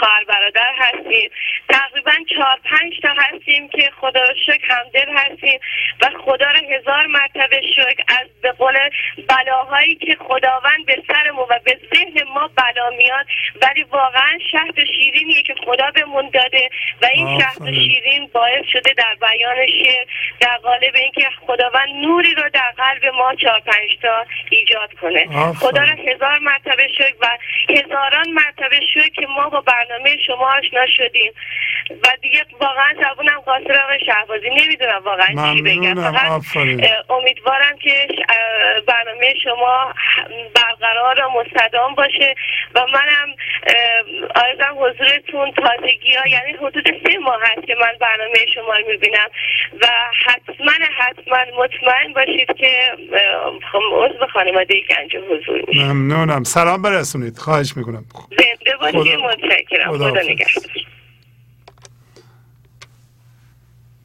خواهر 0.00 0.24
برادر 0.24 0.72
هستیم. 0.78 1.30
تقریبا 1.68 2.12
چهار 2.36 2.58
پنج 2.64 3.00
تا 3.02 3.08
هستیم 3.18 3.68
که 3.68 3.90
خدا 4.00 4.22
رو 4.22 4.34
شکر 4.46 4.66
همدل 4.70 5.12
هستیم 5.12 5.60
و 6.00 6.10
خدا 6.24 6.46
رو 6.46 6.76
هزار 6.76 7.06
مرتبه 7.06 7.60
شکر. 7.76 8.02
از 8.08 8.26
به 8.42 8.52
قول 8.52 8.74
بلاهایی 9.28 9.94
که 9.96 10.16
خداوند 10.28 10.86
به 10.86 11.02
سرمون 11.08 11.46
و 11.50 11.58
به 11.64 11.78
ذهن 11.94 12.28
ما 12.34 12.50
بلا 12.56 12.90
میاد 12.90 13.26
ولی 13.62 13.82
واقعا 13.82 14.38
شهر 14.52 14.67
شیرینیه 14.76 15.42
که 15.42 15.54
خدا 15.66 15.90
بهمون 15.94 16.30
داده 16.30 16.70
و 17.02 17.06
این 17.14 17.40
شهر 17.40 17.72
شیرین 17.72 18.30
باعث 18.32 18.64
شده 18.72 18.92
در 18.96 19.16
بیان 19.20 19.66
شعر 19.66 20.04
در 20.40 20.56
قالب 20.56 20.94
اینکه 20.94 21.28
خداوند 21.46 21.88
نوری 21.88 22.34
رو 22.34 22.48
در 22.48 22.72
قلب 22.76 23.14
ما 23.14 23.34
چهار 23.34 23.60
پنج 23.60 23.98
تا 24.02 24.26
ایجاد 24.50 24.92
کنه. 24.92 25.52
خدا 25.60 25.82
را 25.82 26.12
هزار 26.12 26.38
مرتبه 26.38 26.88
شکر 26.88 27.14
و 27.20 27.26
هزاران 27.68 28.30
مرتبه 28.30 28.80
شکر 28.94 29.08
که 29.08 29.26
ما 29.26 29.48
با 29.48 29.60
برنامه 29.60 30.16
شما 30.26 30.56
آشنا 30.56 30.86
شدیم. 30.86 31.32
و 31.90 32.08
دیگه 32.22 32.44
واقعا 32.60 32.94
زبونم 33.00 33.40
قاصر 33.40 33.82
آقای 33.84 34.00
شهبازی. 34.06 34.50
نمی‌دونم 34.50 35.02
واقعا 35.04 35.54
چی 35.54 35.62
بگم. 35.62 35.94
فقط 35.94 36.42
امیدوارم 37.10 37.78
که 37.78 38.08
برنامه 38.86 39.34
شما 39.44 39.94
برقرار 40.54 41.20
و 41.20 41.30
مستدام 41.30 41.94
باشه. 41.94 42.34
و 42.74 42.86
منم 42.86 43.34
آرزم 44.58 44.78
حضورتون 44.78 45.52
تازگی 45.52 46.14
ها 46.14 46.28
یعنی 46.28 46.52
حدود 46.52 46.84
سه 46.84 47.18
ماه 47.18 47.40
هست 47.42 47.66
که 47.66 47.74
من 47.80 47.92
برنامه 48.00 48.38
شما 48.54 48.76
رو 48.76 48.86
می‌بینم. 48.88 49.28
و 49.82 49.86
حتما 50.26 50.72
حتما 50.98 51.38
مطمئن 51.58 52.12
باشید 52.14 52.56
که 52.56 52.92
عضو 53.92 54.26
خانواده 54.32 54.74
گنج 54.90 55.16
حضور 55.16 55.64
میشه. 55.68 55.84
ممنونم. 55.84 56.44
سلام 56.44 56.82
برسونید 56.82 57.38
خواهش 57.38 57.76
می‌کنم. 57.76 58.04
زنده 58.30 58.76
باشید 58.80 59.18
متشکرم. 59.20 59.92
خدا, 59.92 60.10
خدا 60.10 60.34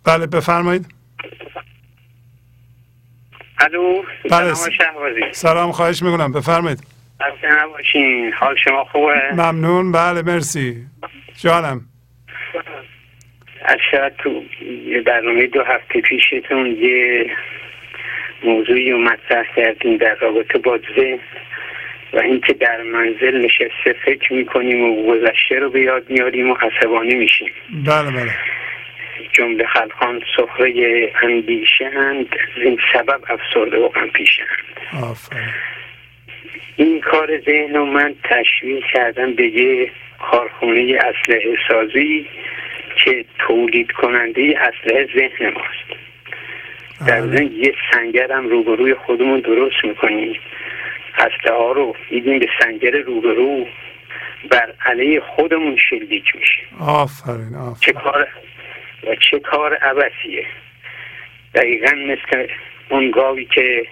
بله 0.06 0.28
بفرمایید. 0.28 0.94
الو 3.60 4.04
بله 4.30 4.54
سلام 5.32 5.72
خواهش 5.72 6.04
می‌کنم. 6.04 6.32
بفرمایید. 6.32 6.93
نباشین. 7.44 8.34
حال 8.34 8.56
شما 8.56 8.84
خوبه؟ 8.84 9.34
ممنون. 9.34 9.92
بله 9.92 10.22
مرسی. 10.22 10.76
جانم. 11.44 11.82
از 13.66 13.78
شاید 13.92 14.16
تو 14.16 14.44
برنامه 15.06 15.48
دو 15.48 15.64
هفته 15.64 16.02
پیشتون 16.02 16.66
یه 16.66 17.26
موضوعی 18.44 18.92
رو 18.92 18.98
مطرح 18.98 19.46
کردیم 19.56 19.98
در 19.98 20.16
رابطه 20.16 20.58
با 20.58 20.80
ذهن 20.96 21.20
و 22.14 22.20
اینکه 22.20 22.54
در 22.54 22.82
منزل 22.82 23.46
نشسته 23.46 23.96
فکر 24.06 24.34
می‌کنیم 24.34 24.84
و 24.84 25.08
گذشته 25.08 25.60
رو 25.60 25.70
به 25.70 25.82
یاد 25.82 26.10
میاریم 26.10 26.50
و 26.50 26.54
عصبانی 26.54 27.16
میشیم. 27.16 27.52
بله 27.86 28.12
بله. 28.12 28.32
جمله 29.32 29.66
خلقان 29.66 30.22
سخره 30.38 31.12
اندیشه 31.24 31.90
هند 31.90 32.36
این 32.56 32.80
سبب 32.94 33.22
افسرده 33.30 33.78
و 33.78 33.88
غم 33.88 34.08
پیشند 34.08 34.48
این 36.76 37.02
کار 37.02 37.42
ذهن 37.46 37.74
رو 37.74 37.86
من 37.86 38.16
تشویق 38.24 38.84
کردم 38.94 39.34
به 39.34 39.48
یه 39.48 39.92
کارخونه 40.20 41.00
اسلحه 41.00 41.58
سازی 41.68 42.28
که 42.96 43.26
تولید 43.40 43.92
کننده 43.92 44.60
اسلحه 44.60 45.08
ذهن 45.16 45.54
ماست. 45.54 46.00
در 47.08 47.22
بله. 47.22 47.46
یه 47.46 47.74
سنگرم 47.92 48.50
روبروی 48.50 48.94
خودمون 48.94 49.40
درست 49.40 49.86
می‌کنیم. 49.86 50.36
اسلحه 51.18 51.58
ها 51.58 51.72
رو 51.72 51.96
میدیم 52.12 52.40
به 52.40 52.48
سنگر 52.62 52.92
روبرو 52.92 53.68
بر 54.52 54.74
علیه 54.86 55.20
خودمون 55.20 55.78
شلیک 55.90 56.36
میشه 56.36 56.62
آفرین 56.80 57.56
آفرین. 57.56 57.76
چه 57.80 57.94
کار 57.94 58.28
و 59.08 59.16
چه 59.16 59.40
کار 59.40 59.74
عبسیه 59.74 60.46
دقیقا 61.56 61.92
مثل 61.96 62.48
اون 62.90 63.12
گاوی 63.12 63.46
که 63.46 63.86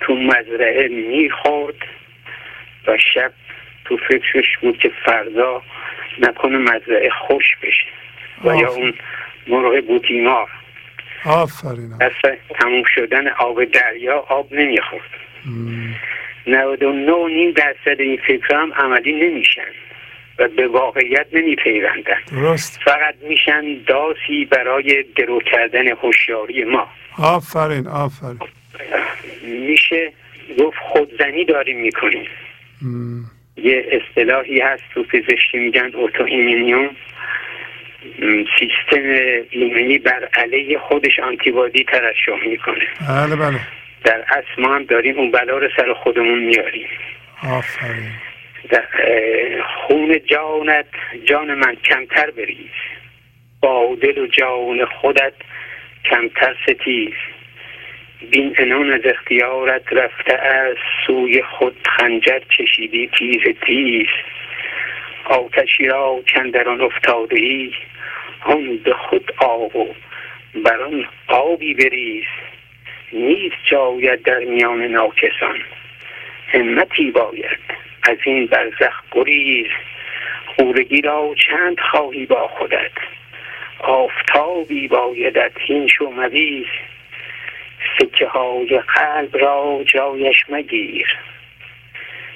تو 0.00 0.14
مزرعه 0.14 0.88
می‌خورد 0.88 1.76
و 2.86 2.98
شب 3.14 3.32
تو 3.84 3.96
فکرش 3.96 4.58
بود 4.60 4.78
که 4.78 4.90
فردا 5.04 5.62
نکنه 6.18 6.58
مزرعه 6.58 7.10
خوش 7.10 7.56
بشه 7.62 7.86
و 8.44 8.56
یا 8.56 8.68
اون 8.68 8.94
مرغ 9.46 9.86
بوتیمار. 9.86 10.48
آفرین. 11.24 11.92
اصلا 12.00 12.36
تموم 12.60 12.82
شدن 12.94 13.28
آب 13.28 13.64
دریا 13.64 14.18
آب 14.28 14.52
نمی‌خورد. 14.52 15.10
99 16.46 17.12
نیم 17.26 17.52
درصد 17.52 18.00
این 18.00 18.20
فکر 18.28 18.54
هم 18.54 18.72
عملی 18.72 19.12
نمیشن 19.12 19.72
و 20.38 20.48
به 20.48 20.68
واقعیت 20.68 21.26
نمیپیوندن. 21.32 22.20
درست. 22.32 22.80
فقط 22.84 23.14
میشن 23.28 23.64
داسی 23.86 24.44
برای 24.44 25.04
درو 25.16 25.40
کردن 25.40 25.88
هوشیاری 25.88 26.64
ما. 26.64 26.88
آفرین 27.18 27.86
آفرین. 27.86 28.38
میشه 29.42 30.12
گفت 30.58 30.78
خودزنی 30.78 31.44
داریم 31.44 31.80
می‌کنیم. 31.80 32.26
یه 33.56 33.86
اصطلاحی 33.92 34.60
هست 34.60 34.82
تو 34.94 35.02
پزشکی 35.02 35.58
میگن 35.58 35.90
اوتو 35.94 36.24
ایمنیوم 36.24 36.96
سیستم 38.58 39.02
ایمنی 39.50 39.98
بر 39.98 40.28
علیه 40.34 40.78
خودش 40.78 41.18
آنتیبادی 41.18 41.84
ترشح 41.84 42.48
می‌کنه. 42.48 42.86
بله 43.08 43.36
بله. 43.36 43.60
در 44.04 44.24
اصل 44.28 44.62
ما 44.62 44.74
هم 44.74 44.84
داریم 44.84 45.18
اون 45.18 45.30
بلا 45.30 45.58
رو 45.58 45.68
سر 45.76 45.92
خودمون 45.92 46.38
میاریم. 46.38 46.88
آفرین. 47.42 48.10
خون 49.76 50.20
جانت 50.26 50.86
جان 51.24 51.54
من 51.54 51.74
کمتر 51.74 52.30
بریز. 52.30 52.70
با 53.60 53.96
دل 54.02 54.18
و 54.18 54.26
جان 54.26 54.84
خودت 54.84 55.32
کمتر 56.10 56.56
ستیز. 56.62 57.14
بین 58.30 58.54
انان 58.58 58.92
از 58.92 59.00
اختیارت 59.04 59.92
رفته 59.92 60.34
از 60.38 60.76
سوی 61.06 61.42
خود 61.42 61.76
خنجر 61.88 62.38
کشیدی 62.38 63.10
تیز 63.18 63.40
تیز. 63.66 64.06
آتشی 65.24 65.86
را 65.86 66.20
چندران 66.26 66.80
افتاده 66.80 67.36
ای 67.36 67.72
آن 68.40 68.76
به 68.76 68.92
خود 68.92 69.32
آب 69.38 69.76
و 69.76 69.94
بر 70.54 70.82
آن 70.82 71.08
آبی 71.26 71.74
بریز. 71.74 72.24
نیست 73.12 73.56
جاید 73.64 74.22
در 74.22 74.38
میان 74.38 74.82
ناکسان 74.82 75.58
همتی 76.48 77.10
باید 77.10 77.58
از 78.02 78.16
این 78.24 78.46
برزخ 78.46 79.02
گریز 79.12 79.66
خورگی 80.56 81.00
را 81.00 81.34
چند 81.46 81.80
خواهی 81.80 82.26
با 82.26 82.48
خودت 82.48 82.92
آفتابی 83.78 84.88
بایدت 84.88 85.52
این 85.66 85.86
شو 85.86 86.10
مویز 86.10 86.66
سکه 87.98 88.26
های 88.26 88.82
قلب 88.94 89.36
را 89.36 89.84
جایش 89.94 90.44
مگیر. 90.48 91.06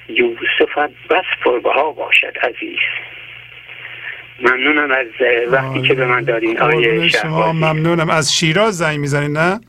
یوسفت 0.09 1.09
بس 1.11 1.25
پربها 1.45 1.91
باشد 1.91 2.39
عزیز. 2.43 2.79
ممنونم 4.41 4.91
از 4.91 5.07
وقتی 5.53 5.83
که 5.83 5.95
به 5.95 6.07
من 6.07 6.25
دارین 6.25 6.61
آیه 6.61 7.09
شما 7.09 7.53
ممنونم. 7.53 8.11
از 8.11 8.35
شیراز 8.35 8.79
زنگ 8.79 8.99
می‌زنین 8.99 9.33
نه؟ 9.33 9.61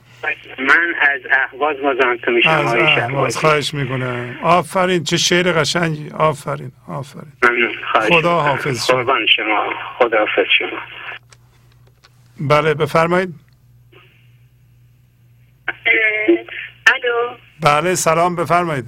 من 0.59 0.93
از 1.01 1.21
اهواز 1.31 1.77
مازانتو 1.83 2.31
میشم 2.31 2.49
از 2.49 2.73
اهواز. 2.75 3.37
خواهش 3.37 3.73
می‌کنم. 3.73 4.39
آفرین 4.43 5.03
چه 5.03 5.17
شعر 5.17 5.51
قشنگی. 5.51 6.09
آفرین 6.19 6.71
آفرین. 6.87 7.31
ممنون 7.43 7.71
خدا 8.09 8.39
حافظ 8.39 8.87
شما. 8.87 8.97
قربان 8.97 9.25
شما 9.25 9.73
خدا 9.97 10.17
حافظ 10.17 10.51
شما. 10.59 10.79
بله 12.39 12.73
بفرمایید. 12.73 13.33
الو. 16.87 17.35
بله 17.63 17.95
سلام 17.95 18.35
بفرمایید. 18.35 18.85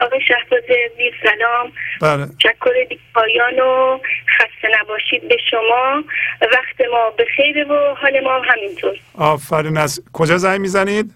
آقای 0.00 0.20
شهباز 0.28 0.62
عزیز 0.62 1.12
سلام. 1.22 1.72
بله. 2.02 2.26
شکر 2.38 2.96
پایان 3.14 3.60
و 3.60 3.98
خسته 4.38 4.68
نباشید 4.80 5.28
به 5.28 5.36
شما. 5.50 6.04
وقت 6.42 6.88
ما 6.92 7.10
به 7.10 7.26
خیر 7.36 7.72
و 7.72 7.94
حال 7.94 8.20
ما 8.20 8.36
هم 8.36 8.42
همینطور. 8.44 8.96
آفرین. 9.14 9.76
از 9.76 10.02
کجا 10.12 10.36
زنگ 10.38 10.60
می‌زنید؟ 10.60 11.14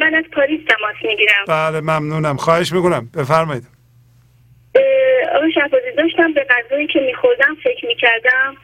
من 0.00 0.14
از 0.14 0.24
پاریس 0.32 0.60
تماس 0.68 0.96
می‌گیرم. 1.04 1.44
بله 1.48 1.80
ممنونم. 1.80 2.36
خواهش 2.36 2.72
می‌کنم. 2.72 3.10
بفرمایید. 3.16 3.66
آقای 5.34 5.52
شهبازی 5.52 5.92
داشتم 5.96 6.32
به 6.32 6.44
غذایی 6.44 6.86
که 6.86 7.00
میخوردم 7.00 7.56
فکر 7.64 7.86
می‌کردم. 7.86 8.56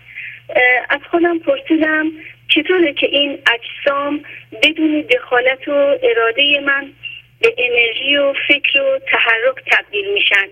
از 0.91 1.01
خودم 1.11 1.39
پرسیدم 1.39 2.07
چطوره 2.55 2.93
که 2.93 3.07
این 3.07 3.39
اجسام 3.55 4.25
بدون 4.63 5.01
دخالت 5.01 5.69
و 5.69 5.97
اراده 6.03 6.61
من 6.61 6.93
به 7.41 7.55
انرژی 7.59 8.17
و 8.17 8.35
فکر 8.49 8.81
و 8.81 9.01
تحرک 9.13 9.55
تبدیل 9.73 10.13
میشن 10.13 10.49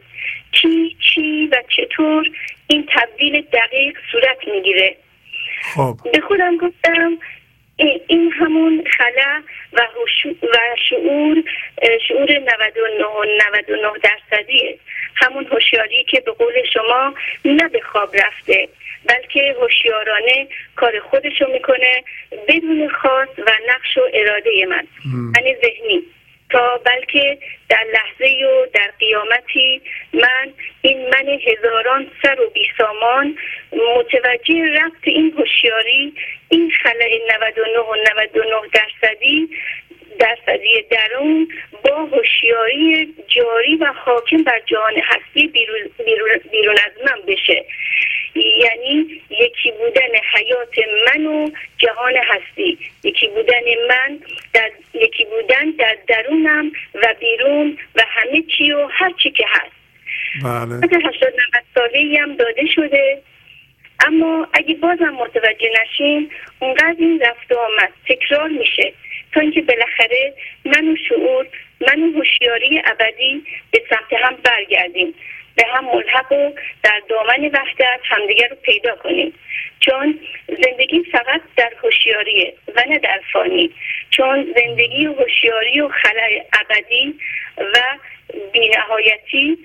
کی 0.53 0.97
چی 1.01 1.47
و 1.47 1.63
چطور 1.77 2.31
این 2.67 2.89
تبدیل 2.95 3.41
دقیق 3.53 3.99
صورت 4.13 4.39
می‌گیره 4.55 4.97
خب. 5.75 5.97
به 6.13 6.21
خودم 6.21 6.57
گفتم 6.57 7.19
این 7.79 8.33
همون 8.33 8.85
خلا 8.97 9.43
و, 9.73 9.81
و 10.43 10.59
شعور 10.89 11.43
شعور 12.09 12.39
99 12.39 13.05
99 13.49 13.89
درصدیه 14.03 14.79
همون 15.15 15.47
هوشیاری 15.47 16.05
که 16.05 16.21
به 16.21 16.33
قول 16.33 16.55
شما 16.73 17.15
نه 17.45 17.69
به 17.69 17.81
خواب 17.81 18.17
رفته 18.17 18.69
بلکه 19.05 19.57
هوشیارانه 19.61 20.49
کار 20.77 21.01
خودشو 21.01 21.47
می‌کنه 21.53 22.05
بدون 22.49 22.89
خواست 22.89 23.39
و 23.39 23.51
نقش 23.69 23.97
و 23.97 24.01
اراده 24.15 24.67
من. 24.67 24.87
یعنی 25.37 25.55
ذهنی. 25.55 26.03
تا 26.51 26.81
بلکه 26.85 27.39
در 27.69 27.85
لحظه 27.93 28.47
و 28.47 28.67
در 28.75 28.91
قیامتی 28.99 29.83
من 30.13 30.53
این 30.83 31.09
من 31.09 31.29
هزاران 31.29 32.11
سر 32.23 32.41
و 32.41 32.51
بیسامان 32.51 33.37
متوجه 33.73 34.81
رفت 34.81 35.03
این 35.05 35.35
هوشیاری 35.39 36.15
این 36.49 36.73
خلع 36.83 37.19
99 37.37 37.79
و 37.79 37.95
99 37.95 38.55
درصدی 38.73 39.49
درصدی 40.19 40.83
درون 40.91 41.49
با 41.85 41.97
هوشیاری 41.97 43.15
جاری 43.29 43.77
و 43.77 43.93
حاکم 43.93 44.43
بر 44.43 44.61
جهان 44.67 44.95
هستی 44.97 45.47
بیرون, 45.47 45.79
بیرون 46.51 46.77
از 46.87 46.93
من 47.07 47.23
بشه. 47.27 47.65
یعنی 48.59 49.23
یکی 49.31 49.71
بودن 49.71 50.13
حیات 50.35 50.75
من 51.07 51.27
و 51.27 51.51
جهان 51.79 52.15
هستی. 52.17 52.79
یکی 53.05 53.29
بودن 53.29 53.65
من 53.89 54.19
در 54.55 54.71
یکی 54.95 55.25
بودن 55.25 55.71
در 55.79 55.97
درونم 56.09 56.73
و 56.95 57.15
بیرون 57.21 57.79
و 57.95 58.03
همه 58.09 58.43
چی 58.43 58.73
و 58.73 58.87
هر 58.87 59.13
چی 59.23 59.31
که 59.31 59.45
هست. 59.49 59.73
بله. 60.45 61.09
هشتاد 61.09 61.33
ساله 61.75 62.19
هم 62.23 62.37
داده 62.37 62.67
شده. 62.75 63.23
اما 64.07 64.49
اگه 64.53 64.75
بازم 64.75 65.11
متوجه 65.11 65.71
نشیم 65.83 66.31
اونقدر 66.59 66.97
این 66.99 67.21
رفت 67.21 67.53
آمد. 67.53 67.93
تکرار 68.09 68.49
میشه. 68.49 68.93
تا 69.33 69.41
اینکه 69.41 69.63
بالاخره 69.63 70.35
من 70.65 70.89
و 70.89 70.97
شعور 71.09 71.47
من 71.81 72.03
و 72.03 72.13
هوشیاری 72.13 72.83
ابدی 72.85 73.43
به 73.71 73.83
سمت 73.91 74.21
هم 74.23 74.37
برگردیم. 74.45 75.15
به 75.59 75.65
هم 75.75 75.85
ملحق 75.85 76.33
و 76.33 76.51
در 76.83 77.03
دامن 77.09 77.51
وحدت 77.53 78.01
همدیگر 78.05 78.49
رو 78.49 78.57
پیدا 78.57 78.97
کنیم. 78.97 79.35
چون 79.81 80.21
زندگی 80.49 81.05
فقط 81.13 81.41
در 81.57 81.73
هوشیاریه 81.83 82.55
و 82.77 82.85
نه 82.89 82.99
در 82.99 83.21
فانی. 83.33 83.71
چون 84.11 84.55
زندگی 84.57 85.07
و 85.07 85.13
هوشیاری 85.13 85.81
و 85.81 85.89
خلای 85.89 86.43
ابدی 86.53 87.15
و 87.59 87.81
بینهایتی 88.53 89.59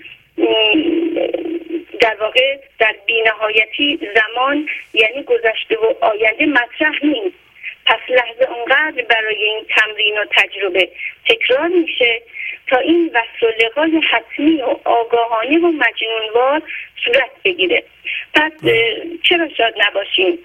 در 1.99 2.15
واقع 2.19 2.57
در 2.79 2.95
بینهایتی 3.05 3.99
زمان 4.15 4.69
یعنی 4.93 5.23
گذشته 5.23 5.75
و 5.75 5.93
آینده 6.01 6.45
مطرح 6.45 7.05
نیست. 7.05 7.37
پس 7.85 7.99
لحظه 8.09 8.51
اونقدر 8.51 9.03
برای 9.03 9.43
این 9.43 9.65
تمرین 9.69 10.17
و 10.17 10.25
تجربه 10.31 10.89
تکرار 11.29 11.67
میشه 11.67 12.21
تا 12.67 12.77
این 12.77 13.11
وصل 13.13 13.45
و 13.45 13.49
لقای 13.65 14.01
حتمی 14.11 14.61
و 14.61 14.75
آگاهانه 14.85 15.57
و 15.57 15.71
مجنونوار 15.71 16.61
صورت 17.05 17.31
بگیره. 17.45 17.83
پس 18.33 18.51
چرا 19.23 19.49
شاد 19.57 19.73
نباشیم؟ 19.87 20.39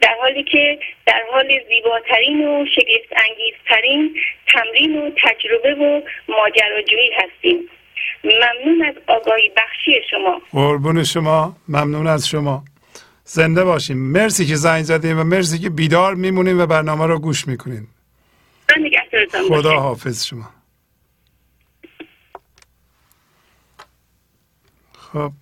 در 0.00 0.14
حالی 0.20 0.42
که 0.44 0.78
در 1.06 1.22
حال 1.32 1.60
زیباترین 1.68 2.48
و 2.48 2.66
شگفت 2.74 3.12
انگیزترین 3.28 4.16
تمرین 4.52 4.96
و 4.96 5.10
تجربه 5.10 5.74
و 5.74 6.00
ماجراجویی 6.28 7.10
هستیم. 7.16 7.68
ممنون 8.24 8.84
از 8.88 8.94
آگاهی 9.06 9.50
بخشی 9.56 10.00
شما. 10.10 10.42
قربون 10.52 11.04
شما. 11.04 11.56
ممنون 11.68 12.06
از 12.06 12.28
شما. 12.28 12.64
زنده 13.24 13.64
باشیم. 13.64 13.96
مرسی 13.96 14.46
که 14.46 14.54
زنگ 14.54 14.82
زدیم 14.82 15.20
و 15.20 15.24
مرسی 15.24 15.58
که 15.58 15.70
بیدار 15.70 16.14
میمونیم 16.14 16.60
و 16.60 16.66
برنامه 16.66 17.06
رو 17.06 17.18
گوش 17.18 17.48
می‌کنیم. 17.48 17.88
خدا 19.48 19.72
حافظ 19.72 20.26
شما. 20.26 20.55
خب. 25.16 25.32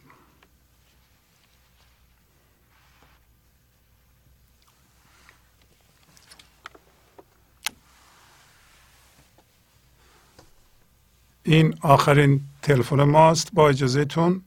این 11.42 11.74
آخرین 11.82 12.40
تلفن 12.62 13.02
ماست. 13.02 13.54
با 13.54 13.68
اجازهتون 13.68 14.42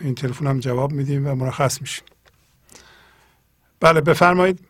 این 0.00 0.14
تلفن 0.14 0.46
هم 0.46 0.60
جواب 0.60 0.92
میدیم 0.92 1.26
و 1.26 1.34
مرخص 1.34 1.80
میشیم. 1.80 2.04
بله 3.80 4.00
بفرمایید. 4.00 4.68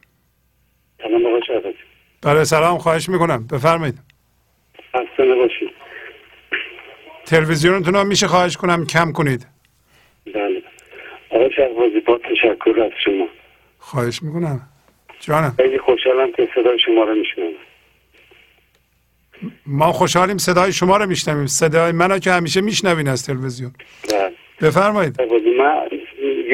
بله 2.23 2.45
سلام 2.45 2.79
خواهش 2.79 3.09
می‌کنم. 3.09 3.47
بفرمایید. 3.47 3.99
تلویزیونتون 7.27 7.95
رو 7.95 8.05
میشه 8.05 8.29
خواهش 8.29 8.57
کنم 8.57 8.87
کم 8.87 9.13
کنید. 9.13 9.56
شهبازی 11.57 12.01
با 12.01 12.19
تشکر 12.19 12.81
از 12.81 12.93
شما. 13.05 13.29
خواهش 13.79 14.23
می‌کنم. 14.23 14.61
جانم. 15.21 15.55
خیلی 15.57 15.79
خوشحالم 15.79 16.33
که 16.33 16.49
صدای 16.55 16.79
شما 16.79 17.05
رو 17.05 17.15
میشنم 17.15 17.53
ما 19.67 19.93
خوشحالیم 19.93 20.39
صدای 20.39 20.73
شما 20.73 20.97
رو 20.97 21.07
میشنویم. 21.07 21.47
صدای 21.47 21.93
منو 21.93 22.19
که 22.19 22.31
همیشه 22.31 22.61
میشنوین 22.61 23.09
از 23.09 23.27
تلویزیون. 23.27 23.73
بله. 24.13 24.33
بفرمایید. 24.63 25.21
من 25.59 25.89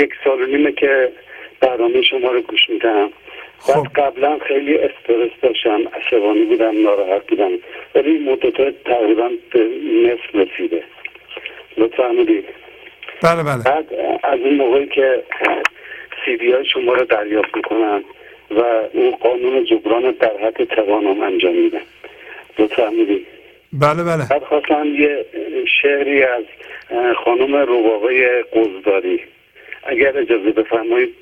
یک 0.03 0.11
سال 0.25 0.43
و 0.43 0.47
نیمه 0.47 0.73
که 0.73 1.13
برنامه 1.61 2.03
شما 2.03 2.31
رو 2.31 2.41
گوش 2.41 2.71
میدم. 2.71 3.11
خب. 3.59 3.73
بعد 3.73 3.93
قبلا 3.93 4.39
خیلی 4.49 4.79
استرس 4.79 5.31
داشتم. 5.43 5.81
عصبانی 5.89 6.45
بودم 6.45 6.83
ناراحت 6.83 7.27
بودم. 7.27 7.51
ولی 7.95 8.19
مدت 8.19 8.85
تقریبا 8.85 9.31
به 9.53 9.61
نصف 10.05 10.35
رسیده. 10.35 10.85
لطفا 11.77 12.09
بله 13.23 13.43
بله. 13.43 13.63
بعد 13.65 13.95
از 14.25 14.41
اون 14.41 14.55
موقعی 14.55 14.87
که 14.87 15.23
سی 16.25 16.53
های 16.53 16.67
شما 16.73 16.93
رو 16.93 17.05
دریافت 17.05 17.57
می‌کنم 17.57 18.05
و 18.51 18.61
اون 18.93 19.11
قانون 19.11 19.65
جبران 19.65 20.11
در 20.21 20.33
حد 20.47 20.65
توانم 20.65 21.21
انجام 21.21 21.55
میدم 21.55 21.81
دو 22.57 22.67
فهمیدی 22.67 23.27
بله 23.73 24.05
بله. 24.05 24.29
بعد 24.31 24.43
خواستم 24.43 24.87
یه 24.87 25.25
شعری 25.83 26.23
از 26.23 26.45
خانم 27.25 27.57
روباقای 27.57 28.43
قزداری. 28.43 29.21
اگر 29.83 30.19
اجازه 30.19 30.51
بفرمایید 30.51 31.15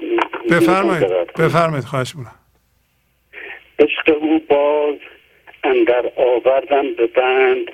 بفرمایید. 0.51 1.07
بفرمایید 1.39 1.85
خواهش 1.85 2.17
می‌کنم. 2.17 2.35
عشق 3.79 4.17
او 4.21 4.39
باز 4.49 4.97
اندر 5.65 6.13
آوردم 6.17 6.95
به 6.95 7.07
بند. 7.07 7.71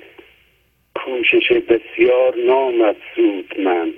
کوشش 0.95 1.51
بسیار 1.51 2.33
نامد 2.47 2.95
من 3.65 3.93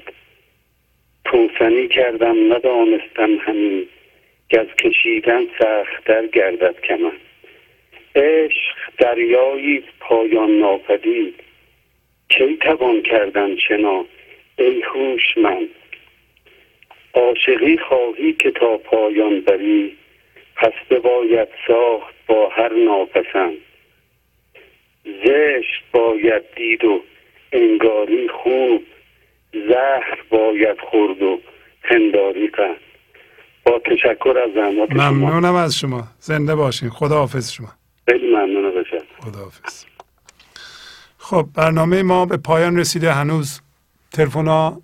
توسنی 1.30 1.88
کردم 1.88 2.54
ندانستم 2.54 3.38
همین. 3.40 3.88
گز 4.52 4.68
کشیدن 4.84 5.42
سختتر 5.60 6.28
گردد 6.28 6.82
کمن 6.82 7.12
عشق 8.16 8.76
دریایی 8.98 9.84
پایان 10.00 10.52
ناپدید. 10.52 11.36
کی 12.30 12.58
توان 12.58 13.02
کردن 13.02 13.56
چنا؟ 13.56 14.06
ای 14.58 14.82
هوش 14.82 15.38
من. 15.38 15.68
عاشقی 17.14 17.78
خواهی 17.78 18.34
که 18.34 18.52
تا 18.52 18.78
پایان 18.78 19.42
بری 19.42 19.98
پس 20.56 20.98
باید 21.04 21.48
ساخت 21.68 22.16
با 22.28 22.50
هر 22.50 22.74
ناپسند. 22.74 23.58
زشت 25.04 25.84
باید 25.92 26.44
دید 26.56 26.86
و 26.86 27.04
انگاری 27.52 28.28
خوب 28.28 28.84
زهر 29.54 30.18
باید 30.32 30.78
خورد 30.92 31.22
و 31.22 31.40
پنداری 31.84 32.48
قند 32.48 32.76
با 33.66 33.82
تشکر 33.86 34.36
از 34.46 34.50
زحمات 34.56 34.90
شما. 34.92 35.12
ممنونم 35.12 35.56
از 35.56 35.76
شما. 35.76 36.08
زنده 36.20 36.56
باشین. 36.56 36.90
خدا 36.90 37.16
حافظ 37.16 37.52
شما. 37.52 37.72
خیلی 38.10 38.28
ممنون 38.28 38.82
بشه 38.82 39.04
خدا 39.20 39.40
حافظ 39.40 39.86
خب 41.18 41.48
برنامه 41.56 42.04
ما 42.04 42.26
به 42.26 42.38
پایان 42.38 42.78
رسیده. 42.78 43.14
هنوز 43.14 43.62
تلفن 44.12 44.78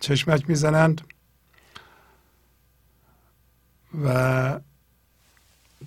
چشمک 0.00 0.42
می‌زنند. 0.48 1.00
و 4.04 4.60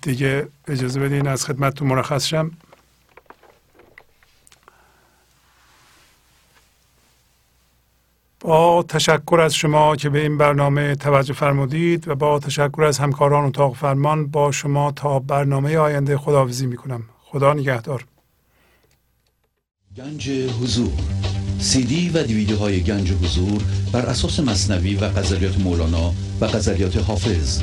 دیگه 0.02 0.48
اجازه 0.68 1.00
بدین 1.00 1.28
از 1.28 1.46
خدمتتون 1.46 1.88
مرخص 1.88 2.26
شم. 2.28 2.50
با 8.40 8.82
تشکر 8.88 9.40
از 9.40 9.54
شما 9.54 9.96
که 9.96 10.08
به 10.10 10.20
این 10.22 10.38
برنامه 10.38 10.94
توجه 10.94 11.32
فرمودید 11.32 12.08
و 12.08 12.14
با 12.14 12.38
تشکر 12.38 12.82
از 12.82 12.98
همکاران 12.98 13.44
اتاق 13.44 13.76
فرمان 13.76 14.26
با 14.26 14.52
شما 14.52 14.92
تا 14.92 15.18
برنامه 15.18 15.78
آینده 15.78 16.18
خداحافظی 16.18 16.66
می 16.66 16.76
کنم 16.76 17.02
خدا 17.18 17.52
نگهدار. 17.52 18.04
گنج 19.96 20.30
حضور. 20.30 20.92
سی 21.58 21.84
دی 21.84 22.10
و 22.10 22.22
دیویدیو 22.22 22.56
های 22.56 22.80
گنج 22.80 23.12
حضور 23.12 23.62
بر 23.92 24.06
اساس 24.06 24.40
مصنوی 24.40 24.94
و 24.94 25.04
قذریات 25.04 25.58
مولانا 25.58 26.12
و 26.40 26.44
قذریات 26.44 26.96
حافظ 26.96 27.62